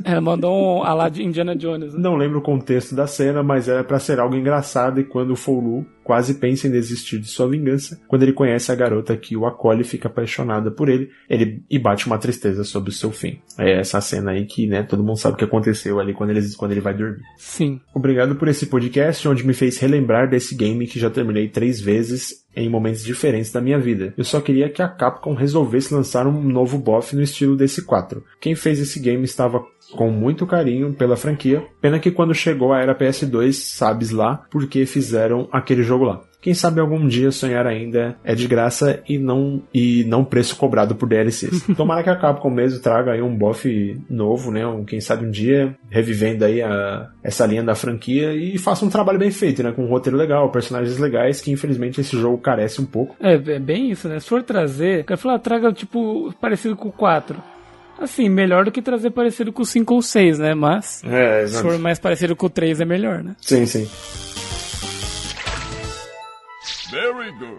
Ela 0.04 0.22
mandou 0.22 0.80
um 0.80 0.84
a 0.84 0.94
lá 0.94 1.10
de 1.10 1.24
Indiana 1.24 1.56
Jones. 1.56 1.94
Né? 1.94 2.00
Não 2.00 2.16
lembro 2.16 2.40
o 2.40 2.42
contexto 2.42 2.96
da 2.96 3.08
cena, 3.08 3.42
mas 3.42 3.68
era 3.68 3.84
pra 3.84 4.00
ser 4.00 4.20
algo 4.20 4.36
engraçado 4.36 5.00
e 5.00 5.04
quando 5.04 5.32
o 5.32 5.36
Foulu 5.36 5.86
quase 6.10 6.34
pensa 6.34 6.68
em 6.68 6.72
desistir 6.72 7.20
de 7.20 7.28
sua 7.28 7.48
vingança, 7.48 8.02
quando 8.08 8.24
ele 8.24 8.34
conhece 8.34 8.72
a 8.72 8.76
garota 8.76 9.16
que 9.16 9.38
o 9.38 9.46
acolhe 9.46 9.82
e 9.82 9.84
fica 9.84 10.08
apaixonada 10.08 10.72
por 10.72 10.90
ele, 10.90 11.12
ele 11.30 11.62
e 11.70 11.78
bate 11.78 12.08
uma 12.08 12.18
tristeza 12.18 12.64
sobre 12.64 12.90
o 12.90 12.92
seu 12.92 13.12
fim. 13.12 13.40
É 13.60 13.80
essa 13.80 14.02
cena 14.02 14.32
aí 14.32 14.48
que, 14.48 14.66
né, 14.66 14.82
todo 14.82 15.04
mundo 15.04 15.20
sabe 15.20 15.36
o 15.36 15.38
que 15.38 15.44
aconteceu 15.44 16.00
ali 16.00 16.12
quando 16.12 16.32
ele, 16.32 16.42
quando 16.58 16.72
ele 16.72 16.82
vai 16.82 16.96
dormir. 16.96 17.22
Sim. 17.38 17.80
Obrigado 17.94 18.34
por 18.38 18.48
esse 18.48 18.66
podcast 18.66 19.28
onde 19.28 19.46
me 19.46 19.54
fez 19.54 19.78
relembrar 19.78 20.28
desse 20.28 20.56
game 20.56 20.88
que 20.88 20.98
já 20.98 21.12
terminei 21.12 21.48
três 21.48 21.80
vezes 21.80 22.44
em 22.56 22.68
momentos 22.68 23.04
diferentes 23.04 23.52
da 23.52 23.62
minha 23.62 23.80
vida. 23.80 24.12
Eu 24.18 24.24
só 24.24 24.42
queria 24.42 24.68
que 24.68 24.82
a 24.82 24.88
Capcom 24.88 25.36
resolvesse 25.36 25.94
lançar 25.94 26.26
um 26.26 26.42
novo 26.42 26.80
BOF 26.80 27.16
no 27.16 27.22
estilo 27.22 27.56
desse 27.56 27.84
4. 27.84 28.24
Quem 28.42 28.56
fez 28.56 28.80
esse 28.80 29.00
game 29.00 29.24
estava 29.24 29.64
com 29.92 30.12
muito 30.12 30.46
carinho 30.46 30.94
pela 30.94 31.18
franquia. 31.18 31.64
Pena 31.82 32.00
que 32.00 32.12
quando 32.12 32.34
chegou 32.34 32.74
a 32.74 32.82
era 32.82 32.96
PS2, 32.96 33.54
sabes 33.54 34.12
lá 34.12 34.44
porque 34.50 34.86
fizeram 34.86 35.48
aquele 35.52 35.84
jogo 35.84 36.06
lá. 36.06 36.22
Quem 36.42 36.54
sabe 36.54 36.80
algum 36.80 37.06
dia 37.06 37.32
sonhar 37.32 37.68
ainda 37.68 38.18
é 38.24 38.34
de 38.34 38.48
graça 38.48 39.04
e 39.08 39.18
não 39.18 39.62
e 39.74 40.06
não 40.06 40.24
preço 40.24 40.56
cobrado 40.56 40.96
por 40.96 41.10
DLCs. 41.10 41.68
Tomara 41.76 42.02
que 42.02 42.10
a 42.10 42.16
Capcom 42.16 42.50
mesmo 42.50 42.82
traga 42.82 43.12
aí 43.12 43.22
um 43.22 43.36
buff 43.36 44.02
novo, 44.10 44.50
né? 44.50 44.66
Um, 44.66 44.86
quem 44.86 45.02
sabe 45.02 45.26
um 45.26 45.32
dia 45.32 45.76
revivendo 45.90 46.46
aí 46.46 46.62
a, 46.62 47.10
essa 47.22 47.46
linha 47.46 47.62
da 47.62 47.76
franquia 47.76 48.34
e 48.34 48.58
faça 48.58 48.86
um 48.86 48.90
trabalho 48.90 49.20
bem 49.20 49.32
feito, 49.32 49.62
né? 49.62 49.74
Com 49.74 49.84
um 49.84 49.90
roteiro 49.90 50.18
legal, 50.18 50.50
personagens 50.50 50.98
legais, 50.98 51.42
que 51.42 51.52
infelizmente 51.52 52.00
esse 52.00 52.18
jogo 52.18 52.38
carece 52.38 52.82
um 52.82 52.86
pouco. 52.86 53.18
É, 53.20 53.34
é 53.34 53.60
bem 53.60 53.92
isso, 53.92 54.08
né? 54.08 54.18
Se 54.20 54.30
for 54.30 54.42
trazer, 54.42 55.04
quer 55.04 55.18
falar, 55.18 55.40
traga 55.40 55.74
tipo 55.74 56.34
parecido 56.40 56.76
com 56.78 56.88
o 56.88 56.94
4. 56.94 57.59
Assim, 58.00 58.30
melhor 58.30 58.66
do 58.66 58.72
que 58.72 58.82
trazer 58.82 59.12
parecido 59.12 59.52
com 59.52 59.62
o 59.62 59.66
5 59.66 59.94
ou 59.94 60.02
6, 60.02 60.40
né? 60.40 60.54
Mas 60.54 61.04
É, 61.04 61.48
se 61.48 61.62
for 61.62 61.78
mais 61.78 62.00
parecido 62.00 62.36
com 62.36 62.46
o 62.46 62.50
3 62.50 62.80
é 62.80 62.86
melhor, 62.86 63.22
né? 63.24 63.36
Sim, 63.42 63.66
sim. 63.66 63.88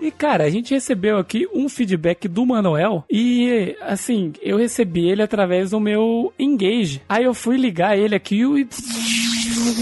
E 0.01 0.11
cara, 0.11 0.45
a 0.45 0.51
gente 0.51 0.75
recebeu 0.75 1.19
aqui 1.19 1.47
um 1.55 1.69
feedback 1.69 2.27
do 2.27 2.45
Manuel 2.45 3.05
e 3.09 3.77
assim, 3.81 4.33
eu 4.43 4.57
recebi 4.57 5.09
ele 5.09 5.23
através 5.23 5.71
do 5.71 5.79
meu 5.79 6.33
Engage. 6.39 7.01
Aí 7.09 7.25
eu 7.25 7.35
fui 7.35 7.57
ligar 7.57 7.97
ele 7.97 8.15
aqui 8.15 8.43
e 8.43 8.67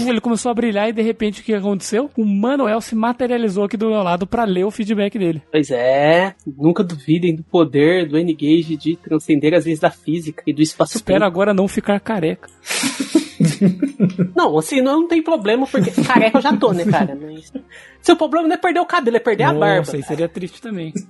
ele 0.07 0.21
começou 0.21 0.51
a 0.51 0.53
brilhar 0.53 0.89
e 0.89 0.93
de 0.93 1.01
repente 1.01 1.41
o 1.41 1.43
que 1.43 1.53
aconteceu? 1.53 2.09
O 2.17 2.25
Manuel 2.25 2.81
se 2.81 2.95
materializou 2.95 3.63
aqui 3.63 3.77
do 3.77 3.89
meu 3.89 4.03
lado 4.03 4.27
para 4.27 4.43
ler 4.43 4.65
o 4.65 4.71
feedback 4.71 5.17
dele. 5.17 5.41
Pois 5.51 5.69
é, 5.71 6.35
nunca 6.45 6.83
duvidem 6.83 7.35
do 7.35 7.43
poder 7.43 8.07
do 8.07 8.17
N-Gage 8.17 8.75
de 8.75 8.95
transcender 8.95 9.53
as 9.53 9.65
leis 9.65 9.79
da 9.79 9.89
física 9.89 10.43
e 10.45 10.53
do 10.53 10.61
espaço 10.61 10.97
Espero 10.97 11.25
agora 11.25 11.53
não 11.53 11.67
ficar 11.67 11.99
careca. 11.99 12.49
não, 14.35 14.57
assim, 14.57 14.81
não, 14.81 15.01
não 15.01 15.07
tem 15.07 15.21
problema, 15.21 15.65
porque 15.65 15.91
careca 16.03 16.37
eu 16.37 16.41
já 16.41 16.55
tô, 16.55 16.71
né, 16.71 16.85
cara? 16.85 17.17
Mas. 17.19 17.51
Seu 18.01 18.15
problema 18.15 18.47
não 18.47 18.55
é 18.55 18.57
perder 18.57 18.79
o 18.79 18.85
cabelo, 18.85 19.17
é 19.17 19.19
perder 19.19 19.43
Nossa, 19.45 19.55
a 19.55 19.59
barba. 19.59 19.97
Isso 19.97 20.07
seria 20.07 20.29
triste 20.29 20.61
também. 20.61 20.93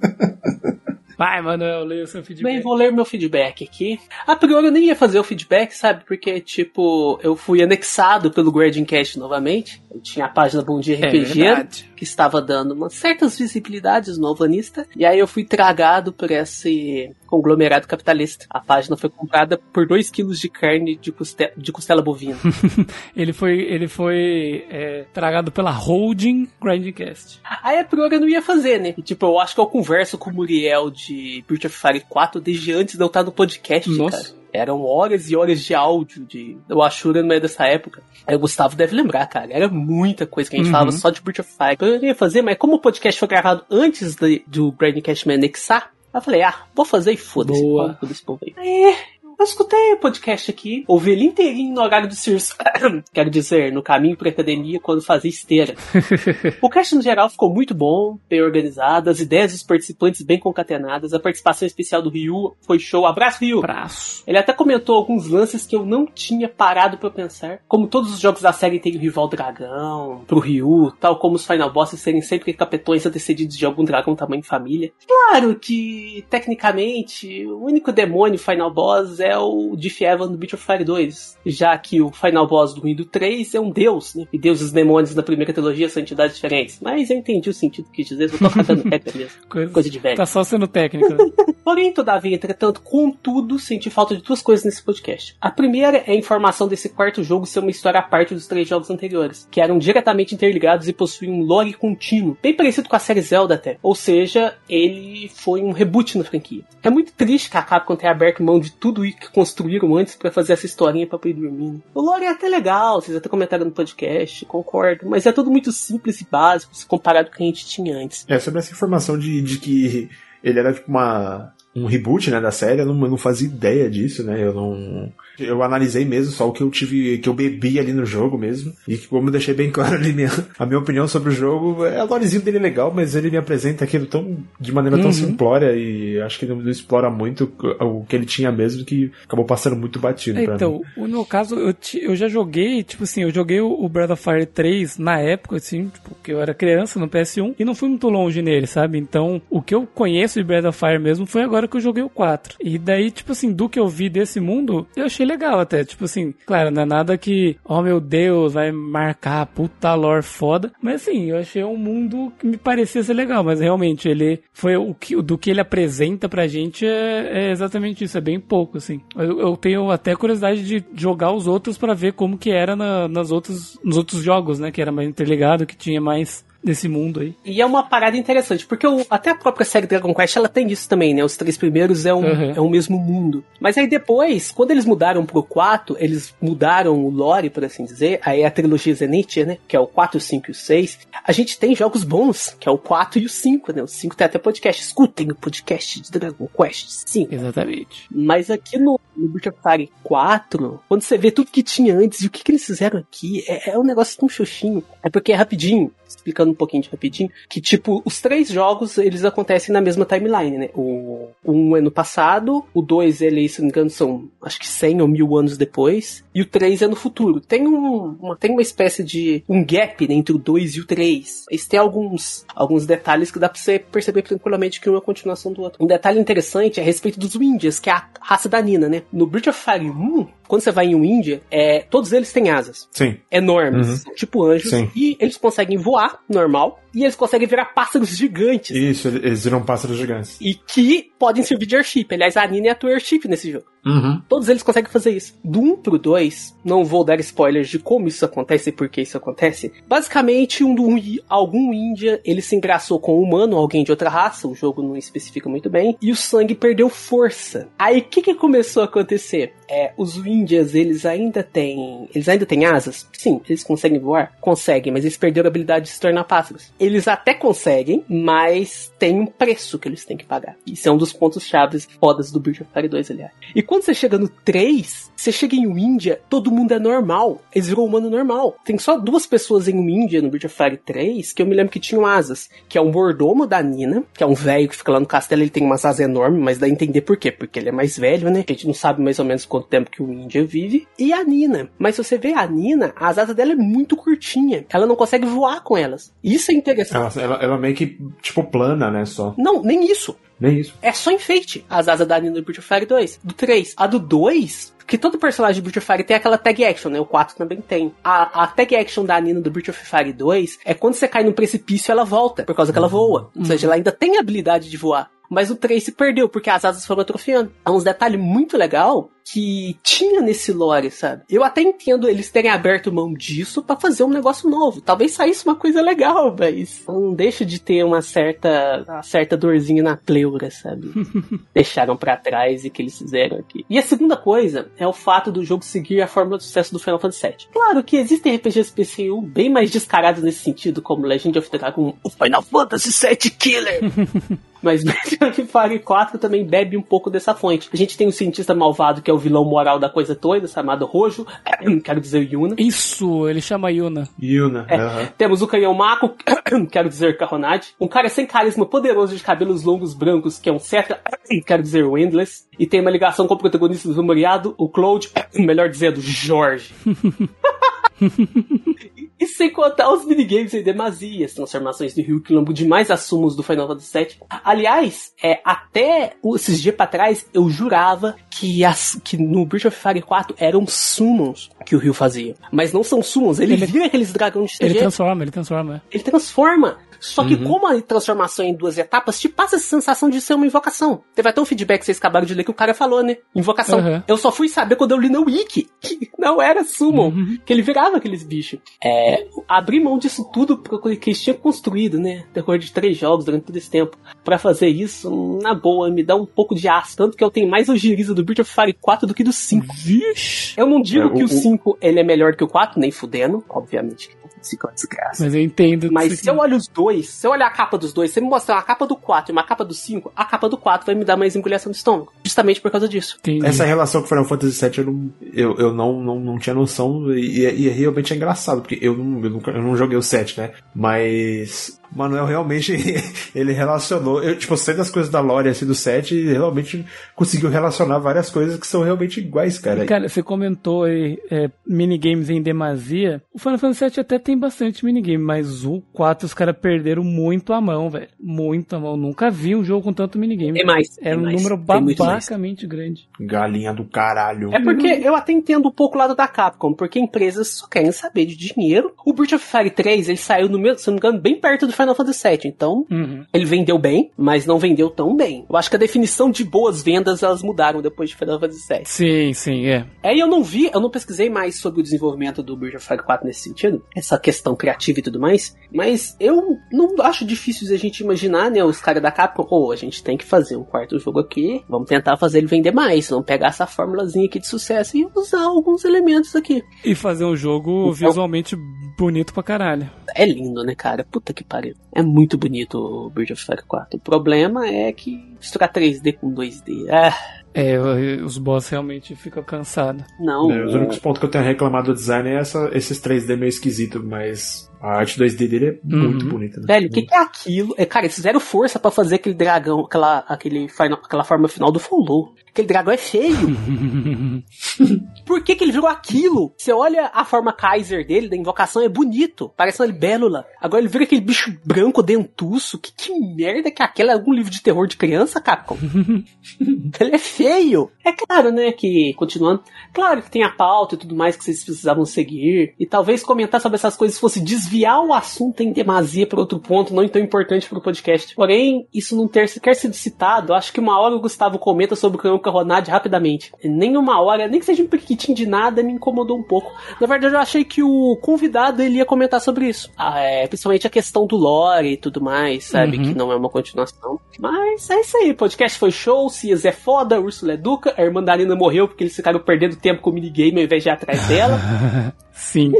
Vai, 1.19 1.41
Manuel, 1.41 1.83
leia 1.83 2.05
o 2.05 2.07
seu 2.07 2.23
feedback. 2.23 2.49
Bem, 2.49 2.61
vou 2.61 2.73
ler 2.73 2.93
meu 2.93 3.03
feedback 3.03 3.65
aqui. 3.65 3.99
A 4.25 4.37
priori 4.37 4.67
eu 4.67 4.71
nem 4.71 4.85
ia 4.85 4.95
fazer 4.95 5.19
o 5.19 5.23
feedback, 5.23 5.73
sabe? 5.73 6.05
Porque, 6.05 6.39
tipo, 6.39 7.19
eu 7.21 7.35
fui 7.35 7.61
anexado 7.61 8.31
pelo 8.31 8.53
Grading 8.53 8.85
Cast 8.85 9.19
novamente. 9.19 9.83
Eu 9.93 9.99
tinha 9.99 10.27
a 10.27 10.29
página 10.29 10.63
Bom 10.63 10.79
Dia 10.79 10.95
RPG, 10.95 11.45
é 11.45 11.67
que 11.93 12.05
estava 12.05 12.41
dando 12.41 12.71
umas 12.71 12.93
certas 12.93 13.37
visibilidades 13.37 14.17
no 14.17 14.27
Alvanista. 14.27 14.87
E 14.95 15.05
aí 15.05 15.19
eu 15.19 15.27
fui 15.27 15.43
tragado 15.43 16.13
por 16.13 16.31
esse 16.31 17.13
conglomerado 17.29 17.87
capitalista. 17.87 18.45
A 18.49 18.59
página 18.59 18.97
foi 18.97 19.09
comprada 19.09 19.59
por 19.71 19.85
2 19.85 20.09
quilos 20.09 20.39
de 20.39 20.49
carne 20.49 20.97
de, 20.97 21.11
costela, 21.11 21.51
de 21.55 21.71
costela 21.71 22.01
bovina. 22.01 22.37
ele 23.15 23.31
foi, 23.31 23.59
ele 23.59 23.87
foi 23.87 24.65
é, 24.69 25.05
tragado 25.13 25.51
pela 25.51 25.69
holding 25.69 26.47
Grindcast. 26.59 27.39
Aí 27.63 27.77
a 27.77 27.83
priori 27.85 28.15
eu 28.15 28.21
não 28.21 28.27
ia 28.27 28.41
fazer, 28.41 28.79
né? 28.79 28.95
E, 28.97 29.01
tipo, 29.03 29.27
eu 29.27 29.39
acho 29.39 29.53
que 29.53 29.61
eu 29.61 29.67
converso 29.67 30.17
com 30.17 30.31
o 30.31 30.33
Muriel 30.33 30.89
de 30.89 31.43
Breath 31.47 31.65
of 31.65 31.77
Fire 31.77 32.03
4 32.09 32.41
desde 32.41 32.73
antes 32.73 32.95
de 32.95 33.03
eu 33.03 33.07
estar 33.07 33.23
no 33.23 33.31
podcast, 33.31 33.89
Nossa. 33.91 34.17
cara. 34.17 34.39
Eram 34.51 34.83
horas 34.83 35.29
e 35.29 35.35
horas 35.35 35.63
de 35.63 35.75
áudio 35.75 36.25
de 36.25 36.57
o 36.67 36.81
Ashura 36.81 37.21
no 37.21 37.27
meio 37.27 37.39
dessa 37.39 37.65
época. 37.65 38.01
Aí 38.25 38.35
o 38.35 38.39
Gustavo 38.39 38.75
deve 38.75 38.95
lembrar, 38.95 39.27
cara. 39.27 39.47
Era 39.51 39.67
muita 39.67 40.25
coisa 40.25 40.49
que 40.49 40.55
a 40.55 40.57
gente 40.57 40.65
uhum. 40.67 40.71
falava 40.71 40.91
só 40.91 41.11
de 41.11 41.21
Breath 41.21 41.41
of 41.41 41.51
Fire. 41.51 41.77
Eu 41.79 42.03
ia 42.03 42.15
fazer, 42.15 42.41
mas 42.41 42.57
como 42.57 42.77
o 42.77 42.79
podcast 42.79 43.19
foi 43.19 43.27
gravado 43.27 43.63
antes 43.69 44.15
de, 44.15 44.43
do 44.47 44.71
Grindcast 44.71 45.27
me 45.27 45.35
anexar, 45.35 45.91
eu 46.13 46.21
falei, 46.21 46.41
ah, 46.41 46.65
vou 46.73 46.85
fazer 46.85 47.11
e 47.11 47.17
foda-se. 47.17 47.61
Foda-se, 47.99 48.23
povo 48.23 48.39
aí. 48.43 48.53
aí 48.57 48.97
eu 49.39 49.45
escutei 49.45 49.93
o 49.93 49.97
podcast 49.97 50.51
aqui, 50.51 50.83
ouvi 50.85 51.11
ele 51.11 51.23
inteirinho 51.23 51.73
no 51.73 51.81
horário 51.81 52.09
do 52.09 52.13
Circe. 52.13 52.53
Quero 53.13 53.29
dizer, 53.29 53.71
no 53.71 53.81
caminho 53.81 54.17
pra 54.17 54.29
academia 54.29 54.81
quando 54.81 55.01
fazia 55.01 55.29
esteira. 55.29 55.75
o 56.61 56.69
cast 56.69 56.93
no 56.93 57.01
geral 57.01 57.29
ficou 57.29 57.49
muito 57.49 57.73
bom, 57.73 58.19
bem 58.29 58.41
organizado, 58.41 59.09
as 59.09 59.21
ideias 59.21 59.53
dos 59.53 59.63
participantes 59.63 60.23
bem 60.23 60.37
concatenadas, 60.37 61.13
a 61.13 61.19
participação 61.19 61.65
especial 61.65 62.01
do 62.01 62.09
Ryu 62.09 62.53
foi 62.59 62.79
show. 62.79 63.05
Abraço, 63.05 63.39
Ryu! 63.39 63.59
Abraço. 63.59 64.23
Ele 64.27 64.37
até 64.37 64.51
comentou 64.51 64.97
alguns 64.97 65.29
lances 65.29 65.65
que 65.65 65.75
eu 65.75 65.85
não 65.85 66.05
tinha 66.05 66.49
parado 66.49 66.97
para 66.97 67.09
pensar. 67.09 67.61
Como 67.65 67.87
todos 67.87 68.13
os 68.13 68.19
jogos 68.19 68.41
da 68.41 68.51
série 68.51 68.77
têm 68.77 68.97
o 68.97 68.99
rival 68.99 69.29
dragão, 69.29 70.21
pro 70.27 70.39
Ryu, 70.39 70.91
tal 70.99 71.17
como 71.17 71.35
os 71.35 71.47
Final 71.47 71.71
Bosses 71.71 72.01
serem 72.01 72.21
sempre 72.21 72.51
capetões 72.51 73.05
antecedidos 73.05 73.55
de 73.55 73.65
algum 73.65 73.85
dragão 73.85 74.17
tamanho 74.17 74.43
família. 74.43 74.91
Claro 75.07 75.55
que, 75.55 76.25
tecnicamente, 76.29 77.45
o 77.45 77.63
único 77.63 77.93
demônio 77.93 78.37
Final 78.37 78.73
Boss 78.73 79.21
é 79.21 79.28
é 79.29 79.37
o 79.37 79.75
Diff 79.75 80.03
Evan 80.03 80.31
do 80.31 80.37
Beat 80.37 80.53
of 80.53 80.65
Fire 80.65 80.83
2, 80.83 81.37
já 81.45 81.77
que 81.77 82.01
o 82.01 82.11
final 82.11 82.47
boss 82.47 82.73
do 82.73 82.81
Windows 82.81 83.09
3 83.11 83.53
é 83.55 83.59
um 83.59 83.71
deus, 83.71 84.15
né? 84.15 84.27
E 84.33 84.39
deuses 84.39 84.71
e 84.71 84.73
demônios 84.73 85.13
na 85.13 85.23
primeira 85.23 85.53
trilogia 85.53 85.89
são 85.89 86.01
entidades 86.01 86.35
diferentes. 86.35 86.79
Mas 86.81 87.09
eu 87.09 87.17
entendi 87.17 87.49
o 87.49 87.53
sentido 87.53 87.89
que 87.91 88.03
dizer, 88.03 88.27
vou 88.27 88.49
tô 88.49 88.55
cagando 88.55 88.83
pé 88.89 89.01
mesmo. 89.13 89.47
Coisa, 89.47 89.71
Coisa 89.71 89.89
de 89.89 89.99
velho. 89.99 90.17
Tá 90.17 90.25
só 90.25 90.43
sendo 90.43 90.67
técnico. 90.67 91.15
Porém, 91.63 91.93
todavia, 91.93 92.33
entretanto, 92.35 92.81
contudo, 92.81 93.59
senti 93.59 93.89
falta 93.89 94.15
de 94.15 94.23
duas 94.23 94.41
coisas 94.41 94.65
nesse 94.65 94.81
podcast. 94.81 95.35
A 95.39 95.51
primeira 95.51 95.97
é 95.97 96.11
a 96.11 96.15
informação 96.15 96.67
desse 96.67 96.89
quarto 96.89 97.23
jogo 97.23 97.45
ser 97.45 97.59
uma 97.59 97.69
história 97.69 97.99
à 97.99 98.03
parte 98.03 98.33
dos 98.33 98.47
três 98.47 98.67
jogos 98.67 98.89
anteriores, 98.89 99.47
que 99.51 99.61
eram 99.61 99.77
diretamente 99.77 100.33
interligados 100.33 100.87
e 100.87 100.93
possuíam 100.93 101.35
um 101.35 101.43
lore 101.43 101.73
contínuo, 101.73 102.37
bem 102.41 102.55
parecido 102.55 102.89
com 102.89 102.95
a 102.95 102.99
série 102.99 103.21
Zelda 103.21 103.55
até. 103.55 103.77
Ou 103.83 103.93
seja, 103.93 104.55
ele 104.67 105.29
foi 105.29 105.61
um 105.61 105.71
reboot 105.71 106.17
na 106.17 106.23
franquia. 106.23 106.63
É 106.81 106.89
muito 106.89 107.13
triste 107.13 107.49
que 107.49 107.57
a 107.57 107.61
Capcom 107.61 107.95
tenha 107.95 108.11
aberto 108.11 108.41
mão 108.41 108.59
de 108.59 108.71
tudo 108.71 109.05
que 109.19 109.31
construíram 109.31 109.95
antes 109.95 110.15
para 110.15 110.31
fazer 110.31 110.53
essa 110.53 110.65
historinha 110.65 111.05
pra 111.05 111.19
ir 111.25 111.33
dormindo. 111.33 111.83
O 111.93 112.01
lore 112.01 112.25
é 112.25 112.29
até 112.29 112.47
legal, 112.47 113.01
vocês 113.01 113.17
até 113.17 113.27
comentaram 113.27 113.65
no 113.65 113.71
podcast, 113.71 114.45
concordo, 114.45 115.09
mas 115.09 115.25
é 115.25 115.31
tudo 115.31 115.51
muito 115.51 115.71
simples 115.71 116.21
e 116.21 116.27
básico 116.29 116.75
se 116.75 116.85
comparado 116.85 117.29
com 117.29 117.35
o 117.35 117.37
que 117.37 117.43
a 117.43 117.47
gente 117.47 117.65
tinha 117.65 117.95
antes. 117.97 118.25
É, 118.27 118.39
sobre 118.39 118.59
essa 118.59 118.71
informação 118.71 119.17
de, 119.17 119.41
de 119.41 119.57
que 119.57 120.09
ele 120.43 120.59
era 120.59 120.73
tipo 120.73 120.89
uma 120.89 121.53
um 121.75 121.85
reboot 121.85 122.31
né, 122.31 122.41
da 122.41 122.51
série, 122.51 122.81
eu 122.81 122.85
não, 122.85 122.99
eu 123.03 123.11
não 123.11 123.17
fazia 123.17 123.47
ideia 123.47 123.89
disso, 123.89 124.23
né? 124.23 124.43
Eu 124.43 124.53
não 124.53 125.11
eu 125.39 125.63
analisei 125.63 126.05
mesmo 126.05 126.31
só 126.31 126.47
o 126.47 126.51
que 126.51 126.61
eu 126.61 126.69
tive, 126.69 127.17
que 127.17 127.29
eu 127.29 127.33
bebi 127.33 127.79
ali 127.79 127.93
no 127.93 128.05
jogo 128.05 128.37
mesmo. 128.37 128.73
E 128.87 128.97
que, 128.97 129.07
como 129.07 129.27
eu 129.27 129.31
deixei 129.31 129.53
bem 129.53 129.69
claro 129.71 129.95
ali, 129.95 130.13
minha, 130.13 130.31
a 130.57 130.65
minha 130.65 130.79
opinião 130.79 131.07
sobre 131.07 131.29
o 131.29 131.33
jogo, 131.33 131.85
é, 131.85 132.03
o 132.03 132.07
lorezinho 132.07 132.41
dele 132.41 132.57
é 132.57 132.61
legal, 132.61 132.91
mas 132.93 133.15
ele 133.15 133.29
me 133.29 133.37
apresenta 133.37 133.83
aquilo 133.83 134.05
tão, 134.05 134.37
de 134.59 134.71
maneira 134.71 134.97
tão 134.97 135.07
uhum. 135.07 135.13
simplória 135.13 135.75
e 135.75 136.19
acho 136.21 136.39
que 136.39 136.45
ele 136.45 136.55
não 136.55 136.69
explora 136.69 137.09
muito 137.09 137.51
o 137.79 138.05
que 138.05 138.15
ele 138.15 138.25
tinha 138.25 138.51
mesmo, 138.51 138.85
que 138.85 139.11
acabou 139.25 139.45
passando 139.45 139.75
muito 139.75 139.99
batido. 139.99 140.39
É, 140.39 140.43
então, 140.43 140.81
mim. 140.97 141.07
no 141.07 141.25
caso, 141.25 141.55
eu, 141.55 141.75
eu 142.01 142.15
já 142.15 142.27
joguei, 142.27 142.83
tipo 142.83 143.03
assim, 143.03 143.23
eu 143.23 143.31
joguei 143.31 143.61
o 143.61 143.87
Breath 143.89 144.11
of 144.11 144.23
Fire 144.23 144.45
3 144.45 144.97
na 144.97 145.19
época, 145.19 145.57
assim, 145.57 145.87
tipo, 145.87 146.15
que 146.23 146.31
eu 146.31 146.41
era 146.41 146.53
criança 146.53 146.99
no 146.99 147.07
PS1 147.07 147.55
e 147.57 147.65
não 147.65 147.75
fui 147.75 147.89
muito 147.89 148.09
longe 148.09 148.41
nele, 148.41 148.67
sabe? 148.67 148.97
Então, 148.97 149.41
o 149.49 149.61
que 149.61 149.73
eu 149.73 149.85
conheço 149.85 150.39
de 150.39 150.45
Breath 150.45 150.65
of 150.65 150.77
Fire 150.77 150.99
mesmo 150.99 151.25
foi 151.25 151.43
agora 151.43 151.67
que 151.67 151.77
eu 151.77 151.81
joguei 151.81 152.03
o 152.03 152.09
4. 152.09 152.57
E 152.61 152.77
daí, 152.77 153.11
tipo 153.11 153.31
assim, 153.31 153.51
do 153.51 153.69
que 153.69 153.79
eu 153.79 153.87
vi 153.87 154.09
desse 154.09 154.39
mundo, 154.39 154.87
eu 154.95 155.05
achei 155.05 155.25
legal 155.29 155.59
até. 155.59 155.83
Tipo 155.83 156.05
assim, 156.05 156.33
claro, 156.45 156.71
não 156.71 156.81
é 156.81 156.85
nada 156.85 157.17
que, 157.17 157.57
oh 157.63 157.81
meu 157.81 157.99
Deus, 157.99 158.53
vai 158.53 158.71
marcar 158.71 159.45
puta 159.45 159.93
lore 159.93 160.23
foda. 160.23 160.71
Mas 160.81 161.01
assim, 161.01 161.29
eu 161.29 161.37
achei 161.37 161.63
um 161.63 161.77
mundo 161.77 162.31
que 162.39 162.47
me 162.47 162.57
parecia 162.57 163.03
ser 163.03 163.13
legal. 163.13 163.43
Mas 163.43 163.59
realmente, 163.59 164.07
ele 164.09 164.41
foi 164.53 164.75
o 164.75 164.93
que, 164.93 165.15
do 165.21 165.37
que 165.37 165.49
ele 165.49 165.61
apresenta 165.61 166.27
pra 166.27 166.47
gente 166.47 166.85
é, 166.85 167.47
é 167.47 167.51
exatamente 167.51 168.03
isso. 168.03 168.17
É 168.17 168.21
bem 168.21 168.39
pouco, 168.39 168.77
assim. 168.77 169.01
Eu, 169.15 169.39
eu, 169.39 169.57
tenho 169.57 169.89
até 169.91 170.15
curiosidade 170.15 170.63
de 170.65 170.83
jogar 170.93 171.31
os 171.31 171.47
outros 171.47 171.77
para 171.77 171.93
ver 171.93 172.13
como 172.13 172.37
que 172.37 172.51
era 172.51 172.75
na, 172.75 173.07
nas 173.07 173.31
outros, 173.31 173.79
nos 173.83 173.97
outros 173.97 174.21
jogos, 174.21 174.59
né? 174.59 174.71
Que 174.71 174.81
era 174.81 174.91
mais 174.91 175.07
interligado, 175.07 175.65
que 175.65 175.77
tinha 175.77 176.01
mais 176.01 176.45
desse 176.63 176.87
mundo 176.87 177.21
aí. 177.21 177.35
E 177.43 177.61
é 177.61 177.65
uma 177.65 177.83
parada 177.83 178.17
interessante, 178.17 178.65
porque 178.65 178.85
o, 178.85 179.05
até 179.09 179.31
a 179.31 179.35
própria 179.35 179.65
série 179.65 179.87
Dragon 179.87 180.13
Quest 180.13 180.35
ela 180.35 180.49
tem 180.49 180.67
isso 180.71 180.87
também, 180.87 181.13
né? 181.13 181.23
Os 181.23 181.37
três 181.37 181.57
primeiros 181.57 182.05
é 182.05 182.13
um, 182.13 182.19
uhum. 182.19 182.51
é 182.51 182.61
um 182.61 182.69
mesmo 182.69 182.97
mundo. 182.99 183.43
Mas 183.59 183.77
aí 183.77 183.87
depois, 183.87 184.51
quando 184.51 184.71
eles 184.71 184.85
mudaram 184.85 185.25
pro 185.25 185.43
4, 185.43 185.95
eles 185.99 186.33
mudaram 186.41 186.93
o 187.05 187.09
lore, 187.09 187.49
por 187.49 187.63
assim 187.63 187.85
dizer, 187.85 188.19
aí 188.23 188.43
a 188.43 188.51
trilogia 188.51 188.93
Zenith, 188.93 189.37
né? 189.45 189.57
Que 189.67 189.75
é 189.75 189.79
o 189.79 189.87
4, 189.87 190.17
o 190.17 190.21
5 190.21 190.49
e 190.49 190.51
o 190.51 190.55
6. 190.55 190.99
A 191.23 191.31
gente 191.31 191.57
tem 191.57 191.75
jogos 191.75 192.03
bons, 192.03 192.55
que 192.59 192.67
é 192.67 192.71
o 192.71 192.77
4 192.77 193.19
e 193.19 193.25
o 193.25 193.29
5, 193.29 193.73
né? 193.73 193.83
O 193.83 193.87
5 193.87 194.15
tem 194.15 194.25
até 194.25 194.37
podcast. 194.37 194.81
Escutem 194.81 195.31
o 195.31 195.35
podcast 195.35 196.01
de 196.01 196.11
Dragon 196.11 196.47
Quest 196.47 196.87
5. 196.89 197.33
Exatamente. 197.33 198.07
Mas 198.11 198.49
aqui 198.49 198.77
no, 198.77 198.99
no 199.15 199.27
Breath 199.27 199.47
of 199.47 199.57
Fire 199.61 199.91
4, 200.03 200.81
quando 200.87 201.01
você 201.01 201.17
vê 201.17 201.31
tudo 201.31 201.51
que 201.51 201.63
tinha 201.63 201.95
antes 201.95 202.21
e 202.21 202.27
o 202.27 202.29
que, 202.29 202.43
que 202.43 202.51
eles 202.51 202.65
fizeram 202.65 202.99
aqui, 202.99 203.43
é, 203.47 203.71
é 203.71 203.79
um 203.79 203.83
negócio 203.83 204.19
tão 204.19 204.29
xoxinho. 204.29 204.83
É 205.03 205.09
porque 205.09 205.31
é 205.31 205.35
rapidinho, 205.35 205.91
explicando 206.19 206.51
um 206.51 206.55
pouquinho 206.55 206.83
de 206.83 206.89
rapidinho, 206.89 207.31
que 207.49 207.59
tipo, 207.59 208.01
os 208.05 208.21
três 208.21 208.49
jogos, 208.49 208.97
eles 208.97 209.25
acontecem 209.25 209.73
na 209.73 209.81
mesma 209.81 210.05
timeline, 210.05 210.57
né? 210.57 210.69
O 210.75 211.29
um 211.45 211.75
é 211.75 211.81
no 211.81 211.91
passado, 211.91 212.63
o 212.73 212.81
dois, 212.81 213.21
ele, 213.21 213.47
se 213.47 213.59
não 213.59 213.67
me 213.67 213.71
engano, 213.71 213.89
são 213.89 214.29
acho 214.41 214.59
que 214.59 214.67
100 214.67 215.01
ou 215.01 215.07
mil 215.07 215.37
anos 215.37 215.57
depois, 215.57 216.23
e 216.33 216.41
o 216.41 216.45
três 216.45 216.81
é 216.81 216.87
no 216.87 216.95
futuro. 216.95 217.39
Tem 217.39 217.67
um, 217.67 218.17
uma, 218.21 218.35
tem 218.35 218.51
uma 218.51 218.61
espécie 218.61 219.03
de 219.03 219.43
um 219.47 219.63
gap 219.63 220.07
né, 220.07 220.13
entre 220.13 220.35
o 220.35 220.37
dois 220.37 220.75
e 220.75 220.81
o 220.81 220.85
três. 220.85 221.45
Eles 221.49 221.67
têm 221.67 221.79
alguns, 221.79 222.45
alguns 222.55 222.85
detalhes 222.85 223.31
que 223.31 223.39
dá 223.39 223.49
pra 223.49 223.59
você 223.59 223.79
perceber 223.79 224.21
tranquilamente 224.21 224.79
que 224.79 224.89
um 224.89 224.95
é 224.95 224.97
a 224.97 225.01
continuação 225.01 225.51
do 225.51 225.61
outro. 225.61 225.83
Um 225.83 225.87
detalhe 225.87 226.19
interessante 226.19 226.79
é 226.79 226.83
a 226.83 226.85
respeito 226.85 227.19
dos 227.19 227.35
Windias, 227.35 227.79
que 227.79 227.89
é 227.89 227.93
a 227.93 228.07
raça 228.19 228.49
da 228.49 228.61
Nina, 228.61 228.87
né? 228.87 229.03
No 229.11 229.25
Bridge 229.25 229.49
of 229.49 229.59
Fire 229.59 229.89
1, 229.89 230.27
quando 230.49 230.63
você 230.63 230.71
vai 230.71 230.87
em 230.87 230.95
um 230.95 231.05
Índia, 231.05 231.43
é, 231.51 231.81
todos 231.81 232.11
eles 232.11 232.33
têm 232.33 232.49
asas. 232.49 232.89
Sim. 232.91 233.17
Enormes, 233.31 234.03
uhum. 234.03 234.13
tipo 234.15 234.43
anjos. 234.43 234.71
Sim. 234.71 234.89
E 234.95 235.15
eles 235.19 235.37
conseguem 235.37 235.77
voar, 235.77 236.23
normal, 236.27 236.81
e 236.93 237.03
eles 237.03 237.15
conseguem 237.15 237.47
virar 237.47 237.65
pássaros 237.65 238.09
gigantes. 238.09 238.75
Isso, 238.75 239.07
eles 239.07 239.43
viram 239.43 239.63
pássaros 239.63 239.97
gigantes. 239.97 240.37
E 240.41 240.53
que 240.53 241.11
podem 241.17 241.43
servir 241.43 241.65
de 241.65 241.75
airship. 241.75 242.07
Aliás, 242.11 242.37
a 242.37 242.47
Nina 242.47 242.67
é 242.67 242.71
a 242.71 242.75
tua 242.75 242.91
airship 242.91 243.27
nesse 243.27 243.51
jogo. 243.51 243.65
Uhum. 243.85 244.21
Todos 244.27 244.49
eles 244.49 244.63
conseguem 244.63 244.91
fazer 244.91 245.11
isso. 245.11 245.37
Do 245.43 245.59
1 245.59 245.77
pro 245.77 245.97
2, 245.97 246.55
não 246.63 246.83
vou 246.83 247.03
dar 247.03 247.19
spoilers 247.19 247.69
de 247.69 247.79
como 247.79 248.07
isso 248.07 248.25
acontece 248.25 248.69
e 248.69 248.73
por 248.73 248.89
que 248.89 249.01
isso 249.01 249.17
acontece. 249.17 249.71
Basicamente, 249.87 250.63
um, 250.63 250.75
um, 250.79 250.99
algum 251.27 251.73
índia, 251.73 252.21
ele 252.25 252.41
se 252.41 252.55
engraçou 252.55 252.99
com 252.99 253.19
um 253.19 253.23
humano, 253.23 253.57
alguém 253.57 253.83
de 253.83 253.91
outra 253.91 254.09
raça, 254.09 254.47
o 254.47 254.55
jogo 254.55 254.81
não 254.81 254.97
especifica 254.97 255.49
muito 255.49 255.69
bem, 255.69 255.97
e 256.01 256.11
o 256.11 256.15
sangue 256.15 256.55
perdeu 256.55 256.89
força. 256.89 257.67
Aí, 257.77 257.99
o 257.99 258.03
que 258.03 258.21
que 258.21 258.35
começou 258.35 258.81
a 258.81 258.85
acontecer? 258.85 259.53
É, 259.69 259.93
os 259.97 260.17
índias, 260.17 260.73
eles 260.73 261.05
ainda 261.05 261.43
têm, 261.43 262.09
eles 262.13 262.27
ainda 262.27 262.45
têm 262.45 262.65
asas? 262.65 263.07
Sim, 263.13 263.39
eles 263.47 263.63
conseguem 263.63 263.99
voar? 263.99 264.33
Conseguem, 264.41 264.91
mas 264.91 265.03
eles 265.03 265.17
perderam 265.17 265.47
a 265.47 265.49
habilidade 265.49 265.85
de 265.85 265.91
se 265.91 265.99
tornar 265.99 266.23
pássaros. 266.23 266.71
Eles 266.79 267.07
até 267.07 267.33
conseguem, 267.33 268.03
mas 268.07 268.91
tem 268.97 269.19
um 269.19 269.25
preço 269.25 269.77
que 269.77 269.87
eles 269.87 270.05
têm 270.05 270.17
que 270.17 270.25
pagar. 270.25 270.55
Isso 270.65 270.87
é 270.87 270.91
um 270.91 270.97
dos 270.97 271.11
pontos 271.11 271.43
chaves 271.43 271.87
fodas 271.99 272.31
do 272.31 272.39
Breath 272.39 272.61
of 272.61 272.69
Fire 272.73 272.87
2, 272.87 273.11
aliás. 273.11 273.31
E 273.55 273.61
quando 273.61 273.83
você 273.83 273.93
chega 273.93 274.17
no 274.17 274.29
3, 274.29 275.11
você 275.15 275.31
chega 275.31 275.55
em 275.55 275.71
Windia, 275.71 276.21
todo 276.29 276.51
mundo 276.51 276.73
é 276.73 276.79
normal. 276.79 277.41
Eles 277.53 277.67
viram 277.67 277.83
humano 277.85 278.09
normal. 278.09 278.55
Tem 278.63 278.77
só 278.77 278.97
duas 278.97 279.25
pessoas 279.25 279.67
em 279.67 279.75
Windia 279.75 280.21
no 280.21 280.29
Breath 280.29 280.45
of 280.45 280.55
Fire 280.55 280.77
3 280.77 281.33
que 281.33 281.41
eu 281.41 281.45
me 281.45 281.55
lembro 281.55 281.71
que 281.71 281.79
tinham 281.79 282.05
asas. 282.05 282.49
Que 282.67 282.77
é 282.77 282.81
o 282.81 282.91
mordomo 282.91 283.45
da 283.45 283.61
Nina, 283.61 284.03
que 284.13 284.23
é 284.23 284.27
um 284.27 284.33
velho 284.33 284.69
que 284.69 284.75
fica 284.75 284.91
lá 284.91 284.99
no 284.99 285.05
castelo, 285.05 285.41
ele 285.41 285.49
tem 285.49 285.63
umas 285.63 285.83
asas 285.83 285.99
enormes, 285.99 286.41
mas 286.41 286.57
dá 286.57 286.65
a 286.65 286.69
entender 286.69 287.01
por 287.01 287.17
quê. 287.17 287.31
Porque 287.31 287.59
ele 287.59 287.69
é 287.69 287.71
mais 287.71 287.97
velho, 287.97 288.29
né? 288.29 288.43
A 288.47 288.51
gente 288.51 288.67
não 288.67 288.73
sabe 288.73 289.01
mais 289.01 289.19
ou 289.19 289.25
menos 289.25 289.45
quanto 289.45 289.67
tempo 289.67 289.91
que 289.91 290.01
o 290.01 290.11
Índia 290.11 290.45
vive. 290.45 290.87
E 290.97 291.11
a 291.11 291.23
Nina. 291.23 291.69
Mas 291.77 291.95
se 291.95 292.03
você 292.03 292.17
vê 292.17 292.33
a 292.33 292.47
Nina, 292.47 292.93
as 292.95 293.17
asas 293.17 293.35
dela 293.35 293.51
é 293.51 293.55
muito 293.55 293.97
curtinha. 293.97 294.65
Ela 294.69 294.85
não 294.85 294.95
consegue 294.95 295.25
voar 295.25 295.61
com 295.63 295.75
elas. 295.75 296.13
Isso 296.23 296.51
é 296.51 296.53
interessante. 296.53 296.68
Ela, 296.95 297.11
ela, 297.17 297.35
ela 297.43 297.57
meio 297.57 297.75
que, 297.75 297.97
tipo, 298.21 298.43
plana, 298.43 298.89
né? 298.89 299.05
Só. 299.05 299.33
Não, 299.37 299.61
nem 299.61 299.89
isso. 299.89 300.15
Nem 300.39 300.59
isso. 300.59 300.73
É 300.81 300.91
só 300.91 301.11
enfeite 301.11 301.65
as 301.69 301.87
asas 301.87 302.07
da 302.07 302.19
Nina 302.19 302.35
do 302.35 302.43
Breath 302.43 302.59
of 302.59 302.67
Fire 302.67 302.85
2. 302.85 303.19
Do 303.23 303.33
3. 303.33 303.73
A 303.75 303.87
do 303.87 303.99
2, 303.99 304.73
que 304.87 304.97
todo 304.97 305.17
personagem 305.17 305.55
de 305.55 305.61
Breath 305.61 305.77
of 305.77 305.85
Fire 305.85 306.03
tem 306.03 306.15
aquela 306.15 306.37
tag 306.37 306.63
action, 306.63 306.89
né? 306.89 306.99
O 306.99 307.05
4 307.05 307.35
também 307.35 307.59
tem. 307.61 307.93
A, 308.03 308.43
a 308.43 308.47
tag 308.47 308.75
action 308.75 309.03
da 309.03 309.19
Nina 309.19 309.41
do 309.41 309.51
Breath 309.51 309.69
of 309.69 309.85
Fire 309.85 310.13
2 310.13 310.59
é 310.63 310.73
quando 310.73 310.93
você 310.93 311.07
cai 311.07 311.23
num 311.23 311.33
precipício 311.33 311.91
ela 311.91 312.05
volta, 312.05 312.43
por 312.43 312.55
causa 312.55 312.71
que 312.71 312.77
ela 312.77 312.87
voa. 312.87 313.29
Ou 313.35 313.45
seja, 313.45 313.67
ela 313.67 313.75
ainda 313.75 313.91
tem 313.91 314.17
a 314.17 314.21
habilidade 314.21 314.69
de 314.69 314.77
voar. 314.77 315.11
Mas 315.29 315.51
o 315.51 315.55
3 315.55 315.83
se 315.83 315.91
perdeu, 315.91 316.27
porque 316.27 316.49
as 316.49 316.65
asas 316.65 316.85
foram 316.85 317.01
atrofiando. 317.01 317.51
Há 317.63 317.71
uns 317.71 317.83
detalhes 317.83 318.19
muito 318.19 318.57
legal 318.57 319.11
que 319.31 319.77
tinha 319.83 320.21
nesse 320.21 320.51
lore, 320.51 320.89
sabe? 320.89 321.23
Eu 321.29 321.43
até 321.43 321.61
entendo 321.61 322.09
eles 322.09 322.31
terem 322.31 322.49
aberto 322.49 322.91
mão 322.91 323.13
disso 323.13 323.61
para 323.61 323.79
fazer 323.79 324.03
um 324.03 324.09
negócio 324.09 324.49
novo. 324.49 324.81
Talvez 324.81 325.11
saísse 325.11 325.45
uma 325.45 325.55
coisa 325.55 325.81
legal, 325.81 326.33
mas 326.37 326.83
não 326.87 327.13
deixa 327.13 327.45
de 327.45 327.59
ter 327.59 327.83
uma 327.83 328.01
certa, 328.01 328.83
uma 328.87 329.03
certa 329.03 329.37
dorzinha 329.37 329.83
na 329.83 329.95
pleura, 329.95 330.49
sabe? 330.49 330.91
Deixaram 331.53 331.95
para 331.95 332.17
trás 332.17 332.65
e 332.65 332.69
que 332.69 332.81
eles 332.81 332.97
fizeram 332.97 333.37
aqui. 333.37 333.65
E 333.69 333.77
a 333.77 333.83
segunda 333.83 334.17
coisa 334.17 334.71
é 334.77 334.87
o 334.87 334.93
fato 334.93 335.31
do 335.31 335.43
jogo 335.43 335.63
seguir 335.63 336.01
a 336.01 336.07
fórmula 336.07 336.37
de 336.37 336.45
sucesso 336.45 336.73
do 336.73 336.79
Final 336.79 336.99
Fantasy 336.99 337.27
VII. 337.27 337.47
Claro 337.53 337.83
que 337.83 337.97
existem 337.97 338.35
RPGs 338.35 338.71
PCU 338.71 339.21
bem 339.21 339.49
mais 339.49 339.69
descarados 339.69 340.23
nesse 340.23 340.39
sentido, 340.39 340.81
como 340.81 341.05
Legend 341.05 341.37
of 341.37 341.49
the 341.49 341.57
Dragon, 341.57 341.95
o 342.03 342.09
Final 342.09 342.41
Fantasy 342.41 342.89
VII 343.07 343.29
Killer. 343.31 343.79
Mas 344.61 344.83
of 344.83 345.45
Fire 345.45 345.79
4 345.79 346.19
também 346.19 346.45
bebe 346.45 346.77
um 346.77 346.81
pouco 346.81 347.09
dessa 347.09 347.33
fonte. 347.33 347.69
A 347.71 347.77
gente 347.77 347.97
tem 347.97 348.07
um 348.07 348.11
cientista 348.11 348.53
malvado 348.53 349.01
que 349.01 349.09
é 349.09 349.13
o 349.13 349.17
vilão 349.19 349.45
moral 349.45 349.79
da 349.79 349.89
coisa 349.89 350.15
toda, 350.15 350.47
chamado 350.47 350.85
Rojo, 350.85 351.25
quero 351.83 351.99
dizer 351.99 352.31
Yuna. 352.31 352.55
Isso, 352.57 353.27
ele 353.27 353.41
chama 353.41 353.71
Yuna. 353.71 354.07
Yuna. 354.21 354.65
É. 354.67 354.75
aham. 354.75 355.05
Temos 355.17 355.41
o 355.41 355.47
canhão 355.47 355.73
Mako, 355.73 356.15
quero 356.71 356.89
dizer 356.89 357.17
Carronade. 357.17 357.75
Um 357.79 357.87
cara 357.87 358.09
sem 358.09 358.25
carisma 358.25 358.65
poderoso 358.65 359.15
de 359.15 359.23
cabelos 359.23 359.63
longos 359.63 359.93
brancos, 359.93 360.39
que 360.39 360.49
é 360.49 360.53
um 360.53 360.59
Cetra, 360.59 360.99
quero 361.45 361.61
dizer 361.61 361.83
o 361.85 361.97
Endless. 361.97 362.47
E 362.57 362.65
tem 362.65 362.81
uma 362.81 362.91
ligação 362.91 363.27
com 363.27 363.33
o 363.33 363.37
protagonista 363.37 363.87
desmemoriado, 363.87 364.53
o 364.57 364.67
Claude, 364.67 365.09
melhor 365.35 365.69
dizendo, 365.69 366.01
Jorge. 366.01 366.73
E 369.19 369.27
sem 369.27 369.51
contar 369.51 369.91
os 369.91 370.05
minigames 370.05 370.53
em 370.53 370.63
demasia, 370.63 371.25
as 371.25 371.33
transformações 371.33 371.93
do 371.93 372.01
Ryu 372.01 372.21
Quilombo 372.21 372.53
de 372.53 372.65
mais 372.65 372.89
assumos 372.89 373.35
do 373.35 373.43
Final 373.43 373.67
Fantasy 373.67 373.97
VII. 373.97 374.07
Aliás, 374.45 375.11
é, 375.21 375.41
até 375.43 376.13
esses 376.35 376.61
dias 376.61 376.73
pra 376.73 376.87
trás, 376.87 377.25
eu 377.33 377.49
jurava 377.49 378.15
que, 378.29 378.63
as, 378.63 378.97
que 379.03 379.17
no 379.17 379.45
Breath 379.45 379.65
of 379.65 379.77
Fire 379.77 380.01
4 380.01 380.35
eram 380.39 380.65
summons 380.65 381.49
que 381.65 381.75
o 381.75 381.79
Ryu 381.79 381.93
fazia. 381.93 382.33
Mas 382.49 382.71
não 382.71 382.81
são 382.81 383.03
summons, 383.03 383.39
ele, 383.41 383.53
Ele- 383.55 383.65
vira 383.65 383.87
aqueles 383.87 384.13
dragões 384.13 384.51
de 384.51 384.63
Ele 384.65 384.75
transforma, 384.75 385.21
ele 385.21 385.31
transforma. 385.31 385.75
é. 385.91 385.95
ele 385.95 386.03
transforma. 386.03 386.77
Só 386.99 387.23
que 387.23 387.37
como 387.37 387.65
a 387.67 387.81
transformação 387.81 388.45
é 388.45 388.49
em 388.49 388.53
duas 388.53 388.77
etapas, 388.77 389.19
te 389.19 389.29
passa 389.29 389.55
essa 389.55 389.65
sensação 389.67 390.09
de 390.09 390.19
ser 390.21 390.33
uma 390.33 390.45
invocação. 390.45 391.01
Teve 391.15 391.29
até 391.29 391.39
um 391.41 391.45
feedback 391.45 391.79
que 391.79 391.85
vocês 391.85 391.97
acabaram 391.97 392.25
de 392.25 392.33
ler 392.33 392.43
que 392.43 392.51
o 392.51 392.53
cara 392.53 392.73
falou, 392.73 393.01
né? 393.03 393.17
Invocação. 393.35 393.79
Uhum. 393.79 394.03
Eu 394.07 394.17
só 394.17 394.31
fui 394.31 394.49
saber 394.49 394.75
quando 394.75 394.91
eu 394.91 394.97
li 394.99 395.09
no 395.09 395.23
wiki 395.25 395.69
que 395.79 396.09
não 396.17 396.41
era 396.41 396.63
summon, 396.63 397.37
que 397.45 397.53
ele 397.53 397.61
virava 397.61 397.97
aqueles 397.97 398.23
bichos. 398.23 398.59
É, 398.83 399.25
abrir 399.47 399.79
mão 399.79 399.97
disso 399.97 400.29
tudo 400.33 400.57
porque 400.57 400.95
que 400.97 401.09
eles 401.11 401.21
tinham 401.21 401.37
construído, 401.37 401.99
né? 401.99 402.25
Depois 402.33 402.63
de 402.63 402.71
três 402.71 402.97
jogos 402.97 403.25
durante 403.25 403.43
todo 403.45 403.55
esse 403.55 403.69
tempo. 403.69 403.97
Pra 404.23 404.37
fazer 404.37 404.67
isso, 404.67 405.39
na 405.41 405.53
boa, 405.53 405.89
me 405.89 406.03
dá 406.03 406.15
um 406.15 406.25
pouco 406.25 406.53
de 406.55 406.67
aço. 406.67 406.97
Tanto 406.97 407.15
que 407.17 407.23
eu 407.23 407.31
tenho 407.31 407.49
mais 407.49 407.69
ojeriza 407.69 408.13
do 408.13 408.23
Breath 408.23 408.39
of 408.39 408.53
Fire 408.53 408.73
4 408.73 409.07
do 409.07 409.13
que 409.13 409.23
do 409.23 409.31
5. 409.33 409.65
Vixe! 409.75 410.53
Eu 410.59 410.67
não 410.67 410.81
digo 410.81 411.07
É, 411.07 411.13
que 411.13 411.21
o- 411.23 411.25
o 411.25 411.29
5 411.29 411.77
ele 411.81 411.99
é 411.99 412.03
melhor 412.03 412.35
que 412.35 412.43
o 412.43 412.47
4, 412.47 412.79
nem 412.79 412.91
fudendo, 412.91 413.43
obviamente. 413.49 414.09
O 414.23 414.28
5 414.41 414.67
uma 414.67 414.73
desgraça. 414.73 415.23
Mas 415.23 415.33
eu 415.33 415.41
entendo. 415.41 415.89
Mas 415.91 416.19
se 416.19 416.29
eu 416.29 416.37
olho 416.37 416.55
os 416.55 416.67
dois, 416.67 417.09
se 417.09 417.25
eu 417.25 417.31
olhar 417.31 417.47
a 417.47 417.51
capa 417.51 417.77
dos 417.77 417.93
dois, 417.93 418.11
se 418.11 418.21
me 418.21 418.27
mostrar 418.27 418.55
uma 418.55 418.61
capa 418.61 418.85
do 418.85 418.95
4 418.95 419.31
e 419.31 419.33
uma 419.33 419.43
capa 419.43 419.65
do 419.65 419.73
5, 419.73 420.11
a 420.15 420.25
capa 420.25 420.49
do 420.49 420.57
4 420.57 420.85
vai 420.85 420.95
me 420.95 421.05
dar 421.05 421.17
mais 421.17 421.35
engolhação 421.35 421.71
de 421.71 421.77
estômago. 421.77 422.13
Justamente 422.23 422.61
por 422.61 422.71
causa 422.71 422.87
disso. 422.87 423.17
Entendi. 423.19 423.45
Essa 423.45 423.65
relação 423.65 424.01
com 424.01 424.07
Final 424.07 424.25
Fantasy 424.25 424.69
VII 424.69 424.77
eu 424.79 424.85
não, 424.85 425.11
eu, 425.33 425.55
eu 425.57 425.73
não, 425.73 426.01
não, 426.01 426.19
não 426.19 426.37
tinha 426.37 426.53
noção 426.53 427.11
e, 427.13 427.45
e 427.45 427.69
realmente 427.69 428.13
é 428.13 428.15
engraçado, 428.15 428.61
porque 428.61 428.77
eu 428.81 428.95
não, 428.95 429.23
eu, 429.23 429.29
nunca, 429.29 429.51
eu 429.51 429.61
não 429.61 429.75
joguei 429.75 429.97
o 429.97 430.01
7, 430.01 430.39
né? 430.39 430.51
Mas 430.75 431.78
Manuel 431.95 432.25
realmente 432.25 432.73
ele 433.33 433.51
relacionou, 433.51 434.23
eu, 434.23 434.37
tipo, 434.37 434.55
sei 434.57 434.75
das 434.75 434.89
coisas 434.89 435.11
da 435.11 435.19
lore 435.19 435.49
assim 435.49 435.65
do 435.65 435.75
7 435.75 436.15
e 436.15 436.31
realmente 436.31 436.85
conseguiu 437.15 437.49
relacionar 437.49 437.99
várias 437.99 438.29
coisas 438.29 438.59
que 438.59 438.67
são 438.67 438.83
realmente 438.83 439.19
iguais, 439.19 439.57
cara. 439.57 439.85
Cara, 439.85 440.07
você 440.07 440.21
comentou 440.21 440.83
aí 440.83 441.19
é, 441.29 441.49
minigames 441.65 442.29
em 442.29 442.41
demasia. 442.41 443.21
O 443.33 443.39
Final 443.39 443.57
Fantasy 443.57 443.85
VII 443.85 443.99
até 444.01 444.19
tem 444.19 444.37
bastante 444.37 444.85
minigame, 444.85 445.23
mas 445.23 445.65
o 445.65 445.81
4 445.93 446.25
os 446.25 446.33
caras 446.33 446.55
perderam 446.57 447.03
muito 447.03 447.53
a 447.53 447.61
mão, 447.61 447.89
velho. 447.89 448.07
Muito 448.19 448.75
a 448.75 448.79
mão. 448.79 448.95
Nunca 448.95 449.29
vi 449.29 449.55
um 449.55 449.63
jogo 449.63 449.83
com 449.83 449.93
tanto 449.93 450.17
minigame. 450.17 450.53
Tem 450.53 450.65
mais. 450.65 450.97
Era 450.99 451.15
tem 451.15 451.19
um 451.19 451.23
mais, 451.23 451.35
número 451.35 451.57
babacamente 451.57 452.67
grande. 452.67 453.07
Galinha 453.19 453.73
do 453.73 453.85
caralho. 453.85 454.53
É 454.53 454.59
porque 454.61 454.87
eu 454.87 455.15
até 455.15 455.31
entendo 455.31 455.67
um 455.67 455.71
pouco 455.71 455.95
o 455.95 455.99
lado 455.99 456.15
da 456.15 456.27
Capcom, 456.27 456.73
porque 456.73 456.99
empresas 456.99 457.49
só 457.49 457.67
querem 457.67 457.91
saber 457.91 458.25
de 458.25 458.35
dinheiro. 458.35 458.93
O 459.05 459.13
Breath 459.13 459.33
of 459.33 459.45
Fire 459.45 459.69
3, 459.69 460.09
ele 460.09 460.17
saiu, 460.17 460.49
no 460.49 460.59
meu, 460.59 460.77
se 460.77 460.87
não 460.87 460.93
me 460.93 460.99
engano, 460.99 461.19
bem 461.19 461.39
perto 461.39 461.67
do 461.67 461.73
Final 461.79 461.95
Fantasy 461.95 462.27
VII, 462.29 462.39
então 462.45 462.85
Uhum. 462.89 463.25
ele 463.33 463.45
vendeu 463.45 463.77
bem, 463.77 464.11
mas 464.17 464.45
não 464.45 464.59
vendeu 464.59 464.89
tão 464.89 465.15
bem. 465.15 465.45
Eu 465.49 465.55
acho 465.55 465.69
que 465.69 465.75
a 465.75 465.79
definição 465.79 466.29
de 466.29 466.43
boas 466.43 466.81
vendas, 466.83 467.23
elas 467.23 467.41
mudaram 467.41 467.81
depois 467.81 468.09
de 468.09 468.15
Final 468.15 468.39
Fantasy 468.39 468.67
VII. 468.73 468.81
Sim, 468.85 469.33
sim, 469.33 469.65
é. 469.67 469.85
Aí 470.03 470.19
eu 470.19 470.27
não 470.27 470.43
vi, 470.43 470.69
eu 470.73 470.79
não 470.79 470.89
pesquisei 470.89 471.29
mais 471.29 471.59
sobre 471.59 471.79
o 471.79 471.83
desenvolvimento 471.83 472.41
do 472.43 472.55
Breath 472.57 472.75
of 472.75 472.87
Fire 472.87 473.03
4 473.03 473.25
nesse 473.27 473.41
sentido, 473.41 473.83
essa 473.95 474.17
questão 474.19 474.55
criativa 474.55 474.99
e 474.99 475.03
tudo 475.03 475.19
mais, 475.19 475.55
mas 475.73 476.15
eu 476.19 476.57
não 476.71 476.95
acho 477.01 477.25
difícil 477.25 477.73
a 477.73 477.77
gente 477.77 478.01
imaginar, 478.03 478.49
né, 478.51 478.63
os 478.63 478.79
caras 478.79 479.01
da 479.01 479.11
Capcom, 479.11 479.45
oh, 479.49 479.71
a 479.71 479.75
gente 479.75 480.03
tem 480.03 480.17
que 480.17 480.25
fazer 480.25 480.55
um 480.55 480.63
quarto 480.63 480.99
jogo 480.99 481.19
aqui, 481.19 481.63
vamos 481.69 481.87
tentar 481.87 482.17
fazer 482.17 482.39
ele 482.39 482.47
vender 482.47 482.71
mais, 482.73 483.09
vamos 483.09 483.25
pegar 483.25 483.47
essa 483.47 483.65
formulazinha 483.67 484.25
aqui 484.25 484.39
de 484.39 484.47
sucesso 484.47 484.97
e 484.97 485.07
usar 485.15 485.43
alguns 485.43 485.85
elementos 485.85 486.35
aqui. 486.35 486.63
E 486.83 486.95
fazer 486.95 487.25
um 487.25 487.35
jogo 487.35 487.91
Então- 487.91 488.09
visualmente 488.09 488.55
bonito 488.97 489.33
pra 489.33 489.43
caralho. 489.43 489.89
É 490.15 490.25
lindo, 490.25 490.63
né, 490.63 490.73
cara? 490.75 491.05
Puta 491.09 491.33
que 491.33 491.43
pariu. 491.43 491.68
É 491.93 492.01
muito 492.01 492.37
bonito 492.37 492.77
o 492.77 493.09
Breath 493.09 493.31
of 493.31 493.45
Fire 493.45 493.63
4. 493.67 493.97
O 493.97 493.99
problema 493.99 494.67
é 494.67 494.91
que 494.91 495.17
misturar 495.39 495.71
3D 495.71 496.17
com 496.17 496.33
2D. 496.33 496.87
Ah, 496.89 497.13
É, 497.53 497.77
os 498.23 498.37
boss 498.37 498.69
realmente 498.69 499.15
ficam 499.15 499.41
cansados. 499.43 500.03
não. 500.19 500.51
É, 500.51 500.63
os 500.65 500.73
únicos 500.75 500.99
pontos 500.99 501.19
que 501.19 501.25
eu 501.25 501.29
tenho 501.31 501.43
a 501.43 501.47
reclamar 501.47 501.83
do 501.83 501.93
design 501.93 502.29
é 502.29 502.35
essa, 502.39 502.69
esses 502.73 502.99
3D 503.01 503.35
meio 503.35 503.49
esquisito, 503.49 504.01
mas 504.03 504.69
a 504.79 504.99
arte 504.99 505.19
2D 505.19 505.47
dele 505.49 505.65
é 505.67 505.79
muito 505.83 506.23
Uhum. 506.25 506.29
bonita, 506.31 506.59
né? 506.61 506.67
Velho, 506.67 506.87
o 506.87 506.91
que, 506.91 507.01
que 507.01 507.13
é 507.13 507.17
aquilo? 507.19 507.73
É, 507.77 507.85
cara, 507.85 508.05
eles 508.05 508.15
fizeram 508.15 508.39
força 508.39 508.77
pra 508.79 508.91
fazer 508.91 509.15
aquele 509.15 509.35
dragão, 509.35 509.79
aquela, 509.81 510.19
aquele 510.27 510.69
final, 510.69 510.99
aquela 511.03 511.23
forma 511.23 511.47
final 511.47 511.71
do 511.71 511.79
Follow. 511.79 512.33
Aquele 512.51 512.67
dragão 512.67 512.93
é 512.93 512.97
feio. 512.97 513.35
Por 515.29 515.43
que, 515.43 515.55
que 515.55 515.63
ele 515.63 515.71
virou 515.71 515.87
aquilo? 515.87 516.55
Você 516.57 516.73
olha 516.73 517.11
a 517.13 517.23
forma 517.23 517.53
Kaiser 517.53 518.03
dele, 518.03 518.27
da 518.27 518.35
invocação, 518.35 518.81
é 518.81 518.89
bonito. 518.89 519.53
Parece 519.55 519.79
uma 519.79 519.85
libélula. 519.85 520.43
Agora 520.59 520.81
ele 520.81 520.89
vira 520.89 521.03
aquele 521.03 521.21
bicho 521.21 521.55
branco 521.63 522.01
dentuço. 522.01 522.79
Que, 522.79 522.91
que 522.91 523.13
merda 523.35 523.69
que 523.69 523.79
é 523.79 523.85
aquela? 523.85 524.09
É 524.09 524.15
algum 524.15 524.33
livro 524.33 524.49
de 524.49 524.59
terror 524.59 524.87
de 524.87 524.97
criança, 524.97 525.39
Capcom? 525.39 525.77
ele 526.99 527.13
é 527.15 527.19
feio. 527.19 527.91
É 528.03 528.11
claro, 528.11 528.51
né, 528.51 528.71
que, 528.71 529.13
continuando, 529.17 529.61
claro 529.93 530.23
que 530.23 530.31
tem 530.31 530.41
a 530.41 530.49
pauta 530.49 530.95
e 530.95 530.97
tudo 530.97 531.15
mais 531.15 531.37
que 531.37 531.43
vocês 531.43 531.63
precisavam 531.63 532.05
seguir. 532.05 532.73
E 532.79 532.87
talvez 532.87 533.21
comentar 533.21 533.61
sobre 533.61 533.75
essas 533.75 533.95
coisas 533.95 534.17
fosse 534.17 534.39
desviar 534.39 534.99
o 535.05 535.13
assunto 535.13 535.61
em 535.61 535.71
demasia 535.71 536.25
para 536.25 536.39
outro 536.39 536.57
ponto 536.57 536.91
não 536.91 537.07
tão 537.07 537.21
importante 537.21 537.69
pro 537.69 537.79
podcast. 537.79 538.33
Porém, 538.33 538.87
isso 538.91 539.15
não 539.15 539.27
ter 539.27 539.47
sequer 539.47 539.75
sido 539.75 539.93
citado, 539.93 540.55
acho 540.55 540.73
que 540.73 540.79
uma 540.79 540.99
hora 540.99 541.15
o 541.15 541.21
Gustavo 541.21 541.59
comenta 541.59 541.95
sobre 541.95 542.17
o 542.17 542.19
canhão 542.19 542.39
Carronade 542.39 542.89
rapidamente. 542.89 543.51
Nem 543.63 543.95
uma 543.95 544.19
hora, 544.19 544.47
nem 544.47 544.59
que 544.59 544.65
seja 544.65 544.81
um 544.81 544.87
piquitinho 545.19 545.35
de 545.35 545.45
nada, 545.45 545.83
me 545.83 545.93
incomodou 545.93 546.37
um 546.37 546.43
pouco. 546.43 546.71
Na 546.99 547.05
verdade, 547.05 547.35
eu 547.35 547.39
achei 547.39 547.63
que 547.63 547.83
o 547.83 548.17
convidado 548.21 548.81
ele 548.81 548.97
ia 548.97 549.05
comentar 549.05 549.41
sobre 549.41 549.67
isso. 549.67 549.91
Ah, 549.97 550.19
é, 550.19 550.47
principalmente 550.47 550.87
a 550.87 550.89
questão 550.89 551.27
do 551.27 551.35
lore 551.35 551.93
e 551.93 551.97
tudo 551.97 552.21
mais, 552.21 552.65
sabe? 552.65 552.97
Uhum. 552.97 553.03
Que 553.03 553.13
não 553.13 553.31
é 553.31 553.35
uma 553.35 553.49
continuação. 553.49 554.19
Mas 554.39 554.89
é 554.89 555.01
isso 555.01 555.17
aí, 555.17 555.31
o 555.31 555.35
podcast 555.35 555.77
foi 555.77 555.91
show, 555.91 556.29
Cias 556.29 556.63
é 556.63 556.71
foda, 556.71 557.17
a 557.17 557.19
Úrsula 557.19 557.53
é 557.53 557.57
duca, 557.57 557.93
a 557.97 558.01
irmã 558.01 558.23
da 558.23 558.31
Alina 558.31 558.55
morreu 558.55 558.87
porque 558.87 559.03
eles 559.03 559.15
ficaram 559.15 559.39
perdendo 559.39 559.75
tempo 559.75 560.01
com 560.01 560.09
o 560.09 560.13
minigame 560.13 560.59
ao 560.59 560.63
invés 560.63 560.83
de 560.83 560.89
ir 560.89 560.91
atrás 560.91 561.27
dela. 561.27 561.59
Sim. 562.39 562.71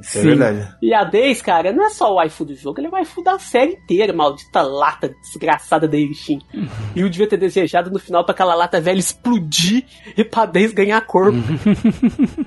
Isso 0.00 0.18
é 0.20 0.22
verdade. 0.22 0.74
E 0.80 0.94
a 0.94 1.04
Days, 1.04 1.42
cara, 1.42 1.70
não 1.72 1.84
é 1.86 1.90
só 1.90 2.10
o 2.10 2.14
waifu 2.16 2.44
do 2.46 2.54
jogo, 2.54 2.80
ele 2.80 2.86
é 2.86 2.90
o 2.90 2.92
waifu 2.94 3.22
da 3.22 3.38
série 3.38 3.74
inteira, 3.74 4.12
maldita 4.12 4.62
lata 4.62 5.14
desgraçada 5.22 5.86
da 5.86 5.96
Erishin. 5.98 6.40
Uhum. 6.54 6.66
E 6.96 7.00
eu 7.00 7.08
devia 7.10 7.26
ter 7.28 7.36
desejado 7.36 7.90
no 7.90 7.98
final 7.98 8.24
pra 8.24 8.32
aquela 8.32 8.54
lata 8.54 8.80
velha 8.80 8.98
explodir 8.98 9.84
e 10.16 10.24
pra 10.24 10.46
Days 10.46 10.72
ganhar 10.72 11.00
corpo. 11.02 11.36
Uhum. 11.36 12.44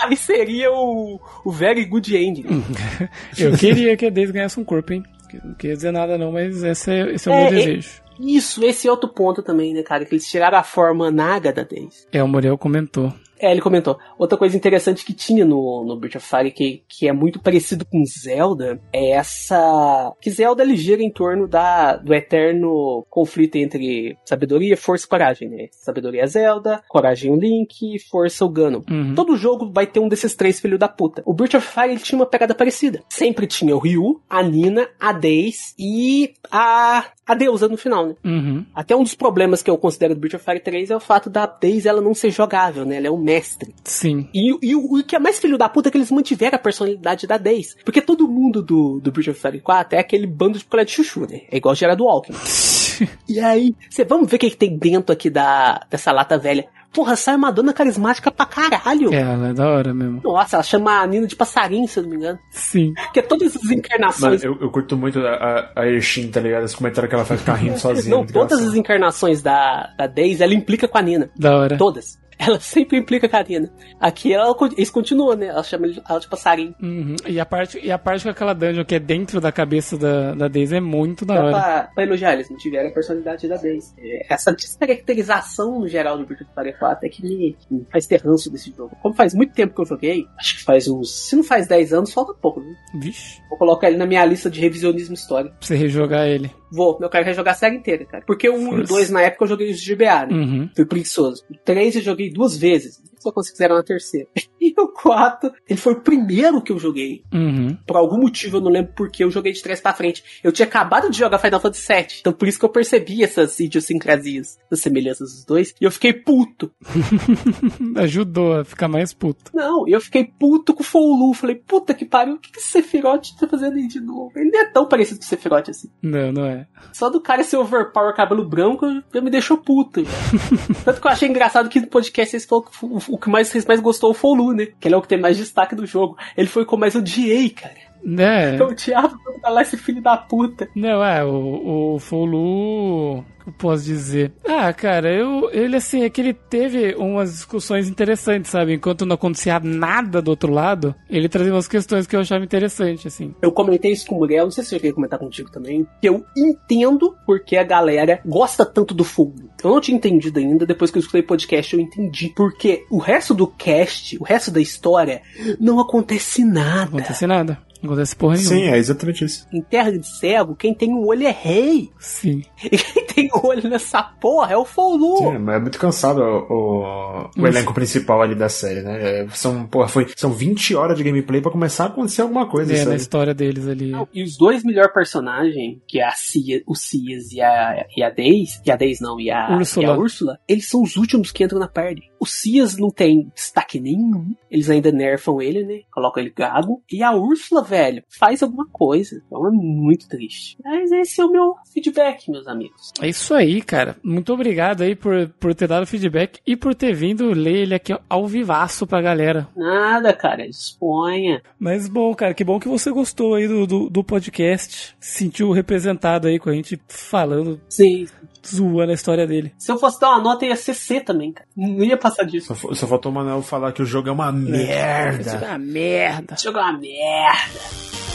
Aí 0.00 0.16
seria 0.16 0.70
o, 0.72 1.18
o 1.44 1.50
very 1.50 1.84
good 1.84 2.14
end. 2.16 2.44
Eu 3.38 3.56
queria 3.56 3.96
que 3.96 4.06
a 4.06 4.10
Daisy 4.10 4.32
ganhasse 4.32 4.60
um 4.60 4.64
corpo, 4.64 4.92
hein? 4.92 5.02
Não 5.44 5.54
queria 5.54 5.76
dizer 5.76 5.90
nada 5.92 6.16
não, 6.18 6.30
mas 6.32 6.62
esse 6.62 6.90
é, 6.90 7.12
esse 7.14 7.28
é 7.28 7.32
o 7.32 7.34
É, 7.34 7.38
meu 7.38 7.46
é- 7.46 7.64
desejo. 7.64 8.06
Isso, 8.18 8.64
esse 8.64 8.88
é 8.88 8.90
outro 8.90 9.10
ponto 9.10 9.42
também, 9.42 9.74
né, 9.74 9.82
cara? 9.82 10.04
Que 10.06 10.14
eles 10.14 10.26
tiraram 10.30 10.56
a 10.56 10.62
forma 10.62 11.10
naga 11.10 11.52
da 11.52 11.62
Days. 11.64 12.06
É, 12.10 12.22
o 12.22 12.28
Muriel 12.28 12.56
comentou. 12.56 13.12
É, 13.38 13.50
ele 13.50 13.60
comentou. 13.60 13.98
Outra 14.18 14.38
coisa 14.38 14.56
interessante 14.56 15.04
que 15.04 15.12
tinha 15.12 15.44
no, 15.44 15.84
no 15.84 15.96
Breath 15.96 16.16
of 16.16 16.26
Fire, 16.26 16.50
que, 16.50 16.82
que 16.88 17.08
é 17.08 17.12
muito 17.12 17.40
parecido 17.40 17.84
com 17.84 18.02
Zelda, 18.04 18.80
é 18.92 19.10
essa. 19.10 20.12
Que 20.20 20.30
Zelda 20.30 20.62
ele 20.62 20.76
gira 20.76 21.02
em 21.02 21.10
torno 21.10 21.46
da, 21.46 21.96
do 21.96 22.14
eterno 22.14 23.04
conflito 23.10 23.56
entre 23.56 24.16
sabedoria, 24.24 24.76
força 24.76 25.06
e 25.06 25.08
coragem, 25.08 25.48
né? 25.48 25.68
Sabedoria 25.72 26.22
é 26.22 26.26
Zelda, 26.26 26.82
coragem 26.88 27.30
o 27.32 27.36
Link, 27.36 27.98
força 28.10 28.44
o 28.44 28.48
Ganon. 28.48 28.82
Uhum. 28.90 29.14
Todo 29.14 29.36
jogo 29.36 29.70
vai 29.72 29.86
ter 29.86 30.00
um 30.00 30.08
desses 30.08 30.34
três 30.34 30.60
filhos 30.60 30.78
da 30.78 30.88
puta. 30.88 31.22
O 31.24 31.34
Breath 31.34 31.54
of 31.54 31.66
Fire 31.66 31.90
ele 31.90 32.00
tinha 32.00 32.18
uma 32.18 32.26
pegada 32.26 32.54
parecida. 32.54 33.02
Sempre 33.08 33.46
tinha 33.46 33.76
o 33.76 33.78
Ryu, 33.78 34.20
a 34.28 34.42
Nina, 34.42 34.88
a 34.98 35.12
Days 35.12 35.74
e 35.78 36.34
a, 36.50 37.04
a 37.26 37.34
deusa 37.34 37.68
no 37.68 37.76
final, 37.76 38.06
né? 38.06 38.14
Uhum. 38.24 38.64
Até 38.74 38.94
um 38.94 39.02
dos 39.02 39.14
problemas 39.14 39.62
que 39.62 39.70
eu 39.70 39.78
considero 39.78 40.14
do 40.14 40.20
Breath 40.20 40.34
of 40.34 40.44
Fire 40.44 40.60
3 40.60 40.90
é 40.90 40.96
o 40.96 41.00
fato 41.00 41.28
da 41.28 41.46
Daisy 41.46 41.88
ela 41.88 42.00
não 42.00 42.14
ser 42.14 42.30
jogável, 42.30 42.84
né? 42.84 42.96
Ela 42.96 43.08
é 43.08 43.10
um 43.10 43.18
mestre. 43.26 43.74
Sim. 43.82 44.28
E, 44.32 44.56
e 44.62 44.74
o, 44.74 44.98
o 44.98 45.04
que 45.04 45.16
é 45.16 45.18
mais 45.18 45.40
filho 45.40 45.58
da 45.58 45.68
puta 45.68 45.88
é 45.88 45.92
que 45.92 45.98
eles 45.98 46.12
mantiveram 46.12 46.54
a 46.54 46.60
personalidade 46.60 47.26
da 47.26 47.36
Daisy. 47.36 47.74
Porque 47.84 48.00
todo 48.00 48.28
mundo 48.28 48.62
do, 48.62 49.00
do 49.00 49.10
Breath 49.10 49.28
of 49.28 49.40
Fire 49.40 49.60
4 49.60 49.96
é 49.98 50.00
aquele 50.00 50.26
bando 50.26 50.58
de 50.58 50.64
colher 50.64 50.86
de 50.86 50.92
chuchu, 50.92 51.26
né? 51.28 51.42
É 51.50 51.56
igual 51.56 51.74
Gerard 51.74 52.00
Walking. 52.00 52.34
e 53.28 53.40
aí, 53.40 53.74
você 53.90 54.04
vamos 54.04 54.30
ver 54.30 54.36
o 54.36 54.38
que, 54.38 54.50
que 54.50 54.56
tem 54.56 54.78
dentro 54.78 55.12
aqui 55.12 55.28
da, 55.28 55.84
dessa 55.90 56.12
lata 56.12 56.38
velha. 56.38 56.68
Porra, 56.92 57.14
sai 57.14 57.36
uma 57.36 57.50
dona 57.50 57.74
carismática 57.74 58.30
pra 58.30 58.46
caralho. 58.46 59.12
É, 59.12 59.20
ela 59.20 59.48
é 59.48 59.52
da 59.52 59.68
hora 59.68 59.92
mesmo. 59.92 60.22
Nossa, 60.24 60.56
ela 60.56 60.62
chama 60.62 61.02
a 61.02 61.06
Nina 61.06 61.26
de 61.26 61.36
passarinho, 61.36 61.86
se 61.86 61.98
eu 61.98 62.04
não 62.04 62.10
me 62.10 62.16
engano. 62.16 62.38
Sim. 62.50 62.94
Porque 62.94 63.20
todas 63.20 63.54
as 63.54 63.62
Mano, 63.62 63.74
encarnações. 63.74 64.42
eu, 64.42 64.56
eu 64.58 64.70
curto 64.70 64.96
muito 64.96 65.18
a, 65.18 65.34
a, 65.34 65.82
a 65.82 65.86
Ershin, 65.88 66.30
tá 66.30 66.40
ligado? 66.40 66.64
Esse 66.64 66.74
comentário 66.74 67.06
que 67.06 67.14
ela 67.14 67.24
faz 67.26 67.40
ficar 67.40 67.56
rindo 67.56 67.76
sozinha. 67.78 68.16
não, 68.16 68.24
todas 68.24 68.62
as 68.62 68.74
encarnações 68.74 69.42
da, 69.42 69.92
da 69.98 70.06
Daisy, 70.06 70.42
ela 70.42 70.54
implica 70.54 70.88
com 70.88 70.96
a 70.96 71.02
Nina. 71.02 71.28
Da 71.36 71.54
hora. 71.54 71.76
Todas. 71.76 72.18
Ela 72.38 72.60
sempre 72.60 72.98
implica 72.98 73.28
a 73.32 73.42
Nina. 73.42 73.70
Aqui 73.98 74.32
ela, 74.32 74.54
eles 74.76 74.90
continuam, 74.90 75.36
né? 75.36 75.46
Ela 75.46 75.62
chama 75.62 75.86
ela 76.08 76.20
de 76.20 76.28
passarinho. 76.28 76.74
Uhum. 76.82 77.16
E, 77.26 77.40
a 77.40 77.46
parte, 77.46 77.80
e 77.82 77.90
a 77.90 77.98
parte 77.98 78.24
com 78.24 78.30
aquela 78.30 78.52
dungeon 78.52 78.84
que 78.84 78.94
é 78.94 78.98
dentro 78.98 79.40
da 79.40 79.50
cabeça 79.50 79.96
da, 79.96 80.34
da 80.34 80.48
Daisy 80.48 80.76
é 80.76 80.80
muito 80.80 81.24
da 81.24 81.34
hora. 81.34 81.50
pra, 81.50 81.90
pra 81.94 82.04
elogiar, 82.04 82.34
eles 82.34 82.50
não 82.50 82.56
tiveram 82.56 82.90
a 82.90 82.92
personalidade 82.92 83.48
da 83.48 83.56
Daisy. 83.56 83.94
É, 83.98 84.34
Essa 84.34 84.52
descaracterização 84.52 85.80
no 85.80 85.88
geral 85.88 86.18
do 86.18 86.24
of 86.24 86.34
Fire 86.54 86.78
4 86.78 87.06
é 87.06 87.08
que 87.08 87.22
me, 87.22 87.56
me 87.70 87.86
faz 87.90 88.06
ter 88.06 88.20
ranço 88.22 88.50
desse 88.50 88.72
jogo. 88.76 88.96
Como 89.02 89.14
faz 89.14 89.34
muito 89.34 89.54
tempo 89.54 89.74
que 89.74 89.80
eu 89.80 89.86
joguei, 89.86 90.26
acho 90.38 90.56
que 90.56 90.62
faz 90.64 90.86
uns. 90.88 91.28
Se 91.28 91.36
não 91.36 91.42
faz 91.42 91.66
10 91.66 91.92
anos, 91.92 92.12
falta 92.12 92.34
pouco, 92.34 92.60
viu? 92.60 92.74
Vixe. 93.00 93.40
Vou 93.48 93.58
colocar 93.58 93.88
ele 93.88 93.96
na 93.96 94.06
minha 94.06 94.24
lista 94.24 94.50
de 94.50 94.60
revisionismo 94.60 95.14
histórico. 95.14 95.56
Pra 95.58 95.66
você 95.66 95.76
rejogar 95.76 96.26
ele. 96.26 96.50
Vou, 96.70 96.98
eu 97.00 97.08
quero 97.08 97.24
rejogar 97.24 97.54
a 97.54 97.56
série 97.56 97.76
inteira, 97.76 98.04
cara. 98.04 98.24
Porque 98.26 98.48
o 98.48 98.54
1 98.54 98.58
e 98.58 98.66
o 98.66 98.70
Força. 98.70 98.94
2 98.94 99.10
na 99.10 99.22
época 99.22 99.44
eu 99.44 99.48
joguei 99.48 99.70
os 99.70 99.80
de 99.80 99.94
GBA, 99.94 100.26
né? 100.26 100.34
Uhum. 100.34 100.70
Fui 100.74 100.84
preguiçoso. 100.84 101.44
O 101.50 101.54
3 101.64 101.96
eu 101.96 102.02
joguei 102.02 102.30
duas 102.30 102.56
vezes. 102.56 103.00
Só 103.18 103.32
consegui 103.32 103.58
zerar 103.58 103.76
na 103.76 103.84
terceira. 103.84 104.28
E 104.58 104.74
o 104.80 104.88
4, 104.88 105.52
ele 105.68 105.78
foi 105.78 105.92
o 105.92 106.00
primeiro 106.00 106.60
que 106.60 106.72
eu 106.72 106.78
joguei. 106.78 107.22
Uhum. 107.32 107.76
Por 107.86 107.96
algum 107.96 108.18
motivo, 108.18 108.56
eu 108.56 108.60
não 108.60 108.70
lembro 108.70 108.92
porque 108.96 109.22
eu 109.22 109.30
joguei 109.30 109.52
de 109.52 109.62
trás 109.62 109.80
pra 109.80 109.94
frente. 109.94 110.24
Eu 110.42 110.50
tinha 110.50 110.66
acabado 110.66 111.08
de 111.08 111.18
jogar 111.18 111.38
Final 111.38 111.60
Fantasy 111.60 111.86
VII. 111.86 112.06
Então 112.20 112.32
por 112.32 112.48
isso 112.48 112.58
que 112.58 112.64
eu 112.64 112.70
percebi 112.70 113.22
essas 113.22 113.60
idiosincrasias, 113.60 114.58
as 114.70 114.80
semelhanças 114.80 115.32
dos 115.32 115.44
dois. 115.44 115.74
E 115.80 115.84
eu 115.84 115.90
fiquei 115.92 116.12
puto. 116.12 116.72
Ajudou 117.96 118.54
a 118.54 118.64
ficar 118.64 118.88
mais 118.88 119.12
puto. 119.12 119.52
Não, 119.54 119.86
eu 119.86 120.00
fiquei 120.00 120.24
puto 120.24 120.74
com 120.74 120.82
o 120.82 120.84
Foulu. 120.84 121.32
Falei, 121.34 121.56
puta 121.56 121.94
que 121.94 122.04
pariu, 122.04 122.34
o 122.34 122.38
que, 122.38 122.50
que 122.50 122.58
esse 122.58 122.68
Sephiroth 122.68 123.36
tá 123.38 123.46
fazendo 123.46 123.76
aí 123.76 123.86
de 123.86 124.00
novo? 124.00 124.32
Ele 124.34 124.50
não 124.50 124.60
é 124.60 124.64
tão 124.64 124.88
parecido 124.88 125.20
com 125.20 125.26
o 125.26 125.28
Sephiroth 125.28 125.68
assim. 125.68 125.88
Não, 126.02 126.32
não 126.32 126.44
é. 126.44 126.66
Só 126.92 127.08
do 127.08 127.20
cara 127.20 127.44
ser 127.44 127.56
overpower 127.56 128.14
cabelo 128.14 128.48
branco 128.48 128.86
já 129.14 129.20
me 129.20 129.30
deixou 129.30 129.58
puto. 129.58 130.02
Tanto 130.84 131.00
que 131.00 131.06
eu 131.06 131.10
achei 131.10 131.28
engraçado 131.28 131.68
que 131.68 131.80
no 131.80 131.86
podcast 131.86 132.30
vocês 132.30 132.44
falaram 132.44 132.68
que 132.70 132.84
o, 132.84 133.05
o 133.08 133.18
que 133.18 133.28
mais, 133.28 133.52
mais 133.66 133.80
gostou 133.80 134.10
é 134.10 134.12
o 134.12 134.14
Foulu, 134.14 134.52
né? 134.52 134.66
Que 134.80 134.88
ele 134.88 134.94
é 134.94 134.98
o 134.98 135.02
que 135.02 135.08
tem 135.08 135.20
mais 135.20 135.36
destaque 135.36 135.74
do 135.74 135.86
jogo. 135.86 136.16
Ele 136.36 136.48
foi 136.48 136.64
com 136.64 136.76
mais 136.76 136.94
odiei, 136.94 137.50
cara. 137.50 137.85
Né? 138.06 138.56
Eu 138.56 138.68
odiava 138.68 139.18
quando 139.18 139.40
tá 139.40 139.50
lá 139.50 139.62
esse 139.62 139.76
filho 139.76 140.00
da 140.00 140.16
puta. 140.16 140.68
Não, 140.76 141.04
é, 141.04 141.24
o, 141.24 141.28
o. 141.28 141.96
O 141.96 143.24
eu 143.46 143.52
posso 143.52 143.84
dizer? 143.84 144.32
Ah, 144.44 144.72
cara, 144.72 145.08
eu, 145.08 145.48
ele 145.52 145.76
assim, 145.76 146.02
é 146.02 146.10
que 146.10 146.20
ele 146.20 146.34
teve 146.34 146.96
umas 146.96 147.32
discussões 147.32 147.88
interessantes, 147.88 148.50
sabe? 148.50 148.74
Enquanto 148.74 149.06
não 149.06 149.14
acontecia 149.14 149.60
nada 149.60 150.20
do 150.20 150.30
outro 150.30 150.52
lado, 150.52 150.94
ele 151.08 151.28
trazia 151.28 151.52
umas 151.52 151.68
questões 151.68 152.08
que 152.08 152.16
eu 152.16 152.20
achava 152.20 152.44
interessante, 152.44 153.06
assim. 153.06 153.32
Eu 153.40 153.52
comentei 153.52 153.92
isso 153.92 154.06
com 154.06 154.16
o 154.16 154.18
Muriel, 154.18 154.46
não 154.46 154.50
sei 154.50 154.64
se 154.64 154.74
eu 154.74 154.80
queria 154.80 154.94
comentar 154.94 155.18
contigo 155.18 155.48
também, 155.50 155.86
que 156.00 156.08
eu 156.08 156.24
entendo 156.36 157.16
porque 157.24 157.56
a 157.56 157.62
galera 157.62 158.20
gosta 158.26 158.66
tanto 158.66 158.92
do 158.92 159.04
fogo. 159.04 159.48
Eu 159.62 159.70
não 159.70 159.80
tinha 159.80 159.96
entendido 159.96 160.40
ainda, 160.40 160.66
depois 160.66 160.90
que 160.90 160.98
eu 160.98 161.00
escutei 161.00 161.20
o 161.20 161.26
podcast 161.26 161.72
eu 161.72 161.80
entendi. 161.80 162.32
Porque 162.34 162.84
o 162.90 162.98
resto 162.98 163.32
do 163.32 163.46
cast, 163.46 164.18
o 164.18 164.24
resto 164.24 164.50
da 164.50 164.60
história, 164.60 165.22
não 165.60 165.78
acontece 165.78 166.44
nada. 166.44 166.90
Não 166.90 166.98
acontece 166.98 167.26
nada. 167.26 167.58
Não 167.86 167.92
acontece 167.92 168.16
porra 168.16 168.36
nenhuma. 168.36 168.56
Sim, 168.56 168.62
é 168.64 168.76
exatamente 168.76 169.24
isso. 169.24 169.46
Em 169.52 169.62
terra 169.62 169.92
de 169.92 170.06
cego, 170.06 170.56
quem 170.56 170.74
tem 170.74 170.92
um 170.92 171.06
olho 171.06 171.26
é 171.26 171.30
rei. 171.30 171.90
Sim. 171.98 172.42
Tem 173.16 173.28
olho 173.42 173.68
nessa 173.68 174.02
porra 174.02 174.52
é 174.52 174.56
o 174.56 174.64
Foulu. 174.64 175.16
Sim, 175.16 175.38
mas 175.38 175.56
é 175.56 175.58
muito 175.58 175.78
cansado 175.78 176.20
o, 176.20 176.52
o- 176.52 177.30
o 177.42 177.46
elenco 177.46 177.72
principal 177.74 178.20
ali 178.22 178.34
da 178.34 178.48
série, 178.48 178.82
né? 178.82 179.22
É, 179.22 179.28
São, 179.30 179.66
porra, 179.66 179.88
foi, 179.88 180.06
são 180.14 180.30
20 180.32 180.74
horas 180.76 180.96
de 180.96 181.02
gameplay 181.02 181.40
pra 181.40 181.50
começar 181.50 181.84
a 181.84 181.86
acontecer 181.88 182.22
alguma 182.22 182.46
coisa, 182.48 182.72
É, 182.72 182.78
na 182.78 182.84
sabe? 182.84 182.96
história 182.96 183.34
deles 183.34 183.66
ali. 183.66 183.92
E 184.12 184.22
os 184.22 184.36
dois 184.36 184.62
melhores 184.62 184.92
personagens, 184.92 185.78
que 185.88 185.98
é 185.98 186.04
a 186.06 186.10
Cia, 186.12 186.62
o 186.66 186.74
Cias 186.74 187.32
e 187.32 187.40
a, 187.40 187.86
e 187.96 188.02
a 188.02 188.10
Days, 188.10 188.60
e 188.64 188.70
a 188.70 188.76
Days 188.76 189.00
não, 189.00 189.18
e 189.18 189.30
a 189.30 189.56
Úrsula. 189.56 189.86
e 189.86 189.88
a 189.90 189.96
Úrsula, 189.96 190.38
eles 190.46 190.68
são 190.68 190.82
os 190.82 190.96
últimos 190.96 191.32
que 191.32 191.42
entram 191.42 191.58
na 191.58 191.68
party. 191.68 192.02
O 192.20 192.26
Cias 192.26 192.76
não 192.76 192.90
tem 192.90 193.30
destaque 193.34 193.80
nenhum, 193.80 194.34
eles 194.50 194.68
ainda 194.70 194.92
nerfam 194.92 195.40
ele, 195.40 195.64
né? 195.64 195.80
Colocam 195.92 196.22
ele 196.22 196.32
gago. 196.36 196.82
E 196.92 197.02
a 197.02 197.12
Úrsula, 197.12 197.62
velho, 197.62 198.02
faz 198.18 198.42
alguma 198.42 198.66
coisa. 198.70 199.22
Então 199.26 199.46
é 199.46 199.50
muito 199.50 200.08
triste. 200.08 200.56
Mas 200.64 200.90
esse 200.92 201.20
é 201.20 201.24
o 201.24 201.30
meu 201.30 201.54
feedback, 201.72 202.30
meus 202.30 202.46
amigos. 202.46 202.92
É 203.06 203.08
isso 203.08 203.34
aí, 203.34 203.62
cara. 203.62 203.96
Muito 204.02 204.32
obrigado 204.32 204.82
aí 204.82 204.96
por, 204.96 205.28
por 205.38 205.54
ter 205.54 205.68
dado 205.68 205.86
feedback 205.86 206.40
e 206.44 206.56
por 206.56 206.74
ter 206.74 206.92
vindo 206.92 207.30
ler 207.32 207.58
ele 207.58 207.74
aqui 207.76 207.96
ao 208.08 208.26
vivaço 208.26 208.84
pra 208.84 209.00
galera. 209.00 209.46
Nada, 209.56 210.12
cara, 210.12 210.44
disponha. 210.48 211.40
Mas 211.56 211.88
bom, 211.88 212.12
cara, 212.16 212.34
que 212.34 212.42
bom 212.42 212.58
que 212.58 212.68
você 212.68 212.90
gostou 212.90 213.36
aí 213.36 213.46
do, 213.46 213.64
do, 213.64 213.88
do 213.88 214.02
podcast. 214.02 214.96
Se 214.98 215.26
sentiu 215.26 215.52
representado 215.52 216.26
aí 216.26 216.40
com 216.40 216.50
a 216.50 216.52
gente 216.52 216.80
falando, 216.88 217.60
Sim. 217.68 218.08
zoando 218.44 218.90
a 218.90 218.94
história 218.94 219.24
dele. 219.24 219.52
Se 219.56 219.70
eu 219.70 219.78
fosse 219.78 220.00
dar 220.00 220.10
uma 220.10 220.20
nota, 220.22 220.44
ia 220.44 220.56
ser 220.56 220.74
C 220.74 221.00
também, 221.00 221.32
cara. 221.32 221.48
Não 221.56 221.84
ia 221.84 221.96
passar 221.96 222.24
disso. 222.24 222.52
Só, 222.56 222.74
só 222.74 222.86
faltou 222.88 223.12
o 223.12 223.14
Manuel 223.14 223.40
falar 223.40 223.70
que 223.70 223.82
o 223.82 223.86
jogo 223.86 224.08
é 224.08 224.12
uma 224.12 224.32
merda. 224.32 225.20
Isso 225.20 225.44
é 225.44 225.48
uma 225.48 225.58
merda. 225.58 226.34
Esse 226.34 226.42
jogo 226.42 226.58
é 226.58 226.62
uma 226.62 226.72
merda. 226.76 228.05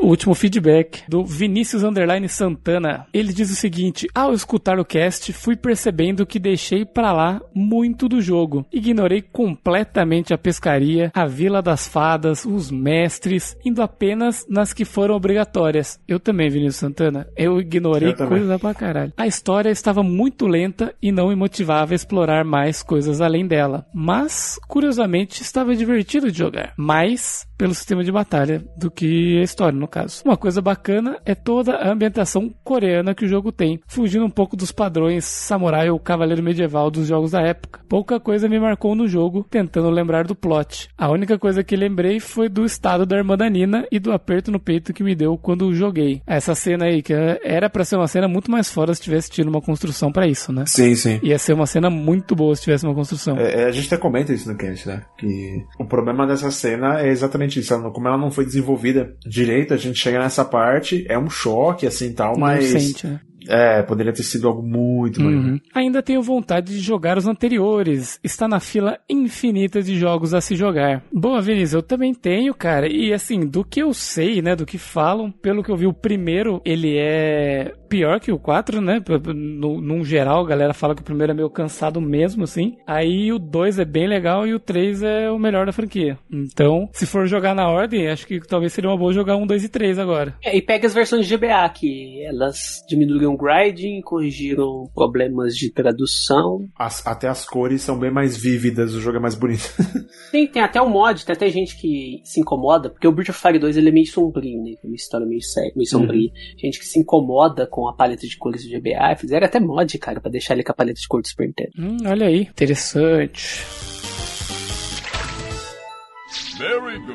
O 0.00 0.06
último 0.06 0.34
feedback 0.34 1.02
do 1.08 1.24
Vinícius 1.24 1.84
Underline 1.84 2.28
Santana. 2.28 3.06
Ele 3.12 3.32
diz 3.32 3.50
o 3.50 3.54
seguinte: 3.54 4.08
Ao 4.14 4.32
escutar 4.32 4.78
o 4.78 4.84
cast, 4.84 5.32
fui 5.32 5.54
percebendo 5.54 6.26
que 6.26 6.38
deixei 6.38 6.84
pra 6.84 7.12
lá 7.12 7.40
muito 7.54 8.08
do 8.08 8.20
jogo. 8.20 8.66
Ignorei 8.72 9.22
completamente 9.22 10.34
a 10.34 10.38
pescaria, 10.38 11.12
a 11.14 11.26
Vila 11.26 11.62
das 11.62 11.86
Fadas, 11.86 12.44
os 12.44 12.70
mestres, 12.70 13.56
indo 13.64 13.82
apenas 13.82 14.44
nas 14.48 14.72
que 14.72 14.84
foram 14.84 15.14
obrigatórias. 15.14 16.00
Eu 16.08 16.18
também, 16.18 16.50
Vinícius 16.50 16.76
Santana. 16.76 17.28
Eu 17.36 17.60
ignorei 17.60 18.10
Eu 18.10 18.28
coisa 18.28 18.58
pra 18.58 18.74
caralho. 18.74 19.12
A 19.16 19.26
história 19.26 19.70
estava 19.70 20.02
muito 20.02 20.46
lenta 20.46 20.94
e 21.00 21.12
não 21.12 21.28
me 21.28 21.36
motivava 21.36 21.92
a 21.92 21.96
explorar 21.96 22.44
mais 22.44 22.82
coisas 22.82 23.20
além 23.20 23.46
dela. 23.46 23.86
Mas, 23.94 24.58
curiosamente, 24.66 25.42
estava 25.42 25.76
divertido 25.76 26.32
de 26.32 26.38
jogar. 26.38 26.72
Mais 26.76 27.46
pelo 27.60 27.74
sistema 27.74 28.02
de 28.02 28.10
batalha 28.10 28.64
do 28.74 28.90
que 28.90 29.19
e 29.20 29.38
a 29.38 29.42
história, 29.42 29.78
no 29.78 29.88
caso. 29.88 30.22
Uma 30.24 30.36
coisa 30.36 30.60
bacana 30.60 31.18
é 31.24 31.34
toda 31.34 31.76
a 31.76 31.92
ambientação 31.92 32.52
coreana 32.64 33.14
que 33.14 33.24
o 33.24 33.28
jogo 33.28 33.52
tem, 33.52 33.80
fugindo 33.86 34.24
um 34.24 34.30
pouco 34.30 34.56
dos 34.56 34.72
padrões 34.72 35.24
samurai 35.24 35.90
ou 35.90 35.98
cavaleiro 35.98 36.42
medieval 36.42 36.90
dos 36.90 37.06
jogos 37.06 37.32
da 37.32 37.40
época. 37.42 37.80
Pouca 37.88 38.18
coisa 38.18 38.48
me 38.48 38.58
marcou 38.58 38.94
no 38.94 39.06
jogo, 39.06 39.46
tentando 39.48 39.90
lembrar 39.90 40.24
do 40.24 40.34
plot. 40.34 40.88
A 40.96 41.10
única 41.10 41.38
coisa 41.38 41.62
que 41.62 41.76
lembrei 41.76 42.20
foi 42.20 42.48
do 42.48 42.64
estado 42.64 43.04
da 43.04 43.16
irmã 43.16 43.36
da 43.36 43.48
Nina 43.48 43.86
e 43.90 43.98
do 43.98 44.12
aperto 44.12 44.50
no 44.50 44.60
peito 44.60 44.92
que 44.92 45.02
me 45.02 45.14
deu 45.14 45.36
quando 45.36 45.72
joguei. 45.74 46.22
Essa 46.26 46.54
cena 46.54 46.86
aí, 46.86 47.02
que 47.02 47.12
era 47.12 47.68
para 47.68 47.84
ser 47.84 47.96
uma 47.96 48.08
cena 48.08 48.28
muito 48.28 48.50
mais 48.50 48.70
fora 48.70 48.94
se 48.94 49.02
tivesse 49.02 49.30
tido 49.30 49.48
uma 49.48 49.60
construção 49.60 50.12
para 50.12 50.26
isso, 50.26 50.52
né? 50.52 50.64
Sim, 50.66 50.94
sim. 50.94 51.20
Ia 51.22 51.38
ser 51.38 51.52
uma 51.52 51.66
cena 51.66 51.90
muito 51.90 52.34
boa 52.34 52.54
se 52.54 52.62
tivesse 52.62 52.84
uma 52.86 52.94
construção. 52.94 53.36
É, 53.38 53.62
é, 53.62 53.64
a 53.64 53.72
gente 53.72 53.86
até 53.86 53.96
comenta 53.96 54.32
isso 54.32 54.50
no 54.50 54.56
cast, 54.56 54.88
né? 54.88 55.02
Que 55.18 55.64
o 55.78 55.84
problema 55.84 56.26
dessa 56.26 56.50
cena 56.50 57.00
é 57.00 57.08
exatamente 57.08 57.58
isso. 57.58 57.70
Como 57.92 58.06
ela 58.06 58.18
não 58.18 58.30
foi 58.30 58.44
desenvolvida 58.44 59.09
direito, 59.26 59.74
a 59.74 59.76
gente 59.76 59.98
chega 59.98 60.18
nessa 60.18 60.44
parte, 60.44 61.04
é 61.08 61.18
um 61.18 61.30
choque, 61.30 61.86
assim, 61.86 62.12
tal, 62.12 62.38
mas... 62.38 63.02
Né? 63.02 63.20
É, 63.48 63.82
poderia 63.82 64.12
ter 64.12 64.22
sido 64.22 64.46
algo 64.46 64.62
muito 64.62 65.20
uhum. 65.20 65.58
Ainda 65.74 66.02
tenho 66.02 66.22
vontade 66.22 66.74
de 66.74 66.78
jogar 66.78 67.16
os 67.16 67.26
anteriores. 67.26 68.20
Está 68.22 68.46
na 68.46 68.60
fila 68.60 68.98
infinita 69.08 69.82
de 69.82 69.98
jogos 69.98 70.34
a 70.34 70.40
se 70.40 70.54
jogar. 70.54 71.02
Boa, 71.10 71.40
Vinícius, 71.40 71.72
eu 71.72 71.82
também 71.82 72.14
tenho, 72.14 72.54
cara. 72.54 72.86
E 72.86 73.12
assim, 73.12 73.40
do 73.40 73.64
que 73.64 73.82
eu 73.82 73.94
sei, 73.94 74.42
né, 74.42 74.54
do 74.54 74.66
que 74.66 74.78
falam, 74.78 75.30
pelo 75.30 75.62
que 75.62 75.70
eu 75.70 75.76
vi, 75.76 75.86
o 75.86 75.92
primeiro, 75.92 76.60
ele 76.64 76.98
é 76.98 77.72
pior 77.90 78.20
que 78.20 78.30
o 78.30 78.38
4, 78.38 78.80
né? 78.80 79.02
No, 79.34 79.80
num 79.80 80.04
geral, 80.04 80.44
a 80.44 80.48
galera 80.48 80.72
fala 80.72 80.94
que 80.94 81.02
o 81.02 81.04
primeiro 81.04 81.32
é 81.32 81.34
meio 81.34 81.50
cansado 81.50 82.00
mesmo, 82.00 82.44
assim. 82.44 82.76
Aí 82.86 83.32
o 83.32 83.38
2 83.38 83.80
é 83.80 83.84
bem 83.84 84.06
legal 84.06 84.46
e 84.46 84.54
o 84.54 84.60
3 84.60 85.02
é 85.02 85.30
o 85.30 85.38
melhor 85.38 85.66
da 85.66 85.72
franquia. 85.72 86.16
Então, 86.32 86.88
se 86.92 87.04
for 87.04 87.26
jogar 87.26 87.54
na 87.54 87.68
ordem, 87.68 88.08
acho 88.08 88.26
que 88.26 88.40
talvez 88.40 88.72
seria 88.72 88.88
uma 88.88 88.96
boa 88.96 89.12
jogar 89.12 89.36
um, 89.36 89.46
2 89.46 89.64
e 89.64 89.68
3 89.68 89.98
agora. 89.98 90.34
É, 90.42 90.56
e 90.56 90.62
pega 90.62 90.86
as 90.86 90.94
versões 90.94 91.26
de 91.26 91.36
GBA, 91.36 91.68
que 91.70 92.24
elas 92.24 92.84
diminuíram 92.88 93.34
o 93.34 93.36
grinding, 93.36 94.00
corrigiram 94.02 94.88
problemas 94.94 95.56
de 95.56 95.70
tradução. 95.72 96.68
As, 96.78 97.04
até 97.04 97.28
as 97.28 97.44
cores 97.44 97.82
são 97.82 97.98
bem 97.98 98.12
mais 98.12 98.36
vívidas, 98.36 98.94
o 98.94 99.00
jogo 99.00 99.16
é 99.16 99.20
mais 99.20 99.34
bonito. 99.34 99.68
tem, 100.30 100.46
tem 100.46 100.62
até 100.62 100.80
o 100.80 100.88
mod, 100.88 101.26
tem 101.26 101.32
até 101.34 101.48
gente 101.48 101.76
que 101.80 102.20
se 102.24 102.40
incomoda, 102.40 102.88
porque 102.88 103.08
o 103.08 103.12
Breath 103.12 103.30
of 103.30 103.40
Fire 103.40 103.58
2 103.58 103.76
ele 103.76 103.88
é 103.88 103.92
meio 103.92 104.06
sombrio, 104.06 104.62
né? 104.62 104.74
Tem 104.80 104.90
uma 104.90 104.94
história 104.94 105.26
meio, 105.26 105.42
séria, 105.42 105.72
meio 105.74 105.88
sombria. 105.88 106.28
Uhum. 106.28 106.58
Gente 106.58 106.78
que 106.78 106.84
se 106.84 107.00
incomoda 107.00 107.66
com 107.66 107.79
com 107.80 107.88
a 107.88 107.94
paleta 107.94 108.26
de 108.26 108.36
cores 108.36 108.62
do 108.62 108.70
GBA. 108.70 109.16
Fizeram 109.16 109.46
até 109.46 109.58
mod, 109.58 109.98
cara, 109.98 110.20
para 110.20 110.30
deixar 110.30 110.52
ele 110.52 110.62
com 110.62 110.72
a 110.72 110.74
paleta 110.74 111.00
de 111.00 111.08
cor 111.08 111.22
do 111.22 111.28
Super 111.28 111.46
Nintendo. 111.46 111.70
Hum, 111.78 111.96
olha 112.06 112.26
aí, 112.26 112.42
interessante. 112.42 113.64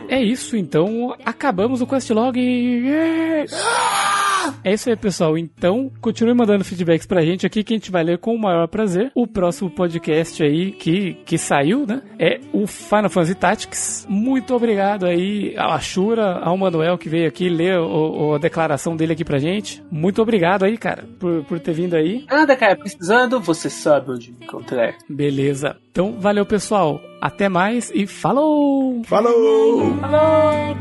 É 0.09 0.19
isso, 0.23 0.57
então 0.57 1.15
acabamos 1.23 1.81
o 1.81 1.87
Questlog. 1.87 2.39
Yeah! 2.39 4.14
É 4.63 4.73
isso 4.73 4.89
aí, 4.89 4.95
pessoal. 4.95 5.38
Então, 5.38 5.91
continue 6.01 6.34
mandando 6.34 6.63
feedbacks 6.63 7.05
pra 7.05 7.22
gente 7.22 7.45
aqui 7.45 7.63
que 7.63 7.73
a 7.73 7.77
gente 7.77 7.91
vai 7.91 8.03
ler 8.03 8.17
com 8.17 8.34
o 8.34 8.39
maior 8.39 8.67
prazer. 8.67 9.11
O 9.15 9.27
próximo 9.27 9.69
podcast 9.69 10.43
aí 10.43 10.72
que, 10.72 11.15
que 11.26 11.38
saiu, 11.38 11.85
né? 11.85 12.01
É 12.19 12.39
o 12.53 12.65
Final 12.67 13.09
Fantasy 13.09 13.35
Tactics. 13.35 14.07
Muito 14.09 14.53
obrigado 14.55 15.05
aí 15.05 15.55
ao 15.57 15.72
Ashura, 15.72 16.39
ao 16.39 16.57
Manuel 16.57 16.97
que 16.97 17.09
veio 17.09 17.27
aqui 17.27 17.49
ler 17.49 17.80
o, 17.80 18.30
o, 18.30 18.35
a 18.35 18.38
declaração 18.38 18.95
dele 18.95 19.13
aqui 19.13 19.26
pra 19.26 19.38
gente. 19.38 19.84
Muito 19.91 20.22
obrigado 20.22 20.63
aí, 20.63 20.77
cara, 20.77 21.03
por, 21.19 21.43
por 21.43 21.59
ter 21.59 21.73
vindo 21.73 21.95
aí. 21.95 22.26
Nada, 22.30 22.55
cara. 22.55 22.76
Precisando, 22.76 23.39
você 23.39 23.69
sabe 23.69 24.11
onde 24.11 24.31
me 24.31 24.45
encontrar. 24.45 24.95
Beleza. 25.09 25.77
Então, 25.91 26.13
valeu, 26.19 26.45
pessoal. 26.45 26.99
Até 27.22 27.47
mais 27.47 27.91
e 27.93 28.05
falou! 28.05 29.01
Falou! 29.05 29.95
falou! 29.99 30.76